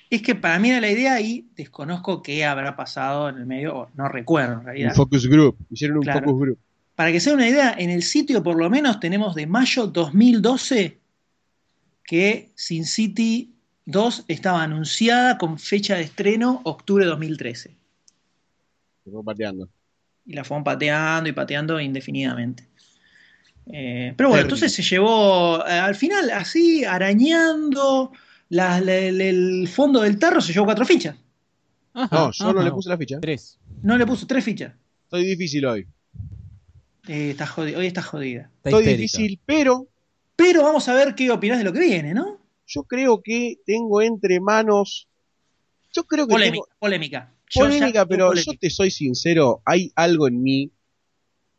Es 0.10 0.22
que 0.22 0.36
para 0.36 0.60
mí 0.60 0.70
era 0.70 0.80
la 0.82 0.92
idea 0.92 1.20
y 1.22 1.48
desconozco 1.56 2.22
qué 2.22 2.46
habrá 2.46 2.76
pasado 2.76 3.30
en 3.30 3.38
el 3.38 3.46
medio, 3.46 3.76
o 3.76 3.90
no 3.96 4.08
recuerdo 4.08 4.54
en 4.54 4.60
Un 4.60 4.66
realidad. 4.66 4.94
focus 4.96 5.28
group. 5.28 5.58
Hicieron 5.72 5.98
un 5.98 6.04
Claro. 6.04 6.22
focus 6.28 6.42
group. 6.42 6.60
Para 6.96 7.12
que 7.12 7.20
se 7.20 7.32
den 7.32 7.40
una 7.40 7.50
idea, 7.50 7.76
en 7.78 7.90
el 7.90 8.04
sitio 8.04 8.44
por 8.44 8.56
lo 8.56 8.70
menos 8.70 9.00
tenemos 9.00 9.34
de 9.36 9.48
mayo 9.48 9.88
2012 9.88 11.00
que 12.06 12.52
Sin 12.56 12.86
City 12.86 13.54
2 13.86 14.26
estaba 14.28 14.62
anunciada 14.62 15.38
con 15.38 15.58
fecha 15.58 15.96
de 15.96 16.04
estreno 16.04 16.62
octubre 16.66 17.04
de 17.06 17.10
2013. 17.12 17.76
Se 19.04 19.12
fue 19.12 19.24
pateando. 19.24 19.68
Y 20.26 20.34
la 20.34 20.44
fueron 20.44 20.64
pateando 20.64 21.28
y 21.30 21.34
pateando 21.34 21.80
indefinidamente. 21.82 22.68
Eh, 23.72 24.14
pero 24.18 24.30
bueno, 24.30 24.42
Terrible. 24.42 24.42
entonces 24.42 24.74
se 24.74 24.84
llevó, 24.84 25.66
eh, 25.66 25.72
al 25.72 25.96
final, 25.96 26.30
así, 26.32 26.84
arañando 26.86 28.12
la- 28.54 28.80
la- 28.82 28.96
el, 28.96 29.20
el 29.22 29.68
fondo 29.68 30.02
del 30.02 30.18
tarro, 30.20 30.40
se 30.42 30.54
llevó 30.54 30.66
cuatro 30.66 30.86
fichas. 30.86 31.16
Ajá, 31.94 32.16
No, 32.16 32.32
yo 32.32 32.54
no 32.54 32.62
le 32.64 32.72
puse 32.72 32.90
la 32.90 32.98
ficha. 32.98 33.20
Tres. 33.20 33.60
No 33.82 33.98
le 33.98 34.06
puso 34.06 34.26
tres 34.28 34.44
fichas. 34.44 34.74
Estoy 35.06 35.26
difícil 35.26 35.66
hoy. 35.66 35.88
Eh, 37.08 37.32
está 37.32 37.52
hoy 37.58 37.86
está 37.86 38.02
jodida. 38.02 38.50
Está 38.58 38.70
Estoy 38.70 38.84
histérica. 38.84 39.18
difícil, 39.18 39.40
pero 39.46 39.88
Pero 40.36 40.64
vamos 40.64 40.88
a 40.90 40.94
ver 40.96 41.14
qué 41.16 41.30
opinás 41.30 41.60
de 41.60 41.64
lo 41.66 41.74
que 41.74 41.80
viene, 41.80 42.14
¿no? 42.14 42.42
yo 42.66 42.84
creo 42.84 43.22
que 43.22 43.58
tengo 43.66 44.02
entre 44.02 44.40
manos. 44.40 45.08
Yo 45.94 46.06
creo 46.06 46.26
que 46.26 46.32
Polémica, 46.32 46.64
tengo 46.64 46.68
polémica. 46.80 47.32
Polémica, 47.54 48.06
pero 48.08 48.28
polémica. 48.30 48.52
yo 48.54 48.58
te 48.58 48.70
soy 48.72 48.90
sincero, 48.90 49.62
hay 49.66 49.92
algo 49.96 50.28
en 50.28 50.42
mí 50.42 50.72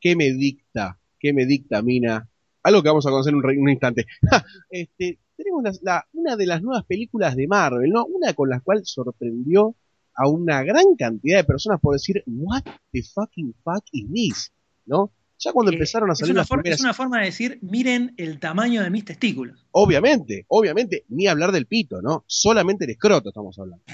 que 0.00 0.16
me 0.16 0.32
dicta, 0.32 0.98
que 1.20 1.32
me 1.32 1.46
dictamina, 1.46 2.26
algo 2.64 2.82
que 2.82 2.88
vamos 2.88 3.06
a 3.06 3.10
conocer 3.10 3.30
en 3.32 3.36
un, 3.36 3.42
re- 3.44 3.58
un 3.58 3.68
instante. 3.68 4.06
este, 4.70 5.18
tenemos 5.36 5.62
la- 5.82 6.06
una 6.12 6.36
de 6.36 6.46
las 6.46 6.62
nuevas 6.62 6.84
películas 6.84 7.36
de 7.36 7.46
Marvel, 7.46 7.90
¿no? 7.90 8.04
Una 8.06 8.32
con 8.34 8.48
la 8.50 8.60
cual 8.60 8.82
sorprendió 8.84 9.74
a 10.16 10.28
una 10.28 10.62
gran 10.62 10.94
cantidad 10.96 11.38
de 11.38 11.44
personas 11.44 11.80
por 11.80 11.94
decir, 11.94 12.22
what 12.26 12.62
the 12.92 13.02
fucking 13.02 13.54
fuck 13.64 13.84
is 13.92 14.06
this? 14.12 14.52
¿No? 14.86 15.10
Ya 15.38 15.52
cuando 15.52 15.72
Eh, 15.72 15.74
empezaron 15.74 16.08
a 16.08 16.12
es 16.12 16.20
salir 16.20 16.32
una, 16.32 16.40
las 16.42 16.48
for- 16.48 16.58
primeras 16.58 16.78
es 16.78 16.84
una 16.84 16.94
forma 16.94 17.18
de 17.18 17.24
decir, 17.26 17.58
miren 17.62 18.14
el 18.16 18.38
tamaño 18.38 18.82
de 18.82 18.90
mis 18.90 19.04
testículos. 19.04 19.66
Obviamente, 19.72 20.44
obviamente, 20.48 21.04
ni 21.08 21.26
hablar 21.26 21.50
del 21.52 21.66
pito, 21.66 22.00
¿no? 22.00 22.24
Solamente 22.28 22.84
el 22.84 22.90
escroto 22.92 23.30
estamos 23.30 23.58
hablando. 23.58 23.84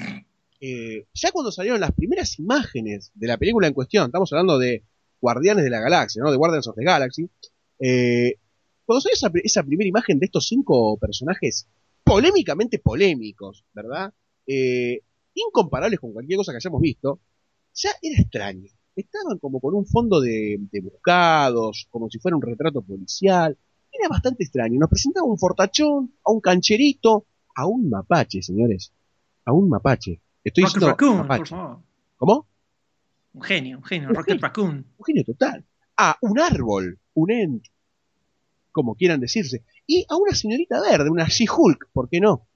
Eh, 0.60 1.06
ya 1.14 1.32
cuando 1.32 1.50
salieron 1.50 1.80
las 1.80 1.92
primeras 1.92 2.38
imágenes 2.38 3.10
de 3.14 3.26
la 3.26 3.38
película 3.38 3.66
en 3.66 3.72
cuestión, 3.72 4.06
estamos 4.06 4.30
hablando 4.32 4.58
de 4.58 4.84
Guardianes 5.22 5.64
de 5.64 5.70
la 5.70 5.80
Galaxia, 5.80 6.22
¿no? 6.22 6.30
De 6.30 6.36
Guardians 6.36 6.66
of 6.68 6.76
the 6.76 6.84
Galaxy. 6.84 7.28
eh, 7.82 8.34
cuando 8.90 9.02
salió 9.02 9.14
esa, 9.14 9.30
esa 9.44 9.62
primera 9.62 9.86
imagen 9.86 10.18
de 10.18 10.26
estos 10.26 10.48
cinco 10.48 10.98
personajes 10.98 11.68
polémicamente 12.02 12.80
polémicos, 12.80 13.64
¿verdad? 13.72 14.12
Eh, 14.44 15.04
incomparables 15.32 16.00
con 16.00 16.12
cualquier 16.12 16.38
cosa 16.38 16.50
que 16.50 16.56
hayamos 16.56 16.80
visto, 16.80 17.20
ya 17.72 17.90
era 18.02 18.20
extraño. 18.20 18.68
Estaban 18.96 19.38
como 19.38 19.60
con 19.60 19.76
un 19.76 19.86
fondo 19.86 20.20
de, 20.20 20.58
de 20.72 20.80
buscados, 20.80 21.86
como 21.88 22.10
si 22.10 22.18
fuera 22.18 22.36
un 22.36 22.42
retrato 22.42 22.82
policial. 22.82 23.56
Era 23.92 24.08
bastante 24.08 24.42
extraño. 24.42 24.80
Nos 24.80 24.90
presentaba 24.90 25.24
un 25.24 25.38
fortachón, 25.38 26.12
a 26.24 26.32
un 26.32 26.40
cancherito, 26.40 27.26
a 27.54 27.68
un 27.68 27.88
mapache, 27.90 28.42
señores. 28.42 28.92
A 29.44 29.52
un 29.52 29.68
mapache. 29.68 30.20
Estoy 30.42 30.64
Rocket 30.64 30.74
diciendo 30.74 30.86
Raccoon, 30.88 31.16
mapache. 31.18 31.38
por 31.38 31.48
favor. 31.48 31.78
¿Cómo? 32.16 32.46
Un 33.34 33.42
genio, 33.42 33.78
un 33.78 33.84
genio. 33.84 34.08
Un 34.08 34.14
Rocket 34.16 34.32
genio. 34.32 34.42
Raccoon. 34.42 34.86
Un 34.98 35.04
genio 35.04 35.24
total. 35.24 35.64
A 35.96 36.16
un 36.22 36.40
árbol, 36.40 36.98
un 37.14 37.30
ent, 37.30 37.62
como 38.72 38.94
quieran 38.94 39.20
decirse. 39.20 39.62
Y 39.86 40.04
a 40.08 40.16
una 40.16 40.34
señorita 40.34 40.80
verde, 40.80 41.10
una 41.10 41.26
She-Hulk, 41.28 41.88
¿por 41.92 42.08
qué 42.08 42.20
no? 42.20 42.46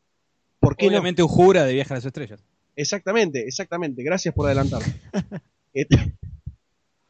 ¿Por 0.60 0.76
qué 0.76 0.86
no? 0.86 0.90
Obviamente 0.92 1.22
un 1.22 1.28
jura 1.28 1.64
de 1.64 1.74
viaje 1.74 1.92
a 1.92 1.96
las 1.96 2.04
estrellas. 2.04 2.42
Exactamente, 2.76 3.46
exactamente. 3.46 4.02
Gracias 4.02 4.34
por 4.34 4.46
adelantar. 4.46 4.82
Este, 5.76 5.96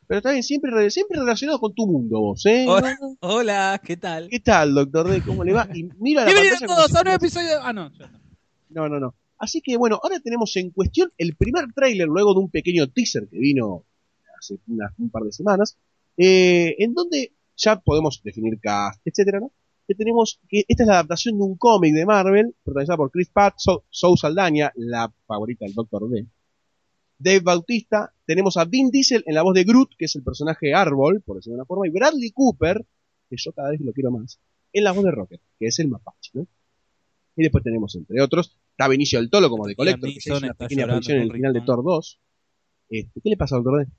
Pero 0.07 0.19
está 0.19 0.31
bien, 0.33 0.43
siempre, 0.43 0.71
re- 0.71 0.91
siempre 0.91 1.19
relacionado 1.21 1.59
con 1.61 1.75
tu 1.75 1.87
mundo 1.87 2.19
vos, 2.19 2.47
¿eh? 2.47 2.65
Hola. 2.67 2.97
No, 2.99 3.09
no. 3.11 3.17
Hola, 3.21 3.81
¿qué 3.85 3.97
tal? 3.99 4.29
¿Qué 4.31 4.41
tal, 4.41 4.75
doctor 4.75 5.09
D? 5.11 5.21
¿Cómo 5.23 5.45
le 5.45 5.53
va? 5.53 5.69
Y 5.75 5.85
mira 5.99 6.23
la 6.23 6.27
Bienvenidos 6.31 6.61
pantalla 6.61 6.77
todos 6.77 6.91
si 6.91 6.97
a 6.97 7.01
un 7.03 7.09
episodio. 7.09 7.59
Ah, 7.63 7.73
no. 7.75 7.91
ya 7.99 8.05
está. 8.07 8.21
No, 8.71 8.89
no, 8.89 8.99
no. 9.01 9.15
Así 9.39 9.61
que 9.61 9.77
bueno, 9.77 10.01
ahora 10.03 10.19
tenemos 10.21 10.57
en 10.57 10.71
cuestión 10.71 11.13
el 11.19 11.37
primer 11.37 11.67
tráiler 11.75 12.09
luego 12.09 12.33
de 12.33 12.41
un 12.41 12.51
pequeño 12.51 12.89
teaser 12.91 13.29
que 13.29 13.39
vino 13.39 13.85
hace 14.39 14.57
unas- 14.67 14.93
un 14.99 15.11
par 15.11 15.25
de 15.25 15.33
semanas, 15.33 15.77
eh, 16.17 16.75
en 16.79 16.95
donde 16.95 17.33
ya 17.57 17.81
podemos 17.81 18.21
definir 18.23 18.59
cast, 18.61 19.01
etcétera, 19.07 19.41
¿no? 19.41 19.53
Que 19.87 19.95
tenemos 19.95 20.41
que 20.49 20.65
esta 20.67 20.83
es 20.85 20.87
la 20.87 20.95
adaptación 20.95 21.37
de 21.37 21.45
un 21.45 21.57
cómic 21.57 21.95
de 21.95 22.07
Marvel, 22.07 22.55
protagonizada 22.65 22.97
por 22.97 23.11
Chris 23.11 23.29
Pratt, 23.31 23.55
So- 23.59 23.85
Zoe 23.93 24.17
Saldaña, 24.17 24.73
la 24.77 25.13
favorita 25.27 25.65
del 25.67 25.75
Doctor 25.75 26.09
D. 26.09 26.27
Dave 27.19 27.41
Bautista, 27.41 28.13
tenemos 28.27 28.57
a 28.57 28.65
Vin 28.65 28.91
Diesel 28.91 29.23
en 29.27 29.35
la 29.35 29.43
voz 29.43 29.55
de 29.55 29.65
Groot, 29.65 29.91
que 29.97 30.07
es 30.07 30.17
el 30.17 30.23
personaje 30.23 30.75
árbol, 30.75 31.23
por 31.25 31.37
decirlo 31.37 31.55
de 31.57 31.61
una 31.61 31.67
forma, 31.67 31.87
y 31.87 31.91
Bradley 31.91 32.31
Cooper, 32.33 32.85
que 33.31 33.37
yo 33.39 33.53
cada 33.53 33.71
vez 33.71 33.81
lo 33.81 33.93
quiero 33.93 34.11
más, 34.11 34.41
en 34.73 34.85
la 34.85 34.93
voz 34.93 35.05
de 35.05 35.11
Rocket, 35.11 35.41
que 35.59 35.67
es 35.67 35.79
el 35.79 35.89
mapache, 35.89 36.31
¿no? 36.35 36.47
Y 37.37 37.43
después 37.43 37.63
tenemos, 37.65 37.95
entre 37.97 38.21
otros, 38.21 38.57
está 38.71 38.89
Benicio 38.89 39.19
del 39.21 39.29
Tolo 39.31 39.49
como 39.51 39.67
de 39.67 39.75
Collector, 39.77 40.09
que 40.09 40.15
Neeson 40.31 40.45
una 40.45 40.55
pequeña 40.55 40.85
aparición 40.95 41.17
en 41.19 41.23
el 41.25 41.33
final 41.33 41.53
de. 41.53 41.61
Thor 41.67 41.85
2. 41.85 42.21
Este, 42.91 43.21
¿Qué 43.21 43.31
le 43.31 43.37
pasa, 43.37 43.57
Doctor 43.57 43.85
D? 43.87 43.93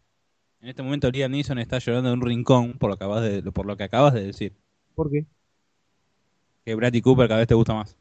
En 0.62 0.70
este 0.70 0.82
momento 0.82 1.12
Liam 1.12 1.32
Neeson 1.32 1.60
está 1.60 1.78
llorando 1.80 2.10
en 2.12 2.20
un 2.20 2.26
rincón 2.26 2.74
por 2.74 2.90
lo, 2.90 2.98
que 2.98 3.04
acabas 3.04 3.24
de, 3.24 3.52
por 3.52 3.66
lo 3.66 3.78
que 3.78 3.84
acabas 3.84 4.14
de 4.14 4.24
decir. 4.26 4.54
¿Por 4.96 5.12
qué? 5.12 5.26
Que 6.66 6.74
Bradley 6.76 7.02
Cooper 7.02 7.28
cada 7.28 7.40
vez 7.40 7.48
te 7.48 7.54
gusta 7.54 7.74
más. 7.76 7.96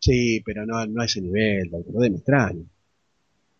Sí, 0.00 0.42
pero 0.44 0.66
no, 0.66 0.84
no 0.86 1.02
a 1.02 1.04
ese 1.04 1.20
nivel, 1.20 1.70
Doctor 1.70 2.00
D 2.02 2.10
me 2.10 2.16
extraño. 2.16 2.64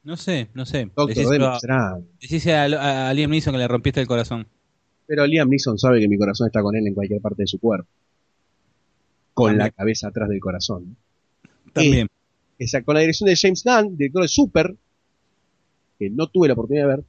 No 0.02 0.16
sé, 0.16 0.48
no 0.54 0.66
sé. 0.66 0.90
Doctor 0.94 1.42
a- 1.42 1.54
extraño. 1.54 2.04
decíse 2.20 2.54
a, 2.54 3.08
a 3.08 3.14
Liam 3.14 3.30
Neeson 3.30 3.52
que 3.52 3.58
le 3.58 3.68
rompiste 3.68 4.00
el 4.00 4.06
corazón. 4.06 4.46
Pero 5.06 5.26
Liam 5.26 5.48
Neeson 5.48 5.78
sabe 5.78 6.00
que 6.00 6.08
mi 6.08 6.18
corazón 6.18 6.48
está 6.48 6.62
con 6.62 6.74
él 6.74 6.86
en 6.86 6.94
cualquier 6.94 7.20
parte 7.20 7.42
de 7.42 7.46
su 7.46 7.58
cuerpo. 7.60 7.88
Con 9.34 9.50
También. 9.50 9.66
la 9.66 9.70
cabeza 9.70 10.08
atrás 10.08 10.28
del 10.28 10.40
corazón. 10.40 10.96
También. 11.72 12.08
Esa, 12.58 12.82
con 12.82 12.94
la 12.94 13.00
dirección 13.00 13.28
de 13.28 13.36
James 13.36 13.62
Gunn, 13.62 13.96
director 13.96 14.22
de 14.22 14.28
Super, 14.28 14.74
que 15.98 16.10
no 16.10 16.26
tuve 16.28 16.48
la 16.48 16.54
oportunidad 16.54 16.84
de 16.88 16.96
ver, 16.96 17.04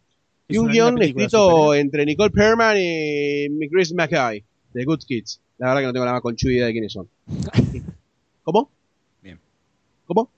y 0.49 0.57
un 0.57 0.67
guion 0.69 1.01
escrito 1.01 1.73
entre 1.73 2.05
Nicole 2.05 2.29
Perman 2.31 2.75
y 2.79 3.69
Chris 3.69 3.93
McKay, 3.93 4.43
de 4.73 4.85
Good 4.85 5.01
Kids. 5.07 5.41
La 5.57 5.67
verdad 5.67 5.81
que 5.81 5.87
no 5.87 5.93
tengo 5.93 6.05
la 6.05 6.13
más 6.13 6.21
conchuda 6.21 6.53
idea 6.53 6.65
de 6.67 6.71
quiénes 6.71 6.93
son. 6.93 7.07
¿Cómo? 8.43 8.69
Bien. 9.21 9.39
¿Cómo? 10.05 10.29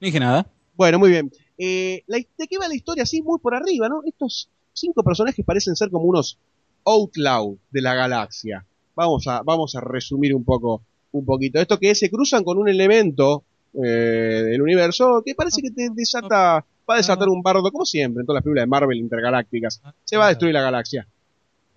No 0.00 0.04
dije 0.06 0.20
nada. 0.20 0.46
Bueno, 0.76 0.98
muy 0.98 1.10
bien. 1.10 1.30
Eh, 1.56 2.02
la- 2.06 2.18
¿De 2.18 2.46
qué 2.48 2.58
va 2.58 2.68
la 2.68 2.74
historia? 2.76 3.02
Así, 3.02 3.20
muy 3.22 3.38
por 3.40 3.54
arriba, 3.54 3.88
¿no? 3.88 4.02
Estos 4.06 4.48
cinco 4.72 5.02
personajes 5.02 5.44
parecen 5.44 5.74
ser 5.74 5.90
como 5.90 6.04
unos 6.04 6.38
outlaw 6.84 7.58
de 7.70 7.82
la 7.82 7.94
galaxia. 7.94 8.64
Vamos 8.94 9.26
a, 9.26 9.42
vamos 9.42 9.74
a 9.74 9.80
resumir 9.80 10.34
un 10.34 10.44
poco, 10.44 10.82
un 11.12 11.24
poquito. 11.24 11.60
Esto 11.60 11.78
que 11.78 11.94
se 11.94 12.10
cruzan 12.10 12.44
con 12.44 12.58
un 12.58 12.68
elemento 12.68 13.42
eh, 13.74 14.42
del 14.50 14.62
universo 14.62 15.22
que 15.24 15.34
parece 15.34 15.62
que 15.62 15.70
te 15.70 15.88
desata, 15.90 16.64
va 16.88 16.94
a 16.94 16.98
desatar 16.98 17.28
un 17.28 17.42
bardo, 17.42 17.70
como 17.70 17.84
siempre, 17.84 18.22
en 18.22 18.26
todas 18.26 18.38
las 18.38 18.44
películas 18.44 18.62
de 18.62 18.68
Marvel 18.68 18.98
intergalácticas. 18.98 19.82
Se 20.04 20.16
va 20.16 20.26
a 20.26 20.28
destruir 20.28 20.54
la 20.54 20.62
galaxia. 20.62 21.06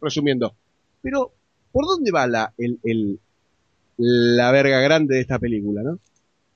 Resumiendo. 0.01 0.55
Pero, 1.01 1.31
¿por 1.71 1.85
dónde 1.85 2.11
va 2.11 2.27
la, 2.27 2.53
el, 2.57 2.79
el- 2.83 3.19
la 3.97 4.51
verga 4.51 4.79
grande 4.79 5.15
de 5.15 5.21
esta 5.21 5.38
película, 5.38 5.83
no? 5.83 5.99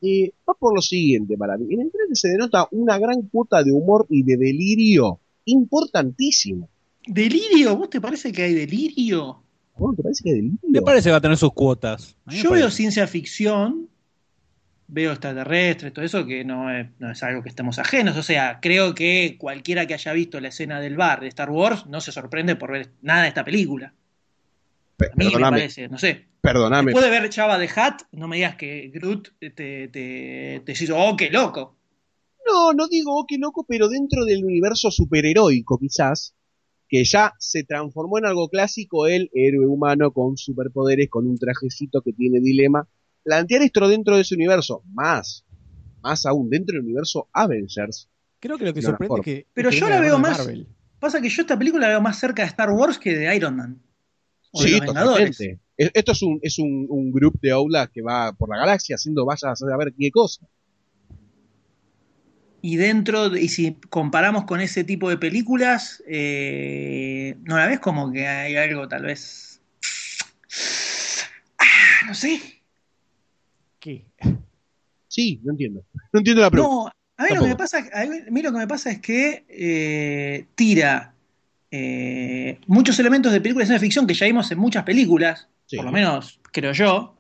Eh, 0.02 0.32
va 0.48 0.54
por 0.54 0.74
lo 0.76 0.82
siguiente 0.82 1.38
para 1.38 1.58
mí. 1.58 1.74
En 1.74 1.82
el 1.82 1.92
trailer 1.92 2.16
se 2.16 2.30
denota 2.30 2.68
una 2.72 2.98
gran 2.98 3.24
cuota 3.24 3.64
de 3.64 3.72
humor 3.72 4.06
y 4.10 4.24
de 4.24 4.38
delirio 4.38 5.20
importantísimo. 5.46 6.70
¿Delirio? 7.08 7.76
¿Vos 7.78 7.90
te 7.90 8.02
parece 8.02 8.32
que 8.32 8.44
hay 8.44 8.54
delirio? 8.54 9.42
¿Cómo 9.74 9.94
te 9.94 10.02
parece 10.04 10.24
que 10.24 10.30
hay 10.32 10.36
delirio? 10.38 10.60
Me 10.64 10.82
parece 10.82 11.08
que 11.08 11.12
va 11.12 11.18
a 11.18 11.22
tener 11.22 11.38
sus 11.38 11.54
cuotas. 11.54 12.16
Yo 12.28 12.50
parece. 12.50 12.50
veo 12.54 12.72
ciencia 12.72 13.08
ficción, 13.08 13.88
veo 14.88 15.12
extraterrestres, 15.12 15.94
todo 15.94 16.06
eso, 16.06 16.26
que 16.26 16.44
no 16.44 16.70
es, 16.76 16.88
no 17.00 17.12
es 17.12 17.24
algo 17.24 17.42
que 17.44 17.50
estemos 17.50 17.80
ajenos. 17.80 18.16
O 18.18 18.24
sea, 18.24 18.60
creo 18.62 18.94
que 18.94 19.36
cualquiera 19.38 19.86
que 19.88 19.94
haya 19.96 20.14
visto 20.14 20.40
la 20.40 20.50
escena 20.50 20.80
del 20.80 20.96
bar 20.96 21.22
de 21.22 21.28
Star 21.28 21.50
Wars 21.50 21.86
no 21.88 22.02
se 22.02 22.12
sorprende 22.12 22.56
por 22.56 22.72
ver 22.72 22.92
nada 23.02 23.24
de 23.24 23.28
esta 23.30 23.44
película. 23.44 23.94
Pe- 24.98 25.08
A 25.12 25.16
mí 25.16 25.26
me 25.26 25.32
perdóname, 25.32 25.58
parece, 25.58 25.88
no 25.90 25.98
sé. 25.98 26.26
perdóname. 26.42 26.92
Después 26.92 27.06
de 27.06 27.12
ver 27.20 27.30
Chava 27.30 27.58
de 27.58 27.70
Hat, 27.76 28.02
no 28.12 28.28
me 28.28 28.38
digas 28.38 28.56
que 28.56 28.90
Groot 28.94 29.30
te, 29.40 29.50
te, 29.50 29.88
te, 29.90 30.62
te 30.66 30.72
hizo, 30.72 30.98
oh, 30.98 31.18
qué 31.18 31.30
loco. 31.30 31.76
No, 32.46 32.74
no 32.74 32.88
digo 32.88 33.18
oh, 33.20 33.26
qué 33.28 33.38
loco, 33.38 33.66
pero 33.68 33.90
dentro 33.90 34.24
del 34.24 34.46
universo 34.46 34.92
superheroico 34.92 35.80
quizás, 35.80 36.36
que 36.88 37.04
ya 37.04 37.34
se 37.40 37.64
transformó 37.64 38.20
en 38.20 38.26
algo 38.28 38.48
clásico, 38.50 39.08
el 39.08 39.32
héroe 39.34 39.66
humano 39.66 40.12
con 40.14 40.38
superpoderes, 40.38 41.10
con 41.10 41.26
un 41.28 41.38
trajecito 41.38 42.02
que 42.02 42.14
tiene 42.14 42.40
dilema. 42.40 42.88
Plantear 43.26 43.64
esto 43.64 43.88
dentro 43.90 44.16
de 44.16 44.22
ese 44.22 44.36
universo, 44.36 44.84
más, 44.94 45.44
más 46.02 46.26
aún, 46.28 46.50
dentro 46.50 46.74
del 46.76 46.84
universo 46.86 47.28
Avengers, 47.34 48.08
Creo 48.40 48.58
que 48.60 48.66
lo 48.66 48.74
que 48.76 48.82
No, 48.82 48.90
sorprende 48.90 49.16
es 49.20 49.26
que. 49.26 49.48
Pero 49.54 49.72
que 49.72 49.78
yo 49.80 49.90
la 49.90 49.96
de 49.96 50.02
veo 50.02 50.16
de 50.18 50.22
más- 50.22 50.38
Marvel. 50.38 50.68
Pasa 51.00 51.20
que 51.20 51.30
yo 51.30 51.42
esta 51.42 51.58
película 51.58 51.88
la 51.88 51.94
veo 51.94 52.02
más 52.02 52.20
cerca 52.20 52.44
de 52.44 52.48
Star 52.50 52.70
Wars 52.70 53.00
que 53.00 53.18
de 53.18 53.36
Iron 53.36 53.56
Man. 53.56 53.82
O 54.52 54.62
de 54.62 54.68
Sí, 54.68 54.72
los 54.76 54.82
Vengadores. 54.82 55.36
totalmente. 55.38 55.64
E- 55.78 55.92
Esto 55.94 56.12
es 56.12 56.22
un, 56.22 56.40
es 56.44 56.60
un, 56.60 56.86
un 56.90 57.12
grupo 57.12 57.40
de 57.42 57.52
Outlaws 57.52 57.90
que 57.90 58.02
va 58.04 58.32
por 58.34 58.48
la 58.50 58.58
galaxia 58.58 58.96
haciendo 58.96 59.26
vaya 59.26 59.50
a 59.52 59.56
saber 59.56 59.94
qué 59.98 60.12
cosa. 60.12 60.46
Y 62.62 62.76
dentro, 62.78 63.30
de- 63.32 63.42
y 63.42 63.48
si 63.50 63.74
comparamos 63.90 64.46
con 64.46 64.62
ese 64.62 64.84
tipo 64.84 65.10
de 65.10 65.18
películas, 65.18 66.04
eh, 66.08 67.36
¿no 67.44 67.58
la 67.58 67.66
ves 67.68 67.80
como 67.80 68.12
que 68.12 68.28
hay 68.28 68.56
algo 68.56 68.88
tal 68.88 69.04
vez... 69.04 69.62
Ah, 71.58 72.06
no 72.08 72.14
sé. 72.14 72.55
¿Qué? 73.86 74.04
Sí, 75.08 75.40
no 75.44 75.52
entiendo. 75.52 75.86
No 76.12 76.20
entiendo 76.20 76.42
la 76.42 76.50
pregunta. 76.50 76.92
No, 77.20 77.24
a 77.24 77.30
mí, 77.30 77.36
lo 77.36 77.42
que 77.44 77.48
me 77.50 77.56
pasa, 77.56 77.78
a 77.94 78.06
mí 78.32 78.42
lo 78.42 78.52
que 78.52 78.58
me 78.58 78.68
pasa 78.68 78.90
es 78.90 79.00
que 79.00 79.46
eh, 79.48 80.48
tira 80.56 81.14
eh, 81.70 82.58
muchos 82.66 82.98
elementos 82.98 83.32
de 83.32 83.42
películas 83.42 83.68
de 83.68 83.74
ciencia 83.74 83.86
ficción 83.86 84.08
que 84.08 84.16
ya 84.16 84.26
vimos 84.26 84.50
en 84.52 84.58
muchas 84.58 84.84
películas, 84.84 85.48
Sí. 85.68 85.76
por 85.78 85.86
lo 85.86 85.92
menos 85.92 86.40
creo 86.52 86.72
yo, 86.72 87.16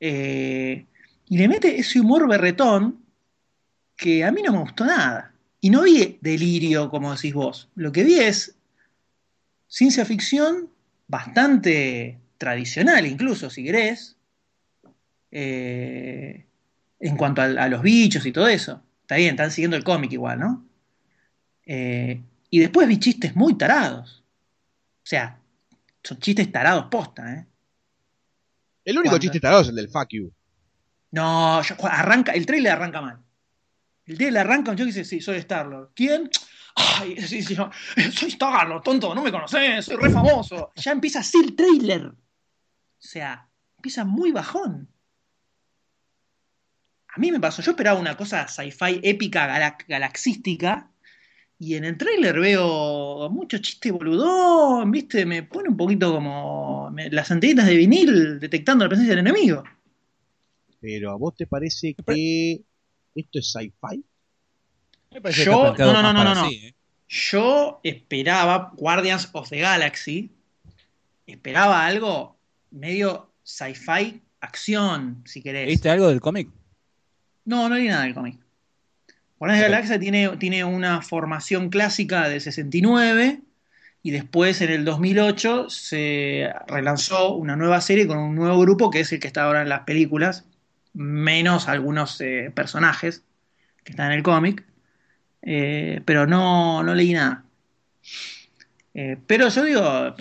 eh, 0.00 0.86
y 1.28 1.38
le 1.38 1.46
mete 1.46 1.78
ese 1.78 2.00
humor 2.00 2.28
berretón 2.28 3.04
que 3.96 4.24
a 4.24 4.32
mí 4.32 4.42
no 4.42 4.52
me 4.52 4.58
gustó 4.58 4.84
nada. 4.84 5.32
Y 5.60 5.70
no 5.70 5.82
vi 5.82 6.18
delirio, 6.20 6.90
como 6.90 7.14
decís 7.14 7.32
vos. 7.32 7.68
Lo 7.76 7.92
que 7.92 8.02
vi 8.02 8.14
es 8.14 8.56
ciencia 9.68 10.04
ficción 10.04 10.68
bastante 11.06 12.18
tradicional, 12.38 13.06
incluso, 13.06 13.50
si 13.50 13.62
querés, 13.62 14.16
eh, 15.30 16.46
en 16.98 17.16
cuanto 17.16 17.42
a, 17.42 17.44
a 17.44 17.68
los 17.68 17.82
bichos 17.82 18.24
y 18.26 18.32
todo 18.32 18.48
eso. 18.48 18.82
Está 19.02 19.16
bien, 19.16 19.30
están 19.30 19.50
siguiendo 19.50 19.76
el 19.76 19.84
cómic 19.84 20.12
igual, 20.12 20.38
¿no? 20.40 20.66
Eh, 21.66 22.22
y 22.50 22.58
después 22.58 22.86
vi 22.88 22.98
chistes 22.98 23.34
muy 23.36 23.56
tarados. 23.56 24.24
O 25.02 25.06
sea, 25.10 25.38
son 26.02 26.18
chistes 26.18 26.50
tarados 26.50 26.86
posta, 26.90 27.32
¿eh? 27.32 27.46
El 28.84 28.98
único 28.98 29.18
chiste 29.18 29.40
tarado 29.40 29.62
es 29.62 29.68
el 29.68 29.74
del 29.76 29.88
fuck 29.88 30.08
you. 30.10 30.32
No, 31.12 31.62
yo- 31.62 31.74
arranca, 31.82 32.32
el 32.32 32.46
trailer 32.46 32.72
arranca 32.72 33.00
mal. 33.00 33.18
El 34.06 34.16
trailer 34.16 34.40
arranca, 34.40 34.74
yo 34.74 34.84
dice, 34.84 35.04
sí, 35.04 35.20
soy 35.20 35.36
Star-Lord. 35.38 35.90
¿Quién? 35.94 36.30
Ay, 36.74 37.20
sí, 37.20 37.42
sí, 37.42 37.54
soy 37.54 38.28
Star-Lord, 38.28 38.82
tonto, 38.82 39.14
no 39.14 39.22
me 39.22 39.30
conoces, 39.32 39.84
soy 39.84 39.96
re 39.96 40.10
famoso. 40.10 40.70
Ya 40.76 40.92
empieza 40.92 41.20
así 41.20 41.38
el 41.42 41.54
trailer. 41.54 42.06
O 42.06 42.16
sea, 42.98 43.48
empieza 43.76 44.04
muy 44.04 44.30
bajón. 44.32 44.88
A 47.14 47.18
mí 47.20 47.32
me 47.32 47.40
pasó, 47.40 47.62
yo 47.62 47.72
esperaba 47.72 47.98
una 47.98 48.16
cosa 48.16 48.46
sci-fi 48.46 49.00
épica, 49.02 49.74
galaxística, 49.88 50.90
y 51.58 51.74
en 51.74 51.84
el 51.84 51.98
trailer 51.98 52.38
veo 52.40 53.28
mucho 53.30 53.58
chiste 53.58 53.90
boludón, 53.90 54.90
¿viste? 54.90 55.26
Me 55.26 55.42
pone 55.42 55.68
un 55.68 55.76
poquito 55.76 56.12
como 56.12 56.90
me- 56.90 57.10
las 57.10 57.30
antenitas 57.30 57.66
de 57.66 57.76
vinil 57.76 58.38
detectando 58.40 58.84
la 58.84 58.88
presencia 58.88 59.14
del 59.14 59.26
enemigo. 59.26 59.62
Pero 60.80 61.10
¿a 61.10 61.16
vos 61.16 61.34
te 61.36 61.46
parece 61.46 61.94
que 62.06 62.62
esto 63.14 63.38
es 63.38 63.52
sci-fi? 63.52 64.02
Me 65.10 65.20
parece 65.20 65.40
que 65.40 65.46
Yo- 65.46 65.74
no, 65.76 65.92
no, 65.92 66.12
no, 66.12 66.24
no, 66.24 66.34
no. 66.34 66.46
¿eh? 66.48 66.74
Yo 67.08 67.80
esperaba 67.82 68.72
Guardians 68.76 69.28
of 69.32 69.50
the 69.50 69.58
Galaxy, 69.58 70.30
esperaba 71.26 71.84
algo 71.84 72.38
medio 72.70 73.32
sci-fi, 73.42 74.22
acción, 74.40 75.22
si 75.26 75.42
querés. 75.42 75.66
¿Viste 75.66 75.90
algo 75.90 76.08
del 76.08 76.20
cómic? 76.20 76.48
No, 77.44 77.68
no 77.68 77.74
hay 77.74 77.88
nada 77.88 78.04
del 78.04 78.14
cómic. 78.14 78.38
Ok. 79.38 79.48
the 79.48 79.60
Galaxy 79.60 79.98
tiene, 79.98 80.36
tiene 80.36 80.64
una 80.64 81.00
formación 81.00 81.70
clásica 81.70 82.28
de 82.28 82.40
69 82.40 83.40
y 84.02 84.10
después 84.10 84.60
en 84.60 84.70
el 84.70 84.84
2008 84.84 85.70
se 85.70 86.52
relanzó 86.66 87.34
una 87.34 87.56
nueva 87.56 87.80
serie 87.80 88.06
con 88.06 88.18
un 88.18 88.34
nuevo 88.34 88.58
grupo 88.60 88.90
que 88.90 89.00
es 89.00 89.12
el 89.12 89.20
que 89.20 89.26
está 89.26 89.44
ahora 89.44 89.62
en 89.62 89.68
las 89.68 89.80
películas, 89.80 90.44
menos 90.92 91.68
algunos 91.68 92.20
eh, 92.20 92.52
personajes 92.54 93.24
que 93.84 93.92
están 93.92 94.12
en 94.12 94.18
el 94.18 94.22
cómic, 94.22 94.64
eh, 95.42 96.02
pero 96.04 96.26
no, 96.26 96.82
no 96.82 96.94
leí 96.94 97.14
nada. 97.14 97.44
Eh, 98.92 99.16
pero 99.26 99.48
yo 99.48 99.64
digo, 99.64 100.14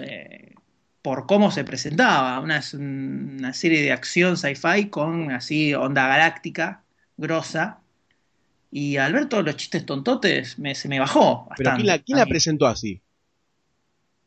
por 1.02 1.26
cómo 1.26 1.52
se 1.52 1.64
presentaba, 1.64 2.40
una, 2.40 2.62
una 2.74 3.54
serie 3.54 3.82
de 3.82 3.92
acción 3.92 4.38
sci-fi 4.38 4.90
con 4.90 5.32
así 5.32 5.74
onda 5.74 6.08
galáctica, 6.08 6.84
grosa, 7.20 7.82
y 8.72 8.98
al 8.98 9.14
ver 9.14 9.28
todos 9.30 9.44
los 9.46 9.56
chistes 9.58 9.86
tontotes 9.86 10.60
me- 10.60 10.76
se 10.76 10.88
me 10.88 11.00
bajó. 11.00 11.48
Pero 11.58 11.72
¿quién 11.76 11.88
la, 11.88 12.00
quién 12.00 12.18
la 12.18 12.26
presentó 12.26 12.68
así? 12.68 13.02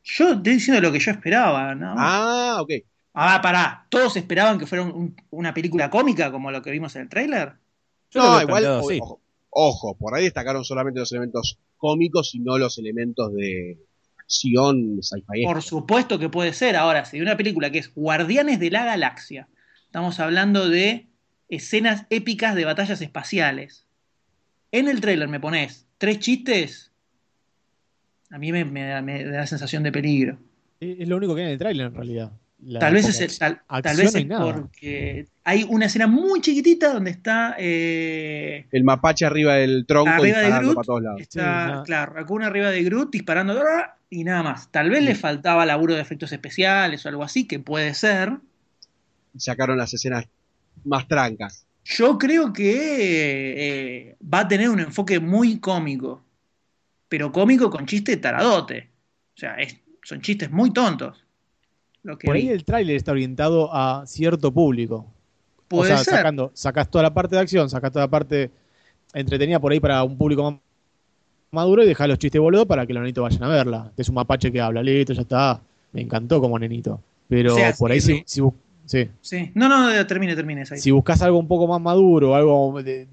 Yo 0.04 0.32
estoy 0.32 0.54
diciendo 0.54 0.80
lo 0.80 0.92
que 0.92 0.98
yo 0.98 1.12
esperaba, 1.12 1.74
¿no? 1.74 1.94
Ah, 1.96 2.58
ok. 2.60 2.70
Ah, 3.14 3.40
pará, 3.42 3.86
¿todos 3.88 4.16
esperaban 4.16 4.58
que 4.58 4.66
fuera 4.66 4.84
un- 4.84 5.14
una 5.30 5.52
película 5.54 5.90
cómica 5.90 6.32
como 6.32 6.50
lo 6.50 6.62
que 6.62 6.70
vimos 6.70 6.96
en 6.96 7.02
el 7.02 7.08
tráiler? 7.08 7.52
No, 8.14 8.22
veo 8.32 8.40
igual, 8.42 8.64
o- 8.64 8.78
ojo, 9.00 9.20
ojo, 9.50 9.94
por 9.96 10.14
ahí 10.14 10.24
destacaron 10.24 10.64
solamente 10.64 11.00
los 11.00 11.12
elementos 11.12 11.58
cómicos 11.76 12.34
y 12.34 12.40
no 12.40 12.58
los 12.58 12.78
elementos 12.78 13.32
de 13.34 13.78
acción 14.18 14.98
sci-fi. 15.02 15.44
Por 15.44 15.62
supuesto 15.62 16.18
que 16.18 16.28
puede 16.28 16.52
ser. 16.52 16.76
Ahora, 16.76 17.04
si 17.04 17.18
de 17.18 17.22
una 17.22 17.36
película 17.36 17.70
que 17.70 17.78
es 17.78 17.94
Guardianes 17.94 18.58
de 18.60 18.70
la 18.70 18.84
Galaxia, 18.84 19.48
estamos 19.84 20.18
hablando 20.20 20.68
de 20.68 21.06
escenas 21.56 22.06
épicas 22.10 22.54
de 22.54 22.64
batallas 22.64 23.00
espaciales. 23.02 23.86
En 24.72 24.88
el 24.88 25.00
tráiler 25.00 25.28
me 25.28 25.38
pones 25.38 25.86
tres 25.98 26.18
chistes, 26.18 26.90
a 28.30 28.38
mí 28.38 28.50
me, 28.52 28.64
me 28.64 28.86
da, 28.86 29.02
me 29.02 29.24
da 29.24 29.46
sensación 29.46 29.82
de 29.82 29.92
peligro. 29.92 30.38
Es 30.80 31.06
lo 31.06 31.16
único 31.18 31.34
que 31.34 31.42
hay 31.42 31.46
en 31.48 31.52
el 31.52 31.58
tráiler 31.58 31.86
en 31.88 31.94
realidad. 31.94 32.32
la- 32.64 32.78
Tal 32.80 32.94
vez 32.94 33.06
es, 33.08 33.20
el- 33.20 33.38
tal, 33.38 33.60
tal 33.82 33.96
vez 33.96 34.14
es 34.14 34.26
nada. 34.26 34.54
porque 34.54 35.26
hay 35.44 35.64
una 35.68 35.86
escena 35.86 36.06
muy 36.06 36.40
chiquitita 36.40 36.94
donde 36.94 37.10
está 37.10 37.54
eh, 37.58 38.66
El 38.72 38.84
mapache 38.84 39.26
arriba 39.26 39.54
del 39.56 39.84
tronco 39.86 40.08
Arriba 40.10 40.38
de 40.38 40.44
disparando 40.46 40.60
Groot. 40.70 40.74
para 40.76 40.86
todos 40.86 41.02
lados. 41.02 41.20
está, 41.20 41.76
Sí, 41.80 41.86
claro, 41.86 42.12
Raccoon 42.14 42.42
arriba 42.44 42.70
de 42.70 42.82
Groot 42.84 43.12
disparando 43.12 43.60
¡ah! 43.60 43.96
y 44.08 44.24
nada 44.24 44.42
más. 44.42 44.70
Tal 44.72 44.88
vez 44.90 45.02
le 45.02 45.14
faltaba 45.14 45.66
laburo 45.66 45.94
de 45.94 46.00
efectos 46.00 46.32
especiales 46.32 47.04
o 47.04 47.08
algo 47.10 47.22
así, 47.24 47.46
que 47.46 47.58
puede 47.60 47.92
ser. 47.94 48.32
Sacaron 49.36 49.76
las 49.78 49.92
escenas 49.94 50.26
más 50.84 51.06
trancas. 51.08 51.66
Yo 51.84 52.18
creo 52.18 52.52
que 52.52 54.10
eh, 54.10 54.16
va 54.22 54.40
a 54.40 54.48
tener 54.48 54.68
un 54.68 54.80
enfoque 54.80 55.18
muy 55.20 55.58
cómico, 55.58 56.22
pero 57.08 57.32
cómico 57.32 57.70
con 57.70 57.86
chiste 57.86 58.16
taradote. 58.16 58.90
O 59.36 59.40
sea, 59.40 59.54
es- 59.56 59.78
son 60.04 60.20
chistes 60.20 60.50
muy 60.50 60.72
tontos. 60.72 61.24
Lo 62.02 62.18
que 62.18 62.26
Por 62.26 62.36
ahí 62.36 62.42
vi. 62.42 62.48
el 62.48 62.64
tráiler 62.64 62.96
está 62.96 63.12
orientado 63.12 63.70
a 63.74 64.04
cierto 64.06 64.52
público. 64.52 65.06
Puede 65.68 65.92
o 65.92 65.96
sea, 65.96 66.04
ser. 66.04 66.14
sacando, 66.16 66.50
sacás 66.54 66.90
toda 66.90 67.02
la 67.04 67.14
parte 67.14 67.36
de 67.36 67.42
acción, 67.42 67.70
sacás 67.70 67.92
toda 67.92 68.04
la 68.06 68.10
parte 68.10 68.50
entretenida 69.14 69.60
por 69.60 69.72
ahí 69.72 69.80
para 69.80 70.02
un 70.04 70.16
público 70.18 70.42
más 70.50 70.60
maduro 71.50 71.82
y 71.84 71.86
dejás 71.86 72.08
los 72.08 72.18
chistes 72.18 72.40
boludos 72.40 72.66
para 72.66 72.86
que 72.86 72.92
los 72.94 73.02
nenitos 73.02 73.22
vayan 73.22 73.42
a 73.44 73.48
verla. 73.48 73.86
Este 73.90 74.02
es 74.02 74.08
un 74.08 74.14
mapache 74.16 74.50
que 74.52 74.60
habla, 74.60 74.82
listo, 74.82 75.12
ya 75.12 75.22
está. 75.22 75.60
Me 75.92 76.00
encantó 76.02 76.40
como 76.40 76.58
nenito. 76.58 77.00
Pero 77.28 77.52
O 77.54 77.56
sea, 77.56 77.72
por 77.74 77.90
ahí 77.92 78.00
sí, 78.00 78.22
si, 78.26 78.40
si, 78.40 78.42
sí. 78.86 79.08
Sí. 79.20 79.50
No, 79.54 79.68
no, 79.68 80.06
termine, 80.06 80.34
termine. 80.36 80.62
esa. 80.62 80.76
si 80.76 80.90
buscas 80.90 81.20
algo 81.22 81.38
un 81.38 81.48
poco 81.48 81.66
más 81.66 81.80
maduro, 81.80 82.34
algo 82.34 82.82
de- 82.82 83.08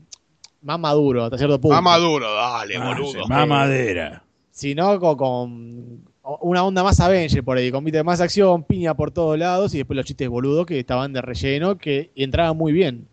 más 0.62 0.80
maduro 0.80 1.24
hasta 1.24 1.38
cierto 1.38 1.60
punto. 1.60 1.76
Más 1.76 1.84
maduro, 1.84 2.34
dale, 2.34 2.76
Ah, 2.78 2.88
boludo. 2.88 3.12
sí, 3.12 3.18
Mamadera. 3.30 4.24
Si 4.52 4.76
no, 4.76 5.00
con, 5.00 5.18
con 5.18 6.04
una 6.42 6.64
onda 6.64 6.84
más 6.84 7.00
Avenger 7.00 7.44
por 7.44 7.58
ahí, 7.58 7.72
con 7.72 7.86
más 8.04 8.20
acción, 8.20 8.64
piña 8.64 8.94
por 8.94 9.12
todos 9.12 9.38
lados 9.40 9.74
y 9.74 9.78
después 9.78 9.96
los 9.96 10.06
chistes 10.06 10.28
boludos 10.28 10.66
que 10.66 10.80
estaban 10.80 11.14
de 11.14 11.22
relleno 11.22 11.78
que 11.78 12.12
entraban 12.16 12.58
muy 12.58 12.74
bien. 12.74 13.08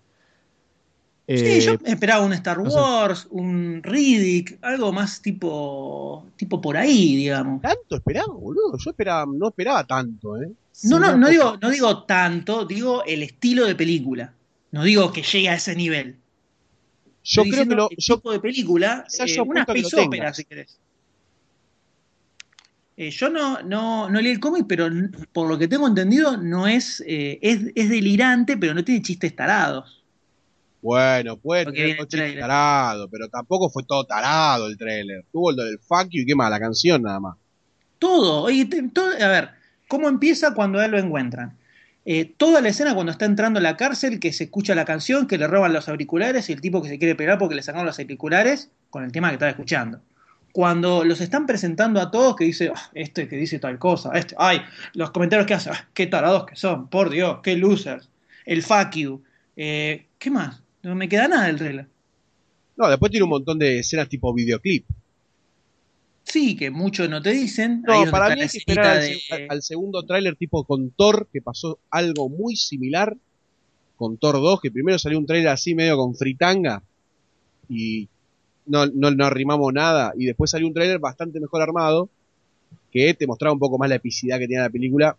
Sí, 1.35 1.35
Eh, 1.35 1.61
yo 1.61 1.77
esperaba 1.85 2.25
un 2.25 2.33
Star 2.35 2.63
no 2.63 2.71
sé. 2.71 2.79
Wars, 2.79 3.27
un 3.31 3.83
Riddick, 3.83 4.59
algo 4.63 4.93
más 4.93 5.21
tipo, 5.21 6.33
tipo 6.37 6.61
por 6.61 6.77
ahí, 6.77 7.17
digamos. 7.17 7.61
¿Tanto 7.61 7.97
esperaba, 7.97 8.33
boludo? 8.33 8.77
Yo 8.79 8.91
esperaba, 8.91 9.27
no 9.27 9.49
esperaba 9.49 9.85
tanto, 9.87 10.41
¿eh? 10.41 10.53
No, 10.83 10.99
no, 11.01 11.17
no 11.17 11.29
digo, 11.29 11.57
no 11.61 11.71
digo 11.71 12.05
tanto, 12.05 12.65
digo 12.65 13.05
el 13.05 13.23
estilo 13.23 13.67
de 13.67 13.75
película. 13.75 14.35
No 14.71 14.85
digo 14.85 15.13
que 15.13 15.23
llegue 15.23 15.49
a 15.49 15.55
ese 15.55 15.75
nivel. 15.75 16.17
Yo 17.25 17.45
Estoy 17.45 17.51
creo 17.51 17.67
que 17.67 17.75
lo. 17.75 17.91
el 17.91 17.99
Yo, 17.99 18.17
tipo 18.17 18.33
de 18.33 18.41
película, 18.41 19.07
eh, 19.13 19.27
yo 19.27 19.45
una 19.45 19.63
apunto 19.63 19.73
a 19.73 19.75
que 19.75 19.81
lo 19.83 19.89
space 19.89 19.97
tenga. 19.97 20.07
opera, 20.07 20.35
si 20.35 20.45
querés. 20.45 20.81
Eh, 22.97 23.11
yo 23.11 23.29
no, 23.29 23.63
no, 23.63 24.09
no 24.09 24.21
leí 24.21 24.33
el 24.33 24.41
cómic, 24.41 24.67
pero 24.67 24.89
por 25.33 25.49
lo 25.49 25.59
que 25.59 25.69
tengo 25.69 25.87
entendido, 25.87 26.37
no 26.39 26.67
es, 26.67 27.03
eh, 27.07 27.39
es, 27.43 27.61
es 27.75 27.89
delirante, 27.91 28.57
pero 28.57 28.73
no 28.75 28.85
tiene 28.85 29.03
chistes 29.03 29.37
tarados. 29.37 30.06
Bueno, 30.87 31.37
puede 31.37 31.65
Porque 31.65 31.81
tener 31.81 31.97
coche 31.97 32.33
tarado, 32.39 33.09
pero 33.11 33.29
tampoco 33.29 33.69
fue 33.69 33.83
todo 33.83 34.05
tarado 34.05 34.69
el 34.69 34.77
trailer. 34.79 35.25
Tuvo 35.33 35.51
el 35.51 35.57
del 35.57 35.79
fuck 35.81 36.07
you 36.11 36.23
y 36.23 36.27
qué 36.27 36.37
más, 36.37 36.49
la 36.49 36.61
canción 36.61 37.03
nada 37.03 37.19
más. 37.19 37.37
Todo, 37.99 38.43
oye, 38.43 38.67
todo- 38.93 39.11
a 39.21 39.29
ver, 39.29 39.51
¿cómo 39.89 40.09
empieza 40.09 40.55
cuando 40.55 40.79
a 40.79 40.85
él 40.85 40.93
lo 40.93 40.99
encuentran? 40.99 41.57
Eh, 42.05 42.33
toda 42.37 42.61
la 42.61 42.69
escena 42.69 42.95
cuando 42.95 43.11
está 43.11 43.25
entrando 43.25 43.59
a 43.59 43.63
la 43.63 43.77
cárcel, 43.77 44.21
que 44.21 44.33
se 44.33 44.45
escucha 44.45 44.77
la 44.77 44.85
canción, 44.85 45.27
que 45.27 45.39
le 45.39 45.49
roban 45.49 45.73
los 45.73 45.89
auriculares 45.89 46.49
y 46.49 46.53
el 46.53 46.61
tipo 46.61 46.81
que 46.81 46.89
se 46.89 46.99
quiere 47.01 47.17
pegar 47.17 47.37
porque 47.37 47.57
le 47.57 47.63
sacaron 47.63 47.85
los 47.87 47.99
auriculares 47.99 48.71
con 48.91 49.03
el 49.03 49.11
tema 49.11 49.29
que 49.29 49.35
estaba 49.35 49.51
escuchando. 49.51 50.01
Cuando 50.53 51.03
los 51.05 51.21
están 51.21 51.47
presentando 51.47 52.01
a 52.01 52.13
todos, 52.13 52.37
que 52.37 52.45
dice, 52.45 52.71
"Ah, 52.73 52.91
este 52.95 53.27
que 53.27 53.35
dice 53.37 53.59
tal 53.59 53.79
cosa, 53.81 54.13
este, 54.15 54.37
ay, 54.39 54.63
los 54.95 55.11
comentarios 55.11 55.47
que 55.49 55.55
hace, 55.55 55.71
"Ah, 55.71 55.89
qué 55.93 56.07
tarados 56.07 56.47
que 56.47 56.55
son, 56.55 56.87
por 56.89 57.11
Dios, 57.11 57.41
qué 57.43 57.57
losers, 57.57 58.09
el 58.45 58.63
fuck 58.63 58.93
you, 58.95 59.23
eh, 59.57 60.07
¿qué 60.19 60.31
más? 60.31 60.63
No 60.87 60.95
me 60.95 61.09
queda 61.09 61.27
nada 61.27 61.47
del 61.49 61.57
trailer. 61.57 61.87
No, 62.77 62.89
después 62.89 63.11
tiene 63.11 63.25
un 63.25 63.31
montón 63.31 63.59
de 63.59 63.81
escenas 63.81 64.09
tipo 64.09 64.33
videoclip. 64.33 64.85
Sí, 66.23 66.57
que 66.57 66.71
muchos 66.71 67.09
no 67.11 67.21
te 67.21 67.31
dicen. 67.33 67.83
No, 67.87 68.05
para 68.11 68.35
mí 68.35 68.41
hay 68.41 68.49
que 68.49 68.59
esperar 68.59 69.01
de- 69.01 69.47
al 69.49 69.63
segundo 69.63 70.05
tráiler 70.05 70.37
tipo 70.37 70.63
con 70.65 70.91
Thor, 70.91 71.29
que 71.33 71.43
pasó 71.43 71.81
algo 71.91 72.29
muy 72.29 72.55
similar 72.55 73.17
con 73.97 74.17
Thor 74.17 74.35
2, 74.37 74.61
que 74.61 74.71
primero 74.71 74.97
salió 74.99 75.19
un 75.19 75.27
tráiler 75.27 75.49
así 75.49 75.75
medio 75.75 75.97
con 75.97 76.15
fritanga 76.15 76.83
y 77.69 78.09
no, 78.67 78.87
no, 78.87 79.11
no 79.11 79.25
arrimamos 79.25 79.73
nada, 79.73 80.13
y 80.17 80.27
después 80.27 80.51
salió 80.53 80.69
un 80.69 80.75
tráiler 80.75 81.01
bastante 81.01 81.41
mejor 81.41 81.63
armado, 81.63 82.09
que 82.93 83.13
te 83.15 83.27
mostraba 83.27 83.53
un 83.55 83.59
poco 83.59 83.77
más 83.79 83.89
la 83.89 83.97
epicidad 83.97 84.39
que 84.39 84.47
tenía 84.47 84.63
la 84.63 84.71
película. 84.71 85.17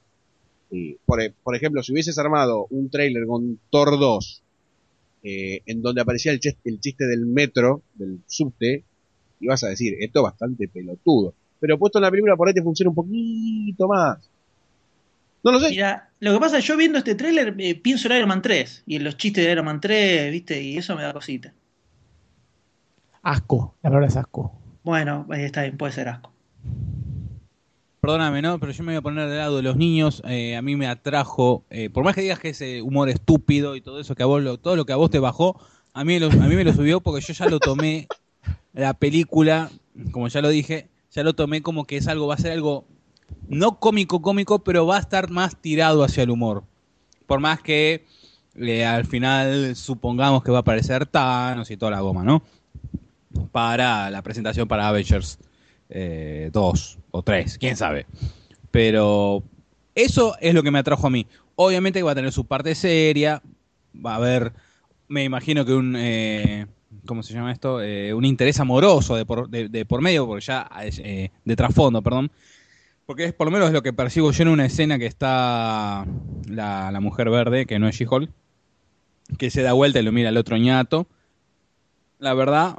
Y, 0.71 0.93
por, 1.05 1.21
e- 1.21 1.33
por 1.43 1.55
ejemplo, 1.55 1.83
si 1.83 1.91
hubieses 1.91 2.17
armado 2.17 2.67
un 2.69 2.89
tráiler 2.89 3.25
con 3.25 3.59
Thor 3.69 3.99
2, 3.99 4.43
eh, 5.29 5.61
en 5.65 5.81
donde 5.81 5.99
aparecía 5.99 6.31
el 6.31 6.39
chiste, 6.39 6.61
el 6.69 6.79
chiste 6.79 7.05
del 7.05 7.25
metro, 7.25 7.81
del 7.95 8.21
subte, 8.27 8.85
ibas 9.41 9.61
a 9.65 9.67
decir, 9.67 9.97
esto 9.99 10.19
es 10.19 10.23
bastante 10.23 10.69
pelotudo. 10.69 11.33
Pero 11.59 11.77
puesto 11.77 11.99
en 11.99 12.03
la 12.03 12.11
película 12.11 12.37
por 12.37 12.47
ahí 12.47 12.53
te 12.53 12.63
funciona 12.63 12.91
un 12.91 12.95
poquito 12.95 13.89
más. 13.89 14.29
No 15.43 15.51
lo 15.51 15.59
sé. 15.59 15.71
Mira, 15.71 16.11
lo 16.21 16.31
que 16.33 16.39
pasa 16.39 16.57
es 16.57 16.63
que 16.63 16.69
yo 16.69 16.77
viendo 16.77 16.97
este 16.97 17.15
tráiler 17.15 17.53
eh, 17.57 17.75
pienso 17.75 18.07
en 18.07 18.15
Iron 18.15 18.29
Man 18.29 18.41
3 18.41 18.83
y 18.85 18.95
en 18.95 19.03
los 19.03 19.17
chistes 19.17 19.45
de 19.45 19.51
Iron 19.51 19.65
Man 19.65 19.81
3, 19.81 20.31
¿viste? 20.31 20.61
Y 20.61 20.77
eso 20.77 20.95
me 20.95 21.03
da 21.03 21.11
cosita. 21.11 21.53
Asco, 23.21 23.75
la 23.83 23.89
palabra 23.89 24.07
es 24.07 24.15
asco. 24.15 24.53
Bueno, 24.83 25.27
ahí 25.29 25.43
está 25.43 25.63
bien, 25.63 25.75
puede 25.75 25.91
ser 25.91 26.07
asco. 26.07 26.31
Perdóname, 28.07 28.41
¿no? 28.41 28.57
Pero 28.57 28.71
yo 28.71 28.85
me 28.85 28.93
voy 28.93 28.99
a 28.99 29.01
poner 29.01 29.27
del 29.27 29.37
lado 29.37 29.57
de 29.57 29.63
los 29.63 29.75
niños. 29.75 30.21
eh, 30.25 30.55
a 30.55 30.61
mí 30.61 30.77
me 30.77 30.87
atrajo, 30.87 31.65
eh, 31.69 31.89
por 31.89 32.05
más 32.05 32.15
que 32.15 32.21
digas 32.21 32.39
que 32.39 32.51
ese 32.51 32.81
humor 32.81 33.09
estúpido 33.09 33.75
y 33.75 33.81
todo 33.81 33.99
eso 33.99 34.15
que 34.15 34.23
a 34.23 34.25
vos, 34.25 34.41
lo- 34.41 34.57
todo 34.57 34.77
lo 34.77 34.85
que 34.85 34.93
a 34.93 34.95
vos 34.95 35.09
te 35.09 35.19
bajó, 35.19 35.59
a 35.93 36.05
mí, 36.05 36.15
a 36.15 36.29
mí 36.29 36.55
me 36.55 36.63
lo 36.63 36.71
subió 36.71 37.01
porque 37.01 37.19
yo 37.19 37.33
ya 37.33 37.47
lo 37.47 37.59
tomé, 37.59 38.07
la 38.71 38.93
película, 38.93 39.69
como 40.13 40.29
ya 40.29 40.39
lo 40.41 40.47
dije, 40.47 40.87
ya 41.11 41.21
lo 41.21 41.33
tomé 41.33 41.61
como 41.61 41.83
que 41.83 41.97
es 41.97 42.07
algo, 42.07 42.27
va 42.27 42.35
a 42.35 42.37
ser 42.37 42.53
algo 42.53 42.85
no 43.49 43.77
cómico, 43.77 44.21
cómico, 44.21 44.59
pero 44.59 44.87
va 44.87 44.95
a 44.95 44.99
estar 45.01 45.29
más 45.29 45.57
tirado 45.61 46.01
hacia 46.05 46.23
el 46.23 46.29
humor. 46.29 46.63
Por 47.25 47.41
más 47.41 47.59
que 47.61 48.05
eh, 48.55 48.85
al 48.85 49.03
final 49.03 49.75
supongamos 49.75 50.45
que 50.45 50.51
va 50.51 50.59
a 50.59 50.61
aparecer 50.61 51.07
Thanos 51.07 51.69
y 51.71 51.75
toda 51.75 51.91
la 51.91 51.99
goma, 51.99 52.23
¿no? 52.23 52.41
Para 53.51 54.09
la 54.09 54.21
presentación 54.21 54.65
para 54.65 54.87
Avengers 54.87 55.39
eh, 55.89 56.49
2 56.51 56.99
o 57.11 57.23
3, 57.23 57.57
quién 57.57 57.77
sabe. 57.77 58.05
Pero 58.71 59.43
eso 59.95 60.35
es 60.39 60.53
lo 60.53 60.63
que 60.63 60.71
me 60.71 60.79
atrajo 60.79 61.07
a 61.07 61.09
mí. 61.09 61.25
Obviamente 61.55 61.99
que 61.99 62.03
va 62.03 62.11
a 62.11 62.15
tener 62.15 62.31
su 62.31 62.45
parte 62.45 62.75
seria, 62.75 63.41
va 63.93 64.13
a 64.13 64.15
haber, 64.17 64.53
me 65.07 65.23
imagino 65.23 65.65
que 65.65 65.73
un, 65.73 65.95
eh, 65.97 66.67
¿cómo 67.05 67.23
se 67.23 67.33
llama 67.33 67.51
esto? 67.51 67.81
Eh, 67.81 68.13
un 68.13 68.25
interés 68.25 68.59
amoroso 68.59 69.15
de 69.15 69.25
por, 69.25 69.49
medio, 70.01 70.27
porque 70.27 70.45
ya, 70.45 70.69
de 71.45 71.55
trasfondo, 71.55 72.01
perdón. 72.01 72.31
Porque 73.05 73.23
es 73.23 73.33
por 73.33 73.47
lo 73.47 73.51
menos 73.51 73.71
lo 73.71 73.81
que 73.81 73.93
percibo 73.93 74.31
yo 74.31 74.41
en 74.43 74.49
una 74.49 74.65
escena 74.65 74.99
que 74.99 75.05
está 75.05 76.05
la, 76.49 76.99
mujer 77.01 77.29
verde, 77.29 77.65
que 77.65 77.79
no 77.79 77.87
es 77.87 77.95
She-Hulk, 77.95 78.29
que 79.37 79.49
se 79.49 79.61
da 79.61 79.71
vuelta 79.71 79.99
y 79.99 80.03
lo 80.03 80.11
mira 80.11 80.29
al 80.29 80.37
otro 80.37 80.57
ñato. 80.57 81.07
La 82.19 82.33
verdad, 82.33 82.75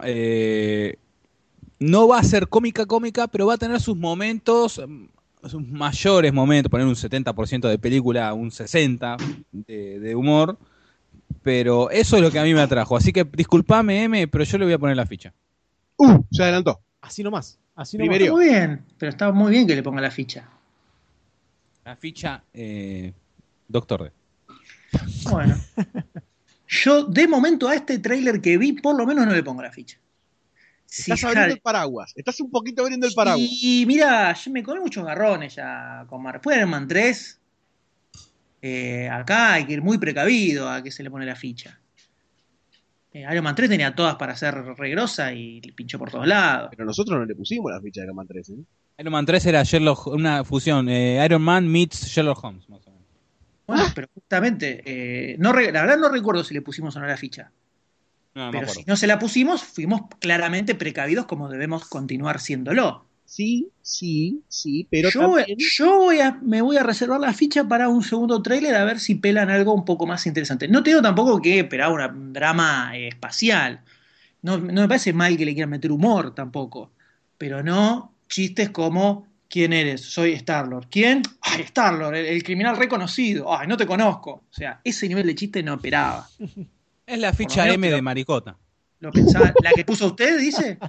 no 1.79 2.09
va 2.09 2.19
a 2.19 2.25
ser 2.25 2.49
cómica 2.49 2.87
cómica, 2.87 3.27
pero 3.29 3.47
va 3.47 3.55
a 3.55 3.59
tener 3.59 3.81
sus 3.81 3.97
momentos, 3.97 4.81
mm, 4.87 5.49
sus 5.49 5.67
mayores 5.67 6.33
momentos, 6.33 6.71
poner 6.71 6.87
un 6.87 6.97
70% 6.97 7.69
de 7.69 7.79
película, 7.79 8.33
un 8.35 8.51
60% 8.51 9.45
de, 9.53 10.01
de 10.01 10.15
humor. 10.15 10.59
Pero 11.43 11.91
eso 11.91 12.17
es 12.17 12.23
lo 12.23 12.31
que 12.31 12.39
a 12.39 12.45
mí 12.45 12.53
me 12.53 12.61
atrajo. 12.61 12.97
Así 12.97 13.13
que 13.13 13.25
disculpame, 13.25 14.05
M, 14.05 14.29
pero 14.29 14.45
yo 14.45 14.59
le 14.59 14.65
voy 14.65 14.75
a 14.75 14.79
poner 14.79 14.97
la 14.97 15.07
ficha. 15.07 15.33
Uh, 15.97 16.23
se 16.31 16.43
adelantó. 16.43 16.81
Así 17.01 17.23
nomás. 17.23 17.59
Así 17.75 17.97
nomás. 17.97 18.17
Está 18.17 18.33
muy 18.33 18.45
bien, 18.49 18.85
pero 18.99 19.11
está 19.11 19.33
muy 19.33 19.51
bien 19.53 19.67
que 19.67 19.75
le 19.75 19.83
ponga 19.83 20.01
la 20.01 20.11
ficha. 20.11 20.49
La 21.85 21.97
ficha, 21.97 22.43
eh, 22.53 23.13
Doctor 23.69 24.05
D. 24.05 24.13
Bueno. 25.31 25.57
Yo, 26.69 27.05
de 27.05 27.27
momento, 27.27 27.67
a 27.69 27.75
este 27.75 27.99
tráiler 27.99 28.43
que 28.43 28.59
vi, 28.59 28.75
por 28.75 28.95
lo 28.95 29.07
menos 29.07 29.27
no 29.27 29.33
le 29.33 29.43
pongo 29.43 29.63
la 29.63 29.73
ficha. 29.73 29.99
Estás 30.91 31.23
abriendo 31.25 31.43
sale- 31.43 31.53
el 31.55 31.61
paraguas. 31.61 32.13
Estás 32.17 32.41
un 32.41 32.51
poquito 32.51 32.83
abriendo 32.83 33.07
el 33.07 33.15
paraguas. 33.15 33.47
Y 33.63 33.85
mira, 33.87 34.33
yo 34.33 34.51
me 34.51 34.63
comí 34.63 34.81
muchos 34.81 35.05
garrones 35.05 35.55
ya 35.55 36.05
con 36.09 36.23
Mar. 36.23 36.35
Después 36.37 36.55
de 36.57 36.61
Iron 36.61 36.71
Man 36.71 36.89
3, 36.89 37.41
eh, 38.63 39.09
acá 39.11 39.55
hay 39.55 39.67
que 39.67 39.75
ir 39.75 39.83
muy 39.83 39.99
precavido 39.99 40.69
a 40.71 40.83
que 40.83 40.91
se 40.91 41.03
le 41.03 41.11
pone 41.11 41.27
la 41.27 41.37
ficha. 41.37 41.79
Eh, 43.13 43.25
Iron 43.31 43.45
Man 43.45 43.55
3 43.55 43.69
tenía 43.71 43.95
todas 43.95 44.17
para 44.17 44.35
ser 44.37 44.55
regrosa 44.55 45.33
y 45.33 45.61
le 45.61 45.73
pinchó 45.73 45.99
por 45.99 46.11
todos 46.11 46.27
lados. 46.27 46.69
Pero 46.71 46.85
nosotros 46.85 47.19
no 47.19 47.25
le 47.25 47.35
pusimos 47.35 47.71
la 47.71 47.81
ficha 47.81 48.01
de 48.01 48.07
Iron 48.07 48.17
Man 48.17 48.27
3, 48.27 48.51
¿eh? 48.51 48.55
Iron 48.99 49.13
Man 49.13 49.27
3 49.27 49.47
era 49.47 49.63
Sherlock, 49.63 50.09
una 50.09 50.43
fusión, 50.45 50.89
eh, 50.89 51.25
Iron 51.25 51.43
Man 51.43 51.69
meets 51.71 52.07
Sherlock 52.07 52.43
Holmes, 52.43 52.69
más 52.69 52.87
o 52.87 52.91
menos. 52.91 53.07
Bueno, 53.67 53.85
pero 53.95 54.09
justamente, 54.13 54.83
eh, 54.85 55.37
no 55.39 55.53
la 55.53 55.83
verdad 55.83 55.99
no 55.99 56.09
recuerdo 56.09 56.43
si 56.43 56.55
le 56.55 56.63
pusimos 56.63 56.97
o 56.97 57.01
no 57.01 57.07
la 57.07 57.17
ficha. 57.17 57.51
No, 58.47 58.51
Pero 58.51 58.67
si 58.69 58.85
no 58.87 58.97
se 58.97 59.07
la 59.07 59.19
pusimos, 59.19 59.63
fuimos 59.65 60.03
claramente 60.21 60.75
precavidos 60.75 61.27
como 61.27 61.49
debemos 61.49 61.87
continuar 61.87 62.41
siéndolo. 62.41 63.05
Sí, 63.25 63.71
sí, 63.83 64.43
sí, 64.49 64.89
pero 64.91 65.11
yo, 65.11 65.21
también... 65.21 65.59
yo 65.77 65.99
voy 65.99 66.21
a, 66.21 66.33
me 66.43 66.63
voy 66.63 66.77
a 66.79 66.83
reservar 66.83 67.21
la 67.21 67.35
ficha 67.35 67.69
para 67.69 67.89
un 67.91 68.03
segundo 68.03 68.43
tráiler 68.43 68.75
a 68.75 68.85
ver 68.85 69.01
si 69.01 69.17
pelan 69.17 69.51
algo 69.51 69.75
un 69.75 69.85
poco 69.85 70.07
más 70.07 70.27
interesante. 70.27 70.67
No 70.69 70.83
te 70.83 70.91
digo 70.91 71.03
tampoco 71.03 71.41
que 71.43 71.61
esperaba 71.61 71.93
una- 71.93 72.07
un 72.09 72.33
drama 72.33 72.97
eh, 72.97 73.09
espacial. 73.09 73.83
No, 74.43 74.59
no 74.59 74.83
me 74.83 74.89
parece 74.89 75.13
mal 75.13 75.37
que 75.37 75.45
le 75.47 75.55
quieran 75.55 75.71
meter 75.71 75.93
humor 75.93 76.35
tampoco. 76.35 76.93
Pero 77.39 77.63
no 77.63 78.15
chistes 78.29 78.71
como 78.71 79.27
¿quién 79.49 79.73
eres? 79.73 80.03
Soy 80.03 80.37
Starlord. 80.37 80.87
¿Quién? 80.91 81.23
Ay, 81.43 81.65
Starlord, 81.65 82.15
el, 82.17 82.27
el 82.27 82.43
criminal 82.43 82.77
reconocido. 82.77 83.53
Ay, 83.57 83.67
no 83.69 83.77
te 83.77 83.87
conozco. 83.87 84.31
O 84.51 84.53
sea, 84.53 84.81
ese 84.85 85.09
nivel 85.09 85.27
de 85.27 85.35
chiste 85.35 85.63
no 85.63 85.75
esperaba. 85.75 86.29
Es 87.09 87.19
la 87.19 87.33
ficha 87.33 87.63
menos 87.63 87.75
M 87.77 87.91
de 87.91 88.03
maricota. 88.03 88.57
Lo 89.01 89.11
pensaba. 89.13 89.53
¿La 89.63 89.73
que 89.73 89.85
puso 89.85 90.07
usted, 90.09 90.39
dice? 90.39 90.79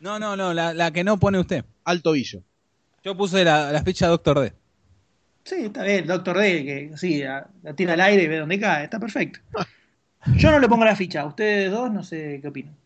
No, 0.00 0.18
no, 0.18 0.36
no, 0.36 0.52
la, 0.54 0.72
la 0.74 0.92
que 0.92 1.02
no 1.04 1.18
pone 1.18 1.38
usted. 1.40 1.64
Alto 1.84 2.12
Villo. 2.12 2.40
Yo 3.04 3.16
puse 3.16 3.44
la, 3.44 3.70
la 3.72 3.82
ficha 3.82 4.06
Doctor 4.08 4.40
D. 4.40 4.52
Sí, 5.44 5.56
está 5.66 5.82
bien, 5.82 6.06
Doctor 6.06 6.38
D, 6.38 6.64
que 6.64 6.96
sí, 6.96 7.22
la, 7.22 7.48
la 7.62 7.74
tira 7.74 7.94
al 7.94 8.00
aire 8.00 8.22
y 8.22 8.26
ve 8.28 8.38
dónde 8.38 8.60
cae, 8.60 8.84
está 8.84 9.00
perfecto. 9.00 9.40
Yo 10.36 10.50
no 10.52 10.60
le 10.60 10.68
pongo 10.68 10.84
la 10.84 10.94
ficha, 10.94 11.24
ustedes 11.24 11.70
dos 11.72 11.92
no 11.92 12.04
sé 12.04 12.38
qué 12.40 12.48
opinan. 12.48 12.76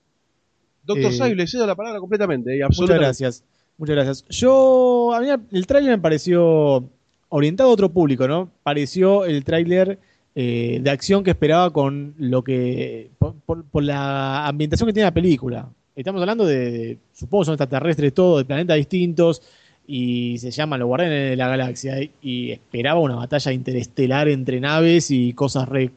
Doctor 0.84 1.12
Eh, 1.12 1.16
Saib, 1.16 1.36
le 1.36 1.46
cedo 1.46 1.66
la 1.66 1.74
palabra 1.74 2.00
completamente. 2.00 2.50
y 2.54 2.58
Muchas 2.60 2.68
absolutamente. 2.70 3.04
gracias. 3.04 3.44
Muchas 3.78 3.94
gracias. 3.94 4.24
Yo, 4.30 5.12
a 5.14 5.20
mí 5.20 5.28
el 5.52 5.66
tráiler 5.66 5.92
me 5.92 5.98
pareció 6.02 6.88
orientado 7.28 7.68
a 7.70 7.72
otro 7.72 7.90
público, 7.92 8.26
¿no? 8.26 8.50
Pareció 8.62 9.26
el 9.26 9.44
tráiler 9.44 9.98
eh, 10.38 10.80
de 10.82 10.90
acción 10.90 11.24
que 11.24 11.30
esperaba 11.30 11.70
con 11.72 12.14
lo 12.18 12.44
que, 12.44 13.08
por, 13.18 13.82
la 13.82 14.46
ambientación 14.46 14.86
que 14.86 14.92
tiene 14.92 15.06
la 15.06 15.14
película. 15.14 15.70
Estamos 15.96 16.20
hablando 16.20 16.44
de, 16.44 16.98
supongo 17.14 17.46
son 17.46 17.54
extraterrestres 17.54 18.12
todo, 18.12 18.36
de 18.36 18.44
planetas 18.44 18.76
distintos, 18.76 19.40
y 19.86 20.36
se 20.36 20.50
llama 20.50 20.76
Los 20.76 20.88
Guardianes 20.88 21.30
de 21.30 21.36
la 21.36 21.48
Galaxia, 21.48 21.96
y, 22.20 22.50
esperaba 22.50 23.00
una 23.00 23.14
batalla 23.16 23.50
interestelar 23.50 24.28
entre 24.28 24.60
naves 24.60 25.10
y 25.10 25.32
cosas 25.32 25.70
re 25.70 25.90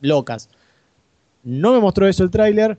locas. 0.00 0.48
No 1.42 1.72
me 1.72 1.80
mostró 1.80 2.06
eso 2.06 2.22
el 2.22 2.30
tráiler, 2.30 2.78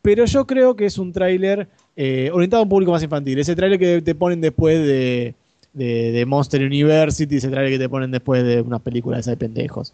pero 0.00 0.24
yo 0.24 0.46
creo 0.46 0.76
que 0.76 0.86
es 0.86 0.96
un 0.96 1.12
tráiler 1.12 1.68
eh, 1.94 2.30
orientado 2.32 2.60
a 2.60 2.64
un 2.64 2.70
público 2.70 2.92
más 2.92 3.02
infantil. 3.02 3.38
Ese 3.38 3.54
tráiler 3.54 3.78
que 3.78 4.00
te 4.00 4.14
ponen 4.14 4.40
después 4.40 4.78
de, 4.78 5.34
de- 5.74 6.12
de 6.12 6.24
Monster 6.24 6.62
University, 6.62 7.36
ese 7.36 7.50
tráiler 7.50 7.72
que 7.74 7.78
te 7.78 7.88
ponen 7.90 8.10
después 8.10 8.42
de 8.44 8.62
una 8.62 8.78
película 8.78 9.18
de 9.18 9.20
esa 9.20 9.32
de 9.32 9.36
pendejos. 9.36 9.92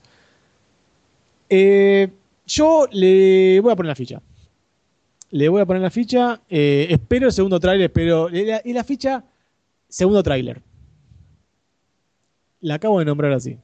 Eh, 1.48 2.08
yo 2.46 2.86
le 2.92 3.60
voy 3.60 3.72
a 3.72 3.76
poner 3.76 3.88
la 3.88 3.94
ficha. 3.94 4.20
Le 5.30 5.48
voy 5.48 5.60
a 5.60 5.66
poner 5.66 5.82
la 5.82 5.90
ficha. 5.90 6.40
eh, 6.48 6.86
espero 6.90 7.26
el 7.26 7.32
segundo 7.32 7.58
tráiler, 7.60 7.86
espero. 7.86 8.28
Y 8.30 8.72
la, 8.72 8.84
ficha, 8.84 9.24
segundo 9.88 10.22
tráiler. 10.22 10.62
La 12.60 12.74
acabo 12.74 12.98
de 12.98 13.04
nombrar 13.04 13.32
así. 13.32 13.58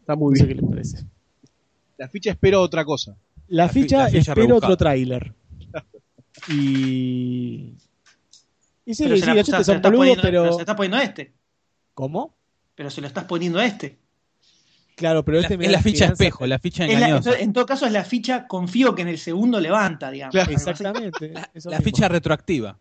Está 0.00 0.16
muy 0.16 0.32
No 0.32 0.36
sé 0.36 0.44
bien. 0.46 0.56
qué 0.58 0.62
les 0.62 0.70
parece. 0.70 1.06
La 1.96 2.08
ficha 2.08 2.30
espero 2.30 2.60
otra 2.62 2.84
cosa. 2.84 3.16
La, 3.48 3.64
La 3.64 3.68
fi- 3.68 3.82
ficha, 3.82 3.98
la 4.04 4.08
ficha 4.10 4.32
espero 4.32 4.56
otro 4.56 4.76
tráiler. 4.76 5.32
Y. 6.48 7.74
Y 8.86 8.94
sí, 8.94 9.04
Pero 9.04 9.16
sí, 9.16 9.20
se, 9.22 9.26
la- 9.26 9.34
los 9.34 9.46
se- 9.46 9.72
está 9.74 9.90
poniendo, 9.90 10.22
pero. 10.22 10.42
pero 10.42 10.54
se 10.54 10.60
está 10.60 10.76
poniendo 10.76 10.96
a 10.96 11.02
este. 11.02 11.32
¿Cómo? 11.94 12.34
Pero 12.74 12.90
se 12.90 13.00
lo 13.00 13.06
estás 13.06 13.24
poniendo 13.24 13.58
a 13.58 13.66
este. 13.66 13.98
Claro, 14.98 15.24
pero 15.24 15.36
La- 15.38 15.42
este 15.42 15.56
me 15.56 15.66
es 15.66 15.72
la 15.72 15.80
ficha 15.80 16.06
espejo, 16.06 16.46
la 16.46 16.58
ficha 16.58 16.84
Es 16.84 16.90
la- 16.90 16.96
engañosa. 16.96 17.18
entonces, 17.18 17.42
en 17.42 17.52
todo 17.52 17.64
caso 17.66 17.86
es 17.86 17.92
la 17.92 18.04
ficha, 18.04 18.46
confío 18.48 18.94
que 18.94 19.02
en 19.02 19.08
el 19.08 19.18
segundo 19.18 19.60
levanta, 19.60 20.10
digamos. 20.10 20.32
Claro. 20.32 20.50
Exactamente. 20.50 21.32
La 21.64 21.80
ficha 21.80 22.08
retroactiva. 22.08 22.76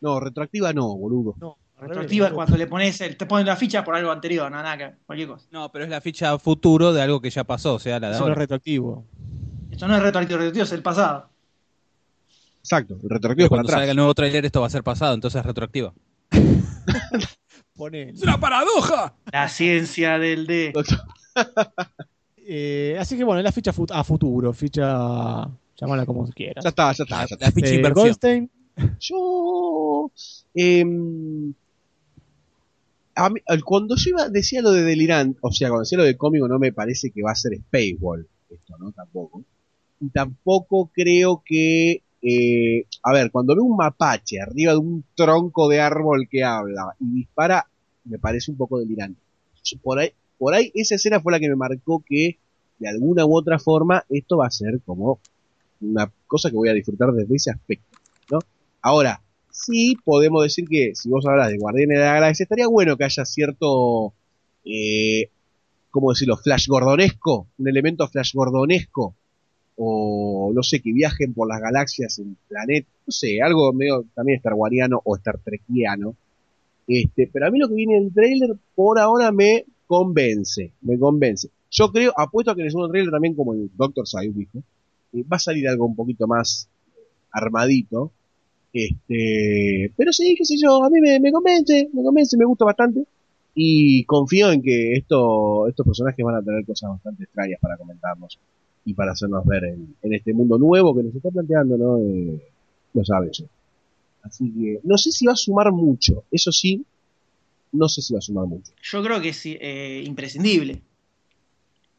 No, 0.00 0.18
retroactiva 0.20 0.72
no, 0.72 0.96
boludo. 0.96 1.34
No, 1.38 1.56
Retroactiva 1.78 2.26
es 2.28 2.32
cuando 2.34 2.56
le 2.58 2.66
pones, 2.66 3.00
el- 3.00 3.16
te 3.16 3.24
ponen 3.26 3.46
la 3.46 3.56
ficha 3.56 3.82
por 3.84 3.94
algo 3.94 4.10
anterior, 4.10 4.50
no, 4.50 4.56
nada 4.62 4.76
que 4.76 4.92
cualquier 5.06 5.28
cosa. 5.28 5.46
No, 5.50 5.70
pero 5.72 5.84
es 5.84 5.90
la 5.90 6.00
ficha 6.02 6.38
futuro 6.38 6.92
de 6.92 7.00
algo 7.00 7.20
que 7.22 7.30
ya 7.30 7.44
pasó, 7.44 7.74
o 7.74 7.78
sea, 7.78 7.98
la 8.00 8.08
de 8.10 8.14
Eso 8.16 8.26
no 8.26 8.32
es 8.32 8.38
retroactivo. 8.38 9.06
Esto 9.70 9.86
no 9.88 9.96
es 9.96 10.02
retroactivo, 10.02 10.38
retroactivo 10.38 10.64
es 10.64 10.72
el 10.72 10.82
pasado. 10.82 11.30
Exacto, 12.60 12.94
el 13.02 13.08
retroactivo 13.08 13.34
Pero 13.34 13.44
es 13.44 13.48
para 13.48 13.48
cuando 13.48 13.68
salga 13.70 13.82
atrás. 13.84 13.90
el 13.92 13.96
nuevo 13.96 14.14
tráiler 14.14 14.44
esto 14.44 14.60
va 14.60 14.66
a 14.66 14.70
ser 14.70 14.82
pasado, 14.82 15.14
entonces 15.14 15.38
es 15.40 15.46
retroactiva. 15.46 15.94
Pone. 17.74 18.12
una 18.22 18.38
paradoja! 18.38 19.14
La 19.32 19.48
ciencia 19.48 20.18
del 20.18 20.46
D. 20.46 20.72
Eh, 22.52 22.96
así 22.98 23.16
que 23.16 23.22
bueno, 23.22 23.40
la 23.42 23.52
ficha 23.52 23.72
fut- 23.72 23.92
a 23.92 24.02
futuro, 24.02 24.52
ficha. 24.52 25.48
llámala 25.80 26.04
como 26.04 26.26
quieras. 26.30 26.64
Ya 26.64 26.70
está, 26.70 26.90
ya 26.92 27.04
está, 27.04 27.16
La, 27.22 27.26
ya 27.28 27.34
está. 27.36 27.46
la 27.46 27.52
ficha 27.52 27.68
Eh, 27.68 27.74
inversión. 27.76 28.04
Goldstein, 28.06 28.50
Yo. 28.98 30.10
em, 30.54 31.52
a 33.14 33.30
mí- 33.30 33.40
al- 33.46 33.62
cuando 33.62 33.94
yo 33.96 34.10
iba, 34.10 34.28
decía 34.28 34.62
lo 34.62 34.72
de 34.72 34.82
Delirant, 34.82 35.36
o 35.42 35.52
sea, 35.52 35.68
cuando 35.68 35.82
decía 35.82 35.98
lo 35.98 36.04
de 36.04 36.16
cómico, 36.16 36.48
no 36.48 36.58
me 36.58 36.72
parece 36.72 37.10
que 37.12 37.22
va 37.22 37.32
a 37.32 37.36
ser 37.36 37.52
Spacewall. 37.56 38.26
Esto, 38.48 38.76
¿no? 38.78 38.90
Tampoco. 38.92 39.44
Y 40.00 40.08
tampoco 40.10 40.90
creo 40.92 41.42
que. 41.44 42.02
eh, 42.22 42.84
a 43.04 43.12
ver, 43.12 43.30
cuando 43.30 43.54
veo 43.54 43.64
un 43.64 43.76
mapache 43.76 44.40
arriba 44.40 44.72
de 44.72 44.78
un 44.78 45.04
tronco 45.14 45.68
de 45.68 45.80
árbol 45.80 46.26
que 46.28 46.42
habla 46.42 46.94
y 46.98 47.14
dispara, 47.14 47.66
me 48.04 48.18
parece 48.18 48.50
un 48.50 48.56
poco 48.56 48.78
delirante. 48.80 49.20
Por 49.82 50.00
ahí, 50.00 50.10
por 50.40 50.54
ahí, 50.54 50.72
esa 50.74 50.94
escena 50.94 51.20
fue 51.20 51.32
la 51.32 51.38
que 51.38 51.50
me 51.50 51.54
marcó 51.54 52.02
que, 52.04 52.38
de 52.78 52.88
alguna 52.88 53.26
u 53.26 53.36
otra 53.36 53.58
forma, 53.58 54.06
esto 54.08 54.38
va 54.38 54.46
a 54.46 54.50
ser 54.50 54.80
como 54.86 55.20
una 55.82 56.10
cosa 56.26 56.48
que 56.48 56.56
voy 56.56 56.70
a 56.70 56.72
disfrutar 56.72 57.12
desde 57.12 57.36
ese 57.36 57.50
aspecto, 57.50 57.98
¿no? 58.30 58.38
Ahora, 58.80 59.20
sí 59.50 59.98
podemos 60.02 60.42
decir 60.42 60.66
que 60.66 60.94
si 60.94 61.10
vos 61.10 61.26
hablas 61.26 61.50
de 61.50 61.58
Guardianes 61.58 61.98
de 61.98 62.04
la 62.04 62.14
Galaxia, 62.14 62.44
estaría 62.44 62.68
bueno 62.68 62.96
que 62.96 63.04
haya 63.04 63.26
cierto, 63.26 64.14
eh, 64.64 65.28
¿cómo 65.90 66.10
decirlo? 66.10 66.38
Flash 66.38 66.68
gordonesco, 66.68 67.46
un 67.58 67.68
elemento 67.68 68.08
flash 68.08 68.32
gordonesco, 68.32 69.14
o 69.76 70.52
no 70.54 70.62
sé, 70.62 70.80
que 70.80 70.94
viajen 70.94 71.34
por 71.34 71.48
las 71.48 71.60
galaxias 71.60 72.18
en 72.18 72.38
planetas, 72.48 72.90
no 73.06 73.12
sé, 73.12 73.42
algo 73.42 73.74
medio 73.74 74.06
también 74.14 74.38
Star 74.38 74.54
Wariano 74.54 75.02
o 75.04 75.16
Star 75.16 75.36
Trekiano. 75.36 76.16
Este, 76.86 77.28
pero 77.30 77.46
a 77.46 77.50
mí 77.50 77.58
lo 77.58 77.68
que 77.68 77.74
viene 77.74 77.98
en 77.98 78.04
el 78.04 78.14
trailer 78.14 78.56
por 78.74 78.98
ahora 78.98 79.30
me 79.32 79.66
convence, 79.90 80.70
me 80.82 80.96
convence. 80.96 81.50
Yo 81.68 81.90
creo, 81.90 82.12
apuesto 82.16 82.52
a 82.52 82.54
que 82.54 82.60
en 82.60 82.66
el 82.66 82.70
segundo 82.70 82.90
trailer 82.90 83.10
también 83.10 83.34
como 83.34 83.54
el 83.54 83.68
Doctor 83.76 84.06
Sayus 84.06 84.36
dijo, 84.36 84.58
eh, 85.12 85.24
va 85.24 85.36
a 85.36 85.40
salir 85.40 85.68
algo 85.68 85.84
un 85.84 85.96
poquito 85.96 86.28
más 86.28 86.68
armadito. 87.32 88.12
Este, 88.72 89.92
pero 89.96 90.12
sí, 90.12 90.36
qué 90.38 90.44
sé 90.44 90.54
yo, 90.62 90.84
a 90.84 90.90
mí 90.90 91.00
me, 91.00 91.18
me 91.18 91.32
convence, 91.32 91.90
me 91.92 92.04
convence, 92.04 92.36
me 92.36 92.44
gusta 92.44 92.64
bastante. 92.64 93.04
Y 93.52 94.04
confío 94.04 94.52
en 94.52 94.62
que 94.62 94.92
esto, 94.92 95.66
estos 95.66 95.84
personajes 95.84 96.24
van 96.24 96.36
a 96.36 96.42
tener 96.42 96.64
cosas 96.64 96.90
bastante 96.90 97.24
extrañas 97.24 97.58
para 97.60 97.76
comentarnos 97.76 98.38
y 98.84 98.94
para 98.94 99.10
hacernos 99.10 99.44
ver 99.44 99.64
en, 99.64 99.96
este 100.02 100.32
mundo 100.32 100.56
nuevo 100.56 100.94
que 100.94 101.02
nos 101.02 101.16
está 101.16 101.30
planteando, 101.30 101.76
¿no? 101.76 101.98
Eh, 101.98 102.40
los 102.94 103.10
Avengers. 103.10 103.50
Así 104.22 104.52
que 104.52 104.80
no 104.84 104.96
sé 104.96 105.10
si 105.10 105.26
va 105.26 105.32
a 105.32 105.36
sumar 105.36 105.72
mucho, 105.72 106.22
eso 106.30 106.52
sí, 106.52 106.84
no 107.72 107.88
sé 107.88 108.02
si 108.02 108.12
va 108.12 108.18
a 108.18 108.22
sumar 108.22 108.46
mucho. 108.46 108.72
Yo 108.82 109.02
creo 109.02 109.20
que 109.20 109.30
es 109.30 109.42
eh, 109.46 110.02
imprescindible. 110.04 110.82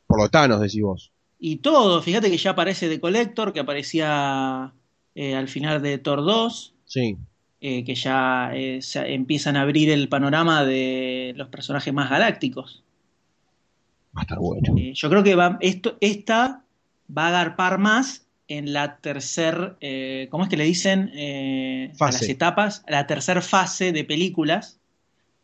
Por 0.07 0.19
lo 0.19 0.29
Thanos, 0.29 0.59
decís 0.59 0.81
vos. 0.81 1.11
Y 1.39 1.57
todo, 1.57 2.01
fíjate 2.01 2.29
que 2.29 2.37
ya 2.37 2.51
aparece 2.51 2.89
The 2.89 2.99
Collector, 2.99 3.53
que 3.53 3.61
aparecía 3.61 4.73
eh, 5.15 5.35
al 5.35 5.47
final 5.47 5.81
de 5.81 5.97
Thor 5.97 6.23
2, 6.23 6.73
Sí, 6.85 7.17
eh, 7.61 7.83
que 7.85 7.95
ya 7.95 8.51
se 8.81 9.13
empiezan 9.13 9.55
a 9.55 9.61
abrir 9.61 9.89
el 9.89 10.09
panorama 10.09 10.65
de 10.65 11.33
los 11.37 11.47
personajes 11.47 11.93
más 11.93 12.09
galácticos. 12.09 12.83
va 14.15 14.21
a 14.21 14.23
estar 14.23 14.39
bueno. 14.39 14.75
Yo 14.93 15.09
creo 15.09 15.23
que 15.23 15.35
va, 15.35 15.57
esto, 15.61 15.97
esta 16.01 16.63
va 17.15 17.25
a 17.25 17.29
agarpar 17.29 17.77
más 17.77 18.27
en 18.49 18.73
la 18.73 18.97
tercer, 18.97 19.77
eh, 19.79 20.27
¿cómo 20.29 20.43
es 20.43 20.49
que 20.49 20.57
le 20.57 20.65
dicen? 20.65 21.11
A 21.97 22.05
las 22.07 22.21
etapas, 22.23 22.83
a 22.85 22.91
la 22.91 23.07
tercer 23.07 23.41
fase 23.41 23.93
de 23.93 24.03
películas 24.03 24.80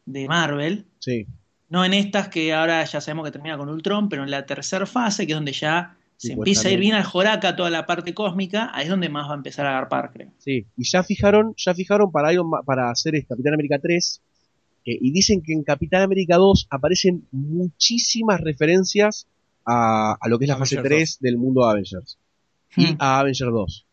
de 0.07 0.27
Marvel. 0.27 0.85
Sí, 0.99 1.27
No 1.69 1.85
en 1.85 1.93
estas 1.93 2.29
que 2.29 2.53
ahora 2.53 2.83
ya 2.85 2.99
sabemos 3.01 3.25
que 3.25 3.31
termina 3.31 3.57
con 3.57 3.69
Ultron, 3.69 4.09
pero 4.09 4.23
en 4.23 4.31
la 4.31 4.45
tercera 4.45 4.85
fase, 4.85 5.27
que 5.27 5.33
es 5.33 5.37
donde 5.37 5.51
ya 5.53 5.95
se 6.15 6.33
empieza 6.33 6.69
a 6.69 6.71
ir 6.71 6.79
bien 6.79 6.95
al 6.95 7.03
Joraca 7.03 7.55
toda 7.55 7.69
la 7.69 7.85
parte 7.85 8.13
cósmica, 8.13 8.71
ahí 8.73 8.85
es 8.85 8.89
donde 8.89 9.09
más 9.09 9.27
va 9.29 9.33
a 9.33 9.35
empezar 9.35 9.65
a 9.67 9.69
agarpar, 9.71 10.11
creo. 10.11 10.31
sí. 10.39 10.65
Y 10.75 10.83
ya 10.85 11.03
fijaron, 11.03 11.53
ya 11.57 11.75
fijaron 11.75 12.11
para, 12.11 12.33
Iron 12.33 12.49
para 12.65 12.89
hacer 12.89 13.13
este 13.15 13.27
Capitán 13.27 13.53
América 13.53 13.77
3, 13.79 14.21
eh, 14.85 14.97
y 15.01 15.11
dicen 15.11 15.41
que 15.43 15.53
en 15.53 15.63
Capitán 15.63 16.01
América 16.01 16.37
2 16.37 16.67
aparecen 16.71 17.27
muchísimas 17.31 18.39
referencias 18.41 19.27
a, 19.65 20.17
a 20.19 20.27
lo 20.29 20.39
que 20.39 20.45
es 20.45 20.49
la 20.49 20.57
fase 20.57 20.79
Avengers 20.79 21.17
3 21.19 21.29
del 21.29 21.37
mundo 21.37 21.65
de 21.65 21.71
Avengers. 21.71 22.17
Y 22.77 22.85
Hmm. 22.93 22.95
a 22.99 23.19
Avengers 23.19 23.51
2. 23.51 23.85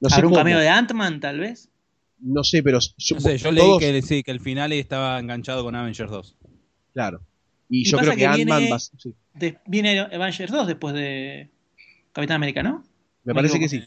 No 0.00 0.08
sé 0.08 0.14
¿Habrá 0.14 0.26
un 0.28 0.32
cómo, 0.32 0.40
cameo 0.40 0.58
de 0.58 0.68
Ant-Man, 0.68 1.20
tal 1.20 1.40
vez? 1.40 1.67
No 2.20 2.42
sé, 2.44 2.62
pero 2.62 2.78
yo, 2.96 3.14
No 3.16 3.20
sé, 3.20 3.38
yo 3.38 3.54
todos- 3.54 3.80
leí 3.82 3.92
que, 3.92 4.02
sí, 4.02 4.22
que 4.22 4.30
el 4.30 4.40
final 4.40 4.72
estaba 4.72 5.18
enganchado 5.18 5.62
con 5.64 5.74
Avengers 5.74 6.10
2. 6.10 6.36
Claro. 6.92 7.20
Y, 7.68 7.82
Y 7.82 7.84
yo 7.84 7.98
creo 7.98 8.12
que, 8.12 8.16
que 8.18 8.26
Ant-Man 8.26 8.58
viene- 8.58 8.70
va 8.70 8.76
a- 8.76 8.80
sí, 8.80 9.14
De- 9.34 9.58
viene 9.66 10.00
Avengers 10.00 10.50
2 10.50 10.66
después 10.66 10.94
de 10.94 11.50
Capitán 12.12 12.36
América, 12.36 12.62
¿no? 12.62 12.84
me 13.24 13.34
parece 13.34 13.58
que 13.60 13.68
sí. 13.68 13.82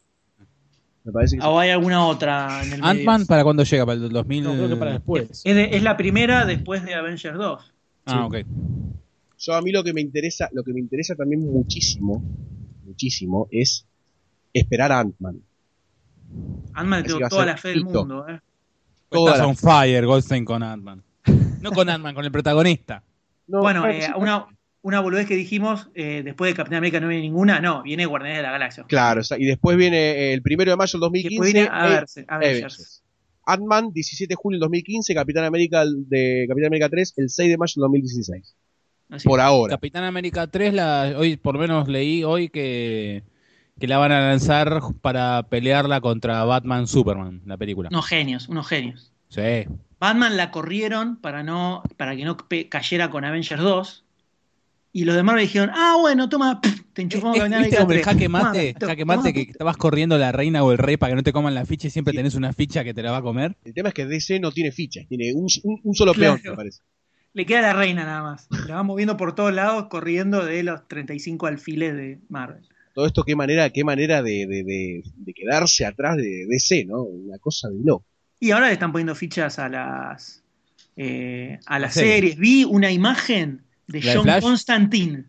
Me 1.04 1.12
parece 1.12 1.36
que 1.36 1.42
sí. 1.42 1.48
¿O 1.48 1.58
hay 1.60 1.72
alguna 1.72 2.06
otra 2.06 2.64
en 2.64 2.74
el? 2.74 2.84
Ant-Man, 2.84 3.26
¿para 3.26 3.44
cuándo 3.44 3.64
llega? 3.64 3.86
¿Para 3.88 3.98
el 4.00 4.10
2000? 4.10 4.44
No, 4.44 4.54
creo 4.54 4.70
que 4.70 4.76
para 4.76 4.92
después. 4.94 5.42
Es, 5.44 5.56
de- 5.56 5.76
es 5.76 5.82
la 5.82 5.98
primera 5.98 6.46
después 6.46 6.84
de 6.86 6.94
Avengers 6.94 7.38
2. 7.38 7.74
Ah, 8.06 8.26
ok. 8.28 8.36
Yo 9.40 9.54
a 9.56 9.62
mí 9.64 9.72
lo 9.72 9.84
que 9.84 9.94
me 9.94 10.02
interesa, 10.02 10.48
lo 10.54 10.64
que 10.64 10.72
me 10.74 10.80
interesa 10.80 11.16
también 11.16 11.42
muchísimo, 11.42 12.24
muchísimo, 12.86 13.48
es 13.50 13.88
esperar 14.54 14.92
a 14.92 15.00
Ant-Man. 15.00 15.42
Ant-Man 16.74 17.04
tengo 17.04 17.28
toda 17.30 17.46
la 17.46 17.58
fe 17.58 17.70
del 17.70 17.84
mundo. 17.86 18.26
¿eh? 18.30 18.40
Estás 19.12 19.40
la- 19.40 19.48
on 19.48 19.56
fire, 19.56 20.06
Goldstein 20.06 20.46
con 20.46 20.64
Ant-Man. 20.64 21.04
No 21.62 21.72
con 21.72 21.90
Ant-Man, 21.90 22.16
con 22.16 22.26
el 22.26 22.32
protagonista. 22.32 23.04
No, 23.48 23.60
Bueno, 23.60 23.86
eh, 23.88 24.10
una, 24.16 24.46
una 24.82 25.00
boludez 25.02 25.28
que 25.28 25.36
dijimos, 25.36 25.90
eh, 25.94 26.22
después 26.24 26.50
de 26.52 26.56
Capitán 26.56 26.78
América 26.78 27.00
no 27.00 27.08
viene 27.10 27.24
ninguna, 27.24 27.60
no, 27.60 27.84
viene 27.84 28.06
Guardianes 28.06 28.38
de 28.38 28.44
la 28.44 28.52
Galaxia. 28.52 28.86
Claro, 28.88 29.22
o 29.22 29.24
sea, 29.24 29.38
y 29.38 29.46
después 29.46 29.76
viene 29.78 29.98
eh, 29.98 30.34
el 30.34 30.42
primero 30.42 30.72
de 30.72 30.78
mayo 30.78 30.98
del 31.00 31.00
Y 31.00 31.24
2015. 31.24 31.30
después 31.30 31.54
viene 31.54 31.70
a 31.72 31.88
verse, 31.88 32.26
Avengers. 32.28 32.62
Avengers. 32.64 33.04
Ant-Man, 33.46 33.92
17 33.92 34.32
de 34.32 34.36
julio 34.36 34.56
del 34.58 34.62
2015, 34.62 35.14
Capitán 35.14 35.44
América 35.44 35.84
de 35.86 36.46
Capitán 36.48 36.68
América 36.68 36.90
3, 36.90 37.14
el 37.18 37.30
6 37.30 37.50
de 37.50 37.58
mayo 37.58 37.74
del 37.76 37.82
2016. 37.82 38.56
Así. 39.10 39.28
Por 39.28 39.42
ahora. 39.42 39.72
Capitán 39.76 40.06
América 40.06 40.48
3, 40.48 40.74
la, 40.74 41.16
hoy 41.18 41.36
por 41.36 41.56
lo 41.56 41.60
menos 41.60 41.88
leí 41.90 42.24
hoy 42.24 42.48
que, 42.50 43.24
que 43.82 43.88
la 43.88 43.98
van 43.98 44.14
a 44.14 44.22
lanzar 44.30 44.80
para 45.02 45.44
pelearla 45.50 46.00
contra 46.00 46.46
Batman 46.46 46.88
Superman, 46.88 47.42
la 47.46 47.58
película. 47.58 47.90
Unos 47.92 48.06
genios, 48.08 48.48
unos 48.48 48.66
genios. 48.68 49.12
Sí. 49.28 49.66
Batman 50.00 50.38
la 50.38 50.52
corrieron 50.52 51.18
para 51.18 51.44
no 51.44 51.84
para 51.98 52.16
que 52.16 52.24
no 52.24 52.38
cayera 52.70 53.10
con 53.10 53.26
Avengers 53.26 53.62
2. 53.62 54.06
Y 54.94 55.06
los 55.06 55.16
demás 55.16 55.36
le 55.36 55.44
dijeron, 55.44 55.72
ah, 55.74 55.96
bueno, 56.02 56.28
toma, 56.28 56.60
pff, 56.60 56.82
te 56.94 57.02
enchufamos 57.02 57.38
Es- 57.38 57.44
Capitán 57.44 57.62
¿Viste 57.64 57.78
América 57.78 57.82
como 57.82 57.92
el 57.94 58.02
3. 58.02 58.06
jaque 58.14 58.30
mate? 58.30 58.74
to- 58.74 58.88
Jaque 58.88 59.06
mate 59.06 59.34
que 59.34 59.42
estabas 59.44 59.78
corriendo 59.78 60.18
la 60.18 60.32
reina 60.34 60.64
o 60.64 60.72
el 60.74 60.78
rey 60.78 60.98
para 60.98 61.12
que 61.12 61.16
no 61.16 61.24
te 61.24 61.32
coman 61.32 61.54
la 61.56 61.66
ficha 61.66 61.88
y 61.88 61.92
siempre 61.92 62.12
Sí. 62.12 62.18
tenés 62.18 62.36
una 62.36 62.52
ficha 62.52 62.84
que 62.84 62.94
te 62.94 63.02
la 63.02 63.12
va 63.12 63.18
a 63.18 63.22
comer. 63.22 63.56
El 63.64 63.74
tema 63.74 63.88
es 63.90 63.96
que 63.96 64.06
DC 64.06 64.40
no 64.42 64.52
tiene 64.52 64.72
fichas, 64.74 65.08
tiene 65.08 65.34
un, 65.34 65.48
un- 65.64 65.80
un 65.84 65.96
solo 65.96 66.14
Claro. 66.14 66.34
peón, 66.42 66.52
me 66.52 66.56
parece. 66.58 66.82
Le 67.34 67.46
queda 67.46 67.62
la 67.62 67.72
reina 67.74 68.04
nada 68.04 68.22
más. 68.24 68.48
La 68.68 68.76
va 68.76 68.84
moviendo 68.84 69.16
por 69.16 69.34
todos 69.34 69.54
lados, 69.54 69.86
corriendo 69.90 70.44
de 70.44 70.64
los 70.64 70.86
35 70.90 71.48
alfiles 71.48 71.96
de 71.96 72.20
Marvel. 72.28 72.68
Todo 72.94 73.06
esto, 73.06 73.24
qué 73.24 73.36
manera, 73.36 73.70
qué 73.70 73.84
manera 73.84 74.22
de, 74.22 74.46
de- 74.48 74.64
de- 74.64 75.04
de 75.16 75.34
quedarse 75.34 75.86
atrás 75.86 76.18
de 76.18 76.46
DC, 76.48 76.86
¿no? 76.86 77.04
Una 77.04 77.38
cosa 77.40 77.70
de 77.70 77.80
loco. 77.84 78.06
Y 78.40 78.52
ahora 78.52 78.68
le 78.68 78.74
están 78.74 78.92
poniendo 78.92 79.16
fichas 79.16 79.60
a 79.60 79.70
las 79.70 80.44
eh, 80.98 81.60
a 81.66 81.80
las 81.80 81.94
series. 81.94 82.14
series. 82.16 82.38
Vi 82.38 82.64
una 82.66 82.92
imagen 82.92 83.62
de 83.88 84.02
¿La 84.02 84.12
de 84.12 84.16
John 84.18 84.24
Flash? 84.24 84.44
Constantine. 84.44 85.24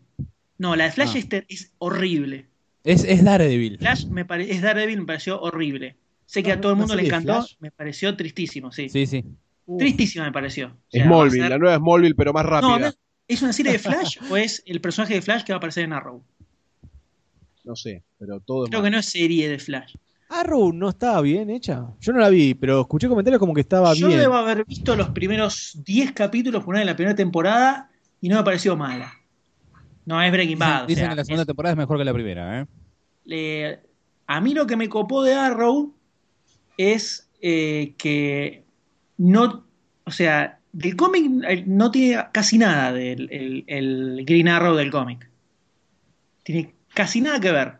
No, 0.57 0.75
la 0.75 0.85
de 0.85 0.91
Flash 0.91 1.11
Ah. 1.15 1.19
es, 1.19 1.29
ter- 1.29 1.45
es 1.47 1.71
horrible. 1.77 2.45
Es, 2.83 3.03
es 3.05 3.23
Daredevil. 3.23 3.77
Flash 3.79 4.07
me 4.07 4.25
pare- 4.25 4.51
es 4.51 4.61
Daredevil, 4.61 4.99
me 5.01 5.05
pareció 5.05 5.39
horrible. 5.41 5.95
Sé 6.25 6.43
que 6.43 6.51
Ah, 6.51 6.55
a 6.55 6.61
todo 6.61 6.71
el 6.73 6.77
¿una 6.77 6.81
mundo 6.87 6.95
le 6.95 7.05
encantó, 7.05 7.35
Flash? 7.35 7.53
me 7.59 7.71
pareció 7.71 8.15
tristísimo, 8.17 8.71
sí. 8.71 8.89
Sí, 8.89 9.05
sí. 9.05 9.23
Uh, 9.65 9.77
Tristísima 9.77 10.25
me 10.25 10.31
pareció. 10.33 10.67
O 10.67 10.71
sea, 10.89 11.05
Smallville, 11.05 11.41
ser- 11.43 11.49
la 11.49 11.57
nueva 11.57 11.77
Smallville, 11.77 12.15
pero 12.15 12.33
más 12.33 12.45
rápida. 12.45 12.69
No, 12.69 12.79
No, 12.79 12.85
no, 12.87 12.93
¿es 13.27 13.41
una 13.41 13.53
serie 13.53 13.71
de 13.71 13.79
Flash 13.79 14.17
o 14.29 14.35
es 14.35 14.61
el 14.65 14.81
personaje 14.81 15.13
de 15.13 15.21
Flash 15.21 15.43
que 15.43 15.53
va 15.53 15.55
a 15.55 15.59
aparecer 15.59 15.85
en 15.85 15.93
Arrow? 15.93 16.23
Sé, 17.75 18.03
pero 18.17 18.39
todo 18.41 18.65
Creo 18.65 18.83
que 18.83 18.89
no 18.91 18.97
es 18.99 19.05
serie 19.05 19.49
de 19.49 19.57
Flash. 19.59 19.95
Arrow 20.29 20.73
no 20.73 20.89
estaba 20.89 21.21
bien 21.21 21.49
hecha. 21.49 21.85
Yo 22.01 22.11
no 22.11 22.19
la 22.19 22.29
vi, 22.29 22.53
pero 22.55 22.81
escuché 22.81 23.07
comentarios 23.07 23.39
como 23.39 23.53
que 23.53 23.61
estaba 23.61 23.93
Yo 23.93 24.07
bien. 24.07 24.19
debo 24.19 24.33
haber 24.35 24.65
visto 24.65 24.95
los 24.95 25.09
primeros 25.09 25.79
10 25.85 26.11
capítulos 26.13 26.63
por 26.63 26.73
una 26.73 26.79
de 26.79 26.85
la 26.85 26.95
primera 26.95 27.15
temporada 27.15 27.89
y 28.19 28.29
no 28.29 28.37
me 28.37 28.43
pareció 28.43 28.75
mala. 28.75 29.13
No 30.05 30.21
es 30.21 30.31
Breaking 30.31 30.55
Dicen, 30.57 30.69
Bad. 30.69 30.83
o 30.83 30.87
dicen 30.87 31.01
sea, 31.03 31.09
que 31.11 31.15
la 31.17 31.25
segunda 31.25 31.41
es- 31.43 31.47
temporada 31.47 31.73
es 31.73 31.77
mejor 31.77 31.97
que 31.97 32.05
la 32.05 32.13
primera, 32.13 32.61
¿eh? 32.61 32.65
le- 33.25 33.79
a 34.27 34.41
mí 34.41 34.53
lo 34.53 34.65
que 34.67 34.75
me 34.75 34.89
copó 34.89 35.21
de 35.23 35.33
Arrow 35.33 35.93
es 36.77 37.29
eh, 37.41 37.93
que 37.97 38.63
no, 39.17 39.65
o 40.05 40.11
sea, 40.11 40.59
del 40.71 40.95
cómic 40.95 41.29
eh, 41.47 41.63
no 41.67 41.91
tiene 41.91 42.23
casi 42.31 42.57
nada 42.57 42.91
del 42.91 43.29
el, 43.31 43.63
el 43.67 44.25
Green 44.25 44.47
Arrow 44.47 44.75
del 44.75 44.89
cómic. 44.91 45.29
Tiene 46.43 46.73
casi 46.93 47.21
nada 47.21 47.39
que 47.39 47.51
ver. 47.51 47.73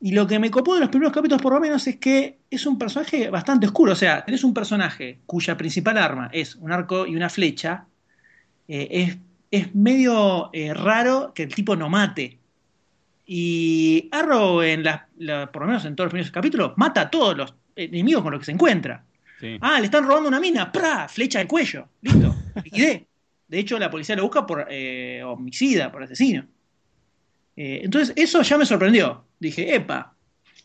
Y 0.00 0.12
lo 0.12 0.26
que 0.28 0.38
me 0.38 0.50
copó 0.50 0.74
de 0.74 0.80
los 0.80 0.90
primeros 0.90 1.12
capítulos 1.12 1.42
por 1.42 1.52
lo 1.54 1.60
menos 1.60 1.86
es 1.88 1.96
que 1.96 2.38
es 2.50 2.66
un 2.66 2.78
personaje 2.78 3.30
bastante 3.30 3.66
oscuro. 3.66 3.92
O 3.92 3.96
sea, 3.96 4.24
tenés 4.24 4.44
un 4.44 4.54
personaje 4.54 5.18
cuya 5.26 5.56
principal 5.56 5.98
arma 5.98 6.30
es 6.32 6.54
un 6.56 6.70
arco 6.72 7.06
y 7.06 7.16
una 7.16 7.28
flecha. 7.28 7.86
eh, 8.68 8.88
es, 8.90 9.18
es 9.50 9.74
medio 9.74 10.50
eh, 10.52 10.74
raro 10.74 11.32
que 11.34 11.42
el 11.44 11.54
tipo 11.54 11.74
no 11.74 11.88
mate. 11.88 12.38
Y 13.26 14.08
Arrow, 14.12 14.62
en 14.62 14.82
las- 14.84 15.02
la- 15.18 15.50
por 15.50 15.62
lo 15.62 15.68
menos 15.68 15.84
en 15.84 15.96
todos 15.96 16.06
los 16.06 16.12
primeros 16.12 16.30
capítulos, 16.30 16.72
mata 16.76 17.02
a 17.02 17.10
todos 17.10 17.36
los 17.36 17.54
enemigos 17.76 18.22
con 18.22 18.32
los 18.32 18.40
que 18.40 18.46
se 18.46 18.52
encuentra. 18.52 19.04
Sí. 19.40 19.56
Ah, 19.60 19.78
le 19.80 19.86
están 19.86 20.04
robando 20.06 20.28
una 20.28 20.40
mina, 20.40 20.70
¡pra! 20.72 21.08
Flecha 21.08 21.40
al 21.40 21.46
cuello, 21.46 21.88
listo, 22.02 22.34
liquidé. 22.64 23.06
De 23.46 23.58
hecho, 23.58 23.78
la 23.78 23.90
policía 23.90 24.16
lo 24.16 24.22
busca 24.24 24.46
por 24.46 24.66
eh, 24.70 25.22
homicida, 25.24 25.90
por 25.90 26.02
asesino. 26.02 26.44
Eh, 27.60 27.80
entonces, 27.82 28.12
eso 28.14 28.40
ya 28.42 28.56
me 28.56 28.64
sorprendió. 28.64 29.24
Dije, 29.40 29.74
epa, 29.74 30.14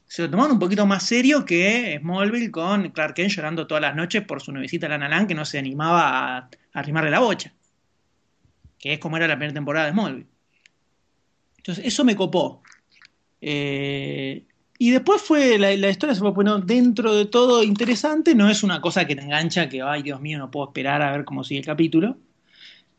se 0.06 0.22
lo 0.22 0.30
tomaron 0.30 0.52
un 0.52 0.60
poquito 0.60 0.86
más 0.86 1.02
serio 1.02 1.44
que 1.44 1.98
Smallville 2.00 2.52
con 2.52 2.90
Clark 2.92 3.16
Kent 3.16 3.32
llorando 3.32 3.66
todas 3.66 3.82
las 3.82 3.96
noches 3.96 4.22
por 4.22 4.44
su 4.44 4.52
nuevecita 4.52 4.88
Lana 4.88 5.10
Lang 5.10 5.26
que 5.26 5.34
no 5.34 5.44
se 5.44 5.58
animaba 5.58 6.08
a, 6.08 6.38
a 6.38 6.50
arrimarle 6.74 7.10
la 7.10 7.20
bocha. 7.20 7.52
Que 8.78 8.94
es 8.94 9.00
como 9.00 9.18
era 9.18 9.28
la 9.28 9.38
primera 9.38 9.56
temporada 9.56 9.88
de 9.88 9.94
Smallville. 9.94 10.28
Entonces, 11.58 11.84
eso 11.84 12.06
me 12.06 12.16
copó. 12.16 12.62
Eh, 13.42 14.46
y 14.78 14.92
después 14.92 15.20
fue, 15.20 15.58
la, 15.58 15.76
la 15.76 15.90
historia 15.90 16.14
se 16.14 16.22
fue 16.22 16.32
poniendo 16.32 16.64
dentro 16.64 17.16
de 17.16 17.26
todo 17.26 17.64
interesante, 17.64 18.36
no 18.36 18.52
es 18.52 18.62
una 18.62 18.82
cosa 18.82 19.08
que 19.08 19.16
te 19.16 19.24
engancha, 19.24 19.68
que, 19.68 19.82
ay 19.82 20.04
Dios 20.04 20.22
mío, 20.22 20.38
no 20.38 20.52
puedo 20.52 20.68
esperar 20.68 21.02
a 21.02 21.12
ver 21.12 21.26
cómo 21.26 21.44
sigue 21.44 21.62
el 21.62 21.66
capítulo. 21.66 22.18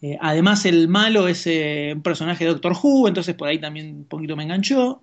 Eh, 0.03 0.19
además, 0.21 0.67
el 0.67 0.89
malo 0.89 1.29
es 1.29 1.47
eh, 1.47 1.93
un 1.95 2.03
personaje 2.03 2.45
de 2.45 2.51
Doctor 2.51 2.75
Who, 2.81 3.09
entonces 3.09 3.35
por 3.35 3.49
ahí 3.49 3.59
también 3.59 3.97
un 3.97 4.05
poquito 4.05 4.37
me 4.37 4.43
enganchó. 4.43 5.03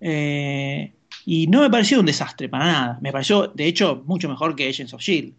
Eh, 0.00 0.94
y 1.26 1.46
no 1.48 1.60
me 1.62 1.70
pareció 1.70 2.00
un 2.00 2.06
desastre, 2.06 2.48
para 2.48 2.66
nada. 2.66 2.98
Me 3.02 3.12
pareció, 3.12 3.48
de 3.48 3.66
hecho, 3.66 4.02
mucho 4.06 4.28
mejor 4.28 4.54
que 4.54 4.68
Agents 4.68 4.94
of 4.94 5.02
Shield. 5.02 5.34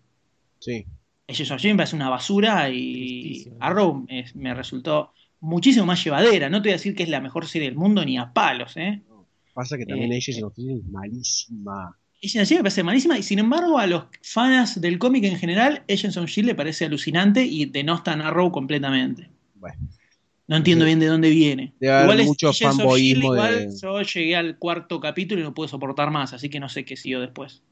Sí. 0.60 0.86
Agents 1.28 1.52
of 1.52 1.60
Shield 1.62 1.76
me 1.76 1.78
parece 1.78 1.96
una 1.96 2.10
basura 2.10 2.70
y 2.70 3.24
Tristísimo. 3.24 3.58
Arrow 3.60 4.06
me, 4.08 4.26
me 4.36 4.54
resultó 4.54 5.14
muchísimo 5.40 5.86
más 5.86 6.04
llevadera. 6.04 6.50
No 6.50 6.62
te 6.62 6.70
voy 6.70 6.74
a 6.74 6.76
decir 6.76 6.94
que 6.94 7.04
es 7.04 7.10
la 7.10 7.22
mejor 7.22 7.48
serie 7.48 7.70
del 7.70 7.78
mundo 7.78 8.04
ni 8.06 8.18
a 8.18 8.32
palos, 8.34 8.76
¿eh? 8.78 9.02
Pasa 9.54 9.78
que 9.78 9.86
también 9.86 10.12
Eh, 10.12 10.18
Agents 10.18 10.44
of 10.44 10.54
Shield 10.56 10.82
es 10.82 10.92
malísima. 10.92 11.98
Agents 12.24 12.36
of 12.44 12.48
Shield 12.50 12.60
me 12.60 12.64
parece 12.64 12.84
malísima 12.84 13.18
y 13.18 13.24
sin 13.24 13.40
embargo 13.40 13.80
a 13.80 13.88
los 13.88 14.04
fans 14.22 14.80
del 14.80 15.00
cómic 15.00 15.24
en 15.24 15.38
general, 15.38 15.84
Agents 15.90 16.18
of 16.18 16.30
Shield 16.30 16.48
le 16.50 16.56
parece 16.56 16.86
alucinante 16.86 17.44
y 17.44 17.66
denostan 17.66 18.22
a 18.22 18.28
Arrow 18.28 18.52
completamente. 18.52 19.30
Bueno, 19.56 19.78
No 20.48 20.58
entiendo 20.58 20.84
Sí. 20.84 20.88
bien 20.88 21.00
de 21.00 21.06
dónde 21.06 21.30
viene. 21.30 21.74
Debe 21.80 22.02
igual 22.04 22.20
es- 22.20 22.28
mucho 22.28 22.50
of 22.50 22.58
fanboyismo 22.60 23.34
de- 23.34 23.38
igual 23.40 23.68
yo 23.82 24.02
llegué 24.02 24.36
al 24.36 24.58
cuarto 24.58 25.00
capítulo 25.00 25.40
y 25.40 25.44
no 25.46 25.54
pude 25.54 25.70
soportar 25.70 26.12
más, 26.12 26.34
así 26.34 26.50
que 26.50 26.60
no 26.60 26.68
sé 26.68 26.84
qué 26.84 26.98
siguió 26.98 27.22
después. 27.22 27.64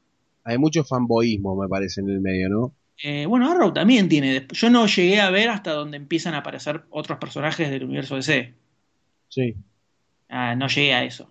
hay 0.44 0.56
mucho 0.56 0.82
fanboyismo, 0.84 1.54
me 1.60 1.68
parece, 1.68 2.00
en 2.00 2.08
el 2.08 2.20
medio, 2.20 2.48
¿no? 2.48 2.74
Eh, 3.02 3.26
bueno, 3.26 3.50
Arrow 3.50 3.72
también 3.74 4.08
tiene. 4.08 4.46
Yo 4.50 4.70
no 4.70 4.86
llegué 4.86 5.20
a 5.20 5.30
ver 5.30 5.50
hasta 5.50 5.72
donde 5.72 5.98
empiezan 5.98 6.32
a 6.34 6.38
aparecer 6.38 6.82
otros 6.90 7.18
personajes 7.18 7.70
del 7.70 7.84
universo 7.84 8.16
DC. 8.16 8.54
Sí. 9.28 9.54
Ah, 10.30 10.54
no 10.56 10.66
llegué 10.68 10.94
a 10.94 11.04
eso. 11.04 11.30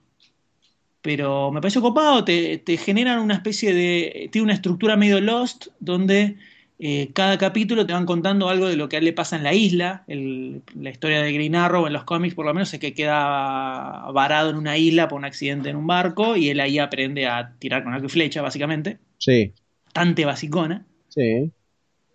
Pero 1.01 1.51
me 1.51 1.61
pareció 1.61 1.81
copado, 1.81 2.25
te, 2.25 2.57
te 2.59 2.77
generan 2.77 3.19
una 3.19 3.35
especie 3.35 3.73
de. 3.73 4.29
Tiene 4.31 4.43
una 4.45 4.53
estructura 4.53 4.97
medio 4.97 5.21
Lost, 5.21 5.67
donde 5.79 6.37
eh, 6.79 7.11
cada 7.13 7.37
capítulo 7.37 7.85
te 7.85 7.93
van 7.93 8.05
contando 8.05 8.49
algo 8.49 8.67
de 8.67 8.75
lo 8.77 8.89
que 8.89 8.97
a 8.97 8.99
él 8.99 9.05
le 9.05 9.13
pasa 9.13 9.35
en 9.37 9.43
la 9.43 9.53
isla. 9.53 10.03
El- 10.07 10.61
la 10.75 10.89
historia 10.89 11.21
de 11.21 11.31
Green 11.33 11.55
Arrow 11.55 11.87
en 11.87 11.93
los 11.93 12.03
cómics, 12.03 12.35
por 12.35 12.45
lo 12.45 12.53
menos, 12.53 12.73
es 12.73 12.79
que 12.79 12.93
queda 12.93 14.11
varado 14.11 14.49
en 14.49 14.57
una 14.57 14.77
isla 14.77 15.07
por 15.07 15.17
un 15.19 15.25
accidente 15.25 15.69
en 15.69 15.77
un 15.77 15.87
barco 15.87 16.35
y 16.35 16.49
él 16.49 16.59
ahí 16.59 16.79
aprende 16.79 17.27
a 17.27 17.55
tirar 17.59 17.83
con 17.83 17.93
arco 17.93 18.07
y 18.07 18.09
flecha, 18.09 18.41
básicamente. 18.41 18.99
Sí. 19.17 19.53
Bastante 19.85 20.25
basicona. 20.25 20.85
Sí. 21.09 21.51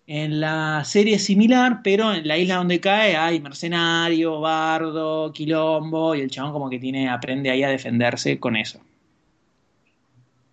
En 0.06 0.38
la 0.38 0.82
serie 0.84 1.14
es 1.14 1.24
similar, 1.24 1.80
pero 1.82 2.12
en 2.12 2.28
la 2.28 2.36
isla 2.36 2.56
donde 2.56 2.78
cae 2.78 3.16
hay 3.16 3.40
mercenario, 3.40 4.38
bardo, 4.38 5.32
quilombo, 5.32 6.14
y 6.14 6.20
el 6.20 6.30
chabón 6.30 6.52
como 6.52 6.68
que 6.68 6.78
tiene, 6.78 7.08
aprende 7.08 7.50
ahí 7.50 7.62
a 7.62 7.68
defenderse 7.68 8.38
con 8.38 8.56
eso. 8.56 8.80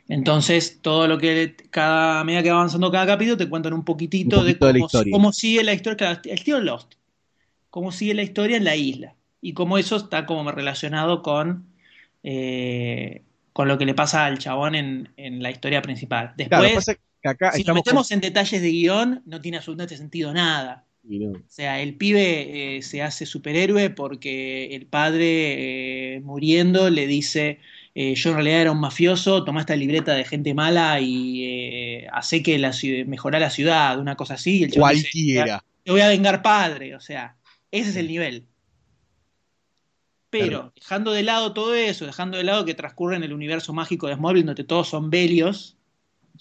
Entonces, 0.08 0.80
todo 0.82 1.08
lo 1.08 1.18
que 1.18 1.56
cada 1.70 2.24
medida 2.24 2.44
que 2.44 2.50
va 2.50 2.58
avanzando 2.58 2.92
cada 2.92 3.06
capítulo 3.06 3.38
te 3.38 3.50
cuentan 3.50 3.74
un 3.74 3.84
poquitito, 3.84 4.40
Un 4.40 4.46
de 4.46 4.58
cómo, 5.12 5.32
sigue 5.32 5.64
la 5.64 5.74
historia, 5.74 5.98
claro, 5.98 6.22
el 6.24 6.44
tío 6.44 6.60
Lost, 6.60 6.94
cómo 7.70 7.92
sigue 7.92 8.14
la 8.14 8.24
historia 8.24 8.58
en 8.58 8.64
la 8.64 8.76
isla 8.76 9.16
y 9.42 9.54
cómo 9.54 9.78
eso 9.78 9.98
está 9.98 10.26
como 10.26 10.50
relacionado 10.52 11.22
con, 11.22 11.66
eh, 12.24 13.22
con 13.54 13.68
lo 13.68 13.78
que 13.78 13.86
le 13.86 13.94
pasa 13.94 14.26
al 14.26 14.38
chabón 14.38 14.76
en, 14.76 15.10
en 15.18 15.42
la 15.42 15.52
historia 15.52 15.82
principal. 15.82 16.34
Después, 16.36 16.98
que 17.22 17.30
acá 17.30 17.52
si 17.52 17.64
nos 17.64 17.76
metemos 17.76 18.12
en 18.12 18.22
detalles 18.22 18.62
de 18.62 18.70
guion, 18.72 19.22
no 19.26 19.42
tiene 19.42 19.58
absolutamente 19.58 19.98
sentido 19.98 20.34
nada. 20.34 20.86
no. 21.04 21.32
O 21.32 21.44
sea, 21.48 21.82
el 21.82 21.96
pibe 21.96 22.78
eh, 22.78 22.82
se 22.82 23.02
hace 23.02 23.26
superhéroe 23.26 23.90
porque 23.92 24.76
el 24.76 24.86
padre, 24.88 26.16
eh, 26.16 26.22
muriendo, 26.22 26.90
le 26.90 27.08
dice: 27.08 27.60
eh, 27.96 28.16
yo 28.16 28.30
en 28.32 28.36
realidad 28.36 28.62
era 28.62 28.72
un 28.72 28.80
mafioso, 28.80 29.44
tomá 29.44 29.62
esta 29.62 29.76
libreta 29.76 30.14
de 30.16 30.26
gente 30.26 30.54
mala 30.54 31.00
y 31.02 32.06
hace 32.12 32.42
que 32.44 32.58
la 32.60 32.74
ciudad, 32.74 33.06
mejorar 33.06 33.42
la 33.42 33.50
ciudad, 33.50 34.00
una 34.00 34.16
cosa 34.16 34.36
así. 34.36 34.64
El 34.64 34.72
dice, 34.72 34.80
Cualquiera. 34.80 35.64
te 35.84 35.92
voy 35.92 36.02
a 36.02 36.08
vengar 36.10 36.42
padre, 36.42 36.96
o 36.96 37.00
sea, 37.00 37.38
ese 37.72 37.90
es 37.92 37.96
el 37.96 38.08
nivel. 38.08 38.48
Pero 40.30 40.48
Claro. 40.48 40.74
dejando 40.76 41.12
de 41.12 41.24
lado 41.24 41.54
todo 41.54 41.76
eso, 41.76 42.06
dejando 42.06 42.38
de 42.38 42.44
lado 42.44 42.66
que 42.66 42.74
transcurre 42.74 43.16
en 43.18 43.24
el 43.24 43.34
universo 43.34 43.74
mágico 43.74 44.08
de 44.08 44.16
Smallville, 44.16 44.46
donde 44.46 44.64
todos 44.64 44.88
son 44.90 45.10
bellos, 45.10 45.78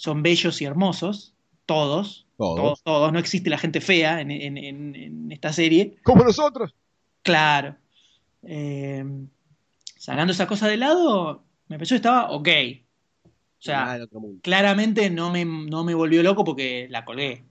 son 0.00 0.22
bellos 0.22 0.62
y 0.62 0.64
hermosos, 0.64 1.34
todos, 1.66 2.26
Todos. 2.38 2.56
todos, 2.56 2.82
todos, 2.82 3.12
no 3.12 3.18
existe 3.18 3.50
la 3.50 3.58
gente 3.58 3.82
fea 3.82 4.22
en, 4.22 4.30
en- 4.30 4.56
en- 4.56 4.94
en 4.96 5.30
esta 5.32 5.52
serie, 5.52 5.96
Como 6.02 6.24
nosotros. 6.24 6.74
claro. 7.22 7.76
Eh, 8.42 9.04
sacando 9.98 10.32
esa 10.32 10.46
cosa 10.46 10.66
de 10.68 10.78
lado, 10.78 11.44
me 11.68 11.76
pensó 11.76 11.92
que 11.92 11.96
estaba 11.96 12.30
ok. 12.30 12.48
O 13.26 13.62
sea, 13.62 13.98
claramente 14.40 15.10
no 15.10 15.30
me, 15.30 15.44
no 15.44 15.84
me 15.84 15.92
volvió 15.94 16.22
loco 16.22 16.44
porque 16.44 16.86
la 16.88 17.04
colgué. 17.04 17.44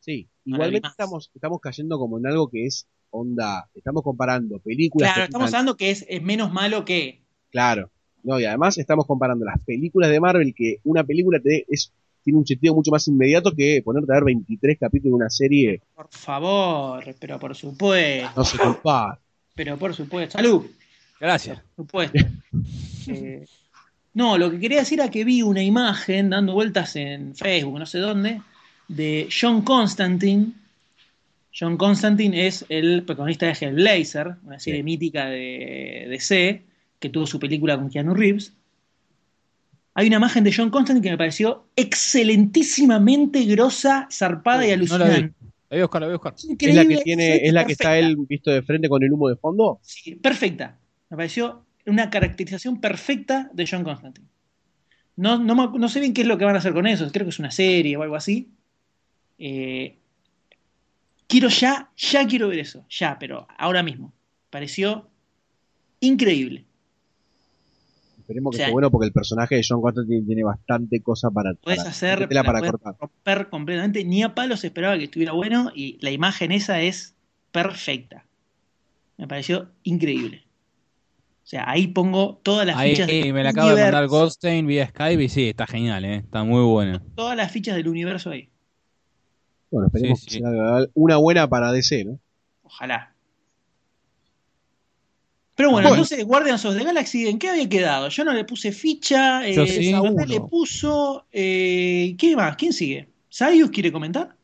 Sí. 0.00 0.28
No 0.44 0.56
Igualmente 0.56 0.88
estamos, 0.88 1.30
estamos 1.34 1.58
cayendo 1.62 1.98
como 1.98 2.18
en 2.18 2.26
algo 2.26 2.50
que 2.50 2.66
es 2.66 2.86
onda. 3.08 3.70
Estamos 3.74 4.02
comparando 4.02 4.58
películas. 4.58 5.14
Claro, 5.14 5.24
estamos 5.24 5.46
hablando 5.54 5.76
que 5.78 5.90
es, 5.90 6.04
es 6.10 6.20
menos 6.22 6.52
malo 6.52 6.84
que. 6.84 7.22
Claro. 7.50 7.90
No, 8.26 8.40
y 8.40 8.44
además 8.44 8.76
estamos 8.76 9.06
comparando 9.06 9.44
las 9.44 9.60
películas 9.64 10.10
de 10.10 10.18
Marvel, 10.18 10.52
que 10.52 10.78
una 10.84 11.04
película 11.04 11.38
te 11.40 11.64
es, 11.68 11.92
tiene 12.24 12.40
un 12.40 12.46
sentido 12.46 12.74
mucho 12.74 12.90
más 12.90 13.06
inmediato 13.06 13.52
que 13.52 13.80
ponerte 13.84 14.10
a 14.12 14.16
ver 14.16 14.24
23 14.24 14.78
capítulos 14.80 15.12
de 15.12 15.16
una 15.16 15.30
serie. 15.30 15.80
Por 15.94 16.08
favor, 16.10 17.04
pero 17.20 17.38
por 17.38 17.54
supuesto. 17.54 18.30
No 18.36 18.44
se 18.44 18.58
compara. 18.58 19.18
Pero 19.54 19.78
por 19.78 19.94
supuesto. 19.94 20.38
Salud. 20.38 20.66
Gracias. 21.20 21.60
Por 21.76 21.84
supuesto. 21.86 22.18
Eh, 23.08 23.44
no, 24.14 24.36
lo 24.36 24.50
que 24.50 24.58
quería 24.58 24.80
decir 24.80 24.98
era 24.98 25.08
que 25.12 25.24
vi 25.24 25.40
una 25.40 25.62
imagen 25.62 26.30
dando 26.30 26.54
vueltas 26.54 26.96
en 26.96 27.36
Facebook, 27.36 27.78
no 27.78 27.86
sé 27.86 27.98
dónde, 28.00 28.42
de 28.88 29.28
John 29.30 29.62
Constantine. 29.62 30.46
John 31.56 31.76
Constantine 31.76 32.48
es 32.48 32.64
el 32.68 33.04
protagonista 33.04 33.46
de 33.46 33.52
Hellblazer, 33.52 34.34
una 34.42 34.58
serie 34.58 34.80
Sí. 34.80 34.82
mítica 34.82 35.26
de 35.26 36.06
DC, 36.10 36.62
que 37.06 37.12
tuvo 37.12 37.26
su 37.26 37.38
película 37.38 37.76
con 37.76 37.88
Keanu 37.88 38.14
Reeves. 38.14 38.52
Hay 39.94 40.08
una 40.08 40.16
imagen 40.16 40.42
de 40.44 40.52
John 40.52 40.70
Constantine 40.70 41.02
que 41.02 41.10
me 41.10 41.18
pareció 41.18 41.68
excelentísimamente 41.76 43.44
grosa, 43.44 44.08
zarpada 44.10 44.66
y 44.66 44.70
No 44.76 44.98
la 44.98 45.04
vi. 45.06 45.12
alucinante. 45.12 45.34
La 45.68 45.76
voy 45.76 45.78
a 45.78 45.82
buscar, 45.84 46.00
la 46.00 46.06
voy 46.08 46.14
a 46.14 46.16
buscar. 46.18 46.34
Es 46.34 46.74
la 46.74 46.84
que 46.86 46.96
tiene, 46.98 47.36
es 47.36 47.52
la 47.52 47.64
que 47.64 47.72
está 47.72 47.98
él 47.98 48.16
visto 48.28 48.50
de 48.50 48.62
frente 48.62 48.88
con 48.88 49.02
el 49.02 49.12
humo 49.12 49.28
de 49.28 49.36
fondo. 49.36 49.78
Sí, 49.82 50.16
perfecta. 50.16 50.78
Me 51.08 51.16
pareció 51.16 51.64
una 51.86 52.10
caracterización 52.10 52.80
perfecta 52.80 53.48
de 53.52 53.66
John 53.70 53.84
Constantine. 53.84 54.26
No, 55.14 55.38
no, 55.38 55.54
no 55.54 55.88
sé 55.88 56.00
bien 56.00 56.12
qué 56.12 56.22
es 56.22 56.26
lo 56.28 56.36
que 56.36 56.44
van 56.44 56.56
a 56.56 56.58
hacer 56.58 56.74
con 56.74 56.86
eso. 56.86 57.10
Creo 57.10 57.24
que 57.24 57.30
es 57.30 57.38
una 57.38 57.50
serie 57.50 57.96
o 57.96 58.02
algo 58.02 58.16
así. 58.16 58.50
Eh, 59.38 59.96
quiero 61.26 61.48
ya, 61.48 61.90
ya 61.96 62.26
quiero 62.26 62.48
ver 62.48 62.58
eso. 62.58 62.84
Ya, 62.90 63.18
pero 63.18 63.46
ahora 63.56 63.82
mismo. 63.82 64.12
Pareció 64.50 65.08
increíble. 66.00 66.65
Esperemos 68.26 68.50
que 68.50 68.56
O 68.56 68.58
sea, 68.58 68.66
esté 68.66 68.72
bueno 68.72 68.90
porque 68.90 69.06
el 69.06 69.12
personaje 69.12 69.54
de 69.54 69.62
John 69.68 69.80
Constantine 69.80 70.26
tiene 70.26 70.42
bastante 70.42 71.00
cosa 71.00 71.30
para, 71.30 71.54
Puedes 71.54 71.78
para- 71.78 71.90
hacer, 71.90 72.28
para 72.28 72.60
cortar. 72.60 72.96
romper 72.98 73.48
completamente. 73.48 74.04
Ni 74.04 74.24
a 74.24 74.34
palos 74.34 74.64
esperaba 74.64 74.98
que 74.98 75.04
estuviera 75.04 75.32
bueno 75.32 75.70
y 75.72 75.96
la 76.00 76.10
imagen 76.10 76.50
esa 76.50 76.80
es 76.80 77.14
perfecta. 77.52 78.26
Me 79.16 79.28
pareció 79.28 79.68
increíble. 79.84 80.42
O 81.44 81.48
sea, 81.48 81.70
ahí 81.70 81.86
pongo 81.86 82.40
todas 82.42 82.66
las 82.66 82.76
Ahí 82.76 82.90
fichas 82.90 83.06
del 83.06 83.32
me 83.32 83.44
la 83.44 83.50
acaba 83.50 83.68
de 83.68 83.74
mandar 83.82 83.94
universo. 84.02 84.16
Goldstein 84.16 84.66
vía 84.66 84.88
Skype 84.88 85.22
y 85.22 85.28
sí, 85.28 85.48
está 85.50 85.68
genial, 85.68 86.04
¿eh? 86.04 86.16
está 86.16 86.42
muy 86.42 86.64
buena. 86.64 87.00
todas 87.14 87.36
las 87.36 87.52
fichas 87.52 87.76
del 87.76 87.86
universo 87.86 88.30
ahí. 88.30 88.50
Bueno, 89.70 89.86
esperemos 89.86 90.18
Sí, 90.20 90.26
que 90.26 90.32
sí. 90.34 90.38
sea 90.40 90.86
una 90.94 91.16
buena 91.18 91.48
para 91.48 91.70
DC, 91.70 92.04
¿no? 92.04 92.18
Ojalá. 92.64 93.14
Pero 95.56 95.70
bueno, 95.70 95.88
Bueno. 95.88 96.02
entonces 96.04 96.24
Guardians 96.24 96.64
of 96.66 96.76
the 96.76 96.84
Galaxy, 96.84 97.26
¿en 97.28 97.38
qué 97.38 97.48
había 97.48 97.68
quedado? 97.68 98.08
Yo 98.10 98.24
no 98.24 98.32
le 98.32 98.44
puse 98.44 98.70
ficha, 98.72 99.44
eh, 99.46 99.66
sí. 99.66 99.90
Samuel 99.90 100.12
Uno. 100.12 100.24
le 100.26 100.40
puso. 100.42 101.26
eh, 101.32 102.14
¿Qué 102.18 102.36
más? 102.36 102.56
¿Quién 102.56 102.72
sigue? 102.74 103.08
¿Sayus 103.30 103.70
quiere 103.70 103.90
comentar? 103.90 104.36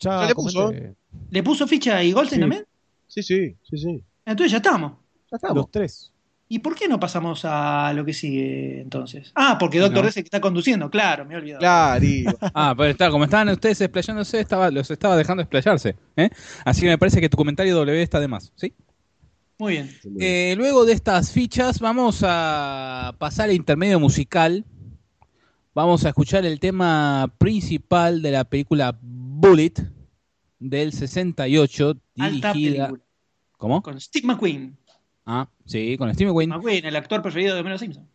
Ya, 0.00 0.22
Ya 0.22 0.26
le 0.28 0.34
puso. 0.34 0.64
comenté. 0.66 0.94
¿Le 1.30 1.42
puso 1.42 1.66
ficha 1.66 2.02
y 2.02 2.12
Goldstein 2.12 2.38
Sí. 2.38 2.42
también? 2.42 2.66
Sí, 3.06 3.22
sí, 3.22 3.56
sí, 3.62 3.78
sí. 3.78 4.02
Entonces 4.24 4.50
ya 4.50 4.56
estamos. 4.58 4.92
Ya 5.30 5.36
estamos. 5.36 5.56
Los 5.56 5.70
tres. 5.70 6.12
¿Y 6.48 6.60
por 6.60 6.76
qué 6.76 6.86
no 6.86 7.00
pasamos 7.00 7.40
a 7.44 7.92
lo 7.94 8.04
que 8.04 8.12
sigue 8.12 8.80
entonces? 8.80 9.32
Ah, 9.34 9.56
porque 9.58 9.78
Doctor 9.80 9.96
No. 9.98 10.02
D 10.02 10.08
es 10.10 10.16
el 10.16 10.22
que 10.22 10.28
está 10.28 10.40
conduciendo, 10.40 10.88
claro, 10.90 11.24
me 11.24 11.34
he 11.34 11.36
olvidado. 11.38 11.58
Claro, 11.60 12.04
Ah, 12.54 12.72
pero 12.76 12.90
está, 12.90 13.10
como 13.10 13.24
estaban 13.24 13.48
ustedes 13.48 13.80
explayándose, 13.80 14.38
estaba, 14.40 14.70
los 14.70 14.88
estaba 14.90 15.16
dejando 15.16 15.42
explayarse. 15.42 15.96
¿eh? 16.16 16.30
Así 16.64 16.82
que 16.82 16.88
me 16.88 16.98
parece 16.98 17.20
que 17.20 17.28
tu 17.28 17.36
comentario 17.36 17.74
W 17.76 18.00
está 18.02 18.20
de 18.20 18.28
más. 18.28 18.52
¿sí? 18.54 18.72
Muy 19.58 19.72
bien. 19.72 19.90
Eh, 20.20 20.54
luego 20.56 20.84
de 20.84 20.92
estas 20.92 21.32
fichas, 21.32 21.80
vamos 21.80 22.20
a 22.22 23.14
pasar 23.18 23.48
al 23.48 23.56
intermedio 23.56 23.98
musical. 23.98 24.64
Vamos 25.74 26.04
a 26.04 26.08
escuchar 26.08 26.44
el 26.44 26.60
tema 26.60 27.32
principal 27.38 28.22
de 28.22 28.30
la 28.32 28.44
película 28.44 28.98
Bullet 29.00 29.72
del 30.58 30.92
68, 30.92 31.96
Alta 32.18 32.52
dirigida. 32.52 32.86
película. 32.88 33.04
¿Cómo? 33.58 33.82
Con 33.82 34.00
Steve 34.00 34.26
McQueen. 34.26 34.76
Ah, 35.24 35.48
sí, 35.64 35.96
con 35.96 36.12
Steve 36.14 36.30
McQueen. 36.30 36.50
McQueen, 36.50 36.84
el 36.84 36.96
actor 36.96 37.22
preferido 37.22 37.54
de 37.54 37.60
Homero 37.60 37.78
Simpson. 37.78 38.06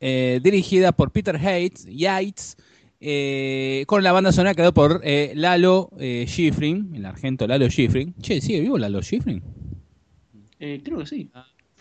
eh, 0.00 0.40
dirigida 0.42 0.90
por 0.92 1.12
Peter 1.12 1.38
Yates, 1.40 1.86
Yates 1.88 2.56
eh, 3.00 3.84
con 3.86 4.02
la 4.02 4.10
banda 4.12 4.32
sonora 4.32 4.54
creada 4.54 4.72
por 4.72 5.00
eh, 5.04 5.32
Lalo 5.36 5.90
eh, 5.98 6.24
Schifrin, 6.28 6.94
el 6.94 7.06
argento 7.06 7.46
Lalo 7.46 7.68
Schifrin. 7.68 8.14
Che, 8.20 8.40
¿sigue 8.40 8.60
vivo 8.60 8.78
Lalo 8.78 9.00
Schifrin? 9.02 9.42
Eh, 10.64 10.80
creo 10.84 10.98
que 11.00 11.06
sí. 11.06 11.30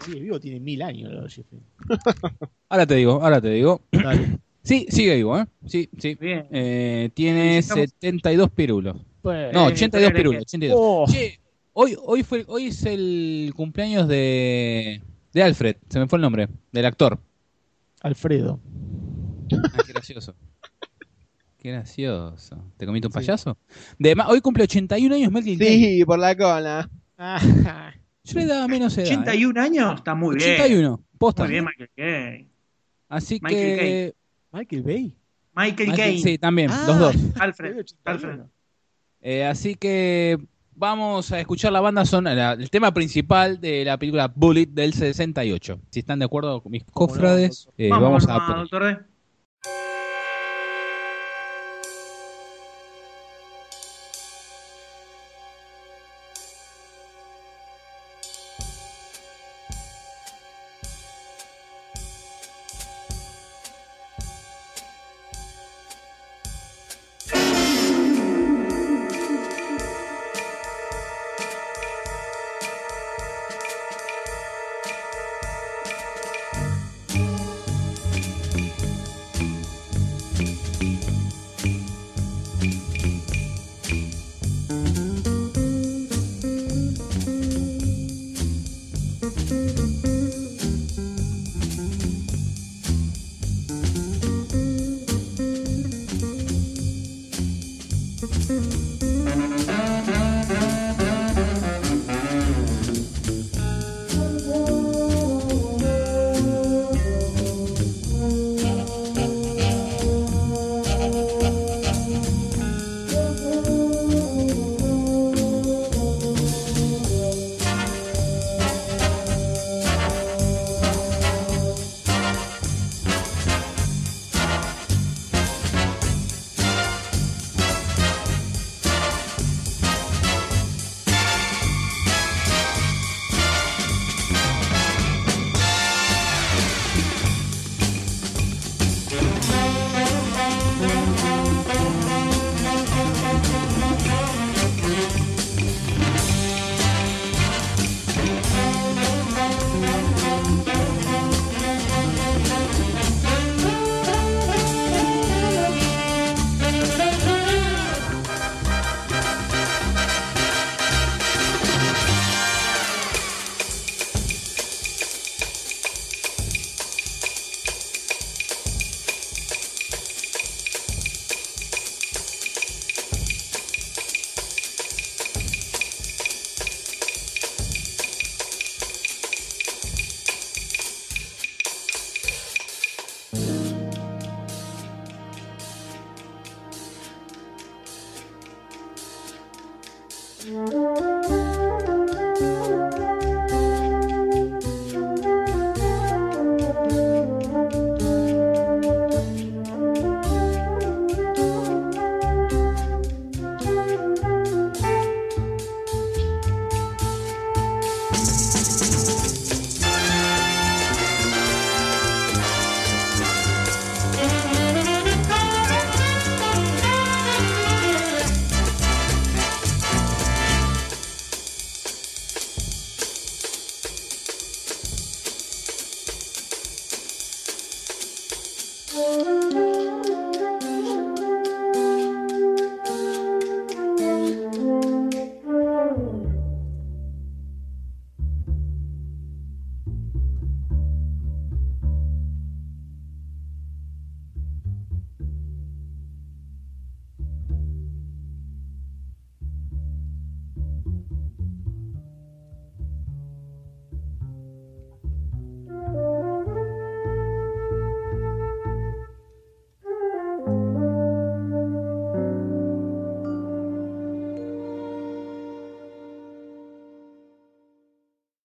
Sí, 0.04 0.12
el 0.14 0.22
vivo 0.24 0.40
tiene 0.40 0.60
mil 0.60 0.82
años. 0.82 1.12
Ahora 2.70 2.86
te 2.88 2.96
digo, 2.96 3.22
ahora 3.24 3.40
te 3.40 3.50
digo. 3.52 3.82
Dale. 3.92 4.40
Sí, 4.64 4.86
sigue 4.90 5.16
vivo, 5.16 5.40
¿eh? 5.40 5.46
Sí, 5.66 5.90
sí. 5.98 6.14
Bien. 6.22 6.46
Eh, 6.52 7.10
tiene 7.16 7.64
Felicitamos. 7.64 7.90
72 8.00 8.50
pirulos. 8.52 8.96
Pues, 9.24 9.52
No, 9.52 9.68
Eh, 9.70 9.72
82 9.74 10.12
pero 10.12 10.18
pirulos, 10.20 10.38
que- 10.38 10.44
82. 10.44 10.78
Oh. 10.80 11.06
Che, 11.12 11.40
hoy, 11.74 11.98
hoy, 12.00 12.22
fue, 12.22 12.44
hoy 12.48 12.68
es 12.68 12.86
el 12.86 13.54
cumpleaños 13.56 14.08
de, 14.08 15.02
de 15.34 15.42
Alfred, 15.44 15.78
se 15.90 15.98
me 16.00 16.08
fue 16.08 16.18
el 16.18 16.22
nombre, 16.22 16.48
del 16.72 16.86
actor. 16.86 17.20
Alfredo. 18.02 18.60
Ah, 19.52 19.84
qué 19.84 19.94
gracioso. 19.94 20.36
Qué 21.58 21.72
gracioso. 21.72 22.64
¿Te 22.78 22.86
comiste 22.86 23.08
un 23.08 23.14
payaso? 23.14 23.58
De, 23.98 24.16
hoy 24.28 24.42
cumple 24.42 24.66
81 24.66 25.16
años 25.16 25.32
Mel 25.32 25.44
Gibson. 25.44 25.68
sí, 25.68 26.06
por 26.06 26.20
la 26.20 26.36
cola. 26.38 26.88
Yo 28.24 28.40
le 28.40 28.46
daba 28.46 28.68
menos 28.68 28.98
edad. 28.98 29.08
¿eh? 29.08 29.18
81 29.18 29.62
años, 29.62 29.96
está 29.96 30.16
muy 30.16 30.36
bien. 30.36 30.54
81, 30.54 31.02
posta. 31.18 31.44
Muy 31.44 31.52
bien, 31.52 31.66
Michael 31.66 31.90
Caine. 31.96 32.48
Así 33.10 33.40
Michael 33.42 33.80
que... 33.80 34.16
Michael 34.52 34.84
Bay. 34.84 35.16
Michael 35.56 35.90
Michael- 35.90 35.96
Caine. 35.96 36.20
Sí, 36.22 36.38
también, 36.38 36.70
Ah. 36.72 36.84
los 36.88 37.00
dos. 37.00 37.16
Alfred. 37.40 37.86
Alfred. 38.06 38.40
Eh, 39.22 39.46
así 39.46 39.76
que 39.76 40.40
vamos 40.76 41.32
a 41.32 41.40
escuchar 41.40 41.72
la 41.72 41.82
banda 41.82 42.06
sonora, 42.06 42.54
el 42.54 42.70
tema 42.70 42.94
principal 42.94 43.60
de 43.60 43.86
la 43.86 43.98
película 43.98 44.32
Bullet 44.34 44.66
del 44.68 44.94
68. 44.94 45.80
Si 45.90 46.00
están 46.00 46.20
de 46.20 46.26
acuerdo 46.26 46.62
con 46.62 46.72
mis 46.72 46.84
¿Cómo 46.86 47.08
no, 47.08 47.14
cofrades, 47.14 47.68
eh, 47.78 47.90
Vamos, 47.90 48.26
vamos, 48.26 48.26
vamos, 48.28 48.68
a 48.74 48.78
poner. 48.80 49.06